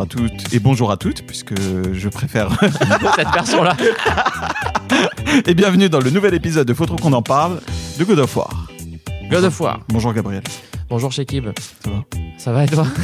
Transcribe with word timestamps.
à 0.00 0.06
toutes 0.06 0.52
et 0.52 0.60
bonjour 0.60 0.90
à 0.90 0.96
toutes, 0.96 1.22
puisque 1.26 1.54
je 1.58 2.08
préfère. 2.08 2.48
Cette 3.16 3.28
version-là. 3.32 3.76
et 5.46 5.54
bienvenue 5.54 5.88
dans 5.88 6.00
le 6.00 6.10
nouvel 6.10 6.34
épisode 6.34 6.66
de 6.66 6.74
Faut 6.74 6.86
trop 6.86 6.96
qu'on 6.96 7.12
en 7.12 7.22
parle 7.22 7.60
de 7.98 8.04
God 8.04 8.18
of 8.20 8.36
War. 8.36 8.66
God 9.30 9.44
of 9.44 9.60
War. 9.60 9.80
Bonjour 9.88 10.12
Gabriel. 10.12 10.42
Bonjour 10.88 11.12
Shekib. 11.12 11.46
Ça 11.84 11.90
va? 11.90 12.04
Ça 12.38 12.52
va 12.52 12.64
et 12.64 12.68
toi? 12.68 12.86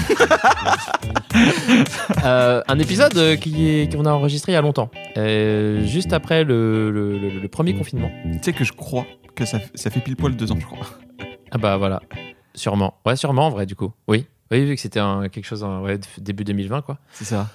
Euh, 2.24 2.62
Un 2.66 2.79
épisode 2.79 3.37
qui 3.38 3.69
est- 3.69 3.92
qu'on 3.95 4.06
a 4.06 4.10
enregistré 4.10 4.52
il 4.52 4.55
y 4.55 4.59
a 4.59 4.62
longtemps. 4.62 4.91
Euh, 5.19 5.84
juste 5.84 6.12
après 6.15 6.45
le, 6.45 6.91
le- 6.91 7.19
le- 7.19 7.41
le 7.41 7.48
premier 7.48 7.74
confinement. 7.74 8.10
Tu 8.24 8.38
sais 8.42 8.52
que 8.55 8.65
je 8.65 8.73
crois 8.73 9.06
que 9.34 9.45
ça, 9.45 9.59
ça 9.74 9.91
fait 9.91 10.01
pile 10.01 10.16
poil 10.16 10.34
deux 10.34 10.51
ans, 10.51 10.56
je 10.59 10.65
crois. 10.65 10.87
Ah 11.51 11.59
bah 11.59 11.77
voilà. 11.77 12.01
Sûrement. 12.55 12.95
Ouais, 13.05 13.16
sûrement 13.16 13.47
en 13.47 13.51
vrai 13.51 13.66
du 13.66 13.77
coup. 13.77 13.92
Oui. 14.09 14.27
Oui, 14.50 14.64
vu 14.64 14.74
que 14.74 14.80
c'était 14.80 15.00
quelque 15.32 15.45
chose 15.46 15.62
en 15.64 15.82
ouais, 15.82 15.98
début 16.18 16.45
2020 16.45 16.82
quoi. 16.82 16.98
C'est 17.12 17.24
ça. 17.24 17.48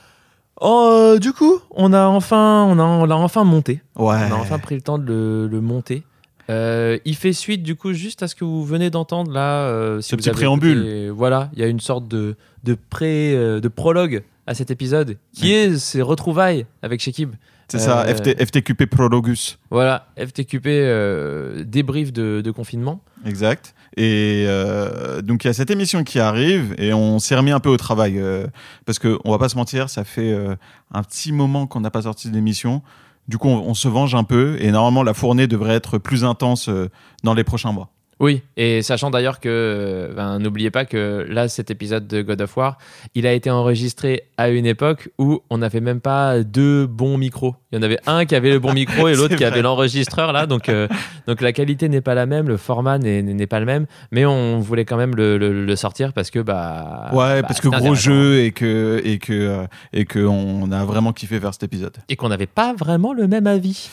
Oh, 0.60 1.16
du 1.20 1.34
coup, 1.34 1.60
on 1.72 1.92
a 1.94 2.06
enfin, 2.06 2.66
on 2.70 2.78
a, 2.78 2.84
on 2.84 3.06
l'a 3.06 3.18
enfin 3.18 3.44
monté. 3.44 3.82
Ouais. 3.96 4.16
On 4.30 4.34
a 4.34 4.36
enfin 4.36 4.60
pris 4.60 4.76
le 4.76 4.82
temps 4.82 4.98
de 5.00 5.06
le, 5.06 5.48
le 5.48 5.62
monter. 5.62 6.04
Euh, 6.50 6.98
il 7.06 7.16
fait 7.16 7.34
suite 7.34 7.64
du 7.64 7.76
coup 7.76 7.94
juste 7.94 8.24
à 8.24 8.28
ce 8.28 8.36
que 8.36 8.44
vous 8.44 8.64
venez 8.66 8.90
d'entendre 8.90 9.32
là. 9.32 9.62
euh, 9.68 10.02
si 10.02 10.10
Ce 10.10 10.16
vous 10.16 10.20
petit 10.22 10.30
avez 10.30 10.36
préambule. 10.36 10.78
écouté- 10.80 11.10
voilà, 11.10 11.50
il 11.54 11.60
y 11.60 11.64
a 11.64 11.68
une 11.68 11.80
sorte 11.80 12.08
de 12.08 12.36
de 12.64 12.76
pré, 12.90 13.34
euh, 13.36 13.60
de 13.60 13.68
prologue 13.70 14.24
à 14.46 14.54
cet 14.54 14.70
épisode 14.70 15.18
qui 15.34 15.54
est 15.54 15.78
ses 15.80 16.02
retrouvailles 16.02 16.66
avec 16.84 17.00
Shekib. 17.00 17.32
C'est 17.72 17.80
ça, 17.80 18.02
Euh, 18.06 18.14
FT, 18.16 18.46
FTQP 18.46 18.86
Prologus. 18.86 19.58
Voilà, 19.70 20.08
FTQP 20.18 20.66
euh, 20.68 21.64
débrief 21.66 22.12
de, 22.12 22.42
de 22.42 22.52
confinement. 22.52 23.02
Exact. 23.26 23.74
Et 23.98 24.46
euh, 24.48 25.22
donc 25.22 25.44
il 25.44 25.48
y 25.48 25.50
a 25.50 25.54
cette 25.54 25.70
émission 25.70 26.04
qui 26.04 26.20
arrive 26.20 26.76
et 26.78 26.94
on 26.94 27.20
s'est 27.20 27.36
remis 27.36 27.52
un 27.52 27.60
peu 27.60 27.70
au 27.70 27.78
travail 27.78 28.20
euh, 28.20 28.48
parce 28.86 29.00
que 29.00 29.18
on 29.26 29.32
va 29.32 29.38
pas 29.38 29.50
se 29.50 29.56
mentir, 29.58 29.90
ça 29.90 30.04
fait 30.04 30.32
euh, 30.32 30.56
un 30.94 31.04
petit 31.04 31.32
moment 31.32 31.68
qu'on 31.68 31.82
n'a 31.82 31.92
pas 31.92 32.04
sorti 32.04 32.30
d'émission. 32.30 32.82
Du 33.28 33.38
coup, 33.38 33.50
on, 33.50 33.60
on 33.68 33.74
se 33.74 33.88
venge 33.88 34.16
un 34.16 34.24
peu 34.24 34.58
et 34.60 34.72
normalement 34.72 35.04
la 35.04 35.14
fournée 35.14 35.48
devrait 35.48 35.76
être 35.76 35.98
plus 35.98 36.24
intense 36.26 36.70
euh, 36.70 36.90
dans 37.24 37.34
les 37.34 37.44
prochains 37.44 37.72
mois. 37.72 37.90
Oui, 38.22 38.44
et 38.56 38.84
sachant 38.84 39.10
d'ailleurs 39.10 39.40
que, 39.40 40.12
ben, 40.16 40.38
n'oubliez 40.38 40.70
pas 40.70 40.86
que 40.86 41.26
là, 41.28 41.48
cet 41.48 41.72
épisode 41.72 42.08
de 42.08 42.22
God 42.22 42.40
of 42.42 42.56
War, 42.56 42.78
il 43.16 43.26
a 43.26 43.34
été 43.34 43.50
enregistré 43.50 44.26
à 44.38 44.50
une 44.50 44.68
époque 44.68 45.10
où 45.18 45.42
on 45.50 45.58
n'avait 45.58 45.80
même 45.82 46.02
pas 46.02 46.44
deux 46.44 46.86
bons 46.86 47.18
micros. 47.18 47.56
Il 47.72 47.78
y 47.78 47.80
en 47.80 47.82
avait 47.82 47.98
un 48.06 48.26
qui 48.26 48.36
avait 48.36 48.52
le 48.52 48.60
bon 48.60 48.74
micro 48.74 49.08
et 49.08 49.16
l'autre 49.18 49.36
qui 49.36 49.44
avait 49.44 49.64
l'enregistreur 49.64 50.34
là, 50.34 50.46
donc, 50.46 50.70
euh, 50.70 50.88
donc 51.26 51.42
la 51.42 51.52
qualité 51.52 51.90
n'est 51.90 52.02
pas 52.02 52.14
la 52.14 52.28
même, 52.28 52.48
le 52.48 52.58
format 52.58 53.00
n'est- 53.00 53.48
pas 53.48 53.60
le 53.60 53.66
même, 53.66 53.88
mais 54.12 54.24
on 54.28 54.60
voulait 54.60 54.86
quand 54.86 54.98
même 54.98 55.16
le, 55.16 55.40
le- 55.40 55.66
le 55.66 55.76
sortir 55.76 56.14
parce 56.14 56.30
que 56.30 56.38
bah. 56.40 57.10
ouais, 57.14 57.42
bah, 57.42 57.48
parce 57.48 57.60
que 57.60 57.70
gros 57.70 57.96
jeu 57.96 58.42
et 58.44 58.52
que 58.52 59.02
et 59.04 59.18
que 59.18 59.34
euh, 59.34 59.66
et 59.94 60.06
que 60.06 60.20
on 60.20 60.72
a 60.72 60.86
vraiment 60.86 61.12
kiffé 61.12 61.40
faire 61.40 61.54
cet 61.54 61.64
épisode. 61.64 61.98
Et 62.08 62.16
qu'on 62.16 62.30
n'avait 62.30 62.46
pas 62.46 62.76
vraiment 62.76 63.14
le 63.14 63.28
même 63.28 63.48
avis. 63.48 63.90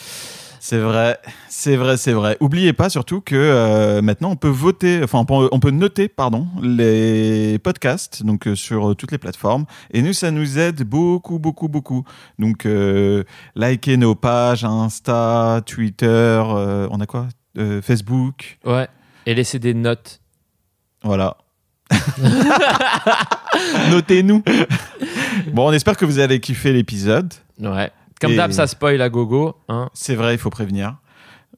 C'est 0.60 0.78
vrai, 0.78 1.18
c'est 1.48 1.76
vrai, 1.76 1.96
c'est 1.96 2.12
vrai. 2.12 2.36
Oubliez 2.40 2.72
pas 2.72 2.88
surtout 2.90 3.20
que 3.20 3.34
euh, 3.36 4.02
maintenant 4.02 4.30
on 4.30 4.36
peut 4.36 4.48
voter, 4.48 5.00
enfin 5.02 5.18
on 5.20 5.24
peut, 5.24 5.48
on 5.52 5.60
peut 5.60 5.70
noter, 5.70 6.08
pardon, 6.08 6.46
les 6.62 7.58
podcasts 7.58 8.24
donc 8.24 8.46
euh, 8.46 8.54
sur 8.54 8.90
euh, 8.90 8.94
toutes 8.94 9.12
les 9.12 9.18
plateformes. 9.18 9.66
Et 9.92 10.02
nous, 10.02 10.12
ça 10.12 10.30
nous 10.30 10.58
aide 10.58 10.82
beaucoup, 10.82 11.38
beaucoup, 11.38 11.68
beaucoup. 11.68 12.04
Donc 12.38 12.66
euh, 12.66 13.24
likez 13.54 13.96
nos 13.96 14.14
pages 14.14 14.64
Insta, 14.64 15.60
Twitter, 15.64 16.42
on 16.90 17.00
a 17.00 17.06
quoi, 17.06 17.28
Facebook, 17.82 18.58
Ouais. 18.64 18.88
Et 19.26 19.34
laisser 19.34 19.58
des 19.58 19.74
notes. 19.74 20.20
voilà. 21.02 21.36
Notez-nous. 23.90 24.42
bon, 25.52 25.68
on 25.68 25.72
espère 25.72 25.96
que 25.96 26.04
vous 26.04 26.18
allez 26.18 26.40
kiffer 26.40 26.72
l'épisode. 26.72 27.32
Ouais. 27.60 27.90
Comme 28.20 28.34
d'hab, 28.34 28.50
ça 28.50 28.66
spoil 28.66 29.00
à 29.00 29.08
gogo. 29.08 29.54
Hein. 29.68 29.90
C'est 29.92 30.16
vrai, 30.16 30.34
il 30.34 30.38
faut 30.38 30.50
prévenir. 30.50 30.96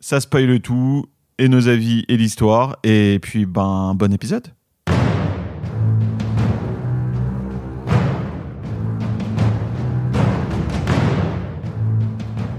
Ça 0.01 0.21
spoil 0.21 0.61
tout, 0.61 1.07
et 1.39 1.49
nos 1.49 1.69
avis 1.69 2.05
et 2.09 2.17
l'histoire. 2.19 2.77
Et 2.85 3.19
puis, 3.23 3.47
ben, 3.47 3.95
bon 3.95 4.13
épisode. 4.13 4.49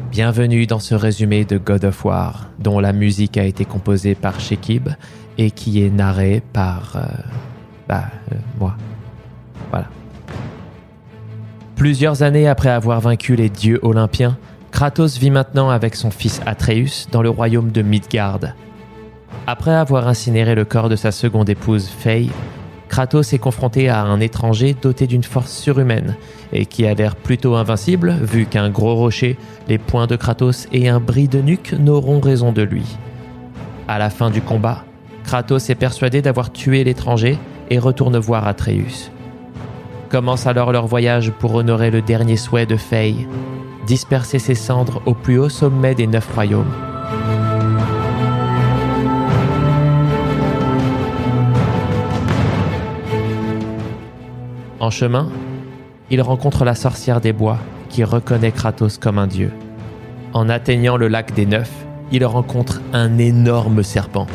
Bienvenue 0.10 0.66
dans 0.66 0.80
ce 0.80 0.94
résumé 0.96 1.46
de 1.46 1.58
God 1.58 1.86
of 1.86 2.04
War, 2.04 2.50
dont 2.60 2.80
la 2.80 2.94
musique 2.94 3.38
a 3.38 3.46
été 3.46 3.66
composée 3.66 4.16
par 4.16 4.40
Shekib 4.40 4.90
et 5.38 5.52
qui 5.52 5.84
est 5.84 5.90
narré 5.90 6.42
par. 6.54 6.96
euh, 6.96 7.02
bah, 7.88 8.06
euh, 8.32 8.36
moi. 8.60 8.76
Voilà. 9.70 9.88
Plusieurs 11.82 12.22
années 12.22 12.48
après 12.48 12.70
avoir 12.70 13.02
vaincu 13.02 13.36
les 13.36 13.50
dieux 13.50 13.80
olympiens, 13.82 14.38
Kratos 14.70 15.18
vit 15.18 15.32
maintenant 15.32 15.72
avec 15.72 15.96
son 15.96 16.12
fils 16.12 16.40
Atreus 16.46 17.08
dans 17.12 17.24
le 17.24 17.30
royaume 17.32 17.72
de 17.72 17.82
Midgard. 17.82 18.54
Après 19.48 19.74
avoir 19.74 20.08
incinéré 20.08 20.54
le 20.54 20.64
corps 20.64 20.90
de 20.90 20.96
sa 20.96 21.12
seconde 21.12 21.50
épouse 21.50 21.88
Faye, 21.88 22.30
Kratos 22.88 23.34
est 23.34 23.40
confronté 23.40 23.90
à 23.90 24.04
un 24.04 24.20
étranger 24.20 24.76
doté 24.80 25.08
d'une 25.08 25.24
force 25.24 25.52
surhumaine 25.52 26.18
et 26.54 26.68
qui 26.68 26.86
a 26.86 26.94
l'air 26.94 27.16
plutôt 27.16 27.56
invincible 27.56 28.16
vu 28.22 28.46
qu'un 28.46 28.70
gros 28.70 28.94
rocher 28.94 29.36
les 29.68 29.80
poings 29.80 30.06
de 30.06 30.18
Kratos 30.18 30.68
et 30.72 30.88
un 30.88 31.00
bris 31.00 31.30
de 31.30 31.42
nuque 31.42 31.74
n'auront 31.74 32.20
raison 32.20 32.52
de 32.52 32.62
lui. 32.62 32.86
À 33.88 33.98
la 33.98 34.12
fin 34.12 34.30
du 34.30 34.44
combat, 34.44 34.86
Kratos 35.24 35.72
est 35.72 35.74
persuadé 35.74 36.22
d'avoir 36.22 36.52
tué 36.52 36.84
l'étranger 36.84 37.40
et 37.72 37.80
retourne 37.80 38.20
voir 38.20 38.48
Atreus. 38.48 39.10
Commence 40.12 40.46
alors 40.46 40.74
leur 40.74 40.88
voyage 40.88 41.32
pour 41.32 41.56
honorer 41.56 41.90
le 41.90 42.02
dernier 42.02 42.36
souhait 42.36 42.66
de 42.66 42.76
Faye, 42.76 43.30
disperser 43.88 44.40
ses 44.40 44.56
cendres 44.56 45.02
au 45.06 45.14
plus 45.14 45.40
haut 45.40 45.48
sommet 45.48 45.96
des 45.96 46.06
neuf 46.06 46.30
royaumes. 46.36 46.74
En 54.82 54.90
chemin, 54.90 55.30
il 56.10 56.22
rencontre 56.22 56.66
la 56.66 56.76
sorcière 56.76 57.22
des 57.22 57.32
bois 57.32 57.60
qui 57.88 58.04
reconnaît 58.04 58.52
Kratos 58.52 58.98
comme 58.98 59.18
un 59.18 59.28
dieu. 59.28 59.54
En 60.34 60.50
atteignant 60.50 60.98
le 60.98 61.08
lac 61.08 61.34
des 61.34 61.46
Neufs, 61.46 61.86
il 62.12 62.26
rencontre 62.26 62.82
un 62.92 63.18
énorme 63.18 63.82
serpent, 63.82 64.28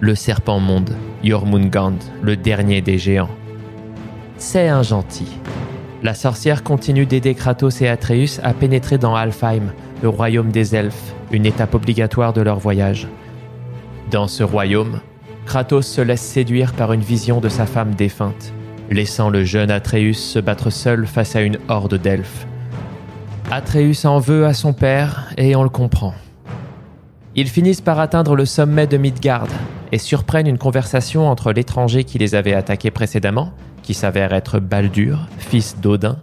le 0.00 0.14
serpent 0.14 0.58
monde, 0.58 0.96
Jormungand, 1.22 1.98
le 2.22 2.36
dernier 2.36 2.80
des 2.80 2.96
géants. 2.96 3.37
C'est 4.38 4.68
un 4.68 4.84
gentil. 4.84 5.26
La 6.04 6.14
sorcière 6.14 6.62
continue 6.62 7.06
d'aider 7.06 7.34
Kratos 7.34 7.82
et 7.82 7.88
Atreus 7.88 8.40
à 8.44 8.54
pénétrer 8.54 8.96
dans 8.96 9.16
Alfheim, 9.16 9.72
le 10.00 10.08
royaume 10.08 10.52
des 10.52 10.76
elfes, 10.76 11.12
une 11.32 11.44
étape 11.44 11.74
obligatoire 11.74 12.32
de 12.32 12.40
leur 12.40 12.60
voyage. 12.60 13.08
Dans 14.12 14.28
ce 14.28 14.44
royaume, 14.44 15.00
Kratos 15.44 15.86
se 15.86 16.00
laisse 16.00 16.22
séduire 16.22 16.72
par 16.72 16.92
une 16.92 17.00
vision 17.00 17.40
de 17.40 17.48
sa 17.48 17.66
femme 17.66 17.96
défunte, 17.96 18.52
laissant 18.90 19.28
le 19.28 19.44
jeune 19.44 19.72
Atreus 19.72 20.16
se 20.16 20.38
battre 20.38 20.70
seul 20.70 21.08
face 21.08 21.34
à 21.34 21.40
une 21.40 21.58
horde 21.68 22.00
d'elfes. 22.00 22.46
Atreus 23.50 24.04
en 24.04 24.20
veut 24.20 24.46
à 24.46 24.54
son 24.54 24.72
père 24.72 25.32
et 25.36 25.56
on 25.56 25.64
le 25.64 25.68
comprend. 25.68 26.14
Ils 27.34 27.48
finissent 27.48 27.80
par 27.80 27.98
atteindre 27.98 28.36
le 28.36 28.44
sommet 28.44 28.86
de 28.86 28.98
Midgard 28.98 29.48
et 29.90 29.98
surprennent 29.98 30.46
une 30.46 30.58
conversation 30.58 31.28
entre 31.28 31.52
l'étranger 31.52 32.04
qui 32.04 32.18
les 32.18 32.36
avait 32.36 32.54
attaqués 32.54 32.92
précédemment, 32.92 33.52
qui 33.88 33.94
s'avère 33.94 34.34
être 34.34 34.60
Baldur, 34.60 35.28
fils 35.38 35.80
d'Odin, 35.80 36.22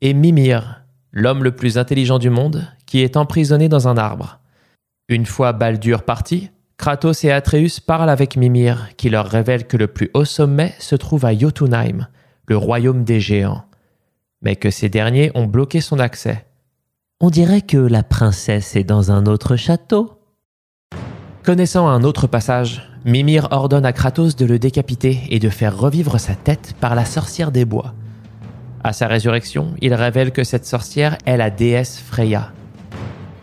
et 0.00 0.14
Mimir, 0.14 0.84
l'homme 1.10 1.42
le 1.42 1.50
plus 1.50 1.76
intelligent 1.76 2.20
du 2.20 2.30
monde, 2.30 2.68
qui 2.86 3.00
est 3.00 3.16
emprisonné 3.16 3.68
dans 3.68 3.88
un 3.88 3.96
arbre. 3.96 4.38
Une 5.08 5.26
fois 5.26 5.52
Baldur 5.52 6.04
parti, 6.04 6.52
Kratos 6.76 7.24
et 7.24 7.32
Atreus 7.32 7.80
parlent 7.80 8.10
avec 8.10 8.36
Mimir, 8.36 8.90
qui 8.96 9.10
leur 9.10 9.26
révèle 9.26 9.66
que 9.66 9.76
le 9.76 9.88
plus 9.88 10.08
haut 10.14 10.24
sommet 10.24 10.72
se 10.78 10.94
trouve 10.94 11.24
à 11.24 11.36
Jotunheim, 11.36 12.06
le 12.46 12.56
royaume 12.56 13.02
des 13.02 13.18
géants, 13.18 13.64
mais 14.40 14.54
que 14.54 14.70
ces 14.70 14.88
derniers 14.88 15.32
ont 15.34 15.46
bloqué 15.46 15.80
son 15.80 15.98
accès. 15.98 16.46
On 17.18 17.28
dirait 17.28 17.62
que 17.62 17.76
la 17.76 18.04
princesse 18.04 18.76
est 18.76 18.84
dans 18.84 19.10
un 19.10 19.26
autre 19.26 19.56
château. 19.56 20.20
Connaissant 21.42 21.88
un 21.88 22.04
autre 22.04 22.28
passage, 22.28 22.88
Mimir 23.04 23.48
ordonne 23.50 23.84
à 23.84 23.92
Kratos 23.92 24.34
de 24.34 24.46
le 24.46 24.58
décapiter 24.58 25.20
et 25.28 25.38
de 25.38 25.50
faire 25.50 25.76
revivre 25.76 26.18
sa 26.18 26.34
tête 26.34 26.74
par 26.80 26.94
la 26.94 27.04
sorcière 27.04 27.52
des 27.52 27.66
bois. 27.66 27.92
À 28.82 28.94
sa 28.94 29.08
résurrection, 29.08 29.74
il 29.82 29.92
révèle 29.92 30.32
que 30.32 30.42
cette 30.42 30.64
sorcière 30.64 31.18
est 31.26 31.36
la 31.36 31.50
déesse 31.50 31.98
Freya. 31.98 32.52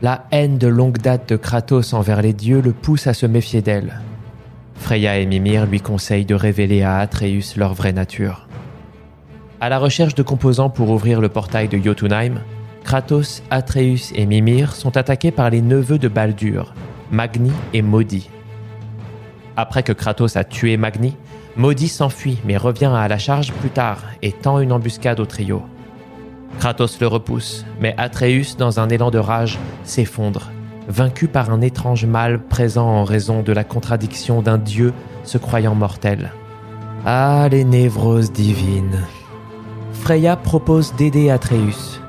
La 0.01 0.25
haine 0.31 0.57
de 0.57 0.65
longue 0.65 0.97
date 0.97 1.29
de 1.29 1.35
Kratos 1.35 1.93
envers 1.93 2.23
les 2.23 2.33
dieux 2.33 2.59
le 2.59 2.73
pousse 2.73 3.05
à 3.05 3.13
se 3.13 3.27
méfier 3.27 3.61
d'elle. 3.61 3.99
Freya 4.73 5.19
et 5.19 5.27
Mimir 5.27 5.67
lui 5.67 5.79
conseillent 5.79 6.25
de 6.25 6.33
révéler 6.33 6.81
à 6.81 6.97
Atreus 6.97 7.55
leur 7.55 7.75
vraie 7.75 7.93
nature. 7.93 8.47
À 9.59 9.69
la 9.69 9.77
recherche 9.77 10.15
de 10.15 10.23
composants 10.23 10.71
pour 10.71 10.89
ouvrir 10.89 11.21
le 11.21 11.29
portail 11.29 11.67
de 11.67 11.77
Jotunheim, 11.77 12.41
Kratos, 12.83 13.43
Atreus 13.51 14.11
et 14.15 14.25
Mimir 14.25 14.73
sont 14.73 14.97
attaqués 14.97 15.29
par 15.29 15.51
les 15.51 15.61
neveux 15.61 15.99
de 15.99 16.07
Baldur, 16.07 16.73
Magni 17.11 17.51
et 17.73 17.83
Maudit. 17.83 18.27
Après 19.57 19.83
que 19.83 19.93
Kratos 19.93 20.37
a 20.37 20.43
tué 20.43 20.77
Magni, 20.77 21.15
Maudit 21.57 21.89
s'enfuit 21.89 22.39
mais 22.45 22.57
revient 22.57 22.91
à 22.93 23.07
la 23.07 23.17
charge 23.17 23.51
plus 23.53 23.69
tard 23.69 24.03
et 24.21 24.31
tend 24.31 24.59
une 24.59 24.71
embuscade 24.71 25.19
au 25.19 25.25
trio. 25.25 25.63
Kratos 26.59 26.99
le 26.99 27.07
repousse, 27.07 27.65
mais 27.79 27.95
Atreus, 27.97 28.55
dans 28.57 28.79
un 28.79 28.89
élan 28.89 29.11
de 29.11 29.17
rage, 29.17 29.57
s'effondre, 29.83 30.51
vaincu 30.87 31.27
par 31.27 31.49
un 31.49 31.61
étrange 31.61 32.05
mal 32.05 32.39
présent 32.39 32.87
en 32.87 33.03
raison 33.03 33.41
de 33.41 33.51
la 33.51 33.63
contradiction 33.63 34.41
d'un 34.41 34.57
dieu 34.57 34.93
se 35.23 35.37
croyant 35.37 35.75
mortel. 35.75 36.31
Ah, 37.05 37.47
les 37.49 37.63
névroses 37.63 38.31
divines. 38.31 38.99
Freya 39.93 40.35
propose 40.35 40.93
d'aider 40.95 41.29
Atreus. 41.29 41.99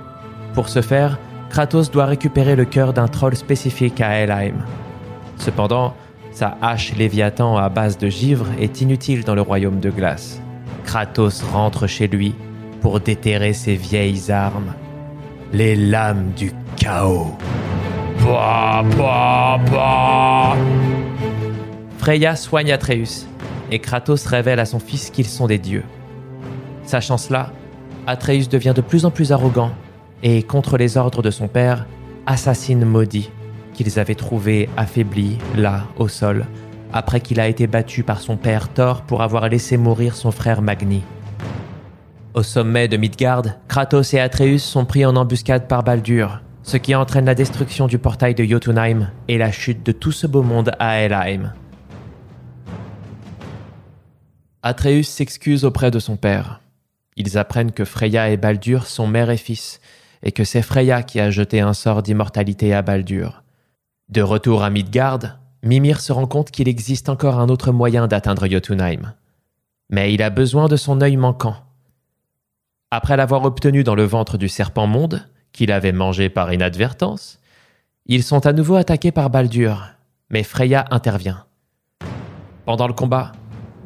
Pour 0.54 0.68
ce 0.68 0.82
faire, 0.82 1.18
Kratos 1.48 1.90
doit 1.90 2.06
récupérer 2.06 2.56
le 2.56 2.64
cœur 2.64 2.92
d'un 2.92 3.08
troll 3.08 3.36
spécifique 3.36 4.00
à 4.00 4.18
Helheim. 4.18 4.64
Cependant, 5.38 5.94
sa 6.32 6.56
hache 6.62 6.94
Léviathan 6.96 7.56
à 7.56 7.68
base 7.68 7.98
de 7.98 8.08
givre 8.08 8.46
est 8.58 8.80
inutile 8.80 9.24
dans 9.24 9.34
le 9.34 9.42
royaume 9.42 9.80
de 9.80 9.90
glace. 9.90 10.40
Kratos 10.84 11.42
rentre 11.42 11.86
chez 11.86 12.08
lui 12.08 12.34
pour 12.80 13.00
déterrer 13.00 13.52
ses 13.52 13.76
vieilles 13.76 14.30
armes, 14.30 14.74
les 15.52 15.76
lames 15.76 16.32
du 16.36 16.52
chaos. 16.76 17.36
Bah, 18.24 18.82
bah. 19.70 20.56
Freya 21.98 22.34
soigne 22.34 22.72
Atreus, 22.72 23.26
et 23.70 23.78
Kratos 23.78 24.26
révèle 24.26 24.58
à 24.58 24.64
son 24.64 24.80
fils 24.80 25.10
qu'ils 25.10 25.26
sont 25.26 25.46
des 25.46 25.58
dieux. 25.58 25.84
Sachant 26.84 27.18
cela, 27.18 27.52
Atreus 28.06 28.48
devient 28.48 28.72
de 28.74 28.80
plus 28.80 29.04
en 29.04 29.10
plus 29.10 29.32
arrogant 29.32 29.70
et, 30.22 30.42
contre 30.42 30.76
les 30.76 30.96
ordres 30.96 31.22
de 31.22 31.30
son 31.30 31.46
père, 31.46 31.86
assassine 32.26 32.84
Maudit, 32.84 33.30
qu'ils 33.74 33.98
avaient 33.98 34.14
trouvé 34.14 34.68
affaibli, 34.76 35.38
là, 35.56 35.84
au 35.96 36.08
sol, 36.08 36.46
après 36.92 37.20
qu'il 37.20 37.40
a 37.40 37.48
été 37.48 37.66
battu 37.66 38.02
par 38.02 38.20
son 38.20 38.36
père 38.36 38.68
Thor 38.68 39.02
pour 39.02 39.22
avoir 39.22 39.48
laissé 39.48 39.76
mourir 39.76 40.14
son 40.14 40.30
frère 40.30 40.62
Magni. 40.62 41.02
Au 42.34 42.42
sommet 42.42 42.88
de 42.88 42.96
Midgard, 42.96 43.44
Kratos 43.68 44.14
et 44.14 44.20
Atreus 44.20 44.62
sont 44.62 44.84
pris 44.84 45.04
en 45.04 45.16
embuscade 45.16 45.68
par 45.68 45.82
Baldur, 45.82 46.40
ce 46.62 46.76
qui 46.76 46.94
entraîne 46.94 47.26
la 47.26 47.34
destruction 47.34 47.86
du 47.86 47.98
portail 47.98 48.34
de 48.34 48.44
Jotunheim 48.44 49.10
et 49.28 49.36
la 49.36 49.52
chute 49.52 49.84
de 49.84 49.92
tout 49.92 50.12
ce 50.12 50.26
beau 50.26 50.42
monde 50.42 50.72
à 50.78 50.98
Helheim. 50.98 51.52
Atreus 54.62 55.08
s'excuse 55.08 55.64
auprès 55.64 55.90
de 55.90 55.98
son 55.98 56.16
père. 56.16 56.60
Ils 57.16 57.36
apprennent 57.36 57.72
que 57.72 57.84
Freya 57.84 58.30
et 58.30 58.36
Baldur 58.36 58.86
sont 58.86 59.06
mère 59.06 59.28
et 59.28 59.36
fils, 59.36 59.80
et 60.22 60.32
que 60.32 60.44
c'est 60.44 60.62
Freya 60.62 61.02
qui 61.02 61.20
a 61.20 61.30
jeté 61.30 61.60
un 61.60 61.74
sort 61.74 62.02
d'immortalité 62.02 62.72
à 62.72 62.80
Baldur. 62.80 63.41
De 64.12 64.20
retour 64.20 64.62
à 64.62 64.68
Midgard, 64.68 65.38
Mimir 65.62 65.98
se 65.98 66.12
rend 66.12 66.26
compte 66.26 66.50
qu'il 66.50 66.68
existe 66.68 67.08
encore 67.08 67.40
un 67.40 67.48
autre 67.48 67.72
moyen 67.72 68.08
d'atteindre 68.08 68.46
Jotunheim. 68.46 69.14
Mais 69.88 70.12
il 70.12 70.22
a 70.22 70.28
besoin 70.28 70.68
de 70.68 70.76
son 70.76 71.00
œil 71.00 71.16
manquant. 71.16 71.56
Après 72.90 73.16
l'avoir 73.16 73.42
obtenu 73.44 73.84
dans 73.84 73.94
le 73.94 74.04
ventre 74.04 74.36
du 74.36 74.50
serpent 74.50 74.86
monde, 74.86 75.26
qu'il 75.52 75.72
avait 75.72 75.92
mangé 75.92 76.28
par 76.28 76.52
inadvertance, 76.52 77.38
ils 78.04 78.22
sont 78.22 78.44
à 78.44 78.52
nouveau 78.52 78.74
attaqués 78.74 79.12
par 79.12 79.30
Baldur, 79.30 79.94
mais 80.28 80.42
Freya 80.42 80.84
intervient. 80.90 81.46
Pendant 82.66 82.88
le 82.88 82.92
combat, 82.92 83.32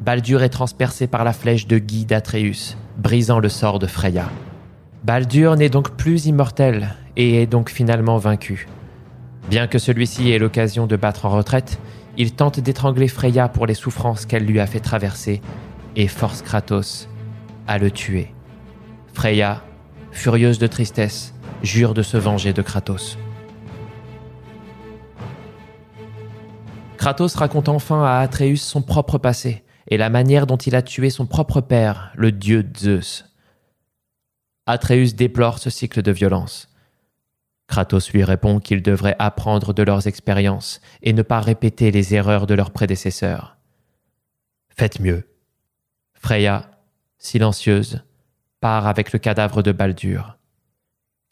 Baldur 0.01 0.43
est 0.43 0.49
transpercé 0.49 1.07
par 1.07 1.23
la 1.23 1.31
flèche 1.31 1.67
de 1.67 1.77
Guy 1.77 2.03
d'Atreus, 2.03 2.75
brisant 2.97 3.39
le 3.39 3.47
sort 3.47 3.79
de 3.79 3.87
Freya. 3.87 4.29
Baldur 5.05 5.55
n'est 5.55 5.69
donc 5.69 5.91
plus 5.91 6.25
immortel 6.25 6.97
et 7.15 7.41
est 7.41 7.47
donc 7.47 7.69
finalement 7.69 8.17
vaincu. 8.17 8.67
Bien 9.49 9.67
que 9.67 9.79
celui-ci 9.79 10.31
ait 10.31 10.39
l'occasion 10.39 10.87
de 10.87 10.97
battre 10.97 11.25
en 11.25 11.29
retraite, 11.29 11.79
il 12.17 12.33
tente 12.33 12.59
d'étrangler 12.59 13.07
Freya 13.07 13.47
pour 13.47 13.65
les 13.65 13.75
souffrances 13.75 14.25
qu'elle 14.25 14.45
lui 14.45 14.59
a 14.59 14.67
fait 14.67 14.81
traverser 14.81 15.41
et 15.95 16.07
force 16.07 16.41
Kratos 16.41 17.07
à 17.65 17.77
le 17.77 17.89
tuer. 17.89 18.33
Freya, 19.13 19.63
furieuse 20.11 20.59
de 20.59 20.67
tristesse, 20.67 21.33
jure 21.63 21.93
de 21.93 22.01
se 22.01 22.17
venger 22.17 22.51
de 22.51 22.61
Kratos. 22.61 23.17
Kratos 26.97 27.35
raconte 27.35 27.69
enfin 27.69 28.03
à 28.03 28.19
Atreus 28.19 28.61
son 28.61 28.81
propre 28.81 29.17
passé 29.17 29.63
et 29.87 29.97
la 29.97 30.09
manière 30.09 30.45
dont 30.45 30.57
il 30.57 30.75
a 30.75 30.81
tué 30.81 31.09
son 31.09 31.25
propre 31.25 31.61
père, 31.61 32.11
le 32.15 32.33
dieu 32.33 32.67
Zeus. 32.77 33.25
Atreus 34.65 35.15
déplore 35.15 35.59
ce 35.59 35.69
cycle 35.69 36.01
de 36.01 36.11
violence. 36.11 36.67
Kratos 37.67 38.11
lui 38.13 38.23
répond 38.23 38.59
qu'il 38.59 38.81
devrait 38.81 39.15
apprendre 39.19 39.73
de 39.73 39.83
leurs 39.83 40.07
expériences 40.07 40.81
et 41.03 41.13
ne 41.13 41.21
pas 41.21 41.41
répéter 41.41 41.91
les 41.91 42.15
erreurs 42.15 42.47
de 42.47 42.53
leurs 42.53 42.71
prédécesseurs. 42.71 43.57
Faites 44.69 44.99
mieux. 44.99 45.27
Freya, 46.13 46.69
silencieuse, 47.17 48.03
part 48.61 48.87
avec 48.87 49.11
le 49.11 49.19
cadavre 49.19 49.61
de 49.61 49.71
Baldur. 49.71 50.37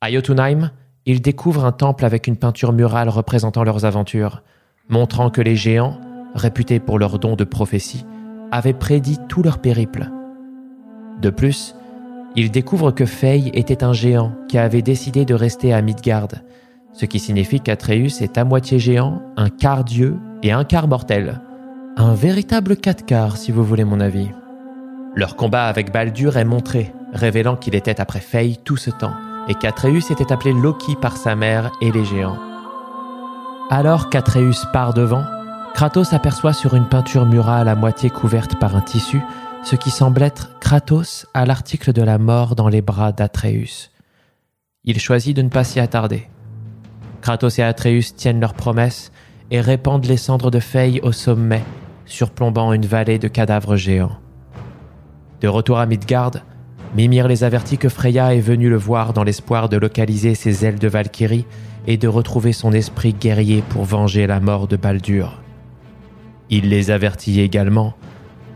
À 0.01 0.11
Jotunheim, 0.11 0.71
ils 1.05 1.21
découvrent 1.21 1.65
un 1.65 1.71
temple 1.71 2.05
avec 2.05 2.27
une 2.27 2.37
peinture 2.37 2.73
murale 2.73 3.09
représentant 3.09 3.63
leurs 3.63 3.85
aventures, 3.85 4.43
montrant 4.89 5.29
que 5.29 5.41
les 5.41 5.55
géants, 5.55 5.99
réputés 6.33 6.79
pour 6.79 6.99
leurs 6.99 7.19
dons 7.19 7.35
de 7.35 7.43
prophétie, 7.43 8.05
avaient 8.51 8.73
prédit 8.73 9.19
tout 9.29 9.41
leur 9.41 9.59
périple. 9.59 10.09
De 11.21 11.29
plus, 11.29 11.75
ils 12.35 12.51
découvrent 12.51 12.91
que 12.91 13.05
Fey 13.05 13.49
était 13.53 13.83
un 13.83 13.93
géant 13.93 14.31
qui 14.47 14.57
avait 14.57 14.81
décidé 14.81 15.25
de 15.25 15.33
rester 15.33 15.73
à 15.73 15.81
Midgard, 15.81 16.27
ce 16.93 17.05
qui 17.05 17.19
signifie 17.19 17.59
qu'Atreus 17.59 18.21
est 18.21 18.37
à 18.37 18.43
moitié 18.43 18.79
géant, 18.79 19.21
un 19.37 19.49
quart 19.49 19.83
dieu 19.83 20.17
et 20.43 20.51
un 20.51 20.63
quart 20.63 20.87
mortel. 20.87 21.41
Un 21.97 22.13
véritable 22.13 22.77
quatre 22.77 23.05
quarts, 23.05 23.37
si 23.37 23.51
vous 23.51 23.63
voulez 23.63 23.83
mon 23.83 23.99
avis. 23.99 24.29
Leur 25.13 25.35
combat 25.35 25.65
avec 25.65 25.93
Baldur 25.93 26.37
est 26.37 26.45
montré, 26.45 26.93
révélant 27.13 27.55
qu'il 27.55 27.75
était 27.75 28.01
après 28.01 28.19
Fey 28.19 28.55
tout 28.63 28.77
ce 28.77 28.91
temps, 28.91 29.13
et 29.47 29.53
qu'Atreus 29.53 30.11
était 30.11 30.33
appelé 30.33 30.53
Loki 30.53 30.95
par 31.01 31.15
sa 31.15 31.35
mère 31.35 31.71
et 31.81 31.91
les 31.91 32.03
géants. 32.03 32.37
Alors 33.69 34.09
qu'Atreus 34.09 34.65
part 34.73 34.93
devant, 34.93 35.23
Kratos 35.73 36.13
aperçoit 36.13 36.53
sur 36.53 36.73
une 36.73 36.87
peinture 36.87 37.25
murale 37.25 37.67
à 37.67 37.75
moitié 37.75 38.09
couverte 38.09 38.57
par 38.59 38.75
un 38.75 38.81
tissu 38.81 39.21
ce 39.65 39.75
qui 39.75 39.89
semble 39.89 40.21
être 40.21 40.59
Kratos 40.59 41.25
à 41.33 41.47
l'article 41.47 41.91
de 41.91 42.03
la 42.03 42.19
mort 42.19 42.55
dans 42.55 42.69
les 42.69 42.83
bras 42.83 43.11
d'Atreus. 43.11 43.89
Il 44.83 44.99
choisit 44.99 45.35
de 45.35 45.41
ne 45.41 45.49
pas 45.49 45.63
s'y 45.63 45.79
attarder. 45.79 46.27
Kratos 47.21 47.57
et 47.57 47.63
Atreus 47.63 48.15
tiennent 48.15 48.39
leur 48.39 48.53
promesse 48.53 49.11
et 49.49 49.59
répandent 49.59 50.05
les 50.05 50.17
cendres 50.17 50.51
de 50.51 50.59
Fey 50.59 51.01
au 51.01 51.11
sommet, 51.11 51.63
surplombant 52.05 52.73
une 52.73 52.85
vallée 52.85 53.17
de 53.17 53.27
cadavres 53.27 53.75
géants. 53.75 54.17
De 55.41 55.47
retour 55.47 55.79
à 55.79 55.87
Midgard, 55.87 56.33
Mimir 56.95 57.27
les 57.27 57.43
avertit 57.43 57.79
que 57.79 57.89
Freya 57.89 58.35
est 58.35 58.41
venue 58.41 58.69
le 58.69 58.77
voir 58.77 59.13
dans 59.13 59.23
l'espoir 59.23 59.67
de 59.67 59.77
localiser 59.77 60.35
ses 60.35 60.63
ailes 60.63 60.79
de 60.79 60.87
Valkyrie 60.87 61.47
et 61.87 61.97
de 61.97 62.07
retrouver 62.07 62.53
son 62.53 62.71
esprit 62.71 63.13
guerrier 63.13 63.63
pour 63.69 63.83
venger 63.83 64.27
la 64.27 64.39
mort 64.39 64.67
de 64.67 64.77
Baldur. 64.77 65.41
Il 66.51 66.69
les 66.69 66.91
avertit 66.91 67.41
également 67.41 67.95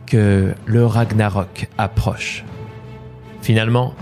que 0.10 0.54
le 0.66 0.86
Ragnarok 0.86 1.70
approche. 1.78 2.44
Finalement, 3.42 3.94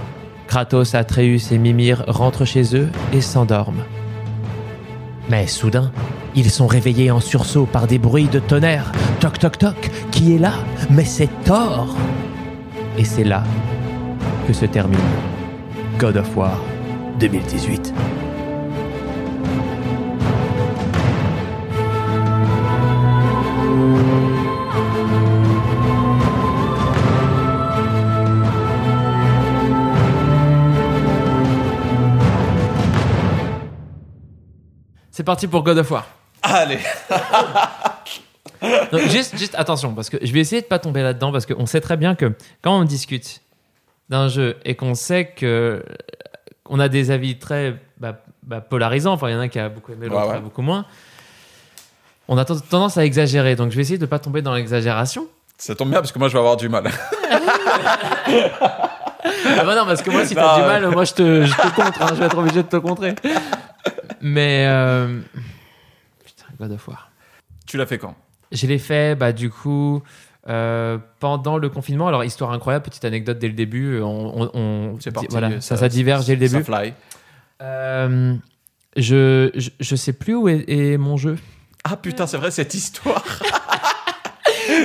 Kratos, 0.47 0.95
Atreus 0.95 1.51
et 1.51 1.57
Mimir 1.57 2.05
rentrent 2.07 2.45
chez 2.45 2.75
eux 2.75 2.89
et 3.13 3.21
s'endorment. 3.21 3.83
Mais 5.29 5.45
soudain, 5.45 5.91
ils 6.35 6.49
sont 6.49 6.67
réveillés 6.67 7.11
en 7.11 7.19
sursaut 7.19 7.65
par 7.65 7.85
des 7.85 7.99
bruits 7.99 8.29
de 8.29 8.39
tonnerre. 8.39 8.93
Toc 9.19 9.37
toc 9.39 9.57
toc, 9.57 9.91
qui 10.11 10.35
est 10.35 10.39
là? 10.39 10.53
Mais 10.89 11.03
c'est 11.03 11.29
Thor 11.43 11.95
Et 12.97 13.03
c'est 13.03 13.25
là 13.25 13.43
que 14.47 14.53
se 14.53 14.65
termine 14.65 14.99
God 15.99 16.17
of 16.17 16.37
War 16.37 16.57
2018. 17.19 17.93
Parti 35.27 35.47
pour 35.47 35.61
God 35.63 35.77
of 35.77 35.91
War. 35.91 36.07
Allez 36.41 36.79
Donc, 38.91 39.01
juste, 39.11 39.37
juste 39.37 39.53
attention, 39.55 39.93
parce 39.93 40.09
que 40.09 40.17
je 40.21 40.31
vais 40.33 40.39
essayer 40.39 40.61
de 40.61 40.67
pas 40.67 40.79
tomber 40.79 41.03
là-dedans, 41.03 41.31
parce 41.31 41.45
qu'on 41.45 41.65
sait 41.67 41.81
très 41.81 41.95
bien 41.97 42.15
que 42.15 42.31
quand 42.63 42.79
on 42.79 42.83
discute 42.85 43.41
d'un 44.09 44.29
jeu 44.29 44.57
et 44.65 44.75
qu'on 44.75 44.95
sait 44.95 45.25
que 45.27 45.83
on 46.69 46.79
a 46.79 46.87
des 46.89 47.11
avis 47.11 47.37
très 47.37 47.75
bah, 47.99 48.15
bah, 48.43 48.61
polarisants, 48.61 49.13
enfin 49.13 49.29
il 49.29 49.33
y 49.33 49.35
en 49.35 49.39
a 49.41 49.47
qui 49.47 49.59
a 49.59 49.69
beaucoup 49.69 49.91
aimé, 49.91 50.07
l'autre 50.07 50.21
Ouais, 50.23 50.29
ouais. 50.31 50.37
a 50.37 50.39
beaucoup 50.39 50.61
moins, 50.63 50.85
on 52.27 52.37
a 52.37 52.45
ten- 52.45 52.59
tendance 52.61 52.97
à 52.97 53.05
exagérer. 53.05 53.55
Donc 53.55 53.71
je 53.71 53.75
vais 53.75 53.81
essayer 53.83 53.99
de 53.99 54.05
pas 54.07 54.19
tomber 54.19 54.41
dans 54.41 54.53
l'exagération. 54.55 55.27
Ça 55.57 55.75
tombe 55.75 55.89
bien 55.89 55.99
parce 55.99 56.11
que 56.11 56.19
moi 56.19 56.27
je 56.29 56.33
vais 56.33 56.39
avoir 56.39 56.57
du 56.57 56.67
mal. 56.69 56.89
Ah 59.59 59.63
bah 59.65 59.75
non, 59.75 59.85
parce 59.85 60.01
que 60.01 60.09
moi, 60.09 60.25
si 60.25 60.35
t'as 60.35 60.55
du 60.55 60.61
mal, 60.61 60.87
moi, 60.89 61.03
je 61.03 61.13
te, 61.13 61.43
je 61.45 61.53
te 61.53 61.67
contre. 61.75 62.01
hein, 62.01 62.07
je 62.11 62.15
vais 62.15 62.25
être 62.27 62.37
obligé 62.37 62.63
de 62.63 62.67
te 62.67 62.77
contrer. 62.77 63.13
Mais... 64.21 64.65
euh, 64.67 65.19
Putain, 66.25 66.45
God 66.59 66.71
of 66.71 66.87
War. 66.87 67.11
tu 67.65 67.77
l'as 67.77 67.85
fait 67.85 67.97
quand 67.97 68.15
Je 68.51 68.67
l'ai 68.67 68.79
fait, 68.79 69.15
bah, 69.17 69.31
du 69.33 69.49
coup, 69.49 70.01
Euh, 70.49 70.97
pendant 71.19 71.57
le 71.57 71.67
confinement, 71.67 72.07
alors 72.07 72.23
histoire 72.23 72.51
incroyable, 72.53 72.85
petite 72.85 73.03
anecdote 73.03 73.37
dès 73.37 73.49
le 73.49 73.53
début, 73.53 73.99
on, 74.01 74.43
on- 74.43 74.49
on- 74.53 74.97
C'est 75.01 75.11
parti. 75.11 75.27
voilà, 75.29 75.59
ça, 75.59 75.75
ça 75.75 75.89
diverge 75.89 76.25
dès 76.25 76.35
le 76.35 76.39
début. 76.39 76.63
Ça 76.63 76.79
fly. 76.79 76.93
Euh, 77.61 78.33
je, 78.95 79.51
je 79.55 79.69
je 79.79 79.95
sais 79.97 80.13
plus 80.13 80.35
où 80.35 80.47
est, 80.47 80.63
est 80.69 80.97
mon 80.97 81.17
jeu. 81.17 81.37
Ah 81.83 81.97
putain, 81.97 82.27
c'est 82.27 82.37
vrai 82.37 82.51
cette 82.51 82.73
histoire. 82.73 83.25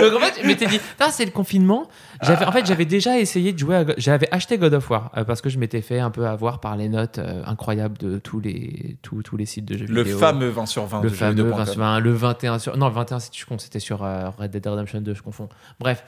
Donc 0.00 0.14
en 0.14 0.24
fait, 0.24 0.40
je 0.42 0.46
m'étais 0.46 0.66
dit, 0.66 0.80
c'est 1.10 1.24
le 1.24 1.30
confinement. 1.30 1.88
J'avais, 2.22 2.44
en 2.44 2.52
fait, 2.52 2.66
j'avais 2.66 2.84
déjà 2.84 3.18
essayé 3.18 3.52
de 3.52 3.58
jouer. 3.58 3.76
À, 3.76 3.84
j'avais 3.96 4.28
acheté 4.32 4.58
God 4.58 4.74
of 4.74 4.88
War 4.90 5.10
euh, 5.16 5.24
parce 5.24 5.40
que 5.40 5.50
je 5.50 5.58
m'étais 5.58 5.82
fait 5.82 5.98
un 5.98 6.10
peu 6.10 6.26
avoir 6.26 6.60
par 6.60 6.76
les 6.76 6.88
notes 6.88 7.18
euh, 7.18 7.42
incroyables 7.46 7.98
de 7.98 8.18
tous 8.18 8.40
les 8.40 8.96
tous, 9.02 9.22
tous 9.22 9.36
les 9.36 9.46
sites 9.46 9.64
de 9.64 9.76
jeux 9.76 9.86
Le 9.86 10.02
vidéo. 10.02 10.18
fameux 10.18 10.48
20 10.48 10.66
sur 10.66 10.86
20 10.86 11.02
le 11.02 11.10
de 11.10 11.14
fameux 11.14 11.36
jeuxvideo.com. 11.36 11.58
20 11.58 11.72
sur 11.72 11.80
20, 11.80 12.00
le 12.00 12.12
21 12.12 12.58
sur 12.58 12.76
non 12.76 12.88
le 12.88 12.94
21 12.94 13.18
si 13.20 13.30
tu 13.30 13.44
comptes 13.44 13.60
c'était 13.60 13.80
sur 13.80 14.04
euh, 14.04 14.30
Red 14.38 14.50
Dead 14.50 14.66
Redemption 14.66 15.00
2 15.00 15.14
je 15.14 15.22
confonds 15.22 15.48
bref 15.80 16.04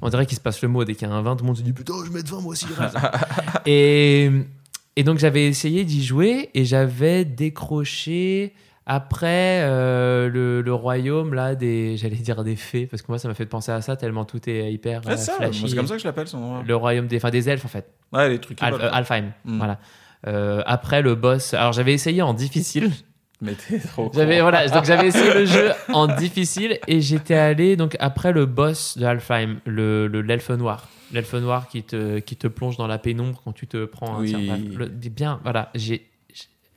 on 0.00 0.08
dirait 0.08 0.26
qu'il 0.26 0.36
se 0.36 0.42
passe 0.42 0.62
le 0.62 0.68
mot 0.68 0.84
dès 0.84 0.94
qu'il 0.94 1.08
y 1.08 1.10
a 1.10 1.14
un 1.14 1.22
20 1.22 1.36
tout 1.36 1.44
le 1.44 1.48
monde 1.48 1.56
se 1.56 1.62
dit 1.62 1.72
putain 1.72 1.94
je 2.04 2.10
vais 2.10 2.18
mettre 2.18 2.34
20 2.34 2.40
moi 2.40 2.52
aussi 2.52 2.66
et 3.66 4.30
donc 5.04 5.18
j'avais 5.18 5.46
essayé 5.46 5.84
d'y 5.84 6.04
jouer 6.04 6.50
et 6.54 6.64
j'avais 6.64 7.24
décroché 7.24 8.54
après 8.86 9.60
euh, 9.62 10.28
le, 10.28 10.60
le 10.62 10.74
royaume 10.74 11.34
là 11.34 11.54
des 11.54 11.96
j'allais 11.96 12.16
dire 12.16 12.42
des 12.42 12.56
fées 12.56 12.86
parce 12.86 13.02
que 13.02 13.06
moi 13.08 13.18
ça 13.18 13.28
m'a 13.28 13.34
fait 13.34 13.46
penser 13.46 13.70
à 13.72 13.80
ça 13.80 13.96
tellement 13.96 14.24
tout 14.24 14.40
est 14.48 14.72
hyper 14.72 15.02
Ouais, 15.06 15.12
euh, 15.12 15.16
ça, 15.16 15.34
flashy. 15.34 15.68
c'est 15.68 15.76
comme 15.76 15.86
ça 15.86 15.94
que 15.94 16.00
je 16.02 16.06
l'appelle 16.06 16.26
son 16.26 16.38
nom. 16.40 16.62
le 16.62 16.76
royaume 16.76 17.06
des 17.06 17.16
enfin 17.16 17.30
des 17.30 17.48
elfes 17.48 17.64
en 17.64 17.68
fait 17.68 17.86
Ouais, 18.12 18.28
les 18.28 18.38
trucs 18.40 18.58
quoi. 18.58 18.68
Alfheim 18.68 19.32
Mm. 19.44 19.58
voilà 19.58 19.78
Euh, 20.28 20.62
après 20.66 21.02
le 21.02 21.14
boss 21.16 21.52
alors 21.54 21.72
j'avais 21.72 21.92
essayé 21.94 22.22
en 22.22 22.34
difficile 22.34 22.90
Mais 23.40 23.54
t'es 23.54 23.80
trop. 23.80 24.08
j'avais 24.14 24.36
con. 24.36 24.42
voilà, 24.42 24.68
donc 24.68 24.84
j'avais 24.84 25.08
essayé 25.08 25.34
le 25.34 25.46
jeu 25.46 25.72
en 25.92 26.06
difficile 26.06 26.78
et 26.86 27.00
j'étais 27.00 27.34
allé 27.34 27.74
donc 27.74 27.96
après 27.98 28.30
le 28.32 28.46
boss 28.46 28.96
de 28.98 29.04
Alfheim, 29.04 29.56
le 29.66 30.06
le- 30.06 30.20
l'elfe 30.22 30.50
noir, 30.50 30.88
l'elfe 31.12 31.34
noir 31.34 31.66
qui 31.66 31.82
te 31.82 32.20
qui 32.20 32.36
te 32.36 32.46
plonge 32.46 32.76
dans 32.76 32.86
la 32.86 32.98
pénombre 32.98 33.40
quand 33.44 33.50
tu 33.50 33.66
te 33.66 33.84
prends 33.84 34.14
un 34.14 34.20
Oui. 34.20 34.28
tir. 34.28 34.38
Bref, 34.46 34.60
le- 34.78 34.86
bien 35.10 35.40
voilà, 35.42 35.70
j'ai 35.74 36.06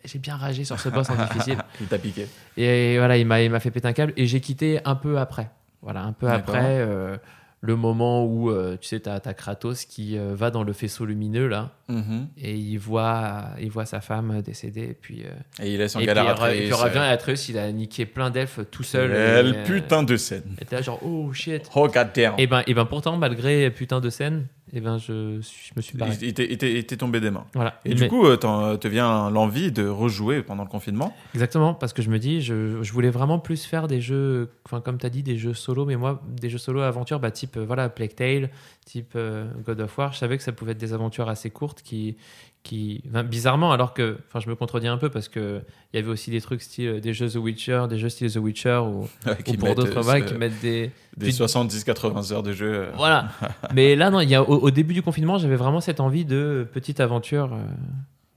j'ai 0.05 0.19
bien 0.19 0.35
ragé 0.35 0.63
sur 0.63 0.79
ce 0.79 0.89
boss 0.89 1.09
en 1.09 1.15
difficile 1.15 1.57
Il 1.81 1.88
t'a 1.88 1.97
piqué. 1.97 2.27
et 2.57 2.97
voilà, 2.97 3.17
il 3.17 3.25
m'a 3.25 3.59
fait 3.59 3.71
péter 3.71 3.88
un 3.88 3.93
câble 3.93 4.13
et 4.17 4.25
j'ai 4.27 4.39
quitté 4.41 4.79
un 4.85 4.95
peu 4.95 5.17
après. 5.17 5.50
Voilà, 5.81 6.01
un 6.03 6.13
peu 6.13 6.27
après 6.27 6.79
euh, 6.79 7.15
le 7.62 7.75
moment 7.75 8.25
où 8.25 8.50
euh, 8.50 8.75
tu 8.79 8.88
sais 8.88 9.00
t'as 9.00 9.19
as 9.24 9.33
Kratos 9.35 9.85
qui 9.85 10.17
euh, 10.17 10.33
va 10.35 10.50
dans 10.51 10.63
le 10.63 10.74
faisceau 10.74 11.05
lumineux 11.05 11.47
là 11.47 11.71
Mhm. 11.88 12.27
et 12.39 12.55
il 12.55 12.77
voit 12.77 13.43
il 13.62 13.69
voit 13.69 13.85
sa 13.85 14.01
femme 14.01 14.41
décédée 14.41 14.81
et 14.89 14.97
puis 15.00 15.24
Et 15.62 15.71
il 15.74 15.77
laisse 15.77 15.95
en 15.95 16.01
galère 16.01 16.29
après. 16.29 16.55
et 16.57 16.59
puis 16.62 16.67
il 16.69 16.74
revient 16.74 16.97
à 16.97 17.09
Atreus, 17.09 17.47
il 17.50 17.57
a 17.59 17.71
niqué 17.71 18.07
plein 18.07 18.31
d'elfes 18.31 18.59
tout 18.71 18.81
seul. 18.81 19.12
Et, 19.12 19.13
euh, 19.15 19.63
putain 19.65 20.01
de 20.01 20.17
scène. 20.17 20.55
Et 20.59 20.65
t'es 20.65 20.75
là 20.75 20.81
genre, 20.81 21.00
oh 21.03 21.31
shit. 21.33 21.69
Oh 21.75 21.88
god 21.88 22.09
damn. 22.15 22.33
Et 22.39 22.47
ben, 22.47 22.63
et 22.65 22.74
ben 22.74 22.85
pourtant, 22.85 23.17
malgré 23.17 23.69
putain 23.69 24.00
de 24.01 24.09
scène, 24.09 24.47
et 24.75 24.82
ben 24.82 24.98
je, 24.98 25.39
je 25.41 25.72
me 25.75 25.82
suis 25.82 25.98
barré. 25.98 26.15
Il, 26.22 26.34
t'est- 26.34 26.84
t'est 26.84 26.98
tombé 26.98 27.20
des 27.22 27.32
mains. 27.32 27.46
Voilà. 27.53 27.79
Et 27.86 27.89
Mais- 27.89 27.96
du 27.96 28.08
coup, 28.08 28.25
euh, 28.25 28.38
te 28.77 28.88
vient 28.88 29.29
l'envie 29.29 29.72
de 29.72 29.88
rejouer 29.88 30.44
pendant 30.44 30.63
le 30.63 30.70
confinement? 30.70 31.15
Exactement, 31.34 31.74
parce 31.74 31.94
que 31.94 32.01
je 32.01 32.10
me 32.10 32.20
dis, 32.20 32.41
je, 32.41 32.84
je 32.84 32.94
voulais 32.94 33.10
vraiment 33.10 33.39
plus 33.39 33.65
faire 33.65 33.88
des 33.88 34.01
jeux, 34.01 34.50
enfin 34.65 34.82
comme 34.82 34.98
tu 34.98 35.05
as 35.05 35.10
dit, 35.10 35.24
des 35.24 35.38
jeux 35.38 35.53
solo, 35.53 35.86
mais 35.86 35.96
moi, 35.96 36.22
des 36.27 36.50
jeux 36.50 36.58
solo 36.58 36.82
aventure, 36.82 37.20
bah, 37.20 37.32
type 37.32 37.58
euh, 37.58 37.65
voilà, 37.65 37.89
Plague 37.89 38.15
Tale, 38.15 38.50
type 38.86 39.13
euh, 39.15 39.48
God 39.65 39.79
of 39.82 39.98
War, 39.98 40.13
je 40.13 40.17
savais 40.20 40.38
que 40.38 40.44
ça 40.44 40.51
pouvait 40.51 40.74
être 40.74 40.77
des 40.77 40.94
aventures 40.94 41.29
assez 41.29 41.50
courtes 41.50 41.82
qui, 41.82 42.17
qui 42.65 43.01
enfin, 43.10 43.24
bizarrement, 43.24 43.72
alors 43.72 43.93
que, 43.93 44.17
enfin 44.27 44.39
je 44.41 44.50
me 44.50 44.55
contredis 44.55 44.88
un 44.88 44.98
peu 44.98 45.10
parce 45.10 45.29
que 45.29 45.62
il 45.93 45.98
y 45.98 46.00
avait 46.03 46.12
aussi 46.12 46.31
des 46.31 46.41
trucs 46.41 46.62
style 46.62 46.88
euh, 46.88 47.00
des 47.00 47.13
jeux 47.13 47.29
The 47.29 47.36
Witcher, 47.36 47.86
des 47.89 47.98
jeux 47.98 48.10
style 48.10 48.29
The 48.31 48.38
Witcher 48.38 48.81
ou, 48.84 49.07
pour 49.60 49.75
d'autres 49.75 49.98
euh, 49.98 50.01
voilà, 50.01 50.25
ce- 50.27 50.34
qui 50.34 50.38
mettent 50.39 50.60
des, 50.62 50.91
des 51.15 51.27
Puis- 51.27 51.31
70-80 51.31 52.34
heures 52.34 52.43
de 52.43 52.51
jeu. 52.51 52.74
euh. 52.74 52.91
Voilà. 52.98 53.29
Mais 53.74 53.95
là, 53.95 54.10
non, 54.10 54.19
il 54.19 54.29
y 54.29 54.36
a, 54.36 54.41
au, 54.43 54.57
au 54.57 54.72
début 54.72 54.93
du 54.93 55.01
confinement, 55.03 55.38
j'avais 55.38 55.55
vraiment 55.55 55.79
cette 55.79 56.00
envie 56.00 56.25
de 56.25 56.67
petite 56.74 57.00
aventure 57.00 57.53
euh, 57.53 57.57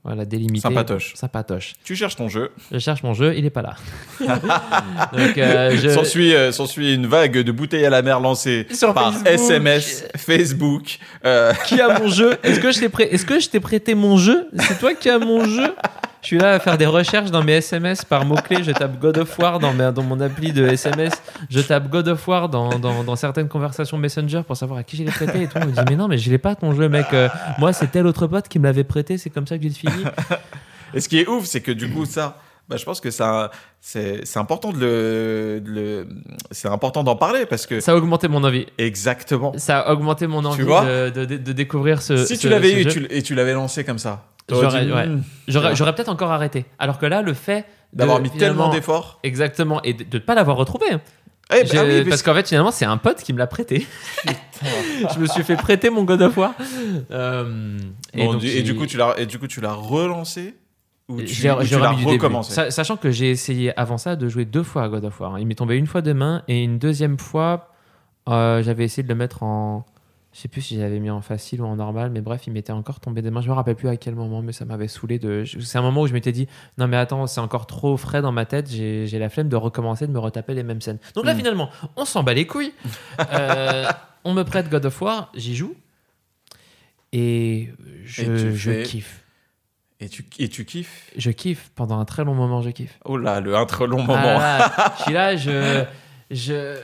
voilà, 0.09 0.25
délimitée. 0.25 0.61
Sympatoche. 0.61 1.13
Sympatoche. 1.13 1.73
Tu 1.83 1.95
cherches 1.95 2.15
ton 2.15 2.29
jeu. 2.29 2.49
Je 2.71 2.79
cherche 2.79 3.03
mon 3.03 3.13
jeu, 3.13 3.35
il 3.37 3.45
est 3.45 3.51
pas 3.51 3.61
là. 3.61 3.75
Donc, 4.19 5.37
euh, 5.37 5.77
je... 5.79 5.89
S'ensuit 5.89 6.33
euh, 6.33 6.51
s'ensuit 6.51 6.95
une 6.95 7.05
vague 7.05 7.37
de 7.37 7.51
bouteilles 7.51 7.85
à 7.85 7.91
la 7.91 8.01
mer 8.01 8.19
lancée 8.19 8.65
Sur 8.73 8.95
par 8.95 9.13
Facebook. 9.13 9.27
SMS, 9.27 10.07
Facebook. 10.17 10.97
euh, 11.25 11.53
Qui 11.67 11.79
a 11.79 11.99
mon 11.99 12.07
jeu? 12.07 12.39
Est-ce 12.41 12.59
que 12.59 12.71
je 12.71 12.79
t'ai 12.79 12.89
prêt... 12.89 13.07
Est-ce 13.13 13.23
que 13.23 13.39
je 13.39 13.49
t'ai 13.49 13.59
prêté 13.59 13.93
mon 13.93 14.17
jeu? 14.17 14.47
C'est 14.57 14.79
toi 14.79 14.95
qui 14.95 15.11
as 15.11 15.19
mon 15.19 15.45
jeu? 15.45 15.75
Je 16.21 16.27
suis 16.27 16.37
là 16.37 16.53
à 16.53 16.59
faire 16.59 16.77
des 16.77 16.85
recherches 16.85 17.31
dans 17.31 17.43
mes 17.43 17.53
SMS 17.53 18.03
par 18.03 18.25
mots-clés. 18.25 18.63
Je 18.63 18.71
tape 18.71 18.99
God 18.99 19.17
of 19.19 19.39
War 19.39 19.59
dans, 19.59 20.03
mon 20.03 20.19
appli 20.19 20.51
de 20.51 20.67
SMS. 20.67 21.13
Je 21.49 21.61
tape 21.61 21.89
God 21.89 22.09
of 22.09 22.27
War 22.27 22.49
dans, 22.49 23.15
certaines 23.15 23.47
conversations 23.47 23.97
Messenger 23.97 24.41
pour 24.45 24.57
savoir 24.57 24.79
à 24.79 24.83
qui 24.83 24.97
je 24.97 25.03
l'ai 25.03 25.11
prêté. 25.11 25.43
Et 25.43 25.47
tout. 25.47 25.57
On 25.61 25.65
me 25.65 25.71
dit, 25.71 25.79
mais 25.89 25.95
non, 25.95 26.07
mais 26.07 26.17
je 26.17 26.29
l'ai 26.29 26.37
pas 26.37 26.55
ton 26.55 26.73
jeu, 26.73 26.89
mec. 26.89 27.07
Euh, 27.13 27.29
moi, 27.57 27.71
c'est 27.71 27.87
tel 27.87 28.05
autre 28.05 28.27
pote 28.27 28.47
qui 28.49 28.59
me 28.59 28.65
l'avait 28.65 28.83
prêté. 28.83 29.17
C'est 29.17 29.29
comme 29.29 29.47
ça 29.47 29.57
que 29.57 29.63
j'ai 29.63 29.69
fini. 29.69 30.03
Et 30.93 30.99
ce 30.99 31.07
qui 31.07 31.19
est 31.19 31.27
ouf, 31.27 31.45
c'est 31.45 31.61
que 31.61 31.71
du 31.71 31.89
coup, 31.89 32.05
ça, 32.05 32.37
bah, 32.69 32.77
je 32.77 32.85
pense 32.85 33.01
que 33.01 33.09
ça, 33.11 33.49
c'est 33.81 34.25
c'est 34.25 34.39
important 34.39 34.71
de 34.71 34.77
le, 34.79 35.61
de 35.65 35.71
le- 35.71 36.07
c'est 36.51 36.67
important 36.67 37.03
d'en 37.03 37.15
parler 37.15 37.45
parce 37.45 37.65
que 37.65 37.79
Ça 37.79 37.93
a 37.93 37.95
augmenté 37.95 38.27
mon 38.27 38.43
envie. 38.43 38.67
exactement. 38.77 39.53
Ça 39.57 39.79
a 39.79 39.91
augmenté 39.91 40.27
mon 40.27 40.45
envie 40.45 40.63
de, 40.63 41.09
de, 41.09 41.25
de- 41.25 41.37
de 41.37 41.51
découvrir 41.51 42.01
ce. 42.01 42.15
si 42.25 42.35
ce- 42.35 42.41
tu 42.41 42.49
l'avais 42.49 42.71
eu 42.71 42.77
et 42.79 42.83
jeu. 42.83 42.89
tu, 42.91 42.99
l- 42.99 43.07
et 43.09 43.21
tu 43.23 43.33
l'avais 43.35 43.53
lancé 43.53 43.83
comme 43.83 43.99
ça, 43.99 44.25
t'aurais 44.47 44.69
J'aurais 44.69 44.85
dit, 44.85 44.91
ouais. 44.91 45.07
Hmm, 45.07 45.23
J'aurais 45.47 45.95
peut-être 45.95 46.09
encore 46.09 46.31
arrêté. 46.31 46.65
Alors 46.77 46.99
que 46.99 47.05
là, 47.07 47.21
le 47.21 47.33
fait 47.33 47.65
d'avoir 47.91 48.21
mis 48.21 48.29
tellement 48.29 48.69
d'efforts. 48.69 49.19
Exactement, 49.23 49.81
et 49.83 49.93
de 49.93 50.05
ne 50.13 50.19
pas 50.23 50.35
l'avoir 50.35 50.55
retrouvé. 50.57 50.85
Eh 51.51 51.63
ben, 51.63 51.79
ah 51.79 51.83
oui, 51.83 52.05
parce 52.07 52.21
qu'en 52.21 52.35
fait, 52.35 52.47
finalement, 52.47 52.69
c'est 52.69 52.85
un 52.85 52.97
pote 52.97 53.23
qui 53.23 53.33
me 53.33 53.39
l'a 53.39 53.47
prêté. 53.47 53.87
je 55.15 55.19
me 55.19 55.25
suis 55.25 55.41
fait 55.43 55.55
prêter 55.55 55.89
mon 55.89 56.03
God 56.03 56.21
of 56.21 56.37
War. 56.37 56.53
Euh, 57.09 57.79
et, 58.13 58.23
donc, 58.23 58.37
du, 58.39 58.45
et 58.47 58.49
j'ai- 58.51 58.61
du 58.61 58.75
coup, 58.75 58.85
tu 58.85 58.97
l'as, 58.97 59.15
et 59.17 59.25
du 59.25 59.39
coup, 59.39 59.47
tu 59.47 59.59
l'as 59.59 59.73
relancé 59.73 60.53
ou 61.09 61.17
tu, 61.21 61.49
ou 61.51 61.63
tu 61.63 61.77
l'as 61.79 61.91
recommencé. 61.91 62.53
Sa- 62.53 62.71
Sachant 62.71 62.95
que 62.97 63.11
j'ai 63.11 63.29
essayé 63.31 63.77
avant 63.77 63.97
ça 63.97 64.15
de 64.15 64.29
jouer 64.29 64.45
deux 64.45 64.63
fois 64.63 64.83
à 64.83 64.89
God 64.89 65.03
of 65.05 65.19
War. 65.19 65.35
hein. 65.35 65.39
Il 65.39 65.47
m'est 65.47 65.55
tombé 65.55 65.75
une 65.75 65.87
fois 65.87 66.01
de 66.01 66.13
main 66.13 66.43
et 66.47 66.63
une 66.63 66.77
deuxième 66.79 67.17
fois, 67.19 67.73
euh, 68.29 68.61
j'avais 68.63 68.85
essayé 68.85 69.03
de 69.03 69.09
le 69.09 69.15
mettre 69.15 69.43
en. 69.43 69.85
Je 70.31 70.41
sais 70.41 70.47
plus 70.47 70.61
si 70.61 70.77
j'avais 70.77 70.99
mis 70.99 71.09
en 71.09 71.21
facile 71.21 71.59
ou 71.63 71.65
en 71.65 71.75
normal, 71.75 72.11
mais 72.11 72.21
bref, 72.21 72.43
il 72.45 72.53
m'était 72.53 72.71
encore 72.71 72.99
tombé 72.99 73.23
des 73.23 73.31
mains. 73.31 73.41
Je 73.41 73.49
me 73.49 73.53
rappelle 73.53 73.75
plus 73.75 73.89
à 73.89 73.97
quel 73.97 74.13
moment, 74.13 74.43
mais 74.43 74.51
ça 74.51 74.63
m'avait 74.63 74.87
saoulé. 74.87 75.17
De... 75.17 75.43
C'est 75.59 75.79
un 75.79 75.81
moment 75.81 76.01
où 76.01 76.07
je 76.07 76.13
m'étais 76.13 76.31
dit 76.31 76.47
non, 76.77 76.87
mais 76.87 76.97
attends, 76.97 77.25
c'est 77.25 77.41
encore 77.41 77.65
trop 77.65 77.97
frais 77.97 78.21
dans 78.21 78.31
ma 78.31 78.45
tête. 78.45 78.69
J'ai 78.69 79.07
la 79.19 79.29
flemme 79.29 79.49
de 79.49 79.55
recommencer, 79.55 80.05
de 80.05 80.11
me 80.11 80.19
retaper 80.19 80.53
les 80.53 80.61
mêmes 80.61 80.81
scènes. 80.81 80.99
Donc 81.15 81.25
là, 81.25 81.33
Mm. 81.33 81.37
finalement, 81.37 81.69
on 81.95 82.05
s'en 82.05 82.21
bat 82.21 82.35
les 82.35 82.45
couilles. 82.45 82.73
Euh, 83.33 83.85
on 84.23 84.33
me 84.35 84.43
prête 84.43 84.69
God 84.69 84.85
of 84.85 85.01
War, 85.01 85.31
j'y 85.35 85.55
joue. 85.55 85.73
Et 87.11 87.69
je, 88.05 88.21
Et 88.21 88.25
tu 88.25 88.55
je 88.55 88.71
fais- 88.71 88.83
kiffe. 88.83 89.23
Et 90.01 90.07
tu, 90.09 90.25
et 90.39 90.47
tu 90.47 90.63
kiffes. 90.65 91.11
Je 91.17 91.29
kiffe. 91.31 91.71
Pendant 91.75 91.99
un 91.99 92.05
très 92.05 92.23
long 92.23 92.33
moment, 92.33 92.61
je 92.61 92.69
kiffe. 92.69 92.97
Oh 93.05 93.17
là, 93.17 93.41
le 93.41 93.55
un 93.55 93.65
très 93.65 93.85
long 93.87 94.01
moment. 94.01 94.13
Ah 94.15 94.71
là, 94.79 94.93
je 94.97 95.03
suis 95.03 95.13
là, 95.13 95.35
je. 95.35 95.83
Je, 96.31 96.79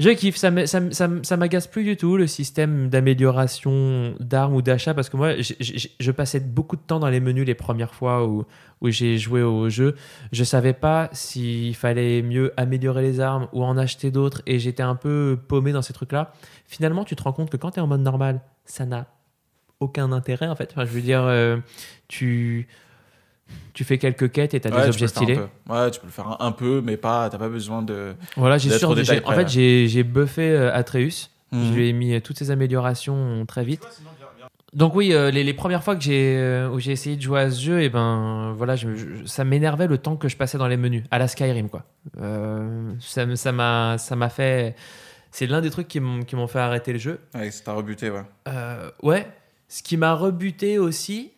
je 0.00 0.10
kiffe, 0.10 0.36
ça 0.36 1.36
m'agace 1.36 1.66
plus 1.68 1.84
du 1.84 1.96
tout 1.96 2.16
le 2.16 2.26
système 2.26 2.88
d'amélioration 2.88 4.14
d'armes 4.18 4.54
ou 4.54 4.62
d'achat 4.62 4.94
parce 4.94 5.08
que 5.08 5.16
moi, 5.16 5.34
j'ai- 5.38 5.56
je 6.00 6.10
passais 6.10 6.40
beaucoup 6.40 6.74
de 6.76 6.80
temps 6.82 6.98
dans 6.98 7.08
les 7.08 7.20
menus 7.20 7.46
les 7.46 7.54
premières 7.54 7.94
fois 7.94 8.26
où, 8.26 8.44
où 8.80 8.90
j'ai 8.90 9.16
joué 9.18 9.42
au 9.42 9.68
jeu. 9.68 9.94
Je 10.32 10.42
savais 10.42 10.72
pas 10.72 11.08
s'il 11.12 11.74
fallait 11.76 12.22
mieux 12.22 12.52
améliorer 12.56 13.02
les 13.02 13.20
armes 13.20 13.46
ou 13.52 13.62
en 13.62 13.76
acheter 13.78 14.10
d'autres 14.10 14.42
et 14.46 14.58
j'étais 14.58 14.82
un 14.82 14.96
peu 14.96 15.38
paumé 15.48 15.70
dans 15.72 15.82
ces 15.82 15.92
trucs-là. 15.92 16.32
Finalement, 16.66 17.04
tu 17.04 17.14
te 17.14 17.22
rends 17.22 17.32
compte 17.32 17.50
que 17.50 17.56
quand 17.56 17.70
tu 17.70 17.78
es 17.78 17.82
en 17.82 17.86
mode 17.86 18.00
normal, 18.02 18.40
ça 18.64 18.84
n'a 18.84 19.06
aucun 19.82 20.12
intérêt 20.12 20.48
en 20.48 20.56
fait. 20.56 20.70
Enfin, 20.72 20.84
je 20.84 20.90
veux 20.90 21.00
dire, 21.02 21.22
euh, 21.24 21.56
tu. 22.08 22.66
Tu 23.74 23.84
fais 23.84 23.98
quelques 23.98 24.30
quêtes 24.32 24.54
et 24.54 24.60
tu 24.60 24.68
as 24.68 24.70
Ouais, 24.70 24.82
des 24.82 24.88
objets 24.88 25.08
stylés. 25.08 25.38
Ouais, 25.68 25.90
tu 25.90 26.00
peux 26.00 26.06
le 26.06 26.12
faire 26.12 26.28
un, 26.28 26.36
un 26.40 26.52
peu, 26.52 26.80
mais 26.84 26.96
pas. 26.96 27.28
T'as 27.30 27.38
pas 27.38 27.48
besoin 27.48 27.82
de. 27.82 28.14
Voilà, 28.36 28.56
j'ai 28.58 28.70
sûr. 28.70 28.94
détail 28.94 29.22
En 29.24 29.32
fait, 29.32 29.48
j'ai 29.48 29.88
j'ai 29.88 30.02
buffé 30.04 30.50
euh, 30.50 30.72
Atreus. 30.74 31.30
Je 31.52 31.56
Mhm. 31.58 31.74
lui 31.74 31.88
ai 31.88 31.92
mis 31.92 32.14
euh, 32.14 32.20
toutes 32.20 32.38
ces 32.38 32.50
améliorations 32.50 33.44
très 33.46 33.62
vite. 33.64 33.86
Donc 34.72 34.94
oui, 34.94 35.12
euh, 35.12 35.30
les, 35.30 35.44
les 35.44 35.52
premières 35.52 35.84
fois 35.84 35.94
que 35.96 36.00
j'ai 36.02 36.34
euh, 36.38 36.70
où 36.70 36.80
j'ai 36.80 36.92
essayé 36.92 37.16
de 37.16 37.20
jouer 37.20 37.40
à 37.40 37.50
ce 37.50 37.60
jeu, 37.60 37.82
et 37.82 37.90
ben 37.90 38.54
voilà, 38.56 38.74
je- 38.74 38.94
je- 38.94 39.24
ça 39.26 39.44
m'énervait 39.44 39.86
le 39.86 39.98
temps 39.98 40.16
que 40.16 40.30
je 40.30 40.36
passais 40.38 40.56
dans 40.56 40.66
les 40.68 40.78
menus, 40.78 41.04
à 41.10 41.18
la 41.18 41.28
Skyrim 41.28 41.68
quoi. 41.68 41.84
Euh, 42.22 42.90
ça 43.00 43.26
me- 43.26 43.36
ça 43.36 43.52
m'a 43.52 43.98
ça 43.98 44.16
m'a 44.16 44.30
fait. 44.30 44.74
C'est 45.30 45.46
l'un 45.46 45.60
des 45.60 45.68
trucs 45.68 45.88
qui 45.88 46.00
m'ont 46.00 46.22
qui 46.22 46.36
m'ont 46.36 46.46
fait 46.46 46.58
arrêter 46.58 46.94
le 46.94 46.98
jeu. 46.98 47.20
Ouais, 47.34 47.50
ça 47.50 47.64
t'a 47.64 47.72
rebuté, 47.74 48.08
ouais. 48.10 48.22
Euh, 48.48 48.90
ouais, 49.02 49.26
ce 49.74 49.82
qui 49.82 49.96
m'a 49.96 50.12
rebuté 50.14 50.78
aussi. 50.78 51.32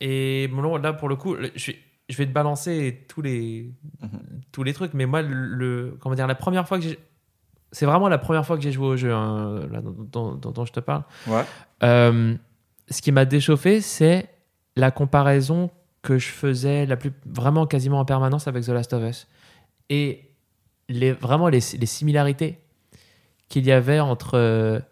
Et 0.00 0.48
bon, 0.48 0.76
là 0.76 0.92
pour 0.92 1.08
le 1.08 1.16
coup, 1.16 1.36
je, 1.54 1.58
suis- 1.58 1.76
je 2.08 2.16
vais 2.16 2.26
te 2.26 2.32
balancer 2.32 3.04
tous 3.08 3.22
les 3.22 3.70
Mhm. 4.02 4.20
tous 4.52 4.62
les 4.64 4.72
trucs, 4.72 4.94
mais 4.94 5.06
moi 5.06 5.22
le, 5.22 5.34
le- 5.34 5.96
comment 6.00 6.14
dire 6.14 6.26
la 6.26 6.34
première 6.34 6.66
fois 6.66 6.78
que 6.78 6.84
j'ai 6.84 6.98
c'est 7.72 7.86
vraiment 7.86 8.08
la 8.08 8.18
première 8.18 8.44
fois 8.46 8.56
que 8.56 8.62
j'ai 8.62 8.72
joué 8.72 8.86
au 8.86 8.96
jeu 8.96 9.12
hein, 9.12 9.60
là, 9.70 9.80
dont, 9.82 10.34
dont- 10.34 10.50
dont 10.50 10.64
je 10.64 10.72
te 10.72 10.80
parle. 10.80 11.02
Ouais. 11.26 11.44
Euh, 11.82 12.34
ce 12.88 13.02
qui 13.02 13.12
m'a 13.12 13.24
déchauffé, 13.24 13.80
c'est 13.80 14.28
la 14.76 14.90
comparaison 14.90 15.70
que 16.02 16.16
je 16.18 16.28
faisais 16.28 16.86
la 16.86 16.96
plus, 16.96 17.12
vraiment 17.26 17.66
quasiment 17.66 17.98
en 18.00 18.04
permanence 18.04 18.46
avec 18.48 18.64
The 18.64 18.68
Last 18.68 18.92
of 18.92 19.02
Us. 19.02 19.26
Et 19.90 20.30
les, 20.88 21.12
vraiment 21.12 21.48
les, 21.48 21.58
les 21.78 21.86
similarités 21.86 22.58
qu'il 23.48 23.66
y 23.66 23.72
avait 23.72 24.00
entre. 24.00 24.82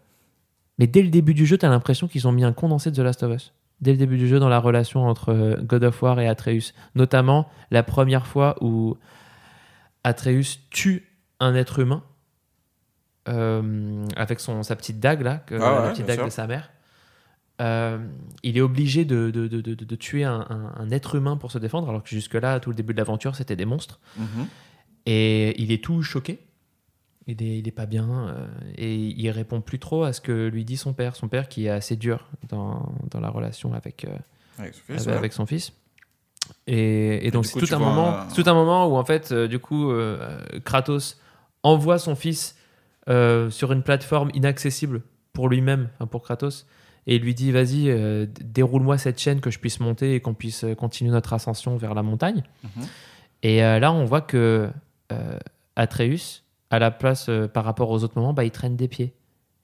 Mais 0.79 0.87
dès 0.87 1.03
le 1.03 1.09
début 1.09 1.35
du 1.35 1.47
jeu, 1.47 1.57
tu 1.59 1.65
as 1.67 1.69
l'impression 1.69 2.09
qu'ils 2.09 2.27
ont 2.27 2.33
mis 2.33 2.45
un 2.45 2.53
condensé 2.53 2.91
de 2.91 2.97
The 2.97 3.01
Last 3.01 3.23
of 3.23 3.35
Us. 3.35 3.53
Dès 3.81 3.93
le 3.93 3.97
début 3.99 4.17
du 4.19 4.29
jeu, 4.29 4.39
dans 4.39 4.49
la 4.49 4.59
relation 4.59 5.07
entre 5.07 5.31
euh, 5.31 5.57
God 5.57 5.85
of 5.85 6.03
War 6.03 6.19
et 6.21 6.29
Atreus. 6.29 6.75
Notamment 6.95 7.49
la 7.71 7.83
première 7.83 8.27
fois 8.27 8.57
où 8.61 8.97
Atreus 10.05 10.59
tue 10.71 11.09
un 11.41 11.55
être 11.55 11.79
humain 11.81 12.03
euh, 13.29 14.05
avec 14.17 14.41
son, 14.41 14.63
sa 14.63 14.77
petite 14.77 15.01
dague, 15.01 15.23
là, 15.23 15.39
que- 15.47 15.55
Ah 15.55 15.77
ouais, 15.81 15.83
la 15.87 15.91
petite 15.91 16.07
dague 16.07 16.17
sûr. 16.19 16.25
de 16.27 16.31
sa 16.31 16.47
mère. 16.47 16.71
Euh, 17.61 17.99
il 18.43 18.59
est 18.59 18.61
obligé 18.61 19.05
de, 19.05 19.31
de, 19.31 19.47
de, 19.47 19.61
de- 19.61 19.75
de 19.75 19.97
tuer 19.97 20.25
un, 20.25 20.45
un- 20.51 20.73
un 20.77 20.91
être 20.91 21.15
humain 21.15 21.37
pour 21.37 21.53
se 21.53 21.59
défendre, 21.59 21.89
alors 21.89 22.03
que 22.03 22.09
jusque-là, 22.11 22.59
tout 22.61 22.71
le 22.71 22.77
début 22.77 22.93
de 22.93 22.99
l'aventure, 22.99 23.37
c'était 23.37 23.57
des 23.57 23.65
monstres. 23.65 24.01
Mhm. 24.19 24.47
Et 25.07 25.61
il 25.63 25.71
est 25.73 25.83
tout 25.83 26.03
choqué. 26.03 26.41
Il 27.27 27.43
est, 27.43 27.59
il 27.59 27.67
est 27.69 27.73
pas 27.73 27.87
bien. 27.87 28.29
euh, 28.29 28.47
et 28.77 28.95
il 28.97 29.31
répond 29.31 29.61
plus 29.61 29.79
trop 29.79 30.05
à 30.05 30.13
ce 30.13 30.21
que 30.21 30.49
lui 30.49 30.65
dit 30.65 30.77
son 30.77 30.93
père. 30.93 31.17
Son 31.17 31.29
père 31.29 31.49
qui 31.49 31.67
est 31.67 31.71
assez 31.71 31.97
dur 31.97 32.29
dans, 32.49 32.93
dans 33.11 33.21
la 33.21 33.31
relation 33.31 33.73
avec, 33.75 34.05
euh, 34.05 34.17
Avec, 35.17 35.33
son 35.33 35.47
fils. 35.47 35.73
Et, 36.67 37.27
et 37.27 37.31
donc 37.31 37.47
c'est 37.47 37.59
tout 37.59 37.75
un 37.75 37.79
moment, 37.79 38.09
un- 38.19 38.29
c'est 38.29 38.43
tout 38.43 38.51
un 38.51 38.55
moment 38.55 38.87
où 38.87 38.97
en 38.97 39.05
fait, 39.05 39.33
euh, 39.33 39.49
du 39.49 39.59
coup, 39.59 39.91
euh, 39.91 40.39
Kratos 40.65 41.19
envoie 41.63 41.99
son 41.99 42.15
fils 42.15 42.57
euh, 43.09 43.51
sur 43.51 43.73
une 43.73 43.83
plateforme 43.83 44.31
inaccessible 44.35 45.01
pour 45.33 45.49
lui-même, 45.49 45.89
pour 46.11 46.23
Kratos, 46.23 46.67
et 47.07 47.17
il 47.17 47.23
lui 47.23 47.35
dit 47.35 47.51
vas-y, 47.53 47.89
euh, 47.91 48.27
déroule-moi 48.43 48.99
cette 48.99 49.19
chaîne 49.19 49.41
que 49.41 49.51
je 49.51 49.59
puisse 49.59 49.81
monter 49.81 50.15
et 50.15 50.21
qu'on 50.21 50.35
puisse 50.35 50.65
euh, 50.65 50.75
continuer 50.75 51.11
notre 51.11 51.33
ascension 51.33 51.77
vers 51.79 51.95
la 51.95 52.03
montagne. 52.03 52.45
Mhm. 52.63 52.85
Et 53.43 53.65
euh, 53.65 53.79
là, 53.79 53.93
on 53.93 54.05
voit 54.05 54.21
que 54.23 54.71
euh, 55.13 55.39
Atreus, 55.77 56.44
à 56.75 56.79
la 56.79 56.91
place 56.91 57.27
euh, 57.29 57.49
par 57.49 57.65
rapport 57.65 57.91
aux 57.91 58.03
autres 58.05 58.17
moments, 58.19 58.33
bah, 58.35 58.45
il 58.45 58.51
traîne 58.51 58.77
des 58.77 58.89
pieds. 58.89 59.15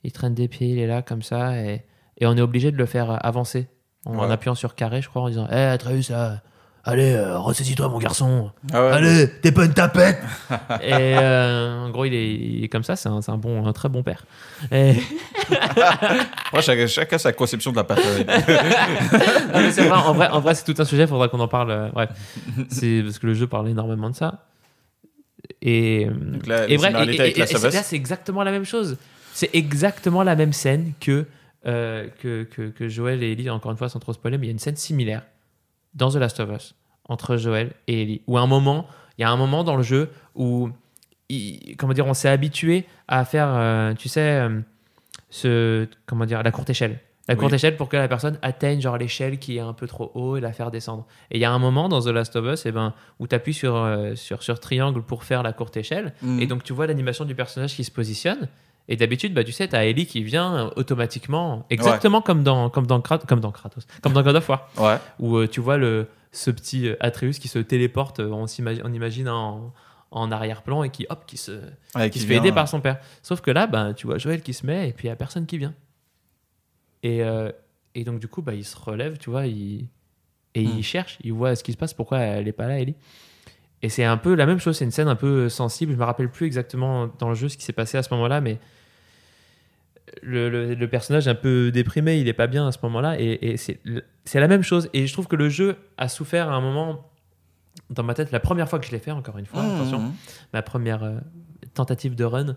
Il 0.05 0.13
traîne 0.13 0.35
des 0.35 0.49
pieds, 0.49 0.69
il 0.71 0.79
est 0.79 0.87
là 0.87 1.03
comme 1.03 1.23
ça, 1.23 1.57
et, 1.59 1.85
et 2.19 2.27
on 2.27 2.37
est 2.37 2.41
obligé 2.41 2.71
de 2.73 2.77
le 2.77 2.87
faire 2.87 3.11
euh, 3.11 3.17
avancer 3.21 3.69
en, 4.07 4.17
Ouais. 4.19 4.33
appuyant 4.33 4.55
sur 4.55 4.75
carré, 4.75 5.03
je 5.03 5.09
crois, 5.09 5.23
en 5.23 5.29
disant 5.29 5.47
Hé 5.51 5.57
Atreus, 5.65 6.11
euh, 6.11 6.31
allez, 6.85 7.13
euh, 7.13 7.39
ressaisis-toi, 7.39 7.89
mon 7.91 7.99
garçon. 7.99 8.51
Ah 8.73 8.83
ouais. 8.83 8.93
Allez, 8.93 9.31
t'es 9.43 9.53
pas 9.53 9.67
une 9.67 9.75
tapette 9.75 10.19
Et 10.83 10.93
euh, 10.95 11.85
en 11.85 11.91
gros, 11.91 12.07
il 12.07 12.15
est, 12.15 12.33
il 12.35 12.65
est 12.65 12.69
comme 12.69 12.83
ça, 12.83 12.97
c'est 12.97 13.09
un, 13.11 13.21
bon, 13.37 13.67
un 13.67 13.73
très 13.75 13.91
bon 13.91 14.03
père. 14.03 14.25
Et- 14.73 14.95
Ouais, 16.53 16.63
chacun, 16.63 16.87
chacun 16.87 17.19
sa 17.19 17.33
conception 17.33 17.71
de 17.73 17.77
la 17.77 17.85
paternité. 17.85 18.33
En 19.93 20.13
vrai, 20.15 20.29
en 20.29 20.41
vrai 20.41 20.55
c'est 20.55 20.65
tout 20.65 20.81
un 20.81 20.85
sujet, 20.85 21.03
il 21.03 21.09
faudra 21.09 21.29
qu'on 21.29 21.41
en 21.41 21.49
parle. 21.49 21.71
euh, 21.71 22.07
c'est 22.71 23.03
parce 23.05 23.19
que 23.19 23.27
le 23.27 23.35
jeu 23.35 23.47
parle 23.47 23.69
énormément 23.69 24.11
de 24.11 24.15
ça. 24.17 24.47
Et, 25.63 26.07
Donc 26.07 26.47
là, 26.47 26.65
et 26.69 26.77
bref, 26.77 26.93
et- 27.13 27.17
et- 27.31 27.33
et 27.51 27.55
là, 27.75 27.83
c'est 27.83 27.97
exactement 27.97 28.43
la 28.43 28.51
même 28.51 28.65
chose. 28.65 28.97
C'est 29.33 29.51
exactement 29.55 30.23
la 30.23 30.37
même 30.37 30.53
scène 30.53 30.93
que, 31.01 31.27
euh, 31.67 32.09
que, 32.21 32.45
que, 32.45 32.69
que 32.71 32.89
Joël 32.89 33.23
et 33.23 33.33
Ellie, 33.33 33.49
encore 33.51 33.71
une 33.73 33.79
fois, 33.79 33.89
sans 33.89 34.01
trop 34.01 34.13
spoiler, 34.13 34.39
mais 34.39 34.47
il 34.47 34.49
y 34.49 34.51
a 34.51 34.53
une 34.53 34.59
scène 34.59 34.77
similaire 34.77 35.23
dans 35.95 36.11
The 36.11 36.17
Last 36.17 36.41
of 36.41 36.51
Us 36.51 36.75
entre 37.09 37.37
Joël 37.37 37.73
et 37.87 38.03
Ellie. 38.03 38.23
Où 38.27 38.39
à 38.39 38.41
un 38.41 38.47
moment, 38.47 38.87
il 39.19 39.23
y 39.23 39.25
a 39.25 39.31
un 39.31 39.37
moment 39.37 39.65
dans 39.65 39.77
le 39.77 39.83
jeu 39.83 40.11
où, 40.35 40.71
il- 41.29 41.77
comment 41.77 41.93
dire, 41.93 42.07
on 42.07 42.15
s'est 42.15 42.29
habitué 42.29 42.87
à 43.09 43.25
faire, 43.25 43.49
euh, 43.55 43.95
tu 43.95 44.09
sais, 44.09 44.21
euh, 44.41 44.61
ce, 45.31 45.87
comment 46.07 46.25
dire, 46.27 46.43
la 46.43 46.51
courte 46.51 46.71
échelle. 46.71 46.99
La 47.31 47.37
courte 47.37 47.53
Oui. 47.53 47.57
échelle 47.57 47.77
pour 47.77 47.89
que 47.89 47.97
la 47.97 48.09
personne 48.09 48.39
atteigne 48.43 48.81
genre 48.81 48.99
l'échelle 48.99 49.39
qui 49.39 49.57
est 49.57 49.61
un 49.61 49.73
peu 49.73 49.87
trop 49.87 50.11
haut 50.15 50.37
et 50.37 50.41
la 50.41 50.53
faire 50.53 50.71
descendre. 50.71 51.07
Et 51.31 51.39
il 51.39 51.41
y 51.41 51.45
a 51.45 51.51
un 51.53 51.59
moment 51.59 51.89
dans 51.89 52.01
The 52.03 52.09
Last 52.09 52.37
of 52.37 52.45
Us 52.53 52.67
eh 52.67 52.73
ben, 52.73 52.93
où 53.19 53.27
tu 53.27 53.35
appuies 53.35 53.55
sur, 53.55 53.77
euh, 53.77 54.15
sur, 54.17 54.43
sur 54.43 54.61
triangle 54.61 55.03
pour 55.03 55.25
faire 55.25 55.43
la 55.43 55.53
courte 55.53 55.77
échelle. 55.77 56.13
Mhm. 56.23 56.41
Et 56.41 56.47
donc 56.47 56.63
tu 56.65 56.73
vois 56.73 56.87
l'animation 56.87 57.25
du 57.25 57.35
personnage 57.35 57.75
qui 57.75 57.85
se 57.85 57.91
positionne. 57.91 58.49
Et 58.89 58.97
d'habitude, 58.97 59.33
bah, 59.33 59.45
tu 59.45 59.53
sais, 59.53 59.69
tu 59.69 59.77
as 59.77 59.85
Ellie 59.87 60.07
qui 60.07 60.23
vient 60.25 60.67
euh, 60.67 60.71
automatiquement, 60.75 61.65
exactement 61.71 62.21
comme, 62.21 62.43
dans, 62.43 62.69
comme, 62.71 62.87
dans 62.89 63.01
Krat- 63.01 63.25
comme 63.27 63.39
dans 63.41 63.53
Kratos, 63.53 63.87
comme 64.03 64.13
dans 64.13 64.23
God 64.23 64.37
of 64.37 64.49
War, 64.49 64.69
Ouais. 64.79 64.97
où 65.21 65.37
euh, 65.37 65.47
tu 65.47 65.61
vois 65.61 65.77
le, 65.77 66.09
ce 66.33 66.51
petit 66.51 66.91
Atreus 66.99 67.39
qui 67.39 67.47
se 67.47 67.61
téléporte, 67.61 68.19
on, 68.19 68.47
s'imagine- 68.49 68.83
on 68.85 68.93
imagine 68.93 69.29
en, 69.29 69.73
en 70.11 70.33
arrière-plan 70.33 70.83
et 70.83 70.91
qui, 70.91 71.07
hop, 71.09 71.23
qui 71.27 71.37
se, 71.37 71.53
Ouais, 71.95 72.11
qui 72.11 72.11
qui 72.11 72.19
se 72.21 72.27
fait 72.27 72.35
aider 72.37 72.51
par 72.51 72.67
son 72.67 72.81
père. 72.81 72.99
Sauf 73.23 73.41
que 73.41 73.53
là, 73.53 73.69
ben, 73.69 73.95
tu 73.95 74.09
vois 74.09 74.19
Joël 74.19 74.43
qui 74.43 74.53
se 74.55 74.67
met 74.67 74.89
et 74.89 74.93
puis 74.93 75.07
il 75.07 75.11
n'y 75.11 75.13
a 75.13 75.17
personne 75.17 75.47
qui 75.47 75.59
vient. 75.59 75.75
Et, 77.03 77.23
euh, 77.25 77.51
et 77.95 78.05
donc, 78.05 78.21
du 78.21 78.29
coup, 78.29 78.43
bah, 78.43 78.55
il 78.55 78.65
se 78.65 78.77
relève, 78.77 79.17
tu 79.19 79.31
vois, 79.31 79.47
il, 79.47 79.87
et 80.55 80.63
Hmm. 80.65 80.79
il 80.79 80.83
cherche, 80.83 81.19
il 81.23 81.33
voit 81.33 81.55
ce 81.57 81.63
qui 81.65 81.73
se 81.73 81.77
passe, 81.77 81.95
pourquoi 81.95 82.19
elle 82.19 82.45
n'est 82.45 82.53
pas 82.53 82.67
là, 82.69 82.79
Ellie. 82.81 82.97
Et 83.83 83.89
c'est 83.89 84.05
un 84.05 84.17
peu 84.19 84.35
la 84.35 84.45
même 84.47 84.59
chose, 84.59 84.77
c'est 84.77 84.85
une 84.85 84.91
scène 84.91 85.09
un 85.09 85.17
peu 85.17 85.49
sensible. 85.49 85.93
Je 85.93 85.97
me 85.97 86.05
rappelle 86.05 86.29
plus 86.31 86.47
exactement 86.47 87.09
dans 87.19 87.31
le 87.31 87.35
jeu 87.35 87.49
ce 87.49 87.57
qui 87.57 87.65
s'est 87.65 87.73
passé 87.73 87.97
à 87.97 88.03
ce 88.03 88.13
moment-là, 88.15 88.41
mais 88.43 88.59
le, 90.23 90.51
le- 90.51 90.75
le 90.75 90.89
personnage 90.89 91.27
est 91.29 91.31
un 91.31 91.35
peu 91.35 91.71
déprimé, 91.71 92.19
il 92.19 92.29
est 92.29 92.33
pas 92.35 92.47
bien 92.47 92.67
à 92.67 92.73
ce 92.73 92.79
moment-là, 92.83 93.19
et, 93.21 93.53
et 93.53 93.57
c'est 93.57 94.41
la 94.41 94.49
même 94.49 94.63
chose. 94.63 94.91
Et 94.93 95.07
je 95.07 95.13
trouve 95.13 95.29
que 95.29 95.37
le 95.37 95.49
jeu 95.49 95.77
a 95.97 96.09
souffert 96.09 96.51
à 96.51 96.55
un 96.55 96.61
moment 96.61 97.07
dans 97.89 98.03
ma 98.03 98.15
tête, 98.15 98.33
la 98.33 98.41
première 98.41 98.69
fois 98.69 98.79
que 98.81 98.87
je 98.87 98.91
l'ai 98.91 98.99
fait, 98.99 99.13
encore 99.13 99.39
une 99.39 99.47
fois, 99.47 99.63
Mhm. 99.63 99.75
attention, 99.75 100.13
ma 100.53 100.63
première 100.63 101.03
euh, 101.05 101.19
tentative 101.75 102.15
de 102.15 102.25
run, 102.25 102.57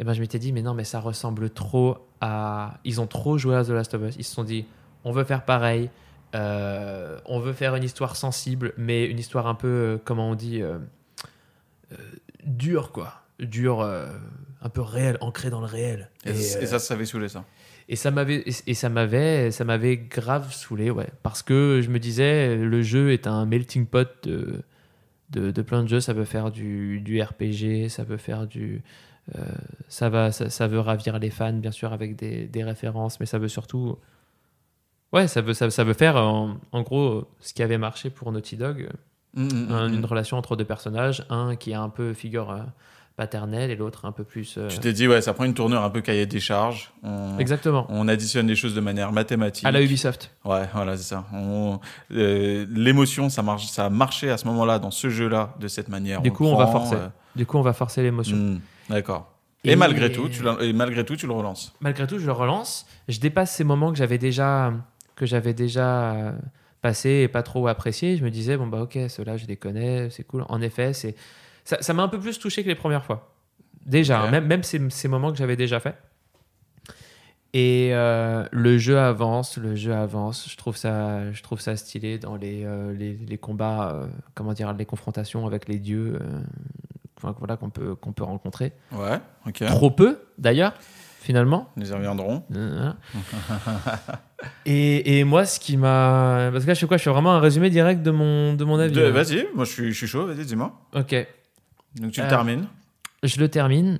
et 0.00 0.04
ben 0.04 0.12
je 0.12 0.20
m'étais 0.20 0.38
dit 0.38 0.52
mais 0.52 0.62
non 0.62 0.74
mais 0.74 0.84
ça 0.84 1.00
ressemble 1.00 1.50
trop 1.50 1.98
à 2.20 2.78
ils 2.84 3.00
ont 3.00 3.06
trop 3.06 3.38
joué 3.38 3.54
à 3.56 3.64
The 3.64 3.68
Last 3.70 3.94
of 3.94 4.02
Us. 4.08 4.16
Ils 4.18 4.24
se 4.24 4.34
sont 4.34 4.44
dit 4.44 4.66
on 5.04 5.12
veut 5.12 5.24
faire 5.24 5.44
pareil, 5.44 5.90
euh, 6.34 7.18
on 7.26 7.38
veut 7.40 7.52
faire 7.52 7.74
une 7.76 7.84
histoire 7.84 8.16
sensible, 8.16 8.72
mais 8.76 9.06
une 9.06 9.18
histoire 9.18 9.46
un 9.46 9.54
peu 9.54 9.68
euh, 9.68 9.98
comment 10.04 10.30
on 10.30 10.34
dit 10.34 10.62
euh, 10.62 10.78
dure 12.44 12.92
quoi, 12.92 13.22
dure, 13.40 13.82
un 13.82 14.68
peu 14.68 14.80
réelle, 14.80 15.18
ancrée 15.20 15.50
dans 15.50 15.60
le 15.60 15.66
réel. 15.66 16.10
Et, 16.24 16.30
Et, 16.30 16.32
et 16.32 16.66
ça, 16.66 16.78
ça 16.78 16.94
avait 16.94 17.04
saoulé 17.06 17.28
ça. 17.28 17.44
et 17.88 17.96
ça 17.96 18.10
m'avait 18.10 18.42
et- 18.66 18.74
ça 18.74 18.88
m'avait 18.88 19.50
ça 19.50 19.64
m'avait 19.64 19.96
grave 19.98 20.52
saoulé 20.52 20.90
ouais 20.90 21.08
parce 21.22 21.42
que 21.42 21.80
je 21.82 21.90
me 21.90 21.98
disais 21.98 22.56
le 22.56 22.82
jeu 22.82 23.12
est 23.12 23.26
un 23.26 23.44
melting 23.46 23.86
pot 23.86 24.08
de 24.22 24.62
de, 25.30 25.50
de 25.50 25.62
plein 25.62 25.82
de 25.82 25.88
jeux 25.88 26.00
ça 26.00 26.14
peut 26.14 26.24
faire 26.24 26.50
du, 26.50 27.00
du 27.00 27.20
RPG 27.20 27.88
ça 27.90 28.04
peut 28.04 28.16
faire 28.16 28.46
du 28.46 28.82
ça 29.88 30.08
va 30.10 30.32
ça, 30.32 30.50
ça 30.50 30.66
veut 30.66 30.80
ravir 30.80 31.18
les 31.18 31.30
fans 31.30 31.52
bien 31.54 31.70
sûr 31.72 31.92
avec 31.92 32.14
des, 32.16 32.46
des 32.46 32.62
références 32.64 33.18
mais 33.20 33.26
ça 33.26 33.38
veut 33.38 33.48
surtout 33.48 33.96
ouais 35.12 35.28
ça 35.28 35.40
veut 35.40 35.54
ça, 35.54 35.70
ça 35.70 35.84
veut 35.84 35.94
faire 35.94 36.16
en, 36.16 36.56
en 36.72 36.82
gros 36.82 37.24
ce 37.40 37.54
qui 37.54 37.62
avait 37.62 37.78
marché 37.78 38.10
pour 38.10 38.30
Naughty 38.32 38.56
Dog 38.56 38.88
Mhm, 39.36 39.66
un- 39.70 39.88
mhm. 39.88 39.94
une 39.94 40.04
relation 40.04 40.36
entre 40.38 40.54
deux 40.54 40.64
personnages 40.64 41.24
un 41.28 41.56
qui 41.56 41.72
est 41.72 41.74
un 41.74 41.88
peu 41.88 42.14
figure 42.14 42.50
euh, 42.50 42.58
paternelle 43.16 43.70
et 43.70 43.76
l'autre 43.76 44.06
un 44.06 44.12
peu 44.12 44.24
plus 44.24 44.56
euh, 44.58 44.68
Tu 44.68 44.78
t'es 44.80 44.92
dit, 44.92 45.06
ouais, 45.06 45.20
ça 45.22 45.32
prend 45.34 45.44
une 45.44 45.54
tournure 45.54 45.82
un 45.82 45.90
peu 45.90 46.00
cahier 46.00 46.26
des 46.26 46.40
charges. 46.40 46.92
On, 47.04 47.38
exactement 47.38 47.86
on 47.88 48.08
additionne 48.08 48.46
les 48.48 48.56
choses 48.56 48.74
de 48.74 48.80
manière 48.80 49.12
mathématique. 49.12 49.64
à 49.66 49.70
la 49.70 49.82
Ubisoft 49.82 50.30
Ouais, 50.44 50.68
voilà, 50.74 50.96
c'est 50.96 51.04
ça. 51.04 51.24
Euh, 52.12 52.66
L'émotion, 52.70 53.28
ça, 53.28 53.42
marche, 53.42 53.66
ça 53.66 53.86
a 53.86 53.90
marché 53.90 54.30
à 54.30 54.36
ce 54.36 54.46
moment-là, 54.46 54.78
dans 54.78 54.90
ce 54.90 55.08
jeu-là, 55.10 55.54
de 55.60 55.68
cette 55.68 55.88
manière. 55.88 56.20
Du 56.22 56.32
coup, 56.32 56.44
on 56.46 56.56
va 56.56 56.66
forcer. 56.66 56.96
euh, 56.96 57.08
du 57.36 57.46
coup 57.46 57.56
on 57.58 57.62
va 57.62 57.72
forcer 57.72 58.02
l'émotion 58.02 58.36
hmm, 58.36 58.60
D'accord. 58.90 59.30
Et, 59.64 59.72
Et- 59.72 59.76
malgré 59.76 60.12
tout, 60.12 60.28
tu 60.28 60.42
l'as- 60.42 60.58
et 60.60 60.72
malgré 60.72 61.04
tout, 61.04 61.16
tu 61.16 61.26
le 61.26 61.32
relances. 61.32 61.72
malgré 61.80 62.06
tout, 62.06 62.18
je 62.18 62.26
le 62.26 62.32
relance. 62.32 62.86
Je 63.08 63.18
dépasse 63.18 63.52
ces 63.54 63.64
moments 63.64 63.90
que 63.92 63.96
j'avais 63.98 64.18
déjà, 64.18 64.72
que 65.16 65.24
j'avais 65.26 65.54
déjà 65.54 66.12
euh, 66.12 66.32
passés 66.82 67.22
et 67.24 67.28
pas 67.28 67.42
trop 67.42 67.66
appréciés. 67.66 68.16
Je 68.16 68.24
me 68.24 68.30
disais, 68.30 68.56
bon, 68.56 68.66
bah 68.66 68.82
ok, 68.82 68.98
ceux-là, 69.08 69.36
je 69.36 69.46
les 69.46 69.56
connais, 69.56 70.10
c'est 70.10 70.24
cool. 70.24 70.44
En 70.48 70.60
effet, 70.60 70.92
c'est 70.92 71.14
ça 71.64 71.78
ça 71.80 71.92
m'a 71.94 72.02
un 72.02 72.08
peu 72.08 72.18
plus 72.18 72.38
touché 72.38 72.62
que 72.62 72.68
les 72.68 72.74
premières 72.74 73.04
fois. 73.04 73.34
Déjà, 73.86 74.20
hein, 74.22 74.30
même, 74.30 74.46
même 74.46 74.62
ces, 74.62 74.80
ces 74.90 75.08
moments 75.08 75.30
que 75.30 75.36
j'avais 75.36 75.56
déjà 75.56 75.78
fait. 75.80 75.94
Et 77.52 77.90
euh, 77.92 78.44
le 78.50 78.78
jeu 78.78 78.98
avance, 78.98 79.58
le 79.58 79.76
jeu 79.76 79.94
avance. 79.94 80.48
Je 80.50 80.56
trouve 80.56 80.76
ça, 80.76 81.30
je 81.30 81.40
trouve 81.42 81.60
ça 81.60 81.76
stylé 81.76 82.18
dans 82.18 82.34
les, 82.34 82.64
euh, 82.64 82.92
les, 82.92 83.12
les 83.14 83.38
combats, 83.38 83.92
euh, 83.92 84.06
comment 84.34 84.54
dire, 84.54 84.72
les 84.72 84.86
confrontations 84.86 85.46
avec 85.46 85.68
les 85.68 85.78
dieux, 85.78 86.18
voilà, 87.22 87.56
qu'on 87.56 87.70
peut, 87.70 87.94
qu'on 87.94 88.12
peut 88.12 88.24
rencontrer. 88.24 88.72
Ouais, 88.90 89.20
ok. 89.46 89.64
Trop 89.66 89.90
peu, 89.92 90.18
d'ailleurs, 90.36 90.74
finalement. 91.20 91.70
Nous 91.76 91.88
y 91.90 91.94
reviendrons. 91.94 92.42
Et, 94.66 95.20
et 95.20 95.24
moi, 95.24 95.46
ce 95.46 95.58
qui 95.58 95.76
m'a. 95.78 96.50
Parce 96.52 96.64
que 96.64 96.68
là, 96.68 96.74
je 96.74 96.80
fais 96.80 96.86
quoi? 96.86 96.96
Je 96.98 97.02
fais 97.02 97.10
vraiment 97.10 97.32
un 97.32 97.40
résumé 97.40 97.70
direct 97.70 98.02
de 98.02 98.10
mon, 98.10 98.52
de 98.54 98.64
mon 98.64 98.78
avis. 98.78 99.10
Vas-y, 99.10 99.46
moi 99.54 99.64
je 99.64 99.70
suis, 99.70 99.92
je 99.92 99.96
suis 99.96 100.06
chaud, 100.06 100.26
vas-y, 100.26 100.44
dis-moi. 100.44 100.78
Ok. 100.94 101.14
Donc 101.96 102.12
tu 102.12 102.20
le 102.20 102.26
Euh, 102.26 102.30
termines. 102.30 102.66
Je 103.22 103.38
le 103.40 103.48
termine. 103.48 103.98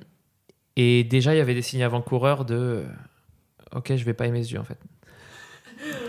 Et 0.75 1.03
déjà, 1.03 1.33
il 1.33 1.37
y 1.37 1.41
avait 1.41 1.53
des 1.53 1.61
signes 1.61 1.83
avant-coureurs 1.83 2.45
de. 2.45 2.83
Ok, 3.73 3.95
je 3.95 4.03
vais 4.03 4.13
pas 4.13 4.27
aimer 4.27 4.43
ce 4.43 4.51
jeu 4.51 4.59
en 4.59 4.63
fait. 4.63 4.77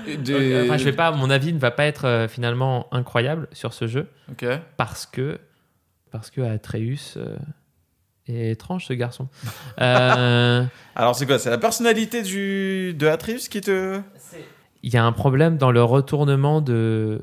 Des- 0.06 0.62
Enfin, 0.64 0.76
je 0.76 0.84
vais 0.84 0.92
pas. 0.92 1.10
Mon 1.12 1.30
avis 1.30 1.52
ne 1.52 1.58
va 1.58 1.70
pas 1.70 1.84
être 1.84 2.04
euh, 2.06 2.28
finalement 2.28 2.88
incroyable 2.92 3.48
sur 3.52 3.72
ce 3.74 3.86
jeu 3.86 4.08
Ok. 4.30 4.44
parce 4.76 5.06
que. 5.06 5.38
Parce 6.12 6.30
que 6.30 6.40
Atreus 6.40 7.14
euh, 7.16 7.36
est 8.26 8.50
étrange 8.52 8.86
ce 8.86 8.92
garçon. 8.92 9.28
Euh, 9.80 10.64
Alors 10.94 11.14
c'est 11.16 11.26
quoi? 11.26 11.38
C'est 11.38 11.50
la 11.50 11.58
personnalité 11.58 12.22
du, 12.22 12.94
de 12.94 13.06
Atreus 13.06 13.48
qui 13.48 13.60
te... 13.60 14.00
il 14.86 14.94
y 14.94 14.96
a 14.96 15.04
un 15.04 15.10
problème 15.12 15.56
dans 15.58 15.72
le 15.72 15.82
retournement 15.82 16.60
de 16.60 17.20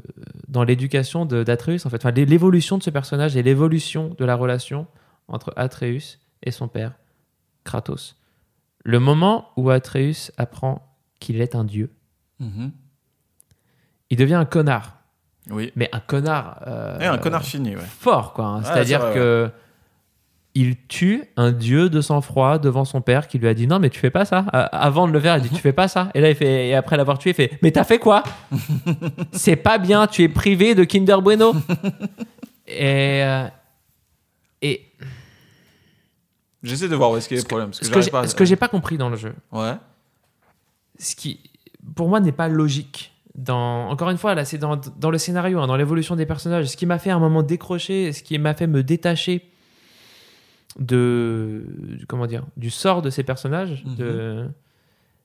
dans 0.49 0.63
l'éducation 0.65 1.25
d'Atreus 1.25 1.85
en 1.85 1.89
fait 1.89 1.95
enfin 2.03 2.11
l'é- 2.11 2.25
l'évolution 2.25 2.77
de 2.77 2.83
ce 2.83 2.89
personnage 2.89 3.37
et 3.37 3.43
l'évolution 3.43 4.13
de 4.17 4.25
la 4.25 4.35
relation 4.35 4.85
entre 5.29 5.53
Atreus 5.55 6.19
et 6.43 6.51
son 6.51 6.67
père 6.67 6.91
Kratos 7.63 8.17
Le 8.83 8.99
moment 8.99 9.37
où 9.55 9.69
Atreus 9.69 10.31
apprend 10.37 10.75
qu'il 11.21 11.39
est 11.39 11.55
un 11.55 11.63
dieu, 11.63 11.89
Mhm. 12.41 12.71
il 14.09 14.17
devient 14.17 14.33
un 14.35 14.45
connard. 14.45 14.97
Oui. 15.49 15.71
Mais 15.77 15.89
un 15.93 15.99
connard. 16.01 16.61
euh, 16.67 16.99
Et 16.99 17.05
un 17.05 17.17
connard 17.17 17.43
fini, 17.43 17.75
ouais. 17.75 17.81
Fort, 17.81 18.33
quoi. 18.33 18.45
hein. 18.45 18.63
C'est-à-dire 18.63 18.99
que. 19.13 19.49
Il 20.55 20.75
tue 20.87 21.23
un 21.35 21.51
dieu 21.51 21.89
de 21.89 21.99
sang-froid 21.99 22.59
devant 22.59 22.85
son 22.85 23.01
père 23.01 23.27
qui 23.27 23.39
lui 23.39 23.47
a 23.47 23.55
dit 23.55 23.65
non 23.65 23.79
mais 23.79 23.89
tu 23.89 23.99
fais 23.99 24.11
pas 24.11 24.23
ça. 24.23 24.39
Avant 24.71 25.07
de 25.07 25.11
le 25.13 25.19
faire, 25.19 25.35
il 25.37 25.41
dit 25.41 25.49
tu 25.49 25.55
fais 25.61 25.73
pas 25.73 25.87
ça. 25.87 26.09
Et 26.13 26.21
là 26.21 26.29
il 26.29 26.35
fait 26.35 26.67
et 26.69 26.75
après 26.75 26.95
l'avoir 26.95 27.17
tué, 27.17 27.31
il 27.31 27.33
fait 27.33 27.57
mais 27.63 27.71
t'as 27.71 27.83
fait 27.83 27.97
quoi? 27.97 28.23
C'est 29.31 29.55
pas 29.55 29.79
bien. 29.79 30.05
Tu 30.05 30.21
es 30.23 30.29
privé 30.29 30.75
de 30.75 30.83
Kinder 30.83 31.21
Bueno. 31.23 31.53
et 32.67 33.23
euh, 33.23 33.47
et 34.61 34.85
J'essaie 36.61 36.87
de 36.87 36.95
voir 36.95 37.11
où 37.11 37.17
est-ce 37.17 37.27
qu'il 37.27 37.35
y 37.37 37.39
a 37.39 37.43
le 37.43 37.47
problème. 37.47 37.69
Parce 37.69 37.79
que 37.79 37.85
ce 37.87 37.91
que 37.91 38.01
j'ai 38.01 38.11
pas 38.11 38.19
à- 38.21 38.27
ce 38.27 38.35
que 38.35 38.45
j'ai 38.45 38.55
pas 38.55 38.67
compris 38.69 38.97
dans 38.97 39.09
le 39.09 39.17
jeu, 39.17 39.33
Ouais. 39.51 39.73
ce 40.99 41.15
qui 41.15 41.39
pour 41.95 42.07
moi 42.09 42.19
n'est 42.19 42.31
pas 42.31 42.47
logique. 42.47 43.11
Dans, 43.35 43.89
encore 43.89 44.11
une 44.11 44.17
fois, 44.19 44.35
là, 44.35 44.45
c'est 44.45 44.59
dans, 44.59 44.77
dans 44.77 45.09
le 45.09 45.17
scénario, 45.17 45.59
hein, 45.59 45.65
dans 45.65 45.75
l'évolution 45.75 46.15
des 46.15 46.27
personnages. 46.27 46.67
Ce 46.67 46.77
qui 46.77 46.85
m'a 46.85 46.99
fait 46.99 47.09
à 47.09 47.15
un 47.15 47.19
moment 47.19 47.41
décrocher, 47.41 48.13
ce 48.13 48.21
qui 48.21 48.37
m'a 48.37 48.53
fait 48.53 48.67
me 48.67 48.83
détacher 48.83 49.49
de, 50.79 51.65
du- 51.97 52.05
comment 52.07 52.25
dire, 52.27 52.45
du 52.57 52.69
sort 52.69 53.01
de 53.01 53.09
ces 53.09 53.23
personnages, 53.23 53.83
Mhm. 53.85 53.95
de, 53.95 54.49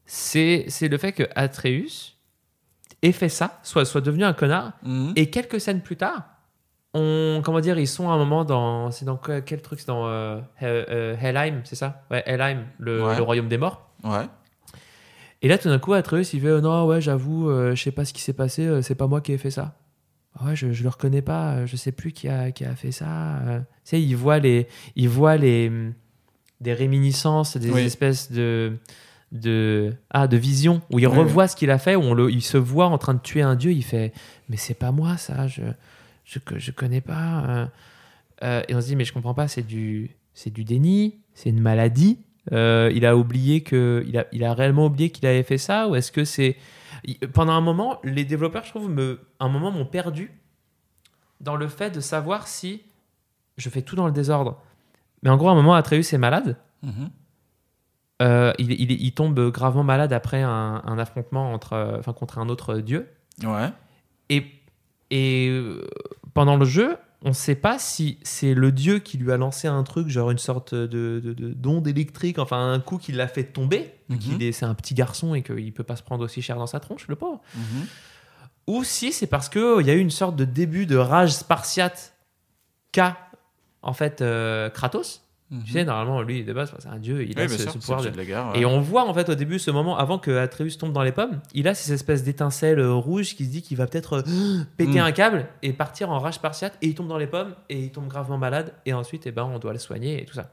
c'est, 0.06 0.64
c'est 0.68 0.88
le 0.88 0.98
fait 0.98 1.12
que 1.12 1.24
Atreus 1.34 2.16
ait 3.02 3.12
fait 3.12 3.28
ça, 3.28 3.58
soit, 3.62 3.84
soit 3.84 4.00
devenu 4.00 4.24
un 4.24 4.32
connard, 4.32 4.72
Mhm. 4.82 5.12
et 5.16 5.30
quelques 5.30 5.60
scènes 5.60 5.80
plus 5.82 5.96
tard, 5.96 6.24
on, 6.94 7.42
comment 7.44 7.60
dire, 7.60 7.78
ils 7.78 7.86
sont 7.86 8.08
à 8.10 8.14
un 8.14 8.18
moment 8.18 8.44
dans, 8.44 8.90
c'est 8.90 9.04
dans 9.04 9.16
quel, 9.18 9.60
truc, 9.62 9.78
c'est 9.80 9.86
dans 9.88 10.06
euh, 10.08 10.40
euh, 10.62 11.16
Helheim, 11.20 11.60
c'est 11.64 11.76
ça? 11.76 12.02
Ouais, 12.10 12.22
Helheim, 12.26 12.64
le, 12.78 13.04
Ouais. 13.04 13.16
le 13.16 13.22
royaume 13.22 13.48
des 13.48 13.58
morts. 13.58 13.90
Ouais. 14.04 14.26
Et 15.42 15.48
là, 15.48 15.58
tout 15.58 15.68
d'un 15.68 15.78
coup, 15.78 15.92
Atreus, 15.92 16.32
il 16.32 16.40
fait 16.40 16.48
euh, 16.48 16.60
Non, 16.60 16.86
ouais, 16.86 17.00
j'avoue, 17.00 17.48
euh, 17.50 17.74
je 17.74 17.82
sais 17.82 17.92
pas 17.92 18.04
ce 18.04 18.12
qui 18.12 18.22
s'est 18.22 18.32
passé, 18.32 18.66
euh, 18.66 18.82
c'est 18.82 18.94
pas 18.96 19.06
moi 19.06 19.20
qui 19.20 19.32
ai 19.32 19.38
fait 19.38 19.50
ça. 19.50 19.76
Ah 20.34 20.46
Ouais, 20.46 20.56
je, 20.56 20.72
je 20.72 20.82
le 20.82 20.88
reconnais 20.88 21.22
pas, 21.22 21.54
euh, 21.56 21.66
je 21.66 21.76
sais 21.76 21.92
plus 21.92 22.12
qui 22.12 22.28
a, 22.28 22.50
qui 22.52 22.64
a 22.64 22.74
fait 22.74 22.92
ça. 22.92 23.38
euh. 23.38 23.58
Tu 23.60 23.64
sais, 23.84 24.02
il 24.02 24.14
voit 24.14 24.38
les, 24.38 24.66
il 24.96 25.08
voit 25.08 25.36
les, 25.36 25.68
hum, 25.68 25.92
des 26.60 26.72
réminiscences, 26.74 27.56
des 27.56 27.70
Oui. 27.70 27.80
espèces 27.82 28.30
de, 28.32 28.76
de, 29.32 29.94
ah, 30.10 30.26
de 30.28 30.36
visions 30.36 30.80
où 30.90 30.98
il 30.98 31.06
Oui, 31.06 31.16
revoit 31.16 31.48
ce 31.48 31.56
qu'il 31.56 31.70
a 31.70 31.78
fait, 31.78 31.96
où 31.96 32.02
on 32.02 32.14
le, 32.14 32.30
il 32.30 32.42
se 32.42 32.56
voit 32.56 32.86
en 32.86 32.98
train 32.98 33.14
de 33.14 33.20
tuer 33.20 33.42
un 33.42 33.56
dieu. 33.56 33.72
Il 33.72 33.84
fait 33.84 34.12
Mais 34.48 34.56
c'est 34.56 34.74
pas 34.74 34.92
moi, 34.92 35.16
ça, 35.16 35.46
je, 35.48 35.62
je, 36.24 36.38
je 36.56 36.70
connais 36.70 37.00
pas. 37.00 37.68
euh. 38.42 38.62
Et 38.68 38.74
on 38.74 38.80
se 38.80 38.86
dit 38.86 38.96
Mais 38.96 39.04
je 39.04 39.12
comprends 39.12 39.34
pas, 39.34 39.48
c'est 39.48 39.66
du, 39.66 40.10
c'est 40.34 40.50
du 40.52 40.64
déni, 40.64 41.16
c'est 41.34 41.50
une 41.50 41.60
maladie. 41.60 42.18
Euh, 42.52 42.90
il 42.94 43.04
a 43.04 43.16
oublié 43.16 43.60
que 43.62 44.04
il 44.08 44.16
a, 44.16 44.26
il 44.32 44.42
a 44.44 44.54
réellement 44.54 44.86
oublié 44.86 45.10
qu'il 45.10 45.26
avait 45.26 45.42
fait 45.42 45.58
ça 45.58 45.86
ou 45.88 45.96
est-ce 45.96 46.10
que 46.12 46.24
c'est 46.24 46.56
pendant 47.32 47.52
un 47.52 47.60
moment 47.60 48.00
les 48.04 48.24
développeurs 48.24 48.64
je 48.64 48.70
trouve 48.70 48.88
me 48.90 49.20
un 49.40 49.48
moment 49.48 49.70
m'ont 49.70 49.84
perdu 49.86 50.32
dans 51.40 51.56
le 51.56 51.68
fait 51.68 51.90
de 51.90 52.00
savoir 52.00 52.48
si 52.48 52.82
je 53.56 53.68
fais 53.70 53.82
tout 53.82 53.96
dans 53.96 54.06
le 54.06 54.12
désordre 54.12 54.60
mais 55.22 55.30
en 55.30 55.36
gros 55.36 55.48
à 55.48 55.52
un 55.52 55.54
moment 55.56 55.74
Atreus 55.74 56.12
est 56.12 56.18
malade 56.18 56.56
Mhm. 56.82 57.10
Euh, 58.20 58.52
il, 58.58 58.72
il- 58.72 59.00
il 59.00 59.12
tombe 59.14 59.38
gravement 59.52 59.84
malade 59.84 60.12
après 60.12 60.42
un, 60.42 60.82
un 60.84 60.98
affrontement 60.98 61.52
entre 61.52 61.96
enfin 62.00 62.12
contre 62.12 62.38
un 62.38 62.48
autre 62.48 62.78
dieu 62.78 63.08
Ouais. 63.44 63.70
et, 64.28 64.44
et 65.10 65.48
euh, 65.48 65.86
pendant 66.34 66.56
le 66.56 66.64
jeu, 66.64 66.96
on 67.24 67.30
ne 67.30 67.34
sait 67.34 67.56
pas 67.56 67.78
si 67.80 68.18
c'est 68.22 68.54
le 68.54 68.70
dieu 68.70 69.00
qui 69.00 69.18
lui 69.18 69.32
a 69.32 69.36
lancé 69.36 69.66
un 69.66 69.82
truc, 69.82 70.08
genre 70.08 70.30
une 70.30 70.38
sorte 70.38 70.74
de, 70.74 70.86
de- 71.22 71.32
de- 71.32 71.52
d'onde 71.52 71.86
électrique, 71.88 72.38
enfin 72.38 72.72
un 72.72 72.78
coup 72.80 72.98
qui 72.98 73.10
l'a 73.12 73.26
fait 73.28 73.44
tomber, 73.44 73.92
Mhm. 74.08 74.18
qu'il 74.18 74.42
est, 74.42 74.52
c'est 74.52 74.66
un 74.66 74.74
petit 74.74 74.94
garçon 74.94 75.34
et 75.34 75.42
qu'il 75.42 75.72
peut 75.74 75.82
pas 75.84 75.96
se 75.96 76.02
prendre 76.02 76.24
aussi 76.24 76.42
cher 76.42 76.56
dans 76.56 76.66
sa 76.68 76.78
tronche, 76.80 77.08
le 77.08 77.16
pauvre. 77.16 77.40
Mhm. 77.56 77.86
Ou 78.68 78.84
si 78.84 79.12
c'est 79.12 79.26
parce 79.26 79.48
qu'il 79.48 79.82
y 79.86 79.90
a 79.90 79.94
eu 79.94 79.98
une 80.00 80.10
sorte 80.10 80.36
de 80.36 80.44
début 80.44 80.86
de 80.86 80.96
rage 80.96 81.32
spartiate 81.32 82.14
qu'a 82.92 83.16
en 83.82 83.92
fait 83.94 84.20
euh, 84.22 84.70
Kratos. 84.70 85.22
Mhm. 85.50 85.62
Tu 85.64 85.72
sais, 85.72 85.84
normalement, 85.84 86.20
lui, 86.20 86.44
de 86.44 86.52
base, 86.52 86.74
c'est 86.78 86.88
un 86.88 86.98
dieu, 86.98 87.22
il 87.22 87.34
Oui, 87.36 87.42
a 87.42 87.48
ce, 87.48 87.56
sûr, 87.56 87.64
ce 87.64 87.70
c'est 87.72 87.78
pouvoir 87.78 88.00
de, 88.00 88.04
jeu 88.04 88.10
de 88.10 88.16
la 88.18 88.24
guerre. 88.26 88.50
et 88.54 88.58
ouais. 88.58 88.64
on 88.66 88.80
voit 88.80 89.08
en 89.08 89.14
fait 89.14 89.28
au 89.30 89.34
début 89.34 89.58
ce 89.58 89.70
moment, 89.70 89.96
avant 89.96 90.18
que 90.18 90.30
Atreus 90.36 90.76
tombe 90.76 90.92
dans 90.92 91.02
les 91.02 91.12
pommes, 91.12 91.40
il 91.54 91.66
a 91.68 91.74
ces 91.74 91.92
espèces 91.94 92.22
d'étincelles 92.22 92.80
euh, 92.80 92.92
rouges 92.92 93.34
qui 93.34 93.46
se 93.46 93.50
dit 93.50 93.62
qu'il 93.62 93.78
va 93.78 93.86
peut-être 93.86 94.12
euh, 94.28 94.62
péter 94.76 95.00
Mm. 95.00 95.04
un 95.04 95.12
câble 95.12 95.46
et 95.62 95.72
partir 95.72 96.10
en 96.10 96.18
rage 96.18 96.34
spartiate 96.34 96.76
et 96.82 96.88
il 96.88 96.94
tombe 96.94 97.08
dans 97.08 97.16
les 97.16 97.26
pommes 97.26 97.54
et 97.70 97.80
il 97.80 97.90
tombe 97.90 98.08
gravement 98.08 98.36
malade 98.36 98.74
et 98.84 98.92
ensuite 98.92 99.26
eh 99.26 99.30
ben, 99.32 99.44
on 99.44 99.58
doit 99.58 99.72
le 99.72 99.78
soigner 99.78 100.20
et 100.22 100.26
tout 100.26 100.34
ça. 100.34 100.50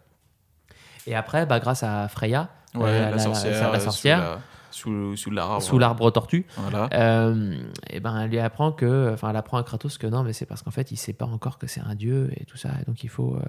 Et 1.07 1.13
après, 1.15 1.45
bah, 1.45 1.59
grâce 1.59 1.83
à 1.83 2.07
Freya, 2.07 2.49
Ouais, 2.73 2.83
euh, 2.89 2.99
la, 3.01 3.11
la- 3.11 3.19
sorcière. 3.19 3.71
la 3.71 3.79
sorcière. 3.79 4.39
Sous, 4.71 4.89
la- 4.91 5.15
sous, 5.15 5.17
sous 5.17 5.31
l'arbre. 5.31 5.61
sous 5.61 5.77
l'arbre 5.79 6.11
tortue, 6.11 6.45
Voilà. 6.57 6.89
euh, 6.93 7.57
et 7.89 7.99
ben, 8.01 8.19
elle 8.21 8.29
lui 8.29 8.39
apprend 8.39 8.71
que, 8.73 9.11
enfin, 9.13 9.29
elle 9.29 9.35
apprend 9.37 9.57
à 9.57 9.63
Kratos 9.63 9.97
que 9.97 10.07
non, 10.07 10.23
mais 10.23 10.33
c'est 10.33 10.45
parce 10.45 10.63
qu'en 10.63 10.71
fait, 10.71 10.91
il 10.91 10.97
sait 10.97 11.13
pas 11.13 11.25
encore 11.25 11.57
que 11.57 11.67
c'est 11.67 11.79
un 11.81 11.95
dieu 11.95 12.29
et 12.37 12.43
tout 12.45 12.57
ça, 12.57 12.69
et 12.81 12.85
donc 12.85 13.03
il 13.03 13.09
faut, 13.09 13.35
euh, 13.35 13.45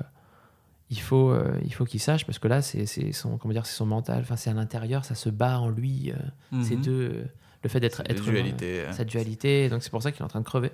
il 0.90 1.01
faut, 1.01 1.31
euh, 1.31 1.59
il 1.64 1.72
faut 1.75 1.85
qu'il 1.85 2.01
sache 2.01 2.25
parce 2.27 2.38
que 2.38 2.49
là, 2.49 2.62
c'est 2.62 2.87
son, 3.12 3.38
comment 3.38 3.53
dire, 3.53 3.66
c'est 3.66 3.75
son 3.77 3.87
mental, 3.87 4.20
enfin, 4.22 4.37
c'est 4.37 4.51
à 4.51 4.55
l'intérieur, 4.55 5.05
ça 5.05 5.14
se 5.14 5.29
bat 5.29 5.59
en 5.59 5.68
lui, 5.68 6.12
euh, 6.12 6.62
ces 6.62 6.77
Mhm. 6.77 6.83
deux, 6.83 6.92
euh, 7.12 7.25
le 7.62 7.68
fait 7.68 7.81
d'être 7.81 8.03
être 8.09 8.22
humain, 8.29 8.42
dualités. 8.42 8.85
sa 8.92 9.05
dualité, 9.05 9.68
donc 9.68 9.83
c'est 9.83 9.90
pour 9.90 10.03
ça 10.03 10.12
qu'il 10.12 10.20
est 10.22 10.25
en 10.25 10.29
train 10.29 10.40
de 10.40 10.44
crever. 10.44 10.70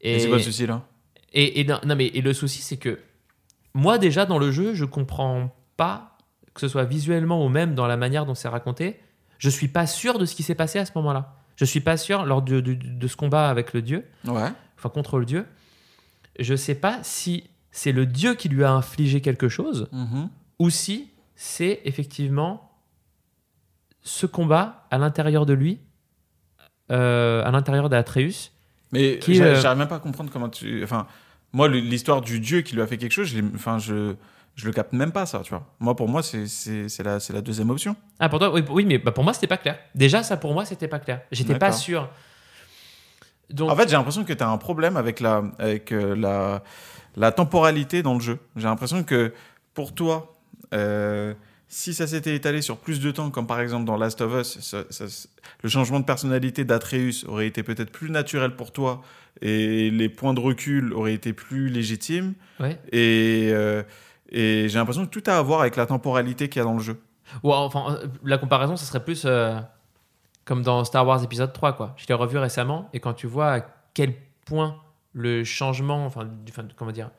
Et 0.00 0.18
c'est 0.18 0.28
quoi 0.28 0.36
le 0.38 0.42
souci 0.42 0.66
là? 0.66 0.82
et, 1.32 1.60
et 1.60 1.64
non, 1.64 1.78
non, 1.86 1.94
mais 1.96 2.06
et 2.06 2.20
le 2.22 2.32
souci, 2.32 2.60
c'est 2.62 2.76
que 2.76 2.98
moi, 3.74 3.98
déjà, 3.98 4.26
dans 4.26 4.38
le 4.38 4.50
jeu, 4.50 4.74
je 4.74 4.84
comprends 4.84 5.54
pas 5.76 6.16
que 6.54 6.60
ce 6.60 6.68
soit 6.68 6.84
visuellement 6.84 7.44
ou 7.44 7.48
même 7.48 7.74
dans 7.74 7.86
la 7.86 7.96
manière 7.96 8.26
dont 8.26 8.34
c'est 8.34 8.48
raconté. 8.48 8.98
Je 9.38 9.48
suis 9.48 9.68
pas 9.68 9.86
sûr 9.86 10.18
de 10.18 10.24
ce 10.26 10.34
qui 10.34 10.42
s'est 10.42 10.54
passé 10.56 10.78
à 10.78 10.84
ce 10.84 10.92
moment-là. 10.96 11.36
Je 11.56 11.64
suis 11.64 11.80
pas 11.80 11.96
sûr, 11.96 12.24
lors 12.26 12.42
de, 12.42 12.60
de- 12.60 12.74
de 12.74 13.06
ce 13.06 13.16
combat 13.16 13.48
avec 13.48 13.72
le 13.72 13.80
dieu, 13.82 14.04
Ouais. 14.26 14.48
enfin 14.76 14.88
contre 14.88 15.18
le 15.18 15.24
dieu, 15.24 15.46
je 16.38 16.54
sais 16.56 16.74
pas 16.74 16.98
si 17.02 17.49
c'est 17.70 17.92
le 17.92 18.06
dieu 18.06 18.34
qui 18.34 18.48
lui 18.48 18.64
a 18.64 18.72
infligé 18.72 19.20
quelque 19.20 19.48
chose 19.48 19.88
Mhm. 19.92 20.28
ou 20.58 20.70
si 20.70 21.08
c'est 21.36 21.80
effectivement 21.84 22.70
ce 24.02 24.26
combat 24.26 24.86
à 24.90 24.98
l'intérieur 24.98 25.46
de 25.46 25.52
lui, 25.52 25.78
euh, 26.90 27.44
à 27.44 27.50
l'intérieur 27.50 27.88
d'Atreus, 27.88 28.50
Mais 28.92 29.20
euh, 29.28 29.54
j'arrive 29.60 29.78
même 29.78 29.88
pas 29.88 29.96
à 29.96 30.00
comprendre 30.00 30.30
comment 30.32 30.48
tu. 30.48 30.82
Enfin, 30.82 31.06
moi, 31.52 31.68
l'histoire 31.68 32.20
du 32.20 32.40
dieu 32.40 32.62
qui 32.62 32.74
lui 32.74 32.82
a 32.82 32.86
fait 32.86 32.96
quelque 32.98 33.12
chose, 33.12 33.28
je, 33.28 33.40
enfin, 33.54 33.78
je, 33.78 34.14
je 34.56 34.66
le 34.66 34.72
capte 34.72 34.92
même 34.92 35.12
pas, 35.12 35.26
ça, 35.26 35.40
tu 35.40 35.50
vois. 35.50 35.64
Moi, 35.78 35.94
pour 35.94 36.08
moi, 36.08 36.22
c'est 36.22 37.02
la, 37.04 37.18
la 37.32 37.40
deuxième 37.40 37.70
option. 37.70 37.94
Ah, 38.18 38.28
pour 38.28 38.38
toi, 38.40 38.52
oui, 38.52 38.62
oui, 38.70 38.84
mais 38.84 38.98
bah, 38.98 39.12
pour 39.12 39.22
moi, 39.22 39.32
c'était 39.32 39.46
pas 39.46 39.56
clair. 39.58 39.78
Déjà, 39.94 40.22
ça, 40.24 40.36
pour 40.36 40.52
moi, 40.54 40.64
c'était 40.64 40.88
pas 40.88 40.98
clair. 40.98 41.20
J'étais 41.30 41.56
pas 41.58 41.70
sûr. 41.72 42.08
Donc, 43.50 43.70
En 43.70 43.76
fait, 43.76 43.88
j'ai 43.88 43.96
l'impression 43.96 44.24
que 44.24 44.32
tu 44.32 44.42
as 44.42 44.48
un 44.48 44.58
problème 44.58 44.96
avec, 44.96 45.20
la, 45.20 45.42
avec 45.58 45.92
euh, 45.92 46.14
la, 46.16 46.62
la 47.16 47.32
temporalité 47.32 48.02
dans 48.02 48.14
le 48.14 48.20
jeu. 48.20 48.38
J'ai 48.56 48.64
l'impression 48.68 49.02
que 49.04 49.32
pour 49.74 49.94
toi, 49.94 50.34
euh, 50.74 51.34
si 51.68 51.94
ça 51.94 52.06
s'était 52.06 52.34
étalé 52.34 52.62
sur 52.62 52.76
plus 52.78 53.00
de 53.00 53.10
temps, 53.10 53.30
comme 53.30 53.46
par 53.46 53.60
exemple 53.60 53.84
dans 53.84 53.96
Last 53.96 54.20
of 54.20 54.32
Us, 54.40 54.58
ça- 54.60 54.84
ça- 54.90 55.28
le 55.62 55.68
changement 55.68 56.00
de 56.00 56.04
personnalité 56.04 56.64
d'Atreus 56.64 57.24
aurait 57.28 57.46
été 57.46 57.62
peut-être 57.62 57.90
plus 57.92 58.10
naturel 58.10 58.56
pour 58.56 58.72
toi 58.72 59.02
et 59.40 59.90
les 59.90 60.08
points 60.08 60.34
de 60.34 60.40
recul 60.40 60.92
auraient 60.92 61.14
été 61.14 61.32
plus 61.32 61.68
légitimes. 61.68 62.34
ouais. 62.58 62.78
Et, 62.92 63.50
euh, 63.52 63.82
et 64.30 64.68
j'ai 64.68 64.78
l'impression 64.78 65.06
que 65.06 65.10
tout 65.10 65.22
a 65.30 65.38
à 65.38 65.42
voir 65.42 65.60
avec 65.60 65.76
la 65.76 65.86
temporalité 65.86 66.48
qu'il 66.48 66.58
y 66.60 66.62
a 66.62 66.64
dans 66.64 66.74
le 66.74 66.80
jeu. 66.82 67.00
Ou, 67.44 67.52
enfin, 67.52 67.94
euh, 68.02 68.06
la 68.24 68.38
comparaison, 68.38 68.76
ce 68.76 68.84
serait 68.84 69.04
plus 69.04 69.22
euh, 69.24 69.58
comme 70.44 70.62
dans 70.62 70.84
Star 70.84 71.06
Wars 71.06 71.22
épisode 71.22 71.52
3, 71.52 71.74
quoi. 71.74 71.94
Je 71.96 72.06
l'ai 72.08 72.14
revu 72.14 72.36
récemment, 72.38 72.88
et 72.92 72.98
quand 72.98 73.12
tu 73.14 73.28
vois 73.28 73.52
à 73.54 73.60
quel 73.94 74.14
point 74.44 74.76
le 75.12 75.44
changement, 75.44 76.04
enfin, 76.06 76.24
du- 76.24 76.50
enfin, 76.52 76.64
comment 76.76 76.92
dire, 76.92 77.10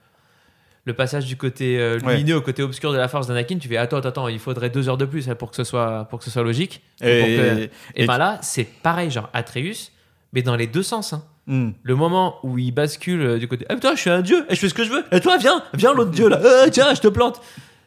le 0.86 0.94
passage 0.94 1.26
du 1.26 1.36
côté 1.38 1.78
euh, 1.80 2.00
Ouais. 2.00 2.14
lumineux 2.18 2.38
au 2.38 2.42
côté 2.42 2.64
obscur 2.64 2.92
de 2.92 2.98
la 2.98 3.08
force 3.08 3.28
d'Anakin, 3.28 3.58
tu 3.60 3.68
fais 3.68 3.78
attends, 3.78 3.98
attends, 3.98 4.10
attends, 4.10 4.28
il 4.28 4.40
faudrait 4.40 4.70
deux 4.70 4.90
heures 4.90 4.98
de 4.98 5.06
plus 5.06 5.30
hein, 5.30 5.36
pour 5.36 5.52
que 5.52 5.56
ce 5.56 5.64
soit, 5.64 6.06
pour 6.10 6.20
que 6.20 6.26
ce 6.26 6.32
soit 6.32 6.42
logique. 6.44 6.82
Et, 7.02 7.06
que- 7.06 7.62
Et, 7.64 8.04
et- 8.04 8.06
ben 8.08 8.18
là, 8.18 8.40
c'est 8.42 8.64
pareil, 8.64 9.12
genre 9.12 9.30
Atreus, 9.34 9.92
mais 10.34 10.42
dans 10.42 10.56
les 10.56 10.68
deux 10.68 10.84
sens. 10.84 11.14
hein. 11.14 11.24
Hmm. 11.48 11.72
Le 11.84 11.96
moment 11.96 12.38
où 12.44 12.58
il 12.60 12.72
bascule 12.72 13.22
euh, 13.22 13.38
du 13.40 13.48
côté 13.48 13.66
Ah 13.68 13.74
putain, 13.76 13.96
je 13.96 14.00
suis 14.02 14.10
un 14.12 14.22
dieu 14.22 14.46
et 14.50 14.56
je 14.56 14.60
fais 14.60 14.70
ce 14.70 14.74
que 14.76 14.84
je 14.84 14.92
veux. 14.92 15.04
Et 15.12 15.20
toi, 15.20 15.38
viens, 15.38 15.64
viens 15.74 15.94
l'autre 15.94 16.12
dieu 16.20 16.30
là. 16.30 16.38
Euh, 16.44 16.70
tiens, 16.72 16.94
je 16.94 17.02
te 17.02 17.08
plante. 17.08 17.42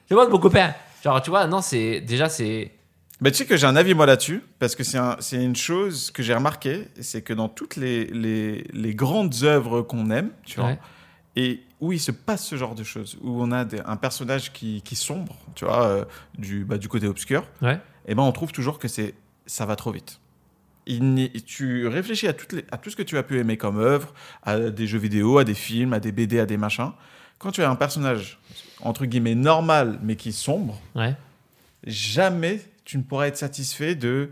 C'est 0.09 0.15
moi 0.15 0.29
mon 0.29 0.39
copain. 0.39 0.75
Genre, 1.03 1.23
tu 1.23 1.31
vois, 1.31 1.47
non, 1.47 1.61
c'est 1.63 2.01
déjà 2.01 2.29
c'est. 2.29 2.73
Mais 3.21 3.31
tu 3.31 3.39
sais 3.39 3.47
que 3.47 3.57
j'ai 3.57 3.67
un 3.67 3.77
avis 3.77 3.95
moi 3.95 4.07
là-dessus, 4.07 4.43
parce 4.59 4.75
que 4.75 4.83
c'est 4.83 4.99
un- 4.99 5.17
une 5.33 5.55
chose 5.57 6.11
que 6.11 6.23
j'ai 6.23 6.35
remarqué, 6.35 6.89
c'est 7.01 7.23
que 7.23 7.33
dans 7.33 7.49
toutes 7.49 7.77
les, 7.77 8.07
les, 8.07 8.67
les 8.73 8.95
grandes 8.95 9.35
œuvres 9.45 9.83
qu'on 9.83 10.11
aime, 10.11 10.31
tu 10.45 10.59
vois, 10.61 10.71
Ouais. 10.71 10.79
et 11.37 11.63
où 11.81 11.93
il 11.93 12.01
se 12.01 12.11
passe 12.11 12.45
ce 12.47 12.57
genre 12.57 12.75
de 12.75 12.83
choses, 12.83 13.17
où 13.23 13.41
on 13.43 13.53
a 13.53 13.65
des- 13.65 13.81
un 13.87 13.97
personnage 13.97 14.53
qui, 14.53 14.83
qui 14.83 14.97
sombre, 14.97 15.37
tu 15.55 15.65
vois, 15.65 15.85
euh, 15.87 16.05
du, 16.39 16.65
bah, 16.65 16.77
du 16.77 16.89
côté 16.89 17.07
obscur, 17.07 17.47
Ouais. 17.63 17.79
et 18.07 18.15
ben 18.15 18.23
on 18.23 18.33
trouve 18.33 18.51
toujours 18.53 18.79
que 18.79 18.89
c'est 18.89 19.15
ça 19.47 19.65
va 19.67 19.77
trop 19.77 19.93
vite. 19.93 20.19
Il 20.87 21.31
tu 21.47 21.87
réfléchis 21.87 22.27
à, 22.29 22.33
toutes 22.33 22.53
les- 22.53 22.65
à 22.73 22.79
tout 22.79 22.91
ce 22.91 22.97
que 22.97 23.03
tu 23.03 23.17
as 23.17 23.23
pu 23.23 23.39
aimer 23.39 23.57
comme 23.57 23.79
œuvre, 23.79 24.13
à 24.43 24.59
des 24.59 24.87
jeux 24.87 24.99
vidéo, 24.99 25.39
à 25.39 25.45
des 25.45 25.55
films, 25.55 25.93
à 25.93 26.01
des 26.01 26.13
BD, 26.13 26.39
à 26.41 26.47
des 26.47 26.57
machins. 26.57 26.91
Quand 27.39 27.53
tu 27.53 27.63
as 27.63 27.71
un 27.71 27.77
personnage, 27.77 28.39
entre 28.81 29.05
guillemets, 29.07 29.35
normal, 29.35 29.99
mais 30.03 30.17
qui 30.17 30.33
sombre, 30.33 30.79
Ouais. 30.95 31.15
jamais 31.87 32.61
tu 32.85 32.99
ne 32.99 33.03
pourras 33.03 33.27
être 33.27 33.37
satisfait 33.37 33.95
de 33.95 34.31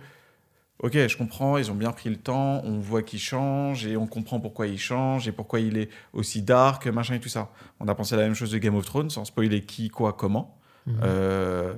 Ok, 0.82 0.94
je 0.94 1.16
comprends, 1.16 1.58
ils 1.58 1.70
ont 1.70 1.76
bien 1.76 1.92
pris 1.92 2.10
le 2.10 2.16
temps, 2.16 2.60
on 2.64 2.80
voit 2.80 3.02
qu'il 3.02 3.20
change 3.20 3.86
et 3.86 3.96
on 3.96 4.08
comprend 4.08 4.40
pourquoi 4.40 4.66
il 4.66 4.78
change 4.78 5.28
et 5.28 5.32
pourquoi 5.32 5.60
il 5.60 5.78
est 5.78 5.88
aussi 6.12 6.42
dark, 6.42 6.88
machin 6.88 7.14
et 7.14 7.20
tout 7.20 7.28
ça. 7.28 7.50
On 7.78 7.86
a 7.86 7.94
pensé 7.94 8.16
à 8.16 8.18
la 8.18 8.24
même 8.24 8.34
chose 8.34 8.50
de 8.50 8.58
Game 8.58 8.74
of 8.74 8.84
Thrones, 8.84 9.08
sans 9.08 9.24
spoiler 9.24 9.60
qui, 9.60 9.90
quoi, 9.90 10.12
comment. 10.12 10.58
Mhm. 10.86 10.96
Euh, 11.04 11.74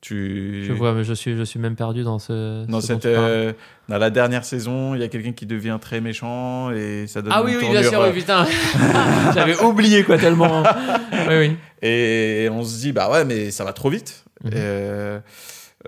tu... 0.00 0.64
Je 0.68 0.72
vois, 0.72 0.92
mais 0.92 1.02
je 1.02 1.14
suis, 1.14 1.36
je 1.36 1.42
suis 1.42 1.58
même 1.58 1.74
perdu 1.74 2.04
dans 2.04 2.20
ce. 2.20 2.64
Dans, 2.66 2.80
ce 2.80 2.88
cette, 2.88 3.06
euh, 3.06 3.54
dans 3.88 3.98
la 3.98 4.10
dernière 4.10 4.44
saison, 4.44 4.94
il 4.94 5.00
y 5.00 5.04
a 5.04 5.08
quelqu'un 5.08 5.32
qui 5.32 5.46
devient 5.46 5.78
très 5.80 6.00
méchant 6.00 6.70
et 6.70 7.08
ça 7.08 7.22
donne 7.22 7.32
Ah 7.34 7.40
une 7.40 7.46
oui, 7.46 7.56
oui, 7.60 7.70
bien 7.70 7.82
sûr, 7.82 8.00
euh, 8.00 8.12
oui, 8.12 8.20
putain. 8.20 8.46
J'avais 9.34 9.60
oublié, 9.64 10.04
quoi, 10.04 10.16
tellement. 10.16 10.62
oui, 11.28 11.34
oui. 11.38 11.56
Et 11.82 12.48
on 12.52 12.62
se 12.62 12.78
dit, 12.78 12.92
bah 12.92 13.10
ouais, 13.10 13.24
mais 13.24 13.50
ça 13.50 13.64
va 13.64 13.72
trop 13.72 13.90
vite. 13.90 14.24
Mhm. 14.44 14.50
Euh, 14.54 15.20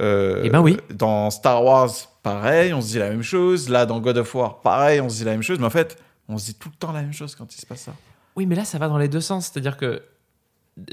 euh, 0.00 0.42
Eh 0.44 0.50
ben 0.50 0.60
oui. 0.60 0.76
Dans 0.94 1.30
Star 1.30 1.62
Wars, 1.64 1.90
pareil, 2.22 2.72
on 2.74 2.80
se 2.80 2.88
dit 2.88 2.98
la 2.98 3.10
même 3.10 3.22
chose. 3.22 3.68
Là, 3.68 3.86
dans 3.86 4.00
God 4.00 4.18
of 4.18 4.34
War, 4.34 4.60
pareil, 4.60 5.00
on 5.00 5.08
se 5.08 5.16
dit 5.18 5.24
la 5.24 5.32
même 5.32 5.42
chose. 5.42 5.58
Mais 5.58 5.66
en 5.66 5.70
fait, 5.70 5.98
on 6.28 6.38
se 6.38 6.46
dit 6.46 6.54
tout 6.54 6.68
le 6.68 6.76
temps 6.76 6.92
la 6.92 7.02
même 7.02 7.12
chose 7.12 7.34
quand 7.34 7.54
il 7.54 7.60
se 7.60 7.66
passe 7.66 7.82
ça. 7.82 7.94
Oui, 8.36 8.46
mais 8.46 8.54
là, 8.54 8.64
ça 8.64 8.78
va 8.78 8.88
dans 8.88 8.98
les 8.98 9.08
deux 9.08 9.20
sens. 9.20 9.46
C'est-à-dire 9.52 9.76
que 9.76 10.02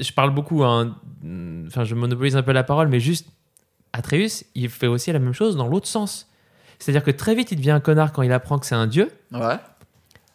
je 0.00 0.12
parle 0.12 0.30
beaucoup, 0.30 0.64
hein, 0.64 0.96
enfin, 1.66 1.84
je 1.84 1.94
monopolise 1.94 2.36
un 2.36 2.42
peu 2.42 2.52
la 2.52 2.64
parole, 2.64 2.88
mais 2.88 3.00
juste 3.00 3.26
Atreus, 3.92 4.44
il 4.54 4.68
fait 4.70 4.86
aussi 4.86 5.12
la 5.12 5.18
même 5.18 5.34
chose 5.34 5.56
dans 5.56 5.68
l'autre 5.68 5.86
sens. 5.86 6.28
C'est-à-dire 6.78 7.04
que 7.04 7.10
très 7.10 7.34
vite, 7.34 7.52
il 7.52 7.56
devient 7.56 7.70
un 7.72 7.80
connard 7.80 8.12
quand 8.12 8.22
il 8.22 8.32
apprend 8.32 8.58
que 8.58 8.66
c'est 8.66 8.74
un 8.74 8.86
dieu, 8.86 9.10
Ouais. 9.32 9.56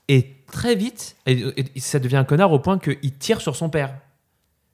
et 0.08 0.36
très 0.52 0.76
vite, 0.76 1.16
et, 1.26 1.42
et 1.76 1.80
ça 1.80 2.00
devient 2.00 2.16
un 2.18 2.24
connard 2.24 2.52
au 2.52 2.60
point 2.60 2.78
qu'il 2.80 3.18
tire 3.18 3.42
sur 3.42 3.56
son 3.56 3.70
père. 3.70 3.94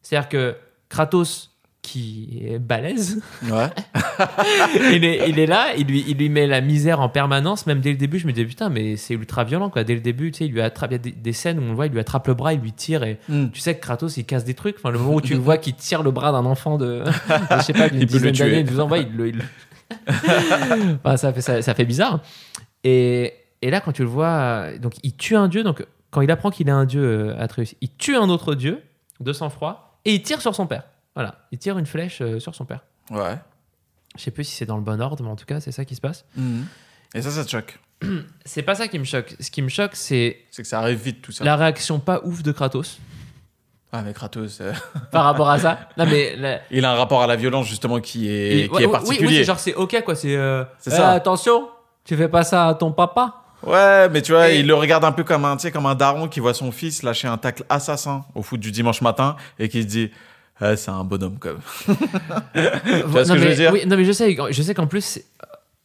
C'est-à-dire 0.01 0.29
que 0.29 0.55
Kratos, 0.89 1.54
qui 1.86 2.41
est 2.45 2.60
balèze, 2.60 3.21
Ouais. 3.43 3.69
il, 4.93 5.06
est, 5.06 5.30
il 5.30 5.39
est 5.39 5.45
là, 5.45 5.76
il 5.78 5.86
lui, 5.88 6.04
il 6.08 6.17
lui 6.17 6.30
met 6.30 6.48
la 6.48 6.62
misère 6.62 7.00
en 7.00 7.10
permanence. 7.10 7.67
Même 7.67 7.80
dès 7.80 7.91
le 7.91 7.98
début, 7.98 8.19
je 8.19 8.28
me 8.28 8.32
disais, 8.34 8.45
putain, 8.45 8.69
mais 8.69 8.95
c'est 8.98 9.13
ultra 9.13 9.43
violent, 9.43 9.69
quoi. 9.69 9.84
Dès 9.84 9.93
le 9.93 10.02
début, 10.02 10.32
tu 10.32 10.39
sais, 10.39 10.45
il 10.45 10.52
lui 10.52 10.62
attrape, 10.62 10.91
il 10.91 10.93
y 10.93 10.95
a 10.95 11.00
des, 11.00 11.12
des 11.12 11.34
scènes 11.34 11.60
où 11.60 11.63
on 11.63 11.69
le 11.69 11.76
voit, 11.76 11.86
il 11.86 11.91
lui 11.91 12.00
attrape 12.00 12.28
le 12.28 12.34
bras, 12.34 12.54
il 12.54 12.60
lui 12.60 12.71
tire, 12.74 13.04
et 13.04 13.19
Hmm. 13.30 13.50
tu 13.52 13.60
sais 13.60 13.76
que 13.76 13.82
Kratos, 13.82 14.17
il 14.17 14.26
casse 14.26 14.43
des 14.45 14.54
trucs. 14.54 14.76
Enfin, 14.78 14.91
le 14.91 15.00
moment 15.00 15.15
où 15.15 15.21
tu 15.21 15.34
le 15.34 15.39
vois 15.39 15.58
qu'il 15.58 15.76
tire 15.76 16.04
le 16.04 16.12
bras 16.12 16.32
d'un 16.32 16.45
enfant 16.45 16.78
de, 16.78 16.86
de, 17.00 17.04
je 17.58 17.62
sais 17.63 17.74
pas, 17.74 17.89
d'une 17.89 18.04
dizaine 18.06 18.34
d'années, 18.34 18.63
12 18.63 18.80
ans, 18.80 18.89
ouais, 18.89 19.04
il 19.04 19.15
le. 19.15 19.28
il 19.30 19.41
Enfin, 21.04 21.17
ça, 21.17 21.34
fait, 21.34 21.41
ça, 21.41 21.62
ça 21.62 21.74
fait 21.74 21.86
bizarre. 21.86 22.21
Et, 22.84 23.34
et 23.62 23.69
là, 23.69 23.82
quand 23.82 23.91
tu 23.91 24.02
le 24.02 24.08
vois, 24.08 24.78
donc 24.82 24.93
il 25.04 25.15
tue 25.15 25.36
un 25.36 25.48
dieu, 25.48 25.63
donc 25.63 25.86
quand 26.12 26.21
il 26.21 26.32
apprend 26.32 26.50
qu'il 26.50 26.67
est 26.67 26.71
un 26.71 26.86
dieu, 26.86 27.02
euh, 27.04 27.36
Atreus, 27.39 27.76
il 27.82 27.89
tue 27.98 28.15
un 28.15 28.30
autre 28.30 28.56
dieu 28.56 28.82
de 29.19 29.34
sang-froid, 29.34 30.00
et 30.06 30.13
il 30.15 30.21
tire 30.21 30.41
sur 30.41 30.54
son 30.56 30.67
père. 30.67 30.84
Voilà, 31.15 31.36
il 31.51 31.58
tire 31.58 31.78
une 31.78 31.86
flèche 31.86 32.19
euh, 32.21 32.39
sur 32.39 32.54
son 32.56 32.65
père. 32.65 32.82
Ouais. 33.10 33.38
Je 34.17 34.21
sais 34.23 34.32
plus 34.32 34.43
si 34.43 34.56
c'est 34.56 34.65
dans 34.65 34.78
le 34.78 34.84
bon 34.84 35.01
ordre, 35.01 35.23
mais 35.23 35.30
en 35.30 35.36
tout 35.36 35.45
cas, 35.45 35.60
c'est 35.60 35.71
ça 35.71 35.86
qui 35.86 35.95
se 35.95 36.01
passe. 36.01 36.25
Mhm. 36.36 36.65
Et 37.13 37.21
ça, 37.21 37.32
ça 37.32 37.45
te 37.45 37.49
choque. 37.49 37.80
C'est 38.45 38.62
pas 38.62 38.75
ça 38.75 38.89
qui 38.89 38.99
me 38.99 39.06
choque. 39.06 39.36
Ce 39.39 39.49
qui 39.49 39.62
me 39.62 39.69
choque, 39.69 39.91
c'est 39.95 40.41
C'est 40.51 40.62
que 40.63 40.67
ça 40.67 40.80
arrive 40.80 40.99
vite, 41.01 41.21
tout 41.21 41.32
ça. 41.32 41.45
la 41.45 41.56
réaction 41.56 41.99
pas 41.99 42.19
ouf 42.25 42.43
de 42.43 42.51
Kratos 42.51 42.99
Ah, 43.93 44.01
mais 44.01 44.12
Kratos, 44.13 44.60
euh, 44.60 44.73
par 45.13 45.23
rapport 45.23 45.49
à 45.49 45.58
ça. 45.58 45.80
Non, 45.97 46.06
mais. 46.06 46.36
la- 46.36 46.60
il 46.71 46.84
a 46.84 46.91
un 46.91 46.95
rapport 46.95 47.21
à 47.23 47.28
la 47.28 47.38
violence, 47.38 47.67
justement, 47.67 48.01
qui 48.01 48.30
est, 48.30 48.60
et- 48.65 48.67
qui 48.67 48.73
ouais, 48.75 48.84
est 48.84 48.86
oui, 48.88 48.91
particulier. 48.91 49.28
Oui, 49.30 49.36
c'est 49.38 49.43
genre, 49.45 49.60
c'est 49.60 49.73
ok, 49.75 50.04
quoi. 50.04 50.13
C'est. 50.15 50.36
euh, 50.36 50.65
C'est 50.78 50.91
eh, 50.91 50.97
ça. 50.97 51.12
Attention, 51.12 51.69
tu 52.04 52.17
fais 52.17 52.28
pas 52.28 52.43
ça 52.43 52.67
à 52.67 52.73
ton 52.75 52.91
papa. 52.91 53.43
Ouais, 53.63 54.10
mais 54.10 54.21
tu 54.21 54.34
vois, 54.34 54.49
Et- 54.51 54.60
il 54.60 54.67
le 54.67 54.75
regarde 54.75 55.06
un 55.06 55.13
peu 55.13 55.23
comme 55.23 55.45
un, 55.45 55.56
tu 55.56 55.62
sais, 55.63 55.71
comme 55.71 55.86
un 55.86 55.95
daron 55.95 56.28
qui 56.28 56.41
voit 56.41 56.54
son 56.54 56.73
fils 56.73 57.01
lâcher 57.01 57.30
un 57.30 57.38
tacle 57.38 57.63
assassin 57.69 58.25
au 58.36 58.41
foot 58.43 58.60
du 58.60 58.71
dimanche 58.71 59.01
matin 59.01 59.38
et 59.58 59.69
qui 59.69 59.82
se 59.84 59.88
dit, 59.88 60.12
Ah, 60.59 60.75
c'est 60.77 60.91
un 60.91 61.03
bonhomme, 61.03 61.37
quand 61.39 61.49
même. 61.49 61.95
vois 63.07 63.25
ce 63.25 63.29
non, 63.29 63.35
je 63.35 63.43
mais, 63.43 63.49
veux 63.49 63.55
dire 63.55 63.71
oui, 63.73 63.81
non, 63.85 63.97
mais 63.97 64.05
je 64.05 64.11
sais, 64.11 64.35
je 64.49 64.61
sais 64.61 64.73
qu'en 64.73 64.87
plus, 64.87 65.19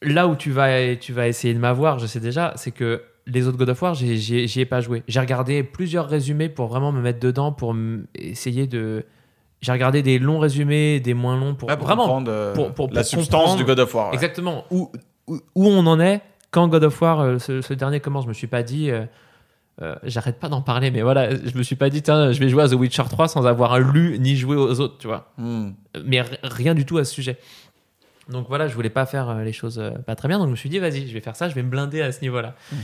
là 0.02 0.28
où 0.28 0.36
tu 0.36 0.50
vas, 0.52 0.94
tu 0.96 1.12
vas 1.12 1.26
essayer 1.28 1.54
de 1.54 1.58
m'avoir, 1.58 1.98
je 1.98 2.06
sais 2.06 2.20
déjà, 2.20 2.52
c'est 2.56 2.70
que 2.70 3.02
les 3.26 3.46
autres 3.46 3.58
God 3.58 3.68
of 3.70 3.82
War, 3.82 3.94
j'y 3.94 4.60
ai, 4.60 4.64
pas 4.66 4.80
joué. 4.80 5.02
J'ai 5.08 5.20
regardé 5.20 5.62
plusieurs 5.62 6.08
résumés 6.08 6.48
pour 6.48 6.68
vraiment 6.68 6.92
me 6.92 7.00
mettre 7.00 7.20
dedans, 7.20 7.52
pour 7.52 7.74
essayer 8.14 8.66
de. 8.66 9.04
J'ai 9.60 9.72
regardé 9.72 10.02
des 10.02 10.18
longs 10.18 10.38
résumés, 10.38 11.00
des 11.00 11.12
moins 11.14 11.38
longs, 11.38 11.54
pour, 11.54 11.68
Ouais, 11.68 11.76
pour 11.76 11.86
vraiment 11.86 12.04
comprendre, 12.04 12.30
euh, 12.32 12.54
pour- 12.54 12.72
pour- 12.72 12.88
la 12.92 13.02
substance 13.04 13.56
du 13.56 13.64
God 13.64 13.78
of 13.80 13.94
War. 13.94 14.08
ouais. 14.08 14.14
Exactement. 14.14 14.64
Où, 14.70 14.90
où, 15.26 15.34
où 15.54 15.66
on 15.66 15.86
en 15.86 16.00
est 16.00 16.22
quand 16.50 16.66
God 16.68 16.84
of 16.84 17.00
War, 17.02 17.20
euh, 17.20 17.38
ce, 17.38 17.60
ce 17.60 17.74
dernier 17.74 18.00
commence. 18.00 18.24
Je 18.24 18.28
me 18.28 18.34
suis 18.34 18.46
pas 18.46 18.62
dit. 18.62 18.90
euh, 18.90 19.04
euh, 19.82 19.94
J'arrête 20.04 20.38
pas 20.38 20.48
d'en 20.48 20.62
parler, 20.62 20.90
mais 20.90 21.02
voilà, 21.02 21.30
je 21.34 21.56
me 21.56 21.62
suis 21.62 21.76
pas 21.76 21.90
dit, 21.90 22.02
tiens, 22.02 22.32
je 22.32 22.40
vais 22.40 22.48
jouer 22.48 22.62
à 22.64 22.68
The 22.68 22.72
Witcher 22.74 23.04
3 23.08 23.28
sans 23.28 23.46
avoir 23.46 23.78
lu 23.80 24.18
ni 24.18 24.36
joué 24.36 24.56
aux 24.56 24.80
autres, 24.80 24.98
tu 24.98 25.06
vois. 25.06 25.32
Hmm. 25.38 25.70
Mais 26.04 26.18
r- 26.20 26.38
rien 26.42 26.74
du 26.74 26.84
tout 26.84 26.98
à 26.98 27.04
ce 27.04 27.12
sujet. 27.14 27.38
Donc 28.28 28.46
voilà, 28.48 28.68
je 28.68 28.74
voulais 28.74 28.90
pas 28.90 29.06
faire 29.06 29.28
euh, 29.30 29.42
les 29.42 29.52
choses 29.52 29.78
euh, 29.78 29.90
pas 29.90 30.14
très 30.14 30.28
bien, 30.28 30.38
donc 30.38 30.46
je 30.46 30.52
me 30.52 30.56
suis 30.56 30.68
dit, 30.68 30.78
vas-y, 30.78 31.08
je 31.08 31.12
vais 31.14 31.20
faire 31.20 31.34
ça, 31.36 31.48
je 31.48 31.54
vais 31.54 31.62
me 31.62 31.70
blinder 31.70 32.00
à 32.02 32.12
ce 32.12 32.20
niveau-là. 32.20 32.54
Mhm. 32.72 32.78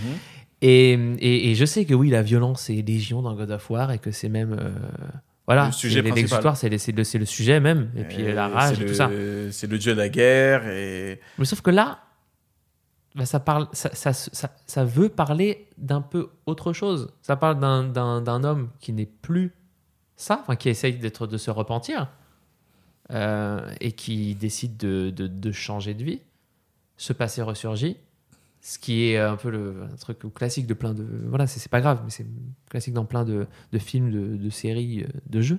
Et, 0.63 0.93
et, 0.93 1.51
et 1.51 1.55
je 1.55 1.65
sais 1.67 1.85
que 1.85 1.95
oui, 1.95 2.09
la 2.11 2.23
violence 2.23 2.71
est 2.71 2.87
légion 2.87 3.21
dans 3.23 3.35
God 3.35 3.51
of 3.51 3.71
War 3.71 3.93
et 3.93 3.99
que 3.99 4.11
c'est 4.11 4.29
même. 4.31 4.57
euh, 4.59 4.71
voilà, 5.47 5.67
Le 5.67 5.73
sujet 5.73 5.97
c'est 5.97 6.01
le, 6.97 7.19
le 7.21 7.25
sujet 7.27 7.61
même, 7.61 7.91
et 7.97 8.03
puis 8.05 8.33
la 8.33 8.49
rage 8.49 8.81
et 8.81 8.87
tout 8.87 8.95
ça. 8.95 9.09
C'est 9.53 9.71
le 9.71 9.79
dieu 9.79 9.93
de 9.93 9.99
la 9.99 10.09
guerre 10.09 10.67
et. 10.67 11.21
Mais 11.39 11.45
sauf 11.45 11.61
que 11.61 11.71
là, 11.71 11.99
bah, 13.17 13.25
ça, 13.25 14.85
veut 14.85 15.09
parler 15.09 15.67
d'un 15.79 16.03
peu 16.03 16.29
autre 16.45 16.75
chose. 16.75 17.11
Ça 17.23 17.37
parle 17.37 17.59
d'un- 17.59 18.45
homme 18.45 18.69
qui 18.79 18.93
n'est 18.93 19.07
plus 19.07 19.55
ça, 20.17 20.41
enfin, 20.43 20.57
qui 20.57 20.69
essaye 20.69 20.99
de 20.99 21.37
se 21.37 21.51
repentir 21.51 22.09
euh, 23.11 23.75
et 23.81 23.93
qui 23.93 24.35
décide 24.35 24.77
de, 24.77 25.53
changer 25.53 25.95
de 25.95 26.05
vie. 26.05 26.21
Ce 26.99 27.15
passé 27.15 27.41
ressurgit, 27.41 27.97
ce 28.61 28.79
qui 28.79 29.05
est 29.05 29.19
un 29.19 29.37
peu 29.37 29.51
le 29.51 29.83
un 29.93 29.97
truc 29.97 30.19
classique 30.35 30.67
de 30.67 30.75
plein 30.75 30.93
de. 30.93 31.07
Voilà, 31.29 31.47
c'est 31.47 31.71
pas 31.71 31.81
grave, 31.81 32.01
mais 32.05 32.11
c'est 32.11 32.27
classique 32.69 32.95
dans 32.95 33.05
plein 33.05 33.25
de, 33.25 33.47
films, 33.79 34.39
de, 34.39 34.51
séries, 34.51 35.05
euh, 35.05 35.09
de 35.27 35.41
jeux. 35.41 35.59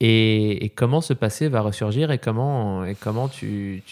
Et, 0.00 0.72
comment 0.76 1.00
ce 1.00 1.12
passé 1.12 1.48
va 1.48 1.60
ressurgir 1.60 2.10
et 2.10 2.18
comment, 2.18 2.84
et 2.84 2.94
comment 2.94 3.28
tu, 3.28 3.82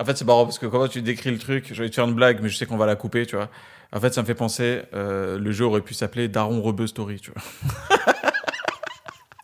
En 0.00 0.04
fait, 0.04 0.16
c'est 0.16 0.24
marrant 0.24 0.44
parce 0.44 0.58
que 0.58 0.66
comment 0.66 0.88
tu 0.88 1.02
décris 1.02 1.30
le 1.30 1.38
truc, 1.38 1.70
je 1.72 1.82
vais 1.82 1.88
te 1.90 1.94
faire 1.94 2.04
une 2.06 2.14
blague, 2.14 2.40
mais 2.42 2.48
je 2.48 2.56
sais 2.56 2.66
qu'on 2.66 2.76
va 2.78 2.86
la 2.86 2.96
couper, 2.96 3.26
tu 3.26 3.36
vois. 3.36 3.48
En 3.94 4.00
fait, 4.00 4.14
ça 4.14 4.22
me 4.22 4.26
fait 4.26 4.34
penser, 4.34 4.82
euh, 4.94 5.38
le 5.38 5.52
jeu 5.52 5.66
aurait 5.66 5.82
pu 5.82 5.92
s'appeler 5.92 6.28
Daron 6.28 6.62
Rebeu 6.62 6.86
Story, 6.86 7.20
tu 7.20 7.30
vois. 7.32 7.42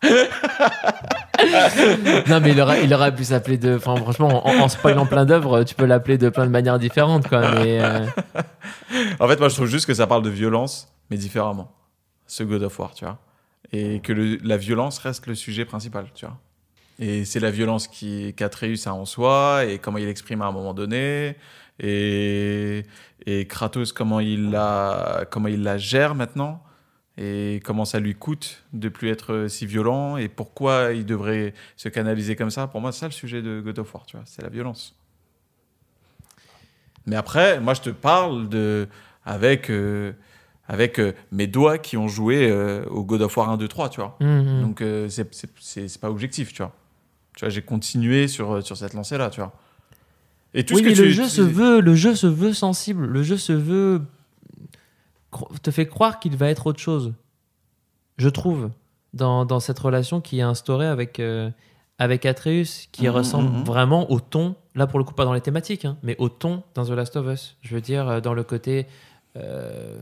Non, 2.28 2.40
mais 2.40 2.50
il 2.50 2.60
aurait, 2.60 2.84
il 2.84 2.92
aurait 2.94 3.14
pu 3.14 3.24
s'appeler 3.24 3.58
de. 3.58 3.76
Enfin, 3.76 3.96
franchement, 3.96 4.46
en, 4.46 4.58
en 4.60 4.68
spoilant 4.68 5.06
plein 5.06 5.24
d'œuvres, 5.24 5.62
tu 5.64 5.74
peux 5.74 5.84
l'appeler 5.86 6.18
de 6.18 6.28
plein 6.28 6.46
de 6.46 6.50
manières 6.50 6.78
différentes, 6.78 7.28
quoi. 7.28 7.40
Mais 7.52 7.80
euh, 7.82 8.06
En 9.20 9.28
fait, 9.28 9.38
moi, 9.38 9.48
je 9.48 9.54
trouve 9.54 9.66
juste 9.66 9.86
que 9.86 9.94
ça 9.94 10.06
parle 10.06 10.22
de 10.22 10.30
violence, 10.30 10.92
mais 11.10 11.16
différemment. 11.16 11.72
Ce 12.26 12.42
God 12.42 12.62
of 12.62 12.78
War, 12.78 12.94
tu 12.94 13.04
vois. 13.04 13.18
Et 13.72 14.00
que 14.00 14.12
le- 14.12 14.38
la 14.42 14.56
violence 14.56 14.98
reste 14.98 15.26
le 15.26 15.34
sujet 15.34 15.64
principal, 15.64 16.06
tu 16.14 16.26
vois. 16.26 16.36
Et 16.98 17.24
c'est 17.24 17.40
la 17.40 17.50
violence 17.50 17.86
qui 17.86 18.34
qu'Atreus 18.34 18.86
a 18.86 18.94
en 18.94 19.04
soi, 19.04 19.64
et 19.66 19.78
comment 19.78 19.98
il 19.98 20.06
l'exprime 20.06 20.42
à 20.42 20.46
un 20.46 20.52
moment 20.52 20.74
donné, 20.74 21.36
et, 21.78 22.84
et 23.26 23.46
Kratos, 23.46 23.92
comment 23.92 24.20
il, 24.20 24.50
la, 24.50 25.24
comment 25.30 25.48
il 25.48 25.62
la 25.62 25.78
gère 25.78 26.14
maintenant, 26.14 26.62
et 27.16 27.60
comment 27.64 27.84
ça 27.84 28.00
lui 28.00 28.14
coûte 28.14 28.64
de 28.72 28.88
plus 28.88 29.10
être 29.10 29.46
si 29.48 29.64
violent, 29.66 30.16
et 30.16 30.28
pourquoi 30.28 30.92
il 30.92 31.06
devrait 31.06 31.54
se 31.76 31.88
canaliser 31.88 32.34
comme 32.34 32.50
ça. 32.50 32.66
Pour 32.66 32.80
moi, 32.80 32.90
c'est 32.90 33.00
ça 33.00 33.06
le 33.06 33.12
sujet 33.12 33.42
de 33.42 33.60
God 33.60 33.78
of 33.78 33.94
War, 33.94 34.04
tu 34.06 34.16
vois, 34.16 34.24
c'est 34.26 34.42
la 34.42 34.48
violence. 34.48 34.96
Mais 37.06 37.16
après, 37.16 37.60
moi, 37.60 37.74
je 37.74 37.80
te 37.80 37.90
parle 37.90 38.48
de 38.48 38.86
avec 39.24 39.70
euh, 39.70 40.12
avec 40.66 41.00
euh, 41.00 41.12
mes 41.32 41.46
doigts 41.46 41.78
qui 41.78 41.96
ont 41.96 42.08
joué 42.08 42.50
euh, 42.50 42.84
au 42.86 43.02
God 43.02 43.22
of 43.22 43.36
War 43.36 43.48
1, 43.50 43.56
2, 43.56 43.68
3, 43.68 43.88
tu 43.88 44.00
vois. 44.00 44.16
hum. 44.20 44.60
Donc 44.62 44.82
c'est 45.08 46.00
pas 46.00 46.10
objectif, 46.10 46.52
tu 46.52 46.62
vois. 46.62 46.74
Tu 47.38 47.44
vois, 47.44 47.50
j'ai 47.50 47.62
continué 47.62 48.26
sur 48.26 48.50
euh, 48.54 48.60
sur 48.62 48.76
cette 48.76 48.94
lancée 48.94 49.16
là, 49.16 49.30
tu 49.30 49.38
vois. 49.38 49.52
Et 50.54 50.64
tout 50.64 50.74
oui, 50.74 50.80
ce 50.80 50.84
que 50.84 50.88
mais 50.88 50.94
tu 50.96 51.02
le 51.04 51.10
jeu 51.10 51.22
tu- 51.22 51.30
se 51.30 51.40
veut, 51.42 51.80
le 51.80 51.94
jeu 51.94 52.16
se 52.16 52.26
veut 52.26 52.52
sensible. 52.52 53.06
Le 53.06 53.22
jeu 53.22 53.36
se 53.36 53.52
veut 53.52 54.02
te 55.62 55.70
fait 55.70 55.86
croire 55.86 56.18
qu'il 56.18 56.36
va 56.36 56.48
être 56.48 56.66
autre 56.66 56.80
chose. 56.80 57.12
Je 58.16 58.28
trouve 58.28 58.70
dans, 59.14 59.44
dans 59.44 59.60
cette 59.60 59.78
relation 59.78 60.20
qui 60.20 60.40
est 60.40 60.42
instaurée 60.42 60.86
avec 60.88 61.20
euh, 61.20 61.48
avec 62.00 62.26
Atreus, 62.26 62.88
qui 62.90 63.06
Mhm, 63.08 63.14
ressemble 63.14 63.50
mhm. 63.58 63.62
vraiment 63.64 64.10
au 64.10 64.18
ton. 64.20 64.56
Là, 64.74 64.86
pour 64.88 64.98
le 64.98 65.04
coup, 65.04 65.14
pas 65.14 65.24
dans 65.24 65.32
les 65.34 65.40
thématiques, 65.40 65.84
hein, 65.84 65.96
mais 66.02 66.16
au 66.18 66.28
ton 66.28 66.62
dans 66.74 66.84
The 66.84 66.90
Last 66.90 67.14
of 67.16 67.26
Us. 67.32 67.56
Je 67.62 67.74
veux 67.74 67.80
dire, 67.80 68.08
euh, 68.08 68.20
dans 68.20 68.34
le 68.34 68.42
côté 68.42 68.86
euh, 69.36 69.96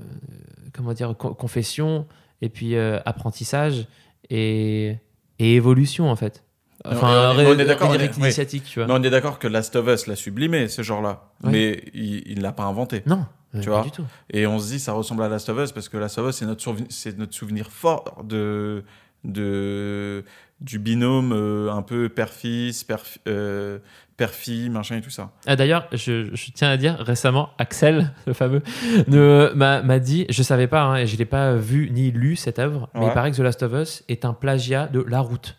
comment 0.73 0.93
dire 0.95 1.15
co- 1.19 1.35
confession 1.35 2.07
et 2.41 2.49
puis 2.49 2.77
euh, 2.77 2.99
apprentissage 3.05 3.87
et, 4.31 4.97
et 5.39 5.55
évolution 5.55 6.11
en 6.11 6.17
fait. 6.17 6.43
Enfin, 6.91 7.33
on 7.35 7.39
est- 7.39 7.45
ré- 7.47 7.55
on 7.55 7.59
est 7.59 7.65
d'accord, 7.65 7.91
oui. 7.91 8.09
initiatique, 8.19 8.65
tu 8.65 8.79
vois. 8.81 8.87
Mais 8.89 8.95
on 8.95 9.03
est 9.03 9.11
d'accord 9.11 9.39
que 9.39 9.49
Last 9.49 9.75
of 9.77 9.87
Us 9.89 10.07
l'a 10.07 10.17
sublimé, 10.17 10.69
ce 10.69 10.83
genre-là. 10.83 11.23
Mais 11.45 11.83
il 11.95 12.23
il 12.27 12.41
l'a 12.43 12.53
pas 12.53 12.65
inventé. 12.65 13.03
Non, 13.07 13.25
euh, 13.55 13.61
Tu 13.61 13.67
pas 13.69 13.77
vois. 13.77 13.85
du 13.85 13.91
tout. 13.91 14.05
Et 14.31 14.47
on 14.47 14.59
se 14.59 14.69
dit, 14.69 14.79
ça 14.81 14.93
ressemble 14.93 15.23
à 15.23 15.29
Last 15.29 15.49
of 15.49 15.59
Us 15.59 15.73
parce 15.73 15.89
que 15.89 15.97
Last 15.97 16.19
of 16.19 16.29
Us, 16.31 16.37
c'est 16.37 16.47
notre, 16.47 16.63
souvi- 16.63 16.87
c'est 16.91 17.17
notre 17.19 17.35
souvenir 17.35 17.71
fort 17.71 18.23
de, 18.25 18.85
de, 19.25 20.25
du 20.61 20.79
binôme 20.79 21.33
euh, 21.33 21.71
un 21.73 21.83
peu 21.83 22.09
père-fils, 22.09 22.85
père, 22.85 23.03
euh, 23.29 23.79
père-fille, 24.17 24.71
machin 24.71 24.97
et 24.97 25.01
tout 25.03 25.11
ça. 25.11 25.31
Ah, 25.47 25.57
D'ailleurs, 25.57 25.87
je, 25.93 26.31
je 26.35 26.51
tiens 26.53 26.71
à 26.71 26.77
dire, 26.77 26.97
récemment, 26.99 27.51
Axel, 27.59 28.13
le 28.27 28.33
fameux, 28.33 28.63
ne- 29.09 29.53
m'a 29.55 29.99
dit, 29.99 30.27
je 30.31 30.43
savais 30.43 30.67
pas, 30.67 30.83
hein, 30.83 30.97
et 30.97 31.07
je 31.07 31.17
l'ai 31.17 31.25
pas 31.27 31.55
vu 31.55 31.91
ni 31.93 32.11
lu 32.11 32.37
cette 32.37 32.59
œuvre, 32.59 32.89
mais 32.95 33.07
il 33.07 33.13
paraît 33.13 33.31
que 33.31 33.37
The 33.37 33.41
Last 33.41 33.63
of 33.63 33.73
Us 33.75 34.05
est 34.09 34.25
un 34.25 34.33
plagiat 34.33 34.87
de 34.87 35.01
La 35.07 35.21
Route. 35.21 35.57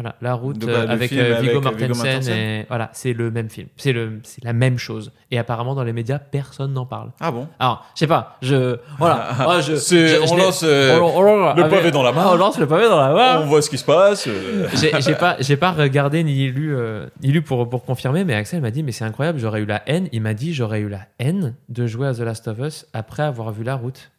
Voilà, 0.00 0.16
La 0.22 0.32
Route 0.32 0.64
euh, 0.64 0.84
le 0.86 0.90
avec 0.90 1.10
film 1.10 1.20
euh, 1.20 1.36
avec, 1.36 1.50
Viggo 1.50 1.66
euh, 1.66 1.70
Viggo 1.76 1.94
Mortensen. 1.94 2.34
Et, 2.34 2.64
voilà, 2.68 2.88
c'est 2.94 3.12
le 3.12 3.30
même 3.30 3.50
film. 3.50 3.68
C'est 3.76 3.92
le- 3.92 4.20
c'est 4.22 4.42
la 4.42 4.54
même 4.54 4.78
chose. 4.78 5.12
Et 5.30 5.38
apparemment, 5.38 5.74
dans 5.74 5.84
les 5.84 5.92
médias, 5.92 6.18
personne 6.18 6.72
n'en 6.72 6.86
parle. 6.86 7.10
Ah 7.20 7.30
bon? 7.30 7.46
Alors, 7.58 7.84
je 7.94 7.98
sais 8.00 8.06
pas, 8.06 8.38
je. 8.40 8.78
Voilà. 8.98 9.28
moi, 9.40 9.60
je, 9.60 9.74
C'est- 9.76 10.08
je- 10.08 10.32
on 10.32 10.36
l'ai- 10.36 10.42
lance, 10.44 10.62
euh, 10.64 10.98
le 10.98 11.62
avec- 11.64 11.68
pavé 11.70 11.90
dans 11.90 12.02
la 12.02 12.12
main. 12.12 12.22
Ah, 12.24 12.30
on 12.32 12.36
lance 12.36 12.58
le 12.58 12.66
pavé 12.66 12.88
dans 12.88 12.98
la 12.98 13.12
main. 13.12 13.42
On 13.42 13.46
voit 13.46 13.60
ce 13.60 13.68
qui 13.68 13.76
se 13.76 13.84
passe. 13.84 14.26
euh. 14.26 14.66
J'ai 14.74 14.90
j'ai 15.02 15.14
pas, 15.14 15.36
j'ai 15.40 15.58
pas 15.58 15.72
regardé 15.72 16.24
ni 16.24 16.48
lu, 16.50 16.74
euh, 16.74 17.06
ni 17.22 17.30
lu 17.30 17.42
pour, 17.42 17.68
pour 17.68 17.84
confirmer, 17.84 18.24
mais 18.24 18.32
Axel 18.34 18.62
m'a 18.62 18.70
dit 18.70 18.82
Mais 18.82 18.92
c'est 18.92 19.04
incroyable, 19.04 19.38
j'aurais 19.38 19.60
eu 19.60 19.66
la 19.66 19.82
haine. 19.86 20.08
Il 20.12 20.22
m'a 20.22 20.32
dit 20.32 20.54
J'aurais 20.54 20.80
eu 20.80 20.88
la 20.88 21.00
haine 21.18 21.54
de 21.68 21.86
jouer 21.86 22.06
à 22.08 22.14
The 22.14 22.20
Last 22.20 22.48
of 22.48 22.58
Us 22.60 22.86
après 22.94 23.22
avoir 23.22 23.52
vu 23.52 23.64
la 23.64 23.74
route. 23.74 24.10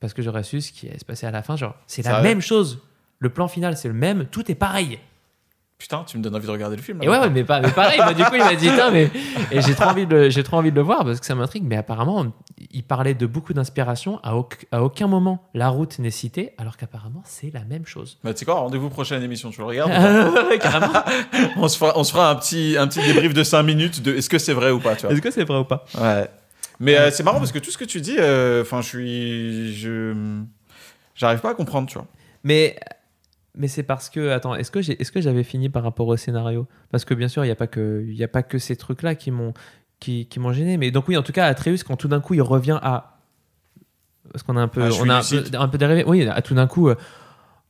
Parce 0.00 0.14
que 0.14 0.22
j'aurais 0.22 0.44
su 0.44 0.62
ce 0.62 0.72
qui 0.72 0.88
allait 0.88 0.98
se 0.98 1.04
passer 1.04 1.26
à 1.26 1.30
la 1.30 1.42
fin. 1.42 1.56
Genre, 1.56 1.74
c'est 1.86 2.02
la 2.04 2.10
Sérieux 2.12 2.22
même 2.24 2.40
chose. 2.40 2.80
Le 3.18 3.30
plan 3.30 3.48
final, 3.48 3.76
c'est 3.78 3.88
le 3.88 3.94
même. 3.94 4.26
Tout 4.26 4.50
est 4.50 4.54
pareil. 4.54 4.98
Putain, 5.78 6.04
tu 6.06 6.16
me 6.16 6.22
donnes 6.22 6.34
envie 6.34 6.46
de 6.46 6.50
regarder 6.50 6.74
le 6.76 6.80
film. 6.80 6.98
là, 7.00 7.04
Et 7.04 7.08
ouais, 7.08 7.28
mais, 7.28 7.44
pas, 7.44 7.60
mais 7.60 7.70
pareil. 7.70 7.98
moi, 8.02 8.14
du 8.14 8.24
coup, 8.24 8.34
il 8.34 8.38
m'a 8.42 8.54
dit 8.54 8.68
Putain, 8.70 8.90
mais. 8.90 9.10
Et 9.52 9.60
j'ai 9.60 9.74
trop, 9.74 9.84
envie 9.90 10.06
de 10.06 10.14
le- 10.16 10.30
j'ai 10.30 10.42
trop 10.42 10.56
envie 10.56 10.70
de 10.70 10.76
le 10.76 10.80
voir 10.80 11.04
parce 11.04 11.20
que 11.20 11.26
ça 11.26 11.34
m'intrigue. 11.34 11.64
Mais 11.66 11.76
apparemment, 11.76 12.24
il 12.72 12.82
parlait 12.82 13.12
de 13.12 13.26
beaucoup 13.26 13.52
d'inspiration. 13.52 14.18
À, 14.22 14.34
auc- 14.36 14.64
à 14.72 14.82
aucun 14.82 15.06
moment, 15.06 15.44
la 15.52 15.68
route 15.68 15.98
n'est 15.98 16.10
citée, 16.10 16.52
alors 16.56 16.78
qu'apparemment, 16.78 17.20
c'est 17.26 17.52
la 17.52 17.62
même 17.64 17.84
chose. 17.84 18.18
Bah, 18.24 18.32
tu 18.32 18.38
sais 18.40 18.44
quoi, 18.46 18.54
rendez-vous 18.54 18.88
prochaine 18.88 19.22
émission, 19.22 19.50
tu 19.50 19.60
le 19.60 19.66
regardes 19.66 19.92
Carrément. 20.60 20.92
on, 21.56 21.68
se 21.68 21.76
fera, 21.76 21.92
on 21.96 22.04
se 22.04 22.12
fera 22.12 22.30
un 22.30 22.36
petit, 22.36 22.76
un 22.78 22.86
petit 22.88 23.00
débrief 23.06 23.34
de 23.34 23.44
5 23.44 23.62
minutes 23.62 24.02
de 24.02 24.14
est-ce 24.14 24.30
que 24.30 24.38
c'est 24.38 24.54
vrai 24.54 24.70
ou 24.70 24.80
pas, 24.80 24.96
tu 24.96 25.02
vois. 25.02 25.12
Est-ce 25.12 25.20
que 25.20 25.30
c'est 25.30 25.44
vrai 25.44 25.58
ou 25.58 25.64
pas? 25.64 25.84
Ouais. 26.00 26.26
Mais 26.80 26.96
euh, 26.96 27.10
c'est 27.10 27.22
marrant 27.22 27.38
parce 27.38 27.52
que 27.52 27.58
tout 27.58 27.70
ce 27.70 27.76
que 27.78 27.84
tu 27.84 28.00
dis, 28.00 28.16
euh, 28.18 28.62
enfin, 28.62 28.80
je 28.80 28.88
suis. 28.88 29.74
Je. 29.74 30.40
J'arrive 31.14 31.40
pas 31.40 31.50
à 31.50 31.54
comprendre, 31.54 31.86
tu 31.88 31.94
vois. 31.98 32.06
Mais, 32.44 32.76
mais 33.56 33.68
c'est 33.68 33.82
parce 33.82 34.10
que. 34.10 34.30
Attends, 34.30 34.54
est-ce 34.54 34.70
que, 34.70 34.80
j'ai, 34.82 35.00
est-ce 35.00 35.10
que 35.12 35.20
j'avais 35.20 35.42
fini 35.44 35.68
par 35.68 35.82
rapport 35.82 36.06
au 36.08 36.16
scénario? 36.16 36.66
Parce 36.90 37.04
que 37.04 37.14
bien 37.14 37.28
sûr, 37.28 37.44
il 37.44 37.48
n'y 37.48 37.52
a, 37.52 37.56
pas 37.56 37.66
que- 37.66 38.04
il 38.06 38.14
y 38.14 38.24
a 38.24 38.28
pas 38.28 38.42
que 38.42 38.58
ces 38.58 38.76
trucs-là 38.76 39.14
qui 39.14 39.30
m'ont, 39.30 39.54
qui, 40.00 40.26
qui 40.26 40.38
m'ont 40.40 40.52
gêné. 40.52 40.76
Mais 40.76 40.90
donc, 40.90 41.08
oui, 41.08 41.16
en 41.16 41.22
tout 41.22 41.32
cas, 41.32 41.46
Atreus, 41.46 41.82
quand 41.84 41.96
tout 41.96 42.08
d'un 42.08 42.20
coup, 42.20 42.34
il 42.34 42.42
revient 42.42 42.78
à. 42.82 43.18
Parce 44.32 44.42
qu'on 44.42 44.56
a 44.56 44.60
un 44.60 44.68
peu, 44.68 44.82
Ah, 44.82 44.88
on 45.00 45.08
a 45.08 45.16
un 45.18 45.22
peu, 45.22 45.44
un 45.56 45.68
peu 45.68 45.78
dérivé. 45.78 46.04
Oui, 46.06 46.26
à 46.28 46.42
tout 46.42 46.54
d'un 46.54 46.66
coup. 46.66 46.88
euh, 46.88 46.96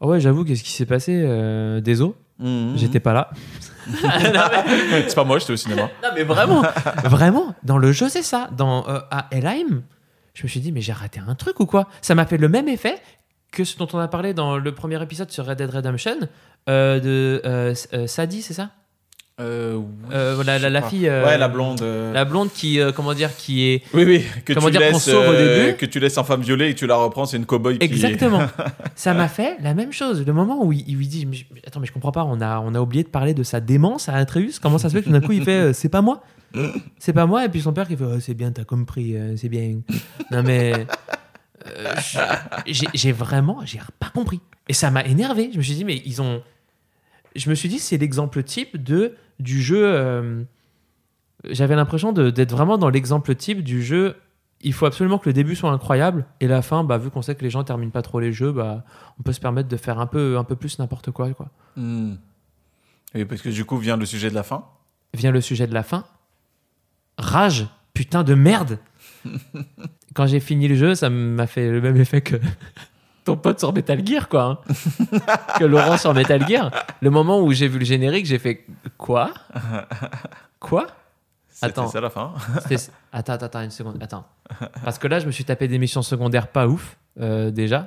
oh 0.01 0.09
ouais, 0.09 0.21
j'avoue, 0.21 0.45
qu'est-ce 0.45 0.63
qui 0.65 0.73
s'est 0.73 0.87
passé 0.87 1.23
euh, 1.25 1.81
Désolé, 1.81 2.15
Mhm. 2.39 2.73
j'étais 2.77 3.01
pas 3.01 3.13
là. 3.13 3.31
mais, 3.87 5.05
c'est 5.09 5.15
pas 5.15 5.25
moi, 5.25 5.39
j'étais 5.39 5.53
au 5.53 5.57
cinéma. 5.57 5.83
non, 6.03 6.09
mais 6.15 6.23
vraiment, 6.25 6.63
vraiment, 7.05 7.55
dans 7.63 7.79
le 7.79 7.93
jeu, 7.93 8.09
c'est 8.09 8.23
ça. 8.23 8.49
Dans, 8.57 8.87
euh, 8.89 9.01
à 9.11 9.29
Elheim, 9.31 9.83
je 10.35 10.43
me 10.43 10.49
suis 10.49 10.61
dit, 10.61 10.73
mais 10.73 10.81
j'ai 10.81 10.93
raté 10.93 11.21
un 11.27 11.35
truc 11.35 11.61
ou 11.61 11.67
quoi? 11.67 11.89
Ça 12.03 12.15
m'a 12.15 12.27
fait 12.27 12.37
le 12.37 12.49
même 12.49 12.69
effet 12.69 12.97
que 13.57 13.65
ce 13.65 13.77
dont 13.79 13.89
on 13.93 13.99
a 13.99 14.09
parlé 14.09 14.35
dans 14.35 14.59
le 14.59 14.73
premier 14.73 15.03
épisode 15.03 15.31
sur 15.31 15.47
Red 15.47 15.59
Dead 15.59 15.71
Redemption 15.71 16.17
euh, 16.69 17.01
de 17.01 17.41
euh, 17.45 17.75
euh, 17.95 18.07
Sadie, 18.07 18.43
c'est 18.43 18.55
ça 18.55 18.71
Euh, 19.41 19.75
oui, 19.77 19.85
Euh, 20.13 20.43
la, 20.71 20.83
fille. 20.83 21.09
euh, 21.09 21.25
Ouais, 21.25 21.37
la 21.39 21.49
blonde. 21.49 21.81
euh, 21.83 22.13
La 22.13 22.25
blonde 22.25 22.51
qui, 22.53 22.81
euh, 22.81 22.91
comment 22.93 23.13
dire, 23.15 23.35
qui 23.37 23.67
est. 23.69 23.83
Oui, 23.95 24.05
oui, 24.05 24.25
que 24.45 24.53
Comment 24.55 24.67
tu 24.67 24.73
dire 24.73 24.81
qu'on 24.89 24.93
laisses, 24.95 25.05
sauve 25.11 25.29
au 25.29 25.33
début 25.35 25.77
que 25.77 25.85
tu 25.87 26.01
laisses 26.01 26.17
en 26.19 26.25
femme 26.25 26.41
violée 26.43 26.69
et 26.69 26.75
que 26.75 26.79
tu 26.79 26.87
la 26.87 26.97
reprends, 26.97 27.25
c'est 27.27 27.37
une 27.37 27.45
cowboy 27.47 27.79
qui. 27.79 27.85
Exactement. 27.85 28.43
ça 28.95 29.13
m'a 29.15 29.29
fait 29.29 29.57
la 29.63 29.75
même 29.75 29.93
chose. 29.93 30.25
Le 30.27 30.33
moment 30.33 30.65
où 30.65 30.73
il, 30.73 30.85
il 30.89 30.97
lui 30.97 31.07
dit 31.09 31.27
mais 31.27 31.37
je- 31.37 31.45
mais 31.55 31.61
Attends, 31.67 31.81
mais 31.81 31.87
je 31.87 31.93
comprends 31.93 32.13
pas, 32.13 32.25
on 32.25 32.41
a, 32.41 32.61
on 32.61 32.75
a 32.75 32.81
oublié 32.81 33.05
de 33.05 33.09
parler 33.09 33.35
de 33.35 33.43
sa 33.43 33.61
démence 33.61 34.09
à 34.09 34.15
Atreus. 34.15 34.59
Comment 34.61 34.79
ça 34.79 34.89
se 34.89 34.95
fait 34.95 35.01
que 35.03 35.07
tout 35.07 35.13
d'un 35.13 35.21
coup 35.21 35.33
il 35.33 35.45
fait 35.45 35.51
euh, 35.69 35.73
C'est 35.75 35.89
pas 35.91 36.01
moi? 36.03 36.23
C'est 36.99 37.13
pas 37.13 37.27
moi. 37.27 37.45
Et 37.45 37.49
puis 37.51 37.61
son 37.61 37.73
père 37.75 37.87
qui 37.89 37.97
fait 37.97 38.05
Oh, 38.07 38.21
C'est 38.21 38.33
bien, 38.35 38.51
t'as 38.53 38.65
compris, 38.65 39.17
euh, 39.17 39.37
c'est 39.37 39.49
bien. 39.51 39.77
Non 40.31 40.43
mais. 40.43 40.87
Euh, 41.67 41.95
j'ai- 42.67 43.13
vraiment. 43.13 43.61
J'ai 43.65 43.81
pas 43.99 44.11
compris. 44.11 44.41
Et 44.69 44.73
ça 44.73 44.91
m'a 44.91 45.05
énervé. 45.05 45.51
Je 45.53 45.59
me 45.59 45.63
suis 45.63 45.75
dit 45.75 45.85
Mais 45.85 46.03
ils 46.05 46.21
ont. 46.23 46.43
Je 47.35 47.51
me 47.51 47.55
suis 47.55 47.69
dit 47.69 47.79
C'est 47.79 47.99
l'exemple 47.99 48.43
type 48.43 48.83
de, 48.83 49.15
du 49.41 49.61
jeu. 49.63 49.83
euh, 49.85 50.43
J'avais 51.45 51.77
l'impression 51.77 52.13
d'être 52.13 52.51
vraiment 52.53 52.79
dans 52.79 52.89
l'exemple 52.89 53.35
type 53.35 53.63
du 53.63 53.83
jeu 53.83 54.17
il 54.63 54.73
faut 54.73 54.87
absolument 54.87 55.19
que 55.19 55.29
le 55.29 55.35
début 55.35 55.55
soit 55.55 55.71
incroyable 55.71 56.25
et 56.41 56.47
la 56.49 56.63
fin, 56.63 56.83
bah, 56.83 56.97
vu 56.97 57.11
qu'on 57.11 57.21
sait 57.21 57.35
que 57.35 57.43
les 57.45 57.51
gens 57.51 57.63
terminent 57.63 57.91
pas 57.91 58.01
trop 58.01 58.21
les 58.21 58.33
jeux, 58.33 58.53
bah, 58.53 58.85
on 59.21 59.23
peut 59.23 59.33
se 59.35 59.39
permettre 59.39 59.69
de 59.69 59.77
faire 59.77 59.99
un 60.01 60.07
peu, 60.07 60.39
un 60.39 60.45
peu 60.45 60.57
plus 60.57 60.79
n'importe 60.79 61.11
quoi, 61.11 61.29
quoi. 61.35 61.51
Hmm. 61.77 62.15
Oui, 63.15 63.27
parce 63.27 63.43
que 63.43 63.51
du 63.51 63.67
coup 63.67 63.77
vient 63.77 63.99
le 63.99 64.07
sujet 64.07 64.31
de 64.31 64.35
la 64.35 64.43
fin. 64.43 64.65
Vient 65.13 65.31
le 65.31 65.43
sujet 65.43 65.67
de 65.67 65.75
la 65.75 65.83
fin. 65.83 66.07
Rage, 67.19 67.67
putain 67.93 68.25
de 68.25 68.33
merde. 68.35 68.79
Quand 70.17 70.27
j'ai 70.27 70.41
fini 70.41 70.67
le 70.67 70.77
jeu, 70.77 70.95
ça 70.95 71.11
m'a 71.11 71.47
fait 71.47 71.71
le 71.71 71.83
même 71.83 71.99
effet 71.99 72.23
que 72.23 72.37
ton 73.25 73.37
pote 73.37 73.61
sur 73.61 73.75
Metal 73.75 74.05
Gear, 74.05 74.31
quoi. 74.31 74.63
hein. 74.67 75.19
que 75.59 75.65
Laurent 75.65 75.99
sur 75.99 76.15
Metal 76.15 76.49
Gear. 76.49 76.71
Le 77.03 77.11
moment 77.11 77.43
où 77.43 77.53
j'ai 77.53 77.69
vu 77.69 77.79
le 77.79 77.85
générique, 77.85 78.25
j'ai 78.25 78.39
fait 78.39 78.65
quoi? 78.97 79.35
Quoi? 80.59 80.87
Attends. 81.61 81.89
ça 81.89 82.01
la 82.01 82.09
fin. 82.09 82.33
Attends, 83.13 83.35
attends, 83.35 83.61
une 83.61 83.71
seconde. 83.71 84.03
Attends. 84.03 84.25
Parce 84.83 84.99
que 84.99 85.07
là, 85.07 85.19
je 85.19 85.27
me 85.27 85.33
suis 85.33 85.45
tapé 85.45 85.69
des 85.69 85.79
missions 85.79 86.01
secondaires 86.03 86.49
pas 86.49 86.67
ouf, 86.67 86.97
euh, 87.21 87.51
déjà. 87.51 87.87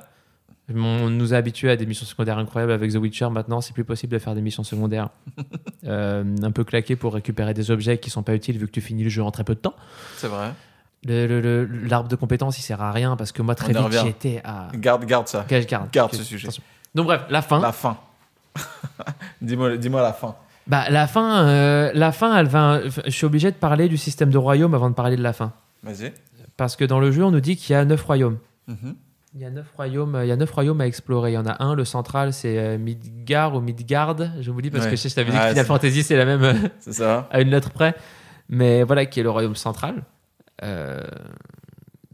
On 0.72 1.10
nous 1.10 1.34
a 1.34 1.36
habitués 1.36 1.70
à 1.70 1.76
des 1.76 1.84
missions 1.84 2.06
secondaires 2.06 2.38
incroyables 2.38 2.70
avec 2.70 2.92
The 2.92 2.96
Witcher. 2.96 3.28
Maintenant, 3.30 3.60
c'est 3.60 3.72
plus 3.72 3.84
possible 3.84 4.12
de 4.12 4.20
faire 4.20 4.36
des 4.36 4.40
missions 4.40 4.62
secondaires 4.62 5.08
euh, 5.84 6.22
un 6.42 6.52
peu 6.52 6.62
claquées 6.62 6.94
pour 6.94 7.14
récupérer 7.14 7.54
des 7.54 7.72
objets 7.72 7.98
qui 7.98 8.08
sont 8.08 8.22
pas 8.22 8.36
utiles 8.36 8.56
vu 8.56 8.66
que 8.66 8.72
tu 8.72 8.80
finis 8.80 9.02
le 9.02 9.10
jeu 9.10 9.22
en 9.24 9.32
très 9.32 9.42
peu 9.42 9.56
de 9.56 9.60
temps. 9.60 9.74
C'est 10.16 10.28
vrai. 10.28 10.52
L'arbre 11.04 12.08
de 12.08 12.16
compétences, 12.16 12.58
il 12.58 12.62
sert 12.62 12.80
à 12.82 12.92
rien 12.92 13.16
parce 13.16 13.32
que 13.32 13.42
moi, 13.42 13.54
très 13.54 13.76
On 13.76 13.88
vite, 13.88 14.00
j'étais 14.04 14.40
à. 14.44 14.68
Garde, 14.74 15.04
garde 15.06 15.28
ça. 15.28 15.44
Garde. 15.48 15.88
Garde 15.92 16.10
Ok, 16.12 16.18
ce 16.18 16.24
sujet. 16.24 16.46
attention. 16.46 16.62
Donc, 16.94 17.06
bref, 17.06 17.22
la 17.30 17.42
fin. 17.42 17.60
La 17.60 17.72
fin. 17.72 17.96
dis-moi, 19.42 19.76
dis-moi 19.76 20.02
la 20.02 20.12
fin. 20.12 20.34
Bah, 20.66 20.84
la 20.90 21.06
fin, 21.06 21.46
euh, 21.46 21.90
la 21.94 22.12
fin, 22.12 22.36
elle 22.36 22.46
va. 22.48 22.80
Je 23.04 23.10
suis 23.10 23.24
obligé 23.24 23.50
de 23.50 23.56
parler 23.56 23.88
du 23.88 23.96
système 23.96 24.30
de 24.30 24.38
royaume 24.38 24.74
avant 24.74 24.90
de 24.90 24.94
parler 24.94 25.16
de 25.16 25.22
la 25.22 25.32
fin. 25.32 25.52
Vas-y. 25.82 26.12
Parce 26.56 26.76
que 26.76 26.84
dans 26.84 27.00
le 27.00 27.10
jeu, 27.10 27.24
on 27.24 27.30
nous 27.30 27.40
dit 27.40 27.56
qu'il 27.56 27.72
y 27.72 27.76
a 27.76 27.84
neuf 27.84 28.02
royaumes. 28.04 28.38
Mhm. 28.68 28.94
Il 29.34 29.40
y 29.40 29.44
a 29.44 29.50
neuf 29.50 29.66
royaumes, 29.76 30.18
il 30.22 30.28
y 30.28 30.32
a 30.32 30.36
neuf 30.36 30.50
royaumes 30.50 30.80
à 30.80 30.86
explorer. 30.88 31.30
Il 31.30 31.34
y 31.34 31.38
en 31.38 31.46
a 31.46 31.62
un, 31.62 31.74
le 31.76 31.84
central, 31.84 32.32
c'est 32.32 32.58
euh, 32.58 32.78
Midgard 32.78 33.54
ou 33.54 33.60
Midgard. 33.60 34.16
Je 34.40 34.50
vous 34.50 34.60
dis 34.60 34.70
parce 34.70 34.84
Ouais. 34.84 34.90
que 34.90 34.96
je 34.96 35.08
je 35.08 35.14
t'avais 35.14 35.30
dit 35.30 35.36
que 35.36 35.40
Final 35.42 35.54
c'est- 35.56 35.64
Fantasy 35.64 36.02
c'est 36.02 36.16
la 36.16 36.24
même 36.24 36.42
euh, 36.42 36.54
C'est 36.80 36.92
ça. 36.92 37.28
à 37.32 37.40
une 37.40 37.48
lettre 37.50 37.70
près. 37.70 37.94
Mais 38.48 38.82
voilà, 38.82 39.06
qui 39.06 39.20
est 39.20 39.22
le 39.22 39.30
royaume 39.30 39.54
central. 39.54 40.02
Euh, 40.62 41.00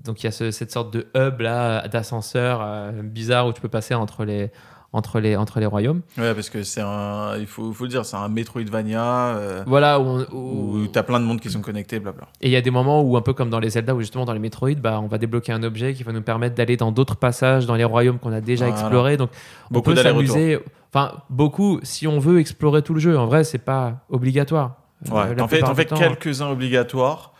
donc 0.04 0.22
il 0.22 0.26
y 0.26 0.28
a 0.28 0.32
ce- 0.32 0.50
cette 0.52 0.70
sorte 0.70 0.92
de 0.92 1.06
hub 1.16 1.40
là, 1.40 1.88
d'ascenseur 1.88 2.60
euh, 2.62 2.92
bizarre 3.02 3.46
où 3.48 3.52
tu 3.52 3.60
peux 3.60 3.68
passer 3.68 3.92
entre 3.94 4.24
les, 4.24 4.52
entre 4.92 5.18
les, 5.18 5.34
entre 5.36 5.58
les 5.58 5.66
royaumes. 5.66 6.02
Ouais, 6.16 6.32
parce 6.32 6.48
que 6.48 6.62
c'est 6.62 6.80
un. 6.80 7.36
Il 7.38 7.46
faut, 7.46 7.72
faut 7.72 7.84
le 7.84 7.90
dire, 7.90 8.04
c'est 8.04 8.16
un 8.16 8.28
Metroidvania 8.28 9.02
euh, 9.36 9.64
Voilà, 9.66 9.98
où, 9.98 10.04
on- 10.04 10.26
où- 10.32 10.76
où 10.78 10.86
t'as 10.86 11.02
plein 11.02 11.18
de 11.18 11.24
monde 11.24 11.40
qui 11.40 11.50
sont 11.50 11.60
connectés, 11.60 11.98
blabla. 11.98 12.28
Et 12.40 12.46
il 12.46 12.52
y 12.52 12.56
a 12.56 12.60
des 12.60 12.70
moments 12.70 13.02
où, 13.02 13.16
un 13.16 13.20
peu 13.20 13.32
comme 13.34 13.50
dans 13.50 13.58
les 13.58 13.70
Zelda, 13.70 13.94
où 13.96 14.00
justement 14.00 14.24
dans 14.24 14.32
les 14.32 14.38
Metroid, 14.38 14.74
bah, 14.76 15.00
on 15.02 15.08
va 15.08 15.18
débloquer 15.18 15.50
un 15.52 15.62
objet 15.64 15.92
qui 15.92 16.04
va 16.04 16.12
nous 16.12 16.22
permettre 16.22 16.54
d'aller 16.54 16.76
dans 16.76 16.92
d'autres 16.92 17.16
passages 17.16 17.66
dans 17.66 17.74
les 17.74 17.84
royaumes 17.84 18.20
qu'on 18.20 18.32
a 18.32 18.40
déjà 18.40 18.66
Voilà. 18.66 18.80
explorés. 18.80 19.16
Donc 19.16 19.30
Beaucoup 19.70 19.90
on 19.90 19.94
peut 19.94 19.96
d'allers-retours. 19.96 20.34
s'amuser. 20.34 20.60
Enfin, 20.94 21.12
beaucoup, 21.30 21.80
si 21.82 22.06
on 22.06 22.20
veut 22.20 22.38
explorer 22.38 22.82
tout 22.82 22.94
le 22.94 23.00
jeu. 23.00 23.18
En 23.18 23.26
vrai, 23.26 23.42
c'est 23.42 23.58
pas 23.58 24.04
obligatoire. 24.08 24.76
Euh, 25.10 25.14
Ouais, 25.14 25.34
t'en 25.34 25.48
fais, 25.48 25.60
fais 25.74 25.84
temps- 25.84 25.96
quelques-uns 25.98 26.48
obligatoires. 26.48 27.32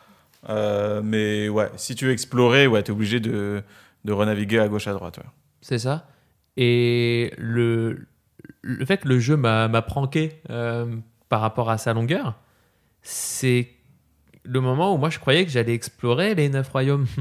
Euh, 0.48 1.00
mais 1.02 1.48
ouais, 1.48 1.70
si 1.76 1.94
tu 1.94 2.06
veux 2.06 2.12
explorer, 2.12 2.66
ouais, 2.66 2.82
t'es 2.82 2.92
obligé 2.92 3.20
de, 3.20 3.62
de 4.04 4.12
renaviguer 4.12 4.58
à 4.60 4.68
gauche 4.68 4.86
à 4.88 4.92
droite. 4.92 5.18
ouais. 5.18 5.24
C'est 5.60 5.78
ça. 5.78 6.08
Et 6.56 7.32
le, 7.38 8.06
le 8.62 8.84
fait 8.86 8.98
que 8.98 9.08
le 9.08 9.18
jeu 9.18 9.36
m'a 9.36 9.68
pranké 9.82 10.40
euh, 10.50 10.96
par 11.28 11.40
rapport 11.40 11.68
à 11.70 11.78
sa 11.78 11.92
longueur, 11.92 12.34
c'est 13.02 13.68
le 14.44 14.60
moment 14.60 14.94
où 14.94 14.98
moi 14.98 15.10
je 15.10 15.18
croyais 15.18 15.44
que 15.44 15.50
j'allais 15.50 15.74
explorer 15.74 16.34
les 16.34 16.48
neuf 16.48 16.68
royaumes. 16.68 17.06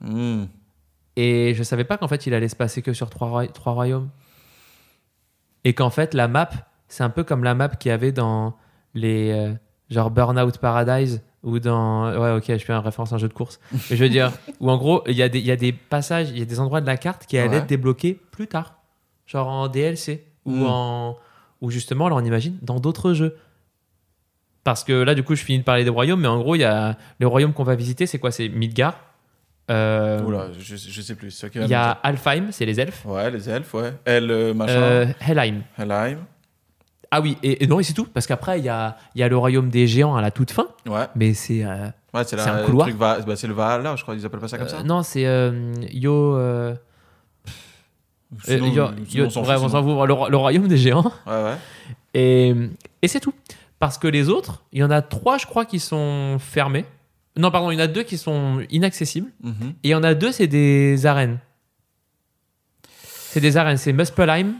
Hmm. 0.00 0.44
Et 1.16 1.54
je 1.54 1.64
savais 1.64 1.82
pas 1.82 1.98
qu'en 1.98 2.06
fait 2.06 2.28
il 2.28 2.32
allait 2.34 2.46
se 2.48 2.54
passer 2.54 2.82
que 2.82 2.92
sur 2.92 3.10
trois, 3.10 3.48
trois 3.48 3.72
royaumes. 3.72 4.10
Et 5.64 5.74
qu'en 5.74 5.90
fait 5.90 6.14
la 6.14 6.28
map, 6.28 6.50
c'est 6.86 7.02
un 7.02 7.10
peu 7.10 7.24
comme 7.24 7.42
la 7.42 7.56
map 7.56 7.68
qu'il 7.68 7.88
y 7.88 7.92
avait 7.92 8.12
dans 8.12 8.56
les. 8.94 9.32
euh, 9.32 9.54
genre 9.90 10.12
Burnout 10.12 10.56
Paradise 10.58 11.20
ou 11.42 11.58
dans. 11.58 12.10
Ouais, 12.18 12.32
ok, 12.32 12.44
je 12.48 12.64
fais 12.64 12.72
une 12.72 12.78
référence 12.80 13.12
à 13.12 13.16
un 13.16 13.18
jeu 13.18 13.28
de 13.28 13.32
course. 13.34 13.60
Mais 13.72 13.96
je 13.96 14.02
veux 14.02 14.08
dire, 14.10 14.32
où 14.60 14.70
en 14.70 14.76
gros, 14.76 15.02
il 15.06 15.14
y, 15.16 15.22
a 15.22 15.28
des- 15.28 15.40
y 15.40 15.50
a 15.50 15.56
des 15.56 15.72
passages, 15.72 16.30
il 16.30 16.38
y 16.38 16.42
a 16.42 16.44
des 16.44 16.60
endroits 16.60 16.80
de 16.80 16.86
la 16.86 16.96
carte 16.96 17.26
qui 17.26 17.38
allaient 17.38 17.48
Ouais. 17.50 17.56
être 17.58 17.66
débloqués 17.66 18.20
plus 18.30 18.46
tard. 18.48 18.74
Genre 19.26 19.46
en 19.48 19.68
DLC 19.68 20.24
ou 20.44 20.52
Mm. 20.52 20.66
en. 20.66 21.16
Ou 21.60 21.70
justement, 21.70 22.08
là 22.08 22.14
on 22.16 22.24
imagine, 22.24 22.56
dans 22.62 22.78
d'autres 22.80 23.12
jeux. 23.14 23.36
Parce 24.64 24.84
que 24.84 24.92
là, 24.92 25.14
du 25.14 25.22
coup, 25.22 25.34
je 25.34 25.42
finis 25.44 25.58
de 25.60 25.64
parler 25.64 25.82
des 25.84 25.90
royaumes, 25.90 26.20
mais 26.20 26.28
en 26.28 26.38
gros, 26.38 26.54
il 26.54 26.60
y 26.60 26.64
a 26.64 26.96
les 27.20 27.26
royaumes 27.26 27.52
qu'on 27.52 27.64
va 27.64 27.74
visiter, 27.74 28.06
c'est 28.06 28.18
quoi? 28.18 28.30
C'est 28.30 28.48
Midgard. 28.48 28.96
Euh, 29.70 30.22
Oula, 30.22 30.48
je, 30.58 30.76
je 30.76 31.02
sais 31.02 31.14
plus. 31.14 31.44
il 31.54 31.66
y 31.68 31.74
a. 31.74 31.90
Alfheim, 31.90 32.48
c'est 32.52 32.64
les 32.66 32.80
elfes. 32.80 33.04
Ouais, 33.04 33.30
les 33.30 33.48
elfes, 33.50 33.74
ouais. 33.74 33.92
Elle, 34.04 34.30
euh, 34.30 34.54
machin. 34.54 34.72
Euh, 34.72 35.06
Helheim. 35.20 35.62
Helheim. 35.78 36.18
Ah 37.10 37.20
oui, 37.22 37.38
et, 37.42 37.64
et 37.64 37.66
non, 37.66 37.80
et 37.80 37.82
c'est 37.82 37.94
tout, 37.94 38.04
parce 38.04 38.26
qu'après, 38.26 38.58
il 38.58 38.64
y 38.64 38.68
a, 38.68 38.96
il 39.14 39.20
y 39.20 39.22
a 39.24 39.28
le 39.28 39.36
royaume 39.36 39.70
des 39.70 39.86
géants 39.86 40.14
à 40.16 40.20
la 40.20 40.30
toute 40.30 40.50
fin, 40.50 40.66
Ouais, 40.86 41.06
mais 41.16 41.32
c'est. 41.32 41.64
euh, 41.64 41.86
ouais 42.12 42.24
c'est 42.24 42.38
un 42.38 42.60
le 42.60 42.66
couloir. 42.66 42.86
truc 42.86 42.98
Va- 42.98 43.20
bah, 43.20 43.34
c'est 43.36 43.46
le 43.46 43.54
Valhalla, 43.54 43.96
je 43.96 44.02
crois, 44.02 44.14
ils 44.14 44.26
appellent 44.26 44.40
pas 44.40 44.48
ça 44.48 44.58
comme 44.58 44.68
ça. 44.68 44.78
euh, 44.78 44.82
non, 44.82 45.02
c'est 45.02 45.24
euh, 45.26 45.72
Yo. 45.90 46.36
euh, 46.36 46.74
Sinon, 48.44 48.66
euh, 48.66 48.68
Yo- 48.68 48.88
sinon, 49.06 49.22
Yo- 49.22 49.24
on 49.26 49.30
s'en 49.30 49.40
bref, 49.42 49.56
fout, 49.56 49.64
on 49.64 49.68
sinon. 49.70 49.80
s'en 49.82 49.96
fout, 49.98 50.06
le, 50.06 50.12
ro- 50.12 50.28
le 50.28 50.36
royaume 50.36 50.68
des 50.68 50.76
géants. 50.76 51.10
Ouais, 51.26 51.42
ouais. 51.44 51.56
Et, 52.12 52.54
et 53.00 53.08
c'est 53.08 53.20
tout. 53.20 53.32
Parce 53.78 53.96
que 53.96 54.06
les 54.06 54.28
autres, 54.28 54.62
il 54.72 54.80
y 54.80 54.84
en 54.84 54.90
a 54.90 55.00
trois, 55.00 55.38
je 55.38 55.46
crois, 55.46 55.64
qui 55.64 55.78
sont 55.78 56.36
fermés. 56.38 56.84
Non, 57.38 57.50
pardon, 57.50 57.70
il 57.70 57.76
y 57.78 57.80
en 57.80 57.84
a 57.84 57.86
deux 57.86 58.02
qui 58.02 58.18
sont 58.18 58.60
inaccessibles. 58.70 59.30
Mhm. 59.42 59.68
Et 59.82 59.88
il 59.88 59.90
y 59.90 59.94
en 59.94 60.02
a 60.02 60.12
deux, 60.14 60.30
c'est 60.32 60.46
des 60.48 61.06
arènes. 61.06 61.38
C'est 63.30 63.40
des 63.40 63.56
arènes, 63.56 63.76
c'est 63.76 63.92
Muspelheim 63.92 64.54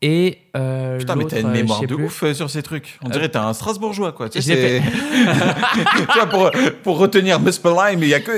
et. 0.00 0.38
euh, 0.56 0.98
Putain, 0.98 1.16
mais 1.16 1.24
t'as 1.24 1.40
une 1.40 1.46
euh, 1.48 1.52
mémoire 1.52 1.80
de 1.80 1.86
plus. 1.94 2.04
ouf 2.04 2.22
euh, 2.22 2.34
sur 2.34 2.48
ces 2.50 2.62
trucs. 2.62 2.98
On 3.04 3.08
dirait 3.08 3.26
que 3.28 3.32
t'es 3.32 3.38
un 3.38 3.52
Strasbourgeois, 3.52 4.12
quoi. 4.12 4.28
Tu 4.28 4.40
sais, 4.42 4.80
tu 6.12 6.18
vois, 6.18 6.26
pour, 6.26 6.50
pour 6.82 6.98
retenir 6.98 7.40
Muspelheim, 7.40 8.02
il 8.02 8.08
y 8.08 8.14
a 8.14 8.20
que, 8.20 8.32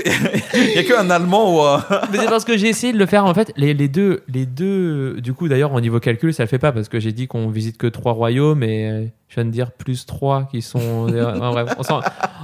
il 0.54 0.74
y 0.74 0.78
a 0.78 0.82
que 0.84 0.98
un 0.98 1.10
Allemand 1.10 1.54
ou 1.54 1.60
un... 1.62 1.84
Mais 2.12 2.18
c'est 2.18 2.28
parce 2.28 2.44
que 2.44 2.56
j'ai 2.56 2.68
essayé 2.68 2.92
de 2.92 2.98
le 2.98 3.06
faire 3.06 3.24
en 3.24 3.34
fait. 3.34 3.52
Les, 3.56 3.74
les 3.74 3.88
deux, 3.88 4.22
les 4.28 4.46
deux, 4.46 5.20
du 5.20 5.32
coup 5.34 5.48
d'ailleurs 5.48 5.72
au 5.72 5.80
niveau 5.80 6.00
calcul 6.00 6.32
ça 6.34 6.42
le 6.42 6.48
fait 6.48 6.58
pas 6.58 6.72
parce 6.72 6.88
que 6.88 6.98
j'ai 7.00 7.12
dit 7.12 7.26
qu'on 7.26 7.48
visite 7.48 7.76
que 7.78 7.86
trois 7.86 8.12
royaumes 8.12 8.62
et 8.62 8.88
euh, 8.90 9.04
je 9.28 9.34
viens 9.34 9.44
de 9.44 9.50
dire 9.50 9.72
plus 9.72 10.06
trois 10.06 10.44
qui 10.50 10.62
sont. 10.62 11.08
en 11.08 11.50
bref, 11.52 11.74
on 11.78 11.82
s'en 11.82 12.00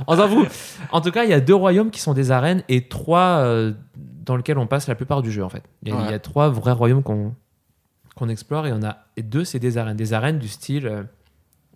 on 0.06 0.16
s'en 0.16 0.28
fout. 0.28 0.48
En 0.92 1.00
tout 1.00 1.10
cas, 1.10 1.24
il 1.24 1.30
y 1.30 1.34
a 1.34 1.40
deux 1.40 1.54
royaumes 1.54 1.90
qui 1.90 2.00
sont 2.00 2.12
des 2.14 2.30
arènes 2.30 2.62
et 2.68 2.82
trois 2.88 3.38
euh, 3.40 3.72
dans 4.24 4.36
lesquels 4.36 4.58
on 4.58 4.66
passe 4.66 4.88
la 4.88 4.94
plupart 4.94 5.22
du 5.22 5.30
jeu 5.32 5.42
en 5.44 5.48
fait. 5.48 5.62
Il 5.82 5.88
y 5.88 5.92
a, 5.92 5.96
Ouais. 5.96 6.02
il 6.06 6.10
y 6.10 6.14
a 6.14 6.18
trois 6.18 6.48
vrais 6.48 6.72
royaumes 6.72 7.02
qu'on 7.02 7.32
qu'on 8.16 8.28
explore 8.28 8.66
et 8.66 8.72
on 8.72 8.82
a 8.82 8.96
et 9.16 9.22
deux 9.22 9.44
c'est 9.44 9.60
des 9.60 9.78
arènes, 9.78 9.96
des 9.96 10.12
arènes 10.12 10.38
du 10.40 10.48
style. 10.48 10.86
euh, 10.88 11.02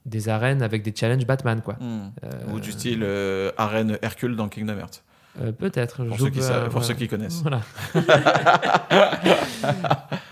des 0.06 0.30
arènes 0.30 0.62
avec 0.62 0.82
des 0.82 0.94
challenges 0.96 1.26
Batman 1.26 1.60
quoi. 1.62 1.76
Euh, 1.82 2.30
Ou 2.54 2.58
du 2.58 2.72
style 2.72 3.00
euh, 3.02 3.52
arène 3.58 3.98
Hercule 4.00 4.34
dans 4.34 4.48
Kingdom 4.48 4.78
Hearts. 4.78 5.02
euh, 5.42 5.52
Peut-être. 5.52 6.02
Pour, 6.06 6.18
ceux 6.18 6.30
qui, 6.30 6.40
savent- 6.40 6.64
euh, 6.64 6.68
pour 6.70 6.82
ceux 6.82 6.94
qui 6.94 7.06
connaissent. 7.06 7.42
Voilà. 7.42 7.60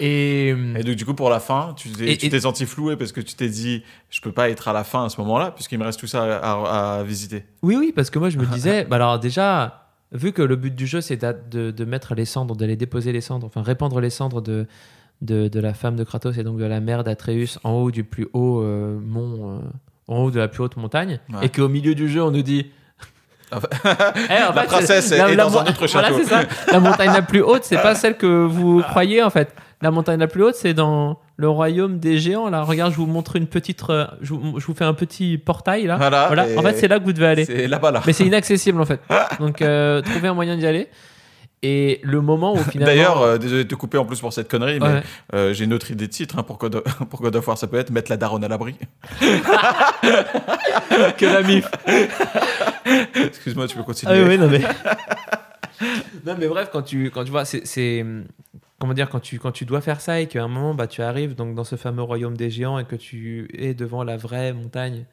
et, 0.00 0.48
Et 0.48 0.82
donc, 0.82 0.96
du 0.96 1.04
coup, 1.04 1.14
pour 1.14 1.30
la 1.30 1.40
fin, 1.40 1.74
tu 1.76 1.90
t'es 1.90 2.40
senti 2.40 2.66
floué 2.66 2.96
parce 2.96 3.12
que 3.12 3.20
tu 3.20 3.34
t'es 3.34 3.48
dit, 3.48 3.82
je 4.10 4.20
peux 4.20 4.32
pas 4.32 4.48
être 4.50 4.68
à 4.68 4.72
la 4.72 4.84
fin 4.84 5.04
à 5.04 5.08
ce 5.08 5.20
moment-là, 5.20 5.50
puisqu'il 5.50 5.78
me 5.78 5.84
reste 5.84 6.00
tout 6.00 6.06
ça 6.06 6.38
à, 6.38 7.02
visiter. 7.04 7.44
Oui, 7.62 7.76
oui, 7.78 7.92
parce 7.94 8.10
que 8.10 8.18
moi 8.18 8.30
je 8.30 8.38
me 8.38 8.46
disais, 8.54 8.84
bah 8.84 8.96
alors 8.96 9.18
déjà, 9.20 9.88
vu 10.12 10.32
que 10.32 10.42
le 10.42 10.56
but 10.56 10.74
du 10.74 10.86
jeu 10.86 11.00
c'est 11.00 11.22
de, 11.50 11.70
de 11.70 11.84
mettre 11.84 12.14
les 12.14 12.24
cendres, 12.24 12.56
d'aller 12.56 12.76
déposer 12.76 13.12
les 13.12 13.20
cendres, 13.20 13.46
enfin 13.46 13.62
répandre 13.62 14.00
les 14.00 14.10
cendres 14.10 14.40
de, 14.40 14.66
de, 15.22 15.48
de 15.48 15.60
la 15.60 15.74
femme 15.74 15.96
de 15.96 16.04
Kratos 16.04 16.36
et 16.38 16.44
donc 16.44 16.58
de 16.58 16.64
la 16.64 16.80
mère 16.80 17.02
d'Atreus 17.04 17.58
en 17.64 17.72
haut 17.72 17.90
du 17.90 18.04
plus 18.04 18.28
haut 18.32 18.60
euh, 18.62 18.98
mont, 19.00 19.58
euh, 19.58 19.68
en 20.06 20.18
haut 20.18 20.30
de 20.30 20.38
la 20.38 20.48
plus 20.48 20.62
haute 20.62 20.76
montagne, 20.76 21.18
Ouais. 21.32 21.46
et 21.46 21.48
qu'au 21.48 21.68
milieu 21.68 21.94
du 21.94 22.08
jeu 22.08 22.22
on 22.22 22.30
nous 22.30 22.42
dit. 22.42 22.66
Ah 23.50 23.60
Eh, 24.14 24.42
en 24.42 24.52
La 24.54 24.60
fait, 24.62 24.66
princesse 24.66 25.10
est 25.10 25.36
dans 25.36 25.56
un 25.58 25.62
autre 25.64 25.86
château. 25.86 26.22
ça. 26.24 26.42
La 26.70 26.80
montagne 26.80 27.12
la 27.14 27.22
plus 27.22 27.40
haute, 27.40 27.64
c'est 27.64 27.80
pas 27.80 27.94
celle 27.94 28.16
que 28.18 28.44
vous 28.44 28.82
croyez 28.82 29.22
en 29.22 29.30
fait. 29.30 29.54
La 29.80 29.90
montagne 29.90 30.20
la 30.20 30.26
plus 30.26 30.42
haute, 30.44 30.54
c'est 30.54 30.74
dans 30.74 31.18
le 31.36 31.48
royaume 31.48 31.98
des 31.98 32.18
géants. 32.18 32.50
Là, 32.50 32.62
regarde, 32.62 32.92
je 32.92 32.96
vous 32.98 33.06
montre 33.06 33.36
une 33.36 33.46
petite, 33.46 33.82
euh, 33.88 34.06
je 34.20 34.34
vous, 34.34 34.60
je 34.60 34.66
vous 34.66 34.74
fais 34.74 34.84
un 34.84 34.92
petit 34.92 35.38
portail 35.38 35.86
là. 35.86 35.96
Voilà. 35.96 36.28
En 36.58 36.62
fait, 36.62 36.74
c'est 36.76 36.88
là 36.88 36.98
que 36.98 37.04
vous 37.04 37.12
devez 37.14 37.26
aller. 37.28 37.44
C'est 37.46 37.68
là-bas, 37.68 37.90
là. 37.90 38.02
Mais 38.06 38.12
c'est 38.12 38.26
inaccessible 38.26 38.80
en 38.82 38.84
fait. 38.84 39.00
Donc 39.40 39.56
trouver 40.04 40.28
un 40.28 40.34
moyen 40.34 40.56
d'y 40.56 40.66
aller. 40.66 40.88
Et 41.62 41.98
le 42.04 42.20
moment 42.20 42.52
où 42.54 42.58
finalement. 42.58 42.86
D'ailleurs, 42.86 43.20
euh, 43.22 43.36
désolé 43.38 43.64
de 43.64 43.68
te 43.68 43.74
couper 43.74 43.98
en 43.98 44.04
plus 44.04 44.20
pour 44.20 44.32
cette 44.32 44.48
connerie, 44.48 44.78
mais 44.80 44.86
Ouais. 44.86 45.02
euh, 45.34 45.52
j'ai 45.52 45.64
une 45.64 45.72
autre 45.72 45.90
idée 45.90 46.06
de 46.06 46.12
titre 46.12 46.38
hein, 46.38 46.44
pour, 46.44 46.56
God 46.58 46.76
of, 46.76 46.84
pour 47.10 47.20
God 47.20 47.34
of 47.34 47.48
War. 47.48 47.58
Ça 47.58 47.66
peut 47.66 47.78
être 47.78 47.90
mettre 47.90 48.10
la 48.12 48.16
daronne 48.16 48.44
à 48.44 48.48
l'abri. 48.48 48.76
que 51.16 51.26
la 51.26 51.42
mif. 51.42 51.68
Excuse-moi, 53.14 53.66
tu 53.66 53.74
peux 53.76 53.82
Ah 53.82 53.84
continuer. 53.86 54.22
oui, 54.22 54.28
oui, 54.30 54.38
non 54.38 54.48
mais. 54.48 54.60
non 56.26 56.36
mais 56.38 56.46
bref, 56.48 56.68
quand 56.72 56.82
tu, 56.82 57.10
quand 57.10 57.24
tu 57.24 57.30
vois, 57.30 57.44
c'est. 57.44 58.04
Comment 58.80 58.94
dire, 58.94 59.08
quand 59.10 59.18
tu, 59.20 59.40
quand 59.40 59.50
tu 59.50 59.64
dois 59.64 59.80
faire 59.80 60.00
ça 60.00 60.20
et 60.20 60.28
qu'à 60.28 60.44
un 60.44 60.48
moment, 60.48 60.72
bah, 60.74 60.86
tu 60.86 61.02
arrives 61.02 61.34
donc, 61.34 61.56
dans 61.56 61.64
ce 61.64 61.74
fameux 61.74 62.02
royaume 62.02 62.36
des 62.36 62.48
géants 62.50 62.78
et 62.78 62.84
que 62.84 62.94
tu 62.94 63.48
es 63.58 63.74
devant 63.74 64.04
la 64.04 64.16
vraie 64.16 64.52
montagne. 64.52 65.04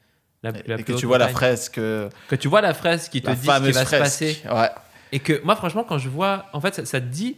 La, 0.43 0.51
la 0.67 0.75
Et 0.79 0.83
que 0.83 0.93
tu 0.93 1.07
vois 1.07 1.17
la 1.17 1.29
fresque, 1.29 1.79
euh, 1.79 2.07
Que 2.27 2.35
tu 2.35 2.47
vois 2.47 2.61
la 2.61 2.75
fresque 2.75 3.11
qui 3.11 3.23
te 3.23 3.31
dit 3.31 3.37
ce 3.37 3.41
qui 3.63 3.71
va 3.71 3.85
se 3.85 3.95
passer. 3.97 4.37
Ouais. 4.51 4.69
Et 5.15 5.19
que 5.19 5.41
moi, 5.43 5.55
franchement, 5.55 5.83
quand 5.87 5.97
je 5.97 6.09
vois, 6.09 6.45
en 6.53 6.59
fait, 6.59 6.75
ça, 6.75 6.85
ça 6.85 6.99
te 6.99 7.05
dit, 7.05 7.37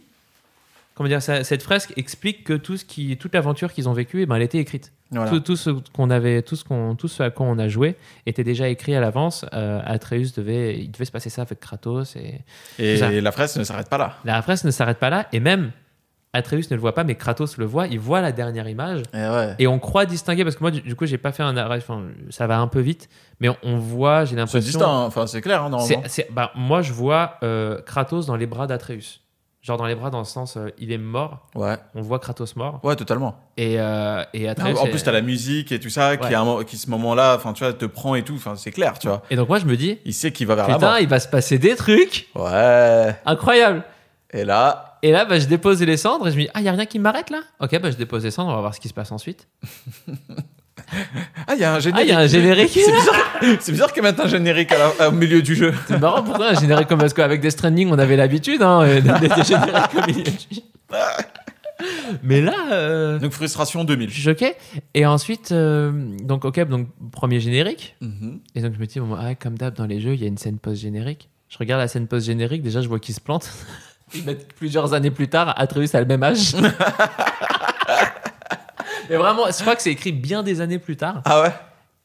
comment 0.94 1.08
dire, 1.08 1.22
ça- 1.22 1.44
cette 1.44 1.62
fresque 1.62 1.92
explique 1.96 2.42
que 2.44 2.54
tout 2.54 2.76
ce 2.76 2.84
qui, 2.84 3.16
toute 3.16 3.32
l'aventure 3.34 3.72
qu'ils 3.72 3.88
ont 3.88 3.92
vécue, 3.92 4.22
eh 4.22 4.26
ben, 4.26 4.34
elle 4.36 4.42
était 4.42 4.58
écrite. 4.58 4.92
Voilà. 5.10 5.30
Tout, 5.30 5.40
tout 5.40 5.56
ce 5.56 5.70
qu'on 5.94 6.10
avait, 6.10 6.42
tout 6.42 6.56
ce 6.56 6.64
qu'on, 6.64 6.94
tout 6.96 7.08
ce 7.08 7.22
à 7.22 7.30
quoi 7.30 7.46
on 7.46 7.58
a 7.58 7.68
joué 7.68 7.96
était 8.26 8.44
déjà 8.44 8.68
écrit 8.68 8.94
à 8.94 9.00
l'avance. 9.00 9.46
Euh, 9.54 9.80
Atreus 9.84 10.34
devait, 10.34 10.78
il 10.80 10.90
devait 10.90 11.04
se 11.06 11.12
passer 11.12 11.30
ça 11.30 11.42
avec 11.42 11.60
Kratos 11.60 12.14
et 12.16 12.40
la 13.22 13.32
fresque 13.32 13.56
ne 13.56 13.64
s'arrête 13.64 13.88
pas 13.88 13.96
là. 13.96 14.16
la 14.24 14.42
fresque 14.42 14.64
ne 14.64 14.70
s'arrête 14.70 14.98
pas 14.98 15.08
là. 15.08 15.26
Et 15.32 15.40
même 15.40 15.70
Atreus 16.34 16.70
ne 16.70 16.76
le 16.76 16.80
voit 16.80 16.94
pas, 16.94 17.04
mais 17.04 17.14
Kratos 17.14 17.56
le 17.56 17.64
voit. 17.64 17.86
Il 17.86 17.98
voit 17.98 18.20
la 18.20 18.32
dernière 18.32 18.68
image 18.68 19.02
Et 19.14 19.16
ouais. 19.18 19.54
et 19.58 19.66
on 19.66 19.78
croit 19.78 20.04
distinguer 20.06 20.44
parce 20.44 20.56
que 20.56 20.62
moi, 20.62 20.70
du, 20.70 20.82
du 20.82 20.94
coup, 20.94 21.06
j'ai 21.06 21.18
pas 21.18 21.32
fait 21.32 21.42
un 21.42 21.56
arrêt. 21.56 21.78
Enfin, 21.78 22.02
ça 22.30 22.46
va 22.46 22.58
un 22.58 22.68
peu 22.68 22.80
vite, 22.80 23.08
mais 23.40 23.48
on, 23.48 23.56
on 23.62 23.76
voit. 23.78 24.24
J'ai 24.24 24.30
C'est 24.32 24.36
l'impression. 24.36 24.60
distinct, 24.60 24.86
hein. 24.88 25.04
enfin 25.06 25.26
c'est 25.26 25.40
clair, 25.40 25.62
hein, 25.62 25.70
normalement. 25.70 26.02
C'est- 26.04 26.08
c'est- 26.08 26.32
bah, 26.32 26.50
moi, 26.54 26.82
je 26.82 26.92
vois 26.92 27.34
euh, 27.42 27.80
Kratos 27.82 28.26
dans 28.26 28.36
les 28.36 28.46
bras 28.46 28.66
d'Atreus. 28.66 29.20
Genre 29.60 29.76
dans 29.76 29.86
les 29.86 29.96
bras 29.96 30.08
dans 30.10 30.20
le 30.20 30.24
sens, 30.24 30.56
euh, 30.56 30.68
il 30.78 30.92
est 30.92 30.98
mort. 30.98 31.48
Ouais. 31.56 31.76
On 31.94 32.00
voit 32.00 32.20
Kratos 32.20 32.54
mort. 32.56 32.78
Ouais, 32.84 32.94
totalement. 32.94 33.34
Et, 33.56 33.74
euh, 33.80 34.22
et 34.32 34.44
Non, 34.44 34.50
Atreus. 34.50 34.78
en 34.78 34.86
plus, 34.86 35.02
t'as 35.02 35.10
la 35.12 35.20
musique 35.20 35.72
et 35.72 35.80
tout 35.80 35.90
ça 35.90 36.16
qui, 36.16 36.32
à 36.32 36.40
un 36.40 36.62
qui 36.62 36.76
ce 36.76 36.88
moment-là, 36.90 37.34
enfin, 37.34 37.52
tu 37.54 37.64
vois, 37.64 37.72
te 37.72 37.84
prend 37.84 38.14
et 38.14 38.22
tout. 38.22 38.34
Enfin, 38.36 38.54
c'est 38.54 38.70
clair, 38.70 38.98
tu 39.00 39.08
vois. 39.08 39.22
Et 39.30 39.36
donc 39.36 39.48
moi, 39.48 39.58
je 39.58 39.64
me 39.66 39.76
dis, 39.76 39.98
Il 40.04 40.14
sait 40.14 40.30
qu'il 40.30 40.46
va 40.46 40.54
vers 40.54 40.68
la 40.68 40.78
mort. 40.78 40.98
il 41.00 41.08
va 41.08 41.18
se 41.18 41.26
passer 41.28 41.58
des 41.58 41.74
trucs 41.74 42.28
Ouais. 42.36 43.16
incroyables. 43.26 43.82
Et 44.32 44.44
là, 44.44 44.87
Et 45.02 45.12
là, 45.12 45.24
bah, 45.24 45.38
je 45.38 45.46
dépose 45.46 45.80
les 45.82 45.96
cendres 45.96 46.26
et 46.28 46.30
je 46.32 46.36
me 46.36 46.42
dis, 46.42 46.48
ah, 46.54 46.60
il 46.60 46.62
n'y 46.64 46.68
a 46.68 46.72
rien 46.72 46.86
qui 46.86 46.98
m'arrête 46.98 47.30
là? 47.30 47.40
Ok, 47.60 47.78
bah, 47.80 47.90
je 47.90 47.96
dépose 47.96 48.24
les 48.24 48.30
cendres, 48.30 48.50
on 48.50 48.54
va 48.54 48.60
voir 48.60 48.74
ce 48.74 48.80
qui 48.80 48.88
se 48.88 48.94
passe 48.94 49.12
ensuite. 49.12 49.46
ah, 51.46 51.54
il 51.54 51.60
y 51.60 51.64
a 51.64 51.74
un 51.74 51.76
Ah, 51.76 51.78
il 51.78 51.82
générique. 51.82 52.08
y 52.08 52.12
a 52.12 52.18
un 52.18 52.26
générique 52.26 52.70
C'est 52.72 52.92
bizarre, 52.92 53.14
c'est 53.60 53.72
bizarre 53.72 53.92
qu'ils 53.92 54.02
mettent 54.02 54.20
un 54.20 54.26
générique 54.28 54.72
à 54.72 54.92
la- 54.98 55.08
au 55.08 55.12
milieu 55.12 55.42
du 55.42 55.54
jeu. 55.54 55.72
C'est 55.86 55.98
marrant, 56.00 56.22
pourquoi 56.22 56.50
un 56.50 56.54
générique 56.60 56.88
comme 56.88 56.98
parce 57.00 57.14
qu'avec 57.14 57.40
des 57.40 57.50
Stranding, 57.50 57.90
on 57.90 57.98
avait 57.98 58.16
l'habitude 58.16 58.62
hein, 58.62 58.82
euh, 58.82 59.00
des 59.00 59.28
génériques 59.44 59.94
au 59.96 60.06
milieu 60.06 60.22
du 60.22 60.54
jeu. 60.56 60.62
Mais 62.22 62.40
là, 62.40 62.54
euh, 62.72 63.18
Donc, 63.20 63.32
frustration 63.32 63.84
2000. 63.84 64.08
je 64.08 64.14
suis 64.14 64.22
choqué. 64.22 64.54
Et 64.94 65.06
ensuite, 65.06 65.52
euh, 65.52 65.92
donc, 66.24 66.44
ok, 66.44 66.66
donc, 66.66 66.88
premier 67.12 67.38
générique. 67.38 67.94
Mhm. 68.00 68.40
Et 68.56 68.62
donc, 68.62 68.74
je 68.74 68.78
me 68.80 68.86
dis, 68.86 68.98
bon, 68.98 69.14
ah, 69.16 69.34
comme 69.36 69.56
d'hab, 69.56 69.74
dans 69.74 69.86
les 69.86 70.00
jeux, 70.00 70.14
il 70.14 70.20
y 70.20 70.24
a 70.24 70.26
une 70.26 70.38
scène 70.38 70.58
post-générique. 70.58 71.28
Je 71.48 71.56
regarde 71.58 71.80
la 71.80 71.86
scène 71.88 72.06
post-générique, 72.08 72.62
déjà, 72.62 72.82
je 72.82 72.88
vois 72.88 72.98
qu'ils 72.98 73.14
se 73.14 73.20
plantent. 73.20 73.48
Plusieurs 74.56 74.94
années 74.94 75.10
plus 75.10 75.28
tard, 75.28 75.54
Atreus 75.56 75.94
a 75.94 76.00
le 76.00 76.06
même 76.06 76.22
âge. 76.22 76.54
Et 79.10 79.16
vraiment, 79.16 79.46
je 79.46 79.60
crois 79.62 79.74
que 79.76 79.82
c'est 79.82 79.90
écrit 79.92 80.12
bien 80.12 80.42
des 80.42 80.60
années 80.60 80.78
plus 80.78 80.96
tard. 80.96 81.22
Ah 81.24 81.42
ouais? 81.42 81.52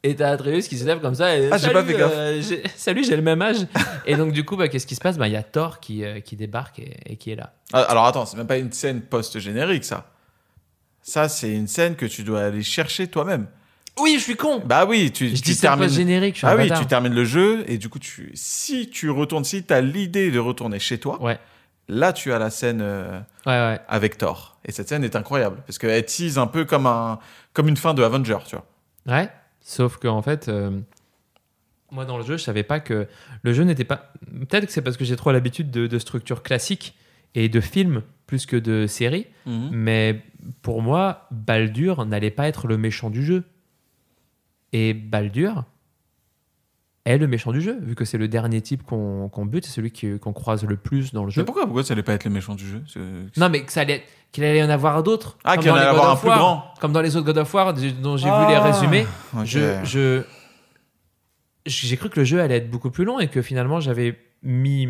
Et 0.04 0.16
t'as 0.16 0.30
Atreus 0.32 0.68
qui 0.68 0.78
se 0.78 0.86
lève 0.86 1.00
comme 1.00 1.16
ça. 1.16 1.38
Et, 1.38 1.50
Ah, 1.52 1.58
j'ai 1.58 1.72
pas 1.72 1.84
fait 1.84 1.94
gaffe. 1.94 2.12
euh, 2.14 2.42
salut, 2.76 3.04
j'ai 3.04 3.16
le 3.16 3.22
même 3.22 3.42
âge. 3.42 3.58
et 4.06 4.16
donc, 4.16 4.32
du 4.34 4.44
coup, 4.46 4.56
bah, 4.58 4.68
qu'est-ce 4.68 4.88
qui 4.88 4.96
se 4.96 5.02
passe? 5.02 5.18
Bah, 5.18 5.28
Il 5.28 5.34
y 5.34 5.38
a 5.38 5.44
Thor 5.44 5.80
qui, 5.80 6.04
euh, 6.04 6.20
qui 6.20 6.36
débarque 6.36 6.80
et, 6.80 6.98
et 7.06 7.16
qui 7.18 7.32
est 7.32 7.36
là. 7.36 7.54
Ah, 7.74 7.82
Alors 7.84 8.06
attends, 8.06 8.26
c'est 8.26 8.38
même 8.38 8.48
pas 8.48 8.58
une 8.58 8.72
scène 8.72 9.02
post-générique, 9.02 9.84
ça. 9.86 10.06
Ça, 11.02 11.28
c'est 11.30 11.52
une 11.52 11.68
scène 11.68 11.96
que 11.96 12.06
tu 12.06 12.24
dois 12.24 12.42
aller 12.44 12.64
chercher 12.64 13.08
toi-même. 13.08 13.48
Oui, 14.00 14.16
je 14.18 14.24
suis 14.24 14.36
con 14.36 14.62
Bah 14.66 14.86
oui, 14.88 15.12
tu, 15.12 15.28
Je 15.30 15.36
tu 15.36 15.42
dis 15.42 15.58
termines. 15.58 15.90
générique, 15.90 16.36
je 16.36 16.40
suis 16.40 16.48
Ah 16.48 16.56
oui, 16.56 16.64
bâtard. 16.64 16.80
tu 16.80 16.86
termines 16.88 17.14
le 17.14 17.26
jeu 17.26 17.64
et 17.68 17.78
du 17.78 17.90
coup, 17.90 18.00
tu, 18.00 18.32
si 18.34 18.90
tu 18.90 19.10
retournes, 19.10 19.44
si 19.44 19.64
tu 19.64 19.74
as 19.74 19.82
l'idée 19.82 20.32
de 20.32 20.40
retourner 20.40 20.80
chez 20.80 20.98
toi, 20.98 21.22
Ouais, 21.22 21.38
là, 21.88 22.14
tu 22.14 22.32
as 22.34 22.40
la 22.40 22.50
scène 22.50 22.82
euh, 22.82 23.20
ouais, 23.46 23.52
ouais. 23.52 23.80
avec 23.88 24.18
Thor. 24.18 24.58
Et 24.66 24.72
cette 24.72 24.90
scène 24.90 25.04
est 25.04 25.16
incroyable 25.16 25.58
parce 25.66 25.78
qu'elle 25.78 26.06
tease 26.06 26.38
un 26.38 26.48
peu 26.48 26.66
comme, 26.66 26.88
un, 26.88 27.20
comme 27.54 27.68
une 27.68 27.78
fin 27.78 27.94
de 27.94 28.04
Avenger, 28.04 28.38
tu 28.46 28.56
vois. 28.56 28.66
Ouais, 29.06 29.30
sauf 29.62 29.98
que 29.98 30.08
en 30.08 30.22
fait, 30.22 30.48
euh, 30.48 30.80
moi 31.92 32.06
dans 32.06 32.18
le 32.18 32.24
jeu, 32.24 32.38
je 32.38 32.44
savais 32.44 32.64
pas 32.64 32.80
que 32.80 33.08
le 33.42 33.54
jeu 33.54 33.64
n'était 33.64 33.84
pas. 33.84 34.14
Peut-être 34.28 34.66
que 34.68 34.72
c'est 34.72 34.82
parce 34.82 34.98
que 34.98 35.06
j'ai 35.06 35.16
trop 35.16 35.32
l'habitude 35.32 35.72
de, 35.72 35.88
de 35.88 36.00
structures 36.00 36.42
classiques 36.42 36.96
et 37.36 37.50
de 37.50 37.60
films 37.60 38.04
plus 38.28 38.46
que 38.46 38.56
de 38.56 38.88
séries, 38.88 39.28
mais 39.46 40.24
pour 40.62 40.82
moi, 40.82 41.28
Baldur 41.32 42.06
n'allait 42.06 42.32
pas 42.32 42.48
être 42.48 42.68
le 42.68 42.78
méchant 42.78 43.10
du 43.10 43.24
jeu. 43.24 43.44
Et 44.72 44.94
Baldur 44.94 45.66
est 47.06 47.18
le 47.18 47.28
méchant 47.28 47.52
du 47.52 47.60
jeu, 47.62 47.78
vu 47.82 47.96
que 47.96 48.06
c'est 48.06 48.18
le 48.18 48.28
dernier 48.30 48.62
type 48.62 48.84
qu'on 48.84 49.28
qu'on 49.30 49.46
bute, 49.46 49.66
c'est 49.66 49.72
celui 49.72 49.92
qu'on 50.20 50.32
croise 50.34 50.64
le 50.64 50.78
plus 50.78 51.12
dans 51.14 51.22
le 51.24 51.28
Mais 51.28 51.34
jeu. 51.34 51.46
pourquoi, 51.46 51.66
pourquoi 51.66 51.84
ça 51.84 51.94
allait 51.94 52.04
pas 52.04 52.14
être 52.14 52.24
le 52.24 52.30
méchant 52.32 52.56
du 52.56 52.66
jeu 52.66 52.82
Non, 53.38 53.50
mais 53.50 53.64
ça 53.68 53.82
allait, 53.82 54.04
qu'il 54.32 54.44
allait 54.46 54.60
y 54.60 54.64
en 54.64 54.70
avoir 54.70 55.04
d'autres. 55.04 55.38
Ah, 55.44 55.58
qu'il 55.58 55.70
allait 55.70 55.80
y 55.82 55.84
God 55.84 55.90
avoir 55.90 56.12
of 56.14 56.18
un 56.18 56.22
plus 56.22 56.30
War, 56.30 56.38
grand. 56.38 56.64
Comme 56.80 56.94
dans 56.94 57.02
les 57.02 57.16
autres 57.18 57.26
God 57.26 57.38
of 57.40 57.54
War 57.54 57.74
dont 57.74 58.16
j'ai 58.18 58.28
vu 58.28 58.32
Ah, 58.34 58.48
les 58.50 58.58
résumés. 58.58 59.06
ok. 59.36 59.42
Je, 59.46 59.84
je- 59.84 60.22
j'ai 61.66 61.98
cru 61.98 62.10
que 62.10 62.20
le 62.20 62.26
jeu 62.26 62.42
allait 62.42 62.58
être 62.58 62.70
beaucoup 62.70 62.90
plus 62.92 63.06
long 63.06 63.20
et 63.20 63.28
que 63.28 63.42
finalement 63.42 63.80
j'avais 63.80 64.18
mis, 64.42 64.90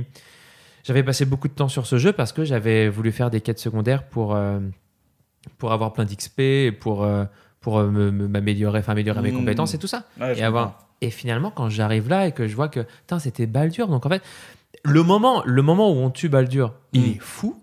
j'avais 0.83 1.03
passé 1.03 1.25
beaucoup 1.25 1.47
de 1.47 1.53
temps 1.53 1.67
sur 1.67 1.85
ce 1.85 1.97
jeu 1.97 2.13
parce 2.13 2.31
que 2.33 2.43
j'avais 2.43 2.89
voulu 2.89 3.11
faire 3.11 3.29
des 3.29 3.41
quêtes 3.41 3.59
secondaires 3.59 4.07
pour 4.07 4.35
euh, 4.35 4.59
pour 5.57 5.71
avoir 5.71 5.93
plein 5.93 6.05
d'XP 6.05 6.39
et 6.39 6.71
pour 6.71 7.03
euh, 7.03 7.25
pour 7.61 7.77
euh, 7.79 7.89
m'améliorer, 8.11 8.79
enfin 8.79 8.91
améliorer 8.93 9.21
mes 9.21 9.31
Mm. 9.31 9.35
compétences 9.37 9.73
et 9.73 9.77
tout 9.77 9.87
ça. 9.87 10.03
Ouais, 10.19 10.37
et 10.37 10.43
avoir. 10.43 10.82
Et 11.03 11.09
finalement, 11.09 11.51
quand 11.51 11.67
j'arrive 11.69 12.07
là 12.07 12.27
et 12.27 12.31
que 12.31 12.47
je 12.47 12.55
vois 12.55 12.69
que 12.69 12.85
c'était 13.19 13.45
Baldur, 13.45 13.87
donc 13.89 14.05
en 14.05 14.09
fait, 14.09 14.21
le 14.85 15.03
moment, 15.03 15.43
le 15.45 15.61
moment 15.61 15.91
où 15.91 15.95
on 15.97 16.09
tue 16.09 16.29
Baldur, 16.29 16.73
il 16.93 17.01
Mm. 17.01 17.05
est 17.11 17.19
fou. 17.19 17.59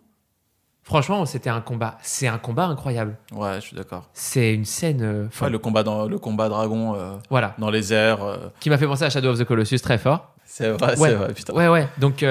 Franchement, 0.82 1.24
c'était 1.24 1.48
un 1.50 1.60
combat. 1.60 1.96
C'est 2.02 2.26
un 2.26 2.36
combat 2.38 2.66
incroyable. 2.66 3.16
Ouais, 3.32 3.54
je 3.56 3.60
suis 3.60 3.76
d'accord. 3.76 4.10
C'est 4.12 4.52
une 4.52 4.64
scène. 4.64 5.00
euh, 5.02 5.26
Ouais, 5.40 5.48
le 5.48 5.58
combat 5.58 5.82
dans 5.82 6.06
le 6.06 6.18
combat 6.18 6.48
dragon 6.48 6.94
euh, 6.96 7.12
Voilà. 7.30 7.54
dans 7.58 7.70
les 7.70 7.92
airs, 7.94 8.22
euh, 8.22 8.36
Qui 8.60 8.68
m'a 8.70 8.76
fait 8.78 8.86
penser 8.86 9.04
à 9.04 9.10
Shadow 9.10 9.30
of 9.30 9.38
the 9.38 9.44
Colossus 9.44 9.78
très 9.80 9.98
fort. 9.98 10.34
c'est 10.44 10.70
vrai, 10.70 10.98
Ouais. 10.98 11.08
c'est 11.08 11.14
vrai, 11.14 11.32
putain. 11.32 11.54
Ouais, 11.54 11.68
ouais. 11.68 11.88
Donc, 11.98 12.24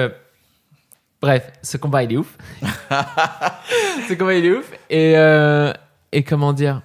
bref, 1.22 1.50
ce 1.62 1.76
combat, 1.76 2.02
il 2.04 2.12
est 2.12 2.16
ouf. 2.18 2.36
ce 4.08 4.14
combat, 4.14 4.34
il 4.34 4.44
est 4.44 4.52
ouf. 4.52 4.70
Et, 4.90 5.14
et 6.12 6.22
comment 6.22 6.52
dire? 6.52 6.82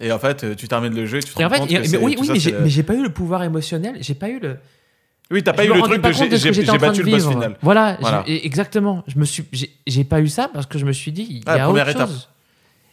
Et 0.00 0.10
en 0.12 0.18
fait, 0.18 0.44
euh, 0.44 0.54
tu 0.54 0.66
termines 0.66 0.94
le 0.94 1.04
jeu 1.06 1.18
et 1.18 1.22
tu 1.22 1.32
te 1.32 1.38
rends 1.38 1.44
en 1.46 1.50
fait, 1.50 1.58
compte 1.58 1.68
que 1.68 1.74
mais 1.74 1.96
oui, 1.98 2.16
oui, 2.18 2.26
ça, 2.26 2.32
mais 2.32 2.38
j'ai 2.40 2.50
le- 2.52 2.60
mais 2.60 2.68
j'ai 2.70 2.82
pas 2.82 2.94
eu 2.94 3.02
le 3.02 3.10
pouvoir 3.10 3.42
émotionnel. 3.42 3.96
J'ai 4.00 4.14
pas 4.14 4.28
eu 4.30 4.38
le. 4.40 4.56
Oui, 5.30 5.42
t'as 5.44 5.52
pas 5.52 5.64
eu 5.64 5.68
le 5.68 5.80
truc 5.80 6.02
de 6.02 6.10
j'ai 6.12 6.52
j'ai- 6.52 6.78
battu 6.78 7.02
le 7.02 7.10
boss 7.12 7.28
final. 7.28 7.56
Voilà, 7.62 7.96
Voilà. 8.00 8.24
exactement. 8.26 9.04
Je 9.06 9.18
me 9.18 9.24
suis, 9.24 9.44
j'ai 9.52 9.70
j'ai 9.86 10.04
pas 10.04 10.20
eu 10.20 10.28
ça 10.28 10.50
parce 10.52 10.66
que 10.66 10.78
je 10.78 10.84
me 10.86 10.92
suis 10.92 11.12
dit, 11.12 11.26
il 11.30 11.36
y 11.38 11.42
Ah, 11.46 11.64
a 11.66 11.68
autre 11.70 11.88
étape. 11.88 12.08
chose. 12.08 12.28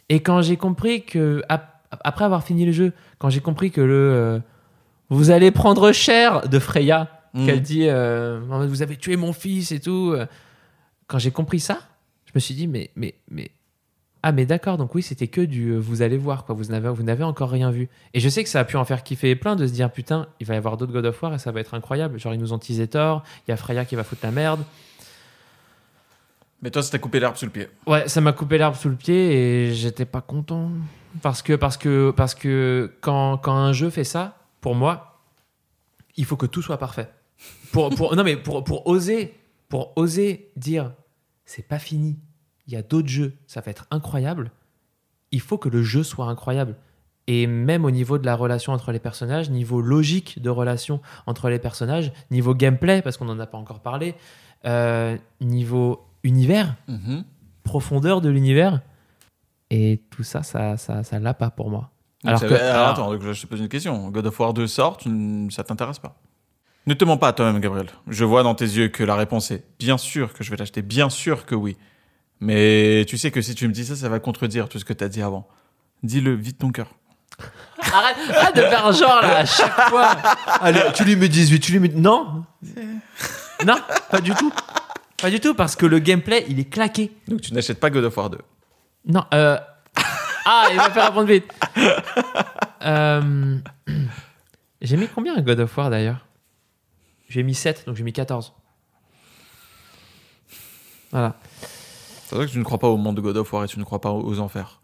Et 0.08 0.20
quand 0.20 0.40
j'ai 0.42 0.56
compris 0.56 1.02
que 1.04 1.42
ap- 1.48 1.82
après 2.04 2.24
avoir 2.24 2.44
fini 2.44 2.64
le 2.64 2.72
jeu, 2.72 2.92
quand 3.18 3.28
j'ai 3.30 3.40
compris 3.40 3.70
que 3.70 3.80
le 3.80 3.94
euh, 3.94 4.38
vous 5.10 5.30
allez 5.30 5.50
prendre 5.50 5.90
cher 5.92 6.48
de 6.48 6.58
Freya, 6.58 7.08
Mm. 7.34 7.46
qu'elle 7.46 7.60
dit 7.62 7.84
euh, 7.88 8.40
vous 8.68 8.80
avez 8.82 8.96
tué 8.96 9.16
mon 9.16 9.32
fils 9.32 9.72
et 9.72 9.80
tout. 9.80 10.12
euh, 10.14 10.26
Quand 11.08 11.18
j'ai 11.18 11.30
compris 11.30 11.58
ça, 11.60 11.78
je 12.26 12.32
me 12.34 12.40
suis 12.40 12.54
dit 12.54 12.66
mais 12.66 12.90
mais 12.96 13.14
mais 13.30 13.50
ah 14.22 14.32
mais 14.32 14.46
d'accord 14.46 14.78
donc 14.78 14.94
oui 14.94 15.02
c'était 15.02 15.28
que 15.28 15.40
du 15.40 15.70
euh, 15.70 15.78
vous 15.78 16.02
allez 16.02 16.18
voir 16.18 16.44
quoi 16.44 16.54
vous 16.54 16.64
n'avez 16.64 16.88
vous 16.88 17.02
n'avez 17.02 17.24
encore 17.24 17.50
rien 17.50 17.70
vu 17.70 17.88
et 18.14 18.20
je 18.20 18.28
sais 18.28 18.42
que 18.42 18.50
ça 18.50 18.60
a 18.60 18.64
pu 18.64 18.76
en 18.76 18.84
faire 18.84 19.02
kiffer 19.02 19.36
plein 19.36 19.56
de 19.56 19.66
se 19.66 19.72
dire 19.72 19.90
putain 19.90 20.28
il 20.40 20.46
va 20.46 20.54
y 20.54 20.56
avoir 20.56 20.76
d'autres 20.76 20.92
God 20.92 21.06
of 21.06 21.22
War 21.22 21.34
et 21.34 21.38
ça 21.38 21.52
va 21.52 21.60
être 21.60 21.74
incroyable 21.74 22.18
genre 22.18 22.34
ils 22.34 22.40
nous 22.40 22.52
ont 22.52 22.58
teasé 22.58 22.88
Thor 22.88 23.22
il 23.46 23.50
y 23.50 23.54
a 23.54 23.56
Freya 23.56 23.84
qui 23.84 23.94
va 23.96 24.04
foutre 24.04 24.22
la 24.24 24.32
merde 24.32 24.64
Mais 26.60 26.70
toi, 26.70 26.82
ça 26.82 26.90
t'a 26.90 26.98
coupé 26.98 27.20
l'herbe 27.20 27.36
sous 27.36 27.44
le 27.44 27.52
pied. 27.52 27.68
Ouais, 27.86 28.08
ça 28.08 28.20
m'a 28.20 28.32
coupé 28.32 28.58
l'herbe 28.58 28.74
sous 28.74 28.88
le 28.88 28.96
pied 28.96 29.14
et 29.14 29.74
j'étais 29.74 30.04
pas 30.04 30.20
content. 30.20 30.70
Parce 31.22 31.42
que, 31.42 31.54
parce 31.54 31.76
que, 31.76 32.10
parce 32.10 32.34
que 32.34 32.92
quand, 33.00 33.38
quand 33.38 33.54
un 33.54 33.72
jeu 33.72 33.90
fait 33.90 34.04
ça, 34.04 34.38
pour 34.60 34.74
moi, 34.74 35.20
il 36.16 36.24
faut 36.24 36.36
que 36.36 36.46
tout 36.46 36.62
soit 36.62 36.78
parfait. 36.78 37.08
Pour, 37.72 37.90
pour, 37.90 38.16
non, 38.16 38.24
mais 38.24 38.36
pour, 38.36 38.64
pour, 38.64 38.86
oser, 38.88 39.34
pour 39.68 39.92
oser 39.96 40.50
dire 40.56 40.92
c'est 41.44 41.66
pas 41.66 41.78
fini, 41.78 42.18
il 42.68 42.74
y 42.74 42.76
a 42.76 42.82
d'autres 42.82 43.08
jeux, 43.08 43.32
ça 43.48 43.60
va 43.60 43.70
être 43.70 43.86
incroyable, 43.90 44.52
il 45.32 45.40
faut 45.40 45.58
que 45.58 45.68
le 45.68 45.82
jeu 45.82 46.02
soit 46.04 46.26
incroyable. 46.26 46.76
Et 47.26 47.46
même 47.46 47.84
au 47.84 47.90
niveau 47.90 48.16
de 48.18 48.24
la 48.24 48.34
relation 48.36 48.72
entre 48.72 48.92
les 48.92 48.98
personnages, 49.00 49.50
niveau 49.50 49.80
logique 49.82 50.40
de 50.40 50.48
relation 50.48 51.00
entre 51.26 51.50
les 51.50 51.58
personnages, 51.58 52.12
niveau 52.30 52.54
gameplay, 52.54 53.02
parce 53.02 53.16
qu'on 53.18 53.26
n'en 53.26 53.38
a 53.40 53.46
pas 53.46 53.58
encore 53.58 53.80
parlé, 53.80 54.14
euh, 54.64 55.16
niveau 55.40 56.06
univers, 56.22 56.76
Mhm. 56.88 57.24
profondeur 57.64 58.20
de 58.22 58.28
l'univers. 58.30 58.80
Et 59.70 60.02
tout 60.10 60.22
ça, 60.22 60.42
ça, 60.42 60.76
ça, 60.78 61.02
ça 61.04 61.18
l'a 61.18 61.34
pas 61.34 61.50
pour 61.50 61.68
moi. 61.70 61.90
Donc, 62.24 62.30
Alors 62.30 62.40
que- 62.40 62.54
attends, 62.54 63.32
je 63.32 63.42
te 63.42 63.46
pose 63.46 63.60
une 63.60 63.68
question. 63.68 64.08
God 64.10 64.26
of 64.26 64.40
War 64.40 64.54
2 64.54 64.66
sort, 64.66 64.96
tu 64.96 65.10
ça 65.50 65.62
t'intéresse 65.64 65.98
pas 65.98 66.16
Ne 66.86 66.94
te 66.94 67.04
mens 67.04 67.18
pas 67.18 67.34
toi-même, 67.34 67.60
Gabriel. 67.60 67.88
Je 68.06 68.24
vois 68.24 68.42
dans 68.42 68.54
tes 68.54 68.64
yeux 68.64 68.88
que 68.88 69.04
la 69.04 69.14
réponse 69.14 69.50
est 69.50 69.62
bien 69.78 69.98
sûr 69.98 70.32
que 70.32 70.42
je 70.42 70.50
vais 70.50 70.56
l'acheter, 70.56 70.80
bien 70.80 71.10
sûr 71.10 71.44
que 71.44 71.54
oui. 71.54 71.76
Mais 72.40 73.04
tu 73.08 73.18
sais 73.18 73.30
que 73.30 73.40
si 73.42 73.54
tu 73.54 73.66
me 73.66 73.72
dis 73.72 73.84
ça, 73.84 73.96
ça 73.96 74.08
va 74.08 74.20
contredire 74.20 74.68
tout 74.68 74.78
ce 74.78 74.84
que 74.84 74.92
tu 74.92 75.02
as 75.04 75.08
dit 75.08 75.22
avant. 75.22 75.48
Dis-le, 76.02 76.34
vite 76.34 76.58
ton 76.58 76.70
cœur. 76.70 76.94
Arrête, 77.92 78.16
arrête 78.30 78.56
de 78.56 78.60
faire 78.62 78.92
genre 78.92 79.20
là 79.22 79.38
à 79.38 79.44
chaque 79.46 79.80
fois. 79.88 80.16
Allez, 80.60 80.80
tu 80.94 81.04
lui 81.04 81.16
mets 81.16 81.28
18, 81.28 81.60
tu 81.60 81.72
lui 81.72 81.80
mets. 81.80 81.88
Non 81.88 82.44
Non, 83.66 83.76
pas 84.10 84.20
du 84.20 84.32
tout. 84.34 84.52
Pas 85.20 85.30
du 85.30 85.40
tout, 85.40 85.54
parce 85.54 85.74
que 85.74 85.86
le 85.86 85.98
gameplay, 85.98 86.44
il 86.48 86.60
est 86.60 86.68
claqué. 86.70 87.12
Donc 87.26 87.40
tu 87.40 87.52
n'achètes 87.52 87.80
pas 87.80 87.90
God 87.90 88.04
of 88.04 88.16
War 88.16 88.30
2. 88.30 88.38
Non, 89.06 89.24
euh. 89.34 89.58
Ah, 90.44 90.68
il 90.70 90.76
va 90.76 90.90
faire 90.90 91.06
répondre 91.08 91.26
vite. 91.26 91.44
Euh, 92.82 93.58
J'ai 94.80 94.96
mis 94.96 95.08
combien 95.08 95.36
à 95.36 95.40
God 95.40 95.60
of 95.60 95.76
War 95.76 95.90
d'ailleurs? 95.90 96.24
J'ai 97.28 97.42
mis 97.42 97.54
7, 97.54 97.84
donc 97.86 97.96
j'ai 97.96 98.04
mis 98.04 98.12
14. 98.12 98.52
Voilà. 101.10 101.34
C'est 102.28 102.36
vrai 102.36 102.46
que 102.46 102.50
tu 102.50 102.58
ne 102.58 102.64
crois 102.64 102.78
pas 102.78 102.88
au 102.88 102.96
monde 102.98 103.16
de 103.16 103.20
God 103.22 103.36
of 103.38 103.50
War 103.52 103.64
et 103.64 103.68
tu 103.68 103.78
ne 103.78 103.84
crois 103.84 104.00
pas 104.00 104.10
aux 104.12 104.38
enfers. 104.38 104.80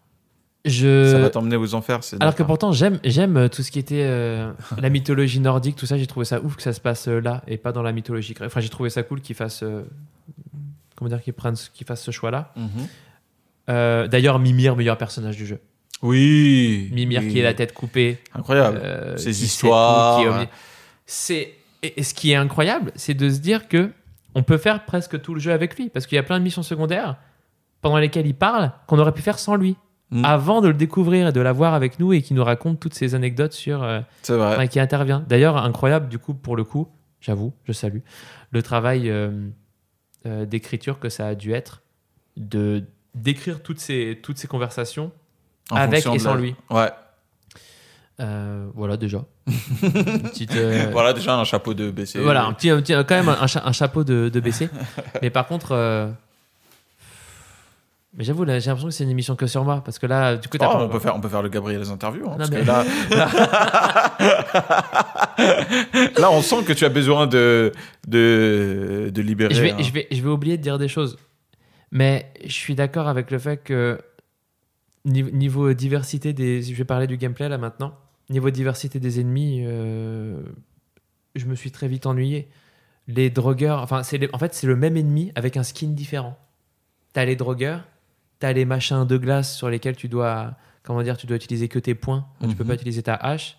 Je... 0.65 1.11
Ça 1.13 1.19
va 1.19 1.29
t'emmener 1.29 1.57
aux 1.57 1.75
enfers, 1.75 2.03
c'est 2.03 2.17
Alors 2.23 2.35
que 2.35 2.43
pourtant, 2.43 2.73
j'aime, 2.73 2.99
j'aime 3.05 3.37
euh, 3.37 3.49
tout 3.49 3.63
ce 3.63 3.71
qui 3.71 3.79
était 3.79 4.03
euh, 4.05 4.51
la 4.79 4.89
mythologie 4.89 5.41
nordique, 5.41 5.77
tout 5.77 5.85
ça. 5.85 5.99
J'ai 5.99 6.07
trouvé 6.07 6.25
ça 6.25 6.41
ouf 6.41 6.57
que 6.57 6.63
ça 6.63 6.73
se 6.73 6.81
passe 6.81 7.07
euh, 7.07 7.21
là 7.21 7.43
et 7.47 7.59
pas 7.59 7.73
dans 7.73 7.83
la 7.83 7.93
mythologie 7.93 8.33
grecque. 8.33 8.47
Enfin, 8.47 8.61
j'ai 8.61 8.71
trouvé 8.71 8.89
ça 8.89 9.03
cool 9.03 9.21
qu'ils 9.21 9.37
fassent, 9.37 9.63
euh, 9.63 9.83
comment 10.97 11.11
dire, 11.11 11.21
qu'ils 11.23 11.35
prennent, 11.35 11.57
ce- 11.57 11.69
qu'ils 11.69 11.87
fassent 11.87 12.03
ce 12.03 12.11
choix-là. 12.13 12.55
Mhm. 12.57 14.09
D'ailleurs, 14.09 14.39
Mimir, 14.39 14.75
meilleur 14.75 14.97
personnage 14.97 15.37
du 15.37 15.45
jeu. 15.45 15.61
Oui. 16.01 16.89
Mimir 16.93 17.21
oui. 17.23 17.31
qui 17.31 17.39
est 17.41 17.43
la 17.43 17.53
tête 17.55 17.75
coupée. 17.75 18.19
Incroyable. 18.35 18.81
Ces 19.19 19.45
histoires. 19.45 20.47
C'est 21.05 21.53
et, 21.83 22.01
et 22.01 22.03
ce 22.03 22.15
qui 22.15 22.33
est 22.33 22.37
incroyable, 22.37 22.91
c'est 22.95 23.13
de 23.15 23.29
se 23.29 23.39
dire 23.39 23.69
que 23.69 23.91
on 24.35 24.43
peut 24.43 24.57
faire 24.57 24.85
presque 24.87 25.21
tout 25.21 25.35
le 25.35 25.41
jeu 25.41 25.53
avec 25.53 25.77
lui 25.77 25.91
parce 25.91 26.07
qu'il 26.07 26.17
y 26.17 26.19
a 26.19 26.23
plein 26.23 26.39
de 26.39 26.45
missions 26.45 26.63
secondaires 26.63 27.17
pendant 27.85 27.99
lesquelles 27.99 28.27
il 28.27 28.35
parle 28.35 28.73
qu'on 28.87 28.99
aurait 28.99 29.13
pu 29.13 29.21
faire 29.23 29.39
sans 29.39 29.57
lui. 29.57 29.77
Mm. 30.11 30.25
Avant 30.25 30.61
de 30.63 30.69
le 30.69 30.75
découvrir 30.75 31.29
et 31.29 31.33
de 31.33 31.41
l'avoir 31.41 31.75
avec 31.75 31.99
nous 31.99 32.13
et 32.15 32.23
qui 32.23 32.33
nous 32.35 32.43
raconte 32.45 32.81
toutes 32.81 32.95
ces 32.95 33.15
anecdotes 33.15 33.53
sur 33.53 33.83
euh, 33.83 34.01
C'est 34.23 34.35
vrai. 34.37 34.57
Ouais, 34.57 34.69
qui 34.69 34.81
intervient. 34.81 35.23
D'ailleurs, 35.29 35.59
incroyable, 35.59 36.09
du 36.09 36.19
coup, 36.19 36.33
pour 36.35 36.57
le 36.57 36.65
coup, 36.65 36.89
j'avoue, 37.21 37.53
je 37.65 37.73
salue, 37.73 37.99
le 38.51 38.63
travail 38.63 39.11
euh, 39.11 39.49
euh, 40.27 40.47
d'écriture 40.47 40.99
que 40.99 41.09
ça 41.11 41.27
a 41.29 41.35
dû 41.35 41.53
être 41.53 41.83
de 42.39 42.85
d'écrire 43.15 43.63
toutes 43.63 43.81
ces, 43.81 44.19
toutes 44.23 44.39
ces 44.39 44.49
conversations. 44.49 45.13
En 45.71 45.77
avec 45.77 46.07
et 46.07 46.19
sans 46.19 46.35
la- 46.35 46.41
lui. 46.41 46.55
Ouais. 46.71 46.91
Euh, 48.21 48.67
voilà, 48.75 48.97
déjà. 48.97 49.25
Petite, 49.47 50.55
euh, 50.57 50.89
Voilà 50.93 51.13
déjà 51.13 51.37
un 51.37 51.45
chapeau 51.45 51.75
de 51.75 51.91
BC. 51.91 52.21
voilà, 52.21 52.45
un 52.47 52.53
petit, 52.55 52.71
un 52.71 52.81
petit- 52.81 52.93
quand 52.95 53.15
même 53.15 53.29
un, 53.29 53.47
cha- 53.47 53.63
un 53.67 53.73
chapeau 53.73 54.05
de, 54.05 54.31
de 54.33 54.41
BC. 54.41 54.69
Mais 55.23 55.31
par 55.31 55.47
contre, 55.47 55.75
mais 58.17 58.25
j'avoue, 58.25 58.45
là, 58.45 58.59
j'ai 58.61 58.67
l'impression 58.71 58.89
que 58.89 58.95
c'est 58.95 59.05
une 59.05 59.11
émission 59.11 59.35
que 59.37 59.47
sur 59.47 59.65
moi. 59.65 59.83
Parce 59.85 59.99
que 59.99 60.07
là, 60.07 60.37
du 60.37 60.49
coup, 60.49 60.57
t'as 60.59 60.69
Oh, 60.69 60.73
pas- 60.79 60.85
on, 60.85 60.89
peut 60.89 60.99
faire, 61.01 61.17
on 61.17 61.21
peut 61.21 61.29
faire 61.29 61.43
le 61.43 61.49
Gabriel 61.49 61.81
les 61.81 61.91
interviews. 61.91 62.29
hein, 62.29 62.37
parce 62.39 62.51
mais- 62.51 62.61
que 62.61 62.67
là, 62.67 62.85
là, 66.19 66.31
on 66.31 66.43
sent 66.43 66.65
que 66.65 66.73
tu 66.73 66.85
as 66.85 66.89
besoin 66.89 67.27
de, 67.27 67.73
de, 68.07 69.11
de 69.13 69.23
libérer. 69.23 69.55
je 69.55 69.61
vais, 69.63 69.73
hein. 69.73 69.77
je, 69.81 69.91
vais, 69.93 70.07
je 70.11 70.23
vais 70.23 70.29
oublier 70.29 70.57
de 70.57 70.63
dire 70.63 70.79
des 70.79 70.89
choses. 70.89 71.17
Mais 71.91 72.33
je 72.45 72.53
suis 72.53 72.75
d'accord 72.75 73.09
avec 73.09 73.31
le 73.31 73.39
fait 73.39 73.59
que 73.59 74.01
niveau, 75.05 75.73
diversité 75.75 76.33
des. 76.33 76.63
Je 76.63 76.75
vais 76.75 76.85
parler 76.85 77.07
du 77.07 77.17
gameplay 77.17 77.49
là 77.49 77.59
maintenant. 77.59 77.95
Niveau 78.31 78.51
diversité 78.51 78.99
des 79.01 79.21
ennemis, 79.21 79.63
euh, 79.67 80.41
je 81.35 81.45
me 81.45 81.55
suis 81.55 81.71
très 81.71 81.89
vite 81.89 82.07
ennuyé. 82.07 82.49
Les 83.07 83.29
drogueurs, 83.29 83.81
enfin, 83.83 84.03
c'est 84.03 84.17
les- 84.17 84.31
en 84.33 84.39
fait, 84.39 84.55
c'est 84.55 84.67
le 84.67 84.77
même 84.77 84.97
ennemi 84.97 85.31
avec 85.35 85.57
un 85.59 85.63
skin 85.63 85.89
différent. 85.89 86.39
T'as 87.13 87.27
les 87.27 87.37
drogueurs, 87.37 87.85
les 88.53 88.65
machins 88.65 89.05
de 89.07 89.17
glace 89.17 89.57
sur 89.57 89.69
lesquels 89.71 89.97
tu 89.97 90.09
dois. 90.09 90.55
Comment 90.83 91.03
dire, 91.03 91.17
tu 91.17 91.27
dois 91.27 91.37
utiliser 91.37 91.69
que 91.69 91.79
tes 91.79 91.95
points. 91.95 92.27
Tu 92.43 92.55
peux 92.55 92.63
Mhm. 92.65 92.69
pas 92.69 92.75
utiliser 92.75 93.03
ta 93.03 93.15
hache. 93.15 93.57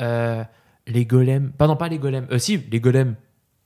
Euh, 0.00 0.42
les 0.86 1.06
golems. 1.06 1.52
Pardon, 1.56 1.76
pas 1.76 1.88
les 1.88 1.98
golems. 1.98 2.26
Euh, 2.32 2.38
si, 2.38 2.56
les 2.70 2.80
golems. 2.80 3.14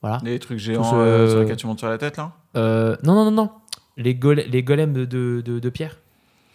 Voilà. 0.03 0.19
Les 0.25 0.39
trucs 0.39 0.59
géants 0.59 0.83
Tous, 0.83 0.97
euh, 0.97 1.29
sur 1.31 1.41
lesquels 1.41 1.57
tu 1.57 1.67
montes 1.67 1.79
sur 1.79 1.89
la 1.89 1.97
tête 1.99 2.17
là? 2.17 2.33
Non, 2.55 3.15
non, 3.15 3.25
non, 3.25 3.31
non. 3.31 3.51
Les, 3.97 4.15
gole- 4.15 4.45
les 4.49 4.63
golems 4.63 4.93
de, 4.93 5.05
de, 5.05 5.43
de- 5.45 5.59
de 5.59 5.69
pierre. 5.71 5.99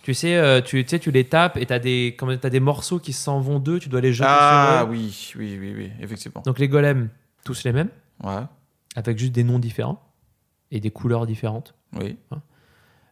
Tu 0.03 0.13
sais, 0.13 0.61
tu, 0.63 0.83
tu 0.83 0.89
sais, 0.89 0.99
tu 0.99 1.11
les 1.11 1.25
tapes 1.25 1.57
et 1.57 1.65
tu 1.65 1.73
as, 1.73 1.79
des 1.79 2.59
morceaux 2.59 2.99
qui 2.99 3.13
s'en 3.13 3.39
vont 3.41 3.59
d'eux, 3.59 3.79
tu 3.79 3.89
dois 3.89 3.99
les 4.01 4.13
jeter 4.13 4.29
Ah 4.29 4.79
sur 4.83 4.89
oui, 4.89 5.33
oui, 5.37 5.57
oui, 5.59 5.73
oui, 5.75 5.91
effectivement. 6.01 6.41
Donc 6.45 6.59
les 6.59 6.67
golems, 6.69 7.09
tous 7.43 7.63
les 7.65 7.73
mêmes, 7.73 7.89
Ouais, 8.23 8.41
avec 8.95 9.17
juste 9.17 9.33
des 9.33 9.43
noms 9.43 9.59
différents 9.59 10.01
et 10.71 10.79
des 10.79 10.91
couleurs 10.91 11.25
différentes. 11.25 11.73
oui. 11.99 12.17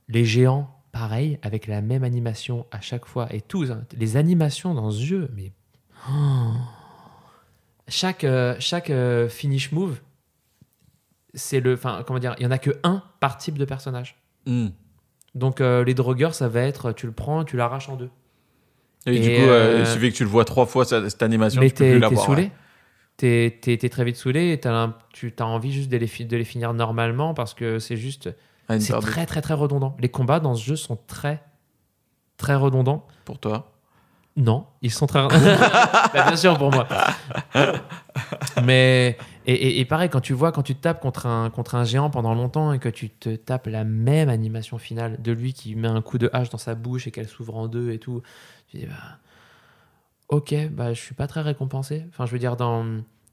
Les 0.07 0.23
géants, 0.25 0.69
pareil, 0.95 1.37
avec 1.41 1.67
la 1.67 1.81
même 1.81 2.05
animation 2.05 2.65
à 2.71 2.79
chaque 2.79 3.05
fois. 3.05 3.27
Et 3.31 3.41
tous, 3.41 3.69
hein, 3.69 3.83
les 3.97 4.15
animations 4.15 4.73
dans 4.73 4.91
ce 4.91 5.03
jeu, 5.03 5.29
mais... 5.35 5.51
Oh. 6.09 6.11
Chaque, 7.87 8.23
euh, 8.23 8.55
chaque 8.57 8.89
euh, 8.89 9.29
finish 9.29 9.71
move, 9.71 9.99
c'est 11.35 11.59
le... 11.59 11.75
Enfin, 11.75 12.03
comment 12.07 12.17
dire, 12.17 12.33
il 12.39 12.43
y 12.43 12.47
en 12.47 12.51
a 12.51 12.57
que 12.57 12.71
un 12.81 13.03
par 13.19 13.37
type 13.37 13.59
de 13.59 13.65
personnage. 13.65 14.15
Hmm. 14.47 14.69
Donc 15.35 15.61
euh, 15.61 15.83
les 15.83 15.93
drogueurs, 15.93 16.33
ça 16.33 16.47
va 16.47 16.61
être, 16.61 16.93
tu 16.93 17.05
le 17.05 17.11
prends, 17.11 17.43
tu 17.43 17.57
l'arraches 17.57 17.87
en 17.87 17.95
deux. 17.95 18.09
Et, 19.05 19.19
du 19.19 19.29
Et, 19.29 19.35
coup, 19.35 19.43
euh, 19.43 19.81
il 19.81 19.85
suffit 19.85 20.11
que 20.11 20.17
tu 20.17 20.23
le 20.23 20.29
vois 20.29 20.45
trois 20.45 20.65
fois 20.65 20.83
cette, 20.83 21.21
animation, 21.21 21.61
Mais 21.61 21.69
t'es 21.69 21.99
saoulé. 22.15 22.49
ouais. 23.21 23.59
T'es 23.61 23.89
très 23.91 24.03
vite 24.03 24.15
saoulé 24.15 24.53
et 24.53 24.59
tu 24.59 24.67
as 24.67 25.45
envie 25.45 25.71
juste 25.71 25.91
de 25.91 25.97
les, 25.97 26.25
de 26.25 26.37
les 26.37 26.43
finir 26.43 26.73
normalement 26.73 27.35
parce 27.35 27.53
que 27.53 27.77
c'est 27.77 27.97
juste... 27.97 28.31
C'est 28.79 28.93
très 28.99 29.25
très 29.25 29.41
très 29.41 29.53
redondant. 29.53 29.95
Les 29.99 30.09
combats 30.09 30.39
dans 30.39 30.55
ce 30.55 30.63
jeu 30.63 30.75
sont 30.75 30.97
très 31.07 31.43
très 32.37 32.55
redondants. 32.55 33.05
Pour 33.25 33.39
toi? 33.39 33.71
Non, 34.37 34.65
ils 34.81 34.91
sont 34.91 35.07
très. 35.07 35.25
Bah, 36.13 36.27
bien 36.27 36.35
sûr 36.35 36.57
pour 36.57 36.71
moi. 36.71 36.87
Mais 38.63 39.17
et, 39.45 39.53
et- 39.53 39.79
et 39.79 39.85
pareil 39.85 40.09
quand 40.09 40.21
tu 40.21 40.33
vois 40.33 40.51
quand 40.51 40.63
tu 40.63 40.75
te 40.75 40.81
tapes 40.81 40.99
contre 41.01 41.25
un 41.27 41.49
contre 41.49 41.75
un 41.75 41.83
géant 41.83 42.09
pendant 42.09 42.33
longtemps 42.33 42.73
et 42.73 42.79
que 42.79 42.89
tu 42.89 43.09
te 43.09 43.35
tapes 43.35 43.67
la 43.67 43.83
même 43.83 44.29
animation 44.29 44.77
finale 44.77 45.21
de 45.21 45.31
lui 45.31 45.53
qui 45.53 45.75
met 45.75 45.87
un 45.87 46.01
coup 46.01 46.17
de 46.17 46.29
hache 46.33 46.49
dans 46.49 46.57
sa 46.57 46.75
bouche 46.75 47.07
et 47.07 47.11
qu'elle 47.11 47.27
s'ouvre 47.27 47.55
en 47.55 47.67
deux 47.67 47.91
et 47.91 47.99
tout, 47.99 48.21
tu 48.69 48.77
dis 48.77 48.85
bah 48.85 48.93
ok 50.29 50.55
bah 50.71 50.93
je 50.93 50.99
suis 51.01 51.15
pas 51.15 51.27
très 51.27 51.41
récompensé. 51.41 52.05
Enfin 52.09 52.25
je 52.25 52.31
veux 52.31 52.39
dire 52.39 52.55
dans 52.55 52.85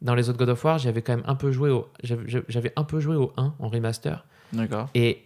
dans 0.02 0.14
les 0.14 0.28
autres 0.28 0.38
God 0.38 0.50
of 0.50 0.64
War 0.64 0.78
j'avais 0.78 1.02
quand 1.02 1.16
même 1.16 1.24
un 1.26 1.34
peu 1.36 1.50
joué 1.52 1.70
au 1.70 1.88
j'avais 2.02 2.24
j'avais 2.48 2.72
un 2.76 2.84
peu 2.84 3.00
joué 3.00 3.16
au 3.16 3.32
1 3.36 3.54
en 3.58 3.68
remaster 3.68 4.24
D'accord. 4.52 4.88
et 4.94 5.22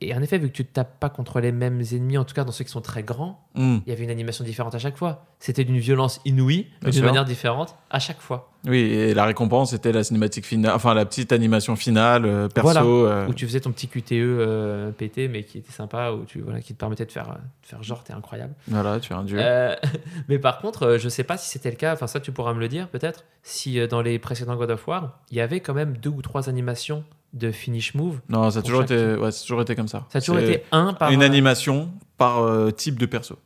et 0.00 0.12
en 0.14 0.20
effet 0.22 0.38
vu 0.38 0.48
que 0.48 0.52
tu 0.52 0.64
te 0.66 0.72
tapes 0.72 0.98
pas 0.98 1.08
contre 1.08 1.38
les 1.40 1.52
mêmes 1.52 1.80
ennemis 1.92 2.18
en 2.18 2.24
tout 2.24 2.34
cas 2.34 2.42
dans 2.44 2.50
ceux 2.50 2.64
qui 2.64 2.70
sont 2.70 2.80
très 2.80 3.02
grands 3.04 3.40
Hmm. 3.56 3.78
il 3.86 3.90
y 3.90 3.92
avait 3.92 4.02
une 4.02 4.10
animation 4.10 4.44
différente 4.44 4.74
à 4.74 4.80
chaque 4.80 4.96
fois. 4.96 5.26
C'était 5.38 5.62
d'une 5.62 5.78
violence 5.78 6.20
inouïe, 6.24 6.66
mais 6.82 6.90
d'une 6.90 7.04
manière 7.04 7.24
différente 7.24 7.76
à 7.88 8.00
chaque 8.00 8.20
fois. 8.20 8.50
Oui, 8.66 8.78
et 8.80 9.14
la 9.14 9.26
récompense 9.26 9.70
c'était 9.70 9.92
la 9.92 10.02
cinématique 10.02 10.44
finale, 10.44 10.72
enfin 10.74 10.92
la 10.92 11.06
petite 11.06 11.30
animation 11.30 11.76
finale, 11.76 12.24
euh, 12.24 12.48
perso. 12.48 12.72
Voilà. 12.72 12.82
euh, 12.84 13.28
Où 13.28 13.32
tu 13.34 13.46
faisais 13.46 13.60
ton 13.60 13.70
petit 13.70 13.86
QTE 13.86 14.10
euh, 14.14 14.90
pété, 14.90 15.28
mais 15.28 15.44
qui 15.44 15.58
était 15.58 15.70
sympa, 15.70 16.10
où 16.10 16.24
tu, 16.24 16.40
voilà, 16.40 16.60
qui 16.60 16.74
te 16.74 16.78
permettait 16.80 17.06
de 17.06 17.12
faire, 17.12 17.30
euh, 17.30 17.34
de 17.34 17.66
faire 17.68 17.80
genre, 17.84 18.02
t'es 18.02 18.12
incroyable. 18.12 18.54
Voilà, 18.66 18.98
tu 18.98 19.12
es 19.12 19.16
un 19.16 19.22
dieu. 19.22 19.38
Mais 20.28 20.40
par 20.40 20.58
contre, 20.58 20.96
je 20.98 21.08
sais 21.08 21.22
pas 21.24 21.36
si 21.36 21.48
c'était 21.48 21.70
le 21.70 21.76
cas, 21.76 21.92
enfin 21.92 22.08
ça 22.08 22.18
tu 22.18 22.32
pourras 22.32 22.54
me 22.54 22.58
le 22.60 22.66
dire 22.66 22.88
peut-être, 22.88 23.24
si 23.44 23.86
dans 23.86 24.02
les 24.02 24.18
précédents 24.18 24.56
God 24.56 24.72
of 24.72 24.88
War, 24.88 25.20
il 25.30 25.36
y 25.36 25.40
avait 25.40 25.60
quand 25.60 25.74
même 25.74 25.96
deux 25.98 26.10
ou 26.10 26.22
trois 26.22 26.48
animations 26.48 27.04
de 27.34 27.50
finish 27.52 27.94
move. 27.94 28.20
non, 28.30 28.50
ça 28.50 28.60
a 28.60 28.62
toujours 28.62 28.84
été, 28.84 28.96
ouais, 29.16 29.30
ça 29.30 29.40
a 29.40 29.42
toujours 29.46 29.60
été 29.60 29.74
comme 29.76 29.88
ça. 29.88 30.06
Ça 30.10 30.18
a 30.18 30.20
toujours 30.22 30.38
été 30.38 30.62
un 30.72 30.94
par 30.94 31.10
une 31.10 31.22
euh, 31.22 31.26
animation 31.26 31.90
par 32.16 32.42
euh, 32.42 32.70
type 32.70 32.98
de 32.98 33.06
perso. 33.06 33.36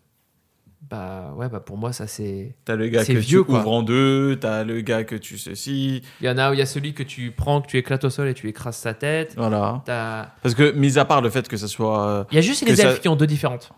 Bah 0.91 1.35
ouais, 1.37 1.49
bah 1.51 1.61
pour 1.61 1.77
moi 1.77 1.93
ça 1.93 2.07
c'est. 2.07 2.55
T'as 2.65 2.75
le 2.77 2.89
gars 2.89 3.05
que 3.05 3.13
vieux, 3.13 3.41
tu 3.41 3.45
quoi. 3.45 3.59
ouvres 3.61 3.73
en 3.73 3.83
deux, 3.83 4.39
t'as 4.41 4.65
le 4.65 4.81
gars 4.81 5.05
que 5.05 5.17
tu 5.17 5.37
ceci, 5.37 6.03
Il 6.21 6.27
y 6.27 6.31
en 6.31 6.39
a 6.39 6.51
où 6.51 6.55
il 6.55 6.59
y 6.59 6.63
a 6.63 6.67
celui 6.67 6.95
que 6.95 7.03
tu 7.03 7.31
prends, 7.31 7.61
que 7.61 7.67
tu 7.67 7.77
éclates 7.77 8.05
au 8.05 8.11
sol 8.11 8.27
et 8.29 8.33
tu 8.35 8.49
écrases 8.49 8.77
sa 8.77 8.95
tête. 8.95 9.35
voilà. 9.37 9.83
T'as- 9.85 10.29
Parce 10.43 10.55
que 10.55 10.71
mis 10.73 10.99
à 10.99 11.05
part 11.05 11.21
le 11.21 11.29
fait 11.29 11.47
que 11.47 11.59
ça 11.59 11.69
soit, 11.69 12.09
euh, 12.09 12.25
Il 12.31 12.37
y 12.37 12.39
a 12.39 12.43
juste 12.43 12.65
les 12.67 12.77
ça- 12.77 12.85
elfes 12.91 13.01
qui 13.01 13.09
ont 13.09 13.17
deux 13.17 13.27
différentes. 13.27 13.71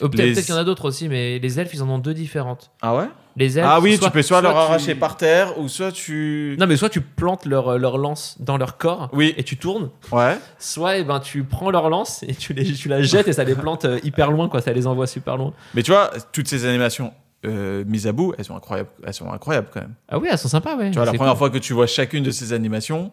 Ou 0.00 0.08
Peut-être 0.08 0.14
Les- 0.26 0.32
peut-être 0.32 0.44
qu'il 0.46 0.54
y 0.54 0.56
en 0.56 0.60
a 0.60 0.64
d'autres 0.64 0.86
aussi, 0.88 1.08
mais 1.10 1.38
les 1.38 1.60
elfes, 1.60 1.74
ils 1.74 1.82
en 1.82 1.88
ont 1.90 1.98
deux 1.98 2.14
différentes. 2.14 2.70
ah 2.80 2.96
ouais, 2.96 3.08
Les 3.36 3.58
elfes, 3.58 3.68
ah 3.68 3.80
oui, 3.80 3.96
soit- 3.96 4.06
tu 4.08 4.12
peux 4.12 4.22
soit, 4.22 4.40
leur 4.40 4.52
tu- 4.52 4.58
arracher 4.58 4.94
par 4.94 5.16
terre 5.16 5.58
ou 5.58 5.68
soit 5.68 5.90
tu, 5.90 6.56
Non, 6.60 6.66
mais 6.68 6.76
soit 6.76 6.88
tu 6.88 7.00
plantes 7.00 7.46
leur, 7.46 7.78
leur 7.78 7.98
lance 7.98 8.36
dans 8.40 8.56
leur 8.56 8.76
corps 8.78 9.08
oui, 9.12 9.34
et 9.36 9.42
tu 9.42 9.56
tournes, 9.56 9.90
ouais, 10.12 10.38
soit 10.58 10.98
eh 10.98 11.04
ben, 11.04 11.18
tu 11.18 11.42
prends 11.42 11.70
leur 11.70 11.90
lance 11.90 12.22
et 12.22 12.34
tu, 12.34 12.52
les, 12.52 12.72
tu 12.72 12.88
la 12.88 13.02
jettes 13.02 13.26
et 13.28 13.32
ça 13.32 13.42
les 13.44 13.54
plante 13.56 13.84
euh, 13.86 13.98
hyper 14.04 14.30
loin, 14.30 14.48
quoi. 14.48 14.60
Ça 14.60 14.72
les 14.72 14.86
envoie 14.86 15.06
super 15.08 15.36
loin. 15.36 15.52
mais 15.74 15.82
tu 15.82 15.90
vois, 15.90 16.10
toutes 16.32 16.46
ces 16.48 16.64
animations 16.64 17.12
euh, 17.44 17.84
mises 17.86 18.06
à 18.06 18.12
bout, 18.12 18.32
elles 18.38 18.44
sont 18.44 18.56
incroyables, 18.56 18.88
elles 19.04 19.12
sont 19.12 19.30
incroyables 19.30 19.68
quand 19.74 19.80
même. 19.80 19.94
Ah 20.08 20.18
oui, 20.18 20.28
elles 20.30 20.38
sont 20.38 20.48
sympas, 20.48 20.76
ouais. 20.76 20.90
Tu 20.90 20.96
vois, 20.96 21.04
la 21.04 21.12
première 21.12 21.32
cool. 21.34 21.38
fois 21.38 21.50
que 21.50 21.58
tu 21.58 21.72
vois 21.72 21.86
chacune 21.86 22.22
de 22.22 22.30
ces 22.30 22.52
animations, 22.52 23.10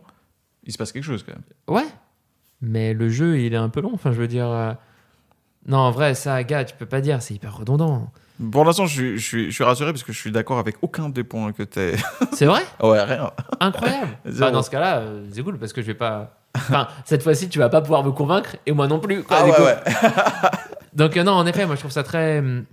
il 0.64 0.72
se 0.72 0.78
passe 0.78 0.92
quelque 0.92 1.04
chose 1.04 1.24
quand 1.24 1.34
même. 1.34 1.44
Ouais. 1.68 1.88
Mais 2.62 2.94
le 2.94 3.10
jeu, 3.10 3.40
il 3.40 3.54
est 3.54 3.58
un 3.58 3.70
peu 3.70 3.82
long. 3.82 3.92
Enfin, 3.94 4.12
je 4.12 4.18
veux 4.20 4.28
dire. 4.28 4.48
euh, 4.48 4.74
Non, 5.68 5.80
en 5.80 5.92
vrai, 5.92 6.14
ça, 6.16 6.44
gars, 6.44 6.64
tu 6.64 6.76
peux 6.76 6.86
pas 6.86 7.02
dire, 7.02 7.22
c'est 7.22 7.34
hyper 7.34 7.58
redondant. 7.58 8.12
Pour 8.52 8.66
l'instant, 8.66 8.86
je 8.86 8.94
suis, 8.94 9.18
je, 9.18 9.26
suis, 9.28 9.46
je 9.48 9.52
suis 9.52 9.64
rassuré 9.64 9.92
parce 9.92 10.04
que 10.04 10.12
je 10.14 10.18
suis 10.20 10.32
d'accord 10.32 10.58
avec 10.60 10.78
aucun 10.82 11.10
des 11.10 11.24
points 11.24 11.52
que 11.52 11.64
t'es. 11.64 11.96
C'est 12.34 12.46
vrai? 12.46 12.62
Ouais, 12.82 13.04
rien. 13.04 13.32
Incroyable. 13.60 14.18
Zéro. 14.26 14.40
Bah, 14.50 14.52
dans 14.52 14.64
ce 14.64 14.70
cas-là, 14.72 14.98
euh, 15.00 15.28
c'est 15.32 15.44
cool 15.44 15.58
parce 15.60 15.74
que 15.74 15.82
je 15.82 15.88
vais 15.88 15.94
pas. 15.94 16.38
Enfin, 16.56 16.88
cette 17.06 17.24
fois-ci, 17.24 17.50
tu 17.50 17.60
vas 17.60 17.70
pas 17.70 17.82
pouvoir 17.82 18.04
me 18.04 18.12
convaincre 18.12 18.56
et 18.66 18.72
moi 18.72 18.88
non 18.88 19.00
plus. 19.00 19.24
quoi, 19.24 19.38
Ah 19.40 19.44
du 19.44 19.52
ouais, 19.52 19.56
coup. 19.58 19.64
ouais. 19.64 19.78
Donc 20.94 21.16
euh, 21.18 21.24
non, 21.24 21.34
en 21.34 21.46
effet, 21.46 21.66
moi 21.66 21.76
je 21.76 21.82
trouve 21.82 21.92
ça 21.92 22.04
très, 22.04 22.40
hum, 22.40 22.66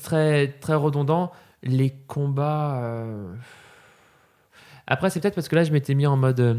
très, 0.00 0.48
très 0.60 0.74
redondant. 0.74 1.32
Les 1.64 1.90
combats. 2.06 2.80
euh, 2.82 3.32
Après, 4.86 5.10
c'est 5.10 5.20
peut-être 5.20 5.34
parce 5.34 5.48
que 5.48 5.56
là, 5.56 5.64
je 5.64 5.72
m'étais 5.72 5.94
mis 5.94 6.06
en 6.06 6.16
mode, 6.16 6.40
euh, 6.40 6.54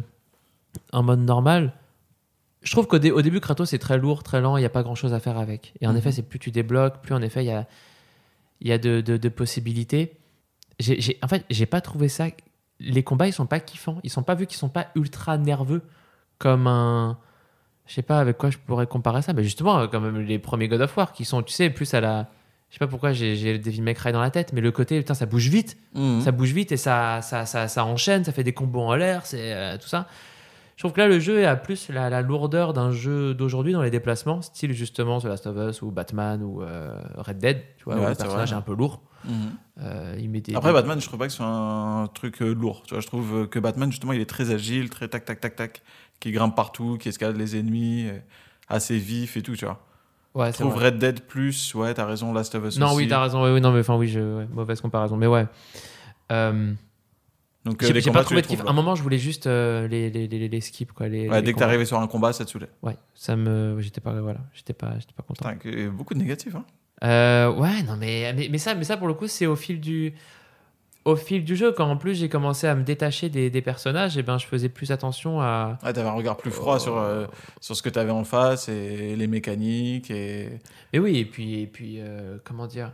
en 0.92 1.04
mode 1.04 1.20
normal. 1.20 1.74
Je 2.62 2.72
trouve 2.72 2.88
qu'au 2.88 3.00
dé- 3.00 3.12
au 3.12 3.22
début, 3.22 3.40
Kratos 3.42 3.70
c'est 3.70 3.80
très 3.80 3.98
lourd, 3.98 4.24
très 4.24 4.40
lent. 4.40 4.56
Il 4.58 4.62
n'y 4.62 4.66
a 4.66 4.70
pas 4.70 4.84
grand-chose 4.84 5.14
à 5.14 5.20
faire 5.20 5.38
avec. 5.38 5.74
Et 5.82 5.88
en 5.88 5.92
Mhm. 5.92 5.98
effet, 5.98 6.12
c'est 6.12 6.24
plus 6.24 6.40
tu 6.40 6.52
débloques, 6.52 7.02
plus 7.02 7.14
en 7.14 7.22
effet 7.22 7.44
il 7.44 7.48
y 7.48 7.52
a, 7.52 7.66
il 8.62 8.68
y 8.68 8.72
a 8.72 8.78
de, 8.78 9.02
de- 9.02 9.18
de 9.18 9.30
possibilités. 9.30 10.18
J'ai, 10.80 11.00
j'ai- 11.02 11.18
en 11.22 11.28
fait, 11.28 11.46
j'ai 11.50 11.66
pas 11.66 11.82
trouvé 11.82 12.08
ça. 12.10 12.28
Les 12.80 13.04
combats, 13.04 13.28
ils 13.28 13.34
sont 13.34 13.46
pas 13.46 13.60
kiffants. 13.60 14.00
Ils 14.04 14.10
sont 14.10 14.24
pas 14.24 14.36
vus 14.36 14.48
qu'ils 14.48 14.58
sont 14.58 14.70
pas 14.70 14.88
ultra 14.96 15.38
nerveux 15.38 15.82
comme 16.38 16.68
un. 16.68 17.18
Je 17.86 17.94
sais 17.94 18.02
pas 18.02 18.20
avec 18.20 18.38
quoi 18.38 18.50
je 18.50 18.58
pourrais 18.58 18.88
comparer 18.88 19.22
ça. 19.22 19.34
Mais 19.34 19.44
justement, 19.44 19.80
euh, 19.80 19.88
comme 19.88 20.20
les 20.20 20.40
premiers 20.40 20.68
God 20.68 20.82
of 20.82 20.96
War 20.98 21.12
qui 21.14 21.26
sont, 21.26 21.44
tu 21.44 21.54
sais, 21.54 21.70
plus 21.70 21.94
à 21.94 22.02
la. 22.02 22.30
Je 22.70 22.76
sais 22.76 22.80
pas 22.80 22.88
pourquoi 22.88 23.12
j'ai, 23.14 23.36
le 23.54 23.60
Devil 23.60 23.82
May 23.84 23.94
Cry 23.94 24.12
dans 24.12 24.22
la 24.22 24.32
tête, 24.32 24.52
mais 24.52 24.60
le 24.62 24.72
côté, 24.72 24.98
putain, 24.98 25.14
ça 25.14 25.28
bouge 25.28 25.48
vite. 25.48 25.78
Mhm. 25.94 26.22
Ça 26.22 26.32
bouge 26.32 26.54
vite 26.54 26.72
et 26.72 26.78
ça, 26.78 27.22
ça, 27.22 27.46
ça, 27.46 27.68
ça 27.68 27.86
enchaîne, 27.86 28.24
ça 28.24 28.32
fait 28.32 28.44
des 28.44 28.54
combos 28.54 28.82
en 28.82 28.96
l'air, 28.96 29.28
c'est 29.28 29.54
euh, 29.54 29.78
tout 29.78 29.88
ça. 29.88 30.08
Je 30.84 30.88
trouve 30.90 30.96
que 30.98 31.00
là, 31.02 31.08
le 31.08 31.22
jeu 31.22 31.48
a 31.48 31.56
plus 31.56 31.88
la, 31.88 32.10
la 32.10 32.22
lourdeur 32.22 32.74
d'un 32.74 32.92
jeu 32.92 33.34
d'aujourd'hui 33.34 33.72
dans 33.72 33.82
les 33.82 33.90
déplacements, 33.90 34.42
style 34.42 34.74
justement 34.74 35.22
The 35.22 35.24
Last 35.26 35.48
of 35.48 35.56
Us 35.70 35.82
ou 35.82 35.92
Batman 35.92 36.44
ou 36.44 36.62
euh, 36.62 37.00
Red 37.16 37.38
Dead. 37.38 37.62
Tu 37.78 37.86
vois, 37.86 37.96
Ouais, 37.96 38.02
où 38.02 38.08
le 38.10 38.14
c'est 38.14 38.18
personnage 38.24 38.50
vrai. 38.50 38.58
est 38.58 38.60
un 38.60 38.64
peu 38.64 38.76
lourd. 38.76 39.02
Mhm. 39.24 39.34
Euh, 39.80 40.16
il 40.20 40.30
met 40.30 40.42
des- 40.42 40.54
Après, 40.54 40.72
des- 40.72 40.74
Batman, 40.74 41.00
je 41.00 41.08
trouve 41.08 41.20
pas 41.20 41.28
que 41.28 41.32
ce 41.32 41.38
soit 41.38 41.46
un 41.48 42.08
truc 42.08 42.42
euh, 42.42 42.54
lourd. 42.54 42.84
Tu 42.86 42.96
vois, 42.96 43.00
je 43.00 43.08
trouve 43.08 43.48
que 43.48 43.60
Batman, 43.60 43.90
justement, 43.92 44.12
il 44.12 44.20
est 44.20 44.30
très 44.30 44.52
agile, 44.52 44.90
très 44.90 45.08
tac, 45.08 45.24
tac, 45.24 45.40
tac, 45.40 45.56
tac, 45.56 45.84
qui 46.20 46.34
grimpe 46.34 46.54
partout, 46.54 46.98
qui 47.00 47.08
escalade 47.08 47.38
les 47.38 47.56
ennemis, 47.58 48.10
assez 48.68 48.98
vif 48.98 49.38
et 49.38 49.42
tout, 49.42 49.56
tu 49.56 49.64
vois. 49.64 49.80
Ouais, 50.36 50.48
Je 50.48 50.58
c'est 50.58 50.64
trouve 50.64 50.74
vrai. 50.74 50.88
Red 50.88 50.98
Dead 50.98 51.22
plus, 51.22 51.74
ouais, 51.76 51.94
t'as 51.94 52.06
raison, 52.06 52.34
Last 52.34 52.56
of 52.56 52.66
Us 52.66 52.78
Non, 52.78 52.88
aussi. 52.88 52.96
oui, 52.98 53.08
t'as 53.08 53.22
raison. 53.22 53.42
Oui, 53.46 53.52
oui, 53.52 53.62
non, 53.62 53.72
mais 53.72 53.80
enfin, 53.80 53.96
oui, 53.96 54.10
je... 54.10 54.20
ouais, 54.20 54.48
mauvaise 54.52 54.82
comparaison. 54.82 55.16
Mais 55.16 55.28
ouais. 55.28 55.46
Euh, 56.34 56.74
Donc, 57.66 57.82
euh, 57.82 57.92
j'ai 57.94 58.12
pas 58.12 58.24
trouvé 58.24 58.42
de 58.42 58.48
kiff. 58.48 58.60
À 58.66 58.70
un 58.70 58.74
moment, 58.74 58.94
je 58.96 59.02
voulais 59.04 59.18
juste 59.18 59.48
euh, 59.48 59.88
les, 59.88 60.10
les, 60.10 60.28
les, 60.28 60.50
les 60.50 60.62
skips. 60.62 60.92
Quoi, 60.92 61.08
les, 61.08 61.30
Ouais, 61.30 61.36
les 61.38 61.42
dès 61.42 61.52
que 61.52 61.56
combats. 61.56 61.66
t'arrivais 61.68 61.86
sur 61.86 61.98
un 62.00 62.08
combat, 62.08 62.34
ça 62.34 62.44
te 62.46 62.50
saoulait. 62.50 62.70
Ouais, 62.82 62.98
ça 63.16 63.36
me. 63.38 63.80
J'étais 63.80 64.02
pas, 64.02 64.20
voilà, 64.20 64.40
j'étais 64.54 64.74
pas, 64.74 64.94
j'étais 65.00 65.14
pas 65.16 65.24
content. 65.24 65.50
Putain, 65.50 65.56
que- 65.58 65.90
beaucoup 65.90 66.14
de 66.14 66.20
négatifs, 66.20 66.56
hein. 66.56 66.66
Euh, 67.04 67.52
ouais, 67.54 67.84
non, 67.84 67.96
mais, 67.98 68.34
mais, 68.34 68.48
mais 68.52 68.58
ça, 68.58 68.76
mais 68.76 68.84
ça, 68.84 68.98
pour 68.98 69.08
le 69.08 69.14
coup, 69.14 69.28
c'est 69.28 69.46
au 69.46 69.56
fil 69.56 69.80
du. 69.80 70.14
Au 71.06 71.18
fil 71.18 71.44
du 71.44 71.58
jeu, 71.58 71.74
quand 71.74 71.90
en 71.90 71.98
plus 71.98 72.16
j'ai 72.16 72.30
commencé 72.30 72.66
à 72.66 72.76
me 72.76 72.84
détacher 72.84 73.28
des, 73.28 73.50
des 73.50 73.62
personnages, 73.62 74.18
et 74.18 74.24
ben 74.24 74.38
je 74.38 74.46
faisais 74.46 74.70
plus 74.70 74.90
attention 74.92 75.42
à. 75.42 75.78
Ouais, 75.84 75.92
t'avais 75.92 76.08
un 76.08 76.14
regard 76.14 76.38
plus 76.38 76.50
froid 76.52 76.80
sur, 76.80 76.98
euh, 76.98 77.26
sur 77.60 77.76
ce 77.76 77.82
que 77.82 77.90
t'avais 77.90 78.12
en 78.12 78.24
face 78.24 78.70
et 78.70 79.16
les 79.18 79.28
mécaniques 79.28 80.10
et. 80.12 80.48
Mais 80.94 81.00
oui, 81.00 81.18
et 81.18 81.26
puis, 81.26 81.60
et 81.62 81.68
puis 81.68 81.96
euh, 82.00 82.38
comment 82.46 82.68
dire 82.68 82.94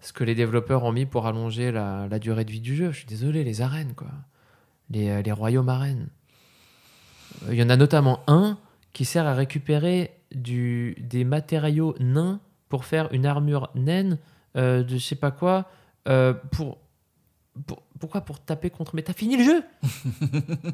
Ce 0.00 0.12
que 0.12 0.24
les 0.24 0.34
développeurs 0.34 0.84
ont 0.84 0.92
mis 0.92 1.04
pour 1.06 1.26
allonger 1.26 1.70
la, 1.72 2.08
la 2.08 2.18
durée 2.18 2.44
de 2.44 2.50
vie 2.50 2.60
du 2.60 2.74
jeu. 2.74 2.90
Je 2.90 2.98
suis 2.98 3.06
désolé, 3.06 3.44
les 3.44 3.60
arènes, 3.60 3.94
quoi. 3.94 4.08
Les, 4.88 5.08
euh, 5.10 5.22
les 5.22 5.32
royaumes 5.32 5.68
arènes. 5.68 6.08
Euh, 7.46 7.52
Il 7.52 7.58
y 7.58 7.62
en 7.62 7.68
a 7.70 7.76
notamment 7.76 8.20
un 8.26 8.58
qui 8.92 9.04
sert 9.04 9.26
à 9.26 9.34
récupérer 9.34 10.10
du, 10.34 10.96
des 11.00 11.24
matériaux 11.24 11.94
nains 12.00 12.40
pour 12.68 12.84
faire 12.84 13.12
une 13.12 13.26
armure 13.26 13.68
naine 13.74 14.18
euh, 14.56 14.82
de 14.82 14.96
je 14.96 14.98
sais 14.98 15.14
pas 15.16 15.30
quoi. 15.30 15.68
euh, 16.08 16.32
pour, 16.50 16.78
pour- 17.66 17.82
pourquoi 18.00 18.22
Pour 18.22 18.40
taper 18.40 18.70
contre. 18.70 18.94
Mais 18.94 19.02
t'as 19.02 19.12
fini 19.12 19.36
le 19.36 19.44
jeu? 19.44 19.62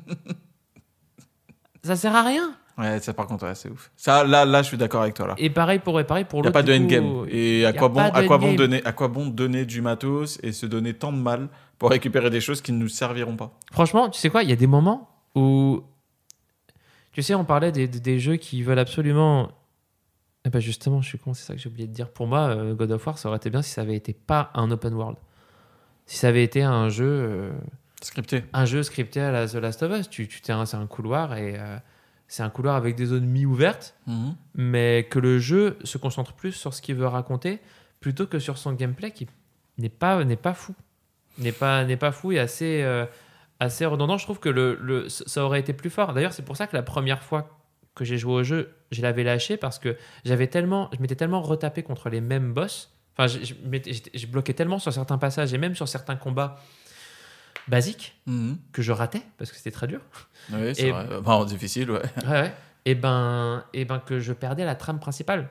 Ça 1.82 1.96
sert 1.96 2.14
à 2.14 2.22
rien 2.22 2.56
Ouais, 2.78 3.00
ça 3.00 3.14
par 3.14 3.26
contre, 3.26 3.46
ouais, 3.46 3.54
c'est 3.54 3.70
ouf. 3.70 3.90
Ça, 3.96 4.22
là, 4.24 4.44
là, 4.44 4.62
je 4.62 4.68
suis 4.68 4.76
d'accord 4.76 5.00
avec 5.02 5.14
toi, 5.14 5.26
là. 5.28 5.34
Et 5.38 5.48
pareil 5.48 5.78
pour, 5.78 5.98
et 5.98 6.04
pareil 6.04 6.24
pour 6.24 6.40
Il 6.40 6.42
n'y 6.42 6.48
a 6.48 6.50
pas 6.52 6.62
de 6.62 6.76
coup, 6.76 6.82
endgame. 6.82 7.26
Et 7.30 7.64
à 7.64 7.72
quoi, 7.72 7.88
bon, 7.88 8.00
à, 8.00 8.22
quoi 8.24 8.36
bon 8.38 8.52
donner, 8.54 8.84
à 8.84 8.92
quoi 8.92 9.08
bon 9.08 9.28
donner 9.28 9.64
du 9.64 9.80
matos 9.80 10.38
et 10.42 10.52
se 10.52 10.66
donner 10.66 10.92
tant 10.92 11.10
de 11.12 11.16
mal 11.18 11.48
pour 11.78 11.88
récupérer 11.90 12.28
des 12.28 12.40
choses 12.42 12.60
qui 12.60 12.72
ne 12.72 12.78
nous 12.78 12.88
serviront 12.88 13.34
pas? 13.36 13.58
Franchement, 13.72 14.10
tu 14.10 14.20
sais 14.20 14.28
quoi, 14.28 14.42
il 14.42 14.50
y 14.50 14.52
a 14.52 14.56
des 14.56 14.66
moments 14.66 15.08
où. 15.34 15.82
Tu 17.12 17.22
sais, 17.22 17.34
on 17.34 17.46
parlait 17.46 17.72
des, 17.72 17.88
des- 17.88 18.18
jeux 18.20 18.36
qui 18.36 18.62
veulent 18.62 18.78
absolument. 18.78 19.50
Eh 20.44 20.50
ben 20.50 20.60
justement, 20.60 21.00
je 21.00 21.08
suis 21.08 21.18
con, 21.18 21.32
c'est 21.32 21.46
ça 21.46 21.54
que 21.54 21.60
j'ai 21.60 21.68
oublié 21.70 21.88
de 21.88 21.92
dire. 21.94 22.10
Pour 22.10 22.26
moi, 22.26 22.40
euh, 22.50 22.74
God 22.74 22.90
of 22.92 23.06
War, 23.06 23.16
ça 23.16 23.28
aurait 23.30 23.38
été 23.38 23.48
bien 23.48 23.62
si 23.62 23.70
ça 23.72 23.80
avait 23.80 23.96
été 23.96 24.12
pas 24.12 24.50
un 24.54 24.70
open 24.70 24.92
world. 24.92 25.16
Si 26.04 26.18
ça 26.18 26.28
avait 26.28 26.44
été 26.44 26.62
un 26.62 26.90
jeu, 26.90 27.06
euh, 27.08 27.52
Scripté. 28.02 28.44
un 28.52 28.66
jeu 28.66 28.82
scripté 28.82 29.20
à 29.22 29.32
la 29.32 29.48
The 29.48 29.54
Last 29.54 29.82
of 29.82 29.98
Us. 29.98 30.10
Tu, 30.10 30.28
tu 30.28 30.42
t'es 30.42 30.52
un- 30.52 30.66
c'est 30.66 30.76
un 30.76 30.86
couloir 30.86 31.34
et 31.38 31.56
euh, 31.58 31.78
c'est 32.28 32.42
un 32.42 32.50
couloir 32.50 32.76
avec 32.76 32.96
des 32.96 33.06
zones 33.06 33.26
mi-ouvertes, 33.26 33.94
Mhm. 34.06 34.34
mais 34.54 35.06
que 35.10 35.18
le 35.18 35.38
jeu 35.38 35.78
se 35.84 35.98
concentre 35.98 36.32
plus 36.32 36.52
sur 36.52 36.74
ce 36.74 36.82
qu'il 36.82 36.96
veut 36.96 37.06
raconter 37.06 37.60
plutôt 38.00 38.26
que 38.26 38.38
sur 38.38 38.58
son 38.58 38.72
gameplay 38.72 39.10
qui 39.10 39.26
n'est 39.78 39.88
pas, 39.88 40.22
n'est 40.24 40.36
pas 40.36 40.54
fou. 40.54 40.74
N'est 41.38 41.52
pas, 41.52 41.84
n'est 41.84 41.96
pas 41.96 42.12
fou 42.12 42.32
et 42.32 42.38
assez, 42.38 42.82
euh, 42.82 43.04
assez 43.60 43.84
redondant. 43.84 44.16
Je 44.18 44.24
trouve 44.24 44.38
que 44.40 44.48
le, 44.48 44.78
le- 44.80 45.08
ça 45.08 45.44
aurait 45.44 45.60
été 45.60 45.72
plus 45.72 45.90
fort. 45.90 46.12
D'ailleurs, 46.14 46.32
c'est 46.32 46.44
pour 46.44 46.56
ça 46.56 46.66
que 46.66 46.74
la 46.76 46.82
première 46.82 47.22
fois 47.22 47.58
que 47.94 48.04
j'ai 48.04 48.18
joué 48.18 48.32
au 48.34 48.42
jeu, 48.42 48.74
je 48.90 49.02
l'avais 49.02 49.22
lâché 49.24 49.56
parce 49.56 49.78
que 49.78 49.96
j'avais 50.24 50.46
tellement, 50.46 50.90
je 50.94 51.00
m'étais 51.00 51.16
tellement 51.16 51.42
retapé 51.42 51.82
contre 51.82 52.08
les 52.10 52.20
mêmes 52.20 52.52
boss. 52.52 52.92
Enfin, 53.18 53.26
je, 53.26 53.38
je 54.14 54.26
bloquais 54.26 54.52
tellement 54.52 54.78
sur 54.78 54.92
certains 54.92 55.16
passages 55.18 55.54
et 55.54 55.58
même 55.58 55.74
sur 55.74 55.88
certains 55.88 56.16
combats 56.16 56.58
basiques 57.68 58.14
Mhm. 58.26 58.58
que 58.72 58.82
je 58.82 58.92
ratais 58.92 59.22
parce 59.38 59.50
que 59.50 59.56
c'était 59.56 59.70
très 59.70 59.86
dur. 59.86 60.00
Oui, 60.52 60.74
c'est 60.74 60.90
vrai. 60.90 61.06
Enfin, 61.20 61.44
difficile, 61.44 61.90
ouais. 61.90 62.02
Ouais, 62.24 62.30
ouais. 62.30 62.54
Et 62.84 62.94
ben, 62.94 63.64
et 63.74 63.84
ben 63.84 63.98
que 63.98 64.20
je 64.20 64.32
perdais 64.32 64.64
la 64.64 64.74
trame 64.76 65.00
principale. 65.00 65.48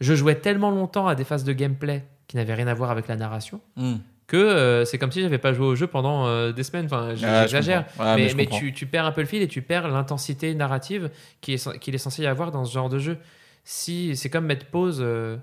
Je 0.00 0.14
jouais 0.14 0.34
tellement 0.34 0.70
longtemps 0.70 1.06
à 1.06 1.14
des 1.14 1.24
phases 1.24 1.44
de 1.44 1.52
gameplay 1.52 2.04
qui 2.26 2.36
n'avaient 2.36 2.54
rien 2.54 2.66
à 2.66 2.74
voir 2.74 2.90
avec 2.90 3.06
la 3.08 3.16
narration, 3.16 3.60
Hmm. 3.76 3.96
que 4.26 4.36
euh, 4.36 4.84
c'est 4.84 4.98
comme 4.98 5.12
si 5.12 5.22
j'avais 5.22 5.38
pas 5.38 5.52
joué 5.52 5.64
au 5.66 5.74
jeu 5.76 5.86
pendant 5.86 6.26
euh, 6.26 6.50
des 6.52 6.64
semaines. 6.64 6.86
Enfin, 6.86 7.10
Ah, 7.10 7.14
je 7.14 7.20
j'exagère. 7.20 7.86
Ouais, 8.00 8.34
mais 8.34 8.46
tu, 8.46 8.72
tu 8.72 8.86
perds 8.86 9.06
un 9.06 9.12
peu 9.12 9.20
le 9.20 9.26
fil 9.28 9.40
et 9.42 9.48
tu 9.48 9.62
perds 9.62 9.86
l'intensité 9.88 10.52
narrative 10.54 11.10
qui 11.40 11.54
est, 11.54 11.78
qu'il 11.78 11.94
est 11.94 11.98
censé 11.98 12.22
y 12.22 12.26
avoir 12.26 12.50
dans 12.50 12.64
ce 12.64 12.72
genre 12.74 12.88
de 12.88 12.98
jeu. 12.98 13.18
Si, 13.62 14.16
c'est 14.16 14.28
comme 14.30 14.46
mettre 14.46 14.66
pause 14.66 14.98
euh, 15.00 15.36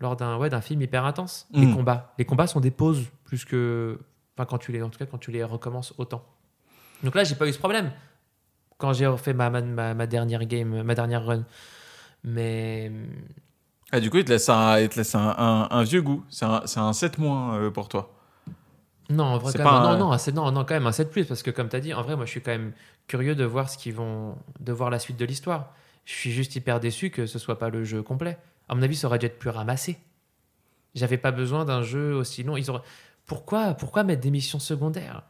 lors 0.00 0.16
d'un 0.16 0.36
ouais, 0.38 0.50
d'un 0.50 0.60
film 0.60 0.82
hyper 0.82 1.04
intense. 1.04 1.46
Les 1.52 1.66
Mm. 1.66 1.74
combats. 1.76 2.12
Les 2.18 2.24
combats 2.24 2.46
sont 2.48 2.60
des 2.60 2.70
pauses 2.72 3.04
plus 3.24 3.44
que. 3.44 3.98
Enfin, 4.36 4.46
quand 4.46 4.58
tu 4.58 4.72
les, 4.72 4.82
en 4.82 4.90
tout 4.90 4.98
cas, 4.98 5.06
quand 5.06 5.18
tu 5.18 5.30
les 5.30 5.44
recommences 5.44 5.94
autant. 5.98 6.24
Donc 7.02 7.14
là, 7.14 7.24
j'ai 7.24 7.34
pas 7.34 7.46
eu 7.46 7.52
ce 7.52 7.58
problème 7.58 7.92
quand 8.78 8.92
j'ai 8.92 9.06
refait 9.06 9.34
ma, 9.34 9.50
ma, 9.50 9.94
ma- 9.94 10.06
dernière 10.06 10.44
game, 10.44 10.82
ma 10.82 10.94
dernière 10.94 11.24
run. 11.24 11.44
Mais. 12.24 12.90
Ah, 13.92 14.00
du 14.00 14.10
coup, 14.10 14.18
il 14.18 14.24
te 14.24 14.30
laisse 14.30 14.48
un, 14.48 14.80
il 14.80 14.88
te 14.88 14.96
laisse 14.96 15.14
un, 15.14 15.34
un- 15.38 15.68
un 15.70 15.82
vieux 15.84 16.02
goût. 16.02 16.24
C'est 16.28 16.44
un, 16.44 16.62
un 16.76 16.92
7 16.92 17.18
moins 17.18 17.56
euh, 17.58 17.70
pour 17.70 17.88
toi. 17.88 18.12
Non, 19.10 19.24
en 19.24 19.38
vrai, 19.38 19.52
quand 19.52 19.58
même, 19.64 19.68
un- 19.68 19.96
non, 19.98 20.16
non, 20.34 20.52
non, 20.52 20.64
quand 20.64 20.74
même 20.74 20.86
un 20.86 20.92
7 20.92 21.10
plus 21.10 21.26
parce 21.26 21.42
que 21.42 21.50
comme 21.50 21.68
tu 21.68 21.76
as 21.76 21.80
dit, 21.80 21.92
en 21.94 22.02
vrai, 22.02 22.16
moi 22.16 22.24
je 22.24 22.30
suis 22.30 22.40
quand 22.40 22.50
même 22.52 22.72
curieux 23.06 23.34
de 23.34 23.44
voir 23.44 23.68
ce 23.68 23.76
qu'ils 23.76 23.94
vont 23.94 24.36
de 24.60 24.72
voir 24.72 24.90
la 24.90 24.98
suite 24.98 25.18
de 25.18 25.24
l'histoire. 25.24 25.74
Je 26.06 26.12
suis 26.14 26.30
juste 26.32 26.56
hyper 26.56 26.80
déçu 26.80 27.10
que 27.10 27.26
ce 27.26 27.38
soit 27.38 27.58
pas 27.58 27.68
le 27.68 27.84
jeu 27.84 28.02
complet. 28.02 28.38
À 28.68 28.74
mon 28.74 28.82
avis, 28.82 28.96
ça 28.96 29.06
aurait 29.06 29.18
dû 29.18 29.26
être 29.26 29.38
plus 29.38 29.50
ramassé. 29.50 29.98
J'avais 30.94 31.18
pas 31.18 31.32
besoin 31.32 31.64
d'un 31.64 31.82
jeu 31.82 32.14
aussi 32.14 32.42
long. 32.42 32.56
Ils 32.56 32.70
auraient... 32.70 32.82
Pourquoi 33.26 33.74
pourquoi 33.74 34.04
mettre 34.04 34.20
des 34.22 34.30
missions 34.30 34.58
secondaires? 34.58 35.22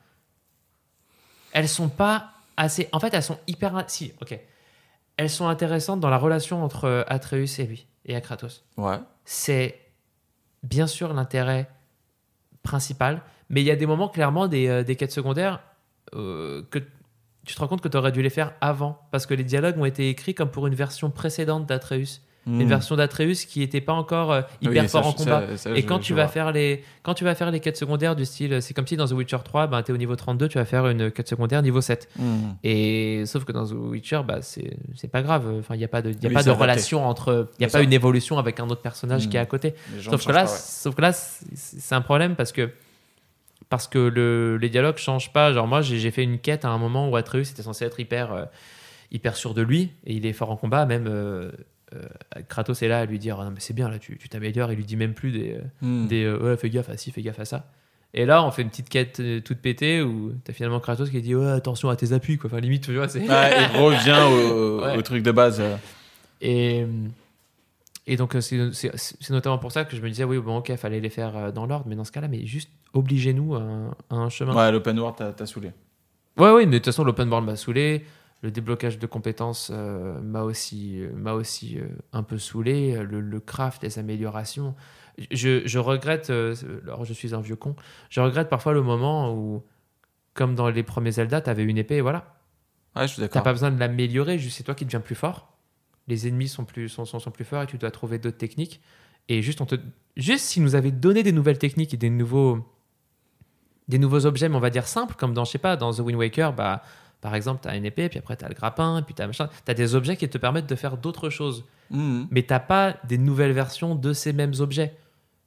Elles 1.52 1.68
sont 1.68 1.88
pas 1.88 2.32
assez 2.56 2.88
En 2.92 3.00
fait, 3.00 3.14
elles 3.14 3.22
sont 3.22 3.38
hyper 3.46 3.84
si, 3.88 4.12
OK. 4.20 4.38
Elles 5.16 5.30
sont 5.30 5.46
intéressantes 5.46 6.00
dans 6.00 6.10
la 6.10 6.18
relation 6.18 6.64
entre 6.64 6.86
euh, 6.86 7.04
Atreus 7.06 7.58
et 7.60 7.66
lui 7.66 7.86
et 8.04 8.16
à 8.16 8.20
Kratos 8.20 8.64
Ouais. 8.76 8.98
c'est 9.24 9.80
bien 10.62 10.86
sûr 10.86 11.12
l'intérêt 11.14 11.70
principal, 12.62 13.22
mais 13.48 13.60
il 13.60 13.66
y 13.66 13.70
a 13.70 13.76
des 13.76 13.86
moments 13.86 14.08
clairement 14.08 14.48
des, 14.48 14.66
euh, 14.68 14.82
des 14.82 14.96
quêtes 14.96 15.12
secondaires 15.12 15.60
euh, 16.14 16.62
que 16.70 16.78
tu 17.46 17.54
te 17.54 17.60
rends 17.60 17.68
compte 17.68 17.82
que 17.82 17.88
tu 17.88 17.96
aurais 17.96 18.12
dû 18.12 18.22
les 18.22 18.30
faire 18.30 18.54
avant, 18.60 19.06
parce 19.10 19.26
que 19.26 19.34
les 19.34 19.44
dialogues 19.44 19.78
ont 19.78 19.84
été 19.84 20.08
écrits 20.08 20.34
comme 20.34 20.50
pour 20.50 20.66
une 20.66 20.74
version 20.74 21.10
précédente 21.10 21.66
d'Atreus, 21.66 22.22
une 22.46 22.64
Hmm. 22.64 22.68
version 22.68 22.94
d'Atreus 22.96 23.46
qui 23.46 23.60
n'était 23.60 23.80
pas 23.80 23.94
encore 23.94 24.30
euh, 24.32 24.42
Oui, 24.62 24.68
hyper 24.70 24.82
ça, 24.84 24.88
fort 25.00 25.06
en 25.06 25.12
combat. 25.14 25.44
ça- 25.52 25.56
ça, 25.56 25.70
Et 25.76 25.82
quand 25.84 25.98
je 26.00 26.06
tu 26.08 26.12
vas 26.14 26.24
vois. 26.24 26.32
faire 26.32 26.52
les 26.52 26.84
quand 27.02 27.14
tu 27.14 27.24
vas 27.24 27.34
faire 27.34 27.50
les 27.50 27.60
quêtes 27.60 27.76
secondaires 27.78 28.14
du 28.16 28.24
style 28.26 28.60
c'est 28.60 28.74
comme 28.74 28.86
si 28.86 28.96
dans 28.96 29.06
The 29.06 29.12
Witcher 29.12 29.38
3 29.42 29.66
ben 29.66 29.82
tu 29.82 29.90
es 29.92 29.94
au 29.94 29.96
niveau 29.96 30.14
32 30.14 30.48
tu 30.48 30.58
vas 30.58 30.64
faire 30.66 30.86
une 30.88 31.10
quête 31.10 31.28
secondaire 31.28 31.62
niveau 31.62 31.80
7 31.80 32.08
Hmm. 32.18 32.52
et 32.62 33.24
sauf 33.26 33.44
que 33.44 33.52
dans 33.52 33.66
The 33.66 33.72
Witcher, 33.72 34.20
bah, 34.26 34.40
c'est 34.42 34.76
pas 35.10 35.22
grave. 35.22 35.50
Enfin, 35.58 35.74
il 35.74 35.78
n'y 35.78 35.84
a 35.84 35.88
pas 35.88 36.02
de, 36.02 36.10
y 36.10 36.26
a 36.26 36.28
Oui, 36.28 36.34
pas 36.34 36.42
de 36.42 36.50
relation 36.50 37.06
entre. 37.06 37.48
Il 37.58 37.62
n'y 37.62 37.66
a 37.66 37.72
pas 37.72 37.82
une 37.82 37.92
évolution 37.92 38.38
avec 38.38 38.60
un 38.60 38.68
autre 38.68 38.82
personnage 38.82 39.28
qui 39.28 39.36
est 39.36 39.40
à 39.40 39.46
côté. 39.46 39.74
Sauf 40.00 40.26
que, 40.26 40.32
là, 40.32 40.40
changent 40.40 40.46
pas, 40.48 40.52
ouais. 40.52 40.58
sauf 40.58 40.94
que 40.94 41.00
là, 41.02 41.12
c'est 41.12 41.46
c'est 41.56 41.94
un 41.94 42.00
problème 42.02 42.34
parce 42.36 42.52
que, 42.52 42.70
parce 43.70 43.88
que 43.88 43.98
le, 43.98 44.56
les 44.58 44.68
dialogues 44.68 44.98
changent 44.98 45.32
pas. 45.32 45.52
Genre, 45.52 45.66
moi, 45.66 45.80
j'ai 45.80 46.10
fait 46.10 46.22
une 46.22 46.38
quête 46.38 46.64
à 46.64 46.68
un 46.68 46.78
moment 46.78 47.08
où 47.08 47.16
Atreus 47.16 47.50
était 47.50 47.62
censé 47.62 47.84
être 47.84 47.98
hyper, 48.00 48.32
euh, 48.32 48.44
hyper 49.10 49.36
sûr 49.36 49.54
de 49.54 49.62
lui 49.62 49.90
et 50.06 50.14
il 50.14 50.26
est 50.26 50.32
fort 50.32 50.50
en 50.50 50.56
combat. 50.56 50.84
Même 50.86 51.06
euh, 51.08 51.50
Kratos 52.48 52.82
est 52.82 52.88
là 52.88 53.00
à 53.00 53.04
lui 53.04 53.18
dire 53.18 53.38
Ah 53.40 53.44
Non, 53.44 53.50
mais 53.50 53.60
c'est 53.60 53.74
bien, 53.74 53.88
là, 53.88 53.98
tu 53.98 54.16
tu 54.18 54.28
t'améliores. 54.28 54.72
Il 54.72 54.76
lui 54.76 54.84
dit 54.84 54.96
même 54.96 55.14
plus 55.14 55.32
des. 55.32 55.52
euh, 55.54 55.60
Hmm. 55.82 56.06
des 56.06 56.24
euh, 56.24 56.38
ouais, 56.38 56.56
fais 56.56 56.70
gaffe 56.70 56.90
à 56.90 56.96
ci, 56.96 57.10
fais 57.12 57.22
gaffe 57.22 57.40
à 57.40 57.44
ça. 57.44 57.66
Et 58.16 58.26
là, 58.26 58.44
on 58.44 58.50
fait 58.52 58.62
une 58.62 58.68
petite 58.70 58.88
quête 58.88 59.18
euh, 59.20 59.40
toute 59.40 59.58
pétée 59.58 60.00
où 60.00 60.32
t'as 60.44 60.52
finalement 60.52 60.78
Kratos 60.80 61.10
qui 61.10 61.20
dit 61.20 61.34
ouais, 61.34 61.50
attention 61.50 61.88
à 61.88 61.96
tes 61.96 62.12
appuis, 62.12 62.38
quoi. 62.38 62.48
Enfin, 62.48 62.60
limite, 62.60 62.84
tu 62.84 62.94
vois, 62.94 63.08
c'est. 63.08 63.20
Il 63.20 63.30
revient 63.30 64.20
au, 64.30 64.84
Ouais. 64.84 64.96
au 64.96 65.02
truc 65.02 65.22
de 65.24 65.32
base. 65.32 65.60
euh. 65.60 65.76
Et, 66.40 66.84
et 68.06 68.16
donc, 68.16 68.34
euh, 68.36 68.40
c'est 68.40 68.72
c'est- 68.74 68.92
c'est 68.96 69.30
notamment 69.30 69.58
pour 69.58 69.72
ça 69.72 69.84
que 69.84 69.96
je 69.96 70.02
me 70.02 70.08
disais 70.08 70.24
oui, 70.24 70.38
bon, 70.38 70.58
ok, 70.58 70.74
fallait 70.76 71.00
les 71.00 71.08
faire 71.10 71.36
euh, 71.36 71.50
dans 71.50 71.66
l'ordre, 71.66 71.86
mais 71.88 71.96
dans 71.96 72.04
ce 72.04 72.12
cas-là, 72.12 72.28
mais 72.28 72.44
juste 72.46 72.70
obligez-nous 72.92 73.54
à, 73.56 73.60
un- 73.62 73.90
à 74.10 74.14
un 74.16 74.28
chemin. 74.28 74.54
Ouais, 74.54 74.70
l'open 74.70 74.98
world 74.98 75.16
t'a 75.16 75.32
t'a 75.32 75.46
saoulé. 75.46 75.70
Ouais, 76.36 76.50
ouais, 76.52 76.66
mais 76.66 76.72
de 76.72 76.78
toute 76.78 76.86
façon, 76.86 77.02
l'open 77.04 77.28
world 77.28 77.46
m'a 77.46 77.56
saoulé. 77.56 78.04
Le 78.44 78.50
déblocage 78.50 78.98
de 78.98 79.06
compétences 79.06 79.70
euh, 79.72 80.20
m'a 80.20 80.42
aussi, 80.42 81.00
euh, 81.00 81.10
m'a 81.14 81.32
aussi 81.32 81.78
euh, 81.78 81.88
un 82.12 82.22
peu 82.22 82.36
saoulé. 82.36 83.02
Le, 83.02 83.22
le 83.22 83.40
craft, 83.40 83.82
les 83.82 83.98
améliorations. 83.98 84.74
Je, 85.30 85.62
je 85.66 85.78
regrette, 85.78 86.28
euh, 86.28 86.54
alors 86.82 87.06
je 87.06 87.14
suis 87.14 87.34
un 87.34 87.40
vieux 87.40 87.56
con, 87.56 87.74
je 88.10 88.20
regrette 88.20 88.50
parfois 88.50 88.74
le 88.74 88.82
moment 88.82 89.32
où, 89.34 89.62
comme 90.34 90.54
dans 90.54 90.68
les 90.68 90.82
premiers 90.82 91.12
Zelda, 91.12 91.40
tu 91.40 91.48
avais 91.48 91.64
une 91.64 91.78
épée 91.78 91.96
et 91.96 92.00
voilà. 92.02 92.36
Ouais, 92.94 93.06
je 93.06 93.12
suis 93.12 93.16
T'as 93.22 93.28
d'accord. 93.28 93.44
pas 93.44 93.52
besoin 93.52 93.70
de 93.70 93.80
l'améliorer, 93.80 94.38
juste 94.38 94.58
c'est 94.58 94.62
toi 94.64 94.74
qui 94.74 94.84
deviens 94.84 95.00
plus 95.00 95.14
fort. 95.14 95.56
Les 96.06 96.28
ennemis 96.28 96.48
sont 96.48 96.66
plus, 96.66 96.90
sont, 96.90 97.06
sont, 97.06 97.20
sont 97.20 97.30
plus 97.30 97.46
forts 97.46 97.62
et 97.62 97.66
tu 97.66 97.78
dois 97.78 97.90
trouver 97.90 98.18
d'autres 98.18 98.36
techniques. 98.36 98.82
Et 99.28 99.40
juste, 99.40 99.62
on 99.62 99.66
te, 99.66 99.76
juste 100.18 100.44
s'ils 100.44 100.62
nous 100.62 100.74
avaient 100.74 100.90
donné 100.90 101.22
des 101.22 101.32
nouvelles 101.32 101.58
techniques 101.58 101.94
et 101.94 101.96
des 101.96 102.10
nouveaux, 102.10 102.58
des 103.88 103.98
nouveaux 103.98 104.26
objets, 104.26 104.50
mais 104.50 104.56
on 104.56 104.60
va 104.60 104.68
dire 104.68 104.86
simples, 104.86 105.14
comme 105.14 105.32
dans, 105.32 105.44
je 105.46 105.52
sais 105.52 105.58
pas, 105.58 105.76
dans 105.76 105.94
The 105.94 106.00
Wind 106.00 106.18
Waker, 106.18 106.52
bah, 106.52 106.82
par 107.24 107.34
exemple, 107.34 107.60
tu 107.62 107.68
as 107.70 107.76
une 107.76 107.86
épée, 107.86 108.10
puis 108.10 108.18
après 108.18 108.36
tu 108.36 108.44
as 108.44 108.48
le 108.50 108.54
grappin, 108.54 109.00
puis 109.00 109.14
tu 109.14 109.22
as 109.22 109.26
machin. 109.26 109.48
Tu 109.64 109.70
as 109.70 109.72
des 109.72 109.94
objets 109.94 110.14
qui 110.18 110.28
te 110.28 110.36
permettent 110.36 110.66
de 110.68 110.74
faire 110.74 110.98
d'autres 110.98 111.30
choses. 111.30 111.64
Hmm. 111.88 112.24
Mais 112.30 112.42
t'as 112.42 112.60
pas 112.60 112.96
des 113.08 113.16
nouvelles 113.16 113.52
versions 113.52 113.94
de 113.94 114.12
ces 114.12 114.34
mêmes 114.34 114.52
objets. 114.58 114.94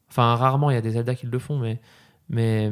Enfin, 0.09 0.35
rarement, 0.35 0.71
il 0.71 0.73
y 0.73 0.77
a 0.77 0.81
des 0.81 0.89
Zelda 0.89 1.13
qui 1.13 1.27
le 1.27 1.37
font, 1.37 1.59
mais, 1.59 1.79
mais 2.29 2.71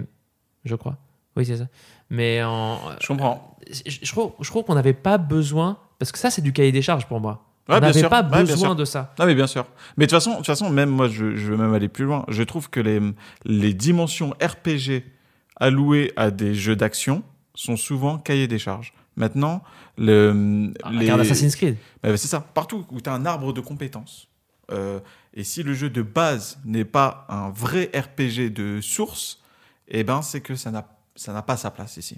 je 0.64 0.74
crois. 0.74 0.97
Oui, 1.38 1.45
c'est 1.45 1.58
ça. 1.58 1.68
Mais 2.10 2.43
en, 2.43 2.80
Je 2.99 3.06
comprends. 3.06 3.60
je, 3.70 3.91
je 4.01 4.12
trouve, 4.12 4.32
je 4.41 4.49
trouve 4.49 4.64
qu'on 4.64 4.74
n'avait 4.74 4.93
pas 4.93 5.20
besoin, 5.20 5.78
parce 5.99 6.12
que 6.12 6.18
ça, 6.18 6.32
c'est 6.32 6.41
du 6.41 6.51
cahier 6.51 6.72
des 6.72 6.82
charges 6.82 7.06
pour 7.06 7.20
moi. 7.20 7.45
Ouais, 7.70 7.76
on 7.76 7.82
n'avait 7.82 8.10
pas 8.10 8.24
Ouais, 8.24 8.43
besoin 8.43 8.74
de 8.74 8.86
ça. 8.86 9.14
Non, 9.20 9.28
mais 9.28 9.36
bien 9.36 9.45
sûr. 9.45 9.68
Mais 9.97 10.08
de 10.08 10.10
toute 10.10 10.18
façon, 10.18 10.32
de 10.32 10.36
toute 10.38 10.47
façon 10.47 10.72
même 10.72 10.89
moi, 10.89 11.10
je, 11.10 11.36
je 11.36 11.51
veux 11.51 11.58
même 11.58 11.76
aller 11.76 11.89
plus 11.89 12.06
loin. 12.06 12.26
Je 12.28 12.41
trouve 12.41 12.72
que 12.72 12.80
les, 12.80 12.99
les 13.43 13.76
dimensions 13.76 14.32
RPG 14.41 15.03
allouées 15.58 16.12
à 16.16 16.32
des 16.32 16.56
jeux 16.56 16.76
d'action 16.76 17.22
sont 17.56 17.78
souvent 17.78 18.18
cahiers 18.18 18.47
des 18.47 18.60
charges. 18.60 18.93
Maintenant, 19.16 19.64
le, 19.97 20.72
les... 20.91 20.99
Regarde 20.99 21.22
Assassin's 21.22 21.56
Creed. 21.56 21.78
Bah, 22.03 22.16
c'est 22.18 22.28
ça. 22.28 22.41
Partout 22.41 22.86
où 22.91 23.01
tu 23.01 23.10
as 23.10 23.14
un 23.14 23.26
arbre 23.26 23.53
de 23.53 23.62
compétences. 23.62 24.28
euh, 24.72 24.99
et 25.34 25.43
si 25.43 25.64
le 25.64 25.74
jeu 25.74 25.89
de 25.89 26.01
base 26.01 26.58
n'est 26.66 26.86
pas 26.86 27.26
un 27.30 27.49
vrai 27.49 27.91
RPG 27.93 28.51
de 28.53 28.80
source, 28.82 29.41
eh 29.89 30.03
ben 30.03 30.22
c'est 30.22 30.41
que 30.41 30.56
ça 30.56 30.72
n'a 30.72 30.88
ça 31.16 31.34
n'a 31.34 31.41
pas 31.41 31.58
sa 31.58 31.72
place 31.72 31.97
ici. 31.97 32.18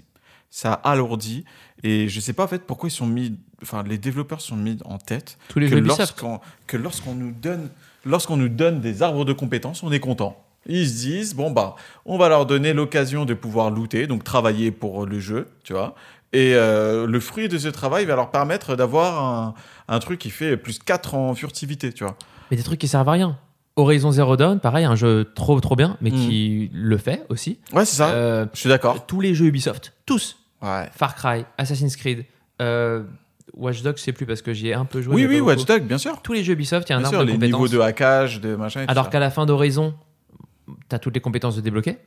Ça 0.50 0.72
alourdit 0.72 1.44
et 1.82 2.08
je 2.08 2.20
sais 2.20 2.32
pas 2.32 2.44
en 2.44 2.48
fait 2.48 2.64
pourquoi 2.64 2.88
ils 2.88 2.92
sont 2.92 3.06
mis, 3.06 3.36
enfin 3.62 3.82
les 3.82 3.98
développeurs 3.98 4.40
sont 4.40 4.56
mis 4.56 4.78
en 4.84 4.98
tête 4.98 5.36
Tous 5.48 5.58
les 5.58 5.66
que 5.66 5.72
jeux 5.72 5.78
Ubisoft. 5.78 5.98
lorsqu'on 5.98 6.40
que 6.66 6.76
lorsqu'on 6.76 7.14
nous 7.14 7.32
donne 7.32 7.68
lorsqu'on 8.04 8.36
nous 8.36 8.48
donne 8.48 8.80
des 8.80 9.02
arbres 9.02 9.24
de 9.24 9.32
compétences, 9.34 9.82
on 9.82 9.92
est 9.92 10.00
content. 10.00 10.42
Ils 10.66 10.86
se 10.88 10.94
disent 11.06 11.34
bon 11.34 11.50
bah 11.50 11.76
on 12.04 12.18
va 12.18 12.28
leur 12.28 12.44
donner 12.46 12.72
l'occasion 12.72 13.24
de 13.24 13.34
pouvoir 13.34 13.70
looter, 13.70 14.06
donc 14.06 14.24
travailler 14.24 14.70
pour 14.70 15.06
le 15.06 15.18
jeu, 15.20 15.48
tu 15.64 15.72
vois. 15.72 15.94
Et 16.34 16.54
euh, 16.54 17.06
le 17.06 17.20
fruit 17.20 17.48
de 17.48 17.56
ce 17.56 17.68
travail 17.68 18.04
va 18.04 18.14
leur 18.16 18.30
permettre 18.30 18.76
d'avoir 18.76 19.24
un, 19.24 19.54
un 19.88 19.98
truc 19.98 20.18
qui 20.18 20.28
fait 20.30 20.56
plus 20.58 20.78
4 20.78 21.14
en 21.14 21.34
furtivité, 21.34 21.90
tu 21.92 22.04
vois. 22.04 22.16
Mais 22.50 22.56
des 22.58 22.62
trucs 22.62 22.78
qui 22.80 22.88
servent 22.88 23.08
à 23.08 23.12
rien. 23.12 23.38
Horizon 23.76 24.10
Zero 24.10 24.36
Dawn, 24.36 24.58
pareil, 24.60 24.84
un 24.84 24.96
jeu 24.96 25.24
trop 25.34 25.58
trop 25.60 25.76
bien, 25.76 25.96
mais 26.02 26.10
Mm. 26.10 26.14
qui 26.14 26.70
le 26.74 26.98
fait 26.98 27.24
aussi. 27.30 27.60
Ouais, 27.72 27.84
c'est 27.86 27.96
ça. 27.96 28.10
Euh, 28.10 28.44
Je 28.52 28.58
suis 28.60 28.68
d'accord. 28.68 29.06
tous 29.06 29.20
les 29.20 29.34
jeux 29.34 29.46
Ubisoft, 29.46 29.94
tous. 30.04 30.36
Ouais. 30.60 30.88
Far 30.94 31.14
Cry, 31.14 31.44
Assassin's 31.56 31.94
Creed, 31.96 32.24
euh, 32.60 33.04
Watch 33.54 33.82
Dogs, 33.82 33.96
je 33.96 34.02
sais 34.02 34.12
plus 34.12 34.26
parce 34.26 34.42
que 34.42 34.52
j'y 34.52 34.68
ai 34.68 34.74
un 34.74 34.84
peu 34.84 35.00
joué. 35.00 35.14
Oui, 35.14 35.26
oui, 35.26 35.40
Watch. 35.40 35.64
Dogs, 35.64 35.84
bien 35.84 35.96
sûr. 35.98 36.20
Tous 36.22 36.32
les 36.32 36.42
jeux 36.44 36.54
Ubisoft, 36.54 36.88
il 36.88 36.92
y 36.92 36.94
a 36.94 36.96
un 36.96 37.00
Bien 37.00 37.06
arbre 37.06 37.18
sûr, 37.18 37.26
de 37.26 37.40
les 37.40 37.46
niveaux 37.46 37.68
de 37.68 37.78
hackage, 37.78 38.40
de 38.40 38.54
machin. 38.56 38.82
Et 38.82 38.88
Alors 38.88 39.08
qu'à 39.10 39.20
la 39.20 39.30
fin 39.30 39.46
d'Horizon, 39.46 39.94
t'as 40.88 40.98
toutes 40.98 41.14
les 41.14 41.20
compétences 41.20 41.56
de 41.56 41.60
débloquer. 41.60 41.98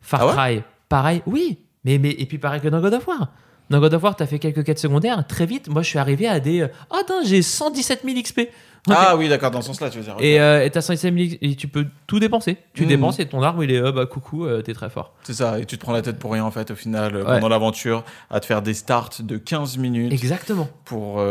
Far 0.00 0.20
Ah 0.22 0.26
ouais 0.26 0.56
Cry, 0.56 0.62
pareil, 0.88 1.22
oui. 1.26 1.58
Mais, 1.84 1.98
mais, 1.98 2.10
et 2.10 2.26
puis 2.26 2.38
pareil 2.38 2.60
que 2.60 2.68
dans 2.68 2.80
God 2.80 2.94
of 2.94 3.06
War. 3.08 3.32
Dans 3.70 3.78
God 3.80 3.94
of 3.94 4.02
War, 4.02 4.16
t'as 4.16 4.26
fait 4.26 4.38
quelques 4.38 4.64
quêtes 4.64 4.78
secondaires. 4.80 5.24
Très 5.26 5.46
vite, 5.46 5.68
moi, 5.68 5.82
je 5.82 5.88
suis 5.88 5.98
arrivé 5.98 6.26
à 6.26 6.40
des. 6.40 6.60
euh, 6.62 6.68
Ah, 6.90 6.98
attends, 7.02 7.22
j'ai 7.24 7.40
117 7.42 8.00
000 8.04 8.20
XP. 8.20 8.40
Ah 8.88 9.14
oui, 9.16 9.28
d'accord, 9.28 9.50
dans 9.50 9.60
ce 9.60 9.68
sens-là, 9.68 9.90
tu 9.90 9.98
veux 9.98 10.04
dire. 10.04 10.16
Et 10.20 10.40
euh, 10.40 10.66
t'as 10.72 10.80
117 10.80 11.14
000 11.14 11.28
et 11.42 11.54
tu 11.54 11.68
peux 11.68 11.86
tout 12.06 12.18
dépenser. 12.18 12.56
Tu 12.72 12.82
Mhm. 12.84 12.88
dépenses 12.88 13.20
et 13.20 13.26
ton 13.26 13.42
arbre, 13.42 13.62
il 13.62 13.70
est 13.70 13.78
euh, 13.80 13.92
bah 13.92 14.06
coucou, 14.06 14.46
euh, 14.46 14.62
t'es 14.62 14.72
très 14.72 14.88
fort. 14.88 15.12
C'est 15.22 15.34
ça, 15.34 15.58
et 15.60 15.66
tu 15.66 15.76
te 15.76 15.82
prends 15.82 15.92
la 15.92 16.00
tête 16.02 16.18
pour 16.18 16.32
rien 16.32 16.44
en 16.44 16.50
fait 16.50 16.70
au 16.70 16.74
final 16.74 17.14
euh, 17.14 17.18
Ouais. 17.20 17.34
pendant 17.34 17.48
l'aventure 17.48 18.04
à 18.30 18.40
te 18.40 18.46
faire 18.46 18.62
des 18.62 18.72
starts 18.72 19.10
de 19.20 19.36
15 19.36 19.76
minutes 19.76 20.12
Exactement. 20.12 20.66
pour 20.86 21.22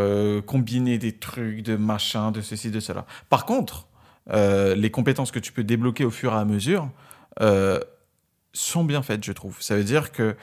combiner 0.45 0.97
des 0.99 1.13
trucs 1.13 1.63
de 1.63 1.75
machin, 1.75 2.31
de 2.31 2.41
ceci, 2.41 2.69
de 2.71 2.79
cela. 2.79 3.05
Par 3.29 3.45
contre, 3.45 3.87
euh, 4.31 4.75
les 4.75 4.91
compétences 4.91 5.31
que 5.31 5.39
tu 5.39 5.51
peux 5.51 5.63
débloquer 5.63 6.05
au 6.05 6.11
fur 6.11 6.33
et 6.33 6.37
à 6.37 6.45
mesure 6.45 6.89
euh, 7.41 7.79
sont 8.53 8.83
bien 8.83 9.01
faites, 9.01 9.23
je 9.23 9.31
trouve. 9.31 9.61
Ça 9.61 9.75
veut 9.75 9.83
dire 9.83 10.11
que 10.11 10.35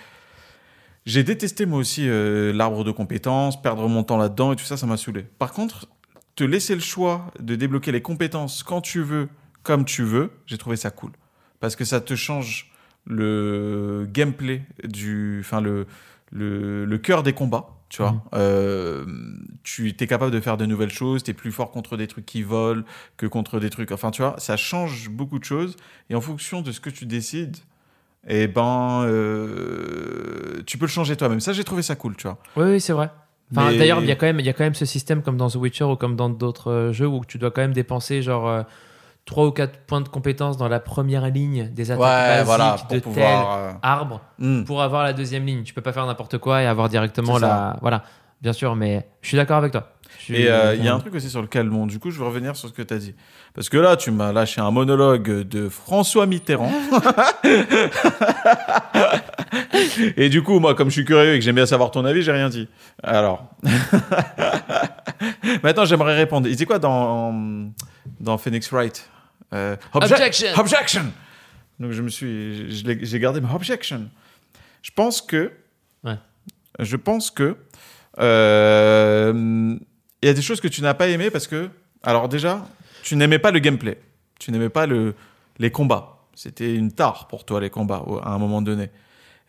j'ai 1.05 1.23
détesté 1.23 1.67
moi 1.67 1.79
aussi 1.79 2.09
euh, 2.09 2.53
l'arbre 2.53 2.83
de 2.83 2.91
compétences, 2.91 3.61
perdre 3.61 3.89
mon 3.89 4.03
temps 4.03 4.17
là-dedans 4.17 4.53
et 4.53 4.57
tout 4.57 4.65
ça, 4.65 4.77
ça 4.77 4.87
m'a 4.87 4.97
saoulé. 4.97 5.25
Par 5.39 5.53
contre, 5.53 5.87
te 6.35 6.45
laisser 6.45 6.75
le 6.75 6.81
choix 6.81 7.33
de 7.39 7.55
débloquer 7.55 7.93
les 7.93 8.03
compétences 8.03 8.63
quand 8.63 8.81
tu 8.81 9.03
veux, 9.03 9.29
comme 9.63 9.85
tu 9.85 10.03
veux, 10.03 10.33
j'ai 10.47 10.59
trouvé 10.59 10.77
ça 10.77 10.91
cool. 10.91 11.13
Parce 11.61 11.77
que 11.77 11.85
ça 11.85 12.01
te 12.01 12.15
change 12.15 12.73
le 13.05 14.09
gameplay 14.13 14.63
du, 14.85 15.39
enfin 15.41 15.61
le, 15.61 15.87
le, 16.33 16.85
le 16.85 16.99
cœur 16.99 17.23
des 17.23 17.33
combats. 17.33 17.76
Tu 17.97 18.03
vois, 18.03 18.11
Mhm. 18.13 18.21
Euh, 18.35 19.05
tu 19.63 19.89
es 19.89 20.07
capable 20.07 20.31
de 20.31 20.39
faire 20.41 20.59
de 20.59 20.67
nouvelles 20.67 20.91
choses, 20.93 21.23
tu 21.23 21.31
es 21.31 21.35
plus 21.35 21.51
fort 21.51 21.71
contre 21.71 21.97
des 21.97 22.07
trucs 22.07 22.27
qui 22.27 22.43
volent 22.43 22.83
que 23.17 23.25
contre 23.27 23.59
des 23.59 23.71
trucs. 23.71 23.91
Enfin, 23.91 24.11
tu 24.11 24.21
vois, 24.21 24.35
ça 24.37 24.59
change 24.59 25.09
beaucoup 25.09 25.39
de 25.39 25.45
choses. 25.45 25.77
Et 26.11 26.15
en 26.15 26.21
fonction 26.21 26.61
de 26.61 26.73
ce 26.73 26.81
que 26.81 26.91
tu 26.91 27.07
décides, 27.07 27.57
eh 28.29 28.49
ben, 28.49 29.05
euh, 29.07 30.63
tu 30.67 30.79
peux 30.79 30.85
le 30.85 30.91
changer 30.91 31.17
toi-même. 31.17 31.41
Ça, 31.41 31.53
j'ai 31.55 31.65
trouvé 31.65 31.81
ça 31.83 31.97
cool, 31.97 32.17
tu 32.17 32.25
vois. 32.27 32.39
Oui, 32.57 32.73
oui, 32.73 32.81
c'est 32.81 32.93
vrai. 32.93 33.11
Enfin, 33.53 33.71
Mais- 33.71 33.79
D'ailleurs, 33.79 34.01
il 34.01 34.07
y, 34.07 34.11
a 34.11 34.17
quand 34.17 34.27
même- 34.27 34.41
y 34.41 34.49
a 34.49 34.53
quand 34.53 34.65
même 34.65 34.75
ce 34.75 34.85
système 34.85 35.23
comme 35.23 35.37
dans 35.37 35.49
The 35.49 35.55
Witcher 35.57 35.85
ou 35.85 35.97
comme 35.97 36.17
dans 36.17 36.29
d'autres 36.29 36.71
euh, 36.71 36.93
jeux 36.93 37.07
où 37.07 37.25
tu 37.25 37.39
dois 37.39 37.51
quand 37.51 37.63
même 37.63 37.73
dépenser 37.73 38.21
genre 38.21 38.49
3 39.27 39.47
ou 39.47 39.51
4 39.51 39.81
points 39.87 40.01
de 40.01 40.09
compétence 40.09 40.57
dans 40.57 40.69
la 40.69 40.81
première 40.81 41.29
ligne 41.29 41.69
des 41.69 41.91
attaques 41.91 42.47
basiques 42.47 42.91
de 42.91 42.99
tel 43.01 43.25
euh, 43.25 43.73
arbre 43.83 44.23
hmm. 44.39 44.65
pour 44.65 44.83
avoir 44.83 45.03
la 45.03 45.13
deuxième 45.13 45.45
ligne. 45.45 45.65
Tu 45.65 45.75
peux 45.75 45.83
pas 45.83 45.93
faire 45.93 46.07
n'importe 46.07 46.39
quoi 46.39 46.63
et 46.63 46.67
avoir 46.67 46.89
directement 46.89 47.39
la. 47.39 47.77
Voilà, 47.83 48.05
bien 48.41 48.53
sûr, 48.53 48.77
mais 48.77 49.09
je 49.23 49.29
suis 49.29 49.37
d'accord 49.37 49.59
avec 49.59 49.73
toi. 49.73 49.89
Et 50.29 50.49
euh, 50.49 50.77
il 50.77 50.85
y 50.85 50.89
a 50.89 50.95
un 50.95 51.01
truc 51.01 51.15
aussi 51.15 51.29
sur 51.29 51.43
lequel, 51.43 51.69
bon, 51.69 51.87
du 51.87 51.99
coup, 51.99 52.11
je 52.11 52.19
veux 52.19 52.25
revenir 52.25 52.57
sur 52.57 52.69
ce 52.69 52.73
que 52.73 52.83
tu 52.83 52.95
as 52.95 52.99
dit. 52.99 53.15
Parce 53.55 53.69
que 53.69 53.77
là, 53.77 53.97
tu 53.97 54.13
m'as 54.13 54.33
lâché 54.33 54.61
un 54.61 54.71
monologue 54.71 55.43
de 55.43 55.69
François 55.69 56.27
Mitterrand. 56.27 56.73
et 60.17 60.29
du 60.29 60.43
coup, 60.43 60.61
moi, 60.61 60.75
comme 60.75 60.89
je 60.89 60.95
suis 60.95 61.05
curieux 61.05 61.35
et 61.35 61.39
que 61.39 61.45
j'aime 61.45 61.57
bien 61.57 61.67
savoir 61.67 61.91
ton 61.91 62.05
avis, 62.05 62.23
j'ai 62.23 62.33
rien 62.33 62.49
dit. 62.49 62.69
Alors. 63.03 63.45
Maintenant, 65.63 65.85
j'aimerais 65.85 66.15
répondre. 66.15 66.49
Il 66.49 66.57
dit 66.57 66.67
quoi 66.67 66.79
dans, 66.79 67.35
dans 68.21 68.39
Phoenix 68.39 68.73
Wright? 68.73 69.09
Euh, 69.53 69.77
obje- 69.95 70.13
Objection. 70.13 70.49
Objection 70.57 71.13
Donc, 71.79 71.93
je 71.93 72.03
me 72.03 72.09
suis. 72.09 72.71
J'ai 73.03 73.19
gardé 73.21 73.41
ma 73.41 73.53
objection. 73.55 74.09
Je 74.83 74.91
pense 74.91 75.21
que. 75.23 75.53
Ouais. 76.05 76.17
Je 76.81 76.97
pense 76.97 77.31
que. 77.31 77.57
euh, 78.19 79.77
il 80.23 80.27
y 80.27 80.31
a 80.31 80.35
des 80.35 80.43
choses 80.43 80.61
que 80.61 80.69
tu 80.69 80.83
n'as 80.83 80.95
pas 80.95 81.09
aimées 81.09 81.31
parce 81.31 81.47
que, 81.47 81.69
alors 82.03 82.29
déjà, 82.29 82.67
tu 83.03 83.17
n'aimais 83.17 83.39
pas 83.39 83.51
le 83.51 83.59
gameplay, 83.59 84.01
tu 84.39 84.51
n'aimais 84.51 84.71
pas 84.71 84.87
le, 84.87 85.15
les 85.59 85.71
combats. 85.71 86.19
C'était 86.35 86.75
une 86.75 86.91
tare 86.93 87.29
pour 87.29 87.45
toi 87.45 87.61
les 87.61 87.71
combats 87.71 88.03
à 88.23 88.31
un 88.31 88.39
moment 88.39 88.63
donné. 88.63 88.91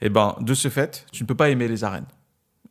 Et 0.02 0.10
ben, 0.10 0.36
de 0.42 0.54
ce 0.54 0.68
fait, 0.70 1.06
tu 1.12 1.24
ne 1.24 1.28
peux 1.28 1.36
pas 1.36 1.50
aimer 1.50 1.68
les 1.68 1.84
arènes 1.84 2.06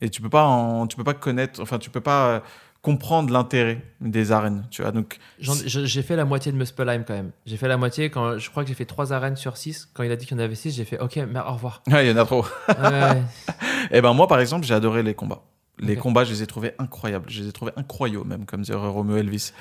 et 0.00 0.10
tu 0.10 0.20
peux 0.22 0.28
pas, 0.28 0.44
en- 0.44 0.86
tu 0.86 0.96
peux 0.96 1.04
pas 1.04 1.14
connaître, 1.14 1.60
enfin, 1.60 1.78
tu 1.78 1.90
peux 1.90 2.00
pas 2.00 2.26
euh, 2.28 2.40
comprendre 2.86 3.32
l'intérêt 3.32 3.82
des 4.00 4.30
arènes. 4.30 4.64
Tu 4.70 4.80
vois, 4.80 4.92
donc 4.92 5.18
J'ai 5.40 6.02
fait 6.02 6.14
la 6.14 6.24
moitié 6.24 6.52
de 6.52 6.56
Muspelheim 6.56 7.02
quand 7.04 7.14
même. 7.14 7.32
J'ai 7.44 7.56
fait 7.56 7.66
la 7.66 7.76
moitié 7.76 8.10
quand 8.10 8.38
je 8.38 8.48
crois 8.48 8.62
que 8.62 8.68
j'ai 8.68 8.76
fait 8.76 8.84
3 8.84 9.12
arènes 9.12 9.34
sur 9.34 9.56
6. 9.56 9.90
Quand 9.92 10.04
il 10.04 10.12
a 10.12 10.14
dit 10.14 10.24
qu'il 10.24 10.36
y 10.36 10.40
en 10.40 10.44
avait 10.44 10.54
6, 10.54 10.70
j'ai 10.76 10.84
fait 10.84 11.00
OK, 11.00 11.16
mais 11.16 11.40
au 11.40 11.52
revoir. 11.54 11.82
ouais, 11.88 12.06
il 12.06 12.10
y 12.10 12.12
en 12.12 12.16
a 12.16 12.24
trop. 12.24 12.44
Ouais. 12.68 13.22
Et 13.90 14.00
ben 14.00 14.12
moi, 14.12 14.28
par 14.28 14.38
exemple, 14.38 14.64
j'ai 14.64 14.74
adoré 14.74 15.02
les 15.02 15.14
combats. 15.14 15.42
Les 15.80 15.96
combats, 15.96 16.22
je 16.22 16.30
les 16.30 16.44
ai 16.44 16.46
trouvés 16.46 16.74
incroyables. 16.78 17.28
Je 17.28 17.42
les 17.42 17.48
ai 17.48 17.52
trouvés 17.52 17.72
incroyables, 17.74 18.24
même, 18.24 18.46
comme 18.46 18.62
dirait 18.62 18.78
Romeo 18.86 19.16
Elvis. 19.16 19.52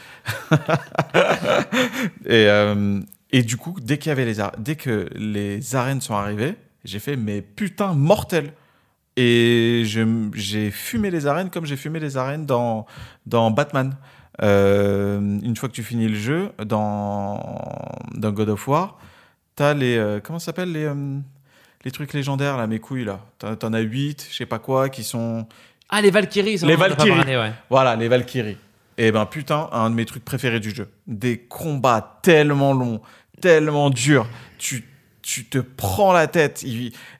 et, 2.27 2.45
euh, 2.47 3.01
et 3.31 3.41
du 3.41 3.57
coup, 3.57 3.75
dès, 3.81 3.97
qu'il 3.97 4.09
y 4.09 4.11
avait 4.11 4.25
les 4.25 4.35
dès 4.59 4.75
que 4.75 5.09
les 5.15 5.75
arènes 5.75 6.01
sont 6.01 6.13
arrivées, 6.13 6.53
j'ai 6.83 6.99
fait, 6.99 7.15
mais 7.15 7.41
putain, 7.41 7.95
mortel 7.95 8.53
Et 9.17 9.83
j'ai 9.85 10.71
fumé 10.71 11.09
les 11.09 11.25
arènes 11.27 11.49
comme 11.49 11.65
j'ai 11.65 11.77
fumé 11.77 11.99
les 11.99 12.17
arènes 12.17 12.45
dans, 12.45 12.85
dans 13.25 13.49
Batman. 13.51 13.95
Euh, 14.41 15.19
une 15.41 15.55
fois 15.55 15.69
que 15.69 15.73
tu 15.73 15.83
finis 15.83 16.09
le 16.09 16.15
jeu, 16.15 16.51
dans, 16.65 17.61
dans 18.13 18.31
God 18.31 18.49
of 18.49 18.67
War, 18.67 18.97
t'as 19.55 19.73
les... 19.73 19.95
euh, 19.97 20.19
comment 20.21 20.39
ça 20.39 20.47
s'appelle 20.47 20.71
les... 20.73 20.83
euh, 20.83 21.19
les 21.85 21.91
trucs 21.91 22.13
légendaires, 22.13 22.57
là, 22.57 22.65
mes 22.65 22.79
couilles, 22.79 23.05
là. 23.05 23.19
T'en 23.59 23.71
as 23.71 23.79
8, 23.79 24.27
je 24.31 24.35
sais 24.35 24.47
pas 24.47 24.57
quoi, 24.57 24.89
qui 24.89 25.03
sont. 25.03 25.47
Ah, 25.87 26.01
les 26.01 26.09
Valkyries, 26.09 26.57
ça, 26.57 26.65
Les 26.65 26.73
a 26.73 26.77
pas 26.77 26.87
Valkyries. 26.89 27.11
parlé, 27.11 27.37
ouais. 27.37 27.51
Voilà, 27.69 27.95
les 27.95 28.07
Valkyries. 28.07 28.57
Et 28.97 29.11
ben, 29.11 29.27
putain, 29.27 29.69
un 29.71 29.91
de 29.91 29.95
mes 29.95 30.05
trucs 30.05 30.25
préférés 30.25 30.59
du 30.59 30.71
jeu. 30.73 30.89
Des 31.05 31.37
combats 31.37 32.19
tellement 32.23 32.73
longs, 32.73 33.01
tellement 33.39 33.91
durs. 33.91 34.27
Tu, 34.57 34.83
tu 35.25 35.43
te 35.45 35.57
prends 35.57 36.13
la 36.13 36.27
tête. 36.27 36.63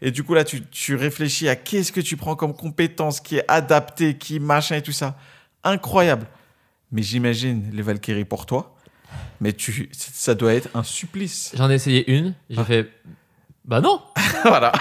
Et 0.01 0.11
du 0.11 0.23
coup, 0.23 0.35
là, 0.35 0.43
tu, 0.43 0.63
tu 0.67 0.93
réfléchis 0.95 1.49
à 1.49 1.55
qu'est-ce 1.55 1.91
que 1.91 1.99
tu 2.01 2.17
prends 2.17 2.35
comme 2.35 2.53
compétence 2.53 3.19
qui 3.19 3.37
est 3.37 3.45
adapté, 3.47 4.15
qui 4.15 4.39
machin 4.39 4.75
et 4.75 4.83
tout 4.83 4.91
ça. 4.91 5.17
Incroyable. 5.63 6.27
Mais 6.91 7.01
j'imagine 7.01 7.71
les 7.73 7.81
Valkyries 7.81 8.25
pour 8.25 8.45
toi. 8.45 8.75
Mais 9.41 9.53
tu, 9.53 9.89
ça 9.91 10.35
doit 10.35 10.53
être 10.53 10.69
un 10.75 10.83
supplice. 10.83 11.51
J'en 11.55 11.67
ai 11.71 11.73
essayé 11.73 12.09
une, 12.15 12.35
j'ai 12.51 12.59
Ah. 12.61 12.65
fait 12.65 12.91
bah 13.65 13.81
non. 13.81 13.99
voilà. 14.43 14.71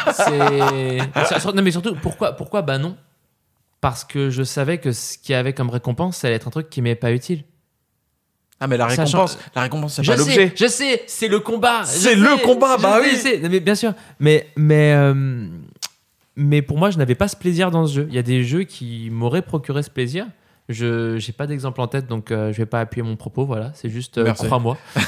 Non 1.55 1.63
mais 1.63 1.71
surtout 1.71 1.95
pourquoi 1.97 2.35
pourquoi 2.35 2.61
bah 2.61 2.77
non? 2.77 2.95
Parce 3.81 4.05
que 4.05 4.29
je 4.29 4.43
savais 4.43 4.77
que 4.79 4.93
ce 4.93 5.17
qu'il 5.17 5.33
y 5.33 5.37
avait 5.37 5.55
comme 5.55 5.71
récompense, 5.71 6.19
ça 6.19 6.27
allait 6.27 6.37
être 6.37 6.49
un 6.49 6.51
truc 6.51 6.69
qui 6.69 6.83
m'est 6.83 6.95
pas 6.95 7.11
utile. 7.13 7.45
Ah, 8.61 8.67
mais 8.67 8.77
la 8.77 8.89
Sachant- 8.89 9.05
récompense, 9.05 9.39
la 9.55 9.63
récompense, 9.63 9.95
c'est 9.95 10.05
Je 10.05 10.11
pas 10.13 10.17
sais, 10.17 10.25
l'objet. 10.25 10.53
je 10.57 10.67
sais, 10.67 11.03
c'est 11.07 11.29
le 11.29 11.41
combat. 11.41 11.83
je 11.83 11.87
C'est 11.89 12.15
le 12.15 12.37
sais, 12.37 12.43
combat, 12.43 12.77
je 12.79 12.83
bah 12.83 12.99
sais, 13.01 13.03
oui. 13.03 13.11
je 13.13 13.17
sais. 13.21 13.39
Non, 13.41 13.49
mais 13.51 13.61
bien 13.61 13.75
sûr. 13.75 13.93
Mais 14.21 14.49
mais 14.57 14.93
euh, 14.95 15.47
mais 16.37 16.63
pour 16.63 16.79
moi, 16.79 16.91
je 16.91 16.99
n'avais 16.99 17.15
pas 17.15 17.29
ce 17.29 17.37
plaisir 17.37 17.71
dans 17.71 17.87
ce 17.87 17.95
jeu. 17.95 18.07
Il 18.09 18.15
y 18.15 18.19
a 18.19 18.23
des 18.23 18.45
jeux 18.45 18.63
qui 18.65 19.09
m'auraient 19.11 19.43
procuré 19.43 19.83
ce 19.83 19.91
plaisir. 19.91 20.27
Je 20.71 21.19
j'ai 21.19 21.33
pas 21.33 21.47
d'exemple 21.47 21.81
en 21.83 21.89
tête, 21.89 22.07
donc 22.07 22.31
euh, 22.31 22.53
je 22.53 22.59
vais 22.59 22.67
pas 22.67 22.81
appuyer 22.81 23.07
mon 23.07 23.17
propos. 23.17 23.45
Voilà, 23.45 23.73
c'est 23.75 23.91
juste 23.91 24.17
euh, 24.19 24.25
Merci. 24.25 24.47
crois-moi. 24.47 24.79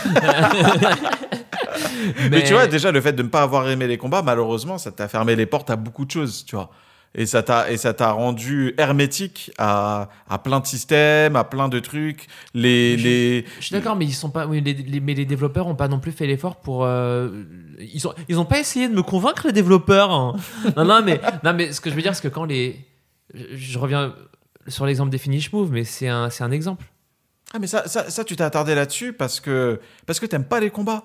Mais... 2.31 2.45
tu 2.45 2.53
vois, 2.53 2.67
déjà, 2.67 2.91
le 2.93 3.01
fait 3.01 3.13
de 3.13 3.23
ne 3.23 3.29
pas 3.29 3.43
avoir 3.43 3.69
aimé 3.69 3.87
les 3.87 3.99
combats, 3.99 4.23
malheureusement, 4.23 4.79
ça 4.79 4.93
t'a 4.93 5.09
fermé 5.09 5.37
les 5.37 5.47
portes 5.47 5.71
à 5.71 5.77
beaucoup 5.77 6.05
de 6.05 6.11
choses, 6.11 6.45
tu 6.45 6.57
vois. 6.57 6.71
Et 7.19 7.25
ça 7.25 7.43
t'a, 7.43 7.71
et 7.73 7.79
ça 7.79 7.95
t'a 7.95 8.11
rendu 8.13 8.75
hermétique 8.77 9.51
à, 9.57 10.11
à 10.29 10.39
plein 10.39 10.61
de 10.61 10.67
systèmes, 10.67 11.35
à 11.35 11.45
plein 11.45 11.69
de 11.69 11.79
trucs. 11.81 12.27
Les, 12.53 12.99
Je- 12.99 13.03
les... 13.05 13.45
Je 13.59 13.65
suis 13.65 13.73
d'accord, 13.73 13.97
mais 13.97 14.05
ils 14.05 14.13
sont 14.13 14.29
pas. 14.29 14.47
Oui, 14.47 14.61
les, 14.61 14.75
les- 14.75 15.01
mais 15.01 15.15
les 15.15 15.25
développeurs 15.25 15.67
ont 15.67 15.75
pas 15.75 15.89
non 15.89 15.99
plus 15.99 16.13
fait 16.13 16.27
l'effort 16.27 16.57
pour. 16.57 16.85
euh, 16.85 17.43
ils 17.81 18.07
ont 18.07 18.13
ils 18.29 18.39
ont 18.39 18.45
pas 18.45 18.59
essayé 18.61 18.87
de 18.89 18.95
me 18.95 19.03
convaincre 19.03 19.47
les 19.47 19.53
développeurs. 19.55 20.13
hein. 20.13 20.37
non 20.77 20.85
non 20.85 21.01
mais 21.03 21.21
non 21.43 21.55
mais 21.55 21.73
ce 21.73 21.81
que 21.81 21.89
je 21.89 21.95
veux 21.95 22.03
dire 22.03 22.15
c'est 22.15 22.23
que 22.23 22.29
quand 22.35 22.45
les 22.45 22.85
je, 23.35 23.45
je 23.57 23.79
reviens 23.79 24.15
sur 24.69 24.85
l'exemple 24.85 25.11
des 25.11 25.19
finish 25.19 25.51
moves, 25.53 25.73
mais 25.73 25.85
c'est 25.85 26.09
un 26.09 26.29
c'est 26.29 26.45
un 26.45 26.51
exemple. 26.51 26.85
Ah, 27.55 27.59
mais 27.59 27.67
ça, 27.69 27.87
ça, 27.89 28.11
ça, 28.11 28.25
tu 28.25 28.35
t'es 28.37 28.43
attardé 28.45 28.75
là-dessus 28.75 29.13
parce 29.15 29.39
que, 29.41 29.81
parce 30.05 30.19
que 30.21 30.27
t'aimes 30.27 30.45
pas 30.45 30.59
les 30.61 30.69
combats. 30.71 31.05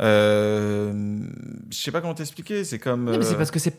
Euh, 0.00 0.92
je 1.70 1.76
sais 1.76 1.90
pas 1.92 2.00
comment 2.00 2.14
t'expliquer, 2.14 2.64
c'est 2.64 2.78
comme. 2.78 3.04
Non, 3.10 3.18
mais 3.18 3.24
c'est 3.24 3.34
euh, 3.34 3.36
parce 3.38 3.50
que 3.50 3.58
c'est. 3.58 3.76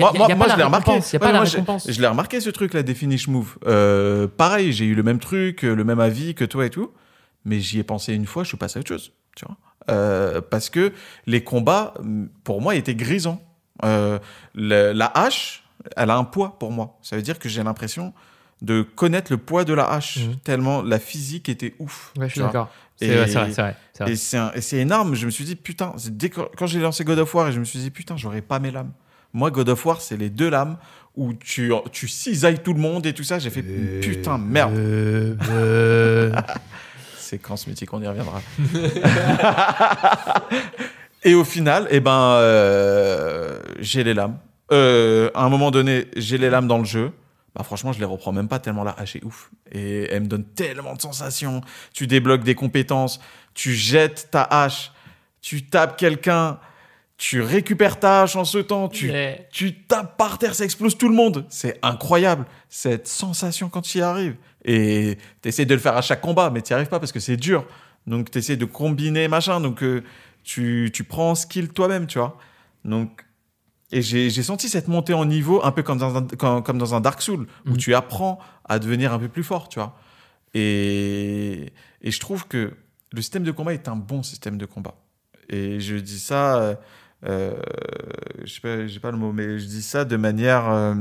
Moi, 0.00 0.12
moi, 0.18 0.28
pas 0.28 0.34
moi, 0.34 0.46
la 0.46 0.52
je 0.54 0.58
l'ai 0.58 0.64
remarqué. 0.64 0.90
y 0.90 0.94
a 0.94 1.18
Ouais, 1.26 1.32
la 1.32 1.38
moi. 1.38 1.44
Je 1.88 2.00
l'ai 2.00 2.06
remarqué 2.06 2.40
ce 2.40 2.50
truc 2.50 2.74
là 2.74 2.82
des 2.82 2.94
finish 2.94 3.28
moves. 3.28 3.56
Euh, 3.66 4.26
pareil, 4.28 4.72
j'ai 4.72 4.84
eu 4.84 4.94
le 4.94 5.02
même 5.02 5.18
truc, 5.18 5.64
euh, 5.64 5.74
le 5.74 5.84
même 5.84 6.00
avis 6.00 6.34
que 6.34 6.44
toi 6.44 6.66
et 6.66 6.70
tout, 6.70 6.92
mais 7.44 7.60
j'y 7.60 7.78
ai 7.78 7.84
pensé 7.84 8.14
une 8.14 8.26
fois, 8.26 8.42
je 8.44 8.48
suis 8.48 8.56
passé 8.56 8.78
à 8.78 8.80
autre 8.80 8.88
chose, 8.88 9.12
tu 9.36 9.44
vois. 9.46 9.56
Euh, 9.90 10.40
parce 10.40 10.70
que 10.70 10.92
les 11.26 11.44
combats, 11.44 11.94
m- 12.00 12.28
pour 12.42 12.60
moi, 12.62 12.74
étaient 12.74 12.94
grisants. 12.94 13.42
Euh, 13.84 14.18
le- 14.54 14.92
la 14.92 15.06
hache, 15.14 15.64
elle 15.96 16.10
a 16.10 16.16
un 16.16 16.24
poids 16.24 16.58
pour 16.58 16.70
moi. 16.70 16.98
Ça 17.02 17.16
veut 17.16 17.22
dire 17.22 17.38
que 17.38 17.48
j'ai 17.48 17.62
l'impression 17.62 18.14
de 18.62 18.80
connaître 18.82 19.30
le 19.30 19.36
poids 19.36 19.64
de 19.64 19.74
la 19.74 19.84
hache, 19.90 20.18
Mhm. 20.26 20.36
tellement 20.36 20.80
la 20.80 20.98
physique 20.98 21.48
était 21.50 21.74
ouf. 21.80 22.12
Ouais, 22.16 22.28
je 22.28 22.32
suis 22.32 22.40
d'accord. 22.40 22.70
C'est 22.96 23.08
Et- 23.08 23.18
ouais, 23.18 23.26
c'est 23.26 23.34
vrai. 23.60 23.76
Et 24.54 24.60
c'est 24.62 24.78
énorme. 24.78 25.14
Je 25.16 25.26
me 25.26 25.30
suis 25.30 25.44
dit, 25.44 25.56
putain, 25.56 25.92
dès 26.08 26.30
que- 26.30 26.40
quand 26.56 26.66
j'ai 26.66 26.80
lancé 26.80 27.04
God 27.04 27.18
of 27.18 27.34
War, 27.34 27.48
et 27.48 27.52
je 27.52 27.58
me 27.60 27.64
suis 27.64 27.80
dit, 27.80 27.90
putain, 27.90 28.16
j'aurais 28.16 28.40
pas 28.40 28.60
mes 28.60 28.70
lames. 28.70 28.92
Moi, 29.34 29.50
God 29.50 29.68
of 29.68 29.84
War, 29.84 30.00
c'est 30.00 30.16
les 30.16 30.30
deux 30.30 30.48
lames 30.48 30.78
où 31.16 31.34
tu, 31.34 31.72
tu 31.92 32.08
cisailles 32.08 32.60
tout 32.60 32.72
le 32.72 32.80
monde 32.80 33.04
et 33.04 33.12
tout 33.12 33.24
ça. 33.24 33.38
J'ai 33.38 33.50
fait, 33.50 33.62
putain, 34.00 34.38
merde. 34.38 34.74
Euh, 34.76 35.34
euh, 35.50 36.32
Séquence 37.18 37.66
mythique, 37.66 37.92
on 37.92 38.00
y 38.00 38.06
reviendra. 38.06 38.40
et 41.24 41.34
au 41.34 41.44
final, 41.44 41.88
eh 41.90 42.00
ben, 42.00 42.36
euh, 42.38 43.60
j'ai 43.80 44.04
les 44.04 44.14
lames. 44.14 44.38
Euh, 44.72 45.30
à 45.34 45.44
un 45.44 45.48
moment 45.48 45.70
donné, 45.70 46.06
j'ai 46.16 46.38
les 46.38 46.48
lames 46.48 46.68
dans 46.68 46.78
le 46.78 46.84
jeu. 46.84 47.12
Bah 47.54 47.62
franchement, 47.62 47.92
je 47.92 48.00
les 48.00 48.04
reprends 48.04 48.32
même 48.32 48.48
pas 48.48 48.58
tellement 48.58 48.82
la 48.82 48.92
hache 48.92 49.16
est 49.16 49.24
ouf. 49.24 49.50
Et 49.70 50.08
elle 50.10 50.22
me 50.22 50.26
donne 50.26 50.44
tellement 50.44 50.94
de 50.94 51.00
sensations. 51.00 51.60
Tu 51.92 52.06
débloques 52.06 52.42
des 52.42 52.56
compétences, 52.56 53.20
tu 53.52 53.74
jettes 53.74 54.28
ta 54.32 54.42
hache, 54.42 54.92
tu 55.40 55.64
tapes 55.64 55.96
quelqu'un, 55.96 56.58
tu 57.26 57.40
récupères 57.40 57.98
ta 57.98 58.22
hache 58.22 58.36
en 58.36 58.44
sautant, 58.44 58.86
tu, 58.88 59.10
mais- 59.10 59.48
tu 59.50 59.74
tapes 59.86 60.18
par 60.18 60.36
terre, 60.36 60.54
ça 60.54 60.62
explose 60.64 60.98
tout 60.98 61.08
le 61.08 61.14
monde. 61.14 61.46
C'est 61.48 61.78
incroyable, 61.80 62.44
cette 62.68 63.08
sensation 63.08 63.70
quand 63.70 63.80
tu 63.80 63.96
y 63.98 64.02
arrives. 64.02 64.36
Et 64.66 65.16
tu 65.40 65.48
essaies 65.48 65.64
de 65.64 65.72
le 65.72 65.80
faire 65.80 65.96
à 65.96 66.02
chaque 66.02 66.20
combat, 66.20 66.50
mais 66.50 66.60
tu 66.60 66.72
n'y 66.72 66.74
arrives 66.74 66.88
pas 66.90 67.00
parce 67.00 67.12
que 67.12 67.20
c'est 67.20 67.38
dur. 67.38 67.66
Donc 68.06 68.30
tu 68.30 68.36
essaies 68.38 68.58
de 68.58 68.66
combiner, 68.66 69.26
machin. 69.28 69.58
Donc 69.62 69.82
euh, 69.82 70.02
tu, 70.42 70.90
tu 70.92 71.02
prends 71.04 71.34
skill 71.34 71.70
toi-même, 71.70 72.06
tu 72.06 72.18
vois. 72.18 72.36
Donc, 72.84 73.24
et 73.90 74.02
j'ai 74.02 74.28
j'ai 74.28 74.42
senti 74.42 74.68
cette 74.68 74.88
montée 74.88 75.14
en 75.14 75.24
niveau, 75.24 75.64
un 75.64 75.72
peu 75.72 75.82
comme 75.82 75.96
dans 75.98 76.16
un, 76.18 76.26
comme, 76.26 76.62
comme 76.62 76.76
dans 76.76 76.94
un 76.94 77.00
Dark 77.00 77.22
Soul, 77.22 77.46
où 77.66 77.70
Mhm. 77.70 77.76
tu 77.78 77.94
apprends 77.94 78.38
à 78.68 78.78
devenir 78.78 79.14
un 79.14 79.18
peu 79.18 79.28
plus 79.28 79.44
fort, 79.44 79.70
tu 79.70 79.78
vois. 79.78 79.96
Et, 80.52 81.72
et 82.02 82.10
je 82.10 82.20
trouve 82.20 82.46
que 82.46 82.72
le 83.12 83.22
système 83.22 83.44
de 83.44 83.50
combat 83.50 83.72
est 83.72 83.88
un 83.88 83.96
bon 83.96 84.22
système 84.22 84.58
de 84.58 84.66
combat. 84.66 84.94
Et 85.48 85.80
je 85.80 85.96
dis 85.96 86.18
ça, 86.20 86.78
euh, 87.26 87.54
je 88.44 88.52
sais 88.52 88.60
pas, 88.60 89.00
pas 89.00 89.10
le 89.10 89.18
mot, 89.18 89.32
mais 89.32 89.58
je 89.58 89.66
dis 89.66 89.82
ça 89.82 90.04
de 90.04 90.16
manière 90.16 90.68
euh, 90.68 90.94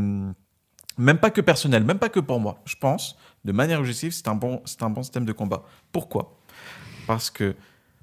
même 0.97 1.17
pas 1.17 1.31
que 1.31 1.41
personnelle, 1.41 1.83
même 1.83 1.99
pas 1.99 2.09
que 2.09 2.19
pour 2.19 2.39
moi. 2.39 2.61
Je 2.65 2.75
pense, 2.75 3.17
de 3.45 3.51
manière 3.51 3.79
objective, 3.79 4.11
c'est 4.11 4.27
un 4.27 4.35
bon, 4.35 4.61
c'est 4.65 4.83
un 4.83 4.89
bon 4.89 5.03
système 5.03 5.25
de 5.25 5.33
combat. 5.33 5.63
Pourquoi? 5.91 6.39
Parce 7.07 7.29
que 7.29 7.55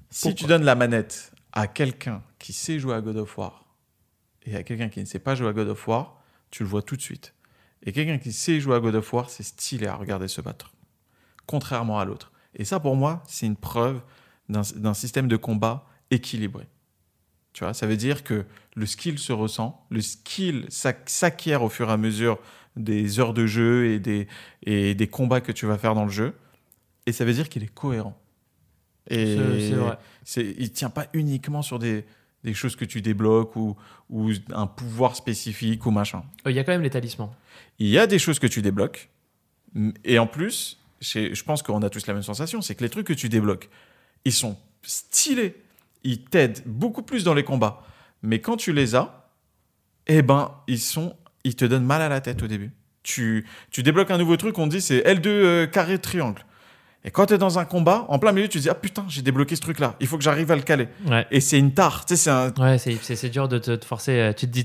si 0.09 0.23
Pourquoi? 0.23 0.35
tu 0.35 0.45
donnes 0.45 0.63
la 0.63 0.75
manette 0.75 1.31
à 1.53 1.67
quelqu'un 1.67 2.21
qui 2.39 2.53
sait 2.53 2.79
jouer 2.79 2.95
à 2.95 3.01
God 3.01 3.17
of 3.17 3.37
War 3.37 3.65
et 4.45 4.55
à 4.55 4.63
quelqu'un 4.63 4.89
qui 4.89 4.99
ne 4.99 5.05
sait 5.05 5.19
pas 5.19 5.35
jouer 5.35 5.49
à 5.49 5.53
God 5.53 5.69
of 5.69 5.87
War, 5.87 6.21
tu 6.49 6.63
le 6.63 6.69
vois 6.69 6.81
tout 6.81 6.95
de 6.95 7.01
suite. 7.01 7.33
Et 7.83 7.91
quelqu'un 7.91 8.17
qui 8.17 8.31
sait 8.31 8.59
jouer 8.59 8.75
à 8.75 8.79
God 8.79 8.95
of 8.95 9.13
War, 9.13 9.29
c'est 9.29 9.43
stylé 9.43 9.87
à 9.87 9.95
regarder 9.95 10.27
se 10.27 10.41
battre, 10.41 10.73
contrairement 11.45 11.99
à 11.99 12.05
l'autre. 12.05 12.31
Et 12.53 12.65
ça, 12.65 12.79
pour 12.79 12.95
moi, 12.95 13.23
c'est 13.27 13.45
une 13.45 13.55
preuve 13.55 14.01
d'un 14.49 14.93
système 14.93 15.27
de 15.27 15.37
combat 15.37 15.87
équilibré. 16.11 16.67
Tu 17.53 17.63
vois, 17.63 17.73
ça 17.73 17.85
veut 17.87 17.97
dire 17.97 18.23
que 18.23 18.45
le 18.75 18.85
skill 18.85 19.19
se 19.19 19.33
ressent, 19.33 19.85
le 19.89 20.01
skill 20.01 20.65
s'ac- 20.69 21.09
s'acquiert 21.09 21.63
au 21.63 21.69
fur 21.69 21.89
et 21.89 21.91
à 21.93 21.97
mesure 21.97 22.39
des 22.77 23.19
heures 23.19 23.33
de 23.33 23.45
jeu 23.45 23.87
et 23.91 23.99
des, 23.99 24.27
et 24.63 24.95
des 24.95 25.07
combats 25.07 25.41
que 25.41 25.51
tu 25.51 25.65
vas 25.65 25.77
faire 25.77 25.93
dans 25.93 26.05
le 26.05 26.11
jeu. 26.11 26.33
Et 27.05 27.11
ça 27.11 27.25
veut 27.25 27.33
dire 27.33 27.49
qu'il 27.49 27.63
est 27.63 27.73
cohérent. 27.73 28.17
Et 29.09 29.35
C'est 29.59 29.75
vrai. 29.75 29.97
il 30.57 30.71
tient 30.71 30.89
pas 30.89 31.07
uniquement 31.13 31.61
sur 31.61 31.79
des, 31.79 32.05
des 32.45 32.53
choses 32.53 32.75
que 32.77 32.85
tu 32.85 33.01
débloques 33.01 33.55
ou, 33.57 33.75
ou 34.09 34.31
un 34.53 34.67
pouvoir 34.67 35.15
spécifique 35.15 35.85
ou 35.85 35.91
machin. 35.91 36.23
Euh, 36.45 36.51
Il 36.51 36.55
y 36.55 36.59
a 36.59 36.63
quand 36.63 36.71
même 36.71 36.83
les 36.83 36.89
talismans. 36.89 37.35
Il 37.79 37.87
y 37.87 37.97
a 37.97 38.07
des 38.07 38.19
choses 38.19 38.39
que 38.39 38.47
tu 38.47 38.61
débloques. 38.61 39.09
Et 40.05 40.19
en 40.19 40.27
plus, 40.27 40.79
je 41.01 41.43
pense 41.43 41.63
qu'on 41.63 41.81
a 41.81 41.89
tous 41.89 42.07
la 42.07 42.13
même 42.13 42.23
sensation, 42.23 42.61
c'est 42.61 42.75
que 42.75 42.83
les 42.83 42.89
trucs 42.89 43.07
que 43.07 43.13
tu 43.13 43.27
débloques, 43.27 43.69
ils 44.23 44.31
sont 44.33 44.57
stylés. 44.83 45.55
Ils 46.03 46.23
t'aident 46.23 46.61
beaucoup 46.65 47.03
plus 47.03 47.23
dans 47.23 47.33
les 47.33 47.43
combats. 47.43 47.81
Mais 48.23 48.39
quand 48.39 48.57
tu 48.57 48.73
les 48.73 48.95
as, 48.95 49.29
eh 50.07 50.21
ben, 50.21 50.51
ils, 50.67 50.79
sont, 50.79 51.15
ils 51.43 51.55
te 51.55 51.65
donnent 51.65 51.85
mal 51.85 52.01
à 52.01 52.09
la 52.09 52.21
tête 52.21 52.41
au 52.43 52.47
début. 52.47 52.71
Tu, 53.03 53.45
tu 53.71 53.81
débloques 53.83 54.11
un 54.11 54.17
nouveau 54.17 54.37
truc, 54.37 54.57
on 54.59 54.65
te 54.67 54.75
dit 54.75 54.81
c'est 54.81 54.99
L2 55.01 55.27
euh, 55.27 55.67
carré 55.67 55.97
triangle. 55.99 56.43
Et 57.03 57.09
quand 57.09 57.25
tu 57.25 57.33
es 57.33 57.39
dans 57.39 57.57
un 57.57 57.65
combat, 57.65 58.05
en 58.09 58.19
plein 58.19 58.31
milieu, 58.31 58.47
tu 58.47 58.59
te 58.59 58.61
dis 58.63 58.69
Ah 58.69 58.75
putain, 58.75 59.03
j'ai 59.09 59.23
débloqué 59.23 59.55
ce 59.55 59.61
truc-là, 59.61 59.95
il 59.99 60.05
faut 60.05 60.19
que 60.19 60.23
j'arrive 60.23 60.51
à 60.51 60.55
le 60.55 60.61
caler. 60.61 60.87
Ouais. 61.07 61.25
Et 61.31 61.39
c'est 61.41 61.57
une 61.57 61.73
tare, 61.73 62.05
tu 62.05 62.15
sais, 62.15 62.23
c'est 62.23 62.29
un, 62.29 62.53
Ouais, 62.59 62.77
c'est- 62.77 63.29
dur 63.29 63.47
de 63.47 63.57
te, 63.57 63.83
forcer. 63.83 64.11
euh, 64.19 64.33
Tu 64.33 64.45
te 64.45 64.51
dis, 64.51 64.63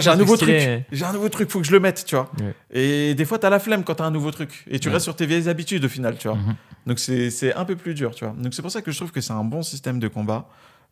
j'ai 0.00 0.10
un 0.10 0.16
nouveau 0.16 0.36
truc. 0.36 0.50
J'ai 0.90 1.04
un 1.04 1.12
nouveau 1.12 1.28
truc, 1.28 1.48
faut 1.50 1.60
que 1.60 1.66
je 1.66 1.70
le 1.70 1.78
mette, 1.78 2.04
tu 2.04 2.16
vois. 2.16 2.32
Ouais. 2.40 2.54
Et 2.72 3.14
des 3.14 3.24
fois, 3.24 3.38
t'as 3.38 3.48
la 3.50 3.60
flemme 3.60 3.84
quand 3.84 3.94
t'as 3.94 4.06
un 4.06 4.10
nouveau 4.10 4.32
truc. 4.32 4.64
Et 4.68 4.80
tu 4.80 4.88
Ouais. 4.88 4.94
restes 4.94 5.04
sur 5.04 5.14
tes 5.14 5.26
vieilles 5.26 5.48
habitudes 5.48 5.84
au 5.84 5.88
final, 5.88 6.16
tu 6.18 6.26
vois. 6.26 6.36
Mhm. 6.36 6.56
Donc 6.88 6.98
c'est 6.98 7.30
c'est 7.30 7.54
un 7.54 7.64
peu 7.64 7.76
plus 7.76 7.94
dur, 7.94 8.12
tu 8.12 8.24
vois. 8.24 8.34
Donc 8.36 8.54
c'est 8.54 8.62
pour 8.62 8.72
ça 8.72 8.82
que 8.82 8.90
je 8.90 8.96
trouve 8.96 9.12
que 9.12 9.20
c'est 9.20 9.32
un 9.32 9.44
bon 9.44 9.62
système 9.62 10.00
de 10.00 10.08
combat. 10.08 10.48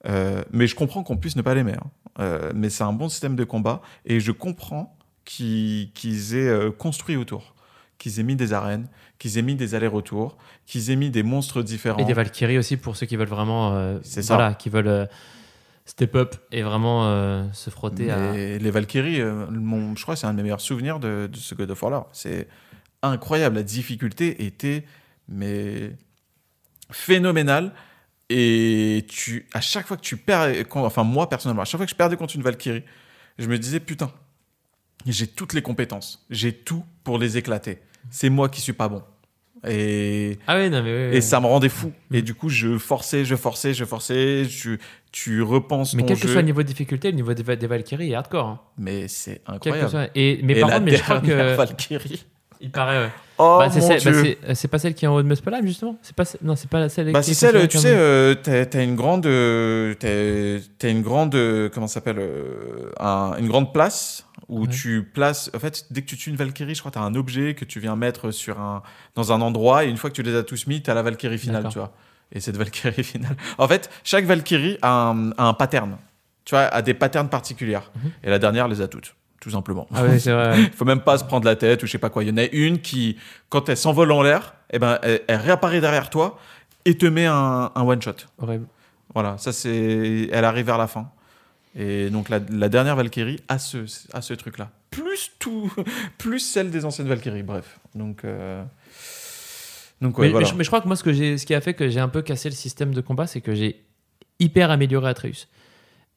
Euh, 0.06 0.42
mais 0.52 0.66
je 0.66 0.74
comprends 0.74 1.02
qu'on 1.02 1.16
puisse 1.16 1.36
ne 1.36 1.42
pas 1.42 1.54
l'aimer. 1.54 1.74
hein. 1.74 1.90
Euh, 2.20 2.52
mais 2.54 2.70
c'est 2.70 2.84
un 2.84 2.92
bon 2.92 3.08
système 3.08 3.34
de 3.36 3.44
combat. 3.44 3.80
Et 4.04 4.20
je 4.20 4.32
comprends 4.32 4.96
qu'ils 5.24 5.90
aient 6.36 6.48
euh, 6.48 6.70
construit 6.70 7.16
autour. 7.16 7.54
Qu'ils 7.98 8.20
aient 8.20 8.24
mis 8.24 8.36
des 8.36 8.52
arènes, 8.52 8.88
qu'ils 9.18 9.38
aient 9.38 9.42
mis 9.42 9.54
des 9.54 9.74
allers-retours, 9.74 10.36
qu'ils 10.66 10.90
aient 10.90 10.96
mis 10.96 11.10
des 11.10 11.22
monstres 11.22 11.62
différents. 11.62 11.98
Et 11.98 12.04
des 12.04 12.12
Valkyries 12.12 12.58
aussi 12.58 12.76
pour 12.76 12.94
ceux 12.96 13.06
qui 13.06 13.16
veulent 13.16 13.26
vraiment. 13.26 13.74
euh, 13.74 13.98
C'est 14.02 14.22
ça. 14.22 14.34
Voilà, 14.36 14.54
qui 14.54 14.68
veulent 14.68 15.08
step 15.86 16.14
up 16.14 16.34
et 16.52 16.62
vraiment 16.62 17.50
se 17.52 17.70
frotter 17.70 18.10
à. 18.10 18.32
Mais 18.32 18.58
les 18.58 18.70
Valkyries, 18.70 19.22
mon- 19.50 19.96
je 19.96 20.02
crois 20.02 20.14
que 20.14 20.20
c'est 20.20 20.26
un 20.26 20.32
de 20.32 20.36
mes 20.36 20.42
meilleurs 20.42 20.60
souvenirs 20.60 21.00
de, 21.00 21.28
de 21.32 21.36
ce 21.36 21.54
God 21.54 21.70
of 21.70 21.82
War. 21.82 22.06
C'est 22.12 22.48
incroyable. 23.02 23.56
La 23.56 23.62
difficulté 23.62 24.44
était 24.44 24.84
mais 25.28 25.92
phénoménale. 26.90 27.72
Et 28.28 29.04
tu, 29.08 29.46
à 29.54 29.60
chaque 29.60 29.86
fois 29.86 29.96
que 29.96 30.02
tu 30.02 30.16
perds, 30.16 30.52
enfin 30.74 31.04
moi 31.04 31.28
personnellement, 31.28 31.62
à 31.62 31.64
chaque 31.64 31.78
fois 31.78 31.86
que 31.86 31.90
je 31.90 31.96
perdais 31.96 32.16
contre 32.16 32.34
une 32.34 32.42
Valkyrie, 32.42 32.82
je 33.38 33.46
me 33.46 33.56
disais 33.58 33.78
putain, 33.80 34.10
j'ai 35.06 35.28
toutes 35.28 35.52
les 35.52 35.62
compétences, 35.62 36.26
j'ai 36.30 36.52
tout 36.52 36.84
pour 37.04 37.18
les 37.18 37.36
éclater. 37.38 37.78
C'est 38.10 38.28
moi 38.30 38.48
qui 38.48 38.60
suis 38.60 38.72
pas 38.72 38.88
bon. 38.88 39.02
Et 39.66 40.38
Ah 40.46 40.56
ouais, 40.56 40.68
non, 40.68 40.82
mais. 40.82 40.90
ouais, 40.90 41.10
ouais. 41.10 41.16
et 41.16 41.20
ça 41.20 41.40
me 41.40 41.46
rendait 41.46 41.68
fou. 41.68 41.92
Et 42.12 42.20
du 42.22 42.34
coup, 42.34 42.48
je 42.48 42.78
forçais, 42.78 43.24
je 43.24 43.34
forçais, 43.36 43.74
je 43.74 43.84
forçais. 43.84 44.46
Tu, 44.48 44.78
tu 45.12 45.42
repenses 45.42 45.94
Mais 45.94 46.02
ton 46.02 46.08
quel 46.08 46.20
que 46.20 46.28
soit 46.28 46.40
le 46.42 46.46
niveau 46.46 46.62
de 46.62 46.68
difficulté, 46.68 47.10
le 47.10 47.16
niveau 47.16 47.32
des, 47.34 47.56
des 47.56 47.66
Valkyries 47.66 48.10
est 48.12 48.14
hardcore. 48.14 48.46
hein. 48.46 48.60
Mais 48.78 49.08
c'est 49.08 49.40
incroyable. 49.46 49.90
soit- 49.90 50.10
Et, 50.14 50.40
mais 50.42 50.56
Et 50.58 50.60
par 50.60 50.68
la 50.70 50.74
contre, 50.78 50.90
mais 50.90 50.96
je 50.96 51.02
crois 51.02 51.20
que. 51.20 51.54
Valkyrie. 51.56 52.24
Il 52.60 52.70
paraît, 52.70 53.04
ouais. 53.04 53.10
Oh 53.38 53.56
Bah, 53.58 53.68
c'est 53.70 53.80
mon 53.80 53.86
celle- 53.86 54.02
bah, 54.04 54.10
dieu. 54.22 54.36
c'est- 54.46 54.54
c'est 54.54 54.68
pas 54.68 54.78
celle 54.78 54.94
qui 54.94 55.04
est 55.04 55.08
en 55.08 55.14
haut 55.14 55.22
de 55.22 55.28
Muspelheim, 55.28 55.66
justement 55.66 55.96
C'est 56.02 56.16
pas 56.16 56.24
Non, 56.42 56.56
c'est 56.56 56.70
pas 56.70 56.88
celle 56.88 57.12
Bah, 57.12 57.20
qui 57.20 57.30
est 57.30 57.34
c'est 57.34 57.50
celle, 57.52 57.68
tu 57.68 57.76
sais, 57.78 57.94
euh, 57.94 58.34
t'as 58.34 58.64
t'as 58.64 58.82
une 58.82 58.96
grande, 58.96 59.26
euh, 59.26 59.94
t'as 59.98 60.64
t'as 60.78 60.88
une 60.90 61.02
grande, 61.02 61.34
euh, 61.34 61.68
comment 61.68 61.86
ça 61.86 61.94
s'appelle, 61.94 62.18
euh, 62.18 62.90
un- 62.98 63.34
une 63.38 63.48
grande 63.48 63.72
place 63.74 64.26
où 64.48 64.62
Ouais. 64.62 64.68
tu 64.68 65.02
places. 65.02 65.50
En 65.54 65.58
fait, 65.58 65.84
dès 65.90 66.00
que 66.02 66.06
tu 66.06 66.16
tues 66.16 66.30
une 66.30 66.36
Valkyrie, 66.36 66.74
je 66.74 66.80
crois, 66.80 66.90
t'as 66.92 67.00
un 67.00 67.14
objet 67.14 67.54
que 67.54 67.64
tu 67.66 67.78
viens 67.80 67.94
mettre 67.96 68.30
sur 68.30 68.58
un, 68.60 68.82
dans 69.16 69.32
un 69.32 69.40
endroit 69.42 69.84
et 69.84 69.88
une 69.88 69.96
fois 69.98 70.08
que 70.10 70.14
tu 70.14 70.22
les 70.22 70.34
as 70.34 70.42
tous 70.42 70.66
mis, 70.66 70.82
t'as 70.82 70.94
la 70.94 71.02
Valkyrie 71.02 71.38
finale, 71.38 71.66
tu 71.70 71.78
vois. 71.78 71.92
Et 72.32 72.40
cette 72.40 72.56
Valkyrie 72.56 73.04
finale. 73.04 73.36
En 73.58 73.68
fait, 73.68 73.90
chaque 74.02 74.24
Valkyrie 74.24 74.78
a 74.82 75.10
un, 75.10 75.30
a 75.32 75.44
un 75.44 75.54
pattern. 75.54 75.96
Tu 76.46 76.54
vois, 76.54 76.62
a 76.62 76.80
des 76.80 76.94
patterns 76.94 77.28
particuliers. 77.28 77.80
Mhm. 77.96 78.10
Et 78.24 78.30
la 78.30 78.38
dernière 78.38 78.66
les 78.68 78.80
a 78.80 78.88
toutes, 78.88 79.14
tout 79.46 79.52
simplement. 79.52 79.86
Ah 79.94 80.18
c'est 80.18 80.32
vrai. 80.32 80.60
Il 80.60 80.70
faut 80.76 80.84
même 80.84 81.02
pas 81.02 81.18
se 81.18 81.22
prendre 81.24 81.44
la 81.46 81.54
tête 81.54 81.84
ou 81.84 81.86
je 81.86 81.92
sais 81.92 81.98
pas 81.98 82.10
quoi. 82.10 82.24
Il 82.24 82.30
y 82.30 82.32
en 82.32 82.36
a 82.36 82.46
une 82.46 82.80
qui, 82.80 83.16
quand 83.48 83.68
elle 83.68 83.76
s'envole 83.76 84.10
en 84.10 84.20
l'air, 84.20 84.54
eh 84.72 84.80
ben, 84.80 84.98
elle, 85.04 85.20
elle 85.28 85.36
réapparaît 85.36 85.80
derrière 85.80 86.10
toi 86.10 86.36
et 86.84 86.98
te 86.98 87.06
met 87.06 87.26
un, 87.26 87.70
un 87.72 87.82
one 87.86 88.02
shot. 88.02 88.14
Horrible. 88.38 88.66
Voilà, 89.14 89.38
ça 89.38 89.52
c'est, 89.52 90.28
elle 90.32 90.44
arrive 90.44 90.66
vers 90.66 90.78
la 90.78 90.88
fin. 90.88 91.08
Et 91.78 92.10
donc 92.10 92.28
la, 92.28 92.40
la 92.50 92.68
dernière 92.68 92.96
Valkyrie 92.96 93.38
a 93.46 93.60
ce, 93.60 93.78
a 94.12 94.20
ce 94.20 94.34
truc-là. 94.34 94.70
Plus 94.90 95.30
tout, 95.38 95.72
plus 96.18 96.40
celle 96.40 96.72
des 96.72 96.84
anciennes 96.84 97.06
Valkyries. 97.06 97.44
Bref, 97.44 97.78
donc 97.94 98.24
euh, 98.24 98.64
donc 100.00 100.18
ouais, 100.18 100.26
mais, 100.26 100.32
voilà. 100.32 100.44
mais 100.46 100.50
je, 100.52 100.56
mais 100.58 100.64
je 100.64 100.68
crois 100.70 100.80
que 100.80 100.88
moi, 100.88 100.96
ce, 100.96 101.04
que 101.04 101.12
j'ai- 101.12 101.38
ce 101.38 101.46
qui 101.46 101.54
a 101.54 101.60
fait 101.60 101.74
que 101.74 101.88
j'ai 101.88 102.00
un 102.00 102.08
peu 102.08 102.22
cassé 102.22 102.48
le 102.48 102.54
système 102.56 102.92
de 102.92 103.00
combat, 103.00 103.28
c'est 103.28 103.40
que 103.40 103.54
j'ai 103.54 103.84
hyper 104.40 104.72
amélioré 104.72 105.08
Atreus. 105.08 105.46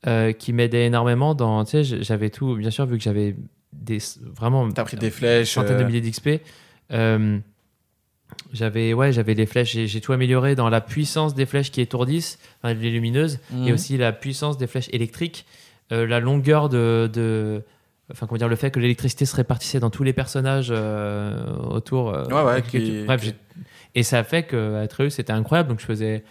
Euh, 0.07 0.31
qui 0.31 0.53
m'aidait 0.53 0.85
énormément 0.85 1.35
dans. 1.35 1.65
Tu 1.65 1.83
sais, 1.83 2.03
j'avais 2.03 2.29
tout, 2.29 2.55
bien 2.55 2.71
sûr, 2.71 2.85
vu 2.85 2.97
que 2.97 3.03
j'avais 3.03 3.35
des. 3.73 3.97
Vraiment. 4.33 4.71
T'as 4.71 4.85
pris 4.85 4.95
des 4.95 5.09
flèches. 5.11 5.51
centaines 5.51 5.77
de 5.77 5.83
euh, 5.83 5.87
milliers 5.87 5.99
d'XP. 5.99 6.41
Euh, 6.93 7.37
j'avais 8.53 8.93
ouais, 8.93 9.11
j'avais 9.11 9.33
les 9.33 9.45
flèches, 9.45 9.71
j'ai 9.75 10.01
tout 10.01 10.13
amélioré 10.13 10.55
dans 10.55 10.69
la 10.69 10.81
puissance 10.81 11.35
des 11.35 11.45
flèches 11.45 11.71
qui 11.71 11.81
étourdissent, 11.81 12.39
enfin, 12.63 12.73
les 12.73 12.91
lumineuses, 12.91 13.39
et 13.51 13.55
mhm. 13.55 13.73
aussi 13.73 13.97
la 13.97 14.11
puissance 14.13 14.57
des 14.57 14.67
flèches 14.67 14.89
électriques, 14.93 15.45
euh, 15.91 16.07
la 16.07 16.19
longueur 16.19 16.69
de, 16.69 17.09
de- 17.11 17.61
enfin 18.11 18.25
comment 18.27 18.37
dire, 18.37 18.47
le 18.47 18.55
fait 18.55 18.71
que 18.71 18.79
l'électricité 18.79 19.25
se 19.25 19.35
répartissait 19.35 19.79
dans 19.79 19.89
tous 19.89 20.03
les 20.03 20.13
personnages 20.13 20.69
euh, 20.71 21.43
autour. 21.69 22.13
euh, 22.13 22.25
Ouais, 22.25 22.43
ouais, 22.53 22.61
que 22.61 22.67
qui- 22.69 22.83
tu- 22.83 23.05
bref, 23.05 23.21
qui- 23.21 23.33
et 23.95 24.03
ça 24.03 24.19
a 24.19 24.23
fait 24.23 24.43
que 24.43 24.75
Atreus 24.81 25.09
c'était 25.15 25.33
incroyable, 25.33 25.69
donc 25.69 25.79
je 25.81 25.85
faisais. 25.85 26.23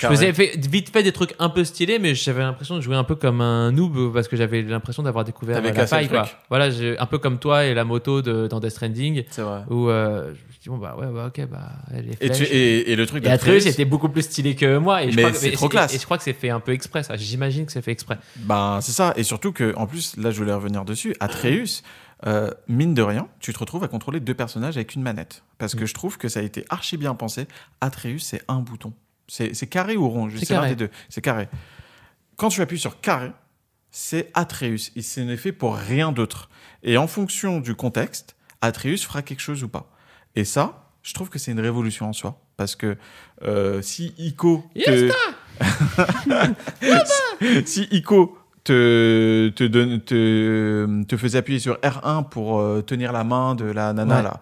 Je 0.00 0.06
faisais 0.08 0.32
fait- 0.32 0.56
vite 0.68 0.90
fait 0.90 1.02
des 1.02 1.12
trucs 1.12 1.34
un 1.38 1.48
peu 1.48 1.64
stylés, 1.64 1.98
mais 1.98 2.14
j'avais 2.14 2.40
l'impression 2.42 2.76
de 2.76 2.80
jouer 2.80 2.96
un 2.96 3.04
peu 3.04 3.14
comme 3.14 3.40
un 3.40 3.70
noob 3.72 4.12
parce 4.12 4.28
que 4.28 4.36
j'avais 4.36 4.62
l'impression 4.62 5.02
d'avoir 5.02 5.24
découvert 5.24 5.60
la 5.60 5.70
cassé 5.72 5.80
le 5.96 6.00
faille. 6.00 6.08
Quoi. 6.08 6.22
truc. 6.22 6.36
Voilà, 6.48 6.68
un 6.98 7.06
peu 7.06 7.18
comme 7.18 7.38
toi 7.38 7.64
et 7.66 7.74
la 7.74 7.84
moto 7.84 8.22
de, 8.22 8.46
dans 8.46 8.60
Death 8.60 8.70
Stranding 8.70 9.24
C'est 9.30 9.42
vrai. 9.42 9.62
où 9.68 9.88
euh, 9.88 10.26
je 10.26 10.30
me 10.30 10.50
suis 10.52 10.60
dit 10.62 10.68
bon 10.68 10.78
bah 10.78 10.96
ouais 10.98 11.06
bah 11.12 11.26
ok 11.28 11.46
bah 11.48 11.72
les 11.92 12.12
Et, 12.12 12.16
flèches. 12.32 12.36
tu- 12.38 12.44
et, 12.54 12.92
et 12.92 12.96
le 12.96 13.06
truc 13.06 13.24
Et 13.24 13.28
Atreus 13.30 13.54
d'Atreus, 13.56 13.66
était 13.72 13.84
beaucoup 13.84 14.08
plus 14.08 14.22
stylé 14.22 14.54
que 14.56 14.78
moi 14.78 15.02
et 15.04 15.10
je 15.10 15.16
Mais 15.16 15.22
crois 15.22 15.32
que- 15.32 15.38
c'est 15.38 15.48
et- 15.48 15.52
trop 15.52 15.66
et- 15.66 15.70
classe. 15.70 15.94
et 15.94 15.98
je 15.98 16.04
crois 16.04 16.16
que 16.18 16.24
c'est 16.24 16.32
fait 16.32 16.50
un 16.50 16.60
peu 16.60 16.72
exprès 16.72 17.02
ça 17.02 17.16
j'imagine 17.16 17.66
que 17.66 17.72
c'est 17.72 17.82
fait 17.82 17.92
exprès 17.92 18.18
Ben, 18.36 18.80
c'est 18.82 18.92
ça. 18.92 19.12
Et 19.16 19.22
surtout 19.22 19.52
que, 19.52 19.74
en 19.76 19.86
plus, 19.86 20.16
là, 20.16 20.30
je 20.30 20.38
voulais 20.38 20.52
revenir 20.54 20.84
dessus. 20.84 21.14
Atreus, 21.20 21.82
euh, 22.26 22.50
mine 22.68 22.94
de 22.94 23.02
rien, 23.02 23.28
tu 23.40 23.52
te 23.52 23.58
retrouves 23.58 23.84
à 23.84 23.88
contrôler 23.88 24.20
deux 24.20 24.34
personnages 24.34 24.76
avec 24.76 24.94
une 24.94 25.02
manette. 25.02 25.42
Parce 25.58 25.74
que 25.74 25.84
Mm. 25.84 25.86
je 25.88 25.94
trouve 25.94 26.18
que 26.18 26.28
ça 26.28 26.40
a 26.40 26.42
été 26.42 26.64
archi 26.70 26.96
bien 26.96 27.14
pensé. 27.14 27.46
Atreus, 27.80 28.18
c'est 28.22 28.42
un 28.48 28.60
bouton. 28.60 28.92
C'est 29.30 29.66
carré 29.68 29.96
ou 29.96 30.08
rond 30.08 30.28
Je 30.28 30.38
C'est 30.38 30.46
sais 30.46 30.68
des 30.68 30.76
deux. 30.76 30.90
C'est 31.08 31.20
carré. 31.20 31.48
Quand 32.36 32.48
tu 32.48 32.60
appuies 32.62 32.78
sur 32.78 33.00
carré, 33.00 33.30
c'est 33.90 34.30
Atreus. 34.34 34.90
Il 34.96 35.04
ce 35.04 35.20
n'est 35.20 35.36
fait 35.36 35.52
pour 35.52 35.76
rien 35.76 36.12
d'autre. 36.12 36.48
Et 36.82 36.96
en 36.96 37.06
fonction 37.06 37.60
du 37.60 37.74
contexte, 37.74 38.36
Atreus 38.60 39.04
fera 39.04 39.22
quelque 39.22 39.40
chose 39.40 39.62
ou 39.62 39.68
pas. 39.68 39.90
Et 40.36 40.44
ça, 40.44 40.84
je 41.02 41.12
trouve 41.14 41.28
que 41.28 41.38
c'est 41.38 41.52
une 41.52 41.60
révolution 41.60 42.08
en 42.08 42.12
soi. 42.12 42.40
Parce 42.56 42.76
que 42.76 42.96
euh, 43.42 43.82
si 43.82 44.14
Ico 44.18 44.64
te... 44.74 45.10
si 47.64 47.82
Ico 47.90 48.38
te, 48.64 49.48
te, 49.54 49.64
donne, 49.64 50.00
te, 50.00 51.02
te 51.04 51.16
faisait 51.16 51.38
appuyer 51.38 51.58
sur 51.58 51.76
R1 51.76 52.28
pour 52.28 52.60
euh, 52.60 52.82
tenir 52.82 53.12
la 53.12 53.24
main 53.24 53.54
de 53.54 53.64
la 53.64 53.92
nana, 53.92 54.16
Ouais. 54.16 54.22
là, 54.22 54.40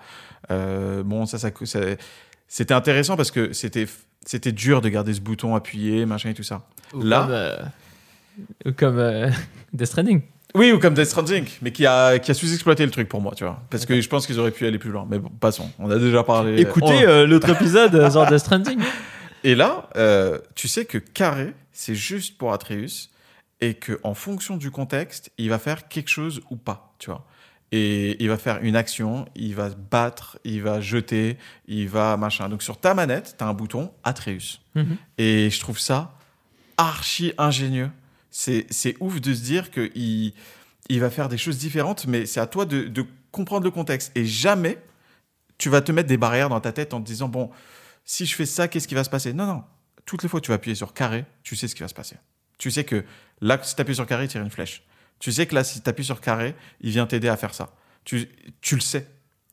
euh, 0.50 1.02
bon, 1.02 1.26
ça, 1.26 1.38
ça, 1.38 1.50
ça- 1.64 1.80
c'était 2.48 2.74
intéressant 2.74 3.16
parce 3.16 3.30
que 3.30 3.52
c'était, 3.52 3.86
c'était 4.28 4.52
dur 4.52 4.82
de 4.82 4.90
garder 4.90 5.14
ce 5.14 5.22
bouton 5.22 5.54
appuyé, 5.54 6.04
machin 6.04 6.28
et 6.28 6.34
tout 6.34 6.42
ça. 6.42 6.60
Ou 6.92 7.02
Là- 7.02 7.22
comme, 7.22 7.30
euh, 7.32 7.56
ou 8.66 8.72
comme 8.72 8.98
euh, 8.98 9.30
Death 9.72 9.86
Stranding 9.88 10.20
Oui, 10.54 10.70
ou 10.70 10.78
comme 10.78 10.92
Death 10.92 11.06
Stranding, 11.06 11.46
mais 11.62 11.72
qui 11.72 11.86
a, 11.86 12.18
qui 12.18 12.30
a 12.30 12.34
sous-exploité 12.34 12.84
le 12.84 12.90
truc 12.90 13.08
pour 13.08 13.22
moi, 13.22 13.32
tu 13.34 13.44
vois. 13.44 13.62
Parce 13.70 13.86
que 13.86 13.98
je 13.98 14.06
pense 14.06 14.26
qu'ils 14.26 14.38
auraient 14.38 14.50
pu 14.50 14.66
aller 14.66 14.78
plus 14.78 14.90
loin. 14.90 15.06
Mais 15.08 15.18
bon, 15.18 15.30
passons. 15.40 15.70
On 15.78 15.90
a 15.90 15.98
déjà 15.98 16.22
parlé. 16.24 16.60
écoutez 16.60 17.06
euh, 17.06 17.26
l'autre 17.26 17.48
épisode 17.48 17.92
genre 18.12 18.26
Death 18.26 18.40
Stranding 18.40 18.80
Et 19.44 19.54
là, 19.54 19.88
euh, 19.96 20.38
tu 20.54 20.68
sais 20.68 20.84
que 20.84 20.98
carré, 20.98 21.54
c'est 21.72 21.94
juste 21.94 22.36
pour 22.36 22.52
Atreus. 22.52 23.08
et 23.62 23.74
que 23.74 23.98
en 24.02 24.12
fonction 24.12 24.58
du 24.58 24.70
contexte, 24.70 25.30
il 25.38 25.48
va 25.48 25.58
faire 25.58 25.88
quelque 25.88 26.10
chose 26.10 26.42
ou 26.50 26.56
pas, 26.56 26.92
tu 26.98 27.08
vois. 27.08 27.24
Et 27.70 28.22
il 28.22 28.28
va 28.28 28.38
faire 28.38 28.60
une 28.62 28.76
action, 28.76 29.26
il 29.34 29.54
va 29.54 29.70
se 29.70 29.76
battre, 29.76 30.38
il 30.44 30.62
va 30.62 30.80
jeter, 30.80 31.36
il 31.66 31.88
va 31.88 32.16
machin. 32.16 32.48
Donc 32.48 32.62
sur 32.62 32.80
ta 32.80 32.94
manette, 32.94 33.34
tu 33.36 33.44
as 33.44 33.46
un 33.46 33.54
bouton 33.54 33.92
Atreus. 34.04 34.60
Mhm. 34.74 34.96
Et 35.18 35.50
je 35.50 35.60
trouve 35.60 35.78
ça 35.78 36.14
archi 36.78 37.32
ingénieux. 37.36 37.90
C'est 38.30 38.66
c'est 38.70 38.96
ouf 39.00 39.20
de 39.20 39.34
se 39.34 39.42
dire 39.42 39.70
qu'il 39.70 40.32
il 40.88 41.00
va 41.00 41.10
faire 41.10 41.28
des 41.28 41.36
choses 41.36 41.58
différentes, 41.58 42.06
mais 42.06 42.24
c'est 42.24 42.40
à 42.40 42.46
toi 42.46 42.64
de, 42.64 42.84
de 42.84 43.04
comprendre 43.32 43.64
le 43.64 43.70
contexte. 43.70 44.12
Et 44.14 44.24
jamais 44.24 44.78
tu 45.58 45.68
vas 45.68 45.82
te 45.82 45.92
mettre 45.92 46.08
des 46.08 46.16
barrières 46.16 46.48
dans 46.48 46.60
ta 46.60 46.72
tête 46.72 46.94
en 46.94 47.00
te 47.00 47.06
disant, 47.06 47.28
bon, 47.28 47.50
si 48.04 48.24
je 48.24 48.34
fais 48.34 48.46
ça, 48.46 48.68
qu'est-ce 48.68 48.88
qui 48.88 48.94
va 48.94 49.04
se 49.04 49.10
passer? 49.10 49.32
Non, 49.32 49.46
non. 49.46 49.64
Toutes 50.06 50.22
les 50.22 50.28
fois 50.28 50.40
que 50.40 50.46
tu 50.46 50.50
vas 50.50 50.54
appuyer 50.54 50.74
sur 50.74 50.94
carré, 50.94 51.26
tu 51.42 51.56
sais 51.56 51.68
ce 51.68 51.74
qui 51.74 51.82
va 51.82 51.88
se 51.88 51.94
passer. 51.94 52.16
Tu 52.56 52.70
sais 52.70 52.84
que 52.84 53.04
là, 53.40 53.58
si 53.62 53.74
tu 53.74 53.82
appuies 53.82 53.94
sur 53.94 54.06
carré, 54.06 54.24
il 54.24 54.28
tire 54.28 54.40
une 54.40 54.50
flèche. 54.50 54.82
Tu 55.18 55.32
sais 55.32 55.46
que 55.46 55.54
là, 55.54 55.64
si 55.64 55.80
tu 55.80 55.88
appuies 55.90 56.04
sur 56.04 56.20
carré, 56.20 56.54
il 56.80 56.90
vient 56.90 57.06
t'aider 57.06 57.28
à 57.28 57.36
faire 57.36 57.54
ça. 57.54 57.70
Tu, 58.04 58.28
tu 58.60 58.74
le 58.74 58.80
sais. 58.80 59.06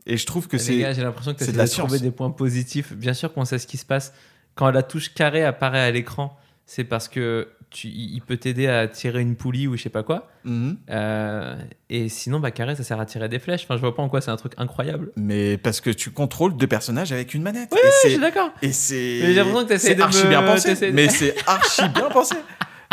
Et 0.06 0.18
je 0.18 0.26
trouve 0.26 0.48
que 0.48 0.58
Les 0.58 0.64
c'est. 0.64 0.78
gars, 0.78 0.94
j'ai 0.94 1.02
l'impression 1.02 1.34
que 1.34 1.40
tu 1.40 1.46
c'est 1.46 1.52
de 1.52 1.58
de 1.58 1.62
la 1.62 1.68
trouver 1.68 2.00
des 2.00 2.12
points 2.12 2.30
positifs. 2.30 2.94
Bien 2.94 3.14
sûr 3.14 3.34
qu'on 3.34 3.46
sait 3.46 3.58
ce 3.60 3.66
qui 3.68 3.78
se 3.78 3.86
passe. 3.86 4.14
Quand 4.54 4.70
la 4.72 4.84
touche 4.84 5.14
carré 5.14 5.44
apparaît 5.44 5.82
à 5.82 5.90
l'écran, 5.92 6.38
c'est 6.68 6.84
parce 6.84 7.08
que 7.08 7.48
tu, 7.72 7.88
il 7.90 8.22
peut 8.22 8.38
t'aider 8.38 8.68
à 8.68 8.88
tirer 8.88 9.20
une 9.22 9.36
poulie 9.36 9.68
ou 9.68 9.76
je 9.76 9.82
sais 9.82 9.90
pas 9.90 10.04
quoi. 10.04 10.30
Mhm. 10.46 10.78
Euh, 10.92 11.56
et 11.90 12.08
sinon, 12.08 12.40
bah, 12.40 12.52
carré, 12.52 12.76
ça 12.76 12.84
sert 12.84 13.00
à 13.00 13.06
tirer 13.08 13.28
des 13.28 13.40
flèches. 13.40 13.64
Enfin, 13.64 13.76
je 13.76 13.82
vois 13.82 13.96
pas 13.96 14.04
en 14.04 14.08
quoi 14.10 14.22
c'est 14.22 14.32
un 14.32 14.38
truc 14.38 14.54
incroyable. 14.58 15.12
Mais 15.18 15.58
parce 15.58 15.82
que 15.82 15.90
tu 15.90 16.12
contrôles 16.12 16.56
deux 16.56 16.68
personnages 16.68 17.12
avec 17.12 17.34
une 17.34 17.42
manette. 17.42 17.70
Oui, 17.74 17.80
Je 18.04 18.10
suis 18.10 18.20
d'accord. 18.20 18.52
et 18.62 18.72
c'est. 18.72 19.22
J'ai 19.22 19.34
l'impression 19.34 19.64
que 19.64 19.70
t'essayes 19.70 19.90
c'est 19.90 19.96
de 19.96 20.02
archi 20.04 20.24
me- 20.24 20.30
bien 20.30 20.44
pensé. 20.44 20.92
Mais 20.94 21.10
c'est 21.10 21.36
archi 21.48 21.90
bien 21.90 22.10
pensé. 22.10 22.36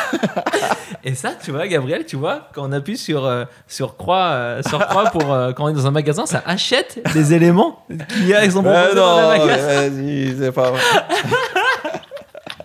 Et 1.06 1.16
ça, 1.16 1.34
tu 1.34 1.52
vois, 1.52 1.68
Gabriel, 1.68 2.06
tu 2.06 2.16
vois, 2.16 2.48
quand 2.54 2.68
on 2.68 2.72
appuie 2.72 2.98
sur, 2.98 3.26
euh, 3.26 3.44
sur 3.68 3.98
croix, 3.98 4.30
euh, 4.32 4.62
sur 4.64 4.80
croix 4.88 5.10
pour, 5.10 5.34
euh, 5.34 5.52
quand 5.52 5.66
on 5.66 5.70
est 5.70 5.74
dans 5.74 5.86
un 5.88 5.92
magasin, 5.92 6.26
ça 6.26 6.42
achète 6.46 7.02
des 7.14 7.34
éléments 7.34 7.86
qu'il 8.10 8.28
y 8.28 8.34
a 8.34 8.50
sont 8.50 8.64
proposés 8.64 8.96
dans 8.96 9.22
le 9.22 9.28
magasin. 9.38 9.90
vas-y, 9.90 10.36
c'est 10.38 10.52
pas 10.54 10.72
vrai. 10.72 10.82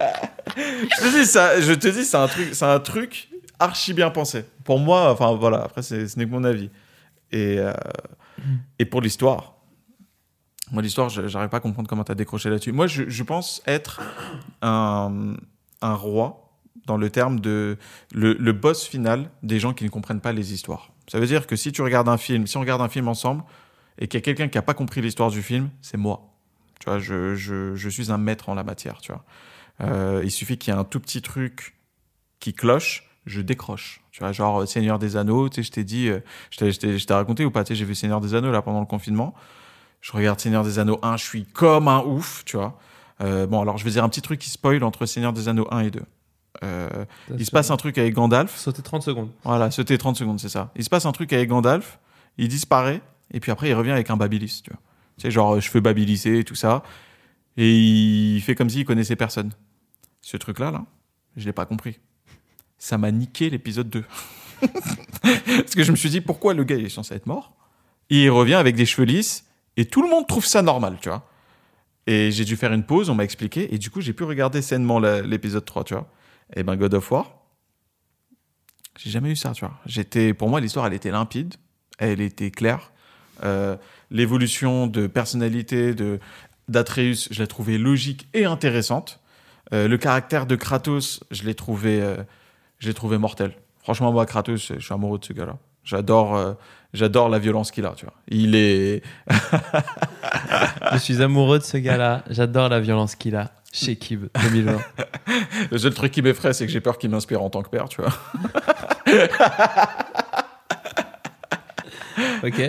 je 0.57 1.03
te 1.03 1.19
dis 1.19 1.27
ça, 1.27 1.61
je 1.61 1.73
te 1.73 1.89
dis 1.89 2.05
c'est 2.05 2.17
un 2.17 2.29
truc, 2.29 2.49
c'est 2.53 2.65
un 2.65 2.81
truc 2.81 3.29
archi 3.59 3.93
bien 3.93 4.11
pensé. 4.11 4.45
Pour 4.65 4.79
moi, 4.79 5.11
enfin 5.13 5.35
voilà, 5.35 5.63
après 5.63 5.83
c'est, 5.83 6.07
ce 6.07 6.17
n'est 6.19 6.27
que 6.27 6.31
mon 6.31 6.45
avis. 6.45 6.71
Et 7.33 7.59
et 8.79 8.85
pour 8.85 9.01
l'histoire, 9.01 9.55
moi 10.71 10.81
l'histoire, 10.83 11.09
je- 11.09 11.27
j'arrive 11.27 11.49
pas 11.49 11.57
à 11.57 11.61
comprendre 11.61 11.89
comment 11.89 12.05
tu 12.05 12.13
as 12.13 12.15
décroché 12.15 12.51
là-dessus. 12.51 12.71
Moi, 12.73 12.87
je, 12.87 13.05
je 13.09 13.23
pense 13.25 13.63
être 13.67 14.01
un 14.63 15.35
un 15.83 15.95
roi 15.95 16.48
dans 16.89 16.97
le 16.97 17.11
terme 17.11 17.39
de 17.39 17.77
le, 18.13 18.33
le 18.33 18.53
boss 18.53 18.85
final 18.87 19.31
des 19.45 19.61
gens 19.61 19.73
qui 19.75 19.85
ne 19.85 19.89
comprennent 19.91 20.21
pas 20.21 20.33
les 20.33 20.53
histoires. 20.53 20.91
Ça 21.07 21.21
veut 21.21 21.27
dire 21.27 21.47
que 21.47 21.55
si 21.55 21.71
tu 21.71 21.83
regardes 21.83 22.09
un 22.09 22.17
film, 22.19 22.47
si 22.47 22.57
on 22.57 22.61
regarde 22.61 22.81
un 22.83 22.89
film 22.89 23.07
ensemble 23.09 23.45
et 23.99 24.09
qu'il 24.09 24.19
y 24.19 24.23
a 24.23 24.25
quelqu'un 24.25 24.49
qui 24.49 24.59
n'a 24.59 24.63
pas 24.63 24.75
compris 24.75 25.01
l'histoire 25.01 25.31
du 25.31 25.43
film, 25.43 25.71
c'est 25.83 25.97
moi. 25.97 26.35
Tu 26.81 26.91
vois, 26.91 26.99
je, 26.99 27.35
je, 27.35 27.75
je 27.77 27.89
suis 27.89 28.11
un 28.11 28.19
maître 28.19 28.49
en 28.49 28.55
la 28.55 28.65
matière, 28.65 28.99
tu 29.01 29.13
vois. 29.13 29.25
Euh, 29.81 30.23
il 30.25 30.31
suffit 30.31 30.59
qu'il 30.59 30.73
y 30.73 30.77
ait 30.77 30.81
un 30.81 30.85
tout 30.85 31.01
petit 31.01 31.23
truc 31.23 31.77
qui 32.41 32.53
cloche, 32.55 33.05
je 33.27 33.41
décroche. 33.41 34.01
Tu 34.13 34.21
vois, 34.21 34.33
genre 34.33 34.63
euh, 34.63 34.67
Seigneur 34.67 34.99
des 34.99 35.17
Anneaux, 35.17 35.49
tu 35.49 35.57
sais, 35.57 35.63
je 35.63 35.71
t'ai 35.73 35.85
dit, 35.85 36.09
euh, 36.09 36.21
je 36.51 36.59
t'ai- 36.59 36.73
je 36.73 36.79
t'ai 36.81 36.99
je 36.99 37.07
t'ai 37.07 37.15
raconté 37.15 37.45
ou 37.45 37.51
pas, 37.51 37.65
tu 37.65 37.69
sais, 37.69 37.75
j'ai 37.77 37.85
vu 37.85 37.95
Seigneur 37.95 38.21
des 38.21 38.35
Anneaux 38.35 38.51
là 38.51 38.63
pendant 38.63 38.81
le 38.81 38.87
confinement. 38.87 39.35
Je 40.01 40.13
regarde 40.13 40.41
Seigneur 40.41 40.65
des 40.65 40.79
Anneaux 40.79 40.99
1, 41.03 41.17
je 41.17 41.25
suis 41.25 41.45
comme 41.45 41.89
un 41.89 42.01
ouf, 42.05 42.45
tu 42.45 42.57
vois. 42.57 42.79
Euh, 43.21 43.47
bon, 43.47 43.61
alors 43.61 43.79
je 43.79 43.85
vais 43.85 43.91
dire 43.91 44.05
un 44.05 44.09
petit 44.09 44.23
truc 44.23 44.39
qui 44.41 44.49
spoil 44.51 44.83
entre 44.85 45.07
Seigneur 45.07 45.33
des 45.33 45.49
Anneaux 45.49 45.67
1 45.73 45.81
et 45.81 45.91
2. 45.91 46.03
Euh, 46.65 47.05
il 47.37 47.45
se 47.45 47.51
passe 47.51 47.71
un 47.71 47.77
truc 47.77 47.99
avec 47.99 48.15
Gandalf. 48.15 48.57
Sauter 48.57 48.83
30 48.83 49.03
secondes. 49.03 49.31
Voilà, 49.45 49.71
c'était 49.71 49.99
30 49.99 50.17
secondes, 50.17 50.41
c'est 50.41 50.49
ça. 50.49 50.73
Il 50.77 50.85
se 50.85 50.91
passe 50.91 51.07
un 51.07 51.13
truc 51.13 51.33
avec 51.33 51.49
Gandalf, 51.49 51.99
il 52.37 52.49
disparaît, 52.49 53.01
et 53.33 53.41
puis 53.41 53.53
après 53.53 53.69
il 53.69 53.75
revient 53.75 53.93
avec 53.93 54.11
un 54.11 54.17
Babilis, 54.17 54.63
tu 54.65 54.71
vois. 54.71 54.81
Tu 55.17 55.23
sais, 55.23 55.31
genre, 55.31 55.61
je 55.61 55.69
fais 55.69 55.81
Babilisser 55.81 56.39
et 56.39 56.45
tout 56.45 56.55
ça, 56.55 56.83
et 57.57 57.77
il 57.77 58.41
fait 58.41 58.55
comme 58.55 58.71
s'il 58.71 58.85
connaissait 58.85 59.17
personne. 59.17 59.53
Ce 60.21 60.37
truc-là, 60.37 60.71
là, 60.71 60.85
je 61.37 61.45
l'ai 61.45 61.53
pas 61.53 61.67
compris. 61.67 61.99
Ça 62.79 62.99
m'a 62.99 63.11
niqué 63.11 63.51
l'épisode 63.51 63.89
2. 63.89 64.05
Parce 64.61 65.75
que 65.75 65.83
je 65.83 65.91
me 65.91 65.97
suis 65.97 66.11
dit, 66.11 66.21
pourquoi 66.21 66.55
le 66.55 66.65
gars 66.65 66.77
il 66.77 66.87
est 66.87 66.91
censé 66.91 67.15
être 67.15 67.27
mort? 67.27 67.55
Et 68.11 68.25
il 68.25 68.31
revient 68.31 68.55
avec 68.55 68.77
des 68.77 68.87
cheveux 68.87 69.07
lisses, 69.07 69.45
et 69.77 69.85
tout 69.85 70.03
le 70.03 70.09
monde 70.09 70.27
trouve 70.27 70.45
ça 70.45 70.63
normal, 70.63 70.99
tu 71.01 71.09
vois. 71.09 71.29
Et 72.07 72.31
j'ai 72.33 72.45
dû 72.45 72.57
faire 72.57 72.73
une 72.73 72.85
pause, 72.85 73.11
on 73.11 73.15
m'a 73.15 73.25
expliqué, 73.25 73.73
et 73.75 73.79
du 73.79 73.91
coup 73.91 74.01
j'ai 74.01 74.13
pu 74.13 74.25
regarder 74.25 74.63
sainement 74.63 74.99
l'épisode 74.99 75.65
3, 75.65 75.85
tu 75.85 75.95
vois. 75.95 76.09
Et 76.55 76.63
ben 76.63 76.77
God 76.77 76.95
of 76.95 77.11
War, 77.11 77.39
j'ai 78.99 79.11
jamais 79.11 79.31
eu 79.31 79.37
ça, 79.37 79.53
tu 79.53 79.65
vois. 79.65 79.79
J'étais, 79.87 80.35
pour 80.35 80.49
moi, 80.49 80.61
l'histoire, 80.61 80.87
elle 80.87 80.95
était 80.95 81.11
limpide, 81.11 81.55
elle 81.99 82.21
était 82.21 82.51
claire. 82.51 82.93
Euh, 83.45 83.77
L'évolution 84.11 84.87
de 84.87 85.07
personnalité 85.07 85.95
de 85.95 86.19
d'Atreus, 86.69 87.29
je 87.31 87.41
l'ai 87.41 87.47
trouvée 87.47 87.79
logique 87.79 88.29
et 88.35 88.45
intéressante. 88.45 89.21
Euh, 89.73 89.89
le 89.89 89.99
caractère 89.99 90.47
de 90.47 90.57
Kratos, 90.57 91.21
je 91.31 91.45
l'ai 91.45 91.55
trouvé, 91.55 92.01
euh, 92.01 92.93
trouvé 92.95 93.19
mortel. 93.19 93.53
Franchement, 93.83 94.13
moi, 94.13 94.27
Kratos, 94.27 94.73
je 94.75 94.81
suis 94.81 94.95
amoureux 94.95 95.19
de 95.19 95.25
ce 95.25 95.33
gars-là. 95.33 95.57
J'adore, 95.85 96.37
euh, 96.37 96.53
j'adore 96.93 97.29
la 97.29 97.39
violence 97.39 97.71
qu'il 97.71 97.87
a, 97.87 97.93
tu 97.93 98.05
vois. 98.05 98.15
Il 98.29 98.55
est, 98.55 99.03
Je 100.93 100.99
suis 100.99 101.23
amoureux 101.23 101.59
de 101.59 101.65
ce 101.65 101.79
gars-là. 101.79 102.25
J'adore 102.29 102.69
la 102.69 102.81
violence 102.81 103.15
qu'il 103.15 103.37
a. 103.37 103.53
Chez 103.73 103.97
Kib 103.97 104.27
2020. 104.43 104.79
le 105.71 105.79
seul 105.79 105.95
truc 105.95 106.11
qui 106.13 106.23
m'effraie, 106.23 106.53
c'est 106.53 106.67
que 106.67 106.73
j'ai 106.73 106.81
peur 106.81 106.99
qu'il 106.99 107.11
m'inspire 107.11 107.43
en 107.43 107.51
tant 107.51 107.63
que 107.63 107.69
père, 107.69 107.89
tu 107.89 108.01
vois. 108.01 108.13
Ok. 112.43 112.61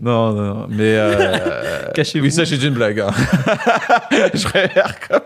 Non, 0.00 0.32
non, 0.32 0.54
non, 0.54 0.66
mais 0.68 0.94
euh, 0.96 1.90
Cachez-vous. 1.94 2.24
Oui, 2.26 2.32
ça, 2.32 2.44
c'est 2.44 2.56
une 2.62 2.74
blague. 2.74 3.00
hein. 3.00 3.10
je 4.34 4.46
regarde 4.46 4.94
comme 5.08 5.20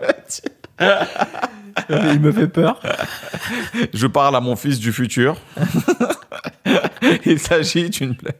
Il 2.13 2.19
me 2.19 2.31
fait 2.31 2.47
peur. 2.47 2.79
Je 3.93 4.07
parle 4.07 4.35
à 4.35 4.41
mon 4.41 4.55
fils 4.55 4.79
du 4.79 4.91
futur. 4.91 5.37
Il 7.25 7.39
s'agit 7.39 7.89
d'une 7.89 8.13
blague. 8.13 8.35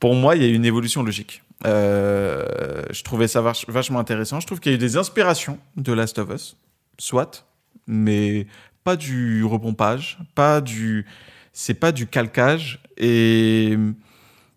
Pour 0.00 0.14
moi, 0.14 0.36
il 0.36 0.42
y 0.42 0.46
a 0.46 0.48
une 0.54 0.64
évolution 0.64 1.02
logique. 1.02 1.42
Euh, 1.66 2.82
je 2.90 3.02
trouvais 3.02 3.28
ça 3.28 3.40
vach- 3.42 3.68
vachement 3.68 3.98
intéressant. 3.98 4.40
Je 4.40 4.46
trouve 4.46 4.60
qu'il 4.60 4.72
y 4.72 4.74
a 4.74 4.76
eu 4.76 4.78
des 4.78 4.96
inspirations 4.96 5.58
de 5.76 5.92
Last 5.92 6.18
of 6.18 6.30
Us, 6.30 6.56
soit, 6.98 7.46
mais 7.86 8.46
pas 8.84 8.96
du 8.96 9.44
repompage, 9.44 10.18
pas 10.34 10.60
du, 10.60 11.04
c'est 11.52 11.74
pas 11.74 11.92
du 11.92 12.06
calcage. 12.06 12.80
Et, 12.96 13.72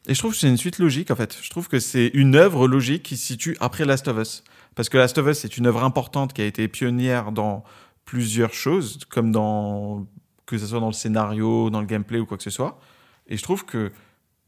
et 0.07 0.13
je 0.13 0.19
trouve 0.19 0.33
que 0.33 0.37
c'est 0.37 0.49
une 0.49 0.57
suite 0.57 0.79
logique 0.79 1.11
en 1.11 1.15
fait. 1.15 1.37
Je 1.41 1.49
trouve 1.49 1.67
que 1.67 1.79
c'est 1.79 2.11
une 2.13 2.35
œuvre 2.35 2.67
logique 2.67 3.03
qui 3.03 3.17
se 3.17 3.25
situe 3.25 3.57
après 3.59 3.85
Last 3.85 4.07
of 4.07 4.17
Us, 4.19 4.43
parce 4.75 4.89
que 4.89 4.97
Last 4.97 5.17
of 5.17 5.27
Us 5.27 5.39
c'est 5.39 5.57
une 5.57 5.67
œuvre 5.67 5.83
importante 5.83 6.33
qui 6.33 6.41
a 6.41 6.45
été 6.45 6.67
pionnière 6.67 7.31
dans 7.31 7.63
plusieurs 8.05 8.53
choses, 8.53 8.99
comme 9.09 9.31
dans 9.31 10.05
que 10.45 10.57
ce 10.57 10.67
soit 10.67 10.79
dans 10.79 10.87
le 10.87 10.93
scénario, 10.93 11.69
dans 11.69 11.79
le 11.79 11.87
gameplay 11.87 12.19
ou 12.19 12.25
quoi 12.25 12.37
que 12.37 12.43
ce 12.43 12.49
soit. 12.49 12.79
Et 13.27 13.37
je 13.37 13.43
trouve 13.43 13.65
que 13.65 13.91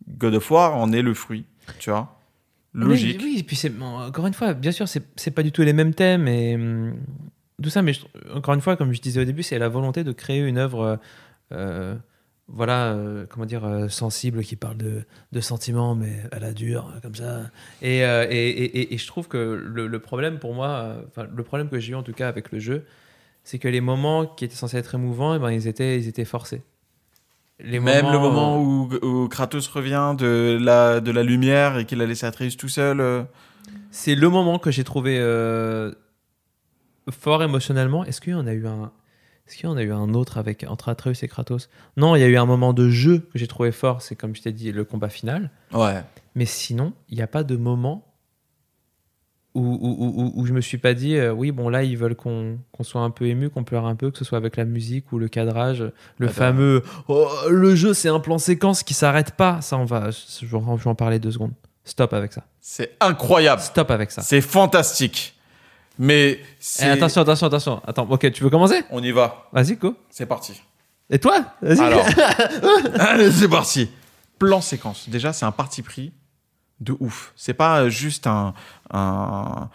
God 0.07 0.36
of 0.36 0.52
War 0.52 0.76
en 0.76 0.91
est 0.91 1.02
le 1.02 1.14
fruit, 1.14 1.45
tu 1.80 1.90
vois. 1.90 2.19
Logique. 2.74 3.20
Oui, 3.22 3.34
oui, 3.34 3.40
et 3.40 3.44
puis 3.44 3.56
c'est 3.56 3.72
encore 3.82 4.26
une 4.28 4.34
fois, 4.34 4.54
bien 4.54 4.72
sûr, 4.72 4.88
c'est 4.88 5.04
c'est 5.16 5.32
pas 5.32 5.44
du 5.44 5.52
tout 5.52 5.62
les 5.62 5.74
mêmes 5.74 5.94
thèmes 5.94 6.28
et 6.28 6.56
hum, 6.56 6.95
tout 7.62 7.70
ça, 7.70 7.82
mais 7.84 7.94
je- 7.94 8.02
encore 8.34 8.54
une 8.56 8.62
fois, 8.62 8.76
comme 8.78 8.94
je 8.94 9.02
disais 9.02 9.22
au 9.22 9.26
début, 9.26 9.44
c'est 9.44 9.60
la 9.60 9.70
volonté 9.70 10.04
de 10.04 10.12
créer 10.12 10.40
une 10.41 10.58
œuvre, 10.58 11.00
euh, 11.52 11.95
voilà, 12.48 12.94
euh, 12.94 13.26
comment 13.30 13.45
dire, 13.45 13.64
euh, 13.64 13.88
sensible, 13.90 14.44
qui 14.44 14.56
parle 14.56 14.78
de, 14.78 15.04
de 15.32 15.40
sentiments, 15.40 15.94
mais 15.95 16.24
à 16.32 16.40
la 16.40 16.52
dure, 16.54 16.91
comme 17.04 17.16
ça. 17.16 17.44
Et, 17.84 18.00
et, 18.00 18.94
et- 18.94 18.98
je 18.98 19.08
trouve 19.08 19.28
que 19.28 19.38
le, 19.38 19.88
le 19.88 20.00
problème 20.00 20.40
pour 20.40 20.54
moi, 20.56 20.95
le 21.36 21.44
problème 21.44 21.70
que 21.70 21.80
j'ai 21.80 21.91
eu 21.94 21.95
en 21.95 22.04
tout 22.04 22.14
cas 22.14 22.28
avec 22.28 22.52
le 22.52 22.60
jeu, 22.60 22.86
c'est 23.44 23.60
que 23.60 23.68
les 23.68 23.82
moments 23.82 24.26
qui 24.26 24.45
étaient 24.45 24.56
censés 24.56 24.78
être 24.78 24.95
émouvants, 24.95 25.36
eh 25.36 25.40
ben, 25.40 25.52
ils, 25.52 25.68
étaient, 25.68 26.00
ils 26.00 26.08
étaient 26.08 26.26
forcés. 26.26 26.64
Les 27.64 27.80
Même 27.80 28.11
le 28.11 28.19
moment 28.19 28.57
euh, 28.57 28.98
où, 29.02 29.23
où 29.23 29.27
Kratos 29.30 29.68
revient 29.68 30.15
de 30.18 30.57
la, 30.61 30.99
de 30.99 31.11
la 31.11 31.23
lumière 31.23 31.77
et 31.77 31.85
qu'il 31.85 32.02
a 32.02 32.06
laissé 32.06 32.26
Atreus 32.26 32.57
tout 32.57 32.68
seul. 32.69 32.99
euh, 32.99 33.23
C'est 33.91 34.15
le 34.15 34.30
moment 34.30 34.60
que 34.60 34.69
j'ai 34.69 34.84
trouvé 34.84 35.18
euh, 35.19 35.91
fort 37.10 37.41
émotionnellement. 37.44 38.03
Est-ce 38.06 38.22
qu'il 38.22 38.34
y 38.34 38.35
en 38.35 38.48
a 38.48 38.53
eu 38.53 38.68
un 38.68 38.91
Est-ce 39.48 39.56
qu'il 39.57 39.65
y 39.65 39.72
en 39.72 39.77
a 39.77 39.84
eu 39.84 39.91
un 39.94 40.14
autre 40.14 40.38
avec 40.38 40.65
entre 40.68 40.90
Atreus 40.90 41.23
et 41.23 41.27
Kratos? 41.27 41.69
Non, 41.98 42.15
il 42.15 42.19
y 42.19 42.23
a 42.23 42.27
eu 42.27 42.38
un 42.38 42.45
moment 42.45 42.73
de 42.73 42.90
jeu 42.90 43.19
que 43.31 43.40
j'ai 43.40 43.48
trouvé 43.48 43.72
fort. 43.72 44.02
C'est 44.02 44.15
comme 44.15 44.35
je 44.35 44.41
t'ai 44.41 44.52
dit 44.52 44.72
le 44.72 44.84
combat 44.84 45.10
final. 45.10 45.49
Ouais. 45.73 46.03
Mais 46.35 46.45
sinon, 46.45 46.94
il 47.10 47.15
n'y 47.15 47.23
a 47.23 47.27
pas 47.27 47.44
de 47.44 47.56
moment 47.56 48.12
où, 49.56 49.62
où, 49.62 49.98
où- 50.18 50.32
où- 50.36 50.46
je 50.46 50.54
me 50.54 50.62
suis 50.62 50.78
pas 50.80 50.94
dit 50.94 51.16
euh, 51.16 51.32
oui 51.32 51.52
bon 51.52 51.70
là 51.70 51.84
ils 51.84 51.98
veulent 51.98 52.16
qu'on 52.16 52.58
qu'on 52.72 52.84
soit 52.84 53.02
un 53.02 53.10
peu 53.12 53.26
ému, 53.28 53.50
qu'on 53.50 53.64
pleure 53.64 53.86
un 53.86 53.96
peu, 53.96 54.10
que 54.12 54.18
ce 54.18 54.26
soit 54.26 54.38
avec 54.38 54.58
la 54.58 54.66
musique 54.66 55.12
ou 55.12 55.20
le 55.20 55.28
cadrage, 55.28 55.80
le 56.18 56.28
Ah 56.28 56.30
bah. 56.30 56.34
fameux 56.34 56.82
Oh, 57.08 57.28
le 57.50 57.76
jeu 57.76 57.94
c'est 57.94 58.10
un 58.10 58.20
plan 58.20 58.38
séquence 58.40 58.82
qui 58.84 58.94
s'arrête 58.94 59.32
pas. 59.36 59.62
Ça 59.62 59.78
on 59.78 59.86
va, 59.86 60.10
je 60.12 60.46
vais 60.46 60.58
en 60.58 60.78
je 60.78 60.84
vais 60.84 60.90
en 60.90 60.96
parler 60.96 61.20
deux 61.20 61.32
secondes. 61.32 61.54
Stop 61.86 62.14
avec 62.14 62.32
ça. 62.34 62.44
C'est 62.62 62.96
incroyable. 63.02 63.62
Stop 63.62 63.92
avec 63.92 64.10
ça. 64.12 64.22
C'est 64.22 64.40
fantastique. 64.42 65.36
Mais 66.00 66.40
Eh, 66.82 66.86
attention, 66.86 67.22
attention, 67.22 67.48
attention. 67.48 67.82
Attends, 67.86 68.08
ok, 68.10 68.32
tu 68.32 68.44
veux 68.44 68.50
commencer? 68.50 68.82
On 68.90 69.04
y 69.04 69.12
va. 69.12 69.50
Vas-y, 69.52 69.76
go. 69.76 69.96
C'est 70.10 70.26
parti. 70.26 70.60
Et 71.10 71.20
toi? 71.20 71.44
Vas-y. 71.62 71.80
Alors, 71.82 72.06
allez, 73.00 73.30
c'est 73.32 73.50
parti. 73.50 73.90
Plan 74.40 74.62
séquence. 74.62 75.08
Déjà, 75.10 75.34
c'est 75.34 75.46
un 75.46 75.52
parti 75.52 75.82
pris 75.84 76.12
de 76.80 76.95
ouf. 77.00 77.34
C'est 77.36 77.54
pas 77.54 77.90
juste 77.90 78.28
un, 78.28 78.54
un, 78.91 79.70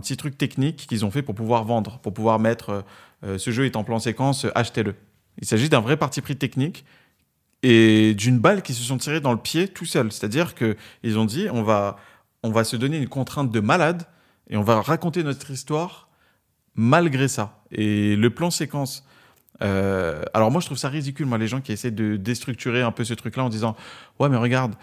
petit 0.00 0.16
truc 0.16 0.36
technique 0.38 0.86
qu'ils 0.86 1.04
ont 1.04 1.10
fait 1.10 1.22
pour 1.22 1.34
pouvoir 1.34 1.64
vendre, 1.64 1.98
pour 1.98 2.12
pouvoir 2.12 2.38
mettre 2.38 2.70
euh, 2.70 2.82
euh, 3.24 3.38
ce 3.38 3.50
jeu 3.50 3.64
est 3.64 3.76
en 3.76 3.84
plan 3.84 3.98
séquence, 3.98 4.44
euh, 4.44 4.50
achetez-le. 4.54 4.94
Il 5.40 5.46
s'agit 5.46 5.68
d'un 5.68 5.80
vrai 5.80 5.96
parti 5.96 6.20
pris 6.20 6.36
technique 6.36 6.84
et 7.62 8.14
d'une 8.14 8.38
balle 8.38 8.62
qui 8.62 8.74
se 8.74 8.82
sont 8.82 8.98
tirés 8.98 9.20
dans 9.20 9.32
le 9.32 9.38
pied 9.38 9.68
tout 9.68 9.86
seul. 9.86 10.12
C'est-à-dire 10.12 10.54
que 10.54 10.76
ils 11.02 11.18
ont 11.18 11.24
dit 11.24 11.48
on 11.50 11.62
va, 11.62 11.96
on 12.42 12.50
va 12.50 12.64
se 12.64 12.76
donner 12.76 12.98
une 12.98 13.08
contrainte 13.08 13.50
de 13.50 13.60
malade 13.60 14.04
et 14.50 14.56
on 14.56 14.62
va 14.62 14.80
raconter 14.80 15.22
notre 15.22 15.50
histoire 15.50 16.08
malgré 16.74 17.28
ça. 17.28 17.62
Et 17.70 18.16
le 18.16 18.30
plan 18.30 18.50
séquence. 18.50 19.04
euh, 19.62 20.22
alors 20.34 20.50
moi 20.50 20.60
je 20.60 20.66
trouve 20.66 20.78
ça 20.78 20.88
ridicule 20.88 21.26
moi 21.26 21.38
les 21.38 21.46
gens 21.46 21.60
qui 21.60 21.70
essaient 21.70 21.92
de 21.92 22.16
déstructurer 22.16 22.82
un 22.82 22.90
peu 22.90 23.04
ce 23.04 23.14
truc 23.14 23.36
là 23.36 23.44
en 23.44 23.48
disant 23.48 23.76
ouais 24.18 24.28
mais 24.28 24.36
regarde 24.36 24.74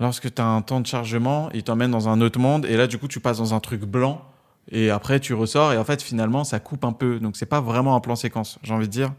lorsque 0.00 0.32
tu 0.34 0.42
as 0.42 0.46
un 0.46 0.62
temps 0.62 0.80
de 0.80 0.86
chargement 0.86 1.48
il 1.54 1.62
t'emmène 1.62 1.90
dans 1.90 2.08
un 2.08 2.20
autre 2.20 2.38
monde 2.38 2.66
et 2.66 2.76
là 2.76 2.86
du 2.86 2.98
coup 2.98 3.08
tu 3.08 3.20
passes 3.20 3.38
dans 3.38 3.54
un 3.54 3.60
truc 3.60 3.82
blanc 3.82 4.22
et 4.70 4.90
après 4.90 5.20
tu 5.20 5.34
ressors 5.34 5.72
et 5.72 5.78
en 5.78 5.84
fait 5.84 6.02
finalement 6.02 6.44
ça 6.44 6.60
coupe 6.60 6.84
un 6.84 6.92
peu. 6.92 7.20
Donc 7.20 7.36
c'est 7.36 7.46
pas 7.46 7.60
vraiment 7.60 7.94
un 7.96 8.00
plan 8.00 8.16
séquence 8.16 8.58
j'ai 8.62 8.74
envie 8.74 8.88
de 8.88 8.92
dire. 8.92 9.12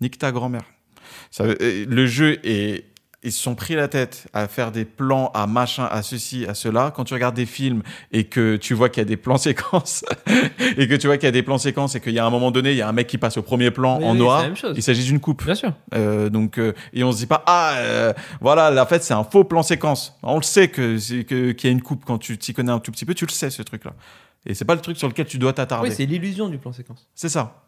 Nique 0.00 0.18
ta 0.18 0.32
grand-mère. 0.32 0.64
Euh, 1.40 1.86
le 1.86 2.06
jeu 2.06 2.40
est 2.44 2.86
ils 3.24 3.32
se 3.32 3.42
sont 3.42 3.54
pris 3.54 3.74
la 3.74 3.88
tête 3.88 4.26
à 4.32 4.46
faire 4.48 4.70
des 4.70 4.84
plans 4.84 5.30
à 5.34 5.46
machin 5.46 5.88
à 5.90 6.02
ceci 6.02 6.44
à 6.46 6.54
cela 6.54 6.92
quand 6.94 7.04
tu 7.04 7.14
regardes 7.14 7.34
des 7.34 7.46
films 7.46 7.82
et 8.12 8.24
que 8.24 8.56
tu 8.56 8.74
vois 8.74 8.88
qu'il 8.90 9.00
y 9.00 9.06
a 9.06 9.08
des 9.08 9.16
plans 9.16 9.36
séquences 9.48 10.04
et 10.76 10.86
que 10.86 10.94
tu 10.94 11.06
vois 11.06 11.16
qu'il 11.16 11.26
y 11.26 11.28
a 11.28 11.32
des 11.32 11.42
plans 11.42 11.58
séquences 11.58 11.94
et 11.94 12.00
qu'il 12.00 12.12
y 12.12 12.18
a 12.18 12.26
un 12.26 12.30
moment 12.30 12.50
donné 12.50 12.72
il 12.72 12.76
y 12.76 12.82
a 12.82 12.88
un 12.88 12.92
mec 12.92 13.06
qui 13.06 13.18
passe 13.18 13.36
au 13.36 13.42
premier 13.42 13.70
plan 13.70 13.98
Oui, 13.98 14.04
en 14.04 14.12
oui, 14.12 14.18
noir 14.18 14.38
c'est 14.38 14.42
la 14.44 14.48
même 14.48 14.56
chose. 14.56 14.74
il 14.76 14.82
s'agit 14.82 15.04
d'une 15.04 15.20
coupe 15.20 15.44
Bien 15.44 15.54
sûr. 15.54 15.72
euh, 15.94 16.28
donc, 16.28 16.58
euh, 16.58 16.72
et 16.92 17.02
on 17.04 17.12
se 17.12 17.18
dit 17.18 17.26
pas, 17.26 17.42
ah, 17.46 17.74
euh, 17.76 18.12
voilà, 18.40 18.70
là, 18.70 18.82
en 18.82 18.86
fait, 18.86 19.02
c'est 19.02 19.14
un 19.14 19.24
faux 19.24 19.44
plan 19.44 19.62
séquence. 19.62 20.16
On 20.22 20.36
le 20.36 20.42
sait 20.42 20.68
que 20.68 20.96
qu'il 20.96 21.64
y 21.64 21.66
a 21.68 21.70
une 21.70 21.82
coupe 21.82 22.04
quand 22.04 22.18
tu 22.18 22.36
t'y 22.38 22.52
connais 22.52 22.72
un 22.72 22.78
tout 22.78 22.92
petit 22.92 23.04
peu, 23.04 23.14
tu 23.14 23.24
le 23.26 23.30
sais, 23.30 23.50
ce 23.50 23.62
truc-là. 23.62 23.92
Et 24.46 24.54
c'est 24.54 24.64
pas 24.64 24.74
le 24.74 24.80
truc 24.80 24.96
sur 24.96 25.08
lequel 25.08 25.26
tu 25.26 25.38
dois 25.38 25.52
t'attarder. 25.52 25.88
Oui, 25.88 25.94
c'est 25.94 26.06
l'illusion 26.06 26.48
du 26.48 26.58
plan 26.58 26.72
séquence. 26.72 27.08
c'est 27.14 27.28
ça. 27.28 27.62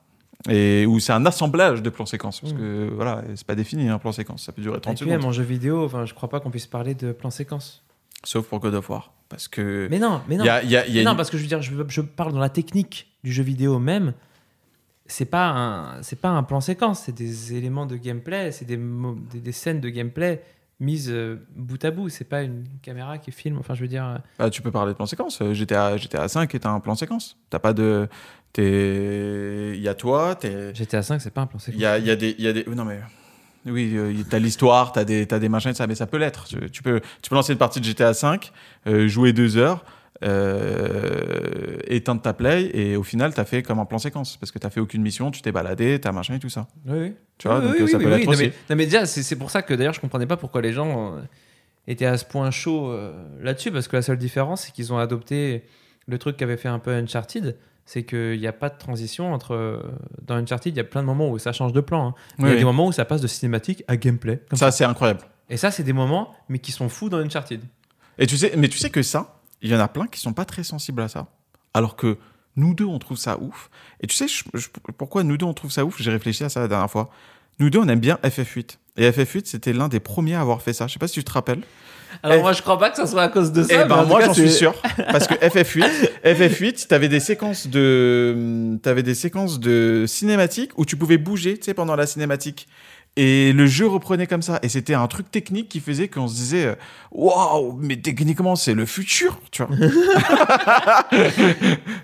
Et 0.48 0.86
où 0.86 0.98
c'est 1.01 1.12
un 1.12 1.24
assemblage 1.27 1.82
de 1.82 1.90
plans 1.90 2.06
séquences. 2.06 2.40
Parce 2.40 2.52
Mm. 2.52 2.56
que, 2.59 2.90
voilà, 2.94 3.23
c'est 3.35 3.47
pas 3.47 3.55
défini, 3.55 3.89
un 3.89 3.98
plan 3.98 4.12
séquence. 4.12 4.44
Ça 4.44 4.52
peut 4.52 4.62
durer 4.62 4.78
Et 4.78 4.81
30 4.81 4.97
puis 4.97 5.06
même 5.06 5.20
secondes. 5.20 5.31
en 5.31 5.32
jeu 5.32 5.43
vidéo, 5.44 5.85
enfin, 5.85 6.05
je 6.06 6.14
crois 6.14 6.28
pas 6.28 6.40
qu'on 6.40 6.51
puisse 6.51 6.66
parler 6.66 6.94
de 6.94 7.12
plan 7.12 7.31
séquence. 7.31 7.82
Sauf 8.24 8.47
pour 8.47 8.60
God 8.60 8.74
of 8.74 8.89
War. 8.90 9.12
Parce 9.28 9.48
que. 9.48 9.89
Mais 9.90 9.98
non, 9.98 10.20
mais 10.28 10.36
non. 10.36 10.44
y 10.44 10.48
a, 10.48 10.62
il 10.62 10.70
y 10.70 10.77
a- 10.77 10.86
il 10.86 10.93
y 10.94 10.98
a 10.98 11.01
Mais 11.01 11.05
non, 11.05 11.10
une- 11.12 11.16
parce 11.16 11.31
que 11.31 11.36
je 11.36 11.43
veux 11.43 11.48
dire, 11.48 11.62
je, 11.62 11.73
je 11.89 12.01
parle 12.01 12.32
dans 12.32 12.39
la 12.40 12.48
technique 12.48 13.09
du 13.24 13.32
jeu 13.32 13.43
vidéo 13.43 13.78
même. 13.78 14.12
C'est 15.09 15.24
pas 15.27 15.48
un, 15.51 16.02
c'est 16.02 16.20
pas 16.20 16.31
un 16.31 16.43
plan 16.43 16.60
séquence, 16.60 17.02
c'est 17.06 17.14
des 17.14 17.55
éléments 17.55 17.86
de 17.86 17.97
gameplay, 17.97 18.51
c'est 18.51 18.64
des, 18.64 18.78
des 19.35 19.52
scènes 19.52 19.81
de 19.81 19.89
gameplay 19.89 20.43
mises 20.81 21.11
euh, 21.11 21.47
bout 21.55 21.82
à 21.85 21.90
bout. 21.90 22.09
C'est 22.09 22.24
pas 22.28 22.43
une 22.43 22.65
caméra 22.82 23.19
qui 23.19 23.32
filme. 23.32 23.59
Enfin, 23.59 23.74
je 23.74 23.81
veux 23.82 23.89
dire, 23.89 24.05
euh, 24.07 24.19
bah, 24.39 24.51
tu 24.51 24.62
peux 24.62 24.70
parler 24.70 24.93
de 24.93 24.97
plan 24.97 25.07
séquence. 25.07 25.40
Euh, 25.43 25.55
GTA, 25.55 25.97
GTA 25.97 26.28
5 26.28 26.55
est 26.55 26.66
un 26.66 26.81
plan 26.81 26.94
séquence. 26.94 27.36
T'as 27.51 27.59
pas 27.59 27.73
de. 27.73 28.09
t'es- 28.53 29.73
Il 29.77 29.81
y 29.82 29.89
a 29.89 29.94
toi, 29.94 30.35
t'es. 30.35 30.74
GTA 30.74 31.03
5, 31.03 31.20
c'est 31.20 31.31
pas 31.32 31.43
un 31.43 31.47
plan 31.47 31.59
séquence. 31.59 31.78
Il 31.78 31.82
y 31.82 31.86
a, 31.86 31.98
il 31.98 32.07
y 32.07 32.11
a 32.11 32.16
des, 32.16 32.35
il 32.39 32.44
y 32.44 32.48
a 32.48 32.53
des, 32.53 32.65
non 32.66 32.85
mais, 32.85 33.01
oui, 33.66 34.24
t'as 34.31 34.39
l'histoire, 34.39 34.93
t'as 34.93 35.05
des, 35.05 35.27
t'as 35.27 35.39
des 35.39 35.48
machins 35.48 35.74
ça, 35.74 35.86
mais 35.86 35.94
ça 35.94 36.07
peut 36.07 36.19
l'être. 36.19 36.44
Tu, 36.47 36.70
tu 36.70 36.82
peux, 36.82 37.01
tu 37.23 37.31
peux 37.31 37.35
lancer 37.36 37.53
une 37.53 37.59
partie 37.59 37.81
de 37.81 37.85
GTA 37.85 38.15
5, 38.15 38.53
euh, 38.86 39.09
jouer 39.09 39.32
deux 39.32 39.57
heures, 39.57 39.85
euh, 40.24 41.78
éteindre 41.86 42.22
ta 42.22 42.32
play 42.32 42.70
et 42.74 42.97
au 42.97 43.02
final 43.02 43.34
t'as 43.34 43.44
fait 43.44 43.62
comme 43.62 43.78
un 43.78 43.84
plan 43.84 43.98
séquence 43.98 44.36
parce 44.36 44.51
que 44.52 44.59
t'as 44.59 44.70
fait 44.70 44.80
aucune 44.80 45.02
mission, 45.02 45.30
tu 45.30 45.43
t'es 45.43 45.52
baladé, 45.52 46.01
t'as 46.01 46.12
machin 46.12 46.34
et 46.34 46.38
tout 46.38 46.48
ça. 46.48 46.66
Oui, 46.86 46.98
oui. 46.98 47.12
Tu 47.38 47.48
vois, 47.48 47.59
Oui, 47.59 47.64
donc 47.66 47.74
oui, 47.80 47.88
ça 47.90 47.98
oui, 47.98 48.05
peut 48.05 48.10
non, 48.24 48.30
aussi. 48.32 48.43
mais, 48.44 48.52
non, 48.70 48.76
mais 48.76 48.84
déjà, 48.86 49.06
c'est 49.06 49.22
c'est 49.22 49.36
pour 49.36 49.51
ça 49.51 49.62
que 49.62 49.74
d'ailleurs, 49.74 49.93
je 49.94 50.01
comprenais 50.01 50.26
pas 50.26 50.36
pourquoi 50.36 50.62
les 50.62 50.72
gens 50.72 51.16
euh, 51.16 51.20
étaient 51.86 52.06
à 52.06 52.16
ce 52.16 52.24
point 52.24 52.51
chaud 52.51 52.90
euh, 52.90 53.12
là-dessus, 53.43 53.70
parce 53.70 53.88
que 53.88 53.97
la 53.97 54.02
seule 54.02 54.16
différence, 54.18 54.62
c'est 54.62 54.72
qu'ils 54.72 54.93
ont 54.93 54.98
adopté 54.98 55.64
le 56.06 56.18
truc 56.18 56.36
qu'avait 56.36 56.56
fait 56.56 56.68
un 56.68 56.78
peu 56.78 56.93
Uncharted, 56.94 57.56
c'est 57.84 58.05
qu'il 58.05 58.38
n'y 58.40 58.47
a 58.47 58.52
pas 58.52 58.68
de 58.70 58.78
transition 58.78 59.32
entre. 59.34 59.55
euh, 59.55 59.82
Dans 60.22 60.36
Uncharted, 60.36 60.72
il 60.74 60.76
y 60.76 60.80
a 60.80 60.84
plein 60.84 61.02
de 61.02 61.06
moments 61.06 61.28
où 61.30 61.38
ça 61.38 61.52
change 61.52 61.72
de 61.72 61.80
plan. 61.80 62.09
hein. 62.09 62.14
Il 62.38 62.47
y 62.48 62.52
a 62.52 62.56
des 62.56 62.64
moments 62.64 62.86
où 62.86 62.93
ça 62.93 63.05
passe 63.05 63.20
de 63.20 63.26
cinématique 63.26 63.84
à 63.86 63.97
gameplay. 63.97 64.40
comme 64.48 64.59
Ça 64.59 64.70
c'est 64.70 64.84
incroyable. 64.84 65.20
Et 65.48 65.56
ça, 65.56 65.70
c'est 65.70 65.84
des 65.84 65.93
moments, 65.93 66.34
mais 66.48 66.59
qui 66.59 66.72
sont 66.72 66.88
fous 66.88 67.09
dans 67.09 67.18
Uncharted. 67.18 67.60
Et 68.18 68.26
tu 68.26 68.36
sais, 68.36 68.52
mais 68.56 68.66
tu 68.68 68.78
sais 68.78 68.90
que 68.90 69.02
ça, 69.02 69.35
il 69.62 69.70
y 69.70 69.74
en 69.76 69.80
a 69.80 69.88
plein 69.88 70.06
qui 70.06 70.20
sont 70.20 70.32
pas 70.32 70.44
très 70.44 70.64
sensibles 70.64 71.02
à 71.02 71.08
ça, 71.08 71.26
alors 71.74 71.96
que 71.96 72.18
nous 72.56 72.74
deux 72.74 72.84
on 72.86 72.98
trouve 72.98 73.18
ça 73.18 73.38
ouf. 73.40 73.70
Et 74.00 74.06
tu 74.06 74.14
sais 74.16 74.28
je- 74.28 74.44
je- 74.54 74.68
pourquoi 74.96 75.22
nous 75.24 75.36
deux 75.36 75.46
on 75.46 75.54
trouve 75.54 75.70
ça 75.70 75.84
ouf? 75.84 75.96
J'ai 76.00 76.10
réfléchi 76.10 76.44
à 76.44 76.48
ça 76.48 76.60
la 76.60 76.68
dernière 76.68 76.90
fois. 76.90 77.10
Nous 77.58 77.70
deux 77.70 77.78
on 77.78 77.88
aime 77.88 78.00
bien 78.00 78.18
FF8. 78.22 78.78
Et 78.98 79.10
FF8 79.10 79.42
c'était 79.46 79.72
l'un 79.72 79.88
des 79.88 80.00
premiers 80.00 80.34
à 80.34 80.40
avoir 80.40 80.62
fait 80.62 80.72
ça. 80.72 80.86
Je 80.86 80.94
sais 80.94 80.98
pas 80.98 81.08
si 81.08 81.14
tu 81.14 81.24
te 81.24 81.32
rappelles. 81.32 81.62
Alors, 82.22 82.40
moi, 82.40 82.52
je 82.54 82.62
crois 82.62 82.78
pas 82.78 82.88
que 82.88 82.96
ça 82.96 83.06
soit 83.06 83.22
à 83.24 83.28
cause 83.28 83.52
de 83.52 83.62
ça. 83.62 83.84
Eh 83.84 83.88
ben 83.88 84.04
moi 84.04 84.24
j'en 84.24 84.32
suis 84.32 84.50
sûr 84.50 84.74
parce 85.10 85.26
que 85.26 85.34
FF8 85.34 85.84
FF8 86.24 86.86
t'avais 86.86 87.08
des 87.08 87.20
séquences 87.20 87.66
de 87.66 88.78
t'avais 88.82 89.02
des 89.02 89.14
séquences 89.14 89.60
de 89.60 90.04
cinématiques 90.06 90.70
où 90.78 90.84
tu 90.86 90.96
pouvais 90.96 91.18
bouger 91.18 91.58
tu 91.58 91.64
sais 91.64 91.74
pendant 91.74 91.96
la 91.96 92.06
cinématique 92.06 92.68
et 93.16 93.52
le 93.52 93.66
jeu 93.66 93.86
reprenait 93.86 94.26
comme 94.26 94.43
ça 94.43 94.59
et 94.62 94.68
c'était 94.68 94.94
un 94.94 95.06
truc 95.06 95.30
technique 95.30 95.68
qui 95.68 95.80
faisait 95.80 96.09
qu'on 96.09 96.28
se 96.28 96.34
disait 96.34 96.66
euh, 96.66 96.74
waouh 97.10 97.78
mais 97.80 97.97
techniquement 97.97 98.56
c'est 98.56 98.74
le 98.74 98.86
futur 98.86 99.40
tu 99.51 99.62
vois 99.62 99.74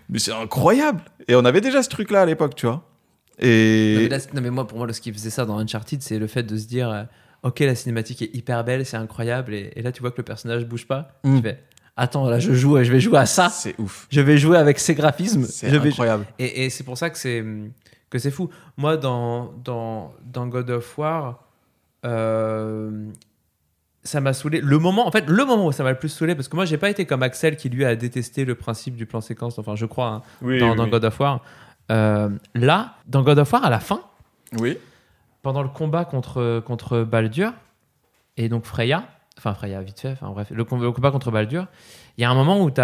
mais 0.08 0.18
c'est 0.18 0.32
incroyable 0.32 1.02
et 1.28 1.34
on 1.34 1.44
avait 1.44 1.60
déjà 1.60 1.82
ce 1.82 1.88
truc 1.88 2.10
là 2.10 2.22
à 2.22 2.26
l'époque 2.26 2.54
tu 2.54 2.66
vois 2.66 2.74
Non 2.74 3.48
mais, 3.48 4.04
et 4.04 4.08
là, 4.08 4.18
non, 4.34 4.40
mais 4.42 4.50
moi, 4.50 4.66
pour 4.66 4.78
moi, 4.78 4.92
ce 4.92 5.00
qui 5.00 5.12
faisait 5.12 5.30
ça 5.30 5.44
dans 5.44 5.58
Uncharted, 5.58 6.02
c'est 6.02 6.18
le 6.18 6.26
fait 6.26 6.42
de 6.44 6.56
se 6.56 6.66
dire 6.66 6.90
euh, 6.90 7.02
Ok, 7.42 7.58
la 7.60 7.74
cinématique 7.74 8.22
est 8.22 8.36
hyper 8.36 8.62
belle, 8.62 8.86
c'est 8.86 8.98
incroyable, 8.98 9.52
et, 9.54 9.72
et 9.74 9.82
là, 9.82 9.90
tu 9.90 10.00
vois 10.00 10.12
que 10.12 10.18
le 10.18 10.22
personnage 10.22 10.64
bouge 10.64 10.86
pas. 10.86 11.18
Mm. 11.24 11.36
Tu 11.36 11.42
fais 11.42 11.58
Attends, 11.96 12.28
là, 12.28 12.38
je 12.38 12.52
joue, 12.52 12.82
je 12.82 12.92
vais 12.92 13.00
jouer 13.00 13.18
à 13.18 13.26
ça. 13.26 13.48
c'est 13.50 13.74
ouf 13.78 14.06
Je 14.10 14.20
vais 14.20 14.38
jouer 14.38 14.56
avec 14.56 14.78
ces 14.78 14.94
graphismes. 14.94 15.44
c'est 15.44 15.68
vais... 15.68 15.88
incroyable 15.88 16.24
Et, 16.38 16.64
et 16.64 16.70
c'est 16.70 16.84
pour 16.84 16.96
ça 16.96 17.10
que 17.10 17.18
c'est 17.18 17.44
que 18.12 18.18
c'est 18.20 18.30
fou. 18.30 18.48
Moi, 18.76 18.96
dans, 18.96 19.52
dans, 19.64 20.12
dans 20.24 20.46
God 20.46 20.70
of 20.70 20.98
War, 20.98 21.42
euh, 22.04 23.10
ça 24.04 24.20
m'a 24.20 24.32
saoulé. 24.32 24.60
Le 24.60 24.78
moment, 24.78 25.06
en 25.06 25.10
fait, 25.10 25.28
le 25.28 25.44
moment 25.44 25.66
où 25.66 25.72
ça 25.72 25.82
m'a 25.82 25.90
le 25.90 25.98
plus 25.98 26.08
saoulé, 26.08 26.34
parce 26.34 26.48
que 26.48 26.56
moi, 26.56 26.64
j'ai 26.64 26.78
pas 26.78 26.90
été 26.90 27.06
comme 27.06 27.22
Axel 27.22 27.56
qui 27.56 27.68
lui 27.68 27.84
a 27.84 27.96
détesté 27.96 28.44
le 28.44 28.54
principe 28.54 28.94
du 28.96 29.06
plan 29.06 29.20
séquence. 29.20 29.58
Enfin, 29.58 29.74
je 29.76 29.86
crois 29.86 30.08
hein, 30.08 30.22
oui 30.42 30.58
dans, 30.60 30.70
oui, 30.70 30.76
dans 30.76 30.84
oui. 30.84 30.90
God 30.90 31.04
of 31.04 31.18
War. 31.20 31.40
Euh, 31.90 32.28
là, 32.54 32.94
dans 33.06 33.22
God 33.22 33.38
of 33.38 33.52
War, 33.52 33.64
à 33.64 33.70
la 33.70 33.80
fin, 33.80 34.00
oui 34.60 34.78
pendant 35.42 35.64
le 35.64 35.68
combat 35.68 36.04
contre, 36.04 36.62
contre 36.64 37.02
Baldur 37.02 37.52
et 38.36 38.48
donc 38.48 38.64
Freya, 38.64 39.02
enfin 39.36 39.54
Freya 39.54 39.82
vite 39.82 39.98
fait, 39.98 40.12
enfin 40.12 40.30
bref, 40.30 40.50
le, 40.52 40.64
com- 40.64 40.80
le 40.80 40.92
combat 40.92 41.10
contre 41.10 41.32
Baldur, 41.32 41.66
il 42.16 42.22
y 42.22 42.24
a 42.24 42.30
un 42.30 42.34
moment 42.34 42.62
où 42.62 42.70
tu 42.70 42.80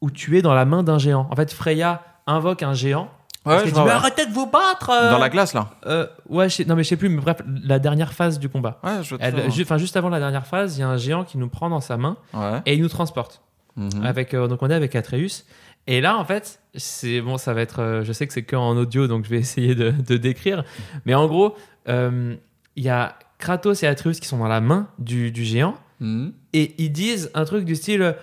où 0.00 0.10
tu 0.12 0.38
es 0.38 0.42
dans 0.42 0.54
la 0.54 0.64
main 0.64 0.84
d'un 0.84 0.98
géant. 0.98 1.26
En 1.32 1.34
fait, 1.34 1.52
Freya 1.52 2.00
invoque 2.26 2.62
un 2.62 2.74
géant. 2.74 3.10
ouais, 3.46 3.58
je 3.60 3.64
dit, 3.66 3.70
vois, 3.72 3.82
mais 3.84 3.88
ouais. 3.90 3.94
arrêtez 3.96 4.26
de 4.26 4.32
vous 4.32 4.46
battre 4.46 4.90
euh 4.90 5.10
dans 5.10 5.18
la 5.18 5.28
glace 5.28 5.52
là 5.54 5.70
Euh, 5.86 6.06
Ouais, 6.28 6.48
je 6.48 6.54
sais- 6.56 6.64
non 6.64 6.74
mais 6.76 6.82
je 6.84 6.88
sais 6.88 6.96
plus, 6.96 7.08
mais 7.10 7.20
bref, 7.20 7.38
la 7.64 7.78
dernière 7.78 8.12
phase 8.14 8.38
du 8.38 8.48
combat. 8.48 8.78
ouais 8.82 9.02
je 9.02 9.16
Elle- 9.20 9.50
ju- 9.50 9.66
juste 9.78 9.96
avant 9.96 10.08
la 10.08 10.18
dernière 10.18 10.46
phase, 10.46 10.76
il 10.78 10.80
y 10.80 10.82
a 10.84 10.88
un 10.88 10.96
géant 10.96 11.24
qui 11.24 11.36
nous 11.38 11.48
prend 11.48 11.68
dans 11.68 11.80
sa 11.80 11.96
main 11.96 12.16
ouais 12.32 12.62
et 12.66 12.74
il 12.74 12.82
nous 12.82 12.88
transporte. 12.88 13.42
Mhm. 13.76 14.04
Avec, 14.04 14.32
euh, 14.34 14.46
donc 14.48 14.62
on 14.62 14.70
est 14.70 14.74
avec 14.74 14.94
Atreus. 14.94 15.44
Et 15.86 16.00
là, 16.00 16.16
en 16.16 16.24
fait, 16.24 16.60
c'est 16.76 17.20
bon, 17.20 17.36
ça 17.36 17.52
va 17.52 17.60
être. 17.60 18.00
je 18.04 18.12
sais 18.12 18.26
que 18.26 18.32
c'est 18.32 18.44
que 18.44 18.56
en 18.56 18.74
audio, 18.76 19.06
donc 19.06 19.24
je 19.26 19.30
vais 19.30 19.38
essayer 19.46 19.74
de, 19.74 19.90
de 19.90 20.16
décrire. 20.16 20.64
Mais 21.04 21.14
en 21.14 21.26
gros, 21.26 21.56
il 21.86 22.38
y 22.82 22.88
a 22.88 23.16
Kratos 23.38 23.82
et 23.82 23.86
Atreus 23.86 24.20
qui 24.20 24.26
sont 24.28 24.38
dans 24.38 24.48
la 24.48 24.60
main 24.62 24.88
du, 24.98 25.30
du 25.32 25.44
géant 25.44 25.74
Mhm. 26.00 26.32
et 26.54 26.74
ils 26.82 26.90
disent 26.90 27.30
un 27.34 27.44
truc 27.44 27.64
du 27.66 27.74
style. 27.76 28.16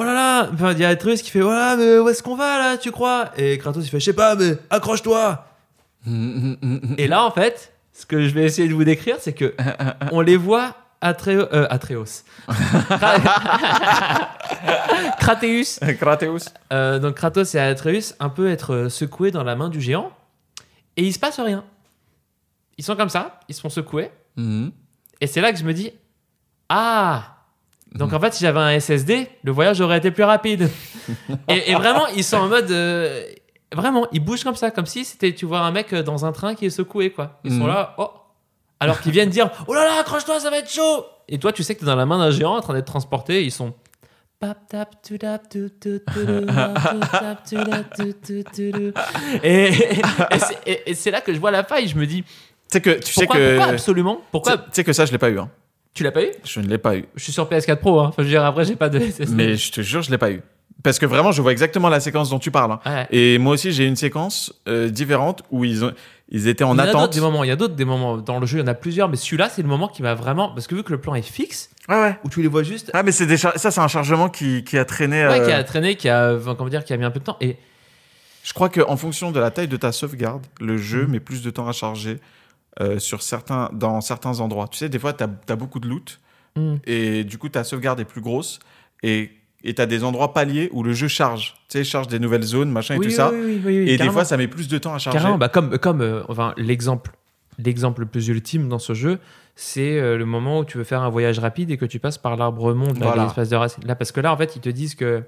Oh 0.00 0.04
là 0.04 0.14
là 0.14 0.48
Enfin, 0.54 0.72
il 0.74 0.78
y 0.78 0.84
a 0.84 0.90
Atreus 0.90 1.22
qui 1.22 1.30
fait 1.30 1.42
Oh 1.42 1.50
là, 1.50 1.74
mais 1.76 1.98
où 1.98 2.08
est-ce 2.08 2.22
qu'on 2.22 2.36
va 2.36 2.58
là, 2.58 2.76
tu 2.78 2.92
crois? 2.92 3.30
Et 3.36 3.58
Kratos 3.58 3.84
il 3.84 3.88
fait 3.90 3.98
Je 3.98 4.04
sais 4.04 4.12
pas, 4.12 4.36
mais 4.36 4.56
accroche-toi 4.70 5.44
Et 6.98 7.08
là, 7.08 7.24
en 7.24 7.30
fait, 7.32 7.72
ce 7.92 8.06
que 8.06 8.26
je 8.28 8.32
vais 8.32 8.44
essayer 8.44 8.68
de 8.68 8.74
vous 8.74 8.84
décrire, 8.84 9.16
c'est 9.18 9.32
que 9.32 9.54
on 10.12 10.20
les 10.20 10.36
voit 10.36 10.76
Atreo- 11.02 11.48
euh, 11.52 11.66
Atreus. 11.70 12.22
Krateus 15.18 15.78
Kratos 15.98 16.52
euh, 16.72 16.98
donc 16.98 17.14
Kratos 17.14 17.54
et 17.54 17.58
Atreus 17.58 18.14
un 18.20 18.28
peu 18.28 18.48
être 18.50 18.88
secoués 18.88 19.30
dans 19.30 19.44
la 19.44 19.56
main 19.56 19.68
du 19.68 19.80
géant 19.80 20.12
et 20.96 21.02
il 21.04 21.12
se 21.12 21.18
passe 21.18 21.38
rien. 21.38 21.64
Ils 22.76 22.84
sont 22.84 22.96
comme 22.96 23.08
ça, 23.08 23.40
ils 23.48 23.54
se 23.54 23.60
font 23.60 23.68
secouer 23.68 24.10
Mhm. 24.36 24.70
et 25.20 25.26
c'est 25.26 25.40
là 25.40 25.52
que 25.52 25.58
je 25.58 25.64
me 25.64 25.72
dis 25.74 25.92
ah 26.68 27.37
donc 27.94 28.12
en 28.12 28.20
fait 28.20 28.34
si 28.34 28.44
j'avais 28.44 28.60
un 28.60 28.78
SSD 28.80 29.28
le 29.44 29.52
voyage 29.52 29.80
aurait 29.80 29.98
été 29.98 30.10
plus 30.10 30.24
rapide 30.24 30.68
et, 31.48 31.70
et 31.70 31.74
vraiment 31.74 32.06
ils 32.16 32.24
sont 32.24 32.36
en 32.36 32.48
mode 32.48 32.70
euh, 32.70 33.22
vraiment 33.74 34.06
ils 34.12 34.20
bougent 34.20 34.44
comme 34.44 34.54
ça 34.56 34.70
comme 34.70 34.86
si 34.86 35.04
c'était 35.04 35.32
tu 35.34 35.46
vois 35.46 35.60
un 35.60 35.70
mec 35.70 35.92
euh, 35.92 36.02
dans 36.02 36.24
un 36.24 36.32
train 36.32 36.54
qui 36.54 36.66
est 36.66 36.70
secoué 36.70 37.10
quoi 37.10 37.40
ils 37.44 37.52
sont 37.52 37.58
Mhm. 37.64 37.68
là 37.68 37.94
oh 37.98 38.10
alors 38.80 39.00
qu'ils 39.00 39.12
viennent 39.12 39.30
dire 39.30 39.50
oh 39.66 39.74
là 39.74 39.84
là 39.84 40.00
accroche-toi 40.00 40.38
ça 40.40 40.50
va 40.50 40.58
être 40.58 40.70
chaud 40.70 41.04
et 41.28 41.38
toi 41.38 41.52
tu 41.52 41.62
sais 41.62 41.74
que 41.74 41.80
t'es 41.80 41.86
dans 41.86 41.96
la 41.96 42.06
main 42.06 42.18
d'un 42.18 42.30
géant 42.30 42.56
en 42.56 42.60
train 42.60 42.74
d'être 42.74 42.86
transporté 42.86 43.42
ils 43.44 43.50
sont. 43.52 43.72
Et, 49.42 49.72
et- 50.66 50.90
et 50.90 50.94
c'est- 50.94 51.10
là 51.10 51.20
que 51.20 51.34
je 51.34 51.40
vois 51.40 51.50
la 51.50 51.64
faille. 51.64 51.88
Je 51.88 51.96
me 51.96 52.06
dis, 52.06 52.22
Tu 52.22 52.28
sais 52.70 52.80
que 52.80 52.90
tu 53.00 53.12
sais 53.12 53.22
pourquoi, 53.26 53.36
que 53.40 53.56
pourquoi 53.56 53.72
absolument 53.72 54.20
Pourquoi 54.30 54.52
sais- 54.52 54.58
tu 54.58 54.64
sais 54.74 54.84
que 54.84 54.92
ça 54.92 55.06
je 55.06 55.12
l'ai 55.12 55.18
pas 55.18 55.30
eu. 55.30 55.38
Hein. 55.40 55.50
Tu 55.98 56.04
l'as 56.04 56.12
pas 56.12 56.22
eu? 56.22 56.28
Je 56.44 56.60
ne 56.60 56.68
l'ai 56.68 56.78
pas 56.78 56.96
eu. 56.96 57.06
Je 57.16 57.24
suis 57.24 57.32
sur 57.32 57.48
PS4 57.50 57.76
Pro. 57.78 57.98
Hein. 57.98 58.06
Enfin, 58.10 58.18
je 58.18 58.22
veux 58.22 58.28
dire, 58.30 58.44
après, 58.44 58.64
j'ai 58.64 58.76
pas 58.76 58.88
de. 58.88 59.00
Mais 59.32 59.56
je 59.56 59.72
te 59.72 59.80
jure, 59.80 60.00
je 60.00 60.12
l'ai 60.12 60.16
pas 60.18 60.30
eu. 60.30 60.42
Parce 60.84 61.00
que 61.00 61.06
vraiment, 61.06 61.32
je 61.32 61.42
vois 61.42 61.50
exactement 61.50 61.88
la 61.88 61.98
séquence 61.98 62.30
dont 62.30 62.38
tu 62.38 62.52
parles. 62.52 62.70
hein. 62.70 62.80
Ouais. 62.86 63.06
Et 63.10 63.38
moi 63.38 63.54
aussi, 63.54 63.72
j'ai 63.72 63.84
une 63.84 63.96
séquence 63.96 64.52
euh, 64.68 64.90
différente 64.90 65.42
où 65.50 65.64
ils 65.64 65.84
ont, 65.84 65.92
ils 66.28 66.46
étaient 66.46 66.62
en 66.62 66.74
il 66.74 66.78
y 66.78 66.80
en 66.80 66.84
a 66.84 66.86
d'autres 66.86 66.98
attente. 67.00 67.12
des 67.14 67.20
moments. 67.20 67.42
Il 67.42 67.48
y 67.48 67.50
a 67.50 67.56
d'autres 67.56 67.74
des 67.74 67.84
moments 67.84 68.16
dans 68.18 68.38
le 68.38 68.46
jeu. 68.46 68.58
Il 68.58 68.60
y 68.60 68.64
en 68.64 68.68
a 68.68 68.74
plusieurs, 68.74 69.08
mais 69.08 69.16
celui-là, 69.16 69.48
c'est 69.48 69.62
le 69.62 69.66
moment 69.68 69.88
qui 69.88 70.02
m'a 70.02 70.14
vraiment. 70.14 70.50
Parce 70.50 70.68
que 70.68 70.76
vu 70.76 70.84
que 70.84 70.92
le 70.92 71.00
plan 71.00 71.16
est 71.16 71.22
fixe, 71.22 71.70
Ouais, 71.88 72.00
ouais. 72.00 72.16
où 72.22 72.28
tu 72.28 72.42
les 72.42 72.48
vois 72.48 72.62
juste. 72.62 72.92
Ah, 72.94 73.02
mais 73.02 73.10
c'est 73.10 73.26
des 73.26 73.36
char- 73.36 73.58
ça, 73.58 73.72
c'est 73.72 73.80
un 73.80 73.88
chargement 73.88 74.28
qui, 74.28 74.62
qui 74.62 74.78
a 74.78 74.84
traîné. 74.84 75.26
Ouais, 75.26 75.40
euh, 75.40 75.44
qui 75.46 75.50
a 75.52 75.64
traîné, 75.64 75.96
qui 75.96 76.08
a, 76.08 76.34
enfin, 76.36 76.54
comment 76.54 76.70
dire, 76.70 76.84
qui 76.84 76.92
a 76.92 76.96
mis 76.96 77.04
un 77.04 77.10
peu 77.10 77.18
de 77.18 77.24
temps. 77.24 77.38
Et 77.40 77.56
Je 78.44 78.52
crois 78.52 78.68
qu'en 78.68 78.96
fonction 78.96 79.32
de 79.32 79.40
la 79.40 79.50
taille 79.50 79.66
de 79.68 79.76
ta 79.76 79.90
sauvegarde, 79.90 80.46
le 80.60 80.76
jeu 80.76 81.06
Mhm. 81.06 81.10
met 81.10 81.20
plus 81.20 81.42
de 81.42 81.50
temps 81.50 81.66
à 81.66 81.72
charger 81.72 82.18
euh, 82.80 82.98
sur 82.98 83.22
certains, 83.22 83.70
dans 83.72 84.00
certains 84.00 84.40
endroits. 84.40 84.68
Tu 84.68 84.78
sais, 84.78 84.88
des 84.88 84.98
fois, 84.98 85.12
tu 85.12 85.24
as, 85.24 85.56
beaucoup 85.56 85.80
de 85.80 85.88
loot 85.88 86.20
Hmm. 86.56 86.76
et 86.86 87.24
du 87.24 87.38
coup, 87.38 87.48
ta 87.50 87.62
sauvegarde 87.62 88.00
est 88.00 88.04
plus 88.06 88.22
grosse 88.22 88.58
et 89.04 89.30
tu 89.62 89.74
as 89.80 89.86
des 89.86 90.02
endroits 90.02 90.32
paliers 90.32 90.70
où 90.72 90.82
le 90.82 90.92
jeu 90.92 91.06
charge. 91.06 91.54
Tu 91.68 91.78
sais, 91.78 91.84
charge 91.84 92.08
des 92.08 92.18
nouvelles 92.18 92.42
zones, 92.42 92.70
machin 92.70 92.96
et 92.96 93.00
tout 93.00 93.10
ça. 93.10 93.30
oui, 93.32 93.60
oui, 93.64 93.76
et 93.90 93.96
des 93.96 94.08
fois, 94.10 94.24
ça 94.24 94.36
met 94.36 94.48
plus 94.48 94.66
de 94.66 94.78
temps 94.78 94.94
à 94.94 94.98
charger. 94.98 95.18
Carrément, 95.18 95.38
bah 95.38 95.48
comme, 95.50 95.78
comme 95.78 96.00
euh, 96.00 96.22
enfin, 96.28 96.54
l'exemple, 96.56 97.12
l'exemple 97.58 98.00
le 98.00 98.06
plus 98.06 98.26
ultime 98.28 98.68
dans 98.68 98.78
ce 98.78 98.94
jeu, 98.94 99.18
c'est 99.54 100.00
euh, 100.00 100.16
le 100.16 100.24
moment 100.24 100.60
où 100.60 100.64
tu 100.64 100.78
veux 100.78 100.84
faire 100.84 101.02
un 101.02 101.10
voyage 101.10 101.38
rapide 101.38 101.70
et 101.70 101.76
que 101.76 101.84
tu 101.84 102.00
passes 102.00 102.18
par 102.18 102.36
l'arbre 102.36 102.72
monde, 102.74 102.98
là, 102.98 103.06
Voilà. 103.08 103.24
l'espace 103.24 103.50
de 103.50 103.56
racine. 103.56 103.84
Là, 103.86 103.94
parce 103.94 104.10
que 104.10 104.20
là, 104.20 104.32
en 104.32 104.36
fait, 104.36 104.56
ils 104.56 104.62
te 104.62 104.70
disent 104.70 104.94
que, 104.94 105.22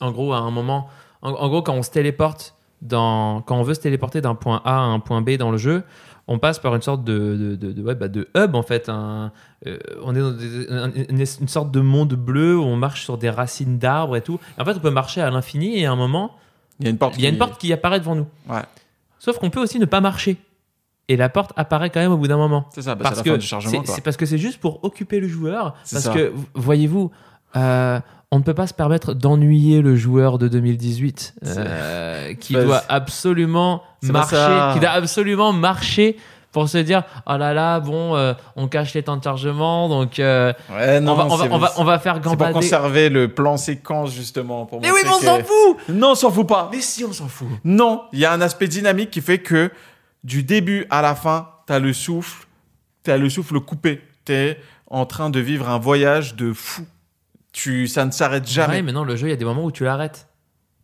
en 0.00 0.10
gros, 0.10 0.32
à 0.32 0.38
un 0.38 0.50
moment, 0.50 0.88
en, 1.22 1.30
en 1.30 1.48
gros, 1.48 1.62
quand 1.62 1.74
on 1.74 1.82
se 1.82 1.90
téléporte 1.90 2.54
dans, 2.82 3.40
quand 3.42 3.56
on 3.56 3.62
veut 3.62 3.74
se 3.74 3.80
téléporter 3.80 4.20
d'un 4.20 4.34
point 4.34 4.60
A 4.64 4.76
à 4.76 4.82
un 4.82 4.98
point 5.00 5.22
B 5.22 5.36
dans 5.36 5.50
le 5.50 5.58
jeu, 5.58 5.84
on 6.26 6.38
passe 6.38 6.58
par 6.58 6.74
une 6.74 6.82
sorte 6.82 7.04
de, 7.04 7.36
de, 7.36 7.54
de, 7.56 7.72
de- 7.72 7.82
ouais, 7.82 7.94
bah, 7.94 8.08
de 8.08 8.28
hub 8.36 8.54
en 8.54 8.62
fait. 8.62 8.88
un- 8.88 9.30
euh, 9.66 9.78
on 10.02 10.14
est 10.14 10.20
dans 10.20 10.30
des- 10.32 10.66
un- 10.70 10.90
une, 11.10 11.48
sorte 11.48 11.70
de 11.70 11.80
monde 11.80 12.14
bleu 12.14 12.56
où 12.58 12.62
on 12.62 12.76
marche 12.76 13.04
sur 13.04 13.18
des 13.18 13.30
racines 13.30 13.78
d'arbres 13.78 14.16
et 14.16 14.22
tout. 14.22 14.38
Et 14.58 14.62
en 14.62 14.64
fait, 14.64 14.72
on 14.76 14.80
peut 14.80 14.90
marcher 14.90 15.20
à 15.20 15.30
l'infini 15.30 15.78
et 15.78 15.86
à 15.86 15.92
un 15.92 15.96
moment, 15.96 16.36
Il 16.80 16.84
y 16.86 16.88
a 16.88 16.90
une 16.90 16.98
porte. 16.98 17.14
il 17.18 17.22
y 17.22 17.26
a 17.26 17.28
une 17.28 17.34
qui- 17.34 17.38
porte 17.38 17.60
qui 17.60 17.72
apparaît 17.72 18.00
devant 18.00 18.14
nous. 18.14 18.26
Ouais. 18.48 18.62
Sauf 19.18 19.38
qu'on 19.38 19.50
peut 19.50 19.60
aussi 19.60 19.78
ne 19.78 19.84
pas 19.86 20.00
marcher. 20.00 20.36
Et 21.08 21.16
la 21.18 21.28
porte 21.28 21.52
apparaît 21.56 21.90
quand 21.90 22.00
même 22.00 22.12
au 22.12 22.16
bout 22.16 22.28
d'un 22.28 22.38
moment. 22.38 22.66
C'est 22.74 22.80
ça, 22.80 22.94
bah, 22.94 23.02
parce 23.04 23.20
que 23.22 23.38
c'est- 23.38 24.00
parce 24.02 24.16
que 24.16 24.24
c'est 24.24 24.38
juste 24.38 24.58
pour 24.58 24.82
occuper 24.84 25.20
le 25.20 25.28
joueur. 25.28 25.74
Parce 25.90 26.04
ça. 26.04 26.14
que, 26.14 26.32
voyez-vous, 26.54 27.10
euh, 27.56 28.00
on 28.34 28.38
ne 28.38 28.42
peut 28.42 28.54
pas 28.54 28.66
se 28.66 28.74
permettre 28.74 29.14
d'ennuyer 29.14 29.80
le 29.80 29.94
joueur 29.94 30.38
de 30.38 30.48
2018 30.48 31.34
euh, 31.46 32.34
qui 32.40 32.54
Bah, 32.54 32.64
doit 32.64 32.82
absolument 32.88 33.82
marcher, 34.02 34.72
qui 34.74 34.80
doit 34.80 34.90
absolument 34.90 35.52
marcher 35.52 36.16
pour 36.50 36.68
se 36.68 36.78
dire 36.78 37.04
oh 37.26 37.36
là 37.36 37.52
là 37.54 37.78
bon 37.80 38.16
euh, 38.16 38.32
on 38.56 38.66
cache 38.68 38.92
les 38.94 39.02
temps 39.04 39.16
de 39.16 39.22
chargement 39.22 39.88
donc 39.88 40.18
euh, 40.18 40.52
Ouais, 40.72 41.00
non, 41.00 41.12
on, 41.12 41.14
va, 41.14 41.24
on, 41.26 41.28
va, 41.36 41.44
c'est- 41.44 41.50
on, 41.52 41.58
va, 41.58 41.72
on 41.78 41.84
va 41.84 41.98
faire 41.98 42.14
C'est 42.16 42.20
pour 42.22 42.32
gambader 42.32 42.52
conserver 42.54 43.08
le 43.08 43.28
plan 43.32 43.56
séquence, 43.56 44.12
justement. 44.12 44.66
Pour 44.66 44.80
mais 44.80 44.90
oui 44.90 45.00
mais 45.04 45.10
on 45.10 45.20
s'en 45.20 45.38
fout 45.38 45.76
Non, 45.88 46.10
on 46.10 46.14
s'en 46.14 46.30
fout 46.30 46.46
pas. 46.48 46.68
mais 46.72 46.80
si 46.80 47.04
on 47.04 47.12
s'en 47.12 47.28
fout 47.28 47.48
Non, 47.64 48.02
il 48.12 48.18
y 48.18 48.24
a 48.24 48.32
un 48.32 48.40
aspect 48.40 48.66
dynamique 48.68 49.10
qui 49.10 49.20
fait 49.20 49.38
que 49.38 49.70
du 50.24 50.42
début 50.42 50.86
à 50.90 51.02
la 51.02 51.14
fin, 51.14 51.48
t'as 51.66 51.78
le 51.78 51.92
souffle, 51.92 52.46
t'as 53.04 53.16
le 53.16 53.28
souffle 53.30 53.60
coupé. 53.60 54.00
T'es 54.24 54.58
en 54.90 55.06
train 55.06 55.28
de 55.30 55.38
vivre 55.40 55.68
un 55.68 55.78
voyage 55.78 56.34
de 56.36 56.52
fou. 56.52 56.82
Tu, 57.54 57.86
ça 57.88 58.04
ne 58.04 58.10
s'arrête 58.10 58.46
jamais. 58.48 58.74
ouais 58.74 58.82
mais 58.82 58.90
non 58.92 59.04
le 59.04 59.14
jeu 59.16 59.28
il 59.28 59.30
y 59.30 59.32
a 59.32 59.36
des 59.36 59.44
moments 59.46 59.64
où 59.64 59.70
tu 59.72 59.84
l'arrêtes 59.84 60.26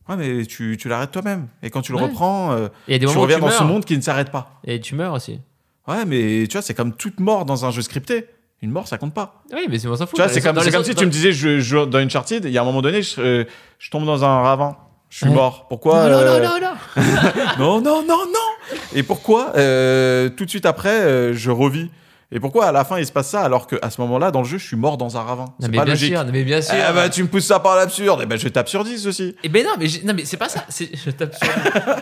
Ouais, 0.09 0.17
mais 0.17 0.47
tu, 0.47 0.77
tu 0.81 0.89
l'arrêtes 0.89 1.11
toi-même. 1.13 1.47
Et 1.63 1.71
quand 1.71 1.83
tu 1.83 1.93
le 1.93 1.99
Ouais. 1.99 2.05
reprends, 2.05 2.53
euh, 2.53 2.69
il 2.89 2.93
y 2.93 2.95
a 2.95 2.99
des 2.99 3.07
tu 3.07 3.17
reviens 3.19 3.37
tu 3.37 3.43
dans 3.43 3.49
meurs 3.49 3.59
ce 3.59 3.63
monde 3.65 3.85
qui 3.85 3.97
ne 3.97 4.03
s'arrête 4.03 4.31
pas. 4.31 4.59
et 4.65 4.81
tu 4.81 4.95
meurs 4.95 5.13
aussi 5.13 5.41
Ouais, 5.87 6.05
mais 6.07 6.47
tu 6.49 6.53
vois, 6.55 6.63
c'est 6.63 6.75
comme 6.75 6.95
toute 6.97 7.21
mort 7.21 7.45
dans 7.45 7.65
un 7.65 7.71
jeu 7.71 7.83
scripté. 7.83 8.27
Une 8.63 8.71
mort, 8.71 8.87
ça 8.89 8.99
compte 8.99 9.15
pas. 9.15 9.43
oui 9.53 9.67
mais 9.69 9.79
c'est- 9.79 9.89
on 9.89 9.95
s'en 9.97 10.07
fout 10.07 10.15
Tu 10.17 10.23
vois, 10.23 10.29
c'est 10.31 10.41
comme, 10.41 10.59
si 10.85 10.95
tu 10.95 11.07
me 11.07 11.11
disais, 11.11 11.33
je 11.33 11.59
joue 11.61 11.87
dans 11.87 11.99
une 11.99 12.07
Uncharted, 12.07 12.45
il 12.45 12.51
y 12.51 12.59
a 12.59 12.63
un 12.63 12.65
moment 12.65 12.83
donné, 12.83 13.03
je, 13.03 13.21
euh, 13.21 13.45
je 13.79 13.91
tombe 13.91 14.05
dans 14.07 14.25
un 14.25 14.41
ravin. 14.43 14.77
Je 15.11 15.17
suis 15.19 15.27
Ouais. 15.27 15.35
mort. 15.35 15.67
Pourquoi 15.69 16.05
non, 16.09 16.11
non, 16.11 16.17
euh, 16.19 16.41
non, 16.41 16.49
non, 16.61 16.61
non. 16.61 17.03
non, 17.59 17.81
non, 17.81 18.03
non, 18.07 18.19
non. 18.27 18.77
Et 18.95 19.03
pourquoi 19.03 19.47
tout 19.53 20.45
de 20.45 20.49
suite 20.49 20.67
après, 20.67 21.33
je 21.35 21.51
revis 21.51 21.91
Et 22.33 22.39
pourquoi 22.39 22.67
à 22.67 22.73
la 22.73 22.85
fin 22.85 22.99
il 22.99 23.05
se 23.07 23.11
passe 23.11 23.29
ça 23.29 23.41
alors 23.43 23.67
qu'à 23.67 23.91
ce 23.91 24.01
moment-là, 24.03 24.31
dans 24.31 24.43
le 24.43 24.47
jeu, 24.47 24.57
je 24.59 24.65
suis 24.67 24.77
mort 24.77 24.97
dans 24.99 25.17
un 25.17 25.23
ravin? 25.23 25.47
C'est 25.59 25.69
mais 25.69 25.79
pas 25.79 25.85
bien 25.85 25.95
logique. 25.95 26.15
sûr, 26.15 26.25
mais 26.33 26.45
bien 26.45 26.63
sûr. 26.63 26.75
Eh 26.77 26.93
bah, 26.93 27.09
tu 27.09 27.23
me 27.25 27.29
pousses 27.29 27.47
ça 27.47 27.59
par 27.59 27.75
l'absurde. 27.75 28.23
Et 28.23 28.27
ben, 28.27 28.39
je 28.39 28.47
t'absurdise 28.49 29.07
aussi. 29.09 29.35
Et 29.43 29.49
ben 29.49 29.65
non, 29.65 29.73
mais, 29.79 29.87
non, 30.05 30.15
mais 30.15 30.25
c'est 30.25 30.37
pas 30.37 30.49
ça. 30.49 30.65
Je 30.71 30.85
sur- 30.85 31.13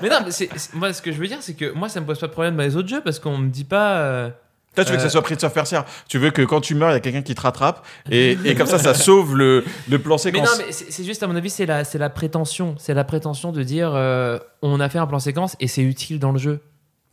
mais 0.02 0.08
non, 0.10 0.18
mais 0.24 0.30
c'est, 0.30 0.50
moi, 0.74 0.92
ce 0.92 1.00
que 1.00 1.12
je 1.12 1.18
veux 1.18 1.26
dire, 1.28 1.38
c'est 1.40 1.54
que 1.54 1.72
moi, 1.72 1.88
ça 1.88 2.00
me 2.00 2.06
pose 2.06 2.18
pas 2.18 2.26
de 2.26 2.32
problème 2.32 2.56
dans 2.56 2.62
les 2.62 2.76
autres 2.76 2.88
jeux 2.88 3.00
parce 3.02 3.18
qu'on 3.18 3.38
me 3.38 3.48
dit 3.48 3.64
pas. 3.64 3.96
euh, 4.00 4.28
Toi, 4.74 4.84
tu 4.84 4.90
veux 4.90 4.96
que 4.98 5.02
Euh. 5.02 5.04
ça 5.06 5.10
soit 5.10 5.22
Prince 5.22 5.42
of 5.44 5.54
Persia. 5.54 5.86
Tu 6.08 6.18
veux 6.18 6.30
que 6.30 6.42
quand 6.42 6.60
tu 6.60 6.74
meurs, 6.74 6.90
il 6.90 6.94
y 6.94 6.96
a 6.96 7.00
quelqu'un 7.00 7.22
qui 7.22 7.34
te 7.34 7.40
rattrape. 7.40 7.86
Et, 8.10 8.36
et 8.44 8.54
comme 8.54 8.66
ça, 8.66 8.78
ça 8.78 8.92
sauve 8.92 9.34
le, 9.34 9.64
le 9.88 9.98
plan 9.98 10.16
Mais 10.16 10.18
séquence. 10.18 10.58
non, 10.58 10.64
mais 10.66 10.72
c'est, 10.72 11.04
juste, 11.04 11.22
à 11.22 11.26
mon 11.26 11.36
avis, 11.36 11.48
c'est 11.48 11.64
la, 11.64 11.84
la 11.94 12.10
prétention. 12.10 12.74
C'est 12.78 12.92
la 12.92 13.04
prétention 13.04 13.50
de 13.50 13.62
dire 13.62 13.92
euh, 13.94 14.38
on 14.60 14.78
a 14.78 14.90
fait 14.90 14.98
un 14.98 15.06
plan 15.06 15.20
séquence 15.20 15.56
et 15.58 15.68
c'est 15.68 15.82
utile 15.82 16.18
dans 16.18 16.32
le 16.32 16.38
jeu. 16.38 16.60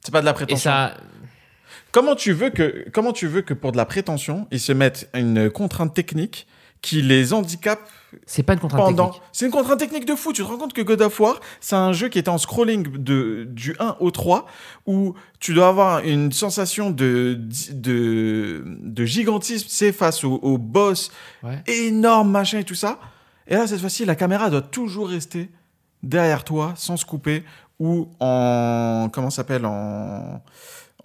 C'est 0.02 0.12
pas 0.12 0.20
de 0.20 0.26
la 0.26 0.32
Et 0.32 0.36
prétention. 0.36 0.70
ça. 0.70 0.92
Comment 1.96 2.16
tu 2.16 2.34
veux 2.34 2.50
que 2.50 2.86
comment 2.92 3.14
tu 3.14 3.26
veux 3.26 3.42
que 3.42 3.54
pour 3.54 3.72
de 3.72 3.78
la 3.78 3.86
prétention, 3.86 4.48
ils 4.52 4.60
se 4.60 4.74
mettent 4.74 5.10
une 5.14 5.50
contrainte 5.50 5.94
technique 5.94 6.46
qui 6.82 7.02
les 7.02 7.32
handicape 7.32 7.80
C'est 8.26 8.44
pas 8.44 8.52
une 8.52 8.60
contrainte 8.60 8.82
pendant. 8.82 9.06
technique. 9.12 9.24
C'est 9.32 9.46
une 9.46 9.52
contrainte 9.54 9.80
technique 9.80 10.04
de 10.06 10.14
fou. 10.14 10.34
Tu 10.34 10.44
te 10.44 10.48
rends 10.48 10.58
compte 10.58 10.74
que 10.74 10.82
God 10.82 11.02
of 11.02 11.18
War, 11.22 11.40
c'est 11.62 11.78
un 11.78 11.94
jeu 11.94 12.10
qui 12.10 12.20
était 12.20 12.28
en 12.28 12.38
scrolling 12.38 12.98
de 12.98 13.48
du 13.50 13.78
1 13.80 13.96
au 14.02 14.12
3 14.12 14.46
où 14.86 15.14
tu 15.40 15.54
dois 15.54 15.70
avoir 15.70 16.00
une 16.04 16.34
sensation 16.34 16.92
de 16.92 17.40
de 17.72 18.64
de 18.66 19.06
gigantisme, 19.06 19.68
c'est 19.70 19.94
face 19.94 20.26
au, 20.26 20.34
au 20.34 20.58
boss 20.58 21.12
Ouais. 21.44 21.64
énorme 21.68 22.30
machin 22.30 22.60
et 22.60 22.66
tout 22.66 22.76
ça. 22.76 23.00
Et 23.48 23.54
là 23.56 23.68
cette 23.68 23.80
fois-ci, 23.80 24.04
la 24.04 24.16
caméra 24.16 24.50
doit 24.50 24.62
toujours 24.62 25.08
rester 25.08 25.50
derrière 26.04 26.44
toi 26.44 26.74
sans 26.76 26.98
se 26.98 27.06
couper 27.06 27.46
ou 27.80 28.10
en 28.20 29.08
comment 29.14 29.30
ça 29.30 29.38
s'appelle 29.38 29.66
en 29.66 30.42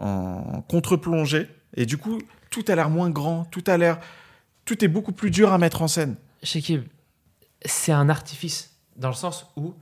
en 0.00 0.62
contre-plongée 0.68 1.48
et 1.76 1.86
du 1.86 1.96
coup 1.98 2.20
tout 2.50 2.64
a 2.68 2.74
l'air 2.74 2.90
moins 2.90 3.10
grand, 3.10 3.44
tout 3.44 3.64
a 3.66 3.76
l'air 3.76 4.00
tout 4.64 4.84
est 4.84 4.88
beaucoup 4.88 5.12
plus 5.12 5.30
dur 5.30 5.52
à 5.52 5.58
mettre 5.58 5.82
en 5.82 5.88
scène. 5.88 6.16
C'est 7.64 7.92
un 7.92 8.08
artifice 8.08 8.76
dans 8.96 9.08
le 9.08 9.14
sens 9.14 9.46
où 9.56 9.74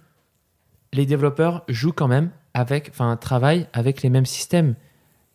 les 0.92 1.06
développeurs 1.06 1.64
jouent 1.68 1.92
quand 1.92 2.08
même 2.08 2.30
avec, 2.54 2.88
enfin, 2.90 3.16
travaillent 3.16 3.68
avec 3.72 4.02
les 4.02 4.10
mêmes 4.10 4.26
systèmes. 4.26 4.74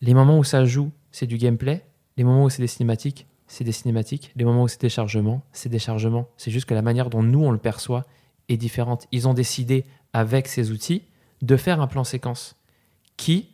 Les 0.02 0.14
moments 0.14 0.40
où 0.40 0.44
ça 0.44 0.66
joue, 0.66 0.92
c'est 1.12 1.28
du 1.28 1.38
gameplay. 1.38 1.86
Les 2.18 2.24
moments 2.24 2.46
où 2.46 2.50
c'est 2.50 2.62
des 2.62 2.68
cinématiques, 2.68 3.28
c'est 3.48 3.64
des 3.64 3.72
cinématiques. 3.72 4.32
Les 4.36 4.46
moments 4.46 4.64
où 4.64 4.68
c'est 4.68 4.82
des 4.82 4.90
chargements, 4.90 5.44
c'est 5.52 5.70
des 5.70 5.80
chargements. 5.80 6.28
C'est 6.38 6.52
juste 6.52 6.66
que 6.66 6.74
la 6.74 6.82
manière 6.82 7.10
dont 7.10 7.24
nous 7.24 7.44
on 7.44 7.52
le 7.52 7.58
perçoit 7.58 8.06
est 8.50 8.58
différente. 8.58 9.08
Ils 9.12 9.28
ont 9.28 9.34
décidé 9.34 9.86
avec 10.12 10.48
ces 10.48 10.72
outils 10.72 11.04
de 11.42 11.56
faire 11.58 11.82
un 11.82 11.88
plan 11.88 12.04
séquence 12.04 12.56
qui, 13.18 13.53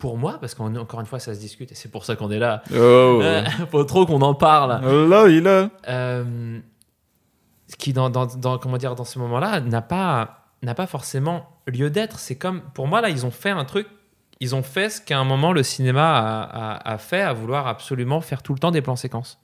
pour 0.00 0.18
moi, 0.18 0.38
parce 0.40 0.54
qu'encore 0.56 0.98
une 1.00 1.06
fois 1.06 1.20
ça 1.20 1.32
se 1.34 1.38
discute 1.38 1.70
et 1.70 1.74
c'est 1.76 1.90
pour 1.90 2.04
ça 2.04 2.16
qu'on 2.16 2.30
est 2.32 2.40
là, 2.40 2.62
Oh. 2.72 2.74
euh, 3.22 3.44
faut 3.70 3.84
trop 3.84 4.04
qu'on 4.06 4.20
en 4.22 4.34
parle. 4.34 4.80
Là, 5.08 5.28
il 5.28 5.46
a. 5.46 5.70
Euh, 5.88 6.58
ce 7.68 7.76
qui 7.76 7.92
dans, 7.92 8.10
dans, 8.10 8.26
dans- 8.26 8.58
comment 8.58 8.78
dire 8.78 8.94
dans 8.96 9.04
ce 9.04 9.18
moment-là 9.20 9.60
n'a 9.60 9.82
pas 9.82 10.38
n'a 10.62 10.74
pas 10.74 10.86
forcément 10.88 11.46
lieu 11.66 11.88
d'être 11.88 12.18
c'est 12.18 12.34
comme 12.36 12.62
pour 12.74 12.86
moi 12.88 13.00
là 13.00 13.08
ils 13.10 13.24
ont 13.24 13.30
fait 13.30 13.50
un 13.50 13.64
truc 13.64 13.86
ils 14.40 14.54
ont 14.56 14.62
fait 14.64 14.90
ce 14.90 15.00
qu'à 15.00 15.18
un 15.18 15.24
moment 15.24 15.52
le 15.52 15.62
cinéma 15.62 16.18
a, 16.18 16.42
a- 16.74 16.92
a 16.94 16.98
fait 16.98 17.22
à 17.22 17.32
vouloir 17.32 17.68
absolument 17.68 18.20
faire 18.20 18.42
tout 18.42 18.52
le 18.54 18.58
temps 18.58 18.72
des 18.72 18.82
plans 18.82 18.96
séquences 18.96 19.38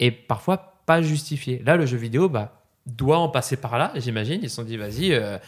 et 0.00 0.10
parfois 0.10 0.74
pas 0.84 1.00
justifié 1.00 1.62
là 1.64 1.76
le 1.78 1.86
jeu 1.86 1.96
vidéo 1.96 2.28
bah 2.28 2.60
doit 2.84 3.18
en 3.18 3.28
passer 3.30 3.56
par 3.56 3.78
là 3.78 3.90
j'imagine 3.96 4.40
ils 4.42 4.50
se 4.50 4.56
sont 4.56 4.62
dit 4.62 4.76
vas-y 4.76 5.14
euh, 5.14 5.38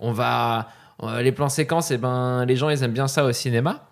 on 0.00 0.12
va 0.12 0.68
euh, 1.02 1.20
les 1.20 1.32
plans 1.32 1.50
séquences 1.50 1.90
et 1.90 1.98
ben 1.98 2.46
les 2.46 2.56
gens 2.56 2.70
ils 2.70 2.82
aiment 2.82 2.92
bien 2.92 3.08
ça 3.08 3.24
au 3.26 3.32
cinéma 3.32 3.87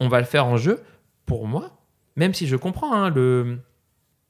on 0.00 0.08
va 0.08 0.18
le 0.20 0.26
faire 0.26 0.46
en 0.46 0.56
jeu 0.56 0.80
pour 1.26 1.46
moi 1.46 1.70
même 2.16 2.34
si 2.34 2.46
je 2.46 2.56
comprends 2.56 2.92
hein, 2.94 3.10
le 3.10 3.58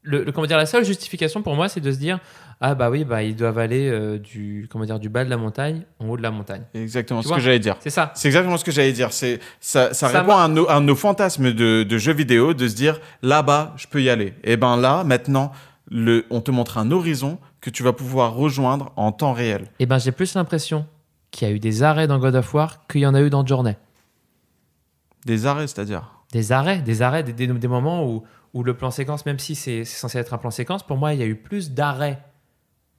le, 0.03 0.25
le- 0.25 0.33
comment 0.33 0.47
dire, 0.47 0.57
la 0.57 0.65
seule 0.67 0.85
justification 0.85 1.43
pour 1.43 1.55
moi, 1.57 1.69
c'est 1.69 1.81
de 1.81 1.91
se 1.91 1.99
dire 1.99 2.19
ah 2.61 2.75
bah 2.75 2.89
oui, 2.89 3.05
bah 3.05 3.23
ils 3.25 3.35
doivent 3.37 3.59
aller 3.59 3.89
euh, 3.91 4.19
du 4.19 4.67
comment 4.71 4.85
dire 4.85 4.99
du 4.99 5.09
bas 5.09 5.25
de 5.25 5.29
la 5.31 5.37
montagne 5.37 5.83
en 5.99 6.09
haut 6.09 6.17
de 6.17 6.23
la 6.23 6.31
montagne. 6.31 6.63
Exactement 6.73 7.21
Tu 7.21 7.29
ce 7.29 7.35
que 7.35 7.41
j'allais 7.41 7.59
dire. 7.59 7.77
C'est 7.81 7.91
ça. 7.91 8.13
C'est 8.15 8.29
exactement 8.29 8.57
ce 8.57 8.65
que 8.65 8.71
j'allais 8.71 8.93
dire. 8.93 9.13
C'est 9.13 9.41
ça, 9.61 9.93
ça, 9.93 10.09
Ça 10.09 10.21
répond 10.21 10.37
à 10.37 10.49
nos, 10.49 10.69
à 10.69 10.81
nos 10.81 10.95
fantasmes 10.95 11.53
de, 11.53 11.83
de 11.83 11.99
jeux 11.99 12.13
vidéo 12.15 12.55
de 12.55 12.69
se 12.69 12.75
dire 12.77 13.01
là-bas, 13.23 13.75
je 13.77 13.87
peux 13.87 14.01
y 14.03 14.09
aller. 14.09 14.35
Et 14.45 14.57
ben 14.57 14.77
là, 14.77 15.03
maintenant, 15.05 15.51
le, 15.91 16.25
on 16.31 16.41
te 16.41 16.51
montre 16.51 16.79
un 16.79 16.91
horizon 16.91 17.39
que 17.61 17.69
tu 17.71 17.83
vas 17.83 17.93
pouvoir 17.93 18.35
rejoindre 18.35 18.93
en 18.97 19.13
temps 19.13 19.33
réel. 19.33 19.67
Et 19.79 19.87
ben 19.87 19.99
j'ai 19.99 20.13
plus 20.13 20.35
l'impression 20.35 20.87
qu'il 21.31 21.49
y 21.49 21.51
a 21.51 21.55
eu 21.55 21.59
des 21.59 21.83
arrêts 21.83 22.07
dans 22.07 22.19
God 22.19 22.37
of 22.37 22.55
War 22.55 22.87
qu'il 22.87 23.01
y 23.03 23.07
en 23.07 23.15
a 23.15 23.21
eu 23.21 23.31
dans 23.31 23.45
Journey. 23.45 23.77
Des 25.29 25.47
arrêts, 25.47 25.67
c'est-à-dire. 25.69 26.11
Des 26.33 26.51
arrêts, 26.53 26.79
des 26.81 27.03
arrêts, 27.03 27.23
des, 27.23 27.33
des- 27.33 27.47
des 27.47 27.69
moments 27.69 28.05
où, 28.07 28.25
où 28.55 28.63
le 28.65 28.75
plan 28.75 28.91
séquence, 28.91 29.25
même 29.27 29.39
si 29.39 29.55
c'est 29.55 29.85
censé 29.85 30.19
être 30.19 30.35
un 30.35 30.39
plan 30.39 30.51
séquence, 30.51 30.83
pour 30.83 30.97
moi 30.97 31.13
il 31.15 31.21
y 31.21 31.23
a 31.23 31.27
eu 31.27 31.37
plus 31.37 31.71
d'arrêts 31.73 32.19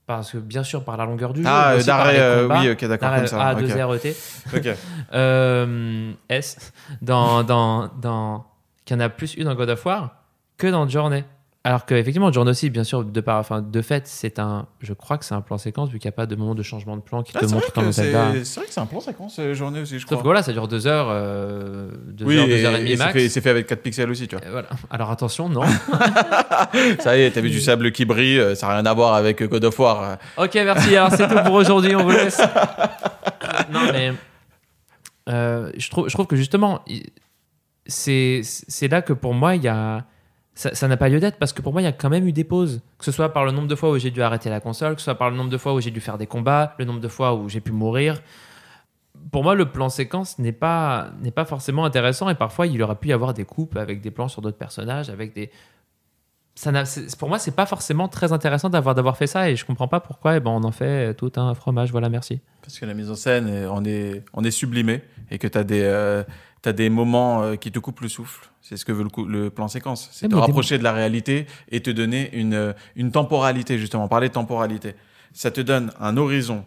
parce 0.08 0.32
que 0.32 0.38
bien 0.40 0.64
sûr 0.64 0.84
par 0.84 0.98
la 0.98 1.06
longueur 1.06 1.34
du 1.34 1.42
jeu. 1.44 1.48
Ah, 1.50 1.72
euh, 1.74 1.78
aussi 1.78 1.88
par 1.88 1.98
d'arrêt, 2.00 2.14
les 2.14 2.20
euh, 2.20 2.48
oui, 2.48 2.72
ok, 2.72 2.86
d'accord, 2.86 3.16
comme 3.16 3.28
ça. 3.28 3.48
A, 3.50 3.54
ok. 3.54 3.60
2 3.68 3.84
R, 3.84 3.94
E, 3.94 3.98
T. 4.00 4.16
Ok. 4.56 4.68
Euh, 5.14 6.12
S, 6.30 6.72
dans, 7.02 7.44
dans, 7.44 7.88
dans, 8.02 8.46
qu'il 8.86 8.96
y 8.96 9.00
en 9.00 9.04
a 9.04 9.10
plus 9.10 9.36
eu 9.36 9.44
dans 9.44 9.54
God 9.56 9.70
of 9.70 9.86
War 9.86 10.24
que 10.58 10.68
dans 10.68 10.88
Journey. 10.88 11.26
Alors 11.70 11.86
qu'effectivement, 11.86 12.32
Journey 12.32 12.50
aussi, 12.50 12.72
bien 12.72 12.84
sûr, 12.84 13.06
de, 13.06 13.22
par, 13.22 13.38
enfin, 13.38 13.62
de 13.62 13.82
fait, 13.84 14.08
c'est 14.08 14.40
un, 14.40 14.66
je 14.82 14.92
crois 14.94 15.20
que 15.20 15.26
c'est 15.26 15.36
un 15.36 15.42
plan 15.42 15.60
séquence, 15.60 15.90
vu 15.92 16.00
qu'il 16.00 16.08
n'y 16.08 16.14
a 16.14 16.16
pas 16.16 16.26
de 16.26 16.36
moment 16.36 16.56
de 16.56 16.64
changement 16.64 16.98
de 16.98 17.02
plan 17.02 17.22
qui 17.22 17.32
Ah, 17.36 17.42
te 17.42 17.46
montre 17.46 17.72
comme 17.74 17.86
que 17.86 17.92
Zelda. 17.92 18.32
c'est 18.44 18.60
vrai 18.60 18.66
que 18.68 18.74
c'est 18.74 18.80
un 18.80 18.88
plan 18.88 19.00
séquence 19.00 19.38
euh, 19.38 19.54
journée 19.54 19.80
aussi, 19.82 20.00
je 20.00 20.00
Sauf 20.00 20.10
que 20.10 20.16
crois. 20.16 20.24
voilà, 20.24 20.42
ça 20.42 20.52
dure 20.52 20.68
deux 20.68 20.88
heures, 20.88 21.10
euh, 21.12 21.92
deux 22.08 22.26
oui, 22.26 22.38
heures, 22.38 22.48
deux 22.48 22.54
et, 22.54 22.66
heures 22.66 22.76
et 22.76 22.80
demie 22.80 22.92
et 22.94 22.98
c'est 22.98 23.04
max. 23.04 23.14
fait, 23.14 23.30
c'est 23.30 23.42
fait 23.42 23.50
avec 23.52 23.68
4 23.68 23.82
pixels 23.84 24.10
aussi, 24.10 24.28
tu 24.28 24.36
vois. 24.36 24.44
Voilà. 24.50 24.68
Alors 24.90 25.12
attention, 25.12 25.48
non. 25.48 25.62
Ça 27.02 27.16
y 27.16 27.22
est, 27.22 27.30
t'as 27.32 27.42
vu 27.42 27.52
du 27.52 27.62
sable 27.62 27.92
qui 27.92 28.04
brille, 28.04 28.40
euh, 28.40 28.56
ça 28.56 28.66
n'a 28.68 28.74
rien 28.74 28.86
à 28.88 28.94
voir 28.96 29.14
avec 29.14 29.44
God 29.44 29.64
of 29.66 29.78
War. 29.80 30.02
euh. 30.40 30.46
ok, 30.46 30.56
merci. 30.56 30.96
Alors 30.96 31.12
c'est 31.12 31.28
tout 31.28 31.44
pour 31.46 31.54
aujourd'hui. 31.54 31.96
On 31.96 32.02
vous 32.04 32.10
laisse. 32.10 32.40
non, 33.72 33.82
mais 33.94 34.14
euh, 35.30 35.72
je, 35.78 35.88
trouve, 35.92 36.10
je 36.10 36.14
trouve 36.16 36.26
que 36.26 36.36
justement, 36.36 36.84
c'est 37.86 38.42
là 38.90 39.04
que 39.04 39.14
pour 39.14 39.36
moi, 39.36 39.56
il 39.56 39.62
y 39.64 39.68
a. 39.68 40.04
Ça 40.60 40.90
n'a 40.90 40.98
pas 40.98 41.08
lieu 41.08 41.22
d'être 41.22 41.38
parce 41.38 41.54
que 41.54 41.62
pour 41.62 41.72
moi, 41.72 41.82
il 41.82 41.86
y 41.86 41.88
a 41.88 41.94
quand 41.94 42.10
même 42.10 42.28
eu 42.28 42.34
des 42.34 42.44
pauses. 42.44 42.82
Que 42.98 43.06
ce 43.06 43.14
soit 43.14 43.32
par 43.32 43.46
le 43.46 43.54
nombre 43.54 43.70
de 43.70 43.76
fois 43.76 43.92
où 43.92 43.98
j'ai 43.98 44.12
dû 44.12 44.22
arrêter 44.22 44.50
la 44.50 44.60
console, 44.60 44.96
que 44.96 45.00
ce 45.00 45.06
soit 45.06 45.16
par 45.16 45.30
le 45.30 45.38
nombre 45.38 45.50
de 45.50 45.58
fois 45.58 45.74
où 45.74 45.80
j'ai 45.80 45.90
dû 45.90 46.02
faire 46.02 46.18
des 46.18 46.28
combats, 46.28 46.76
le 46.80 46.84
nombre 46.84 47.00
de 47.00 47.08
fois 47.08 47.34
où 47.34 47.48
j'ai 47.48 47.62
pu 47.62 47.72
mourir. 47.72 48.22
Pour 49.32 49.44
moi, 49.44 49.56
le 49.56 49.72
plan 49.72 49.88
séquence 49.88 50.38
n'est 50.38 50.52
pas, 50.52 51.12
pas 51.34 51.46
forcément 51.46 51.86
intéressant 51.86 52.28
et 52.28 52.36
parfois 52.36 52.68
il 52.68 52.82
aurait 52.84 52.96
pu 52.96 53.08
y 53.08 53.14
avoir 53.14 53.34
des 53.34 53.46
coupes 53.46 53.78
avec 53.78 54.02
des 54.02 54.12
plans 54.12 54.28
sur 54.28 54.42
d'autres 54.42 54.58
personnages, 54.58 55.10
avec 55.10 55.34
des. 55.34 55.50
Ça 56.56 56.74
pour 57.18 57.30
moi, 57.30 57.40
c'est 57.40 57.56
pas 57.56 57.66
forcément 57.66 58.10
très 58.10 58.34
intéressant 58.34 58.70
d'avoir, 58.70 58.94
d'avoir 58.96 59.16
fait 59.16 59.28
ça 59.28 59.50
et 59.50 59.56
je 59.56 59.66
comprends 59.66 59.88
pas 59.88 60.02
pourquoi 60.02 60.36
eh 60.36 60.40
ben, 60.42 60.52
on 60.52 60.66
en 60.66 60.72
fait 60.74 61.14
tout 61.14 61.32
un 61.38 61.54
fromage. 61.54 61.92
Voilà, 61.92 62.10
merci. 62.10 62.42
Parce 62.62 62.78
que 62.78 62.86
la 62.86 62.94
mise 62.94 63.10
en 63.10 63.16
scène, 63.16 63.48
on 63.72 63.86
est, 63.86 64.26
on 64.34 64.44
est 64.44 64.52
sublimé 64.52 65.04
et 65.32 65.38
que 65.38 65.48
t'as 65.48 65.64
des, 65.64 65.84
euh, 65.84 66.24
t'as 66.62 66.74
des 66.74 66.90
moments 66.90 67.42
euh, 67.44 67.56
qui 67.56 67.72
te 67.72 67.80
coupent 67.80 68.02
le 68.02 68.10
souffle. 68.10 68.50
C'est 68.62 68.78
ce 68.78 68.86
que 68.86 68.92
veut 68.92 69.04
le, 69.04 69.10
coup- 69.10 69.26
le 69.26 69.50
plan 69.50 69.68
séquence. 69.68 70.10
C'est 70.12 70.26
Ouais, 70.28 70.32
te 70.32 70.36
rapprocher 70.36 70.78
de 70.78 70.84
la 70.84 70.92
réalité 70.94 71.48
et 71.72 71.82
te 71.82 71.90
donner 71.90 72.30
une, 72.34 72.54
euh, 72.54 72.74
une 72.96 73.12
temporalité, 73.12 73.78
justement. 73.78 74.08
Parler 74.08 74.28
de 74.30 74.34
temporalité. 74.34 74.96
Ça 75.34 75.52
te 75.52 75.62
donne 75.62 75.92
un 76.00 76.18
horizon 76.18 76.66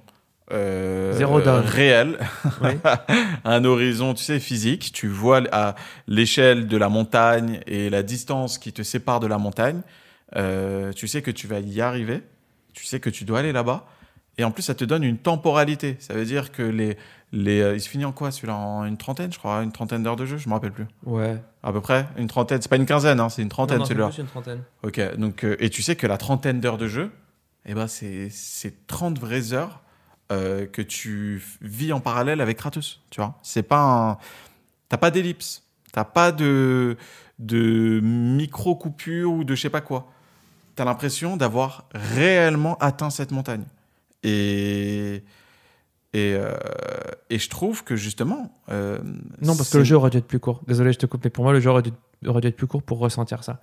euh, 0.51 1.13
Zéro 1.15 1.41
réel, 1.45 2.19
Oui. 2.63 2.71
un 3.45 3.65
horizon, 3.65 4.15
tu 4.15 4.23
sais, 4.25 4.41
physique. 4.41 4.93
Tu 4.93 5.09
vois 5.09 5.43
à 5.53 5.75
l'échelle 6.09 6.67
de 6.67 6.77
la 6.77 6.89
montagne 6.89 7.61
et 7.67 7.89
la 7.91 8.03
distance 8.03 8.59
qui 8.59 8.73
te 8.73 8.83
sépare 8.83 9.21
de 9.21 9.27
la 9.27 9.39
montagne. 9.39 9.81
Euh, 10.37 10.93
tu 10.93 11.09
sais 11.09 11.23
que 11.23 11.31
tu 11.31 11.47
vas 11.47 11.61
y 11.61 11.81
arriver. 11.81 12.23
Tu 12.75 12.85
sais 12.87 13.01
que 13.01 13.11
tu 13.11 13.25
dois 13.25 13.39
aller 13.41 13.53
là-bas. 13.53 13.87
Et 14.39 14.45
en 14.45 14.51
plus, 14.51 14.63
ça 14.63 14.75
te 14.75 14.85
donne 14.85 15.05
une 15.05 15.19
temporalité. 15.19 15.97
Ça 16.01 16.15
veut 16.15 16.25
dire 16.25 16.53
que 16.53 16.63
les, 16.63 16.97
les, 17.33 17.61
euh, 17.61 17.75
il 17.75 17.81
se 17.81 17.89
finit 17.89 18.05
en 18.05 18.13
quoi 18.13 18.31
celui-là? 18.31 18.55
En 18.57 18.85
une 18.85 18.97
trentaine, 18.99 19.33
je 19.33 19.39
crois, 19.39 19.63
une 19.63 19.73
trentaine 19.73 20.03
d'heures 20.03 20.17
de 20.17 20.27
jeu, 20.27 20.37
je 20.37 20.49
me 20.49 20.55
rappelle 20.55 20.73
plus. 20.73 20.87
Ouais. 21.05 21.43
À 21.63 21.73
peu 21.73 21.81
près 21.81 22.07
une 22.17 22.27
trentaine. 22.27 22.61
C'est 22.61 22.69
pas 22.69 22.77
une 22.77 22.87
quinzaine, 22.87 23.21
hein, 23.21 23.29
c'est 23.29 23.43
une 23.43 23.49
trentaine 23.49 23.79
Non, 23.79 23.83
non, 23.83 23.87
c'est 23.87 23.95
celui-là. 23.95 24.11
une 24.19 24.27
trentaine. 24.27 24.63
Ok. 24.83 25.17
Donc 25.17 25.45
euh, 25.45 25.57
et 25.59 25.71
tu 25.71 25.83
sais 25.83 25.97
que 25.97 26.07
la 26.07 26.19
trentaine 26.19 26.61
d'heures 26.61 26.79
de 26.79 26.89
jeu, 26.89 27.11
eh 27.65 27.75
ben 27.75 27.87
c'est 27.87 28.29
c'est 28.31 28.87
30 28.87 29.19
vraies 29.19 29.53
heures 29.53 29.81
euh, 30.31 30.67
que 30.67 30.83
tu 30.83 31.43
vis 31.61 31.93
en 31.93 32.01
parallèle 32.01 32.41
avec 32.41 32.59
Kratos. 32.59 33.01
Tu 33.11 33.21
vois, 33.21 33.39
c'est 33.43 33.63
pas 33.63 33.81
un, 34.11 34.19
t'as 34.89 34.99
pas 34.99 35.11
d'ellipse, 35.11 35.63
t'as 35.93 36.05
pas 36.05 36.33
de 36.33 36.97
de 37.39 38.01
micro 38.03 38.77
coupure 38.77 39.33
ou 39.33 39.45
de 39.45 39.55
je 39.55 39.61
sais 39.63 39.71
pas 39.71 39.81
quoi. 39.81 40.11
T'as 40.75 40.85
l'impression 40.85 41.37
d'avoir 41.37 41.87
réellement 41.95 42.77
atteint 42.79 43.11
cette 43.11 43.31
montagne. 43.31 43.65
Et 44.23 45.23
et, 46.15 46.35
euh, 46.37 46.53
et 47.31 47.39
je 47.39 47.49
trouve 47.49 47.85
que 47.85 47.97
justement. 47.97 48.53
euh, 48.69 48.99
Non, 49.41 49.57
parce 49.57 49.71
que 49.71 49.79
le 49.79 49.85
jeu 49.85 49.97
aurait 49.97 50.11
dû 50.11 50.19
être 50.19 50.27
plus 50.27 50.41
court. 50.41 50.61
Désolé, 50.67 50.93
je 50.93 50.99
te 50.99 51.07
coupe, 51.07 51.25
mais 51.25 51.31
pour 51.31 51.45
moi, 51.45 51.53
le 51.53 51.61
jeu 51.61 51.71
aurait 51.71 51.83
dû, 51.83 51.91
aurait 52.27 52.41
dû 52.41 52.49
être 52.49 52.57
plus 52.57 52.67
court 52.67 52.83
pour 52.83 52.99
ressentir 52.99 53.43
ça. 53.45 53.61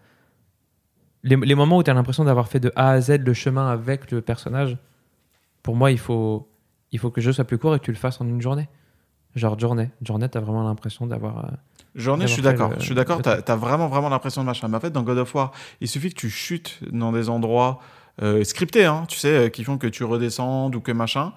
Les, 1.23 1.35
les 1.35 1.55
moments 1.55 1.77
où 1.77 1.83
tu 1.83 1.91
as 1.91 1.93
l'impression 1.93 2.23
d'avoir 2.23 2.47
fait 2.47 2.59
de 2.59 2.71
A 2.75 2.91
à 2.91 3.01
Z 3.01 3.19
le 3.25 3.33
chemin 3.33 3.69
avec 3.69 4.09
le 4.11 4.21
personnage, 4.21 4.77
pour 5.63 5.75
moi, 5.75 5.91
il 5.91 5.99
faut, 5.99 6.47
il 6.91 6.99
faut 6.99 7.11
que 7.11 7.19
le 7.19 7.25
jeu 7.25 7.33
soit 7.33 7.43
plus 7.43 7.57
court 7.57 7.75
et 7.75 7.79
que 7.79 7.85
tu 7.85 7.91
le 7.91 7.97
fasses 7.97 8.19
en 8.21 8.25
une 8.27 8.41
journée. 8.41 8.69
Genre 9.35 9.59
journée. 9.59 9.91
Journée, 10.01 10.27
tu 10.29 10.37
as 10.37 10.41
vraiment 10.41 10.63
l'impression 10.63 11.05
d'avoir. 11.05 11.45
euh, 11.45 11.49
Journée, 11.95 12.25
je 12.27 12.33
suis 12.33 12.41
d'accord. 12.41 12.71
Je 12.79 12.83
suis 12.85 12.95
d'accord. 12.95 13.21
truc. 13.21 13.47
as 13.47 13.55
vraiment, 13.55 13.87
vraiment 13.87 14.09
l'impression 14.09 14.41
de 14.41 14.47
machin. 14.47 14.67
Mais 14.69 14.77
en 14.77 14.79
fait, 14.79 14.91
dans 14.91 15.03
God 15.03 15.17
of 15.19 15.35
War, 15.35 15.51
il 15.81 15.87
suffit 15.87 16.09
que 16.09 16.19
tu 16.19 16.29
chutes 16.29 16.79
dans 16.91 17.11
des 17.11 17.29
endroits 17.29 17.79
scriptés, 18.43 18.85
hein, 18.85 19.05
tu 19.07 19.17
sais, 19.17 19.49
qui 19.51 19.63
font 19.63 19.77
que 19.77 19.87
tu 19.87 20.03
redescendes 20.03 20.75
ou 20.75 20.81
que 20.81 20.91
machin, 20.91 21.31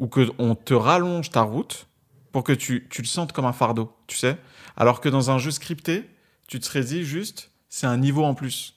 ou 0.00 0.08
que 0.08 0.28
on 0.38 0.56
te 0.56 0.74
rallonge 0.74 1.30
ta 1.30 1.42
route 1.42 1.86
pour 2.32 2.42
que 2.42 2.52
tu, 2.52 2.88
tu 2.90 3.02
le 3.02 3.06
sentes 3.06 3.32
comme 3.32 3.44
un 3.44 3.52
fardeau, 3.52 3.92
tu 4.08 4.16
sais? 4.16 4.36
Alors 4.76 5.00
que 5.00 5.08
dans 5.08 5.30
un 5.30 5.38
jeu 5.38 5.50
scripté, 5.52 6.08
tu 6.48 6.58
te 6.58 6.64
serais 6.64 6.82
dit 6.82 7.04
juste, 7.04 7.50
c'est 7.68 7.86
un 7.86 7.96
niveau 7.96 8.24
en 8.24 8.34
plus. 8.34 8.76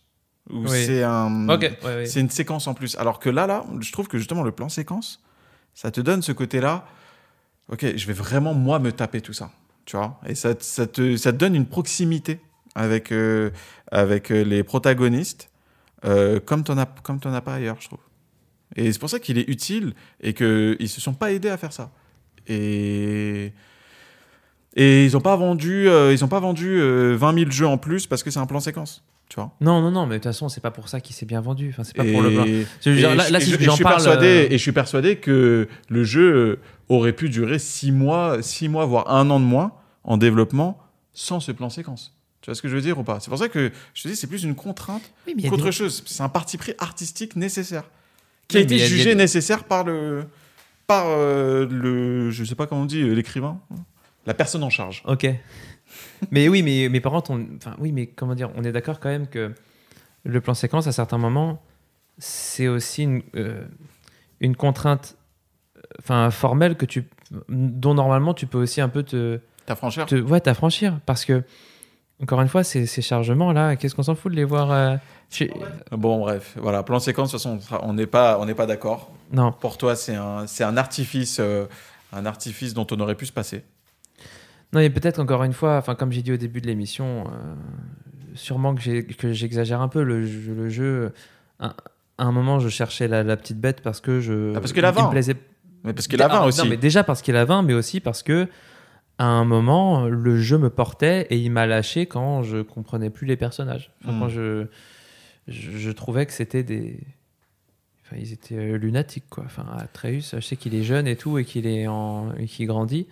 Ou 0.49 0.59
Oui. 0.67 0.85
c'est 0.85 1.03
un. 1.03 1.47
Ok, 1.49 1.61
ouais, 1.61 1.77
ouais. 1.83 2.05
C'est 2.05 2.19
une 2.19 2.29
séquence 2.29 2.67
en 2.67 2.73
plus. 2.73 2.95
Alors 2.97 3.19
que 3.19 3.29
là, 3.29 3.47
là, 3.47 3.63
je 3.79 3.91
trouve 3.91 4.07
que 4.07 4.17
justement 4.17 4.43
le 4.43 4.51
plan 4.51 4.69
séquence, 4.69 5.23
ça 5.73 5.89
te 5.89 6.01
donne 6.01 6.21
ce 6.21 6.31
côté-là. 6.33 6.85
Ok, 7.69 7.85
je 7.95 8.05
vais 8.07 8.13
vraiment 8.13 8.53
moi 8.53 8.77
me 8.79 8.91
taper 8.91 9.21
tout 9.21 9.31
ça, 9.33 9.51
tu 9.85 9.95
vois? 9.95 10.19
Et 10.27 10.35
ça, 10.35 10.53
te- 10.53 10.63
ça 10.63 10.85
te, 10.85 11.15
ça 11.15 11.31
te 11.31 11.37
donne 11.37 11.55
une 11.55 11.65
proximité 11.65 12.41
avec 12.75 13.11
euh, 13.13 13.51
avec 13.91 14.31
euh, 14.31 14.43
les 14.43 14.63
protagonistes, 14.63 15.49
euh, 16.03 16.41
comme 16.41 16.63
t'en 16.65 16.77
as 16.77 16.85
comme 16.85 17.21
t'en 17.21 17.33
as 17.33 17.39
pas 17.41 17.53
ailleurs, 17.55 17.77
je 17.79 17.87
trouve. 17.87 17.99
Et 18.75 18.91
c'est 18.91 18.99
pour 18.99 19.09
ça 19.09 19.19
qu'il 19.19 19.37
est 19.37 19.47
utile 19.49 19.93
et 20.21 20.33
que 20.33 20.75
ils 20.79 20.89
se 20.89 20.99
sont 21.01 21.13
pas 21.13 21.31
aidés 21.31 21.49
à 21.49 21.57
faire 21.57 21.73
ça. 21.73 21.91
Et 22.47 23.53
et 24.75 25.05
ils 25.05 25.15
ont 25.15 25.21
pas 25.21 25.35
vendu 25.35 25.87
euh, 25.87 26.11
ils 26.13 26.23
ont 26.25 26.27
pas 26.27 26.39
vendu 26.39 26.79
euh, 26.81 27.15
20 27.15 27.37
000 27.39 27.51
jeux 27.51 27.67
en 27.67 27.77
plus 27.77 28.07
parce 28.07 28.23
que 28.23 28.31
c'est 28.31 28.39
un 28.39 28.47
plan 28.47 28.59
séquence, 28.59 29.03
tu 29.29 29.35
vois. 29.35 29.51
Non, 29.61 29.81
non, 29.81 29.91
non, 29.91 30.07
mais 30.07 30.15
de 30.15 30.23
toute 30.23 30.31
façon, 30.31 30.49
c'est 30.49 30.61
pas 30.61 30.71
pour 30.71 30.89
ça 30.89 30.99
qu'il 30.99 31.15
s'est 31.15 31.27
bien 31.27 31.41
vendu. 31.41 31.69
Enfin, 31.69 31.83
c'est 31.83 31.95
pas 31.95 32.03
pour 32.03 32.21
le. 32.23 32.31
Je 32.83 32.89
dire, 32.91 33.13
là, 33.15 33.25
je- 33.27 33.39
si 33.45 33.51
je, 33.51 33.57
je 33.59 33.63
j'en 33.63 33.75
suis 33.75 33.83
parle. 33.83 33.95
persuadé, 33.97 34.25
euh, 34.25 34.47
et 34.49 34.57
je 34.57 34.61
suis 34.63 34.71
persuadé 34.71 35.17
que 35.17 35.67
le 35.89 36.03
jeu 36.03 36.59
aurait 36.89 37.13
pu 37.13 37.29
durer 37.29 37.59
six 37.59 37.91
mois, 37.91 38.41
six 38.41 38.67
mois, 38.67 38.85
voire 38.85 39.11
un 39.11 39.29
an 39.29 39.39
de 39.39 39.45
moins 39.45 39.73
en 40.03 40.17
développement 40.17 40.79
sans 41.13 41.39
ce 41.39 41.51
plan 41.51 41.69
séquence. 41.69 42.17
Tu 42.41 42.49
vois 42.49 42.55
ce 42.55 42.61
que 42.63 42.67
je 42.67 42.75
veux 42.75 42.81
dire 42.81 42.97
ou 42.97 43.03
pas? 43.03 43.19
C'est 43.19 43.29
pour 43.29 43.37
ça 43.39 43.47
que 43.49 43.71
je 43.93 44.01
te 44.03 44.07
dis, 44.07 44.15
c'est 44.15 44.27
plus 44.27 44.43
une 44.43 44.55
contrainte 44.55 45.03
oui, 45.27 45.35
qu'autre 45.47 45.65
des- 45.65 45.71
chose. 45.71 46.03
C'est 46.07 46.23
un 46.23 46.29
parti 46.29 46.57
pris 46.57 46.73
artistique 46.79 47.35
nécessaire 47.35 47.83
qui 48.47 48.57
a 48.57 48.61
été 48.61 48.81
a- 48.81 48.85
jugé 48.85 49.15
nécessaire 49.15 49.63
par 49.63 49.83
le, 49.83 50.25
par 50.87 51.05
euh, 51.07 51.65
le, 51.69 52.29
je 52.31 52.43
sais 52.43 52.55
pas 52.55 52.67
comment 52.67 52.81
on 52.81 52.85
dit, 52.85 53.01
euh, 53.01 53.13
l'écrivain, 53.13 53.59
la 54.25 54.33
personne 54.33 54.63
en 54.63 54.69
charge. 54.69 55.03
Ok. 55.05 55.27
mais 56.31 56.47
oui, 56.47 56.63
mais 56.63 56.89
mes 56.89 56.99
parents, 57.01 57.23
on... 57.29 57.45
enfin 57.57 57.75
oui, 57.79 57.91
mais 57.91 58.07
comment 58.07 58.35
dire, 58.35 58.49
on 58.55 58.63
est 58.63 58.71
d'accord 58.71 58.99
quand 58.99 59.09
même 59.09 59.27
que 59.27 59.53
le 60.23 60.41
plan 60.41 60.53
séquence, 60.53 60.87
à 60.87 60.91
certains 60.91 61.17
moments, 61.17 61.61
c'est 62.17 62.67
aussi 62.67 63.03
une, 63.03 63.23
euh, 63.35 63.65
une 64.39 64.55
contrainte, 64.55 65.17
enfin 65.99 66.29
formelle 66.31 66.75
que 66.75 66.85
tu, 66.85 67.05
dont 67.49 67.93
normalement 67.93 68.33
tu 68.33 68.45
peux 68.47 68.57
aussi 68.59 68.81
un 68.81 68.89
peu 68.89 69.03
te, 69.03 69.39
T'as 69.65 69.75
franchir 69.75 70.05
te 70.05 70.15
ouais, 70.15 70.39
t'affranchir, 70.41 70.99
parce 71.05 71.25
que 71.25 71.43
encore 72.21 72.41
une 72.41 72.47
fois, 72.47 72.63
ces, 72.63 72.85
ces 72.85 73.01
chargements 73.01 73.51
là, 73.51 73.75
qu'est-ce 73.75 73.95
qu'on 73.95 74.03
s'en 74.03 74.15
fout 74.15 74.31
de 74.31 74.35
les 74.37 74.43
voir 74.45 74.71
euh, 74.71 74.95
chez- 75.29 75.51
Bon, 75.91 76.19
bref, 76.19 76.55
voilà, 76.61 76.83
plan 76.83 76.99
séquence. 76.99 77.31
De 77.33 77.37
toute 77.37 77.43
façon, 77.61 77.79
on 77.83 77.93
n'est 77.93 78.05
pas, 78.07 78.37
on 78.39 78.45
pas 78.53 78.65
d'accord. 78.65 79.11
Non, 79.31 79.51
Pour 79.51 79.77
toi, 79.77 79.95
c'est 79.95 80.15
un, 80.15 80.45
un 80.59 80.77
artifice, 80.77 81.37
euh, 81.39 81.65
un 82.13 82.25
artifice 82.25 82.73
dont 82.73 82.87
on 82.91 82.99
aurait 82.99 83.15
pu 83.15 83.25
se 83.25 83.33
passer. 83.33 83.63
Non, 84.71 84.79
et 84.79 84.89
peut-être 84.89 85.19
encore 85.19 85.43
une 85.43 85.53
fois, 85.53 85.77
enfin 85.77 85.95
comme 85.95 86.11
j'ai 86.11 86.21
dit 86.21 86.31
au 86.31 86.37
début 86.37 86.61
de 86.61 86.67
l'émission, 86.67 87.25
euh, 87.27 87.55
sûrement 88.35 88.73
que 88.73 89.33
j'exagère 89.33 89.81
un 89.81 89.87
peu 89.87 90.01
le 90.03 90.25
jeu. 90.25 90.53
Le 90.55 90.69
jeu 90.69 91.13
à, 91.59 91.75
à 92.17 92.23
un 92.25 92.31
moment, 92.31 92.59
je 92.59 92.69
cherchais 92.69 93.07
la, 93.07 93.23
la 93.23 93.37
petite 93.37 93.59
bête 93.59 93.81
parce 93.81 93.99
que 94.01 94.19
je. 94.19 94.53
Ah, 94.55 94.59
parce 94.59 94.73
qu'il 94.73 94.83
a 94.85 94.89
il 94.89 94.95
me 94.95 95.01
20. 95.01 95.09
plaisait. 95.09 95.35
Mais 95.83 95.93
parce 95.93 96.07
qu'il 96.07 96.21
a 96.21 96.27
20 96.27 96.35
Ah, 96.41 96.45
aussi. 96.45 96.59
Non, 96.59 96.65
mais 96.69 96.77
déjà 96.77 97.03
parce 97.03 97.21
qu'il 97.21 97.35
a 97.35 97.43
20, 97.45 97.61
mais 97.63 97.73
aussi 97.73 97.99
parce 97.99 98.23
que 98.23 98.47
à 99.23 99.27
un 99.27 99.45
moment, 99.45 100.05
le 100.07 100.39
jeu 100.41 100.57
me 100.57 100.69
portait 100.69 101.27
et 101.29 101.37
il 101.37 101.49
m'a 101.51 101.65
lâché 101.65 102.05
quand 102.05 102.43
je 102.43 102.61
comprenais 102.61 103.09
plus 103.09 103.25
les 103.27 103.37
personnages. 103.37 103.91
Enfin, 104.03 104.13
Hmm. 104.15 104.19
Quand 104.19 104.29
je, 104.29 104.65
je, 105.47 105.71
je 105.77 105.91
trouvais 105.91 106.25
que 106.25 106.33
c'était 106.33 106.63
des. 106.63 106.99
Enfin, 108.05 108.17
ils 108.19 108.33
étaient 108.33 108.55
euh, 108.57 108.77
lunatiques, 108.77 109.25
quoi. 109.29 109.43
Enfin, 109.45 109.65
Atreus, 109.77 110.35
je 110.35 110.39
sais 110.41 110.55
qu'il 110.55 110.75
est 110.75 110.83
jeune 110.83 111.07
et 111.07 111.15
tout 111.15 111.37
et 111.37 111.45
qu'il 111.45 111.65
est 111.67 111.87
en... 111.87 112.29
qu'il 112.47 112.67
grandit, 112.67 113.07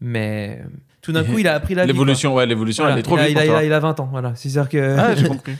mais 0.00 0.60
euh, 0.60 0.68
tout 1.00 1.12
d'un 1.12 1.22
coup, 1.24 1.38
il 1.38 1.46
a 1.48 1.54
appris 1.54 1.74
la. 1.74 1.86
L'évolution, 1.86 2.34
ouais, 2.34 2.46
l'évolution, 2.46 2.82
Voilà, 2.84 2.94
elle 2.96 3.00
est 3.00 3.02
trop 3.04 3.16
il, 3.16 3.20
a, 3.20 3.26
vite 3.28 3.36
il, 3.36 3.38
a, 3.38 3.42
pour 3.42 3.46
il, 3.46 3.50
toi. 3.50 3.58
a, 3.58 3.64
il 3.64 3.72
a 3.72 3.80
20 3.80 4.00
ans, 4.00 4.08
voilà. 4.10 4.34
C'est-à-dire 4.34 4.68
que 4.68 4.96
Ah, 4.98 5.14
j'ai 5.14 5.28
compris. 5.28 5.52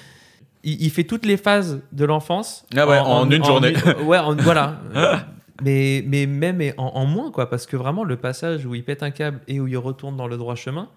il, 0.64 0.82
il 0.82 0.90
fait 0.90 1.04
toutes 1.04 1.26
les 1.26 1.36
phases 1.36 1.80
de 1.92 2.04
l'enfance. 2.04 2.64
Ah 2.76 2.86
ouais, 2.88 2.98
en 2.98 3.30
une 3.30 3.44
journée. 3.44 3.74
ouais, 4.04 4.18
voilà. 4.38 4.80
mais, 5.62 6.04
mais 6.06 6.26
même 6.26 6.60
en, 6.76 6.88
en 6.88 7.06
moins, 7.06 7.30
quoi. 7.30 7.48
Parce 7.48 7.66
que 7.66 7.76
vraiment, 7.76 8.04
le 8.04 8.16
passage 8.16 8.66
où 8.66 8.74
il 8.74 8.84
pète 8.84 9.02
un 9.02 9.10
câble 9.10 9.40
et 9.48 9.60
où 9.60 9.66
il 9.68 9.76
retourne 9.78 10.16
dans 10.16 10.26
le 10.26 10.36
droit 10.36 10.54
chemin, 10.54 10.88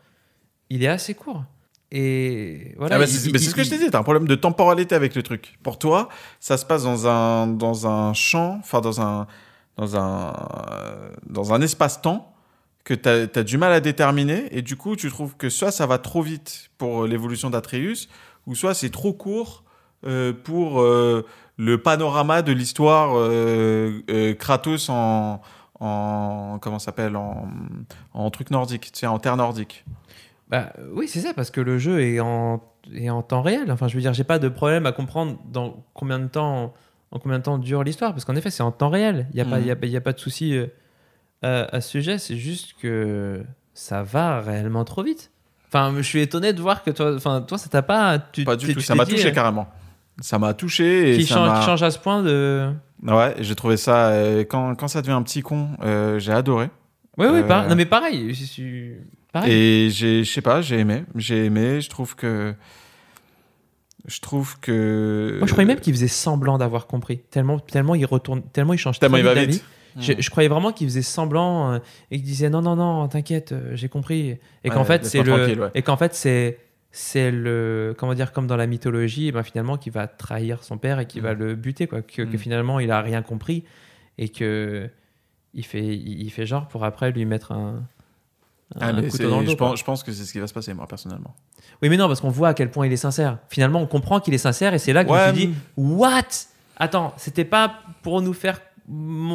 il 0.70 0.84
est 0.84 0.88
assez 0.88 1.14
court. 1.14 1.44
et 1.92 2.74
voilà. 2.78 2.96
Ah 2.96 3.00
bah, 3.00 3.08
c'est 3.08 3.20
ce 3.20 3.56
que 3.56 3.64
je 3.64 3.70
t'ai 3.70 3.78
dit, 3.78 3.90
t'as 3.92 4.00
un 4.00 4.04
problème 4.04 4.28
de 4.28 4.36
temporalité 4.36 4.96
avec 4.96 5.16
le 5.16 5.24
truc. 5.24 5.58
Pour 5.64 5.78
toi, 5.78 6.10
ça 6.40 6.58
se 6.58 6.66
passe 6.66 6.84
dans 6.84 7.08
un, 7.08 7.48
dans 7.48 7.88
un 7.88 8.14
champ, 8.14 8.58
enfin 8.60 8.82
dans 8.82 9.02
un, 9.02 9.28
dans 9.78 9.96
un, 9.98 10.34
dans 11.28 11.54
un 11.54 11.62
espace-temps 11.62 12.32
que 12.84 12.94
t'as 12.94 13.28
as 13.36 13.44
du 13.44 13.58
mal 13.58 13.74
à 13.74 13.80
déterminer, 13.82 14.46
et 14.52 14.62
du 14.62 14.76
coup, 14.76 14.96
tu 14.96 15.10
trouves 15.10 15.36
que 15.36 15.50
soit 15.50 15.72
ça 15.72 15.88
va 15.88 15.98
trop 15.98 16.22
vite 16.22 16.70
pour 16.78 17.06
l'évolution 17.06 17.50
d'Atreus, 17.50 18.08
ou 18.46 18.56
soit 18.56 18.74
c'est 18.74 18.92
trop 18.92 19.12
court 19.12 19.65
pour 20.44 20.82
euh, 20.82 21.26
le 21.58 21.82
panorama 21.82 22.42
de 22.42 22.52
l'histoire 22.52 23.12
euh, 23.16 24.02
euh, 24.10 24.34
Kratos 24.34 24.90
en, 24.90 25.42
en 25.80 26.58
comment 26.62 26.80
s'appelle 26.80 27.16
en, 27.16 27.48
en 28.14 28.30
truc 28.30 28.52
nordique, 28.52 28.92
tu 28.92 29.00
sais, 29.00 29.08
en 29.08 29.20
terre 29.20 29.38
nordique. 29.38 29.86
Bah, 30.50 30.74
oui, 30.94 31.08
c'est 31.08 31.22
ça, 31.22 31.34
parce 31.34 31.50
que 31.50 31.60
le 31.62 31.80
jeu 31.80 32.02
est 32.02 32.20
en, 32.20 32.62
est 32.94 33.10
en 33.10 33.22
temps 33.24 33.42
réel. 33.42 33.72
Enfin, 33.72 33.88
je 33.88 33.96
veux 33.96 34.02
dire, 34.02 34.14
j'ai 34.14 34.24
pas 34.24 34.38
de 34.40 34.48
problème 34.50 34.86
à 34.86 34.92
comprendre 34.92 35.38
dans 35.52 35.84
combien 35.94 36.20
de 36.20 36.28
temps, 36.28 36.74
en 37.12 37.20
combien 37.20 37.40
de 37.40 37.44
temps 37.44 37.58
dure 37.58 37.84
l'histoire, 37.84 38.12
parce 38.14 38.26
qu'en 38.26 38.36
effet, 38.36 38.52
c'est 38.52 38.62
en 38.64 38.72
temps 38.72 38.90
réel. 38.90 39.28
Il 39.34 39.36
n'y 39.36 39.42
a, 39.42 39.60
y 39.60 39.72
a, 39.72 39.76
pas- 39.76 39.86
il 39.88 39.92
y 39.92 39.98
a 39.98 40.02
pas 40.02 40.14
de 40.14 40.20
souci 40.20 40.56
euh, 40.56 40.68
à, 41.42 41.76
à 41.76 41.82
ce 41.82 41.90
sujet. 41.90 42.20
C'est 42.20 42.38
juste 42.38 42.76
que 42.80 43.44
ça 43.74 44.04
va 44.04 44.40
réellement 44.42 44.84
trop 44.86 45.02
vite. 45.04 45.32
Enfin, 45.68 45.92
je 45.98 46.02
suis 46.04 46.22
étonné 46.22 46.54
de 46.54 46.62
voir 46.62 46.84
que 46.84 46.92
toi, 46.92 47.16
enfin, 47.16 47.42
toi, 47.42 47.58
ça 47.58 47.68
t'a 47.70 47.82
pas. 47.82 48.20
Tu, 48.20 48.44
Pas 48.44 48.56
du 48.56 48.68
tout, 48.74 48.82
ça 48.82 48.94
m'a 48.96 49.06
touché 49.06 49.30
euh, 49.30 49.32
carrément. 49.32 49.68
Ça 50.22 50.40
m'a 50.40 50.54
touché 50.54 51.14
et 51.14 51.18
Qui 51.18 51.26
ça 51.26 51.36
change, 51.36 51.50
m'a- 51.50 51.60
qui 51.60 51.66
change 51.66 51.84
à 51.84 51.92
ce 51.92 52.00
point 52.00 52.24
de. 52.24 52.72
Ouais, 53.04 53.36
j'ai 53.40 53.56
trouvé 53.56 53.76
ça 53.78 54.10
euh, 54.10 54.46
quand, 54.48 54.74
quand 54.76 54.88
ça 54.88 55.02
devient 55.02 55.14
un 55.14 55.24
petit 55.24 55.42
con, 55.42 55.70
euh, 55.84 56.18
j'ai 56.20 56.32
adoré. 56.32 56.70
Oui, 57.18 57.28
oui, 57.30 57.40
Euh, 57.40 57.44
pareil. 57.44 57.70
non, 57.70 57.76
mais 57.76 57.86
pareil. 57.86 58.34
Je 58.34 58.44
suis. 58.46 58.94
Pareil. 59.34 59.52
Et 59.54 59.90
j'ai, 59.90 60.24
je 60.24 60.32
sais 60.32 60.42
pas, 60.42 60.62
j'ai 60.62 60.80
aimé, 60.80 61.04
j'ai 61.16 61.46
aimé. 61.46 61.82
Je 61.82 61.90
trouve 61.90 62.16
que, 62.16 62.54
je 64.08 64.20
trouve 64.22 64.60
que. 64.60 65.36
Moi, 65.40 65.48
je 65.48 65.52
croyais 65.52 65.68
même 65.68 65.80
qu'il 65.80 65.94
faisait 65.94 66.08
semblant 66.08 66.58
d'avoir 66.58 66.88
compris. 66.88 67.20
Tellement, 67.32 67.60
tellement 67.60 67.96
il 67.96 68.06
retourne, 68.06 68.42
tellement 68.54 68.74
il 68.74 68.78
change 68.78 69.00
Tellement 69.00 69.18
très 69.18 69.22
il 69.24 69.36
va 69.36 69.46
vite. 69.46 69.64
Je, 69.98 70.12
je 70.20 70.30
croyais 70.30 70.50
vraiment 70.50 70.74
qu'il 70.74 70.88
faisait 70.88 71.02
semblant 71.02 71.72
euh, 71.74 71.80
et 72.12 72.18
qu'il 72.18 72.26
disait 72.26 72.50
non 72.50 72.62
non 72.62 72.76
non 72.76 73.08
t'inquiète 73.08 73.54
euh, 73.54 73.72
j'ai 73.76 73.88
compris 73.88 74.38
et 74.66 74.70
qu'en 74.70 74.84
fait 74.84 75.06
c'est 75.06 75.24
le 75.24 75.34
ouais. 75.34 75.72
et 75.74 75.84
qu'en 75.84 75.96
fait 75.96 76.14
c'est 76.14 76.58
c'est 76.98 77.30
le 77.30 77.94
comment 77.98 78.14
dire 78.14 78.32
comme 78.32 78.48
dans 78.48 78.56
la 78.56 78.68
mythologie 78.68 79.28
et 79.28 79.32
ben 79.34 79.44
finalement 79.44 79.76
qui 79.78 79.90
va 79.90 80.08
trahir 80.08 80.64
son 80.64 80.78
père 80.78 80.98
et 81.02 81.06
qui 81.06 81.20
va 81.20 81.34
Mm. 81.36 81.40
le 81.40 81.56
buter 81.56 81.88
quoi 81.88 82.02
que, 82.02 82.22
que 82.22 82.36
Mm. 82.36 82.40
finalement 82.40 82.80
il 82.80 82.90
a 82.90 83.02
rien 83.02 83.22
compris 83.22 83.66
et 84.18 84.30
que 84.30 84.90
il 85.54 85.66
fait 85.66 85.86
il, 85.96 86.30
fait 86.32 86.46
genre 86.46 86.70
pour 86.70 86.86
après 86.86 87.12
lui 87.12 87.26
mettre 87.26 87.52
un, 87.52 87.84
un 88.80 88.98
Ah, 88.98 89.02
couteau 89.02 89.30
dans 89.30 89.40
le 89.42 89.46
dos 89.46 89.52
je, 89.52 89.56
pense, 89.58 89.80
je 89.80 89.84
pense 89.84 90.04
que 90.04 90.14
c'est 90.14 90.24
ce 90.24 90.32
qui 90.32 90.40
va 90.40 90.48
se 90.48 90.54
passer, 90.54 90.74
moi, 90.74 90.88
personnellement. 90.88 91.36
oui 91.82 91.90
mais 91.90 91.98
non 91.98 92.08
parce 92.08 92.22
qu'on 92.22 92.30
voit 92.30 92.48
à 92.50 92.54
quel 92.54 92.72
point 92.72 92.88
il 92.88 92.94
est 92.94 92.98
sincère 92.98 93.40
finalement 93.50 93.82
on 93.82 93.88
comprend 93.88 94.22
qu'il 94.22 94.34
est 94.34 94.38
sincère 94.38 94.74
et 94.74 94.80
c'est 94.80 94.94
là 94.94 95.04
que 95.04 95.12
Ouais, 95.12 95.26
je 95.28 95.32
me 95.32 95.36
suis 95.36 95.48
dit 95.48 95.54
what? 95.76 96.22
Attends 96.78 97.14
c'était 97.18 97.44
pas 97.46 97.82
pour 98.04 98.22
nous 98.22 98.34
faire 98.34 98.62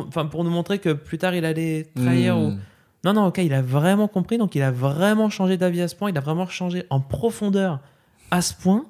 enfin 0.08 0.24
pour 0.24 0.44
nous 0.44 0.50
montrer 0.50 0.78
que 0.78 0.94
plus 0.94 1.18
tard 1.18 1.34
il 1.34 1.44
allait 1.44 1.88
trahir 1.94 2.38
ou 2.38 2.50
Hmm. 2.52 2.58
Non, 3.04 3.14
non, 3.14 3.26
ok, 3.26 3.38
il 3.38 3.54
a 3.54 3.62
vraiment 3.62 4.08
compris, 4.08 4.36
donc 4.36 4.54
il 4.54 4.62
a 4.62 4.70
vraiment 4.70 5.30
changé 5.30 5.56
d'avis 5.56 5.80
à 5.80 5.88
ce 5.88 5.94
point, 5.96 6.10
il 6.10 6.18
a 6.18 6.20
vraiment 6.20 6.46
changé 6.46 6.84
en 6.90 7.00
profondeur 7.00 7.80
à 8.30 8.42
ce 8.42 8.54
point. 8.54 8.84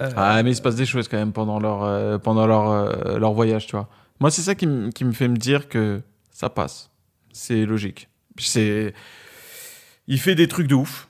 Euh, 0.00 0.10
Ah, 0.16 0.42
mais 0.42 0.52
il 0.52 0.56
se 0.56 0.62
passe 0.62 0.76
des 0.76 0.86
choses 0.86 1.06
quand 1.08 1.18
même 1.18 1.32
pendant 1.32 1.60
leur, 1.60 1.84
euh, 1.84 2.18
pendant 2.18 2.46
leur, 2.46 2.70
euh, 2.70 3.18
leur 3.18 3.32
voyage, 3.32 3.66
tu 3.66 3.76
vois. 3.76 3.88
Moi, 4.20 4.30
c'est 4.30 4.42
ça 4.42 4.54
qui, 4.54 4.66
qui 4.94 5.04
me 5.04 5.12
fait 5.12 5.28
me 5.28 5.36
dire 5.36 5.68
que 5.68 6.00
ça 6.30 6.48
passe. 6.48 6.90
C'est 7.32 7.66
logique. 7.66 8.08
C'est... 8.38 8.94
Il 10.06 10.18
fait 10.18 10.34
des 10.34 10.48
trucs 10.48 10.66
de 10.66 10.74
ouf. 10.74 11.08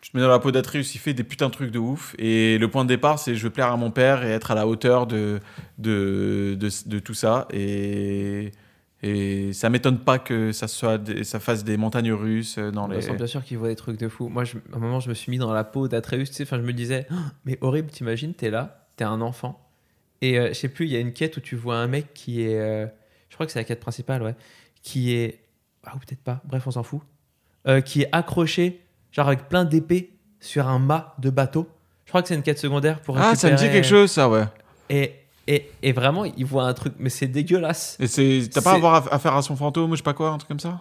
Tu 0.00 0.10
te 0.10 0.16
mets 0.16 0.22
dans 0.22 0.28
la 0.28 0.38
peau 0.38 0.50
d'Atreus, 0.50 0.94
il 0.94 0.98
fait 0.98 1.14
des 1.14 1.24
putains 1.24 1.46
de 1.46 1.52
trucs 1.52 1.70
de 1.70 1.78
ouf. 1.78 2.14
Et 2.18 2.58
le 2.58 2.68
point 2.68 2.84
de 2.84 2.88
départ, 2.88 3.18
c'est 3.18 3.34
je 3.36 3.42
veux 3.44 3.50
plaire 3.50 3.72
à 3.72 3.76
mon 3.76 3.90
père 3.90 4.24
et 4.24 4.30
être 4.30 4.50
à 4.50 4.54
la 4.54 4.66
hauteur 4.66 5.06
de, 5.06 5.40
de, 5.78 6.56
de, 6.58 6.68
de 6.86 6.98
tout 6.98 7.14
ça. 7.14 7.46
Et, 7.52 8.52
et 9.02 9.52
ça 9.52 9.68
m'étonne 9.70 9.98
pas 9.98 10.18
que 10.18 10.52
ça, 10.52 10.68
soit 10.68 10.98
des- 10.98 11.24
ça 11.24 11.40
fasse 11.40 11.64
des 11.64 11.76
montagnes 11.76 12.12
russes 12.12 12.58
dans 12.58 12.86
les... 12.86 13.00
Bien 13.00 13.26
sûr 13.26 13.42
qu'il 13.44 13.58
voit 13.58 13.68
des 13.68 13.76
trucs 13.76 13.98
de 13.98 14.08
fou. 14.08 14.28
Moi, 14.28 14.44
je- 14.44 14.58
à 14.72 14.76
un 14.76 14.78
moment, 14.78 15.00
je 15.00 15.08
me 15.08 15.14
suis 15.14 15.30
mis 15.30 15.38
dans 15.38 15.52
la 15.52 15.64
peau 15.64 15.88
d'Atreus, 15.88 16.24
tu 16.28 16.34
sais, 16.34 16.42
enfin, 16.44 16.58
je 16.58 16.62
me 16.62 16.72
disais, 16.72 17.06
Oh, 17.10 17.14
mais 17.44 17.58
horrible, 17.60 17.90
t'imagines, 17.90 18.34
t'es 18.34 18.50
là, 18.50 18.86
t'es 18.96 19.04
un 19.04 19.20
enfant, 19.20 19.68
et 20.20 20.38
euh, 20.38 20.48
je 20.48 20.52
sais 20.54 20.68
plus, 20.68 20.86
il 20.86 20.92
y 20.92 20.96
a 20.96 21.00
une 21.00 21.12
quête 21.12 21.36
où 21.36 21.40
tu 21.40 21.56
vois 21.56 21.76
un 21.78 21.88
mec 21.88 22.14
qui 22.14 22.42
est, 22.42 22.58
euh, 22.58 22.86
je 23.28 23.34
crois 23.34 23.46
que 23.46 23.52
c'est 23.52 23.58
la 23.58 23.64
quête 23.64 23.80
principale, 23.80 24.22
ouais, 24.22 24.36
qui 24.82 25.14
est, 25.14 25.40
ah 25.84 25.92
ou 25.96 25.98
peut-être 25.98 26.22
pas, 26.22 26.40
bref, 26.44 26.64
on 26.66 26.70
s'en 26.70 26.82
fout, 26.84 27.00
euh, 27.66 27.80
qui 27.80 28.02
est 28.02 28.08
accroché, 28.12 28.80
genre 29.10 29.26
avec 29.26 29.48
plein 29.48 29.64
d'épées 29.64 30.10
sur 30.38 30.68
un 30.68 30.78
mât 30.78 31.14
de 31.18 31.30
bateau. 31.30 31.68
Je 32.04 32.10
crois 32.10 32.22
que 32.22 32.28
c'est 32.28 32.34
une 32.34 32.42
quête 32.42 32.58
secondaire 32.58 33.00
pour 33.00 33.16
Ah, 33.18 33.34
ça 33.34 33.50
me 33.50 33.56
dit 33.56 33.62
récupérer- 33.64 33.72
quelque 33.72 33.88
chose, 33.88 34.10
ça, 34.10 34.28
ouais. 34.28 34.44
Et, 34.90 35.12
et, 35.46 35.70
et 35.82 35.92
vraiment, 35.92 36.24
il 36.24 36.44
voit 36.44 36.64
un 36.64 36.72
truc, 36.74 36.94
mais 36.98 37.08
c'est 37.10 37.26
dégueulasse. 37.26 37.96
Et. 38.00 38.48
T'as 38.48 38.60
pas 38.62 38.72
à 38.72 38.74
avoir 38.74 39.02
aff- 39.06 39.08
affaire 39.10 39.34
à 39.36 39.42
son 39.42 39.56
fantôme 39.56 39.90
ou 39.90 39.94
je 39.94 39.98
sais 39.98 40.02
pas 40.04 40.14
quoi, 40.14 40.30
un 40.30 40.38
truc 40.38 40.48
comme 40.48 40.60
ça? 40.60 40.80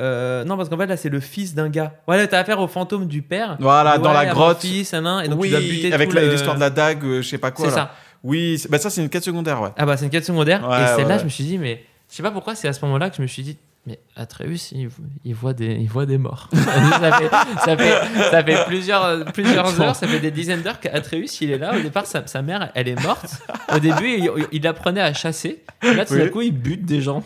Euh, 0.00 0.44
non, 0.44 0.56
parce 0.56 0.68
qu'en 0.70 0.78
fait, 0.78 0.86
là, 0.86 0.96
c'est 0.96 1.10
le 1.10 1.20
fils 1.20 1.54
d'un 1.54 1.68
gars. 1.68 1.92
Ouais, 2.08 2.16
là, 2.16 2.26
t'as 2.26 2.38
affaire 2.38 2.58
au 2.60 2.68
fantôme 2.68 3.06
du 3.06 3.20
père. 3.20 3.56
Voilà, 3.60 3.96
Ouais, 3.96 4.02
dans 4.02 4.12
la 4.14 4.26
grotte. 4.26 4.60
Fils, 4.60 4.94
un 4.94 5.02
nain, 5.02 5.20
et 5.20 5.28
donc 5.28 5.38
oui, 5.40 5.48
tu 5.48 5.52
dois 5.52 5.60
buter 5.60 5.92
avec 5.92 6.12
le- 6.14 6.28
l'histoire 6.30 6.54
de 6.54 6.60
la 6.60 6.70
dague, 6.70 7.04
euh, 7.04 7.20
je 7.22 7.28
sais 7.28 7.36
pas 7.38 7.50
quoi. 7.50 7.68
C'est 7.68 7.74
ça. 7.74 7.92
Oui, 8.24 8.62
bah 8.70 8.78
ça 8.78 8.90
c'est 8.90 9.02
une 9.02 9.08
quête 9.08 9.24
secondaire, 9.24 9.60
ouais. 9.62 9.70
Ah 9.76 9.84
bah, 9.86 9.96
c'est 9.96 10.04
une 10.06 10.10
quête 10.10 10.24
secondaire. 10.24 10.66
Ouais, 10.68 10.82
et 10.82 10.86
celle-là, 10.96 11.18
je 11.18 11.24
me 11.24 11.28
suis 11.30 11.44
dit, 11.44 11.58
mais 11.58 11.84
je 12.10 12.16
sais 12.16 12.22
pas 12.22 12.30
pourquoi, 12.30 12.54
c'est 12.54 12.68
à 12.68 12.72
ce 12.72 12.82
moment-là 12.86 13.10
que 13.10 13.16
je 13.16 13.22
me 13.22 13.26
suis 13.26 13.42
dit, 13.42 13.56
mais 13.90 13.98
Atreus, 14.16 14.70
il, 14.72 14.88
il 15.24 15.34
voit, 15.34 15.52
des, 15.52 15.72
il 15.74 15.88
voit 15.88 16.06
des 16.06 16.18
morts. 16.18 16.48
ça, 16.54 17.12
fait, 17.18 17.28
ça, 17.64 17.76
fait, 17.76 18.30
ça 18.30 18.44
fait 18.44 18.64
plusieurs, 18.66 19.24
plusieurs 19.32 19.80
heures, 19.80 19.96
ça 19.96 20.06
fait 20.06 20.20
des 20.20 20.30
dizaines 20.30 20.62
d'heures 20.62 20.78
qu'Atreus, 20.80 21.40
il 21.40 21.50
est 21.50 21.58
là. 21.58 21.74
Au 21.76 21.80
départ, 21.80 22.06
sa, 22.06 22.26
sa 22.26 22.42
mère, 22.42 22.70
elle 22.74 22.88
est 22.88 23.02
morte. 23.02 23.26
Au 23.74 23.78
début, 23.78 24.08
il, 24.18 24.30
il 24.52 24.66
apprenait 24.66 25.00
à 25.00 25.12
chasser. 25.12 25.62
Et 25.82 25.94
là, 25.94 26.04
tout 26.04 26.14
d'un 26.14 26.24
Oui. 26.24 26.30
coup, 26.30 26.40
il 26.42 26.52
bute 26.52 26.84
des 26.84 27.00
gens. 27.00 27.22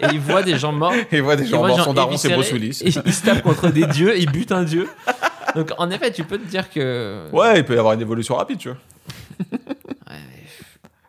Et 0.00 0.06
il 0.12 0.20
voit 0.20 0.42
des 0.42 0.58
gens 0.58 0.72
morts. 0.72 0.94
Et 0.94 1.06
il 1.12 1.22
voit 1.22 1.36
des 1.36 1.46
gens 1.46 1.66
morts, 1.66 1.80
son 1.84 1.94
daron 1.94 2.16
c'est 2.16 2.32
Bruce 2.32 2.52
Willis. 2.52 2.80
et 2.84 2.90
Il 3.04 3.12
se 3.14 3.24
tape 3.24 3.42
contre 3.42 3.68
des 3.68 3.86
dieux, 3.86 4.18
il 4.18 4.30
bute 4.30 4.52
un 4.52 4.62
dieu. 4.64 4.88
Donc 5.56 5.72
en 5.78 5.90
effet, 5.90 6.12
tu 6.12 6.24
peux 6.24 6.38
te 6.38 6.46
dire 6.46 6.70
que. 6.70 7.26
Ouais, 7.32 7.58
il 7.58 7.64
peut 7.64 7.74
y 7.74 7.78
avoir 7.78 7.94
une 7.94 8.00
évolution 8.00 8.36
rapide, 8.36 8.58
tu 8.58 8.68
vois. 8.68 8.78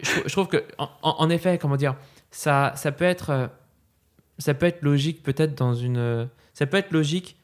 Je, 0.03 0.09
je 0.26 0.31
trouve 0.31 0.47
que, 0.47 0.63
en, 0.80 0.89
en- 1.03 1.15
en 1.19 1.30
effet, 1.30 1.57
comment 1.59 1.76
dire, 1.76 1.95
ça, 2.31 2.73
ça 2.76 2.91
peut 2.91 3.05
être, 3.05 3.30
euh, 3.30 3.47
ça 4.41 4.53
peut 4.53 4.65
être 4.65 4.81
logique 4.81 5.23
peut-être 5.23 5.57
dans 5.57 5.73
une, 5.73 5.97
euh, 5.97 6.26
ça 6.53 6.65
peut 6.65 6.77
être 6.77 6.91
logique 6.91 7.38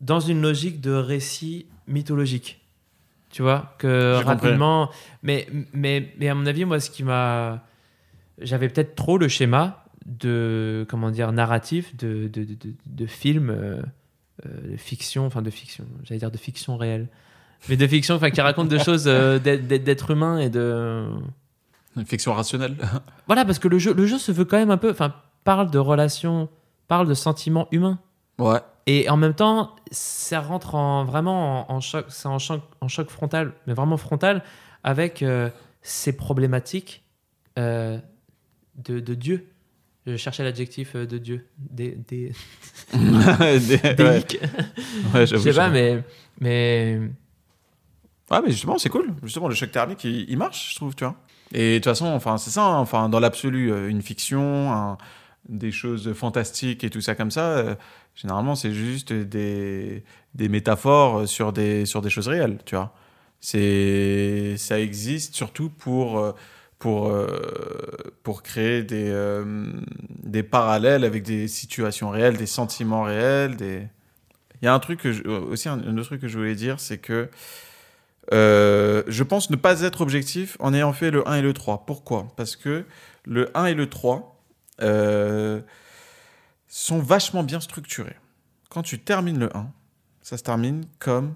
dans 0.00 0.20
une 0.20 0.40
logique 0.40 0.80
de 0.80 0.92
récit 0.92 1.66
mythologique. 1.86 2.60
Tu 3.30 3.42
vois 3.42 3.74
que 3.78 4.22
rapidement, 4.22 4.90
mais, 5.22 5.48
mais, 5.72 6.12
mais 6.18 6.28
à 6.28 6.34
mon 6.34 6.46
avis, 6.46 6.64
moi, 6.64 6.78
ce 6.78 6.88
qui 6.88 7.02
m'a, 7.02 7.64
j'avais 8.38 8.68
peut-être 8.68 8.94
trop 8.94 9.18
le 9.18 9.26
schéma 9.26 9.84
de, 10.06 10.86
comment 10.88 11.10
dire, 11.10 11.32
narratif 11.32 11.96
de, 11.96 12.28
de, 12.28 12.44
de, 12.44 12.54
de, 12.54 12.74
de 12.86 13.06
film, 13.06 13.50
euh, 13.50 13.82
euh, 14.46 14.72
de 14.72 14.76
fiction, 14.76 15.26
enfin 15.26 15.42
de 15.42 15.50
fiction, 15.50 15.84
j'allais 16.04 16.20
dire 16.20 16.30
de 16.30 16.36
fiction 16.36 16.76
réelle, 16.76 17.08
mais 17.68 17.76
de 17.76 17.86
fiction, 17.86 18.14
enfin 18.14 18.30
qui 18.30 18.40
raconte 18.40 18.68
des 18.68 18.78
choses 18.84 19.04
euh, 19.06 19.38
d'être 19.38 20.10
humain 20.10 20.38
et 20.38 20.50
de 20.50 21.08
Une 21.96 22.06
fiction 22.06 22.34
rationnelle. 22.34 22.76
voilà, 23.26 23.44
parce 23.44 23.58
que 23.58 23.68
le 23.68 23.78
jeu, 23.78 23.94
le 23.94 24.06
jeu 24.06 24.18
se 24.18 24.30
veut 24.32 24.44
quand 24.44 24.58
même 24.58 24.70
un 24.70 24.76
peu, 24.76 24.90
enfin, 24.90 25.14
parle 25.44 25.70
de 25.70 25.78
relations, 25.78 26.48
parle 26.88 27.06
de 27.08 27.14
sentiments 27.14 27.68
humains. 27.70 27.98
Ouais. 28.38 28.58
Et 28.86 29.08
en 29.08 29.16
même 29.16 29.34
temps, 29.34 29.74
ça 29.90 30.40
rentre 30.40 30.74
en, 30.74 31.04
vraiment 31.04 31.70
en, 31.70 31.76
en 31.76 31.80
choc, 31.80 32.06
c'est 32.08 32.26
en 32.28 32.38
choc, 32.38 32.60
en 32.80 32.88
choc 32.88 33.08
frontal, 33.10 33.52
mais 33.66 33.72
vraiment 33.74 33.96
frontal, 33.96 34.42
avec 34.82 35.22
euh, 35.22 35.48
ces 35.82 36.14
problématiques 36.16 37.02
euh, 37.58 37.98
de, 38.76 39.00
de 39.00 39.14
Dieu. 39.14 39.48
Je 40.06 40.16
cherchais 40.16 40.44
l'adjectif 40.44 40.96
euh, 40.96 41.06
de 41.06 41.16
Dieu. 41.16 41.46
Des, 41.56 41.92
des, 41.92 42.32
Des- 42.92 42.98
ouais. 43.00 43.94
déique. 43.94 44.38
Ouais, 45.14 45.26
Je 45.26 45.36
sais 45.36 45.52
pas, 45.54 45.70
mais, 45.70 46.02
mais 46.40 47.00
Ouais, 48.30 48.40
mais 48.42 48.50
justement, 48.50 48.76
c'est 48.78 48.88
cool. 48.90 49.14
Justement, 49.22 49.48
le 49.48 49.54
choc 49.54 49.70
thermique, 49.70 50.04
il, 50.04 50.28
il 50.28 50.36
marche, 50.36 50.72
je 50.72 50.76
trouve, 50.76 50.94
tu 50.94 51.04
vois. 51.04 51.14
Et 51.52 51.74
de 51.74 51.78
toute 51.78 51.84
façon, 51.84 52.06
enfin, 52.06 52.36
c'est 52.38 52.50
ça, 52.50 52.64
hein, 52.64 52.78
enfin, 52.78 53.08
dans 53.08 53.20
l'absolu, 53.20 53.88
une 53.88 54.02
fiction, 54.02 54.72
un- 54.72 54.98
des 55.48 55.72
choses 55.72 56.12
fantastiques 56.14 56.84
et 56.84 56.90
tout 56.90 57.00
ça 57.00 57.14
comme 57.14 57.30
ça, 57.30 57.50
euh, 57.58 57.74
généralement, 58.14 58.54
c'est 58.54 58.72
juste 58.72 59.12
des, 59.12 60.04
des 60.34 60.48
métaphores 60.48 61.28
sur 61.28 61.52
des, 61.52 61.86
sur 61.86 62.00
des 62.02 62.10
choses 62.10 62.28
réelles, 62.28 62.58
tu 62.64 62.76
vois. 62.76 62.94
C'est, 63.40 64.54
ça 64.56 64.80
existe 64.80 65.34
surtout 65.34 65.68
pour, 65.68 66.18
euh, 66.18 66.32
pour, 66.78 67.08
euh, 67.08 67.26
pour 68.22 68.42
créer 68.42 68.82
des, 68.82 69.12
des 70.22 70.42
parallèles 70.42 71.04
avec 71.04 71.22
des 71.24 71.48
situations 71.48 72.10
réelles, 72.10 72.36
des 72.36 72.46
sentiments 72.46 73.02
réels, 73.04 73.56
des... 73.56 73.82
Il 74.62 74.66
y 74.66 74.68
a 74.68 74.74
un 74.74 74.78
truc 74.78 75.00
que 75.00 75.12
je- 75.12 75.24
aussi 75.24 75.68
un, 75.68 75.78
autre 75.98 76.06
truc 76.06 76.22
que 76.22 76.28
je 76.28 76.38
voulais 76.38 76.54
dire, 76.54 76.80
c'est 76.80 76.96
que 76.98 77.28
je 78.32 79.22
pense 79.22 79.50
ne 79.50 79.56
pas 79.56 79.82
être 79.82 80.00
objectif 80.00 80.56
en 80.60 80.72
ayant 80.72 80.92
fait 80.94 81.10
le 81.10 81.28
1 81.28 81.34
et 81.34 81.42
le 81.42 81.52
3. 81.52 81.84
Pourquoi? 81.86 82.28
Parce 82.36 82.56
que 82.56 82.84
le 83.24 83.50
1 83.56 83.66
et 83.66 83.74
le 83.74 83.88
3 83.90 84.33
euh, 84.80 85.60
sont 86.68 86.98
vachement 86.98 87.42
bien 87.42 87.60
structurés. 87.60 88.16
Quand 88.70 88.82
tu 88.82 88.98
termines 88.98 89.38
le 89.38 89.56
1, 89.56 89.70
ça 90.22 90.36
se 90.36 90.42
termine 90.42 90.84
comme 90.98 91.34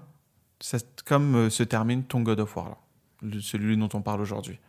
comme 1.05 1.35
euh, 1.35 1.49
se 1.49 1.63
termine 1.63 2.03
ton 2.03 2.21
God 2.21 2.39
of 2.41 2.55
War, 2.55 2.77
là, 3.21 3.37
celui 3.41 3.77
dont 3.77 3.89
on 3.93 4.01
parle 4.01 4.21
aujourd'hui. 4.21 4.59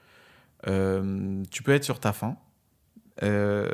Euh, 0.68 1.42
tu 1.50 1.62
peux 1.62 1.72
être 1.72 1.84
sur 1.84 2.00
ta 2.00 2.14
euh, 3.22 3.68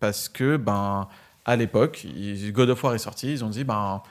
parce 0.00 0.28
que, 0.28 0.56
ben, 0.56 1.08
à 1.44 1.56
l'époque, 1.56 2.06
God 2.52 2.70
of 2.70 2.82
War 2.82 2.94
est 2.94 2.98
sorti, 2.98 3.32
ils 3.32 3.44
ont 3.44 3.50
dit, 3.50 3.64
ben, 3.64 4.02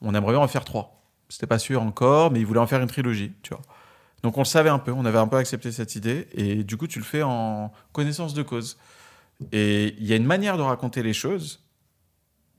on 0.00 0.14
aimerait 0.14 0.32
bien 0.32 0.40
en 0.40 0.48
faire 0.48 0.64
trois. 0.64 1.02
C'était 1.28 1.46
pas 1.46 1.58
sûr 1.58 1.82
encore, 1.82 2.30
mais 2.30 2.40
ils 2.40 2.46
voulaient 2.46 2.60
en 2.60 2.66
faire 2.66 2.80
une 2.80 2.88
trilogie, 2.88 3.32
tu 3.42 3.50
vois. 3.50 3.62
Donc 4.22 4.36
on 4.36 4.40
le 4.40 4.46
savait 4.46 4.70
un 4.70 4.78
peu, 4.78 4.92
on 4.92 5.04
avait 5.04 5.18
un 5.18 5.28
peu 5.28 5.36
accepté 5.36 5.70
cette 5.70 5.94
idée, 5.94 6.26
et 6.32 6.64
du 6.64 6.76
coup 6.76 6.88
tu 6.88 6.98
le 6.98 7.04
fais 7.04 7.22
en 7.22 7.72
connaissance 7.92 8.34
de 8.34 8.42
cause. 8.42 8.78
Et 9.52 9.94
il 9.98 10.06
y 10.06 10.12
a 10.12 10.16
une 10.16 10.24
manière 10.26 10.56
de 10.56 10.62
raconter 10.62 11.02
les 11.02 11.12
choses 11.12 11.64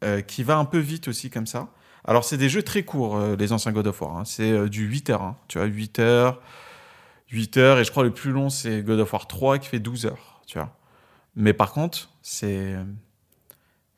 euh, 0.04 0.22
qui 0.22 0.44
va 0.44 0.58
un 0.58 0.66
peu 0.66 0.78
vite 0.80 1.08
aussi 1.08 1.30
comme 1.30 1.48
ça. 1.48 1.70
Alors 2.06 2.24
c'est 2.24 2.38
des 2.38 2.48
jeux 2.50 2.64
très 2.64 2.84
courts, 2.84 3.18
euh, 3.18 3.36
les 3.36 3.52
anciens 3.52 3.72
God 3.74 3.88
of 3.88 4.02
War. 4.02 4.18
hein. 4.18 4.24
C'est 4.26 4.52
euh, 4.52 4.70
du 4.70 4.86
8 4.86 5.10
heures, 5.10 5.22
hein. 5.22 5.38
tu 5.50 5.58
vois, 5.58 5.68
8 5.68 6.00
heures, 6.00 6.42
8 7.32 7.58
heures, 7.58 7.80
et 7.80 7.84
je 7.84 7.92
crois 7.92 8.04
le 8.04 8.12
plus 8.12 8.32
long 8.32 8.50
c'est 8.50 8.82
God 8.82 9.00
of 9.02 9.12
War 9.12 9.28
3 9.28 9.58
qui 9.60 9.68
fait 9.68 9.80
12 9.80 10.06
heures, 10.06 10.42
tu 10.48 10.58
vois. 10.58 10.76
Mais 11.36 11.54
par 11.54 11.74
contre, 11.74 12.10
c'est 12.22 12.76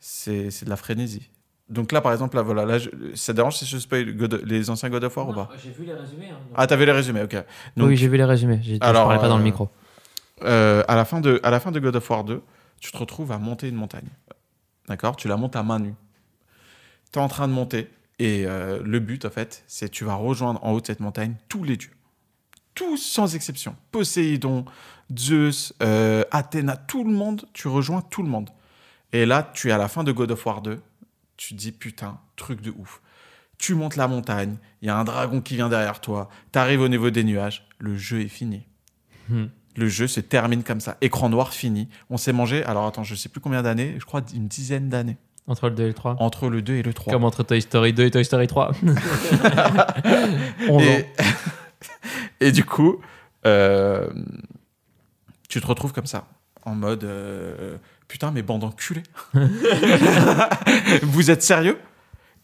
c'est 0.00 0.50
c'est 0.50 0.64
de 0.64 0.70
la 0.70 0.76
frénésie. 0.76 1.30
Donc 1.68 1.92
là, 1.92 2.00
par 2.00 2.12
exemple, 2.12 2.36
là, 2.36 2.42
voilà, 2.42 2.66
là, 2.66 2.78
je- 2.78 2.90
ça 3.14 3.32
dérange 3.32 3.56
si 3.56 3.64
je 3.64 3.78
spoil 3.78 4.12
God- 4.14 4.42
les 4.44 4.68
anciens 4.68 4.90
God 4.90 5.04
of 5.04 5.16
War 5.16 5.28
ou 5.28 5.32
pas? 5.32 5.48
J'ai 5.64 5.70
vu 5.70 5.84
les 5.84 5.94
résumés. 5.94 6.28
hein, 6.30 6.36
Ah, 6.54 6.66
t'avais 6.66 6.84
les 6.84 6.92
résumés, 6.92 7.22
ok. 7.22 7.34
Donc, 7.76 7.88
oui, 7.88 7.96
j'ai 7.96 8.08
vu 8.08 8.16
les 8.18 8.24
résumés. 8.24 8.60
J'ai- 8.62 8.74
Je 8.74 8.80
Alors, 8.82 9.04
parlais 9.04 9.20
pas 9.20 9.28
dans 9.28 9.38
le 9.38 9.44
micro. 9.44 9.70
euh, 10.42 10.82
à, 10.88 10.96
la 10.96 11.04
fin 11.06 11.20
de, 11.20 11.40
à 11.42 11.50
la 11.50 11.60
fin 11.60 11.70
de 11.70 11.80
God 11.80 11.96
of 11.96 12.10
War 12.10 12.24
2, 12.24 12.42
tu 12.82 12.90
te 12.90 12.98
retrouves 12.98 13.30
à 13.30 13.38
monter 13.38 13.68
une 13.68 13.76
montagne. 13.76 14.08
D'accord? 14.88 15.14
Tu 15.14 15.28
la 15.28 15.36
montes 15.36 15.54
à 15.54 15.62
main 15.62 15.78
nue. 15.78 15.94
Tu 17.12 17.18
es 17.18 17.22
en 17.22 17.28
train 17.28 17.46
de 17.46 17.52
monter. 17.52 17.88
Et 18.18 18.44
euh, 18.44 18.82
le 18.84 18.98
but, 18.98 19.24
en 19.24 19.30
fait, 19.30 19.62
c'est 19.68 19.88
tu 19.88 20.04
vas 20.04 20.16
rejoindre 20.16 20.62
en 20.64 20.72
haut 20.72 20.80
de 20.80 20.86
cette 20.86 20.98
montagne 20.98 21.36
tous 21.48 21.62
les 21.62 21.76
dieux. 21.76 21.94
Tous 22.74 22.96
sans 22.96 23.36
exception. 23.36 23.76
Poséidon, 23.92 24.64
Zeus, 25.16 25.72
euh, 25.80 26.24
Athéna, 26.32 26.76
tout 26.76 27.04
le 27.04 27.12
monde. 27.12 27.46
Tu 27.52 27.68
rejoins 27.68 28.02
tout 28.02 28.24
le 28.24 28.28
monde. 28.28 28.50
Et 29.12 29.26
là, 29.26 29.48
tu 29.54 29.68
es 29.68 29.72
à 29.72 29.78
la 29.78 29.86
fin 29.86 30.02
de 30.02 30.10
God 30.10 30.32
of 30.32 30.44
War 30.44 30.60
2. 30.60 30.80
Tu 31.36 31.54
te 31.54 31.58
dis, 31.58 31.70
putain, 31.70 32.18
truc 32.34 32.62
de 32.62 32.72
ouf. 32.72 33.00
Tu 33.58 33.76
montes 33.76 33.94
la 33.94 34.08
montagne. 34.08 34.56
Il 34.80 34.88
y 34.88 34.90
a 34.90 34.98
un 34.98 35.04
dragon 35.04 35.40
qui 35.40 35.54
vient 35.54 35.68
derrière 35.68 36.00
toi. 36.00 36.28
Tu 36.52 36.58
arrives 36.58 36.80
au 36.80 36.88
niveau 36.88 37.10
des 37.10 37.22
nuages. 37.22 37.68
Le 37.78 37.96
jeu 37.96 38.22
est 38.22 38.28
fini. 38.28 38.66
Hmm. 39.28 39.46
Le 39.76 39.88
jeu 39.88 40.06
se 40.06 40.20
termine 40.20 40.62
comme 40.62 40.80
ça. 40.80 40.96
Écran 41.00 41.28
noir 41.30 41.52
fini. 41.52 41.88
On 42.10 42.16
s'est 42.16 42.32
mangé, 42.32 42.62
alors 42.64 42.86
attends, 42.86 43.04
je 43.04 43.14
sais 43.14 43.28
plus 43.28 43.40
combien 43.40 43.62
d'années, 43.62 43.96
je 43.98 44.04
crois 44.04 44.20
une 44.34 44.46
dizaine 44.48 44.88
d'années, 44.90 45.16
Entre 45.46 45.68
le 45.70 45.74
2 45.74 45.82
et 45.84 45.88
le 45.88 45.94
3. 45.94 46.16
entre 46.20 46.48
le 46.48 46.60
2 46.62 46.74
et 46.74 46.82
le 46.82 46.92
3. 46.92 47.12
Comme 47.12 47.24
entre 47.24 47.42
Toy 47.42 47.60
Story 47.62 47.92
2 47.92 48.04
et 48.04 48.10
Toy 48.10 48.24
Story 48.24 48.46
3. 48.46 48.72
11 50.68 50.76
ans. 50.76 50.80
et, 50.80 51.06
et 52.46 52.52
du 52.52 52.64
coup, 52.64 53.00
euh, 53.46 54.08
tu 55.48 55.60
te 55.60 55.66
retrouves 55.66 55.92
comme 55.92 56.06
ça, 56.06 56.26
en 56.64 56.74
mode 56.74 57.04
euh, 57.04 57.76
putain, 58.08 58.30
mais 58.30 58.42
bande 58.42 58.64
enculée. 58.64 59.02
Vous 61.02 61.30
êtes 61.30 61.42
sérieux? 61.42 61.78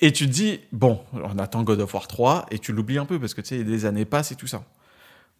Et 0.00 0.12
tu 0.12 0.26
te 0.26 0.32
dis, 0.32 0.60
bon, 0.72 1.00
on 1.12 1.38
attend 1.38 1.62
God 1.64 1.80
of 1.80 1.92
War 1.92 2.06
3, 2.06 2.46
et 2.52 2.58
tu 2.58 2.72
l'oublies 2.72 2.98
un 2.98 3.04
peu 3.04 3.18
parce 3.18 3.34
que 3.34 3.40
tu 3.40 3.48
sais, 3.48 3.64
les 3.64 3.84
années 3.84 4.04
passent 4.04 4.30
et 4.32 4.36
tout 4.36 4.46
ça. 4.46 4.62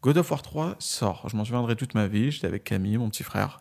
God 0.03 0.19
of 0.19 0.31
War 0.31 0.43
3 0.43 0.77
sort, 0.79 1.29
je 1.29 1.37
m'en 1.37 1.45
souviendrai 1.45 1.77
toute 1.77 1.95
ma 1.95 2.07
vie, 2.07 2.31
j'étais 2.31 2.47
avec 2.47 2.65
Camille, 2.65 2.99
mon 2.99 3.09
petit 3.11 3.25
frère. 3.25 3.61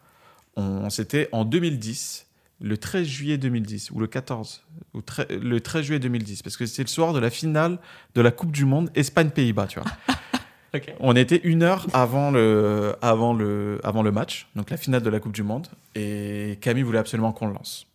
On, 0.56 0.90
C'était 0.90 1.30
en 1.32 1.46
2010, 1.46 2.28
le 2.62 2.78
13 2.78 3.06
juillet 3.08 3.38
2010, 3.38 3.92
ou 3.92 4.00
le 4.00 4.08
14, 4.08 4.64
ou 4.94 5.02
le 5.30 5.60
13 5.60 5.84
juillet 5.86 6.00
2010, 6.00 6.44
parce 6.44 6.58
que 6.58 6.66
c'était 6.66 6.84
le 6.84 6.90
soir 6.90 7.14
de 7.14 7.20
la 7.20 7.30
finale 7.30 7.80
de 8.16 8.22
la 8.22 8.32
Coupe 8.32 8.52
du 8.52 8.66
Monde 8.66 8.92
Espagne-Pays-Bas, 8.96 9.68
tu 9.68 9.80
vois. 9.80 9.92
On 11.00 11.16
était 11.16 11.38
une 11.38 11.64
heure 11.64 11.88
avant 11.94 12.30
le, 12.30 12.96
avant, 13.02 13.34
le, 13.34 13.80
avant 13.84 14.04
le 14.04 14.12
match, 14.12 14.48
donc 14.56 14.70
la 14.70 14.78
finale 14.78 15.02
de 15.02 15.10
la 15.10 15.20
Coupe 15.20 15.34
du 15.34 15.42
Monde, 15.42 15.68
et 15.96 16.60
Camille 16.62 16.84
voulait 16.84 17.00
absolument 17.00 17.32
qu'on 17.32 17.48
le 17.48 17.54
lance. 17.54 17.88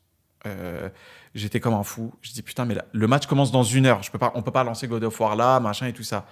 Euh, 0.46 0.88
J'étais 1.34 1.60
comme 1.60 1.74
un 1.74 1.82
fou. 1.82 2.12
Je 2.20 2.32
dis 2.32 2.42
putain, 2.42 2.64
mais 2.66 2.74
là, 2.74 2.84
le 2.92 3.06
match 3.06 3.26
commence 3.26 3.52
dans 3.52 3.62
une 3.62 3.86
heure. 3.86 4.02
Je 4.02 4.10
peux 4.10 4.18
pas, 4.18 4.32
on 4.34 4.42
peut 4.42 4.50
pas 4.50 4.64
lancer 4.64 4.86
God 4.86 5.02
of 5.04 5.18
War 5.18 5.34
là, 5.34 5.60
machin 5.60 5.86
et 5.86 5.92
tout 5.92 6.02
ça. 6.02 6.26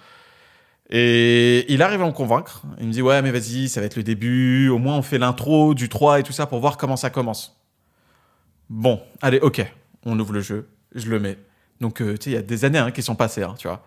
Et 0.91 1.71
il 1.71 1.81
arrive 1.81 2.01
à 2.01 2.05
me 2.05 2.11
convaincre. 2.11 2.63
Il 2.79 2.87
me 2.87 2.91
dit 2.91 3.01
ouais, 3.01 3.21
mais 3.21 3.31
vas-y, 3.31 3.69
ça 3.69 3.79
va 3.79 3.85
être 3.85 3.95
le 3.95 4.03
début. 4.03 4.67
Au 4.67 4.77
moins, 4.77 4.97
on 4.97 5.01
fait 5.01 5.17
l'intro 5.17 5.73
du 5.73 5.87
3 5.87 6.19
et 6.19 6.23
tout 6.23 6.33
ça 6.33 6.45
pour 6.45 6.59
voir 6.59 6.77
comment 6.77 6.97
ça 6.97 7.09
commence. 7.09 7.57
Bon, 8.69 9.01
allez, 9.21 9.39
ok. 9.39 9.65
On 10.05 10.19
ouvre 10.19 10.33
le 10.33 10.41
jeu, 10.41 10.67
je 10.93 11.09
le 11.09 11.19
mets. 11.19 11.37
Donc, 11.79 12.01
euh, 12.01 12.17
tu 12.17 12.25
sais, 12.25 12.29
il 12.31 12.33
y 12.33 12.37
a 12.37 12.41
des 12.41 12.65
années 12.65 12.79
hein, 12.79 12.91
qui 12.91 13.01
sont 13.01 13.15
passées, 13.15 13.43
hein, 13.43 13.55
tu 13.57 13.67
vois. 13.67 13.85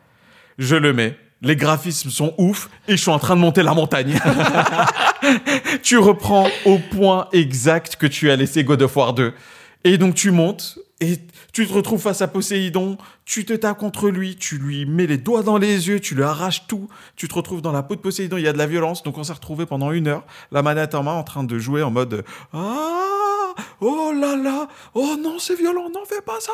Je 0.59 0.77
le 0.77 0.93
mets. 0.93 1.17
Les 1.43 1.57
graphismes 1.57 2.11
sont 2.11 2.35
ouf 2.39 2.71
et 2.89 2.93
je 2.93 3.03
suis 3.03 3.11
en 3.11 3.19
train 3.19 3.37
de 3.37 3.41
monter 3.41 3.63
la 3.63 3.75
montagne. 3.75 4.19
tu 5.83 5.99
reprends 5.99 6.49
au 6.65 6.79
point 6.79 7.29
exact 7.33 7.97
que 7.97 8.07
tu 8.07 8.31
as 8.31 8.37
laissé 8.37 8.65
God 8.65 8.81
of 8.81 8.97
War 8.97 9.13
2. 9.13 9.35
Et 9.85 9.99
donc 9.99 10.15
tu 10.15 10.31
montes 10.31 10.79
et 11.01 11.19
tu 11.55 11.67
te 11.67 11.73
retrouves 11.73 12.01
face 12.03 12.21
à 12.21 12.29
Poséidon, 12.29 12.99
tu 13.25 13.47
te 13.47 13.55
tapes 13.55 13.79
contre 13.79 14.11
lui, 14.11 14.37
tu 14.37 14.59
lui 14.59 14.85
mets 14.85 15.07
les 15.07 15.17
doigts 15.17 15.43
dans 15.43 15.57
les 15.57 15.89
yeux, 15.89 16.01
tu 16.01 16.15
lui 16.15 16.23
arraches 16.25 16.67
tout, 16.67 16.89
tu 17.17 17.29
te 17.29 17.35
retrouves 17.35 17.63
dans 17.63 17.73
la 17.73 17.83
peau 17.83 17.95
de 17.95 18.01
Poséidon, 18.01 18.37
il 18.37 18.43
y 18.43 18.49
a 18.49 18.53
de 18.53 18.59
la 18.59 18.67
violence, 18.67 19.03
donc 19.03 19.17
on 19.17 19.25
s'est 19.25 19.33
retrouvé 19.33 19.65
pendant 19.65 19.93
une 19.93 20.09
heure, 20.09 20.25
la 20.53 20.61
manette 20.63 20.95
en 20.95 21.03
main, 21.05 21.13
en 21.13 21.23
train 21.23 21.45
de 21.45 21.59
jouer 21.59 21.83
en 21.83 21.91
mode 21.91 22.25
Ah 22.53 23.55
Oh 23.81 24.13
là 24.15 24.37
là 24.37 24.69
Oh 24.95 25.17
non, 25.19 25.39
c'est 25.39 25.55
violent, 25.57 25.89
n'en 25.91 26.05
fais 26.05 26.21
pas 26.21 26.41
ça 26.41 26.53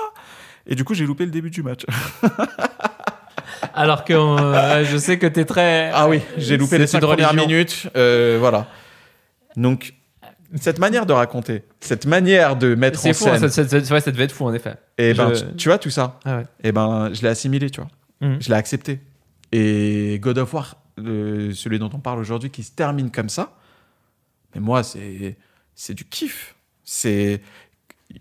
Et 0.67 0.75
du 0.75 0.85
coup, 0.85 0.93
j'ai 0.95 1.07
loupé 1.07 1.25
le 1.25 1.31
début 1.31 1.51
du 1.51 1.63
match. 1.63 1.87
Alors 3.75 4.05
que 4.05 4.13
euh, 4.13 4.85
je 4.85 4.97
sais 4.97 5.19
que 5.19 5.27
t'es 5.27 5.45
très. 5.45 5.91
Ah 5.95 6.09
oui, 6.09 6.21
j'ai 6.37 6.57
loupé 6.57 6.79
les 6.79 6.87
cinq 6.87 7.01
premières 7.01 7.31
religion. 7.31 7.49
minutes. 7.49 7.89
euh, 7.97 8.37
voilà. 8.39 8.67
Donc, 9.57 9.95
cette 10.57 10.79
manière 10.79 11.07
de 11.07 11.13
raconter, 11.13 11.63
cette 11.81 12.07
manière 12.07 12.57
de 12.57 12.75
mettre 12.75 12.99
en 13.01 13.03
C'est 13.03 13.13
fou, 13.13 13.29
hein, 13.29 13.39
scène, 13.39 13.49
ça, 13.51 13.69
ça- 13.69 13.85
ça- 13.85 13.95
ouais, 13.95 14.01
ça 14.01 14.11
devait 14.11 14.25
être 14.25 14.33
fou 14.33 14.45
en 14.47 14.53
effet. 14.55 14.75
et 14.99 15.15
ben, 15.15 15.33
Je- 15.35 15.45
tu, 15.45 15.57
tu 15.57 15.69
vois 15.69 15.79
tout 15.79 15.91
ça, 15.91 16.19
Ah 16.25 16.39
ouais. 16.39 16.45
et 16.65 16.73
ben, 16.73 17.11
je 17.13 17.23
l'ai 17.23 17.29
assimilé, 17.29 17.71
tu 17.71 17.81
vois. 17.81 17.91
Mhm. 18.21 18.41
Je 18.43 18.49
l'ai 18.49 18.55
accepté. 18.57 19.01
Et 19.53 20.19
God 20.21 20.39
of 20.39 20.53
War, 20.55 20.77
le- 20.97 21.53
celui 21.55 21.79
dont 21.79 21.91
on 21.93 21.99
parle 21.99 22.19
aujourd'hui, 22.19 22.51
qui 22.51 22.63
se 22.63 22.73
termine 22.73 23.11
comme 23.11 23.29
ça, 23.29 23.57
mais 24.55 24.61
moi, 24.61 24.83
c'est 24.83 25.37
c'est 25.75 25.95
du 25.95 26.05
kiff. 26.05 26.55
C'est 26.85 27.41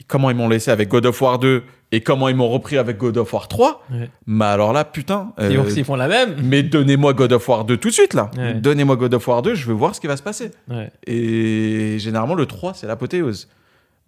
comment 0.08 0.30
ils 0.30 0.36
m'ont 0.36 0.48
laissé 0.50 0.70
avec 0.72 0.88
God 0.90 1.06
of 1.08 1.20
War 1.22 1.40
2 1.40 1.64
et 1.92 2.02
comment 2.02 2.28
ils 2.30 2.36
m'ont 2.36 2.50
repris 2.50 2.78
avec 2.78 2.98
God 2.98 3.18
of 3.18 3.34
War 3.34 3.48
3. 3.48 3.84
Ouais. 3.92 4.10
Mais 4.28 4.46
alors 4.46 4.74
là, 4.74 4.86
putain. 4.86 5.34
Ils 5.40 5.46
euh, 5.58 5.64
font- 5.64 5.70
S'ils 5.70 5.86
font 5.86 5.96
la 5.96 6.08
même. 6.08 6.36
mais 6.44 6.62
donnez-moi 6.64 7.14
God 7.14 7.34
of 7.34 7.48
War 7.50 7.66
2 7.66 7.78
tout 7.78 7.88
de 7.90 7.94
suite, 7.94 8.14
là. 8.14 8.30
Ouais. 8.38 8.54
Donnez-moi 8.54 8.96
God 8.96 9.14
of 9.16 9.28
War 9.28 9.42
2, 9.42 9.56
je 9.56 9.66
veux 9.66 9.74
voir 9.74 9.96
ce 9.96 10.00
qui 10.02 10.08
va 10.08 10.16
se 10.18 10.22
passer. 10.24 10.52
Ouais. 10.70 10.92
Et 11.08 11.98
généralement, 12.00 12.36
le 12.36 12.46
3, 12.46 12.74
c'est 12.76 12.86
l'apothéose. 12.88 13.50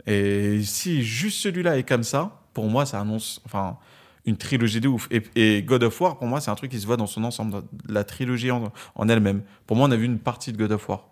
Et 0.07 0.61
si 0.63 1.03
juste 1.03 1.39
celui-là 1.41 1.77
est 1.77 1.83
comme 1.87 2.03
ça, 2.03 2.39
pour 2.53 2.65
moi, 2.65 2.85
ça 2.85 2.99
annonce 2.99 3.41
enfin, 3.45 3.77
une 4.25 4.37
trilogie 4.37 4.81
de 4.81 4.87
ouf. 4.87 5.07
Et, 5.11 5.21
et 5.35 5.63
God 5.63 5.83
of 5.83 5.99
War, 6.01 6.17
pour 6.17 6.27
moi, 6.27 6.41
c'est 6.41 6.51
un 6.51 6.55
truc 6.55 6.71
qui 6.71 6.79
se 6.79 6.85
voit 6.85 6.97
dans 6.97 7.07
son 7.07 7.23
ensemble, 7.23 7.61
la 7.87 8.03
trilogie 8.03 8.51
en, 8.51 8.71
en 8.95 9.09
elle-même. 9.09 9.41
Pour 9.67 9.77
moi, 9.77 9.87
on 9.87 9.91
a 9.91 9.95
vu 9.95 10.05
une 10.05 10.19
partie 10.19 10.51
de 10.51 10.57
God 10.57 10.71
of 10.73 10.87
War. 10.89 11.07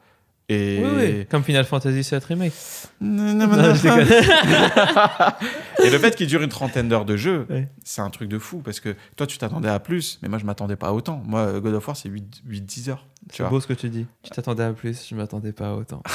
Et... 0.49 0.81
Oui, 0.83 0.89
oui. 0.95 1.25
Comme 1.29 1.43
Final 1.43 1.63
Fantasy 1.63 2.01
VII 2.09 2.19
Remake. 2.27 2.53
Non, 3.01 3.33
non, 3.33 3.47
non, 3.47 3.57
Non. 3.57 3.71
Et 5.85 5.89
le 5.89 5.97
fait 5.99 6.17
qu'il 6.17 6.27
dure 6.27 6.41
une 6.41 6.49
trentaine 6.49 6.89
d'heures 6.89 7.05
de 7.05 7.15
jeu, 7.15 7.47
c'est 7.85 8.01
un 8.01 8.09
truc 8.09 8.27
de 8.27 8.37
fou. 8.37 8.57
Parce 8.57 8.81
que 8.81 8.93
toi, 9.15 9.25
tu 9.25 9.37
t'attendais 9.37 9.69
à 9.69 9.79
plus, 9.79 10.19
mais 10.21 10.27
moi, 10.27 10.37
je 10.37 10.43
m'attendais 10.45 10.75
pas 10.75 10.87
à 10.87 10.91
autant. 10.91 11.23
Moi, 11.25 11.61
God 11.61 11.75
of 11.75 11.87
War, 11.87 11.95
c'est 11.95 12.09
8-10 12.09 12.89
heures. 12.89 13.07
C'est 13.31 13.47
beau 13.47 13.61
ce 13.61 13.67
que 13.67 13.73
tu 13.73 13.87
dis. 13.87 14.05
Tu 14.21 14.31
t'attendais 14.31 14.63
à 14.63 14.73
plus, 14.73 15.07
je 15.09 15.15
m'attendais 15.15 15.53
pas 15.53 15.69
à 15.69 15.73
autant. 15.73 16.03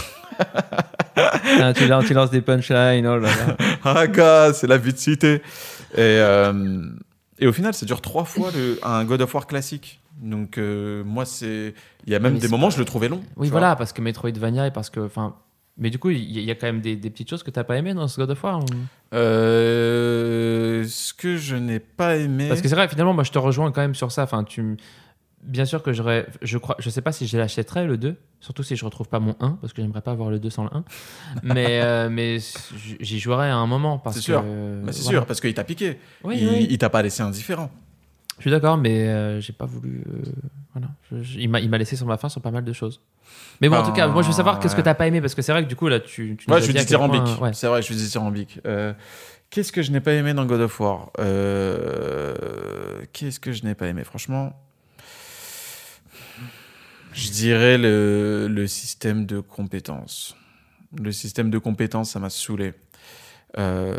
Ah, 1.16 1.72
tu, 1.72 1.86
lances, 1.86 2.06
tu 2.06 2.14
lances 2.14 2.30
des 2.30 2.40
punchlines, 2.40 3.06
oh 3.06 3.18
là 3.18 3.28
là. 3.28 3.56
Ah, 3.84 4.06
gars, 4.08 4.52
c'est 4.52 4.66
la 4.66 4.78
vie 4.78 4.92
de 4.92 4.98
cité. 4.98 5.34
Et, 5.94 6.00
euh, 6.00 6.82
et 7.38 7.46
au 7.46 7.52
final, 7.52 7.72
ça 7.72 7.86
dure 7.86 8.00
trois 8.00 8.24
fois 8.24 8.50
le, 8.52 8.80
un 8.82 9.04
God 9.04 9.22
of 9.22 9.32
War 9.32 9.46
classique. 9.46 10.00
Donc, 10.20 10.58
euh, 10.58 11.02
moi, 11.04 11.24
c'est. 11.24 11.74
Il 12.06 12.12
y 12.12 12.16
a 12.16 12.18
même 12.20 12.34
Mais 12.34 12.38
des 12.40 12.48
moments, 12.48 12.68
pas- 12.68 12.74
je 12.74 12.78
le 12.78 12.84
trouvais 12.84 13.08
long. 13.08 13.20
Oui, 13.36 13.48
vois. 13.48 13.58
voilà, 13.60 13.76
parce 13.76 13.92
que 13.92 14.00
Metroidvania 14.00 14.66
et 14.66 14.70
parce 14.70 14.90
que. 14.90 15.00
Enfin, 15.00 15.34
mais 15.76 15.90
du 15.90 15.98
coup, 15.98 16.10
il 16.10 16.20
y, 16.40 16.50
a 16.50 16.54
quand 16.54 16.66
même 16.68 16.80
des, 16.80 16.94
des 16.94 17.10
petites 17.10 17.28
choses 17.28 17.42
que 17.42 17.50
t'as 17.50 17.64
pas 17.64 17.76
aimé 17.76 17.94
dans 17.94 18.06
ce 18.06 18.20
God 18.20 18.30
of 18.30 18.44
War. 18.44 18.60
ou- 18.60 18.64
Euh, 19.14 20.84
ce 20.88 21.12
que 21.14 21.36
je 21.36 21.56
n'ai 21.56 21.80
pas 21.80 22.16
aimé. 22.16 22.48
Parce 22.48 22.60
que 22.60 22.68
c'est 22.68 22.74
vrai, 22.74 22.88
finalement, 22.88 23.14
moi 23.14 23.24
je 23.24 23.32
te 23.32 23.38
rejoins 23.38 23.72
quand 23.72 23.80
même 23.80 23.94
sur 23.94 24.12
ça. 24.12 24.22
Enfin, 24.24 24.44
tu. 24.44 24.76
Bien 25.42 25.66
sûr 25.66 25.82
que 25.82 25.92
j'aurais. 25.92 26.26
Je 26.42 26.56
crois. 26.58 26.76
Je 26.78 26.88
sais 26.88 27.02
pas 27.02 27.12
si 27.12 27.26
je 27.26 27.36
l'achèterais 27.36 27.84
le 27.86 27.98
2. 27.98 28.16
Surtout 28.40 28.62
si 28.62 28.76
je 28.76 28.84
retrouve 28.84 29.08
pas 29.08 29.20
mon 29.20 29.34
1. 29.40 29.58
Parce 29.60 29.72
que 29.72 29.82
j'aimerais 29.82 30.00
pas 30.00 30.12
avoir 30.12 30.30
le 30.30 30.38
2 30.38 30.48
sans 30.48 30.64
le 30.64 30.70
1. 30.72 30.84
mais 31.42 31.80
euh, 31.82 32.08
mais 32.10 32.38
j'y 33.00 33.18
jouerais 33.18 33.50
à 33.50 33.56
un 33.56 33.66
moment. 33.66 33.98
parce 33.98 34.16
C'est 34.16 34.22
sûr. 34.22 34.42
que, 34.42 34.82
Bah, 34.84 34.92
c'est 34.92 35.02
voilà. 35.02 35.18
sûr, 35.18 35.26
parce 35.26 35.40
qu'il 35.40 35.52
t'a 35.54 35.64
piqué. 35.64 35.98
Oui, 36.22 36.38
il 36.40 36.48
oui. 36.48 36.66
il 36.70 36.78
t'a 36.78 36.88
pas 36.88 37.02
laissé 37.02 37.22
indifférent. 37.22 37.70
Je 38.38 38.42
suis 38.42 38.50
d'accord, 38.50 38.76
mais 38.76 39.06
euh, 39.08 39.40
j'ai 39.40 39.52
pas 39.52 39.64
voulu. 39.66 40.02
euh, 40.08 40.22
voilà. 40.74 40.88
Je- 41.12 41.22
je- 41.22 41.38
il 41.38 41.48
m'a 41.48 41.60
il 41.60 41.70
m'a 41.70 41.78
laissé 41.78 41.94
sur 41.96 42.06
ma 42.06 42.16
faim 42.16 42.28
sur 42.28 42.42
pas 42.42 42.50
mal 42.50 42.64
de 42.64 42.72
choses. 42.72 43.00
Mais 43.60 43.68
bon, 43.68 43.76
en 43.76 43.84
tout 43.84 43.92
cas, 43.92 44.08
moi 44.08 44.22
je 44.22 44.26
veux 44.28 44.32
savoir 44.34 44.58
qu'est-ce 44.58 44.74
que 44.74 44.80
ouais. 44.80 44.84
t'as 44.84 44.94
pas 44.94 45.06
aimé. 45.06 45.20
Parce 45.20 45.34
que 45.34 45.42
c'est 45.42 45.52
vrai 45.52 45.62
que 45.62 45.68
du 45.68 45.76
coup, 45.76 45.86
là, 45.88 46.00
tu. 46.00 46.36
tu 46.36 46.46
nous 46.48 46.52
Moi, 46.52 46.56
as 46.56 46.60
je 46.60 46.64
suis 46.64 46.72
dit 46.72 46.78
à 46.78 46.84
quel 46.84 46.98
dithyrambique. 46.98 47.40
ouais. 47.40 47.52
C'est 47.52 47.68
vrai, 47.68 47.80
je 47.80 47.86
suis 47.86 47.94
dithyrambique. 47.96 48.60
Euh, 48.66 48.92
Qu'est-ce 49.50 49.70
que 49.70 49.82
je 49.82 49.92
n'ai 49.92 50.00
pas 50.00 50.12
aimé 50.14 50.34
dans 50.34 50.44
God 50.46 50.62
of 50.62 50.80
War? 50.80 51.10
Euh, 51.20 52.34
Qu'est-ce 53.12 53.38
que 53.38 53.52
je 53.52 53.62
n'ai 53.62 53.76
pas 53.76 53.86
aimé? 53.86 54.02
Franchement, 54.02 54.52
je 57.12 57.30
dirais 57.30 57.78
le, 57.78 58.48
le 58.50 58.66
système 58.66 59.26
de 59.26 59.38
compétences. 59.40 60.34
Le 61.00 61.12
système 61.12 61.50
de 61.50 61.58
compétences, 61.58 62.10
ça 62.10 62.18
m'a 62.18 62.30
saoulé. 62.30 62.74
Euh, 63.56 63.96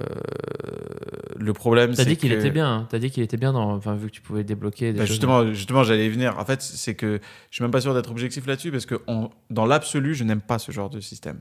le 1.37 1.53
problème, 1.53 1.91
T'as 1.91 2.03
c'est 2.03 2.09
dit 2.09 2.17
qu'il 2.17 2.31
était 2.33 2.51
bien. 2.51 2.67
hein. 2.67 2.87
T'as 2.89 2.99
dit 2.99 3.09
qu'il 3.09 3.23
était 3.23 3.37
bien 3.37 3.53
dans. 3.53 3.71
Enfin, 3.73 3.95
vu 3.95 4.07
que 4.07 4.11
tu 4.11 4.21
pouvais 4.21 4.43
débloquer 4.43 4.91
des 4.93 4.99
Bah, 4.99 5.05
justement, 5.05 5.53
justement 5.53 5.83
j'allais 5.83 6.07
y 6.07 6.09
venir. 6.09 6.37
En 6.39 6.45
fait, 6.45 6.61
c'est 6.61 6.95
que 6.95 7.19
je 7.49 7.55
suis 7.55 7.63
même 7.63 7.71
pas 7.71 7.81
sûr 7.81 7.93
d'être 7.93 8.11
objectif 8.11 8.45
là-dessus 8.47 8.71
parce 8.71 8.85
que 8.85 8.95
dans 9.49 9.65
l'absolu, 9.65 10.13
je 10.15 10.23
n'aime 10.23 10.41
pas 10.41 10.59
ce 10.59 10.71
genre 10.71 10.89
de 10.89 10.99
système. 10.99 11.39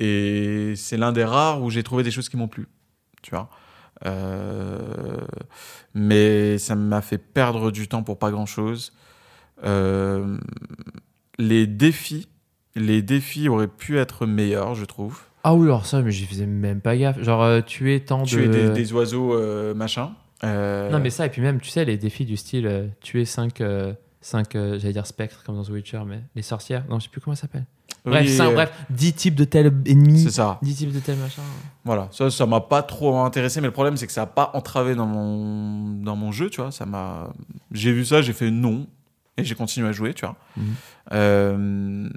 Et 0.00 0.74
c'est 0.76 0.96
l'un 0.96 1.12
des 1.12 1.24
rares 1.24 1.62
où 1.62 1.70
j'ai 1.70 1.82
trouvé 1.82 2.02
des 2.02 2.10
choses 2.10 2.28
qui 2.28 2.36
m'ont 2.36 2.48
plu. 2.48 2.68
Tu 3.22 3.30
vois. 3.30 3.48
Euh, 4.06 5.16
mais 5.94 6.58
ça 6.58 6.74
m'a 6.76 7.00
fait 7.02 7.18
perdre 7.18 7.70
du 7.70 7.88
temps 7.88 8.02
pour 8.02 8.18
pas 8.18 8.30
grand-chose. 8.30 8.92
Euh, 9.64 10.38
les 11.38 11.66
défis, 11.66 12.28
les 12.76 13.02
défis 13.02 13.48
auraient 13.48 13.66
pu 13.68 13.98
être 13.98 14.26
meilleurs, 14.26 14.74
je 14.74 14.84
trouve. 14.84 15.22
Ah 15.44 15.54
oui, 15.54 15.66
alors 15.66 15.86
ça, 15.86 16.02
mais 16.02 16.10
j'y 16.10 16.26
faisais 16.26 16.46
même 16.46 16.80
pas 16.80 16.96
gaffe. 16.96 17.20
Genre, 17.22 17.42
euh, 17.42 17.60
tuer 17.60 18.00
tant 18.00 18.22
de. 18.22 18.26
Tuer 18.28 18.48
des, 18.48 18.70
des 18.70 18.92
oiseaux, 18.92 19.34
euh, 19.34 19.74
machin. 19.74 20.12
Euh, 20.44 20.90
Non, 20.90 20.98
mais 21.00 21.10
ça, 21.10 21.26
et 21.26 21.30
puis 21.30 21.42
même, 21.42 21.60
tu 21.60 21.70
sais, 21.70 21.84
les 21.84 21.96
défis 21.96 22.24
du 22.24 22.36
style 22.36 22.90
tuer 23.00 23.24
5. 23.24 23.62
5, 24.20 24.48
j'allais 24.52 24.92
dire 24.92 25.06
spectres 25.06 25.44
comme 25.44 25.54
dans 25.54 25.62
The 25.62 25.70
Witcher, 25.70 26.00
mais 26.04 26.20
les 26.34 26.42
sorcières, 26.42 26.84
non, 26.90 26.98
je 26.98 27.04
sais 27.04 27.08
plus 27.10 27.20
comment 27.20 27.36
ça 27.36 27.42
s'appelle. 27.42 27.64
Bref, 28.04 28.26
oui, 28.28 28.52
bref, 28.54 28.72
10 28.90 29.12
types 29.14 29.34
de 29.36 29.44
tel 29.44 29.66
ennemi, 29.86 30.20
C'est 30.24 30.32
ça. 30.32 30.58
10 30.62 30.74
types 30.74 30.92
de 30.92 30.98
tel 30.98 31.16
machin. 31.18 31.42
Voilà, 31.84 32.08
ça, 32.10 32.28
ça 32.28 32.44
m'a 32.44 32.60
pas 32.60 32.82
trop 32.82 33.16
intéressé, 33.20 33.60
mais 33.60 33.68
le 33.68 33.72
problème, 33.72 33.96
c'est 33.96 34.06
que 34.06 34.12
ça 34.12 34.22
n'a 34.22 34.26
pas 34.26 34.50
entravé 34.54 34.94
dans 34.96 35.06
mon, 35.06 36.02
dans 36.02 36.16
mon 36.16 36.32
jeu, 36.32 36.50
tu 36.50 36.60
vois. 36.60 36.72
Ça 36.72 36.84
m'a... 36.84 37.30
J'ai 37.72 37.92
vu 37.92 38.04
ça, 38.04 38.20
j'ai 38.22 38.32
fait 38.32 38.50
non, 38.50 38.86
et 39.36 39.44
j'ai 39.44 39.54
continué 39.54 39.88
à 39.88 39.92
jouer, 39.92 40.14
tu 40.14 40.26
vois. 40.26 40.36
Mhm. 40.56 40.64
Euh, 41.12 42.08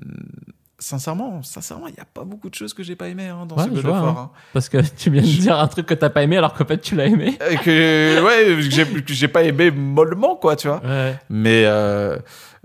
sincèrement, 0.82 1.42
sincèrement, 1.44 1.88
il 1.88 1.94
n'y 1.94 2.00
a 2.00 2.06
pas 2.06 2.24
beaucoup 2.26 2.50
de 2.50 2.56
choses 2.56 2.74
que 2.74 2.84
j'ai 2.84 2.96
pas 2.98 3.08
aimé 3.08 3.28
hein, 3.28 3.46
dans 3.46 3.56
Ouais, 3.56 3.64
ce 3.64 3.70
je 3.70 3.76
God 3.76 3.86
of 3.86 3.92
vois, 3.92 4.02
War. 4.02 4.18
hein. 4.18 4.32
hein. 4.34 4.40
Parce 4.52 4.68
que 4.68 4.78
tu 4.98 5.10
viens 5.12 5.22
de 5.22 5.28
dire 5.28 5.58
un 5.58 5.68
truc 5.68 5.86
que 5.86 5.94
t'as 5.94 6.10
pas 6.10 6.24
aimé 6.24 6.38
alors 6.38 6.54
qu'en 6.54 6.66
fait 6.66 6.80
tu 6.82 6.96
l'as 6.96 7.06
aimé. 7.06 7.38
Et 7.50 7.58
que, 7.58 8.22
ouais, 8.26 8.56
que 8.56 8.62
j'ai, 8.62 8.86
que 8.86 9.14
j'ai 9.14 9.28
pas 9.30 9.44
aimé 9.44 9.72
mollement, 9.72 10.36
quoi, 10.36 10.56
tu 10.56 10.68
vois. 10.68 10.82
Ouais. 10.84 11.16
Mais 11.30 11.64
euh, 11.66 12.18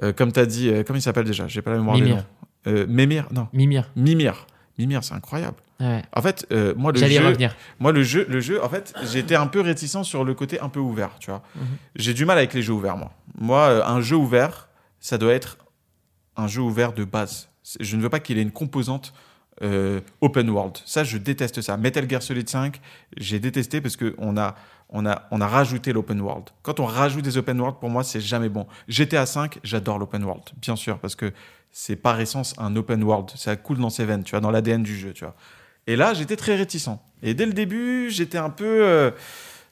euh, 0.03 0.13
comme 0.13 0.33
tu 0.33 0.41
as 0.41 0.47
dit, 0.47 0.69
euh, 0.71 0.83
comment 0.85 0.99
il 0.99 1.03
s'appelle 1.03 1.25
déjà? 1.27 1.47
J'ai 1.47 1.63
pas 1.63 1.71
la 1.73 1.77
mémoire 1.79 1.97
des 1.97 2.03
Mimir. 2.03 2.17
noms. 2.17 2.73
Euh, 2.73 2.87
Mémir, 2.89 3.27
non, 3.31 3.47
Mimir. 3.53 3.91
Mimir. 3.95 4.47
Mimir, 4.79 5.05
c'est 5.05 5.15
incroyable. 5.15 5.57
Ouais. 5.79 6.03
En 6.15 6.23
fait, 6.23 6.47
euh, 6.53 6.75
moi, 6.77 6.91
le 6.91 6.99
J'allais 6.99 7.15
y 7.15 7.19
jeu, 7.19 7.27
revenir. 7.27 7.55
Moi, 7.81 7.93
le 7.93 8.03
jeu, 8.03 8.27
le 8.29 8.41
jeu, 8.41 8.63
en 8.65 8.69
fait, 8.69 8.95
j'étais 9.13 9.37
un 9.37 9.47
peu 9.47 9.61
réticent 9.61 10.03
sur 10.03 10.25
le 10.25 10.35
côté 10.35 10.59
un 10.61 10.69
peu 10.71 10.81
ouvert, 10.81 11.11
tu 11.21 11.31
vois. 11.31 11.43
Mhm. 11.55 11.63
J'ai 11.97 12.15
du 12.15 12.25
mal 12.25 12.39
avec 12.39 12.55
les 12.55 12.63
jeux 12.63 12.73
ouverts, 12.73 12.97
moi. 12.97 13.13
Moi, 13.39 13.61
euh, 13.61 13.83
un 13.87 14.01
jeu 14.01 14.17
ouvert, 14.17 14.69
ça 15.01 15.17
doit 15.19 15.33
être 15.35 15.59
un 16.37 16.47
jeu 16.49 16.61
ouvert 16.63 16.93
de 16.93 17.05
base. 17.05 17.49
Je 17.81 17.97
ne 17.97 18.03
veux 18.03 18.11
pas 18.11 18.21
qu'il 18.21 18.39
ait 18.39 18.43
une 18.43 18.53
composante 18.53 19.13
euh, 19.63 20.01
open 20.21 20.51
world. 20.51 20.79
Ça, 20.85 21.03
je 21.05 21.19
déteste 21.19 21.61
ça. 21.63 21.77
Metal 21.77 22.09
Gear 22.09 22.23
Solid 22.23 22.49
5, 22.49 22.81
j'ai 23.17 23.41
détesté 23.41 23.81
parce 23.81 23.97
qu'on 23.97 24.37
a, 24.37 24.55
on 24.91 25.07
a, 25.07 25.23
on 25.31 25.41
a 25.41 25.47
rajouté 25.47 25.93
l'open 25.93 26.21
world. 26.21 26.51
Quand 26.63 26.79
on 26.81 26.85
rajoute 26.85 27.25
des 27.25 27.39
open 27.39 27.61
world, 27.61 27.79
pour 27.81 27.89
moi, 27.89 28.05
c'est 28.05 28.21
jamais 28.21 28.49
bon. 28.49 28.67
GTA 28.89 29.27
5, 29.27 29.59
j'adore 29.65 29.99
l'open 29.99 30.23
world, 30.25 30.45
bien 30.61 30.77
sûr, 30.77 30.99
parce 30.99 31.17
que 31.17 31.33
c'est 31.73 31.97
par 31.97 32.21
essence 32.21 32.55
un 32.59 32.75
open 32.77 33.03
world. 33.03 33.31
Ça 33.35 33.57
coule 33.57 33.79
dans 33.79 33.91
ses 33.91 34.05
veines, 34.05 34.25
tu 34.25 34.33
vois, 34.33 34.41
dans 34.41 34.51
l'ADN 34.51 34.83
du 34.83 34.97
jeu, 34.97 35.13
tu 35.13 35.25
vois. 35.25 35.35
Et 35.87 35.97
là, 35.97 36.15
j'étais 36.15 36.37
très 36.37 36.57
réticent. 36.57 36.99
Et 37.23 37.35
dès 37.35 37.47
le 37.47 37.53
début, 37.53 38.11
j'étais 38.11 38.39
un 38.39 38.51
peu. 38.51 38.65
euh, 38.85 39.11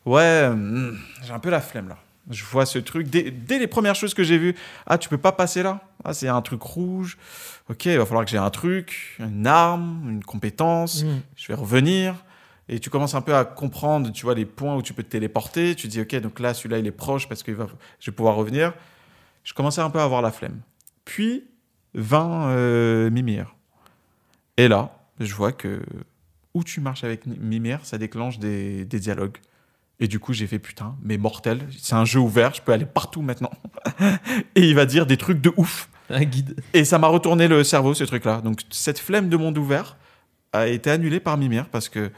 ouais, 0.06 0.48
hmm, 0.48 0.96
j'ai 1.22 1.32
un 1.32 1.38
peu 1.38 1.50
la 1.50 1.60
flemme 1.60 1.88
là. 1.88 1.98
Je 2.30 2.42
vois 2.44 2.64
ce 2.64 2.78
truc. 2.78 3.08
Dès, 3.10 3.30
dès 3.30 3.58
les 3.58 3.66
premières 3.66 3.94
choses 3.94 4.14
que 4.14 4.24
j'ai 4.24 4.38
vues, 4.38 4.54
ah, 4.86 4.96
tu 4.96 5.10
peux 5.10 5.18
pas 5.18 5.32
passer 5.32 5.62
là? 5.62 5.80
Ah, 6.04 6.14
c'est 6.14 6.28
un 6.28 6.40
truc 6.40 6.62
rouge. 6.62 7.18
Ok, 7.70 7.86
il 7.86 7.96
va 7.96 8.04
falloir 8.04 8.24
que 8.24 8.30
j'ai 8.30 8.38
un 8.38 8.50
truc, 8.50 9.16
une 9.18 9.46
arme, 9.46 10.06
une 10.10 10.24
compétence. 10.24 11.02
Mm. 11.04 11.20
Je 11.36 11.48
vais 11.48 11.54
revenir. 11.54 12.24
Et 12.68 12.78
tu 12.78 12.90
commences 12.90 13.14
un 13.14 13.20
peu 13.20 13.34
à 13.34 13.44
comprendre, 13.44 14.10
tu 14.12 14.24
vois, 14.24 14.34
les 14.34 14.44
points 14.46 14.76
où 14.76 14.82
tu 14.82 14.92
peux 14.92 15.02
te 15.02 15.10
téléporter. 15.10 15.74
Tu 15.74 15.88
dis, 15.88 16.00
ok, 16.00 16.14
donc 16.16 16.40
là, 16.40 16.54
celui-là, 16.54 16.78
il 16.78 16.86
est 16.86 16.92
proche 16.92 17.28
parce 17.28 17.42
que 17.42 17.52
va... 17.52 17.66
je 18.00 18.10
vais 18.10 18.14
pouvoir 18.14 18.36
revenir. 18.36 18.74
Je 19.44 19.52
commençais 19.54 19.80
un 19.80 19.90
peu 19.90 19.98
à 19.98 20.04
avoir 20.04 20.22
la 20.22 20.32
flemme. 20.32 20.60
Puis, 21.04 21.44
20 21.94 22.48
euh, 22.48 23.10
Mimir. 23.10 23.54
Et 24.56 24.68
là, 24.68 24.96
je 25.20 25.34
vois 25.34 25.52
que 25.52 25.82
où 26.54 26.62
tu 26.62 26.80
marches 26.80 27.04
avec 27.04 27.26
Mimir, 27.26 27.80
ça 27.82 27.98
déclenche 27.98 28.38
des, 28.38 28.84
des 28.84 29.00
dialogues. 29.00 29.38
Et 30.00 30.08
du 30.08 30.18
coup, 30.18 30.32
j'ai 30.32 30.46
fait 30.46 30.58
putain, 30.58 30.96
mais 31.02 31.18
mortel, 31.18 31.66
c'est 31.78 31.94
un 31.94 32.04
jeu 32.04 32.20
ouvert, 32.20 32.54
je 32.54 32.62
peux 32.62 32.72
aller 32.72 32.86
partout 32.86 33.22
maintenant. 33.22 33.50
et 34.54 34.68
il 34.68 34.74
va 34.74 34.86
dire 34.86 35.06
des 35.06 35.16
trucs 35.16 35.40
de 35.40 35.52
ouf. 35.56 35.88
Un 36.10 36.24
guide. 36.24 36.60
Et 36.72 36.84
ça 36.84 36.98
m'a 36.98 37.06
retourné 37.08 37.48
le 37.48 37.64
cerveau, 37.64 37.94
ce 37.94 38.04
truc-là. 38.04 38.40
Donc, 38.40 38.60
cette 38.70 38.98
flemme 38.98 39.28
de 39.28 39.36
monde 39.36 39.56
ouvert 39.58 39.96
a 40.52 40.66
été 40.68 40.90
annulée 40.90 41.20
par 41.20 41.36
Mimir 41.36 41.68
parce 41.70 41.88
que 41.88 42.10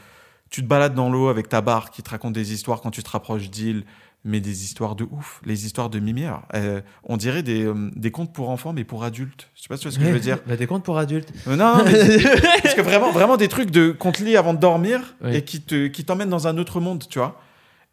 tu 0.51 0.63
te 0.63 0.67
balades 0.67 0.95
dans 0.95 1.11
l'eau 1.11 1.29
avec 1.29 1.49
ta 1.49 1.61
barre 1.61 1.91
qui 1.91 2.03
te 2.03 2.11
raconte 2.11 2.33
des 2.35 2.53
histoires 2.53 2.81
quand 2.81 2.91
tu 2.91 3.03
te 3.03 3.11
rapproches 3.11 3.51
d'îles, 3.51 3.85
mais 4.25 4.41
des 4.41 4.65
histoires 4.65 4.97
de 4.97 5.05
ouf. 5.05 5.41
Les 5.45 5.67
histoires 5.67 5.89
de 5.89 6.01
Mimir, 6.01 6.43
euh, 6.55 6.81
on 7.05 7.17
dirait 7.17 7.43
des, 7.45 7.65
euh, 7.65 7.91
des 7.95 8.11
contes 8.11 8.33
pour 8.33 8.51
enfants, 8.51 8.73
mais 8.73 8.83
pour 8.85 9.05
adultes. 9.05 9.51
Je 9.55 9.63
sais 9.63 9.69
pas 9.69 9.77
si 9.77 9.83
tu 9.83 9.89
vois 9.89 9.95
ce 9.95 9.99
que 10.01 10.05
je 10.05 10.11
veux 10.11 10.21
dire. 10.21 10.39
Bah, 10.47 10.57
des 10.57 10.67
comptes 10.67 10.85
pour 10.85 10.99
adultes. 10.99 11.33
Euh, 11.47 11.55
non, 11.57 11.83
mais 11.85 12.19
parce 12.63 12.75
que 12.75 12.81
vraiment, 12.83 13.13
vraiment 13.13 13.37
des 13.37 13.49
trucs 13.49 13.71
de 13.71 13.93
qu'on 13.93 14.11
te 14.13 14.23
lit 14.23 14.37
avant 14.37 14.53
de 14.55 14.59
dormir 14.59 15.15
Oui. 15.23 15.37
et 15.37 15.43
qui 15.43 15.61
te 15.61 15.87
qui 15.87 16.05
t'emmènent 16.05 16.29
dans 16.31 16.49
un 16.49 16.59
autre 16.59 16.81
monde, 16.81 17.05
tu 17.09 17.19
vois. 17.21 17.41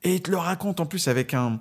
Et 0.03 0.15
il 0.15 0.21
te 0.21 0.31
le 0.31 0.37
raconte 0.37 0.79
en 0.79 0.85
plus 0.85 1.07
avec 1.07 1.33
un 1.33 1.59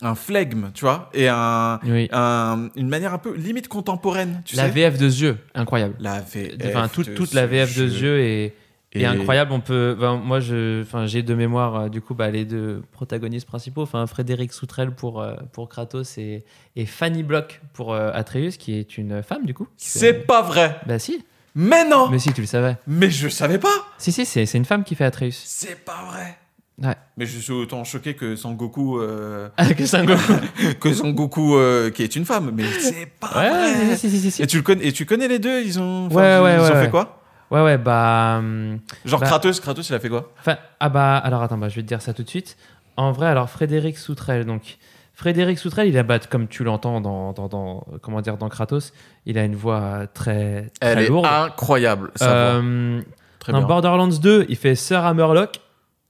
un 0.00 0.14
flegme, 0.14 0.70
tu 0.74 0.82
vois, 0.84 1.10
et 1.12 1.28
un, 1.28 1.80
Oui. 1.84 2.08
un- 2.12 2.68
une 2.76 2.88
manière 2.88 3.12
un 3.14 3.18
peu 3.18 3.34
limite 3.34 3.68
contemporaine, 3.68 4.42
tu 4.44 4.54
la 4.56 4.64
sais. 4.64 4.70
VF 4.70 4.98
de 4.98 5.08
jeu, 5.08 5.38
incroyable. 5.54 5.94
La 5.98 6.20
VF. 6.20 6.54
Enfin, 6.66 6.88
toute, 6.88 7.08
de 7.10 7.14
toute 7.14 7.34
la 7.34 7.46
VF 7.46 7.76
de 7.76 7.88
jeu 7.88 8.20
est, 8.20 8.54
est 8.92 9.04
incroyable. 9.04 9.50
On 9.52 9.60
peut, 9.60 9.96
ben, 9.98 10.16
moi, 10.16 10.38
je, 10.40 10.82
enfin, 10.82 11.06
j'ai 11.06 11.22
de 11.22 11.34
mémoire 11.34 11.74
euh, 11.76 11.88
du 11.88 12.00
coup 12.00 12.14
bah, 12.14 12.30
les 12.30 12.44
deux 12.44 12.82
protagonistes 12.92 13.46
principaux, 13.46 13.82
enfin 13.82 14.06
Frédéric 14.06 14.52
Soutrel 14.52 14.92
pour 14.92 15.20
euh, 15.20 15.34
pour 15.52 15.68
Kratos 15.68 16.16
et, 16.16 16.44
et 16.76 16.86
Fanny 16.86 17.22
Block 17.24 17.60
pour 17.72 17.92
euh, 17.92 18.10
Atreus, 18.14 18.56
qui 18.56 18.74
est 18.74 18.98
une 18.98 19.22
femme 19.22 19.44
du 19.46 19.52
coup. 19.54 19.66
C'est 19.76 19.98
fait- 20.14 20.26
pas 20.26 20.42
vrai. 20.42 20.78
Bah 20.86 20.98
si. 21.00 21.24
Mais 21.56 21.84
non. 21.88 22.08
Mais 22.08 22.20
si, 22.20 22.32
tu 22.32 22.40
le 22.40 22.46
savais. 22.46 22.76
Mais 22.86 23.10
je 23.10 23.28
savais 23.28 23.58
pas. 23.58 23.74
Si 23.98 24.12
si, 24.12 24.24
c'est 24.24 24.46
c'est 24.46 24.58
une 24.58 24.64
femme 24.64 24.84
qui 24.84 24.94
fait 24.94 25.04
Atreus. 25.04 25.34
C'est 25.44 25.84
pas 25.84 26.04
vrai. 26.10 26.38
Ouais. 26.82 26.94
Mais 27.16 27.26
je 27.26 27.38
suis 27.38 27.52
autant 27.52 27.82
choqué 27.82 28.14
que 28.14 28.36
Sangoku, 28.36 29.00
euh, 29.00 29.48
que 29.76 29.84
Sangoku. 29.86 30.32
que 30.80 30.92
Sangoku 30.92 31.56
euh, 31.56 31.90
qui 31.90 32.02
est 32.04 32.14
une 32.14 32.24
femme. 32.24 32.52
Mais 32.54 32.64
c'est 32.78 33.06
pas 33.18 33.26
vrai. 33.28 33.50
ouais, 33.50 33.96
si, 33.96 34.08
si, 34.10 34.20
si, 34.20 34.30
si. 34.30 34.42
Et 34.42 34.46
tu 34.46 34.58
le 34.58 34.62
connais, 34.62 34.86
et 34.86 34.92
tu 34.92 35.04
connais 35.04 35.26
les 35.28 35.38
deux 35.40 35.60
Ils 35.62 35.80
ont, 35.80 36.06
enfin, 36.06 36.14
Ouais, 36.16 36.22
ouais, 36.22 36.54
ils 36.56 36.60
ouais, 36.60 36.70
ont 36.70 36.74
ouais. 36.74 36.84
fait 36.84 36.90
quoi? 36.90 37.20
Ouais, 37.50 37.62
ouais, 37.62 37.78
bah. 37.78 38.36
hum, 38.38 38.78
Genre 39.04 39.18
Bah- 39.20 39.26
Kratos, 39.26 39.58
Kratos, 39.60 39.88
il 39.88 39.94
a 39.94 39.98
fait 40.00 40.08
quoi? 40.08 40.32
Ah 40.80 40.88
bah, 40.88 41.16
alors 41.16 41.42
attends, 41.42 41.58
bah, 41.58 41.68
je 41.68 41.76
vais 41.76 41.82
te 41.82 41.88
dire 41.88 42.02
ça 42.02 42.12
tout 42.14 42.22
de 42.22 42.28
suite. 42.28 42.56
En 42.96 43.10
vrai, 43.10 43.26
alors 43.26 43.48
Frédéric 43.50 43.96
Soutrel, 43.98 44.44
donc 44.44 44.76
Frédéric 45.14 45.58
Soutrel, 45.58 45.88
il 45.88 45.98
a, 45.98 46.02
bah, 46.04 46.18
comme 46.20 46.46
tu 46.46 46.62
l'entends 46.62 47.00
dans, 47.00 47.32
dans, 47.32 47.48
dans- 47.48 47.84
comment 48.02 48.20
dire, 48.20 48.36
dans 48.36 48.48
Kratos, 48.48 48.92
il 49.26 49.36
a 49.38 49.44
une 49.44 49.56
voix 49.56 50.06
très, 50.14 50.70
très 50.80 50.90
Elle 50.92 50.98
est 51.00 51.08
lourde. 51.08 51.26
incroyable. 51.26 52.10
Va. 52.20 52.26
Euh, 52.28 53.00
Très 53.40 53.52
dans 53.52 53.58
bien. 53.58 53.66
Borderlands 53.68 54.06
2, 54.08 54.46
il 54.48 54.56
fait 54.56 54.74
Sir 54.74 55.04
Hammerlock. 55.04 55.60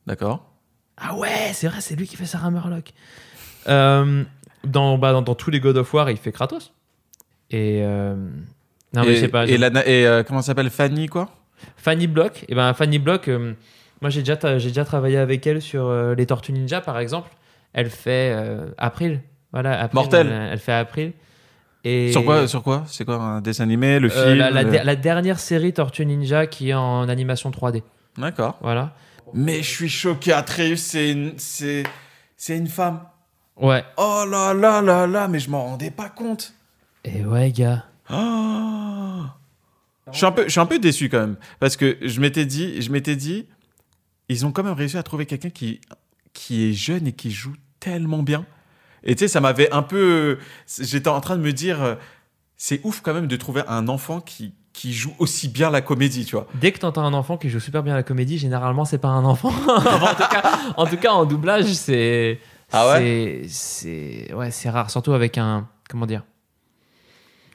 D'accord. 0.06 0.47
Ah 1.00 1.14
ouais, 1.14 1.50
c'est 1.52 1.68
vrai, 1.68 1.80
c'est 1.80 1.96
lui 1.96 2.06
qui 2.06 2.16
fait 2.16 2.26
Sir 2.26 2.44
Hammerlock. 2.44 2.92
Euh, 3.68 4.24
dans, 4.64 4.98
bah, 4.98 5.12
dans, 5.12 5.22
dans 5.22 5.34
tous 5.34 5.50
les 5.50 5.60
God 5.60 5.76
of 5.76 5.92
War, 5.94 6.10
il 6.10 6.16
fait 6.16 6.32
Kratos. 6.32 6.72
Et. 7.50 7.80
euh, 7.82 8.14
non, 8.94 9.02
mais 9.02 9.08
et, 9.12 9.14
je 9.16 9.20
sais 9.20 9.28
pas. 9.28 9.46
Et, 9.46 9.58
la, 9.58 9.68
et 9.86 10.06
euh, 10.06 10.22
comment 10.22 10.42
s'appelle 10.42 10.70
Fanny, 10.70 11.06
quoi? 11.06 11.30
Fanny 11.76 12.06
Block, 12.06 12.44
et 12.48 12.54
ben 12.54 12.72
Fanny 12.72 13.00
Block, 13.00 13.28
moi 14.00 14.10
j'ai 14.10 14.22
déjà, 14.22 14.58
j'ai 14.58 14.68
déjà 14.68 14.84
travaillé 14.84 15.16
avec 15.16 15.44
elle 15.44 15.60
sur 15.60 15.92
les 16.14 16.24
Tortues 16.24 16.52
Ninja 16.52 16.80
par 16.80 17.00
exemple. 17.00 17.30
Elle 17.72 17.90
fait 17.90 18.32
April, 18.78 19.20
voilà. 19.52 19.80
April, 19.80 19.94
Mortel. 19.96 20.26
Elle, 20.28 20.52
elle 20.52 20.58
fait 20.60 20.72
April. 20.72 21.12
Et 21.82 22.12
Sur 22.12 22.24
quoi 22.24 22.46
Sur 22.46 22.62
quoi? 22.62 22.84
C'est 22.86 23.04
quoi 23.04 23.16
un 23.16 23.40
dessin 23.40 23.64
animé, 23.64 23.98
le 23.98 24.08
film 24.08 24.34
la, 24.36 24.50
la 24.62 24.96
dernière 24.96 25.40
série 25.40 25.72
Tortues 25.72 26.06
Ninja 26.06 26.46
qui 26.46 26.70
est 26.70 26.74
en 26.74 27.08
animation 27.08 27.50
3D. 27.50 27.82
D'accord. 28.16 28.56
Voilà. 28.60 28.92
Mais 29.34 29.62
je 29.62 29.68
suis 29.68 29.88
choqué. 29.88 30.32
Atreus, 30.32 30.80
c'est 30.80 31.10
une, 31.10 31.38
c'est, 31.38 31.84
c'est 32.36 32.56
une 32.56 32.68
femme. 32.68 33.00
Ouais. 33.56 33.84
Oh 33.96 34.24
là 34.28 34.54
là 34.54 34.80
là 34.80 35.06
là, 35.06 35.28
mais 35.28 35.40
je 35.40 35.50
m'en 35.50 35.64
rendais 35.64 35.90
pas 35.90 36.08
compte. 36.08 36.54
Et 37.04 37.24
ouais, 37.24 37.50
gars. 37.50 37.84
Oh 38.10 39.24
je 40.10 40.16
suis 40.16 40.26
un 40.26 40.32
peu, 40.32 40.44
je 40.44 40.50
suis 40.50 40.60
un 40.60 40.66
peu 40.66 40.78
déçu 40.78 41.10
quand 41.10 41.20
même 41.20 41.36
parce 41.60 41.76
que 41.76 41.98
je 42.00 42.20
m'étais 42.20 42.46
dit, 42.46 42.80
je 42.80 42.90
m'étais 42.90 43.14
dit, 43.16 43.46
ils 44.30 44.46
ont 44.46 44.52
quand 44.52 44.62
même 44.62 44.74
réussi 44.74 44.96
à 44.96 45.02
trouver 45.02 45.26
quelqu'un 45.26 45.50
qui, 45.50 45.80
qui 46.32 46.70
est 46.70 46.72
jeune 46.72 47.06
et 47.06 47.12
qui 47.12 47.30
joue 47.30 47.54
tellement 47.78 48.22
bien. 48.22 48.46
Et 49.02 49.14
tu 49.14 49.20
sais, 49.20 49.28
ça 49.28 49.40
m'avait 49.40 49.70
un 49.70 49.82
peu, 49.82 50.38
j'étais 50.80 51.08
en 51.08 51.20
train 51.20 51.36
de 51.36 51.42
me 51.42 51.52
dire, 51.52 51.98
c'est 52.56 52.80
ouf 52.84 53.00
quand 53.02 53.12
même 53.12 53.26
de 53.26 53.36
trouver 53.36 53.62
un 53.68 53.86
enfant 53.88 54.20
qui, 54.20 54.54
qui 54.78 54.92
joue 54.92 55.12
aussi 55.18 55.48
bien 55.48 55.70
la 55.70 55.80
comédie, 55.80 56.24
tu 56.24 56.36
vois. 56.36 56.46
Dès 56.54 56.70
que 56.70 56.78
t'entends 56.78 57.02
un 57.04 57.12
enfant 57.14 57.36
qui 57.36 57.50
joue 57.50 57.58
super 57.58 57.82
bien 57.82 57.94
la 57.96 58.04
comédie, 58.04 58.38
généralement 58.38 58.84
c'est 58.84 58.98
pas 58.98 59.08
un 59.08 59.24
enfant. 59.24 59.50
En, 59.66 60.14
tout 60.14 60.28
cas, 60.30 60.42
en 60.76 60.86
tout 60.86 60.96
cas, 60.96 61.10
en 61.12 61.24
doublage, 61.24 61.64
c'est. 61.72 62.38
Ah 62.72 62.94
c'est- 62.98 63.42
C'est 63.48 64.32
ouais, 64.34 64.50
c'est 64.52 64.70
rare, 64.70 64.90
surtout 64.90 65.12
avec 65.14 65.36
un. 65.36 65.66
Comment 65.90 66.06
dire 66.06 66.22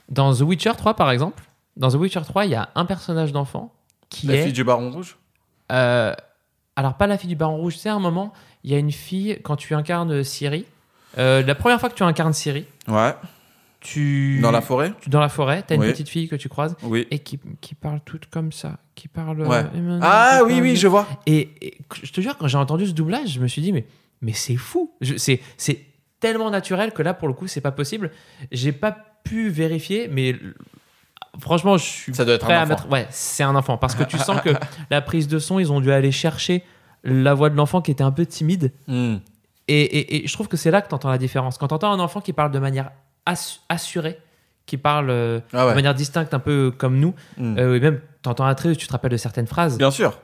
Dans 0.10 0.34
The 0.36 0.42
Witcher 0.42 0.74
3, 0.78 0.96
par 0.96 1.12
exemple, 1.12 1.44
dans 1.78 1.90
The 1.90 1.96
Witcher 1.96 2.22
3, 2.28 2.46
il 2.46 2.52
y 2.52 2.56
a 2.56 2.70
un 2.76 2.86
personnage 2.86 3.32
d'enfant 3.32 3.72
qui 4.10 4.28
La 4.28 4.36
est. 4.36 4.44
fille 4.44 4.54
du 4.54 4.64
Baron 4.64 4.92
Rouge? 4.92 5.16
Euh, 5.72 6.14
alors, 6.76 6.96
pas 6.96 7.08
la 7.08 7.18
fille 7.18 7.30
du 7.30 7.36
Baron 7.36 7.58
Rouge, 7.58 7.78
c'est 7.78 7.90
un 7.90 8.00
moment, 8.00 8.34
il 8.64 8.72
y 8.72 8.76
a 8.76 8.80
une 8.80 8.92
fille, 8.92 9.40
quand 9.44 9.56
tu 9.56 9.74
incarnes 9.76 10.24
Ciri, 10.24 10.66
euh, 11.18 11.42
la 11.44 11.56
première 11.56 11.80
fois 11.80 11.90
que 11.90 11.96
tu 11.96 12.04
incarnes 12.04 12.34
Ciri, 12.34 12.66
Ouais. 12.88 13.14
Tu. 13.84 14.40
Dans 14.42 14.52
la 14.52 14.62
forêt? 14.62 14.94
Tu- 15.02 15.10
dans 15.10 15.20
la 15.20 15.30
forêt, 15.30 15.64
t'as 15.68 15.76
une 15.76 15.82
Oui. 15.82 15.92
petite 15.92 16.10
fille 16.10 16.28
que 16.28 16.36
tu 16.36 16.50
croises 16.50 16.76
Oui. 16.84 17.06
et 17.12 17.20
qui, 17.20 17.40
qui 17.62 17.76
parle 17.76 18.00
toute 18.06 18.26
comme 18.28 18.52
ça, 18.52 18.80
qui 18.96 19.08
parle. 19.08 19.42
Ouais. 19.42 19.64
euh, 19.76 20.00
Ah 20.02 20.42
oui, 20.46 20.60
oui, 20.62 20.76
je 20.76 20.88
vois. 20.88 21.08
Et, 21.28 21.50
et 21.62 21.78
je 22.02 22.12
te 22.12 22.22
jure, 22.22 22.38
quand 22.38 22.48
j'ai 22.48 22.58
entendu 22.58 22.88
ce 22.88 22.94
doublage, 22.94 23.30
je 23.30 23.40
me 23.40 23.48
suis 23.48 23.62
dit, 23.62 23.72
mais, 23.74 23.86
mais 24.22 24.34
c'est 24.34 24.56
fou. 24.56 24.92
C'est 25.18 25.42
c'est 25.58 25.82
tellement 26.20 26.50
naturel 26.50 26.92
que 26.94 27.04
là, 27.04 27.14
pour 27.14 27.28
le 27.28 27.34
coup, 27.34 27.48
c'est 27.48 27.62
pas 27.62 27.72
possible. 27.74 28.10
J'ai 28.52 28.72
pas 28.72 28.96
pu 29.24 29.50
vérifier, 29.50 30.08
mais 30.10 30.36
franchement, 31.40 31.78
je 31.78 31.84
suis 31.84 32.14
Ça 32.16 32.26
doit 32.26 32.36
être 32.36 32.42
prêt 32.46 32.54
un 32.56 32.62
à 32.62 32.66
mettre. 32.66 32.90
Ouais, 32.90 33.08
c'est 33.10 33.44
un 33.44 33.56
enfant. 33.56 33.78
Parce 33.78 33.96
que 33.96 34.04
tu 34.04 34.18
sens 34.20 34.40
que 34.42 34.50
la 34.90 35.02
prise 35.02 35.28
de 35.28 35.40
son, 35.40 35.60
ils 35.60 35.72
ont 35.72 35.82
dû 35.82 35.92
aller 35.92 36.12
chercher 36.12 36.64
la 37.04 37.34
voix 37.34 37.50
de 37.50 37.56
l'enfant 37.56 37.82
qui 37.82 37.92
était 37.92 38.04
un 38.04 38.12
peu 38.12 38.26
timide. 38.26 38.72
Hmm. 38.88 39.18
Et, 39.68 39.82
et- 39.82 40.24
et 40.24 40.28
je 40.28 40.34
trouve 40.34 40.48
que 40.48 40.58
c'est 40.58 40.72
là 40.72 40.82
que 40.82 40.90
tu 40.90 40.96
entends 40.96 41.10
la 41.10 41.18
différence. 41.18 41.58
Quand 41.58 41.68
tu 41.70 41.74
entends 41.74 41.92
un 41.92 42.00
enfant 42.00 42.22
qui 42.22 42.34
parle 42.34 42.52
de 42.52 42.60
manière 42.60 42.92
assu- 43.26 43.60
assurée, 43.70 44.20
qui 44.66 44.78
parle 44.78 45.10
euh, 45.10 45.40
Ah 45.54 45.70
de 45.70 45.74
manière 45.76 45.94
distincte, 45.94 46.34
un 46.34 46.40
peu 46.40 46.72
comme 46.78 47.00
nous, 47.00 47.14
Hmm. 47.38 47.58
euh, 47.58 47.76
et 47.76 47.80
même 47.80 48.00
tu 48.22 48.30
entends 48.30 48.46
un 48.46 48.56
trait, 48.56 48.76
tu 48.76 48.88
te 48.88 48.92
rappelles 48.92 49.12
de 49.12 49.18
certaines 49.18 49.48
phrases 49.48 49.78
Bien 49.78 49.92
sûr. 49.92 50.20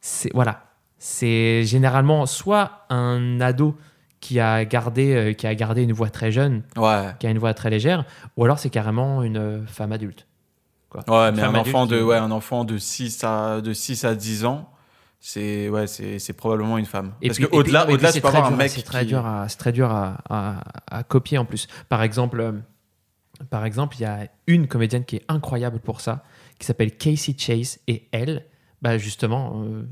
c'est 0.00 0.30
voilà 0.34 0.64
c'est 0.98 1.64
généralement 1.64 2.26
soit 2.26 2.84
un 2.90 3.40
ado 3.40 3.76
qui 4.20 4.38
a 4.38 4.64
gardé 4.64 5.14
euh, 5.14 5.32
qui 5.32 5.46
a 5.46 5.54
gardé 5.54 5.82
une 5.82 5.92
voix 5.92 6.10
très 6.10 6.30
jeune 6.30 6.62
Ouais. 6.76 7.06
qui 7.18 7.26
a 7.26 7.30
une 7.30 7.38
voix 7.38 7.54
très 7.54 7.70
légère 7.70 8.04
ou 8.36 8.44
alors 8.44 8.58
c'est 8.58 8.70
carrément 8.70 9.22
une 9.22 9.66
femme 9.66 9.90
adulte 9.92 10.26
quoi. 10.90 11.02
Ouais, 11.08 11.30
Une 11.30 11.36
mais 11.36 11.42
un 11.42 11.54
enfant, 11.54 11.86
de, 11.86 11.96
qui- 11.96 12.02
ouais, 12.04 12.16
un 12.18 12.30
enfant 12.30 12.64
de 12.64 12.76
6 12.78 13.24
à, 13.24 13.60
de 13.62 13.72
6 13.72 14.04
à 14.04 14.14
10 14.14 14.44
ans, 14.44 14.70
c'est 15.24 15.68
ouais, 15.68 15.86
c'est 15.86 16.32
probablement 16.32 16.78
une 16.78 16.84
femme. 16.84 17.12
et 17.22 17.28
Parce 17.28 17.38
puis- 17.38 17.46
que 17.48 17.54
au-delà, 17.54 17.88
au-delà, 17.88 18.10
c'est 18.10 18.24
avoir 18.24 18.44
un 18.46 18.48
dur- 18.48 18.56
mec 18.58 18.70
c'est 18.70 18.82
très 18.82 19.02
qui- 19.02 19.06
dur 19.06 19.24
à 19.24 19.48
c'est 19.48 19.56
très 19.56 19.70
dur 19.72 19.88
à, 19.90 20.18
à- 20.28 20.62
à 20.98 21.02
copier 21.04 21.38
en 21.38 21.44
plus 21.44 21.68
par 21.88 22.02
exemple 22.02 22.40
euh, 22.40 22.52
par 23.48 23.64
exemple 23.64 23.96
il 23.98 24.02
y 24.02 24.04
a 24.04 24.26
une 24.48 24.66
comédienne 24.66 25.04
qui 25.04 25.16
est 25.16 25.24
incroyable 25.28 25.78
pour 25.78 26.00
ça 26.00 26.24
qui 26.58 26.66
s'appelle 26.66 26.96
Casey 26.96 27.34
Chase 27.38 27.78
et 27.86 28.08
elle 28.10 28.44
bah 28.82 28.98
justement 28.98 29.62
euh, 29.64 29.84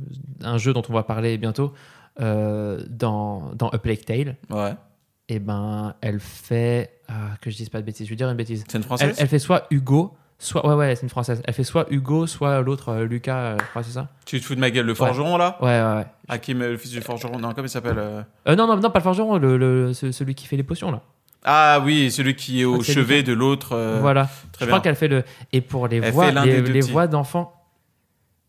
un 0.43 0.59
jeu 0.59 0.73
dont 0.73 0.83
on 0.89 0.93
va 0.93 1.05
parler 1.05 1.39
bientôt 1.39 1.73
euh, 2.21 2.85
dans 2.91 3.53
dans 3.55 3.69
A 3.69 3.79
Plague 3.79 4.05
Tale 4.05 4.37
Ouais. 4.51 4.75
et 5.29 5.39
ben 5.39 5.95
elle 6.01 6.19
fait 6.19 6.99
ah, 7.09 7.37
que 7.41 7.51
je 7.51 7.57
dise 7.57 7.69
pas 7.69 7.81
de 7.81 7.87
bêtises 7.87 8.07
je 8.07 8.11
vais 8.11 8.17
dire 8.17 8.29
une 8.29 8.37
bêtise 8.37 8.65
C'est 8.67 8.75
une 8.79 8.81
elle, 8.81 8.85
française? 8.85 9.17
elle 9.17 9.29
fait 9.29 9.39
soit 9.39 9.67
Hugo 9.71 10.17
soit 10.43 10.67
ouais 10.67 10.75
ouais 10.75 10.97
c'est 10.97 11.03
une 11.03 11.09
française. 11.11 11.41
Elle 11.45 11.55
fait 11.55 11.63
soit 11.65 11.87
Hugo 11.91 12.27
soit 12.27 12.61
l'autre 12.63 12.89
euh, 12.89 13.05
Lucas 13.07 13.37
euh, 13.37 13.57
je 13.61 13.65
crois 13.67 13.83
c'est 13.85 13.93
ça 13.93 14.09
Tu 14.25 14.41
te 14.41 14.45
fous 14.45 14.55
de 14.57 14.61
ma 14.61 14.71
gueule, 14.71 14.87
le 14.87 14.95
forgeron 14.95 15.37
là 15.37 15.57
ouais 15.61 15.69
ouais 15.81 15.95
ouais. 15.99 16.07
Hakim, 16.29 16.61
euh, 16.63 16.71
le 16.71 16.77
fils 16.79 16.91
du 16.91 17.01
forgeron 17.03 17.39
Non, 17.39 17.53
comment 17.53 17.67
il 17.67 17.71
s'appelle 17.71 17.99
euh 17.99 18.23
Euh, 18.49 18.57
non 18.57 18.67
non 18.67 18.77
non 18.77 18.91
pas 18.91 18.99
le 18.99 19.03
forgeron 19.05 19.37
le, 19.39 19.57
le- 19.59 19.93
ce- 19.93 20.11
celui 20.13 20.35
qui 20.35 20.47
fait 20.47 20.57
les 20.57 20.63
potions 20.65 20.91
là. 20.91 21.03
Ah 21.45 21.81
oui, 21.85 22.11
celui 22.11 22.35
qui 22.37 22.61
est 22.61 22.65
au 22.65 22.83
c'est 22.83 22.93
chevet 22.95 23.23
de 23.23 23.33
l'autre. 23.33 23.73
euh, 23.75 23.99
voilà. 24.01 24.29
Très 24.53 24.65
je 24.65 24.71
crois 24.71 24.81
qu'elle 24.81 24.97
fait 24.97 25.09
le 25.09 25.23
et 25.53 25.61
pour 25.61 25.87
les 25.89 25.99
Elle 25.99 26.13
voix 26.13 26.31
les, 26.31 26.61
les 26.63 26.81
voix 26.81 27.07
d'enfants 27.07 27.53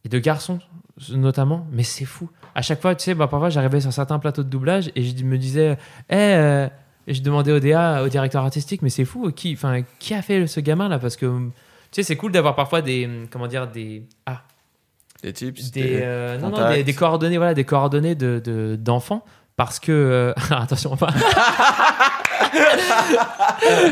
et 0.03 0.09
de 0.09 0.17
garçons 0.17 0.59
notamment 1.11 1.67
mais 1.71 1.83
c'est 1.83 2.05
fou. 2.05 2.29
À 2.55 2.61
chaque 2.61 2.81
fois 2.81 2.95
tu 2.95 3.03
sais 3.03 3.15
bah, 3.15 3.27
parfois 3.27 3.49
j'arrivais 3.49 3.81
sur 3.81 3.91
certains 3.93 4.19
plateaux 4.19 4.43
de 4.43 4.49
doublage 4.49 4.91
et 4.95 5.03
je 5.03 5.23
me 5.23 5.37
disais 5.37 5.77
eh 6.09 6.13
euh, 6.15 6.67
et 7.07 7.13
je 7.13 7.21
demandais 7.21 7.51
au 7.51 7.59
DA 7.59 8.03
au 8.03 8.07
directeur 8.09 8.43
artistique 8.43 8.81
mais 8.81 8.89
c'est 8.89 9.05
fou 9.05 9.31
qui 9.31 9.53
enfin 9.53 9.81
qui 9.99 10.13
a 10.13 10.21
fait 10.21 10.45
ce 10.47 10.59
gamin 10.59 10.87
là 10.89 10.99
parce 10.99 11.15
que 11.15 11.25
sais 11.91 12.03
c'est 12.03 12.15
cool 12.15 12.31
d'avoir 12.31 12.55
parfois 12.55 12.81
des 12.81 13.09
comment 13.31 13.47
dire 13.47 13.67
des 13.67 14.03
ah 14.25 14.41
Des 15.23 15.33
tips. 15.33 15.71
des, 15.71 15.99
euh, 16.01 16.37
non, 16.37 16.49
non, 16.49 16.69
des, 16.71 16.83
des 16.83 16.93
coordonnées 16.93 17.37
voilà 17.37 17.53
des 17.53 17.65
coordonnées 17.65 18.15
de 18.15 18.41
de- 18.43 18.75
d'enfants 18.79 19.23
parce 19.57 19.79
que 19.79 19.91
euh, 19.91 20.33
attention 20.51 20.95
pas 20.97 21.09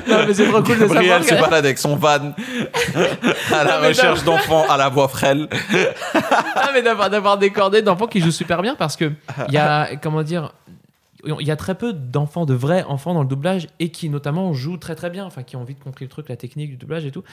non 0.08 0.26
mais 0.28 0.34
c'est 0.34 0.48
trop 0.48 0.62
cool 0.64 0.80
de 0.80 0.86
Gabriel 0.86 1.24
se 1.24 1.30
que- 1.30 1.36
balade 1.42 1.66
avec 1.66 1.78
son 1.78 1.96
van 1.96 2.10
à 3.54 3.64
la 3.64 3.80
Non, 3.82 3.88
recherche 3.88 4.24
d'enfants 4.24 4.66
à 4.70 4.78
la 4.78 4.90
voix 4.90 5.08
frêle. 5.08 5.48
Ah, 6.62 6.72
mais 6.74 6.82
d'avoir, 6.82 7.10
d'avoir 7.10 7.38
des 7.38 7.52
coordonnées 7.52 7.82
d'enfants 7.84 8.08
qui 8.08 8.20
jouent 8.22 8.32
super 8.32 8.62
bien 8.62 8.76
parce 8.76 8.96
que 8.96 9.12
il 9.48 9.54
y 9.54 9.58
a, 9.58 9.96
comment 9.96 10.24
dire, 10.24 10.52
il 11.26 11.46
y 11.48 11.52
a 11.52 11.56
très 11.56 11.74
peu 11.76 11.94
d'enfants, 11.94 12.46
de 12.46 12.54
vrais 12.54 12.84
enfants 12.84 13.14
dans 13.14 13.22
le 13.24 13.28
doublage 13.28 13.68
et 13.80 13.90
qui 13.90 14.10
notamment 14.10 14.54
jouent 14.54 14.78
très 14.78 14.94
très 14.96 15.10
bien, 15.10 15.26
enfin 15.26 15.44
qui 15.44 15.56
ont 15.56 15.64
vite 15.64 15.80
compris 15.80 16.06
le 16.06 16.10
truc, 16.10 16.28
la 16.30 16.36
technique 16.36 16.72
du 16.72 16.76
doublage 16.78 17.06
et 17.06 17.12
tout. 17.12 17.24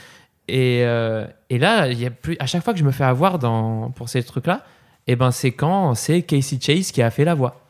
Et, 0.49 0.83
euh, 0.85 1.27
et 1.51 1.59
là, 1.59 1.89
y 1.89 2.07
a 2.07 2.11
plus, 2.11 2.37
à 2.39 2.47
chaque 2.47 2.63
fois 2.63 2.73
que 2.73 2.79
je 2.79 2.85
me 2.85 2.93
fais 2.93 3.05
avoir 3.05 3.39
dans, 3.39 3.91
pour 3.91 4.09
ces 4.09 4.23
trucs-là, 4.23 4.65
et 5.09 5.17
ben 5.17 5.31
c'est 5.31 5.53
quand 5.53 5.95
c'est 5.95 6.23
Casey 6.23 6.59
Chase 6.61 6.93
qui 6.93 7.03
a 7.03 7.11
fait 7.11 7.25
la 7.25 7.35
voix. 7.35 7.61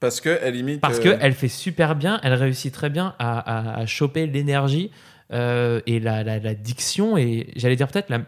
Parce 0.00 0.20
qu'elle 0.20 0.56
imite. 0.56 0.80
Parce 0.80 0.98
euh, 0.98 1.02
qu'elle 1.18 1.32
fait 1.32 1.48
super 1.48 1.94
bien, 1.96 2.20
elle 2.22 2.34
réussit 2.34 2.72
très 2.72 2.90
bien 2.90 3.14
à, 3.18 3.38
à- 3.38 3.80
à 3.80 3.86
choper 3.86 4.26
l'énergie 4.26 4.90
euh, 5.32 5.80
et 5.86 5.98
la, 6.00 6.22
la- 6.24 6.38
la 6.38 6.54
diction 6.54 7.16
et 7.16 7.48
j'allais 7.56 7.76
dire 7.76 7.88
peut-être 7.88 8.10
la, 8.10 8.20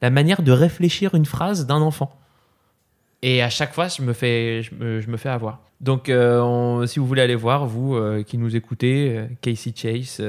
la 0.00 0.10
manière 0.10 0.42
de 0.42 0.52
réfléchir 0.52 1.14
une 1.16 1.26
phrase 1.26 1.66
d'un 1.66 1.80
enfant. 1.80 2.16
Et 3.26 3.42
à 3.42 3.48
chaque 3.48 3.72
fois, 3.72 3.88
je 3.88 4.02
me 4.02 4.12
fais, 4.12 4.62
je 4.62 4.74
me, 4.74 5.00
je 5.00 5.08
me 5.08 5.16
fais 5.16 5.30
avoir. 5.30 5.60
Donc, 5.80 6.10
euh, 6.10 6.40
on- 6.42 6.86
si 6.86 6.98
vous 6.98 7.06
voulez 7.06 7.22
aller 7.22 7.34
voir, 7.34 7.64
vous 7.64 7.94
euh, 7.94 8.22
qui 8.22 8.36
nous 8.36 8.54
écoutez, 8.54 9.16
euh, 9.16 9.26
Casey 9.40 9.72
Chase 9.74 10.22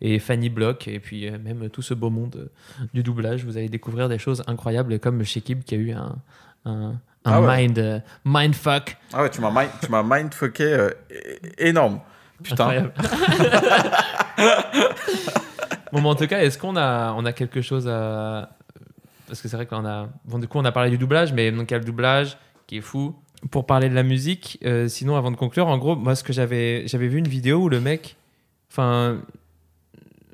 et 0.00 0.18
Fanny 0.18 0.48
Block, 0.48 0.88
et 0.88 0.98
puis 0.98 1.30
même 1.30 1.68
tout 1.70 1.80
ce 1.82 1.94
beau 1.94 2.10
monde 2.10 2.50
du 2.92 3.04
doublage, 3.04 3.44
vous 3.44 3.56
allez 3.56 3.68
découvrir 3.68 4.08
des 4.08 4.18
choses 4.18 4.42
incroyables, 4.48 4.98
comme 4.98 5.22
Shekib 5.22 5.62
qui 5.62 5.76
a 5.76 5.78
eu 5.78 5.92
un, 5.92 6.16
un, 6.64 6.94
un 7.24 7.32
Ah 7.32 7.40
ouais. 7.40 7.68
mind, 7.68 8.02
mindfuck 8.24 8.96
Ah 9.12 9.22
ouais, 9.22 9.30
tu 9.30 9.40
m'as 9.40 9.50
mind, 9.50 9.70
tu 9.80 9.90
m'as 9.92 10.02
mindfucké 10.02 10.88
énorme. 11.58 12.00
Putain. 12.42 12.64
Incroyable. 12.68 12.92
bon, 15.92 16.00
mais 16.00 16.08
en 16.08 16.14
tout 16.16 16.26
cas, 16.26 16.40
est-ce 16.40 16.58
qu'on 16.58 16.76
a, 16.76 17.12
on 17.12 17.24
a 17.24 17.32
quelque 17.32 17.62
chose 17.62 17.86
à. 17.88 18.50
Parce 19.26 19.40
que 19.40 19.48
c'est 19.48 19.56
vrai 19.56 19.66
qu'on 19.66 19.84
a. 19.86 20.08
Bon, 20.24 20.38
du 20.38 20.46
coup, 20.48 20.58
on 20.58 20.64
a 20.64 20.72
parlé 20.72 20.90
du 20.90 20.98
doublage, 20.98 21.32
mais 21.32 21.50
donc 21.50 21.70
il 21.70 21.74
y 21.74 21.76
a 21.76 21.78
le 21.78 21.84
doublage 21.84 22.36
qui 22.66 22.78
est 22.78 22.82
fou. 22.82 23.14
Pour 23.50 23.66
parler 23.66 23.90
de 23.90 23.94
la 23.94 24.02
musique, 24.02 24.58
euh, 24.64 24.88
sinon, 24.88 25.16
avant 25.16 25.30
de 25.30 25.36
conclure, 25.36 25.66
en 25.68 25.76
gros, 25.76 25.96
moi, 25.96 26.14
ce 26.14 26.24
que 26.24 26.32
j'avais, 26.32 26.86
j'avais 26.88 27.08
vu 27.08 27.18
une 27.18 27.28
vidéo 27.28 27.58
où 27.58 27.68
le 27.68 27.80
mec. 27.80 28.16
Enfin. 28.70 29.18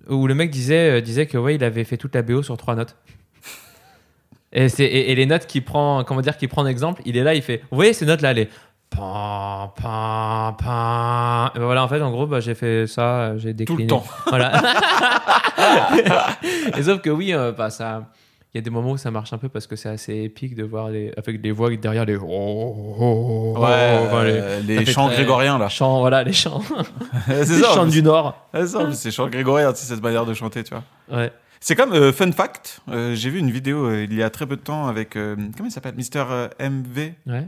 Où 0.08 0.26
le 0.26 0.34
mec 0.34 0.50
disait, 0.50 0.98
euh, 0.98 1.00
disait 1.00 1.26
que, 1.26 1.38
ouais, 1.38 1.54
il 1.54 1.62
avait 1.64 1.84
fait 1.84 1.96
toute 1.96 2.14
la 2.14 2.22
BO 2.22 2.42
sur 2.42 2.56
trois 2.56 2.74
notes. 2.74 2.96
Et, 4.52 4.68
c'est, 4.68 4.84
et, 4.84 5.12
et 5.12 5.14
les 5.14 5.26
notes 5.26 5.46
qu'il 5.46 5.64
prend, 5.64 6.02
comment 6.02 6.22
dire, 6.22 6.36
qu'il 6.36 6.48
prend 6.48 6.62
en 6.62 6.66
exemple, 6.66 7.02
il 7.04 7.16
est 7.16 7.22
là, 7.22 7.34
il 7.36 7.42
fait, 7.42 7.58
vous 7.70 7.76
voyez 7.76 7.92
ces 7.92 8.04
notes-là, 8.04 8.32
les 8.32 8.48
pan, 8.90 9.72
pan, 9.80 10.56
pan. 10.58 11.50
Et 11.54 11.58
ben 11.60 11.64
voilà, 11.64 11.84
en 11.84 11.88
fait, 11.88 12.00
en 12.02 12.10
gros, 12.10 12.26
bah, 12.26 12.40
j'ai 12.40 12.56
fait 12.56 12.88
ça, 12.88 13.36
j'ai 13.38 13.50
Tout 13.52 13.58
décliné. 13.58 13.82
le 13.84 13.88
temps. 13.90 14.04
Voilà. 14.26 14.60
et 16.76 16.82
sauf 16.82 17.00
que 17.00 17.10
oui, 17.10 17.32
euh, 17.32 17.52
bah, 17.52 17.70
ça, 17.70 18.10
il 18.52 18.56
y 18.56 18.58
a 18.58 18.62
des 18.62 18.70
moments 18.70 18.90
où 18.92 18.96
ça 18.96 19.10
marche 19.12 19.32
un 19.32 19.38
peu 19.38 19.48
parce 19.48 19.66
que 19.68 19.76
c'est 19.76 19.88
assez 19.88 20.14
épique 20.22 20.54
de 20.56 20.64
voir 20.64 20.88
les, 20.90 21.12
avec 21.16 21.40
des 21.40 21.52
voix 21.52 21.70
derrière 21.76 22.04
les, 22.04 22.16
oh, 22.16 22.24
oh, 22.28 23.54
oh, 23.56 23.60
Ouais, 23.60 23.98
enfin, 24.06 24.24
les- 24.24 24.32
euh, 24.32 24.60
les 24.60 24.84
chants 24.86 25.06
très- 25.06 25.16
grégoriens 25.18 25.56
là. 25.58 25.68
chants, 25.68 26.00
voilà, 26.00 26.24
les 26.24 26.32
chants, 26.32 26.60
c'est 27.26 27.38
les 27.38 27.44
ça. 27.62 27.74
chants 27.74 27.86
du 27.86 28.02
Nord. 28.02 28.34
C'est 28.52 28.66
ça, 28.66 28.92
c'est 28.92 29.10
chants 29.10 29.28
grégoriens, 29.28 29.72
c'est 29.74 29.86
cette 29.86 30.02
manière 30.02 30.26
de 30.26 30.34
chanter, 30.34 30.64
tu 30.64 30.74
vois. 30.74 30.84
Ouais. 31.16 31.32
C'est 31.60 31.76
comme 31.76 31.92
euh, 31.92 32.12
fun 32.12 32.32
fact. 32.32 32.80
euh, 32.88 33.14
J'ai 33.14 33.30
vu 33.30 33.38
une 33.38 33.50
vidéo 33.50 33.84
euh, 33.86 34.04
il 34.04 34.14
y 34.14 34.22
a 34.22 34.30
très 34.30 34.46
peu 34.46 34.56
de 34.56 34.62
temps 34.62 34.88
avec 34.88 35.10
comment 35.12 35.36
il 35.66 35.70
s'appelle, 35.70 35.94
Mister 35.94 36.24
MV, 36.58 37.12
Ouais. 37.26 37.46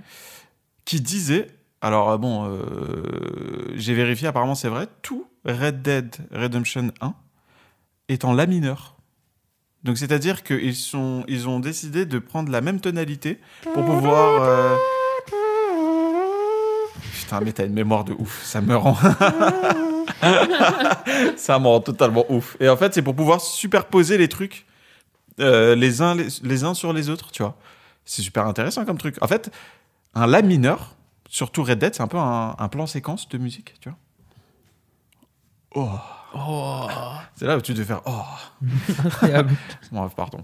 qui 0.85 1.01
disait. 1.01 1.49
Alors 1.85 2.17
bon, 2.17 2.49
j'ai 3.75 3.93
vérifié, 3.95 4.29
apparemment 4.29 4.55
c'est 4.55 4.69
vrai. 4.69 4.87
Tout 5.03 5.27
Red 5.45 5.83
Dead 5.83 6.15
Redemption 6.31 6.93
1 7.01 7.15
est 8.09 8.25
en 8.25 8.33
la 8.35 8.47
mineur. 8.47 8.92
Donc 9.85 9.99
c'est-à-dire 9.99 10.43
qu'ils 10.45 10.77
sont, 10.77 11.25
ils 11.29 11.49
ont 11.49 11.59
décidé 11.61 12.07
de 12.07 12.19
prendre 12.19 12.51
la 12.53 12.61
même 12.61 12.81
tonalité 12.81 13.39
pour 13.75 13.85
pouvoir. 13.85 14.43
euh, 14.43 14.77
Putain, 17.13 17.41
mais 17.41 17.53
t'as 17.53 17.67
une 17.67 17.73
mémoire 17.73 18.05
de 18.05 18.13
ouf, 18.13 18.45
ça 18.45 18.61
me 18.61 18.77
rend. 18.77 18.95
ça 21.37 21.59
me 21.59 21.67
rend 21.67 21.81
totalement 21.81 22.25
ouf. 22.31 22.57
Et 22.61 22.69
en 22.69 22.77
fait, 22.77 22.95
c'est 22.95 23.03
pour 23.03 23.17
pouvoir 23.17 23.41
superposer 23.41 24.19
les 24.19 24.29
trucs 24.29 24.67
euh, 25.41 25.75
les, 25.75 26.03
uns, 26.03 26.15
les, 26.15 26.29
les 26.43 26.65
uns 26.65 26.75
sur 26.75 26.93
les 26.93 27.09
autres, 27.09 27.31
tu 27.33 27.43
vois. 27.43 27.57
C'est 28.05 28.21
super 28.23 28.47
intéressant 28.47 28.85
comme 28.85 28.99
truc. 28.99 29.17
En 29.23 29.27
fait, 29.29 29.51
un 30.15 30.27
La 30.27 30.43
mineur, 30.43 30.95
surtout 31.29 31.63
Red 31.65 31.79
Dead, 31.79 31.95
c'est 31.95 32.03
un 32.03 32.09
peu 32.09 32.19
un, 32.19 32.55
un 32.59 32.69
plan 32.69 32.87
séquence 32.87 33.29
de 33.31 33.39
musique, 33.39 33.75
tu 33.81 33.89
vois. 33.89 33.99
Oh. 35.75 35.89
Oh, 36.35 36.87
C'est 37.37 37.47
là 37.47 37.57
où 37.57 37.61
tu 37.61 37.73
devais 37.75 37.85
faire 37.85 38.01
oh. 38.07 38.23
incroyable. 39.05 39.51
Bon, 39.93 40.09
pardon. 40.09 40.39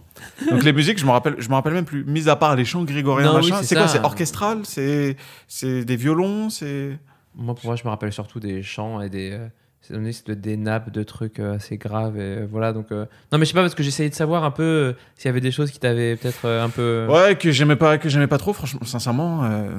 Donc 0.50 0.62
les 0.64 0.72
musiques, 0.72 0.98
je 0.98 1.06
me 1.06 1.10
rappelle, 1.10 1.36
je 1.38 1.48
me 1.48 1.54
rappelle 1.54 1.72
même 1.72 1.84
plus. 1.86 2.04
Mis 2.04 2.28
à 2.28 2.36
part 2.36 2.54
les 2.56 2.64
chants 2.64 2.84
grégoriens, 2.84 3.32
Non, 3.32 3.38
oui, 3.40 3.50
machin. 3.50 3.62
c'est 3.62 3.68
c'est 3.68 3.74
quoi? 3.76 3.86
ça. 3.88 3.94
C'est 3.98 4.04
orchestral? 4.04 4.60
C'est 4.64 5.16
c'est 5.46 5.84
des 5.84 5.96
violons? 5.96 6.50
C'est 6.50 6.98
Moi, 7.34 7.54
pour 7.54 7.66
moi, 7.66 7.76
je 7.76 7.84
me 7.84 7.88
rappelle 7.88 8.12
surtout 8.12 8.40
des 8.40 8.62
chants 8.62 9.00
et 9.00 9.08
des. 9.08 9.30
euh, 9.32 9.48
c'est 9.80 9.94
donné 9.94 10.10
des 10.36 10.56
nappes 10.58 10.90
de 10.90 11.02
trucs 11.02 11.38
euh, 11.38 11.54
assez 11.56 11.78
graves 11.78 12.18
et 12.18 12.20
euh, 12.40 12.46
voilà 12.50 12.74
donc 12.74 12.92
euh, 12.92 13.06
non 13.32 13.38
mais 13.38 13.46
je 13.46 13.50
sais 13.50 13.54
pas 13.54 13.62
parce 13.62 13.74
que 13.76 13.82
j'essayais 13.82 14.10
de 14.10 14.14
savoir 14.14 14.44
un 14.44 14.50
peu 14.50 14.62
euh, 14.62 14.92
s'il 15.14 15.26
y 15.26 15.28
avait 15.30 15.40
des 15.40 15.52
choses 15.52 15.70
qui 15.70 15.78
t'avaient 15.78 16.16
peut-être 16.16 16.44
euh, 16.44 16.62
un 16.64 16.68
peu 16.68 17.06
ouais 17.08 17.36
que 17.36 17.52
j'aimais 17.52 17.76
pas, 17.76 17.96
que 17.96 18.08
j'aimais 18.10 18.26
pas 18.26 18.36
trop. 18.36 18.52
Franchement, 18.52 18.80
sincèrement. 18.84 19.44
euh, 19.44 19.70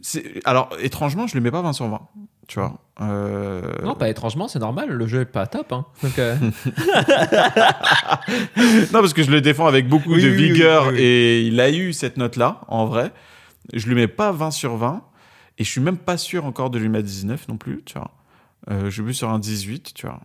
c'est- 0.00 0.40
Alors 0.46 0.70
étrangement, 0.80 1.26
je 1.26 1.34
l'aimais 1.34 1.50
pas 1.50 1.60
20 1.60 1.74
sur 1.74 1.86
20. 1.88 2.00
Tu 2.46 2.58
vois. 2.60 2.78
Euh, 3.00 3.62
non 3.82 3.96
pas 3.96 4.08
étrangement 4.08 4.46
c'est 4.46 4.60
normal 4.60 4.88
le 4.88 5.06
jeu 5.08 5.22
est 5.22 5.24
pas 5.24 5.48
top 5.48 5.72
hein. 5.72 5.84
donc 6.00 6.16
euh, 6.20 6.36
Non, 8.56 9.00
parce 9.00 9.12
que 9.12 9.24
je 9.24 9.32
le 9.32 9.40
défends 9.40 9.66
avec 9.66 9.88
beaucoup 9.88 10.12
Oui, 10.14 10.22
de 10.22 10.28
oui, 10.30 10.36
vigueur 10.52 10.84
oui, 10.88 10.92
oui. 10.94 11.00
et 11.02 11.40
il 11.42 11.58
a 11.60 11.70
eu 11.72 11.92
cette 11.92 12.16
note-là, 12.18 12.60
en 12.68 12.86
vrai. 12.86 13.10
Je 13.72 13.86
lui 13.88 13.96
mets 13.96 14.06
pas 14.06 14.30
20 14.30 14.52
sur 14.52 14.76
20 14.76 15.02
et 15.58 15.64
je 15.64 15.70
suis 15.70 15.80
même 15.80 15.96
pas 15.96 16.16
sûr 16.16 16.44
encore 16.44 16.70
de 16.70 16.78
lui 16.78 16.88
mettre 16.88 17.06
19 17.06 17.48
non 17.48 17.56
plus, 17.56 17.82
tu 17.84 17.98
vois. 17.98 18.12
Euh, 18.70 18.90
je 18.90 19.02
vu 19.02 19.12
sur 19.12 19.28
un 19.30 19.38
18, 19.40 19.92
tu 19.94 20.06
vois. 20.06 20.20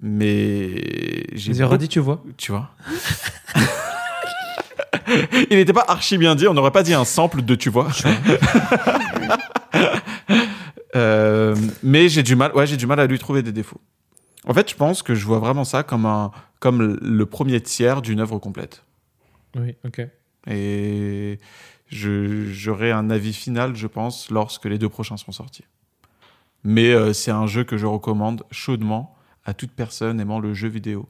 Mais 0.00 1.24
j'ai 1.34 1.54
j'ai 1.54 1.64
redit 1.64 1.88
tu 1.88 2.00
vois 2.00 2.22
tu 2.36 2.52
vois. 2.52 2.70
il 5.50 5.56
n'était 5.56 5.72
pas 5.72 5.84
archi 5.88 6.18
bien 6.18 6.34
dit, 6.34 6.46
on 6.48 6.54
n'aurait 6.54 6.70
pas 6.70 6.82
dit 6.82 6.94
un 6.94 7.04
sample 7.04 7.42
de 7.42 7.54
tu 7.54 7.70
vois. 7.70 7.88
Euh, 10.96 11.54
mais 11.82 12.08
j'ai 12.08 12.22
du 12.22 12.36
mal, 12.36 12.52
ouais, 12.54 12.66
j'ai 12.66 12.76
du 12.76 12.86
mal 12.86 13.00
à 13.00 13.06
lui 13.06 13.18
trouver 13.18 13.42
des 13.42 13.52
défauts. 13.52 13.80
En 14.46 14.54
fait, 14.54 14.70
je 14.70 14.74
pense 14.74 15.02
que 15.02 15.14
je 15.14 15.26
vois 15.26 15.38
vraiment 15.38 15.64
ça 15.64 15.82
comme 15.82 16.06
un, 16.06 16.30
comme 16.60 16.98
le 17.00 17.26
premier 17.26 17.60
tiers 17.60 18.02
d'une 18.02 18.20
œuvre 18.20 18.38
complète. 18.38 18.84
oui 19.56 19.76
ok 19.84 20.02
Et 20.46 21.38
j'aurai 21.90 22.92
un 22.92 23.10
avis 23.10 23.32
final, 23.32 23.76
je 23.76 23.86
pense, 23.86 24.30
lorsque 24.30 24.64
les 24.64 24.78
deux 24.78 24.88
prochains 24.88 25.16
seront 25.16 25.32
sortis. 25.32 25.64
Mais 26.64 26.92
euh, 26.92 27.12
c'est 27.12 27.30
un 27.30 27.46
jeu 27.46 27.64
que 27.64 27.76
je 27.76 27.86
recommande 27.86 28.44
chaudement 28.50 29.14
à 29.44 29.54
toute 29.54 29.72
personne 29.72 30.20
aimant 30.20 30.40
le 30.40 30.54
jeu 30.54 30.68
vidéo. 30.68 31.08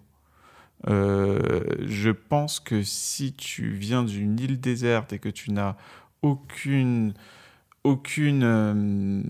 Euh, 0.87 1.61
je 1.87 2.11
pense 2.11 2.61
que 2.61 2.83
si 2.83 3.33
tu 3.33 3.71
viens 3.71 4.05
d'une 4.05 4.39
île 4.39 4.61
déserte 4.61 5.13
et 5.13 5.19
que 5.19 5.29
tu 5.29 5.51
n'as 5.51 5.77
aucune, 6.23 7.15
aucune, 7.85 8.43
euh, 8.45 9.23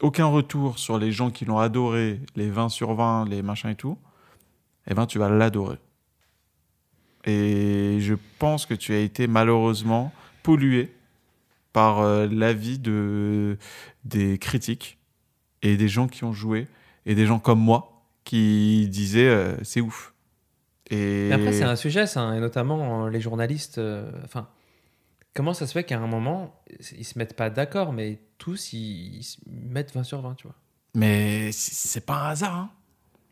aucun 0.00 0.26
retour 0.26 0.78
sur 0.78 0.98
les 0.98 1.12
gens 1.12 1.30
qui 1.30 1.44
l'ont 1.44 1.58
adoré, 1.58 2.20
les 2.36 2.50
20 2.50 2.68
sur 2.68 2.94
20, 2.94 3.28
les 3.28 3.42
machins 3.42 3.70
et 3.70 3.74
tout, 3.74 3.98
eh 4.86 4.94
ben 4.94 5.06
tu 5.06 5.18
vas 5.18 5.28
l'adorer. 5.28 5.78
Et 7.24 7.98
je 8.00 8.14
pense 8.38 8.66
que 8.66 8.74
tu 8.74 8.92
as 8.92 8.98
été 8.98 9.26
malheureusement 9.26 10.12
pollué 10.42 10.92
par 11.72 12.00
euh, 12.00 12.26
l'avis 12.30 12.78
de, 12.78 13.56
des 14.04 14.38
critiques 14.38 14.98
et 15.62 15.76
des 15.76 15.88
gens 15.88 16.08
qui 16.08 16.24
ont 16.24 16.32
joué 16.32 16.66
et 17.06 17.14
des 17.14 17.26
gens 17.26 17.38
comme 17.38 17.60
moi 17.60 18.02
qui 18.24 18.88
disaient 18.88 19.28
euh, 19.28 19.54
c'est 19.62 19.80
ouf. 19.80 20.14
Et 20.90 21.32
après, 21.32 21.52
c'est 21.52 21.64
un 21.64 21.76
sujet, 21.76 22.06
ça, 22.06 22.20
hein, 22.20 22.34
et 22.34 22.40
notamment 22.40 23.08
les 23.08 23.20
journalistes. 23.20 23.80
Enfin, 24.24 24.46
comment 25.34 25.54
ça 25.54 25.66
se 25.66 25.72
fait 25.72 25.84
qu'à 25.84 25.98
un 25.98 26.06
moment, 26.06 26.60
ils 26.96 27.04
se 27.04 27.18
mettent 27.18 27.34
pas 27.36 27.50
d'accord, 27.50 27.92
mais 27.92 28.18
tous 28.38 28.72
ils, 28.72 29.16
ils 29.18 29.22
se 29.24 29.38
mettent 29.46 29.92
20 29.94 30.02
sur 30.04 30.20
20, 30.20 30.34
tu 30.34 30.46
vois? 30.46 30.56
Mais 30.94 31.50
c'est 31.52 32.04
pas 32.04 32.26
un 32.26 32.28
hasard. 32.30 32.54
hein. 32.56 32.70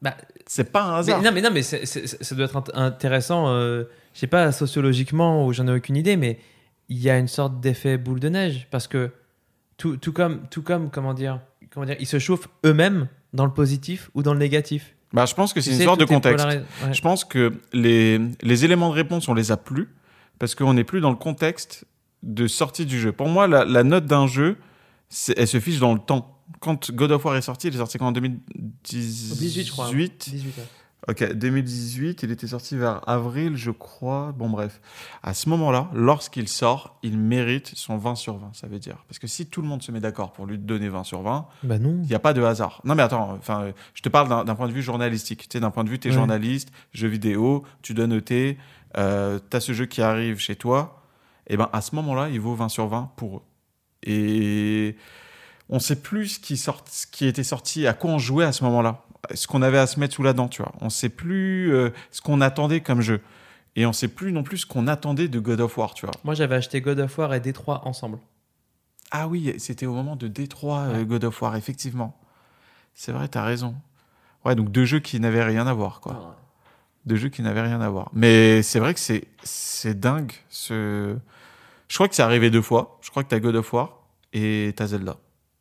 Bah, 0.03 0.17
C'est 0.47 0.73
pas 0.73 0.83
un 0.85 0.93
mais, 0.93 0.99
hasard. 0.99 1.23
non, 1.23 1.31
mais 1.33 1.43
non, 1.43 1.51
mais 1.53 1.63
c'est- 1.63 1.85
c'est- 1.85 2.23
ça 2.25 2.35
doit 2.35 2.47
être 2.47 2.57
int- 2.59 2.71
intéressant. 2.75 3.49
euh, 3.49 3.85
je 4.15 4.21
sais 4.21 4.27
pas 4.27 4.51
sociologiquement 4.51 5.47
ou 5.47 5.53
j'en 5.53 5.67
ai 5.69 5.73
aucune 5.73 5.97
idée, 5.97 6.17
mais 6.17 6.39
il 6.89 6.99
y 6.99 7.11
a 7.11 7.19
une 7.19 7.29
sorte 7.29 7.61
d'effet 7.61 7.99
boule 7.99 8.19
de 8.19 8.29
neige 8.31 8.67
parce 8.71 8.87
que 8.89 9.11
tout, 9.77 9.97
tout 9.99 10.13
comme, 10.13 10.47
tout 10.51 10.63
comme, 10.63 10.91
comment 10.91 11.13
dire, 11.15 11.41
comment 11.71 11.85
dire, 11.87 11.97
ils 12.01 12.07
se 12.07 12.19
chauffent 12.19 12.49
eux-mêmes 12.65 13.09
dans 13.35 13.45
le 13.45 13.53
positif 13.53 14.11
ou 14.15 14.23
dans 14.23 14.33
le 14.33 14.39
négatif. 14.41 14.95
Bah, 15.13 15.27
je 15.27 15.35
pense 15.35 15.53
que 15.53 15.61
c'est 15.61 15.73
une 15.77 15.83
sorte 15.83 16.01
de 16.01 16.05
contexte. 16.07 16.47
Ouais. 16.47 16.63
Je 16.93 17.01
pense 17.03 17.25
que 17.25 17.53
les, 17.73 18.19
les 18.43 18.65
éléments 18.65 18.89
de 18.91 18.95
réponse, 18.95 19.29
on 19.29 19.35
les 19.35 19.53
a 19.53 19.57
plus 19.59 19.89
parce 20.39 20.55
qu'on 20.55 20.73
n'est 20.75 20.85
plus 20.85 21.01
dans 21.01 21.11
le 21.11 21.17
contexte 21.17 21.85
de 22.23 22.47
sortie 22.47 22.87
du 22.87 22.99
jeu. 23.01 23.13
Pour 23.13 23.29
moi, 23.29 23.47
la, 23.47 23.65
la 23.65 23.83
note 23.85 24.07
d'un 24.07 24.27
jeu, 24.27 24.57
elle 25.37 25.49
se 25.49 25.61
fiche 25.61 25.79
dans 25.79 25.95
le 25.95 26.01
temps. 26.01 26.37
Quand 26.61 26.91
God 26.91 27.13
of 27.13 27.25
War 27.25 27.37
est 27.37 27.43
sorti, 27.43 27.69
il 27.69 27.75
est 27.75 27.79
sorti 27.79 27.99
quand 27.99 28.09
en 28.09 28.13
2018 28.13 29.39
18, 29.39 29.65
je 29.65 29.73
crois. 29.73 29.89
18, 29.91 30.19
ouais. 30.59 30.65
Ok, 31.09 31.33
2018, 31.33 32.25
il 32.25 32.31
était 32.31 32.47
sorti 32.47 32.77
vers 32.77 33.09
avril, 33.09 33.57
je 33.57 33.71
crois. 33.71 34.33
Bon, 34.37 34.51
bref. 34.51 34.83
À 35.23 35.33
ce 35.33 35.49
moment-là, 35.49 35.89
lorsqu'il 35.95 36.47
sort, 36.47 36.99
il 37.03 37.17
mérite 37.19 37.73
son 37.75 37.97
20 37.97 38.17
sur 38.17 38.37
20, 38.37 38.51
ça 38.53 38.67
veut 38.67 38.79
dire. 38.79 38.99
Parce 39.09 39.19
que 39.19 39.27
si 39.27 39.47
tout 39.47 39.63
le 39.63 39.69
monde 39.69 39.83
se 39.83 39.91
met 39.93 40.01
d'accord 40.01 40.33
pour 40.33 40.45
lui 40.45 40.59
donner 40.59 40.91
20 40.91 41.05
sur 41.05 41.23
20, 41.23 41.47
Bah 41.63 41.79
non. 41.79 42.01
il 42.03 42.07
n'y 42.09 42.15
a 42.15 42.19
pas 42.19 42.35
de 42.35 42.43
hasard. 42.43 42.83
Non, 42.85 42.95
mais 42.95 43.03
attends, 43.03 43.33
enfin, 43.39 43.63
euh, 43.63 43.73
je 43.95 44.03
te 44.03 44.11
parle 44.11 44.29
d'un 44.29 44.45
d'un 44.45 44.55
point 44.55 44.69
de 44.69 44.73
vue 44.75 44.83
journalistique. 44.83 45.49
Tu 45.49 45.57
sais, 45.57 45.61
d'un 45.61 45.71
point 45.71 45.85
de 45.85 45.89
vue, 45.89 45.99
tu 45.99 46.09
es 46.09 46.11
Ouais. 46.11 46.17
journaliste, 46.19 46.71
jeu 46.93 47.09
vidéo, 47.09 47.65
tu 47.81 47.95
dois 47.95 48.07
noter, 48.07 48.59
euh, 48.99 49.39
tu 49.51 49.57
as 49.57 49.61
ce 49.61 49.73
jeu 49.73 49.87
qui 49.87 50.03
arrive 50.03 50.39
chez 50.39 50.55
toi. 50.55 51.00
Et 51.51 51.57
ben, 51.57 51.69
à 51.73 51.81
ce 51.83 51.95
moment-là, 51.97 52.29
il 52.31 52.41
vaut 52.41 52.55
20 52.55 52.69
sur 52.69 52.87
20 52.87 53.11
pour 53.17 53.39
eux. 53.39 53.43
Et 54.05 54.97
on 55.69 55.81
sait 55.81 55.97
plus 55.97 56.29
ce 56.29 56.41
qui, 56.41 56.57
sort, 56.57 56.85
ce 56.89 57.07
qui 57.07 57.27
était 57.27 57.45
sorti, 57.45 57.87
à 57.87 57.93
quoi 57.93 58.11
on 58.11 58.19
jouait 58.19 58.45
à 58.45 58.53
ce 58.53 58.65
moment-là. 58.65 59.03
Ce 59.35 59.47
qu'on 59.47 59.61
avait 59.61 59.79
à 59.79 59.87
se 59.87 60.01
mettre 60.01 60.15
sous 60.15 60.23
la 60.23 60.33
dent, 60.33 60.49
tu 60.49 60.63
vois. 60.63 60.73
On 60.81 60.89
sait 60.91 61.09
plus 61.09 61.75
euh, 61.75 61.91
ce 62.13 62.21
qu'on 62.23 62.41
attendait 62.41 62.81
comme 62.81 63.01
jeu. 63.03 63.21
Et 63.77 63.85
on 63.85 63.93
sait 63.93 64.09
plus 64.09 64.33
non 64.33 64.43
plus 64.45 64.59
ce 64.59 64.67
qu'on 64.67 64.87
attendait 64.87 65.29
de 65.29 65.41
God 65.41 65.61
of 65.61 65.77
War, 65.77 65.93
tu 65.93 66.07
vois. 66.07 66.15
Moi, 66.25 66.35
j'avais 66.35 66.55
acheté 66.55 66.81
God 66.81 67.01
of 67.01 67.19
War 67.19 67.35
et 67.35 67.41
Détroit 67.41 67.83
ensemble. 67.85 68.19
Ah 69.11 69.27
oui, 69.27 69.53
c'était 69.59 69.87
au 69.87 69.93
moment 69.93 70.15
de 70.15 70.29
Détroit, 70.29 70.81
euh, 70.81 70.99
Ouais. 70.99 71.05
God 71.05 71.25
of 71.25 71.43
War, 71.43 71.57
effectivement. 71.57 72.17
C'est 72.95 73.13
vrai, 73.13 73.27
t'as 73.27 73.43
raison. 73.45 73.75
Ouais, 74.45 74.55
donc 74.55 74.71
deux 74.71 74.85
jeux 74.85 75.01
qui 75.01 75.19
n'avaient 75.19 75.45
rien 75.45 75.67
à 75.67 75.73
voir, 75.73 76.01
quoi. 76.01 76.37
Deux 77.07 77.17
jeux 77.17 77.29
qui 77.29 77.43
n'avaient 77.43 77.63
rien 77.63 77.81
à 77.81 77.89
voir. 77.89 78.09
Mais 78.13 78.63
c'est 78.63 78.79
vrai 78.79 78.95
que 78.95 79.01
c'est 79.01 79.25
c'est 79.43 79.99
dingue. 79.99 80.33
Ce... 80.49 81.17
Je 81.91 81.97
crois 81.97 82.07
que 82.07 82.15
c'est 82.15 82.23
arrivé 82.23 82.51
deux 82.51 82.62
fois. 82.62 82.99
Je 83.03 83.11
crois 83.11 83.25
que 83.25 83.29
t'as 83.29 83.41
God 83.41 83.57
of 83.57 83.73
War 83.73 84.05
et 84.33 84.73
t'as 84.77 84.87
Zelda. 84.87 85.17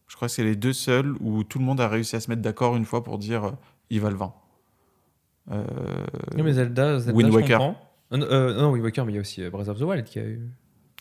Je 0.08 0.16
crois 0.16 0.28
que 0.28 0.34
c'est 0.34 0.44
les 0.44 0.56
deux 0.56 0.74
seuls 0.74 1.16
où 1.22 1.44
tout 1.44 1.58
le 1.58 1.66
monde 1.66 1.82
a 1.82 1.88
réussi 1.88 2.16
à 2.16 2.20
se 2.20 2.30
mettre 2.30 2.44
d'accord 2.44 2.76
une 2.78 2.86
fois 2.86 3.04
pour 3.04 3.18
dire 3.18 3.44
euh, 3.46 3.52
il 3.90 4.00
va 4.00 4.12
le 4.12 4.16
vendre. 4.16 4.40
Euh, 5.52 5.64
Non, 6.38 6.44
mais 6.44 6.54
Zelda, 6.54 7.00
Zelda 7.00 7.18
Wind 7.18 7.34
Waker. 7.34 7.62
Euh, 7.62 8.18
non, 8.18 8.26
euh, 8.30 8.68
Wind 8.70 8.84
Waker, 8.84 9.06
mais 9.06 9.14
il 9.14 9.16
y 9.16 9.18
a 9.18 9.22
aussi 9.22 9.44
euh, 9.44 9.50
Breath 9.50 9.70
of 9.70 9.80
the 9.80 9.84
Wild 9.84 10.06
qui 10.06 10.20
a 10.20 10.24
eu. 10.24 10.48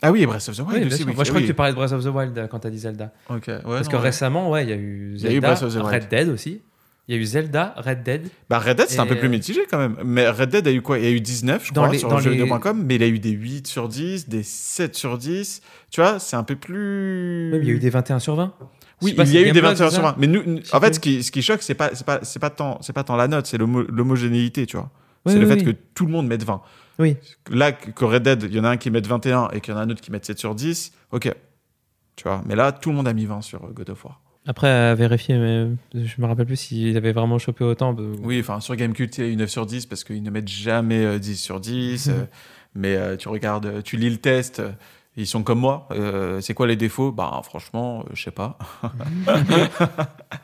Ah 0.01 0.13
oui, 0.13 0.25
Breath 0.25 0.49
of 0.49 0.57
the 0.57 0.61
Oui, 0.61 0.75
Wild 0.77 0.93
aussi. 0.93 1.05
oui. 1.05 1.15
Moi, 1.15 1.25
je 1.25 1.29
crois 1.31 1.41
oui. 1.41 1.47
que 1.47 1.51
tu 1.51 1.55
parlais 1.55 1.73
de 1.73 1.77
Breath 1.77 1.93
of 1.93 2.03
the 2.03 2.09
Wild 2.09 2.39
euh, 2.39 2.47
quand 2.47 2.61
t'as 2.61 2.71
dit 2.71 2.79
Zelda. 2.79 3.13
Ok, 3.29 3.49
ouais, 3.49 3.61
Parce 3.63 3.85
non, 3.85 3.91
que 3.91 3.97
ouais. 3.97 4.03
récemment, 4.03 4.51
ouais, 4.51 4.65
il 4.65 4.71
y 4.71 4.73
a 4.73 4.77
eu 4.77 5.13
Il 5.17 5.21
y 5.23 5.27
a 5.27 5.31
eu 5.31 5.33
Zelda, 5.35 5.49
Breath 5.49 5.63
of 5.63 5.73
the 5.75 5.77
Wild. 5.77 5.89
Red 5.91 6.09
Dead 6.09 6.29
aussi. 6.31 6.63
Il 7.09 7.15
y 7.15 7.19
a 7.19 7.21
eu 7.23 7.25
Zelda, 7.25 7.75
Red 7.79 8.03
Dead. 8.03 8.29
Bah 8.51 8.59
Red 8.59 8.77
Dead, 8.77 8.87
c'est 8.89 9.01
un 9.01 9.07
peu 9.07 9.17
plus 9.19 9.31
mitigé 9.31 9.63
quand 9.71 9.79
même. 9.79 9.97
Mais 10.05 10.29
Red 10.29 10.51
Dead 10.51 10.69
a 10.69 10.73
eu 10.73 10.83
quoi? 10.83 10.99
Il 10.99 11.05
y 11.05 11.09
a 11.09 11.11
eu 11.11 11.21
19, 11.23 11.65
je 11.67 11.73
Dans 11.73 11.81
crois, 11.83 11.93
les- 11.93 11.99
sur 11.99 12.09
dans 12.11 12.17
le 12.17 12.23
jeu 12.23 12.31
les- 12.33 12.45
mais 12.75 12.97
il 12.97 13.03
a 13.03 13.07
eu 13.09 13.19
des 13.19 13.31
8 13.31 13.67
sur 13.67 13.89
10, 13.89 14.29
des 14.29 14.43
7 14.43 14.95
sur 14.95 15.17
10. 15.17 15.63
Tu 15.91 16.03
vois, 16.03 16.19
c'est 16.19 16.37
un 16.37 16.43
peu 16.43 16.55
plus. 16.55 17.51
Oui, 17.53 17.59
mais 17.59 17.65
il 17.65 17.69
y 17.69 17.71
a 17.71 17.77
eu 17.77 17.79
des 17.79 17.89
21 17.91 18.19
sur 18.19 18.35
20. 18.37 18.53
Oui, 19.01 19.15
il 19.17 19.33
y 19.33 19.39
a 19.39 19.41
eu 19.41 19.53
des 19.53 19.61
Blog, 19.61 19.71
21 19.73 19.89
c'est 19.89 19.95
sur 19.95 20.03
ça 20.03 20.11
20. 20.11 20.17
Mais 20.19 20.27
nous, 20.27 20.43
nous- 20.45 20.61
en 20.73 20.81
fait, 20.81 20.95
ce 20.95 21.01
qui, 21.01 21.23
ce 21.23 21.31
qui 21.31 21.41
choque, 21.41 21.63
c'est 21.63 21.75
pas, 21.75 21.89
pas, 22.05 22.19
pas 22.19 22.51
tant, 22.51 22.81
pas 22.95 23.05
tant 23.05 23.17
la 23.17 23.29
note, 23.29 23.47
c'est 23.47 23.57
l'homo- 23.57 23.87
l'homogénéité, 23.89 24.67
tu 24.67 24.77
vois. 24.77 24.91
Oui, 25.25 25.33
c'est 25.33 25.39
le 25.39 25.47
oui, 25.47 25.53
fait 25.53 25.65
oui. 25.67 25.73
que 25.73 25.79
tout 25.95 26.05
le 26.05 26.13
monde 26.13 26.27
mette 26.27 26.43
20. 26.43 26.61
Oui. 26.99 27.17
Là, 27.51 27.73
que 27.73 28.05
Red 28.05 28.25
Dead, 28.25 28.43
il 28.43 28.55
y 28.57 28.61
en 28.61 28.65
a 28.65 28.71
un 28.71 28.77
qui 28.77 28.91
met 28.91 29.01
21 29.01 29.49
et 29.53 29.61
qu'il 29.61 29.73
y 29.73 29.77
en 29.77 29.81
a 29.81 29.83
un 29.85 29.89
autre 29.91 30.01
qui 30.03 30.11
met 30.11 30.19
7 30.23 30.39
sur 30.39 30.55
10, 30.55 30.93
ok. 31.13 31.33
Tu 32.17 32.25
vois, 32.25 32.43
mais 32.45 32.57
là, 32.57 32.73
tout 32.73 32.91
le 32.91 32.97
monde 32.97 33.07
a 33.09 33.15
mis 33.15 33.25
20 33.25 33.41
sur 33.41 33.61
God 33.73 33.89
of 33.91 34.05
War. 34.05 34.21
Après, 34.51 34.69
à 34.71 34.95
vérifier, 34.95 35.37
mais 35.37 35.69
je 35.95 36.21
me 36.23 36.27
rappelle 36.27 36.47
plus 36.47 36.57
s'il 36.57 36.97
avait 36.97 37.13
vraiment 37.13 37.39
chopé 37.39 37.65
autant. 37.65 37.93
bah, 37.93 38.03
Oui, 38.23 38.41
enfin, 38.41 38.61
sur 38.61 38.75
Gamecube, 38.77 39.11
eu 39.19 39.37
9 39.37 39.49
sur 39.51 39.67
10 39.67 39.85
parce 39.85 40.05
qu'ils 40.05 40.23
ne 40.23 40.31
mettent 40.31 40.49
jamais 40.49 41.05
euh, 41.05 41.19
10 41.19 41.37
sur 41.37 41.61
10. 41.61 42.09
euh, 42.09 42.25
mais 42.75 42.97
euh, 42.97 43.17
tu 43.17 43.29
regardes, 43.29 43.67
euh, 43.67 43.83
tu 43.83 43.97
lis 43.99 44.09
le 44.09 44.17
test, 44.17 44.61
euh, 44.61 44.71
ils 45.19 45.27
sont 45.27 45.43
comme 45.43 45.59
moi. 45.61 45.87
euh, 45.91 46.41
c'est 46.41 46.55
quoi 46.55 46.67
les 46.67 46.77
défauts? 46.77 47.13
Bah, 47.13 47.41
franchement, 47.45 48.01
euh, 48.01 48.11
je 48.15 48.23
sais 48.23 48.31
pas. 48.31 48.57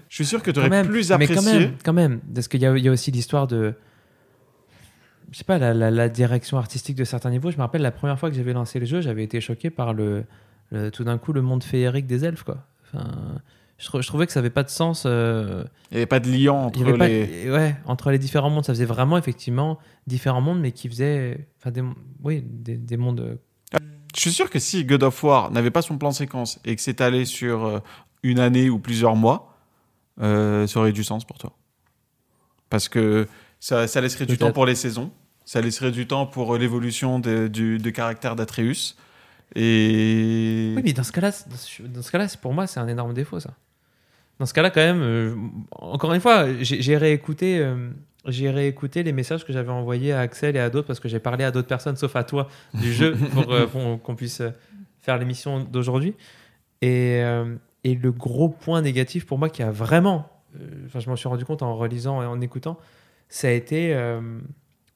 je 0.08 0.14
suis 0.14 0.26
sûr 0.26 0.42
que 0.42 0.50
tu 0.50 0.58
aurais 0.58 0.68
même, 0.68 0.86
plus 0.86 1.08
mais 1.08 1.14
apprécié. 1.14 1.34
quand 1.36 1.42
même, 1.42 1.72
quand 1.84 1.92
même, 1.94 2.20
parce 2.34 2.48
qu'il 2.48 2.60
y 2.60 2.66
a, 2.66 2.76
il 2.76 2.84
y 2.84 2.88
a 2.88 2.92
aussi 2.92 3.10
l'histoire 3.10 3.46
de, 3.46 3.72
je 5.32 5.38
sais 5.38 5.44
pas, 5.44 5.58
la, 5.58 5.72
la- 5.74 5.90
la 5.90 6.08
direction 6.10 6.58
artistique 6.58 6.96
de 6.96 7.04
certains 7.04 7.30
niveaux. 7.30 7.50
Je 7.50 7.56
me 7.56 7.62
rappelle 7.62 7.82
la 7.82 7.90
première 7.90 8.18
fois 8.18 8.28
que 8.30 8.36
j'avais 8.36 8.52
lancé 8.52 8.78
le 8.80 8.86
jeu, 8.86 9.00
j'avais 9.00 9.24
été 9.24 9.40
choqué 9.40 9.70
par 9.70 9.94
le, 9.94 10.24
le- 10.70 10.90
tout 10.90 11.04
d'un 11.04 11.16
coup 11.18 11.32
le 11.32 11.40
monde 11.42 11.62
féerique 11.64 12.06
des 12.06 12.24
elfes, 12.24 12.42
quoi. 12.42 12.66
Enfin, 12.92 13.06
je, 13.84 13.88
trou- 13.90 14.00
je 14.02 14.08
trouvais 14.08 14.26
que 14.26 14.32
ça 14.32 14.40
avait 14.40 14.48
pas 14.50 14.62
de 14.62 14.70
sens. 14.70 15.02
euh, 15.04 15.62
Il 15.90 15.94
n'y 15.94 15.98
avait 15.98 16.06
pas 16.06 16.20
de 16.20 16.30
lien 16.30 16.52
entre 16.52 16.96
pas, 16.96 17.06
les. 17.06 17.50
ouais, 17.50 17.76
entre 17.84 18.10
les 18.10 18.18
différents 18.18 18.48
mondes, 18.48 18.64
ça 18.64 18.72
faisait 18.72 18.86
vraiment 18.86 19.18
effectivement 19.18 19.78
différents 20.06 20.40
mondes, 20.40 20.60
mais 20.60 20.72
qui 20.72 20.88
faisaient, 20.88 21.46
enfin, 21.60 21.70
des, 21.70 21.82
oui, 22.22 22.42
des, 22.46 22.76
des 22.78 22.96
mondes. 22.96 23.20
euh, 23.20 23.78
Je 24.16 24.20
suis 24.20 24.32
sûr 24.32 24.48
que 24.48 24.58
si 24.58 24.84
God 24.86 25.02
of 25.02 25.22
War 25.22 25.50
n'avait 25.50 25.70
pas 25.70 25.82
son 25.82 25.98
plan 25.98 26.12
séquence 26.12 26.58
et 26.64 26.74
que 26.74 26.80
c'est 26.80 27.02
allé 27.02 27.26
sur 27.26 27.64
euh, 27.66 27.78
une 28.22 28.38
année 28.40 28.70
ou 28.70 28.78
plusieurs 28.78 29.16
mois, 29.16 29.54
euh, 30.22 30.66
ça 30.66 30.80
aurait 30.80 30.92
du 30.92 31.04
sens 31.04 31.24
pour 31.26 31.36
toi. 31.36 31.52
Parce 32.70 32.88
que 32.88 33.28
ça, 33.60 33.86
ça 33.86 34.00
laisserait 34.00 34.26
du 34.26 34.38
temps 34.38 34.52
pour 34.52 34.64
les 34.66 34.74
saisons, 34.74 35.10
ça 35.44 35.60
laisserait 35.60 35.92
du 35.92 36.06
temps 36.06 36.26
pour 36.26 36.56
l'évolution 36.56 37.18
de- 37.18 37.48
du, 37.48 37.92
caractère 37.92 38.34
d'Atreus. 38.34 38.96
Et. 39.56 40.72
Oui, 40.76 40.82
mais 40.84 40.92
dans 40.92 41.04
ce 41.04 41.12
cas-là, 41.12 41.30
dans 41.86 42.02
ce- 42.02 42.10
cas-là, 42.10 42.26
pour 42.40 42.52
moi, 42.54 42.66
c'est 42.66 42.80
un 42.80 42.88
énorme 42.88 43.12
défaut, 43.14 43.38
ça. 43.40 43.50
Dans 44.38 44.46
ce 44.46 44.54
cas-là, 44.54 44.70
quand 44.70 44.80
même, 44.80 45.02
euh, 45.02 45.34
encore 45.70 46.12
une 46.12 46.20
fois, 46.20 46.46
j'ai 46.60 46.82
j'ai 46.82 46.96
réécouté, 46.96 47.58
euh, 47.60 47.90
j'ai 48.26 48.50
réécouté 48.50 49.02
les 49.02 49.12
messages 49.12 49.44
que 49.44 49.52
j'avais 49.52 49.70
envoyés 49.70 50.12
à 50.12 50.20
Axel 50.20 50.56
et 50.56 50.58
à 50.58 50.70
d'autres 50.70 50.88
parce 50.88 50.98
que 51.00 51.08
j'ai 51.08 51.20
parlé 51.20 51.44
à 51.44 51.50
d'autres 51.52 51.68
personnes, 51.68 51.96
sauf 51.96 52.16
à 52.16 52.24
toi, 52.24 52.48
du 52.74 52.92
jeu 52.92 53.14
pour 53.32 53.52
euh, 53.52 53.66
pour 53.66 54.02
qu'on 54.02 54.16
puisse 54.16 54.42
faire 55.00 55.18
l'émission 55.18 55.60
d'aujourd'hui. 55.60 56.14
Et, 56.82 57.22
et 57.84 57.94
le 57.94 58.12
gros 58.12 58.50
point 58.50 58.82
négatif 58.82 59.24
pour 59.24 59.38
moi 59.38 59.48
qui 59.48 59.62
a 59.62 59.70
vraiment, 59.70 60.28
enfin, 60.84 61.00
je 61.00 61.08
m'en 61.08 61.16
suis 61.16 61.28
rendu 61.28 61.44
compte 61.46 61.62
en 61.62 61.74
relisant 61.76 62.22
et 62.22 62.26
en 62.26 62.42
écoutant, 62.42 62.78
ça 63.30 63.48
a 63.48 63.52
été, 63.52 63.96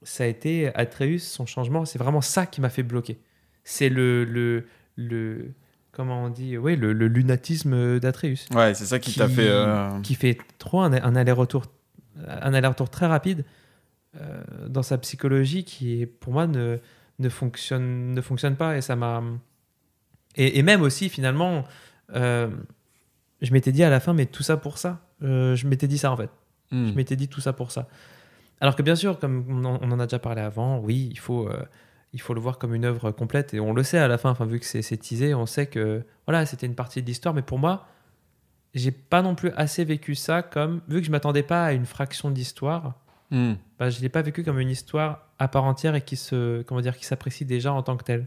ça 0.02 0.24
a 0.24 0.26
été 0.26 0.70
Atreus, 0.74 1.20
son 1.20 1.46
changement. 1.46 1.86
C'est 1.86 1.98
vraiment 1.98 2.20
ça 2.20 2.44
qui 2.44 2.60
m'a 2.60 2.68
fait 2.68 2.82
bloquer. 2.82 3.18
C'est 3.64 3.88
le, 3.88 4.24
le, 4.24 4.66
le, 4.96 5.52
comment 5.98 6.24
on 6.26 6.30
dit, 6.30 6.56
oui, 6.56 6.76
le, 6.76 6.92
le 6.92 7.08
lunatisme 7.08 7.98
d'Atreus 7.98 8.46
Ouais, 8.54 8.72
c'est 8.74 8.86
ça 8.86 8.98
qui, 9.00 9.10
Qui- 9.12 9.18
t'a 9.18 9.28
fait. 9.28 9.48
euh, 9.48 10.00
qui 10.02 10.14
fait 10.14 10.38
trop 10.58 10.80
un, 10.80 10.92
un 10.92 11.16
aller-retour 11.16 11.64
un 12.26 12.54
aller-retour 12.54 12.88
très 12.88 13.06
rapide 13.06 13.44
euh, 14.16 14.42
dans 14.68 14.82
sa 14.82 14.96
psychologie 14.98 15.64
qui 15.64 16.06
pour 16.20 16.32
moi 16.32 16.46
ne, 16.46 16.78
ne 17.18 17.28
fonctionne 17.28 18.12
ne 18.14 18.20
fonctionne 18.20 18.56
pas 18.56 18.76
et 18.76 18.80
ça 18.80 18.96
m'a 18.96 19.22
et, 20.36 20.58
et 20.58 20.62
même 20.62 20.82
aussi 20.82 21.08
finalement 21.08 21.64
euh, 22.14 22.48
je 23.42 23.52
m'étais 23.52 23.70
dit 23.72 23.82
à 23.84 23.90
la 23.90 24.00
fin 24.00 24.14
mais 24.14 24.26
tout 24.26 24.42
ça 24.42 24.56
pour 24.56 24.78
ça 24.78 25.00
Euh, 25.22 25.54
je 25.56 25.66
m'étais 25.66 25.88
dit 25.88 25.98
ça 25.98 26.10
en 26.12 26.16
fait 26.16 26.30
hmm. 26.72 26.88
je 26.88 26.92
m'étais 26.94 27.16
dit 27.16 27.26
tout 27.28 27.40
ça 27.40 27.52
pour 27.52 27.70
ça 27.72 27.88
alors 28.60 28.74
que 28.76 28.82
bien 28.82 28.96
sûr 28.96 29.18
comme 29.18 29.44
on 29.48 29.64
en, 29.64 29.78
on 29.82 29.90
en 29.92 29.98
a 30.00 30.06
déjà 30.06 30.18
parlé 30.20 30.40
avant 30.42 30.78
oui 30.80 31.08
il 31.12 31.18
faut 31.18 31.48
il 32.12 32.20
faut 32.20 32.34
le 32.34 32.40
voir 32.40 32.58
comme 32.58 32.74
une 32.74 32.84
œuvre 32.84 33.10
complète 33.10 33.54
et 33.54 33.60
on 33.60 33.72
le 33.72 33.82
sait 33.82 33.98
à 33.98 34.08
la 34.08 34.18
fin 34.18 34.30
enfin 34.30 34.46
vu 34.46 34.58
que 34.58 34.66
c'est 34.66 34.96
teasé 34.96 35.34
on 35.34 35.46
sait 35.46 35.66
que 35.66 36.04
voilà 36.26 36.46
c'était 36.46 36.66
une 36.66 36.74
partie 36.74 37.02
de 37.02 37.06
l'histoire 37.06 37.34
mais 37.34 37.42
pour 37.42 37.58
moi 37.58 37.86
j'ai 38.74 38.90
pas 38.90 39.22
non 39.22 39.34
plus 39.34 39.50
assez 39.56 39.84
vécu 39.84 40.14
ça 40.14 40.42
comme 40.42 40.80
vu 40.88 41.00
que 41.00 41.06
je 41.06 41.10
m'attendais 41.10 41.42
pas 41.42 41.64
à 41.64 41.72
une 41.72 41.86
fraction 41.86 42.30
d'histoire 42.30 42.94
Hmm. 43.30 43.56
bah, 43.78 43.90
je 43.90 44.00
l'ai 44.00 44.08
pas 44.08 44.22
vécu 44.22 44.42
comme 44.42 44.58
une 44.58 44.70
histoire 44.70 45.28
à 45.38 45.48
part 45.48 45.64
entière 45.64 45.94
et 45.94 46.00
qui 46.00 46.16
se 46.16 46.62
comment 46.62 46.80
dire 46.80 46.96
qui 46.96 47.04
s'apprécie 47.04 47.44
déjà 47.44 47.74
en 47.74 47.82
tant 47.82 47.98
que 47.98 48.04
telle 48.04 48.26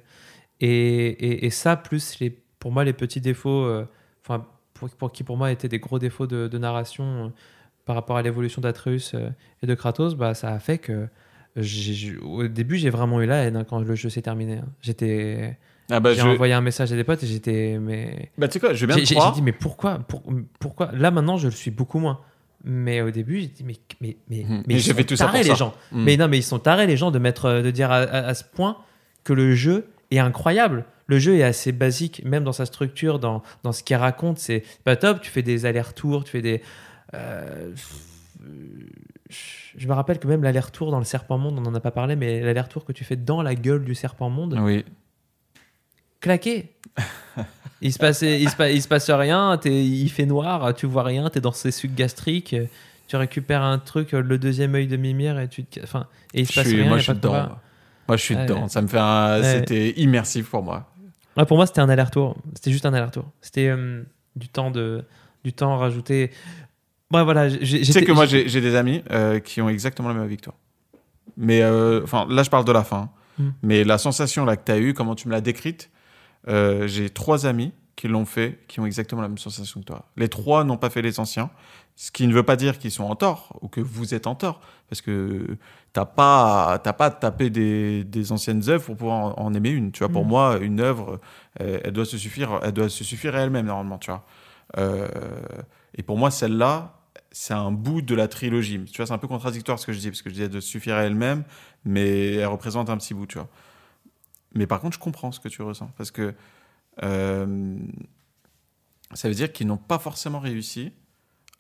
et, 0.60 0.68
et, 0.68 1.46
et 1.48 1.50
ça 1.50 1.76
plus 1.76 2.20
les 2.20 2.30
pour 2.60 2.72
moi 2.72 2.84
les 2.84 2.94
petits 2.94 3.20
défauts 3.20 3.66
euh, 3.66 3.88
enfin 4.24 4.46
pour, 4.76 4.92
pour 4.92 5.12
qui 5.12 5.24
pour 5.24 5.38
moi 5.38 5.52
étaient 5.52 5.70
des 5.70 5.80
gros 5.80 5.98
défauts 5.98 6.28
de, 6.28 6.48
de 6.48 6.58
narration 6.60 7.04
euh, 7.04 7.30
par 7.86 7.96
rapport 7.96 8.16
à 8.16 8.22
l'évolution 8.22 8.62
d'Atreus 8.62 9.16
euh, 9.16 9.32
et 9.64 9.66
de 9.66 9.74
Kratos 9.74 10.14
bah 10.14 10.36
ça 10.36 10.50
a 10.50 10.60
fait 10.60 10.78
que 10.78 11.08
au 12.24 12.48
début 12.48 12.78
j'ai 12.78 12.90
vraiment 12.90 13.22
eu 13.22 13.26
la 13.26 13.44
haine 13.44 13.58
hein, 13.58 13.66
quand 13.68 13.80
le 13.80 13.96
jeu 13.96 14.10
s'est 14.10 14.22
terminé 14.22 14.58
hein. 14.60 14.66
j'étais 14.82 15.58
Ah 15.90 16.00
bah, 16.00 16.14
j'ai 16.14 16.22
je... 16.22 16.28
envoyé 16.28 16.54
un 16.54 16.62
message 16.62 16.94
à 16.94 16.96
des 16.96 17.04
potes 17.04 17.22
et 17.24 17.28
j'étais 17.28 17.78
mais 17.80 18.30
bah, 18.38 18.48
tu 18.48 18.54
sais 18.54 18.60
quoi, 18.62 18.74
je 18.74 18.86
bien 18.86 18.96
j'ai 18.98 19.16
dit, 19.34 19.42
mais 19.42 19.52
pourquoi, 19.52 20.00
pour- 20.00 20.24
pourquoi 20.60 20.92
Là, 20.94 21.12
maintenant, 21.12 21.38
je 21.38 21.48
le 21.48 21.52
suis 21.54 21.72
beaucoup 21.72 22.00
moins. 22.00 22.20
Mais 22.64 23.02
au 23.02 23.10
début, 23.10 23.42
j'ai 23.42 23.48
dit, 23.48 23.64
mais, 23.66 23.76
mais, 24.02 24.16
mais, 24.30 24.44
Mhm. 24.48 24.64
mais 24.68 24.76
ils 24.76 24.84
sont 24.84 24.94
tout 24.94 25.16
tarés, 25.16 25.40
les 25.44 25.50
ça. 25.50 25.56
gens. 25.56 25.74
Hmm. 25.92 26.04
Mais 26.04 26.16
non, 26.16 26.28
mais 26.28 26.38
ils 26.38 26.44
sont 26.44 26.60
tarés, 26.60 26.86
les 26.86 26.96
gens, 26.96 27.10
de, 27.10 27.18
mettre, 27.18 27.46
euh, 27.46 27.62
de 27.64 27.72
dire 27.72 27.90
à, 27.92 27.98
à- 27.98 28.28
à 28.28 28.34
ce 28.36 28.44
point 28.44 28.78
que 29.24 29.34
le 29.34 29.56
jeu 29.56 29.88
est 30.12 30.20
incroyable. 30.20 30.86
Le 31.08 31.18
jeu 31.18 31.36
est 31.38 31.44
assez 31.44 31.72
basique, 31.72 32.22
même 32.24 32.44
dans 32.44 32.54
sa 32.54 32.66
structure, 32.68 33.18
dans, 33.18 33.42
dans 33.64 33.72
ce 33.72 33.82
qu'il 33.84 33.96
raconte. 33.96 34.38
C'est 34.38 34.64
pas 34.84 34.96
top. 34.96 35.22
Tu 35.22 35.32
fais 35.32 35.42
des 35.42 35.66
allers-retours, 35.66 36.24
tu 36.24 36.32
fais 36.32 36.42
des. 36.44 36.62
euh, 37.16 37.72
je 39.78 39.88
me 39.88 39.94
rappelle 39.94 40.20
que 40.20 40.28
même 40.28 40.44
l'aller-retour 40.44 40.92
dans 40.92 41.00
le 41.00 41.06
Serpent 41.06 41.38
Monde, 41.38 41.56
on 41.58 41.62
n'en 41.62 41.74
a 41.76 41.80
pas 41.80 41.92
parlé, 41.92 42.16
mais 42.16 42.42
l'aller-retour 42.42 42.86
que 42.86 42.92
tu 42.92 43.04
fais 43.04 43.16
dans 43.16 43.42
la 43.42 43.56
gueule 43.56 43.84
du 43.86 43.96
Serpent 43.96 44.30
Monde, 44.30 44.58
Oui. 44.62 44.84
claqué. 46.20 46.72
Il 47.84 47.92
se 47.92 47.98
passe, 47.98 48.22
il 48.22 48.48
se, 48.48 48.56
pa- 48.56 48.70
il 48.70 48.80
se 48.80 48.88
passe 48.88 49.10
rien, 49.10 49.58
t'es- 49.58 49.84
il 49.84 50.08
fait 50.10 50.28
noir, 50.28 50.72
tu 50.76 50.86
vois 50.86 51.02
rien, 51.02 51.28
tu 51.32 51.40
es 51.40 51.42
dans 51.42 51.52
ces 51.52 51.72
sucs 51.72 51.96
gastriques, 51.96 52.56
tu 53.08 53.16
récupères 53.16 53.64
un 53.64 53.80
truc, 53.80 54.12
le 54.12 54.38
deuxième 54.38 54.76
œil 54.76 54.86
de 54.86 54.98
Mimir, 54.98 55.40
et, 55.40 55.48
tu 55.48 55.64
te- 55.64 55.80
enfin, 55.82 56.06
et 56.36 56.42
il 56.42 56.48
se 56.48 56.54
passe 56.54 56.68
suis- 56.68 56.78
rien. 56.80 56.90
moi, 56.90 57.00
je 57.00 57.04
suis 57.06 57.14
dedans. 57.14 57.58
Moi, 58.08 58.18
je 58.18 58.22
suis 58.22 58.36
Ouais. 58.36 58.46
dedans. 58.46 58.68
Ça 58.68 58.84
me 58.84 58.88
fait 58.88 59.00
un... 59.00 59.42
Ouais. 59.42 59.54
C'était 59.62 60.00
immersif 60.00 60.48
pour 60.52 60.62
moi. 60.62 60.92
Ouais, 61.38 61.46
pour 61.46 61.58
moi, 61.58 61.66
c'était 61.66 61.80
un 61.82 61.90
aller-retour. 61.90 62.38
C'était 62.54 62.72
juste 62.72 62.86
un 62.86 62.94
aller-retour. 62.94 63.26
C'était 63.42 63.70
euh, 63.70 64.04
du 64.36 64.48
temps 64.48 64.70
de, 64.70 65.04
du 65.44 65.52
temps 65.52 65.76
rajouté. 65.78 66.30
Ouais, 67.14 67.24
voilà. 67.24 67.50
j'ai- 67.50 67.82
Tu 67.82 67.86
sais 67.92 68.04
que 68.04 68.12
moi, 68.12 68.26
j'ai 68.26 68.62
des 68.62 68.76
amis 68.76 69.04
euh, 69.12 69.40
qui 69.40 69.62
ont 69.62 69.70
exactement 69.70 70.10
la 70.10 70.16
même 70.16 70.38
toi. 70.38 70.54
Mais, 71.38 71.62
euh, 71.62 72.02
enfin, 72.04 72.26
là, 72.30 72.44
je 72.44 72.50
parle 72.50 72.66
de 72.66 72.72
la 72.72 72.84
fin. 72.84 73.10
Hmm. 73.40 73.50
Mais 73.64 73.84
la 73.84 73.98
sensation 73.98 74.44
là 74.46 74.58
que 74.58 74.66
tu 74.66 74.72
as 74.72 74.78
eue, 74.80 74.94
comment 74.94 75.16
tu 75.16 75.28
me 75.28 75.34
l'as 75.34 75.42
décrite, 75.42 75.90
euh, 76.48 76.88
j'ai 76.88 77.10
trois 77.10 77.46
amis 77.46 77.72
qui 77.96 78.08
l'ont 78.08 78.26
fait, 78.26 78.60
qui 78.68 78.80
ont 78.80 78.86
exactement 78.86 79.22
la 79.22 79.28
même 79.30 79.38
sensation 79.38 79.80
que 79.80 79.86
toi. 79.86 80.06
Les 80.18 80.28
trois 80.28 80.64
n'ont 80.64 80.78
pas 80.78 80.90
fait 80.90 81.02
les 81.02 81.20
anciens, 81.20 81.50
ce 81.96 82.12
qui 82.12 82.28
ne 82.28 82.34
veut 82.34 82.44
pas 82.44 82.56
dire 82.56 82.80
qu'ils 82.80 82.92
sont 82.92 83.04
en 83.04 83.16
tort 83.16 83.58
ou 83.62 83.68
que 83.68 83.80
vous 83.80 84.14
êtes 84.14 84.26
en 84.28 84.36
tort, 84.36 84.60
parce 84.90 85.02
que 85.02 85.58
t'as 85.94 86.06
pas, 86.06 86.80
t'as 86.84 86.94
pas 86.94 87.10
tapé 87.12 87.50
des, 87.50 88.04
des 88.04 88.32
anciennes 88.32 88.68
œuvres 88.70 88.86
pour 88.86 88.98
pouvoir 88.98 89.40
en, 89.40 89.46
en 89.46 89.54
aimer 89.54 89.70
une. 89.70 89.92
Tu 89.92 90.00
vois, 90.00 90.10
pour 90.10 90.24
Mhm. 90.24 90.30
moi, 90.30 90.58
une 90.60 90.80
œuvre, 90.80 91.20
euh, 91.62 91.80
elle 91.84 91.92
doit 91.94 92.06
se 92.06 92.18
suffire, 92.18 92.60
elle 92.64 92.72
doit 92.74 92.90
se 92.90 93.04
suffire 93.04 93.36
à 93.36 93.40
elle-même 93.40 93.68
normalement. 93.68 93.98
Tu 94.00 94.10
vois. 94.12 94.26
Euh, 94.78 95.08
et 95.96 96.04
pour 96.04 96.18
moi, 96.18 96.32
celle-là, 96.32 96.94
c'est 97.32 97.54
un 97.54 97.72
bout 97.72 98.02
de 98.02 98.16
la 98.16 98.28
trilogie. 98.28 98.84
Tu 98.86 98.98
vois, 98.98 99.06
c'est 99.06 99.14
un 99.14 99.18
peu 99.18 99.28
contradictoire 99.28 99.80
ce 99.80 99.86
que 99.86 99.94
je 99.94 100.00
dis, 100.00 100.10
parce 100.10 100.22
que 100.22 100.30
je 100.30 100.36
disais 100.36 100.50
de 100.50 100.60
suffire 100.60 100.96
à 100.96 101.04
elle-même, 101.04 101.44
mais 101.86 102.36
elle 102.36 102.48
représente 102.48 102.90
un 102.90 102.98
petit 102.98 103.14
bout, 103.14 103.26
tu 103.26 103.38
vois. 103.38 103.50
Mais 104.54 104.68
par 104.68 104.82
contre, 104.82 104.96
je 104.96 105.00
comprends 105.00 105.32
ce 105.32 105.40
que 105.40 105.48
tu 105.48 105.62
ressens, 105.62 105.92
parce 105.98 106.12
que 106.12 106.34
euh, 107.04 107.78
ça 109.14 109.28
veut 109.30 109.34
dire 109.34 109.52
qu'ils 109.52 109.68
n'ont 109.68 109.78
pas 109.78 110.00
forcément 110.00 110.40
réussi 110.40 110.92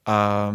à, 0.05 0.51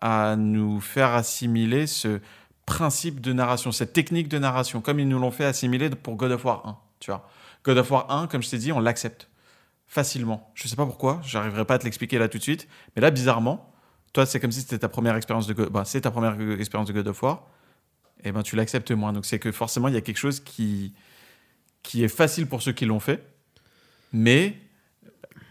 à 0.00 0.36
nous 0.36 0.80
faire 0.80 1.14
assimiler 1.14 1.86
ce 1.86 2.20
principe 2.66 3.20
de 3.20 3.32
narration, 3.32 3.72
cette 3.72 3.92
technique 3.92 4.28
de 4.28 4.38
narration, 4.38 4.80
comme 4.80 4.98
ils 5.00 5.08
nous 5.08 5.18
l'ont 5.18 5.30
fait 5.30 5.44
assimiler 5.44 5.90
pour 5.90 6.16
God 6.16 6.32
of 6.32 6.44
War 6.44 6.66
1, 6.66 6.78
tu 7.00 7.10
vois. 7.10 7.28
God 7.64 7.78
of 7.78 7.90
War 7.90 8.10
1, 8.10 8.26
comme 8.26 8.42
je 8.42 8.50
t'ai 8.50 8.58
dit, 8.58 8.72
on 8.72 8.80
l'accepte 8.80 9.29
facilement. 9.90 10.50
Je 10.54 10.68
sais 10.68 10.76
pas 10.76 10.86
pourquoi, 10.86 11.20
j'arriverai 11.24 11.64
pas 11.64 11.74
à 11.74 11.78
te 11.78 11.84
l'expliquer 11.84 12.18
là 12.18 12.28
tout 12.28 12.38
de 12.38 12.42
suite, 12.44 12.68
mais 12.94 13.02
là, 13.02 13.10
bizarrement, 13.10 13.74
toi, 14.12 14.24
c'est 14.24 14.38
comme 14.38 14.52
si 14.52 14.60
c'était 14.60 14.78
ta 14.78 14.88
première 14.88 15.16
expérience 15.16 15.48
de, 15.48 15.52
God- 15.52 15.70
bah, 15.70 15.84
c'est 15.84 16.02
ta 16.02 16.12
première 16.12 16.40
expérience 16.60 16.86
de 16.88 16.92
God 16.92 17.08
of 17.08 17.20
War, 17.22 17.48
et 18.22 18.30
ben 18.32 18.42
tu 18.42 18.54
l'acceptes 18.54 18.92
moins. 18.92 19.12
Donc 19.12 19.26
c'est 19.26 19.38
que 19.40 19.50
forcément, 19.50 19.88
il 19.88 19.94
y 19.94 19.96
a 19.96 20.00
quelque 20.00 20.16
chose 20.18 20.40
qui 20.40 20.94
qui 21.82 22.04
est 22.04 22.08
facile 22.08 22.46
pour 22.46 22.62
ceux 22.62 22.72
qui 22.72 22.84
l'ont 22.86 23.00
fait, 23.00 23.24
mais 24.12 24.56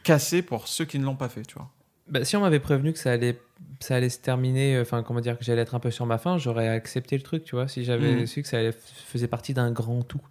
cassé 0.04 0.42
pour 0.42 0.68
ceux 0.68 0.86
qui 0.86 1.00
ne 1.00 1.04
l'ont 1.06 1.16
pas 1.16 1.28
fait, 1.30 1.42
tu 1.44 1.56
vois. 1.56 1.70
Bah, 2.08 2.24
si 2.24 2.36
on 2.38 2.42
m'avait 2.42 2.60
prévenu 2.60 2.94
que 2.94 3.00
ça 3.00 3.12
allait, 3.12 3.40
ça 3.80 3.96
allait 3.96 4.10
se 4.10 4.20
terminer, 4.20 4.76
euh, 4.78 4.82
enfin, 4.84 5.04
comment 5.04 5.20
dire, 5.22 5.38
que 5.38 5.44
j'allais 5.44 5.62
être 5.64 5.76
un 5.76 5.80
peu 5.80 5.92
sur 5.92 6.06
ma 6.06 6.18
fin, 6.18 6.38
j'aurais 6.38 6.68
accepté 6.70 7.18
le 7.18 7.24
truc, 7.24 7.44
tu 7.44 7.56
vois, 7.56 7.68
si 7.68 7.84
j'avais 7.84 8.16
Mhm. 8.22 8.26
su 8.28 8.42
que 8.44 8.48
ça 8.48 8.58
allait- 8.60 8.72
faisait 9.08 9.28
partie 9.28 9.54
d'un 9.54 9.72
grand 9.72 10.02
tout. 10.04 10.22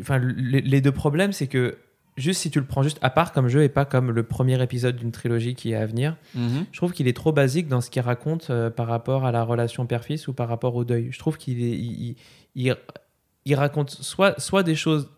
Enfin, 0.00 0.18
le- 0.18 0.32
les 0.60 0.80
deux 0.82 0.92
problèmes, 0.92 1.32
c'est 1.32 1.46
que 1.48 1.78
juste 2.16 2.40
si 2.40 2.50
tu 2.50 2.58
le 2.60 2.66
prends 2.66 2.82
juste 2.82 2.98
à 3.02 3.10
part 3.10 3.32
comme 3.32 3.48
jeu 3.48 3.62
et 3.62 3.68
pas 3.68 3.84
comme 3.84 4.10
le 4.10 4.22
premier 4.22 4.62
épisode 4.62 4.96
d'une 4.96 5.12
trilogie 5.12 5.54
qui 5.54 5.72
est 5.72 5.76
à 5.76 5.84
venir, 5.86 6.16
je 6.34 6.76
trouve 6.76 6.92
qu'il 6.92 7.08
est 7.08 7.16
trop 7.16 7.32
basique 7.32 7.68
dans 7.68 7.80
ce 7.80 7.90
qu'il 7.90 8.02
raconte 8.02 8.48
euh, 8.50 8.70
par 8.70 8.86
rapport 8.86 9.24
à 9.26 9.32
la 9.32 9.42
relation 9.44 9.84
père-fils 9.86 10.26
ou 10.28 10.32
par 10.32 10.48
rapport 10.48 10.74
au 10.76 10.84
deuil. 10.84 11.08
Je 11.12 11.18
trouve 11.18 11.36
qu'il 11.36 11.58
il, 11.60 12.16
il- 12.54 13.54
raconte 13.54 13.90
soit, 13.90 14.38
soit 14.40 14.62
des 14.62 14.74
choses 14.74 15.10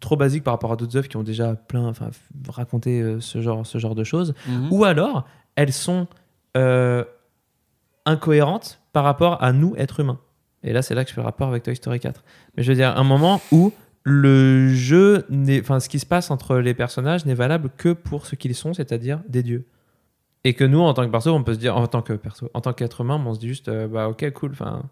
trop 0.00 0.16
basiques 0.16 0.44
par 0.44 0.54
rapport 0.54 0.72
à 0.72 0.76
d'autres 0.76 0.96
œuvres 0.96 1.08
qui 1.08 1.16
ont 1.16 1.22
déjà 1.22 1.54
plein, 1.54 1.86
enfin, 1.86 2.10
raconté 2.48 3.00
euh, 3.00 3.20
ce 3.20 3.40
genre, 3.40 3.66
ce 3.66 3.78
genre 3.78 3.94
de 3.94 4.04
choses, 4.04 4.34
Mhm. 4.46 4.68
ou 4.72 4.84
alors 4.84 5.26
elles 5.56 5.72
sont 5.72 6.06
euh, 6.56 7.04
incohérentes 8.06 8.80
par 8.92 9.04
rapport 9.04 9.42
à 9.42 9.52
nous, 9.52 9.74
êtres 9.76 10.00
humains. 10.00 10.18
Et 10.62 10.72
là, 10.72 10.82
c'est 10.82 10.94
là 10.94 11.04
que 11.04 11.10
je 11.10 11.14
fais 11.14 11.20
le 11.20 11.24
rapport 11.26 11.48
avec 11.48 11.62
Toy 11.62 11.74
Story 11.76 12.00
4. 12.00 12.22
Mais 12.56 12.62
je 12.62 12.70
veux 12.72 12.76
dire, 12.76 12.96
un 12.96 13.04
moment 13.04 13.40
où 13.52 13.72
le 14.02 14.68
jeu, 14.68 15.26
enfin, 15.60 15.80
ce 15.80 15.88
qui 15.88 15.98
se 15.98 16.06
passe 16.06 16.30
entre 16.30 16.56
les 16.56 16.74
personnages 16.74 17.26
n'est 17.26 17.34
valable 17.34 17.70
que 17.76 17.92
pour 17.92 18.26
ce 18.26 18.34
qu'ils 18.34 18.54
sont, 18.54 18.74
c'est-à-dire 18.74 19.20
des 19.28 19.42
dieux. 19.42 19.66
Et 20.44 20.54
que 20.54 20.64
nous, 20.64 20.80
en 20.80 20.94
tant 20.94 21.04
que 21.04 21.10
perso, 21.10 21.34
on 21.34 21.42
peut 21.42 21.54
se 21.54 21.58
dire, 21.58 21.76
en 21.76 21.86
tant 21.86 22.00
que 22.00 22.14
perso, 22.14 22.50
en 22.54 22.60
tant 22.62 22.72
qu'être 22.72 23.02
humain, 23.02 23.22
on 23.24 23.34
se 23.34 23.40
dit 23.40 23.48
juste, 23.48 23.68
euh, 23.68 23.88
bah 23.88 24.08
ok, 24.08 24.30
cool, 24.32 24.52
enfin, 24.52 24.84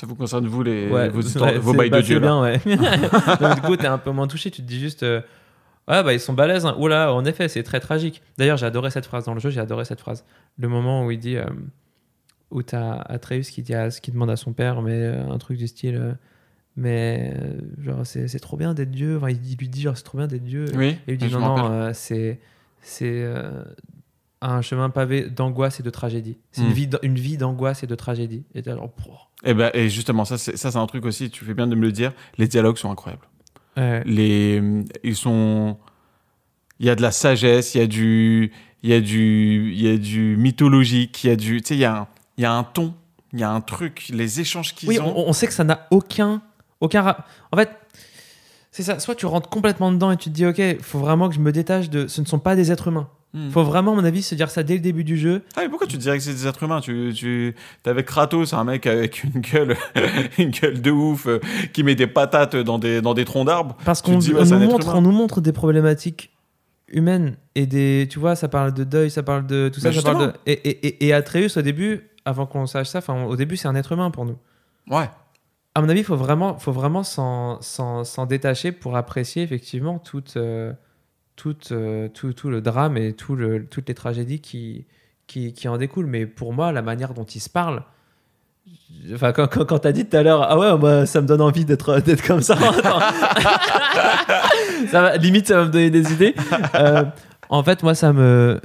Ça 0.00 0.06
vous 0.06 0.16
concerne, 0.16 0.46
vous, 0.46 0.64
les, 0.64 0.88
Ouais, 0.90 1.08
vos, 1.08 1.22
ouais, 1.42 1.58
vos 1.58 1.74
bails 1.74 1.90
de 1.90 2.00
Dieu, 2.00 2.18
bien, 2.18 2.40
ouais. 2.40 2.58
Donc, 3.40 3.54
du 3.54 3.60
coup, 3.60 3.76
t'es 3.76 3.86
un 3.86 3.98
peu 3.98 4.10
moins 4.10 4.26
touché. 4.26 4.50
Tu 4.50 4.62
te 4.62 4.66
dis 4.66 4.80
juste, 4.80 5.04
euh, 5.04 5.20
ouais, 5.86 6.02
bah, 6.02 6.12
ils 6.12 6.18
sont 6.18 6.32
balèzes. 6.32 6.66
Hein. 6.66 6.74
Oula, 6.78 7.12
en 7.12 7.24
effet, 7.24 7.48
c'est 7.48 7.62
très 7.62 7.78
tragique. 7.78 8.20
D'ailleurs, 8.36 8.56
j'ai 8.56 8.66
adoré 8.66 8.90
cette 8.90 9.06
phrase 9.06 9.24
dans 9.26 9.34
le 9.34 9.40
jeu. 9.40 9.50
J'ai 9.50 9.60
adoré 9.60 9.84
cette 9.84 10.00
phrase. 10.00 10.24
Le 10.58 10.66
moment 10.66 11.06
où 11.06 11.12
il 11.12 11.20
dit, 11.20 11.36
euh, 11.36 11.44
où 12.50 12.62
t'as 12.62 12.94
Atreus 12.94 13.50
qui, 13.50 13.62
dit 13.62 13.74
à, 13.74 13.90
qui 13.90 14.10
demande 14.10 14.30
à 14.30 14.36
son 14.36 14.52
père, 14.52 14.82
mais 14.82 14.92
euh, 14.92 15.28
un 15.28 15.38
truc 15.38 15.58
du 15.58 15.66
style, 15.66 15.96
euh, 15.96 16.12
mais 16.76 17.32
euh, 17.36 17.58
genre, 17.82 18.06
c'est 18.06 18.28
c'est 18.28 18.38
trop 18.38 18.56
bien 18.56 18.74
d'être 18.74 18.90
Dieu. 18.90 19.16
Enfin, 19.16 19.30
il, 19.30 19.56
lui 19.58 19.68
dit, 19.68 19.82
genre, 19.82 19.96
c'est 19.96 20.02
trop 20.04 20.18
bien 20.18 20.26
d'être 20.26 20.44
Dieu. 20.44 20.66
Oui, 20.74 20.96
Et 21.06 21.14
il 21.14 21.20
lui 21.20 21.28
dit 21.28 21.32
non, 21.34 21.40
non, 21.40 21.70
euh, 21.70 21.90
c'est. 21.94 22.38
c'est 22.82 23.04
euh, 23.24 23.62
un 24.42 24.60
chemin 24.60 24.90
pavé 24.90 25.30
d'angoisse 25.30 25.80
et 25.80 25.82
de 25.82 25.88
tragédie. 25.90 26.36
C'est 26.52 26.60
une 26.60 26.68
Mm. 26.68 26.72
vie, 26.72 26.90
une 27.02 27.14
vie 27.14 27.36
d'angoisse 27.38 27.82
et 27.82 27.86
de 27.86 27.94
tragédie. 27.94 28.44
Et 28.54 28.62
t'es 28.62 28.70
genre, 28.70 28.92
pouah. 28.92 29.30
Et, 29.44 29.54
ben, 29.54 29.70
et 29.72 29.88
justement, 29.88 30.24
ça, 30.26 30.36
c'est, 30.36 30.56
ça, 30.58 30.70
c'est 30.70 30.76
un 30.78 30.86
truc 30.86 31.06
aussi, 31.06 31.30
tu 31.30 31.44
fais 31.44 31.54
bien 31.54 31.66
de 31.66 31.74
me 31.74 31.80
le 31.80 31.90
dire. 31.92 32.12
Les 32.36 32.46
dialogues 32.46 32.76
sont 32.76 32.90
incroyables. 32.90 33.26
Ouais. 33.78 34.02
Les, 34.04 34.62
ils 35.02 35.16
sont. 35.16 35.78
Il 36.78 36.84
y 36.86 36.90
a 36.90 36.94
de 36.94 37.00
la 37.02 37.10
sagesse, 37.12 37.74
il 37.74 37.78
y 37.78 37.80
a 37.80 37.86
du. 37.86 38.52
Il 38.82 38.90
y 38.90 38.92
a 38.92 39.00
du, 39.00 39.72
il 39.72 39.80
y 39.82 39.88
a 39.88 39.96
du 39.96 40.36
mythologique, 40.36 41.24
il 41.24 41.28
y 41.28 41.30
a 41.30 41.36
du. 41.36 41.62
Tu 41.62 41.68
sais, 41.68 41.74
il 41.74 41.80
y, 41.80 41.84
a 41.86 41.96
un- 42.02 42.08
il 42.36 42.42
y 42.42 42.44
a 42.44 42.52
un 42.52 42.62
ton, 42.62 42.94
il 43.32 43.40
y 43.40 43.42
a 43.42 43.50
un 43.50 43.62
truc, 43.62 44.06
les 44.12 44.38
échanges 44.40 44.74
qu'ils 44.74 44.90
Oui, 44.90 45.00
ont. 45.00 45.18
on, 45.18 45.30
on 45.30 45.32
sait 45.32 45.46
que 45.46 45.54
ça 45.54 45.64
n'a 45.64 45.86
aucun, 45.90 46.42
aucun. 46.80 47.02
ra- 47.02 47.24
En 47.52 47.56
fait, 47.56 47.70
c'est 48.70 48.82
ça. 48.82 48.98
Soit 48.98 49.14
tu 49.14 49.26
rentres 49.26 49.48
complètement 49.48 49.90
dedans 49.92 50.10
et 50.10 50.16
tu 50.16 50.30
te 50.30 50.34
dis, 50.34 50.46
ok, 50.46 50.80
faut 50.82 50.98
vraiment 50.98 51.28
que 51.28 51.34
je 51.34 51.40
me 51.40 51.52
détache 51.52 51.90
de. 51.90 52.06
Ce 52.06 52.20
ne 52.20 52.26
sont 52.26 52.38
pas 52.38 52.56
des 52.56 52.70
êtres 52.72 52.88
humains. 52.88 53.08
Hmm. 53.34 53.50
Faut 53.50 53.64
vraiment, 53.64 53.92
à 53.92 53.96
mon 53.96 54.04
avis, 54.04 54.22
se 54.22 54.34
dire 54.34 54.50
ça 54.50 54.62
dès 54.62 54.74
le 54.74 54.80
début 54.80 55.04
du 55.04 55.16
jeu. 55.18 55.42
Ah, 55.56 55.60
mais 55.62 55.68
pourquoi 55.68 55.86
tu 55.86 55.96
dirais 55.98 56.16
que 56.16 56.22
c'est 56.22 56.32
des 56.32 56.46
êtres 56.46 56.62
humains? 56.62 56.80
Tu, 56.80 57.12
tu 57.14 57.54
t'es 57.82 57.90
avec 57.90 58.06
Kratos, 58.06 58.52
un 58.54 58.64
mec 58.64 58.86
avec 58.86 59.24
une 59.24 59.40
gueule, 59.40 59.76
une 60.38 60.50
gueule 60.50 60.80
de 60.80 60.90
ouf, 60.90 61.26
euh, 61.26 61.40
qui 61.72 61.82
met 61.82 61.94
des 61.96 62.06
patates 62.06 62.56
dans 62.56 62.78
des, 62.78 63.02
dans 63.02 63.14
des 63.14 63.24
troncs 63.24 63.46
d'arbres. 63.46 63.76
Parce 63.84 64.00
qu'on 64.00 64.20
ouais, 64.20 64.40
un 64.52 64.58
nous 64.58 64.66
montre, 64.70 64.94
on 64.94 65.00
nous 65.02 65.10
montre 65.12 65.40
des 65.40 65.52
problématiques 65.52 66.30
humaines 66.88 67.36
et 67.56 67.66
des. 67.66 68.06
Tu 68.10 68.18
vois, 68.18 68.36
ça 68.36 68.48
parle 68.48 68.72
de 68.72 68.84
deuil, 68.84 69.10
ça 69.10 69.22
parle 69.22 69.46
de 69.46 69.70
tout 69.74 69.80
ça. 69.80 69.88
Mais 69.88 69.94
ça 69.96 70.02
parle 70.02 70.18
de, 70.18 70.22
justement. 70.26 70.42
et, 70.46 70.52
et, 70.52 70.86
et, 70.86 71.06
et 71.08 71.12
Atreus, 71.12 71.56
au 71.56 71.62
début, 71.62 72.08
avant 72.24 72.46
qu'on 72.46 72.66
sache 72.66 72.88
ça, 72.88 72.98
enfin, 72.98 73.24
au 73.24 73.36
début, 73.36 73.56
c'est 73.56 73.68
un 73.68 73.74
être 73.74 73.92
humain 73.92 74.10
pour 74.10 74.24
nous. 74.24 74.36
Ouais. 74.88 75.10
À 75.76 75.82
mon 75.82 75.90
avis, 75.90 76.00
il 76.00 76.04
faut 76.04 76.16
vraiment, 76.16 76.58
faut 76.58 76.72
vraiment 76.72 77.02
s'en, 77.02 77.60
s'en, 77.60 78.02
s'en 78.02 78.24
détacher 78.24 78.72
pour 78.72 78.96
apprécier 78.96 79.42
effectivement 79.42 79.98
toute, 79.98 80.38
euh, 80.38 80.72
toute, 81.36 81.70
euh, 81.70 82.08
tout, 82.08 82.32
tout 82.32 82.48
le 82.48 82.62
drame 82.62 82.96
et 82.96 83.12
tout 83.12 83.36
le, 83.36 83.66
toutes 83.66 83.86
les 83.88 83.94
tragédies 83.94 84.40
qui, 84.40 84.86
qui, 85.26 85.52
qui 85.52 85.68
en 85.68 85.76
découlent. 85.76 86.06
Mais 86.06 86.24
pour 86.24 86.54
moi, 86.54 86.72
la 86.72 86.80
manière 86.80 87.12
dont 87.12 87.24
ils 87.24 87.40
se 87.40 87.50
parlent, 87.50 87.82
enfin, 89.12 89.32
quand, 89.32 89.48
quand, 89.48 89.66
quand 89.66 89.80
t'as 89.80 89.92
dit 89.92 90.06
tout 90.06 90.16
à 90.16 90.22
l'heure, 90.22 90.46
ah 90.48 90.78
ouais, 90.78 91.04
ça 91.04 91.20
me 91.20 91.26
donne 91.26 91.42
envie 91.42 91.66
d'être, 91.66 92.00
d'être 92.00 92.26
comme 92.26 92.40
ça. 92.40 92.56
ça 94.90 95.02
va, 95.02 95.16
limite, 95.18 95.48
ça 95.48 95.58
va 95.58 95.64
me 95.66 95.70
donner 95.70 95.90
des 95.90 96.10
idées. 96.10 96.34
Euh, 96.74 97.04
en 97.50 97.62
fait, 97.62 97.82
moi, 97.82 97.94
ça 97.94 98.14
me. 98.14 98.62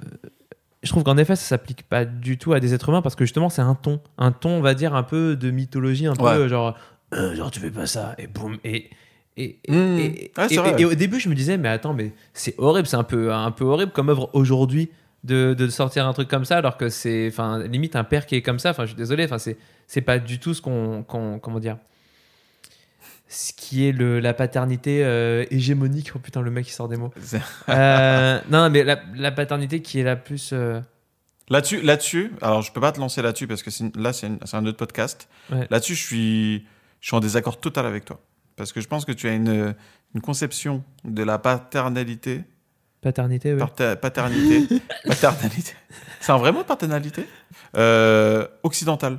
Je 0.81 0.89
trouve 0.89 1.03
qu'en 1.03 1.17
effet, 1.17 1.35
ça 1.35 1.43
s'applique 1.43 1.83
pas 1.83 2.05
du 2.05 2.37
tout 2.37 2.53
à 2.53 2.61
des 2.61 2.73
êtres 2.73 2.87
humains 2.87 3.01
parce 3.01 3.15
que 3.15 3.25
justement, 3.25 3.49
c'est 3.49 3.61
un 3.61 3.75
ton. 3.75 3.99
Un 4.17 4.31
ton, 4.31 4.51
on 4.51 4.61
va 4.61 4.75
dire, 4.75 4.95
un 4.95 5.03
peu 5.03 5.35
de 5.35 5.51
mythologie, 5.51 6.07
un 6.07 6.15
peu 6.15 6.23
Ouais. 6.23 6.47
genre, 6.47 6.77
euh, 7.13 7.35
genre, 7.35 7.51
tu 7.51 7.59
fais 7.59 7.71
pas 7.71 7.85
ça, 7.87 8.15
et 8.17 8.27
boum. 8.27 8.57
Et, 8.63 8.89
et, 9.37 9.59
et, 9.65 9.71
Mmh. 9.71 9.99
et- 9.99 10.85
au 10.85 10.93
début, 10.93 11.19
je 11.19 11.29
me 11.29 11.35
disais, 11.35 11.57
mais 11.57 11.69
attends, 11.69 11.93
mais 11.93 12.11
c'est 12.33 12.55
horrible, 12.57 12.87
c'est 12.87 12.97
un 12.97 13.03
peu, 13.03 13.33
un 13.33 13.51
peu 13.51 13.63
horrible 13.65 13.91
comme 13.91 14.09
œuvre 14.09 14.29
aujourd'hui 14.33 14.89
de, 15.23 15.53
de 15.53 15.67
sortir 15.69 16.07
un 16.07 16.13
truc 16.13 16.27
comme 16.27 16.45
ça, 16.45 16.57
alors 16.57 16.77
que 16.77 16.89
c'est, 16.89 17.27
enfin, 17.27 17.59
limite 17.63 17.95
un 17.95 18.03
père 18.03 18.25
qui 18.25 18.35
est 18.35 18.41
comme 18.41 18.59
ça. 18.59 18.71
Enfin, 18.71 18.83
je 18.83 18.89
suis 18.89 18.97
désolé, 18.97 19.25
enfin, 19.25 19.37
c'est, 19.37 19.57
c'est 19.87 20.01
pas 20.01 20.19
du 20.19 20.39
tout 20.39 20.53
ce 20.53 20.61
qu'on, 20.61 21.03
qu'on- 21.03 21.39
comment 21.39 21.59
dire, 21.59 21.77
ce 23.29 23.53
qui 23.53 23.87
est 23.87 23.91
le, 23.93 24.19
la 24.19 24.33
paternité 24.33 25.03
euh, 25.05 25.45
hégémonique. 25.51 26.11
Oh 26.15 26.19
putain, 26.19 26.41
le 26.41 26.51
mec 26.51 26.67
il 26.67 26.71
sort 26.71 26.89
des 26.89 26.97
mots. 26.97 27.13
Euh, 27.69 28.39
non, 28.49 28.69
mais 28.69 28.83
la, 28.83 28.99
la 29.15 29.31
paternité 29.31 29.81
qui 29.81 29.99
est 29.99 30.03
la 30.03 30.15
plus. 30.17 30.53
Là-dessus, 31.49 31.81
là-dessus, 31.81 32.31
alors 32.41 32.61
je 32.61 32.71
peux 32.71 32.81
pas 32.81 32.91
te 32.91 32.99
lancer 32.99 33.21
là-dessus 33.21 33.47
parce 33.47 33.61
que 33.63 33.69
là, 33.99 34.11
c'est, 34.13 34.29
un 34.53 34.65
autre 34.65 34.77
podcast. 34.77 35.27
Ouais. 35.51 35.67
Là-dessus, 35.69 35.95
je 35.95 36.03
suis, 36.05 36.65
je 37.01 37.07
suis 37.07 37.15
en 37.15 37.19
désaccord 37.19 37.59
total 37.59 37.85
avec 37.85 38.05
toi. 38.05 38.19
Parce 38.55 38.71
que 38.71 38.79
je 38.81 38.87
pense 38.87 39.03
que 39.05 39.11
tu 39.11 39.27
as 39.27 39.33
une, 39.33 39.75
une 40.15 40.21
conception 40.21 40.83
de 41.03 41.23
la 41.23 41.37
paternalité. 41.39 42.43
paternité, 43.01 43.53
ouais. 43.53 43.59
Parta- 43.59 43.95
paternité. 43.95 44.67
paternalité. 45.05 45.73
C'est 46.19 46.31
un 46.31 46.37
vrai 46.37 46.51
mot, 46.51 46.63
paternalité? 46.63 47.25
Euh, 47.75 48.47
Occidentale. 48.63 49.17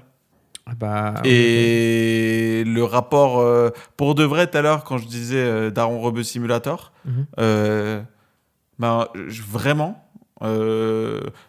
Ah 0.65 0.75
bah, 0.77 1.15
Et 1.25 2.63
le 2.65 2.85
rapport, 2.85 3.41
euh, 3.41 3.71
pour 3.97 4.15
de 4.15 4.23
vrai, 4.23 4.47
tout 4.49 4.57
à 4.59 4.63
l'heure, 4.63 4.85
quand 4.85 4.97
je 4.99 5.07
disais 5.09 5.43
euh, 5.43 5.71
Daron 5.71 6.01
Rebeu 6.01 6.23
Simulator, 6.23 6.93
euh, 7.41 8.01
je- 8.81 9.43
vraiment, 9.43 10.09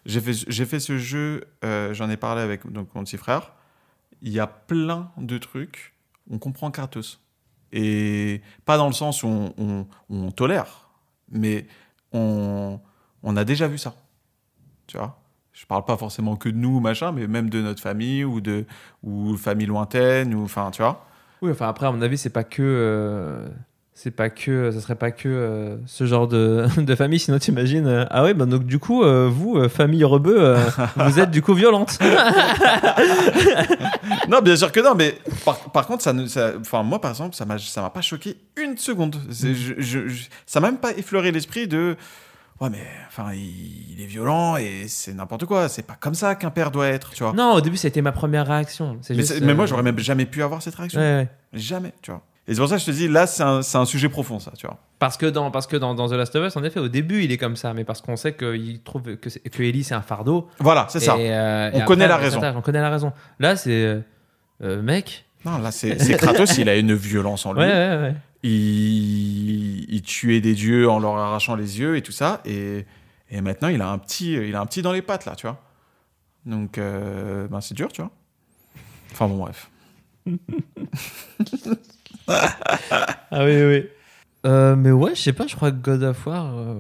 j'ai 0.06 0.20
fait, 0.22 0.34
fait 0.66 0.80
ce 0.80 0.98
jeu, 0.98 1.44
j'en 1.92 2.10
ai 2.10 2.18
parlé 2.18 2.42
avec 2.42 2.66
donc, 2.72 2.88
mon 2.96 3.04
petit 3.04 3.18
frère. 3.18 3.52
Il 4.24 4.32
y 4.32 4.40
a 4.40 4.48
plein 4.48 5.12
de 5.18 5.38
trucs, 5.38 5.93
on 6.30 6.40
comprend 6.40 6.72
Kratos. 6.72 7.20
Et 7.72 8.42
pas 8.66 8.78
dans 8.78 8.88
le 8.88 8.94
sens 8.94 9.24
où 9.24 9.28
on, 10.10 10.32
tolère, 10.32 10.90
mais 11.32 11.66
on, 12.12 12.80
on 13.24 13.36
a 13.38 13.44
déjà 13.44 13.68
vu 13.68 13.78
ça. 13.78 13.96
Tu 14.86 14.98
vois? 14.98 15.20
Je 15.54 15.66
parle 15.66 15.86
pas 15.86 15.98
forcément 15.98 16.36
que 16.36 16.50
de 16.50 16.58
nous, 16.58 16.80
machin, 16.80 17.12
mais 17.12 17.28
même 17.28 17.50
de 17.50 17.62
notre 17.62 17.82
famille 17.82 18.24
ou 18.24 18.42
de 18.42 18.66
ou 19.02 19.36
famille 19.38 19.68
lointaine 19.68 20.34
ou 20.34 20.44
enfin, 20.44 20.72
tu 20.72 20.82
vois? 20.82 21.06
Oui, 21.42 21.52
enfin 21.52 21.68
après, 21.68 21.88
à 21.88 21.92
mon 21.92 22.02
avis, 22.02 22.18
c'est 22.18 22.30
pas 22.30 22.44
que. 22.44 22.62
euh, 22.62 23.50
c'est 23.96 24.12
pas 24.12 24.30
que. 24.30 24.72
Ça 24.72 24.82
serait 24.82 24.96
pas 24.96 25.12
que 25.12 25.30
euh, 25.30 25.78
ce 25.86 26.06
genre 26.06 26.28
de, 26.28 26.66
de 26.78 26.96
famille, 26.96 27.20
sinon 27.20 27.38
t'imagines. 27.40 27.88
euh, 27.88 28.06
ah 28.10 28.24
ouais, 28.24 28.34
bah 28.34 28.46
donc 28.46 28.66
du 28.66 28.80
coup, 28.80 29.04
euh, 29.04 29.30
vous, 29.32 29.58
euh, 29.58 29.70
famille 29.70 30.04
rebeu, 30.04 30.36
euh, 30.40 30.58
vous 30.96 31.20
êtes 31.20 31.32
du 31.32 31.42
coup 31.42 31.54
violente. 31.54 32.00
non, 34.30 34.42
bien 34.42 34.56
sûr 34.56 34.72
que 34.72 34.80
non, 34.80 34.96
mais 34.96 35.18
par, 35.46 35.60
par 35.72 35.88
contre, 35.88 36.04
ça, 36.04 36.14
ne- 36.14 36.26
enfin 36.60 36.84
moi 36.84 37.00
par 37.00 37.12
exemple, 37.12 37.36
ça 37.36 37.46
m'a 37.46 37.58
ça 37.60 37.82
m'a 37.82 37.90
pas 37.90 38.02
choqué 38.02 38.38
une 38.58 38.78
seconde. 38.78 39.16
C'est- 39.32 39.54
je- 39.54 39.74
je- 39.78 40.08
je- 40.08 40.24
ça 40.46 40.60
m'a 40.60 40.70
même 40.72 40.80
pas 40.80 40.92
effleuré 40.92 41.32
l'esprit 41.32 41.68
de 41.68 41.96
ouais 42.62 42.70
mais 42.70 42.84
enfin 43.08 43.34
il, 43.34 43.94
il 43.96 44.02
est 44.02 44.06
violent 44.06 44.58
et 44.58 44.86
c'est 44.88 45.14
n'importe 45.14 45.46
quoi. 45.46 45.70
C'est 45.70 45.84
pas 45.86 45.98
comme 46.00 46.16
ça 46.16 46.36
qu'un 46.36 46.52
père 46.52 46.72
doit 46.72 46.88
être, 46.88 47.12
tu 47.12 47.24
vois. 47.24 47.34
non, 47.34 47.54
au 47.54 47.62
début, 47.62 47.78
été 47.84 48.02
ma 48.02 48.12
première 48.12 48.48
réaction. 48.48 48.98
Mais, 49.10 49.16
juste, 49.16 49.34
c'est- 49.34 49.42
mais 49.42 49.54
moi 49.54 49.66
euh, 49.66 49.68
j'aurais 49.68 49.84
même 49.84 50.00
jamais 50.00 50.26
pu 50.26 50.44
avoir 50.44 50.62
cette 50.62 50.76
réaction. 50.76 51.00
ouais, 51.00 51.14
ouais. 51.16 51.30
Jamais, 51.54 51.94
tu 52.02 52.12
vois. 52.12 52.22
Et 52.48 52.54
c'est 52.54 52.60
pour 52.60 52.68
ça 52.68 52.76
que 52.76 52.82
je 52.82 52.86
te 52.88 52.92
dis 52.92 53.08
là 53.08 53.26
c'est 53.26 53.44
un, 53.44 53.62
c'est 53.62 53.78
un 53.78 53.86
sujet 53.86 54.10
profond 54.10 54.38
ça, 54.40 54.52
tu 54.58 54.68
vois. 54.68 54.78
Parce 55.00 55.16
que, 55.18 55.26
dans, 55.26 55.50
parce 55.52 55.66
que 55.68 55.78
dans, 55.78 55.96
dans 55.96 56.08
The 56.10 56.14
Last 56.14 56.36
of 56.36 56.46
Us, 56.48 56.56
en 56.58 56.64
effet, 56.64 56.80
au 56.80 56.88
début, 56.90 57.24
il 57.24 57.32
est 57.32 57.38
comme 57.38 57.56
ça, 57.56 57.74
mais 57.74 57.84
parce 57.86 58.02
qu'on 58.02 58.16
sait 58.18 58.34
qu'il 58.36 58.82
trouve 58.84 59.16
que, 59.18 59.30
c'est- 59.30 59.40
que 59.40 59.64
Ellie, 59.64 59.84
c'est 59.84 59.94
un 59.96 60.02
fardeau. 60.02 60.50
Voilà, 60.60 60.86
c'est 60.90 61.00
ça. 61.00 61.16
Euh, 61.18 61.72
On 61.74 61.82
connaît 61.86 62.08
la 62.08 62.18
raison. 62.18 62.42
On 62.56 62.62
connaît 62.62 62.82
la 62.82 62.90
raison. 62.90 63.14
Là, 63.40 63.56
c'est. 63.56 63.72
euh, 63.72 64.00
euh, 64.62 64.82
mec. 64.82 65.26
Non, 65.46 65.58
là 65.58 65.72
c'est 65.72 66.02
c'est 66.02 66.16
Kratos, 66.16 66.58
il 66.58 66.70
a 66.70 66.76
une 66.78 66.94
violence 66.94 67.46
en 67.46 67.52
lui. 67.54 67.60
Ouais, 67.62 67.68
ouais, 67.68 67.98
ouais. 68.02 68.16
il, 68.44 69.94
il 69.94 70.02
tuait 70.02 70.40
des 70.42 70.54
dieux 70.54 70.90
en 70.90 71.00
leur 71.00 71.18
arrachant 71.18 71.56
les 71.56 71.80
yeux 71.80 71.98
et 71.98 72.02
tout 72.02 72.12
ça. 72.14 72.42
Et, 72.46 72.86
et 73.30 73.42
maintenant, 73.42 73.68
il 73.68 73.82
a, 73.82 73.90
un 73.90 73.98
petit, 73.98 74.34
il 74.34 74.56
a 74.56 74.62
un 74.62 74.66
petit 74.66 74.82
dans 74.82 74.94
les 74.94 75.02
pattes, 75.02 75.26
là, 75.26 75.36
tu 75.36 75.48
vois. 75.48 75.62
Donc, 76.46 76.78
euh, 76.78 77.48
ben, 77.50 77.60
c'est 77.62 77.74
dur, 77.74 77.92
tu 77.92 78.02
vois. 78.02 78.12
Enfin, 79.12 79.28
bon, 79.28 79.38
bref. 79.38 79.70
Ah 82.28 83.46
oui, 83.46 83.64
oui. 83.64 83.86
Euh, 84.46 84.76
mais 84.76 84.92
ouais, 84.92 85.16
je 85.16 85.22
sais 85.22 85.34
pas, 85.34 85.48
je 85.48 85.56
crois 85.56 85.72
que 85.72 85.78
God 85.78 86.04
of 86.04 86.26
War, 86.28 86.58
euh, 86.58 86.76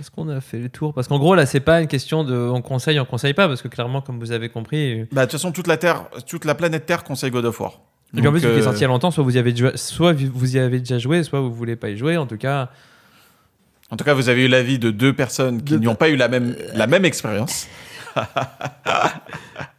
est-ce 0.00 0.10
qu'on 0.10 0.28
a 0.30 0.40
fait 0.40 0.58
le 0.58 0.68
tour? 0.70 0.94
Parce 0.94 1.06
qu'en 1.06 1.18
gros, 1.18 1.34
là, 1.34 1.44
c'est 1.44 1.60
pas 1.60 1.82
une 1.82 1.86
question 1.88 2.24
de 2.24 2.34
on 2.34 2.62
conseille, 2.62 2.98
on 2.98 3.04
conseille 3.04 3.34
pas, 3.34 3.46
parce 3.46 3.60
que 3.60 3.68
clairement, 3.68 4.00
comme 4.00 4.18
vous 4.18 4.32
avez 4.32 4.48
compris. 4.48 5.00
euh, 5.00 5.04
Bah, 5.12 5.26
de 5.26 5.30
toute 5.30 5.38
façon, 5.38 5.52
toute 5.52 5.66
la, 5.66 5.76
Terre, 5.76 6.06
toute 6.26 6.44
la 6.46 6.54
planète 6.54 6.86
Terre 6.86 7.04
conseille 7.04 7.30
God 7.30 7.44
of 7.44 7.60
War. 7.60 7.80
Et 8.16 8.18
puis 8.20 8.26
en 8.28 8.30
plus, 8.30 8.40
vu 8.40 8.46
qu'il 8.46 8.56
est 8.56 8.60
euh, 8.60 8.64
sorti 8.64 8.78
il 8.78 8.82
y 8.82 8.84
a 8.84 8.88
longtemps, 8.88 9.10
soit 9.10 9.22
vous 9.24 9.36
y 9.36 9.38
avez, 9.38 9.52
déjà- 9.52 9.76
soit 9.76 10.12
vous 10.14 10.56
y 10.56 10.58
avez 10.58 10.78
déjà 10.78 10.98
joué, 10.98 11.22
soit 11.24 11.40
vous 11.40 11.52
voulez 11.52 11.76
pas 11.76 11.90
y 11.90 11.96
jouer. 11.98 12.16
En 12.16 12.26
tout 12.26 12.38
cas, 12.38 12.70
En 13.90 13.96
tout 13.96 14.04
cas, 14.04 14.14
vous 14.14 14.28
avez 14.30 14.44
eu 14.46 14.48
l'avis 14.48 14.78
de 14.78 14.90
deux 14.90 15.12
personnes 15.12 15.62
qui 15.62 15.74
Deux- 15.74 15.80
n'ont 15.80 15.94
pas 15.94 16.08
eu 16.08 16.16
la 16.16 16.28
même, 16.28 16.56
la 16.74 16.86
même 16.86 17.04
expérience, 17.04 17.68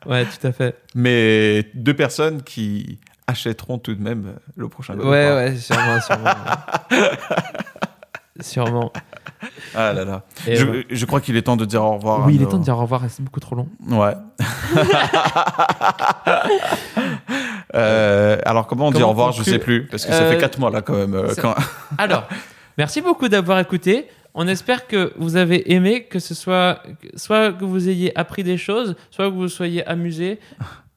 ouais, 0.06 0.26
tout 0.26 0.48
à 0.48 0.52
fait. 0.52 0.76
mais 0.94 1.66
deux 1.74 1.94
personnes 1.96 2.44
qui 2.44 3.00
achèteront 3.28 3.78
tout 3.80 3.96
de 3.96 4.02
même 4.02 4.26
euh, 4.28 4.34
le 4.56 4.68
prochain 4.70 4.96
God 4.96 5.06
of 5.06 5.12
Ouais, 5.12 5.28
War. 5.28 5.36
ouais, 5.38 5.56
sûrement, 5.58 6.02
sûrement. 6.02 6.32
sûrement. 8.42 8.94
Ah 9.76 9.94
là 9.94 10.06
là. 10.06 10.24
Et 10.48 10.56
Je, 10.56 10.66
ouais. 10.66 10.86
je 10.90 11.06
crois 11.06 11.22
qu'il 11.22 11.36
est 11.38 11.42
temps 11.44 11.56
de 11.58 11.66
dire 11.66 11.84
au 11.84 11.94
revoir. 11.98 12.26
Oui, 12.26 12.36
il 12.36 12.42
est 12.42 12.46
temps 12.48 12.58
de 12.58 12.64
dire 12.64 12.78
au 12.78 12.82
revoir, 12.82 13.02
c'est 13.10 13.24
beaucoup 13.24 13.40
trop 13.40 13.56
long. 13.56 13.68
Ouais. 13.90 14.14
Euh, 17.74 18.38
alors 18.46 18.68
comment 18.68 18.88
on 18.88 18.92
dit 18.92 19.04
au 19.04 19.10
revoir 19.10 19.32
Je 19.34 19.40
conclure 19.40 19.54
sais 19.54 19.60
plus 19.60 19.86
parce 19.88 20.06
que 20.06 20.12
ça 20.14 20.22
Euh, 20.24 20.32
fait 20.32 20.38
4 20.38 20.60
mois 20.60 20.70
là 20.72 20.82
quand 20.82 20.94
même. 20.96 21.14
euh, 21.14 21.34
quand- 21.42 21.56
Alors, 21.98 22.24
merci 22.78 23.02
beaucoup 23.02 23.28
d'avoir 23.28 23.60
écouté. 23.60 24.08
On 24.34 24.48
espère 24.48 24.88
que 24.88 25.12
vous 25.18 25.36
avez 25.36 25.74
aimé, 25.74 26.04
que 26.04 26.20
ce 26.20 26.34
soit 26.34 26.82
soit 27.16 27.52
que 27.52 27.66
vous 27.66 27.90
ayez 27.90 28.18
appris 28.18 28.44
des 28.44 28.58
choses, 28.58 28.96
soit 29.12 29.26
que 29.30 29.34
vous 29.36 29.50
soyez 29.50 29.86
amusé, 29.88 30.40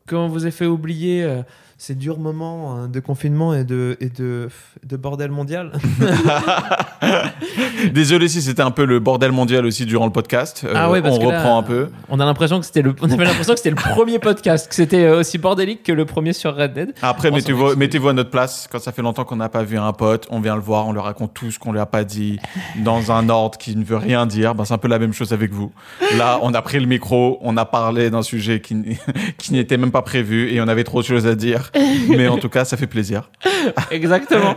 qu'on 0.09 0.29
vous 0.29 0.47
ait 0.47 0.53
fait 0.53 0.67
oublier 0.67 1.25
euh, 1.25 1.43
ces 1.81 1.95
durs 1.95 2.19
moments 2.19 2.75
hein, 2.75 2.89
de 2.89 2.99
confinement 2.99 3.55
et 3.55 3.63
de, 3.63 3.97
et 4.01 4.09
de, 4.09 4.49
de 4.85 4.97
bordel 4.97 5.31
mondial. 5.31 5.73
Désolé 7.95 8.27
si 8.27 8.43
c'était 8.43 8.63
un 8.63 8.73
peu 8.73 8.85
le 8.85 8.99
bordel 8.99 9.31
mondial 9.31 9.65
aussi 9.65 9.87
durant 9.87 10.05
le 10.07 10.11
podcast. 10.11 10.63
Euh, 10.65 10.73
Ah 10.75 10.91
ouais, 10.91 11.01
parce 11.01 11.17
on 11.17 11.21
que 11.21 11.31
là, 11.31 11.39
reprend 11.39 11.59
un 11.59 11.63
peu. 11.63 11.89
On 12.09 12.19
a 12.19 12.25
l'impression 12.25 12.59
que 12.59 12.67
c'était 12.67 12.83
le, 12.83 12.95
on 13.01 13.11
avait 13.11 13.25
l'impression 13.25 13.53
que 13.53 13.61
c'était 13.61 13.71
le 13.71 13.77
premier 13.77 14.19
podcast, 14.19 14.69
que 14.69 14.75
c'était 14.75 15.05
euh, 15.05 15.21
aussi 15.21 15.39
bordélique 15.39 15.85
que 15.85 15.93
le 15.93 16.05
premier 16.05 16.33
sur 16.33 16.57
Red 16.57 16.73
Dead. 16.73 16.95
Après, 17.01 17.31
mettez-vous 17.31 18.09
à 18.09 18.13
notre 18.13 18.31
place. 18.31 18.69
Quand 18.71 18.81
ça 18.81 18.91
fait 18.91 19.03
longtemps 19.03 19.25
qu'on 19.25 19.37
n'a 19.37 19.49
pas 19.49 19.63
vu 19.63 19.79
un 19.79 19.93
pote, 19.93 20.27
on 20.31 20.41
vient 20.41 20.57
le 20.57 20.63
voir, 20.63 20.89
on 20.89 20.93
lui 20.93 21.01
raconte 21.01 21.33
tout 21.33 21.53
ce 21.53 21.61
qu'on 21.61 21.73
lui 21.73 21.81
a 21.81 21.87
pas 21.87 22.03
dit 22.03 22.41
dans 22.83 23.13
un 23.13 23.29
ordre 23.29 23.57
qui 23.57 23.77
ne 23.77 23.85
veut 23.85 23.97
rien 23.97 24.27
dire. 24.27 24.57
Ben, 24.57 24.65
c'est 24.65 24.75
un 24.75 24.79
peu 24.79 24.89
la 24.89 24.99
même 24.99 25.13
chose 25.13 25.33
avec 25.33 25.53
vous. 25.53 25.71
Là, 26.17 26.41
on 26.43 26.55
a 26.55 26.63
pris 26.63 26.81
le 26.81 26.87
micro, 26.87 27.39
on 27.41 27.57
a 27.57 27.65
parlé 27.65 28.11
d'un 28.11 28.23
sujet 28.23 28.61
qui 28.61 28.75
n'était 29.53 29.77
même 29.77 29.93
pas 29.93 30.03
prévu 30.03 30.53
et 30.53 30.61
on 30.61 30.67
avait 30.67 30.85
trop 30.85 31.03
de 31.03 31.07
choses 31.07 31.27
à 31.29 31.37
dire. 31.37 31.68
Mais 32.09 32.29
en 32.29 32.39
tout 32.39 32.49
cas, 32.49 32.65
ça 32.65 32.77
fait 32.77 32.87
plaisir. 32.87 33.31
Exactement. 33.91 34.55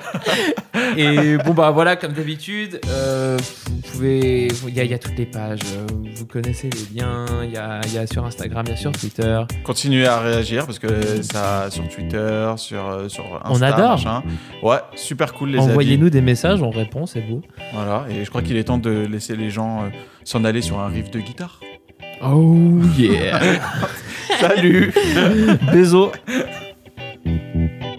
Et 0.97 1.37
bon 1.37 1.53
bah 1.53 1.71
voilà, 1.71 1.95
comme 1.95 2.13
d'habitude, 2.13 2.79
euh, 2.89 3.37
vous 3.67 3.91
pouvez, 3.91 4.47
il 4.67 4.73
y, 4.73 4.79
a- 4.79 4.83
il 4.83 4.91
y 4.91 4.93
a 4.93 4.97
toutes 4.99 5.17
les 5.17 5.25
pages, 5.25 5.59
vous 6.15 6.25
connaissez 6.25 6.69
les 6.69 6.99
liens, 6.99 7.25
il 7.43 7.51
y 7.51 7.57
a, 7.57 7.79
y 7.93 7.97
a 7.97 8.07
sur 8.07 8.25
Instagram, 8.25 8.63
il 8.67 8.71
y 8.71 8.73
a 8.73 8.77
sur 8.77 8.91
Twitter. 8.91 9.41
Continuez 9.63 10.05
à 10.07 10.19
réagir 10.19 10.65
parce 10.65 10.79
que 10.79 11.21
ça, 11.21 11.69
sur 11.69 11.87
Twitter, 11.87 12.53
sur, 12.57 12.85
euh, 12.89 13.07
sur 13.09 13.23
Insta, 13.45 13.49
On 13.51 13.61
adore. 13.61 13.91
machin. 13.91 14.23
Ouais, 14.63 14.79
super 14.95 15.33
cool 15.33 15.51
les 15.51 15.59
amis. 15.59 15.69
Envoyez-nous 15.69 16.09
des 16.09 16.21
messages, 16.21 16.61
on 16.61 16.69
répond, 16.71 17.05
c'est 17.05 17.21
beau. 17.21 17.41
Voilà, 17.73 18.05
et 18.09 18.23
je 18.25 18.29
crois 18.29 18.41
qu'il 18.41 18.57
est 18.57 18.65
temps 18.65 18.77
de 18.77 19.05
laisser 19.09 19.35
les 19.35 19.49
gens 19.49 19.83
euh, 19.83 19.89
s'en 20.23 20.43
aller 20.43 20.61
sur 20.61 20.79
un 20.79 20.87
riff 20.87 21.09
de 21.11 21.19
guitare. 21.19 21.59
Oh 22.23 22.55
yeah. 22.97 23.39
Salut 24.39 24.93
Bisous. 25.71 26.11
thank 27.23 27.83
you. 27.83 27.90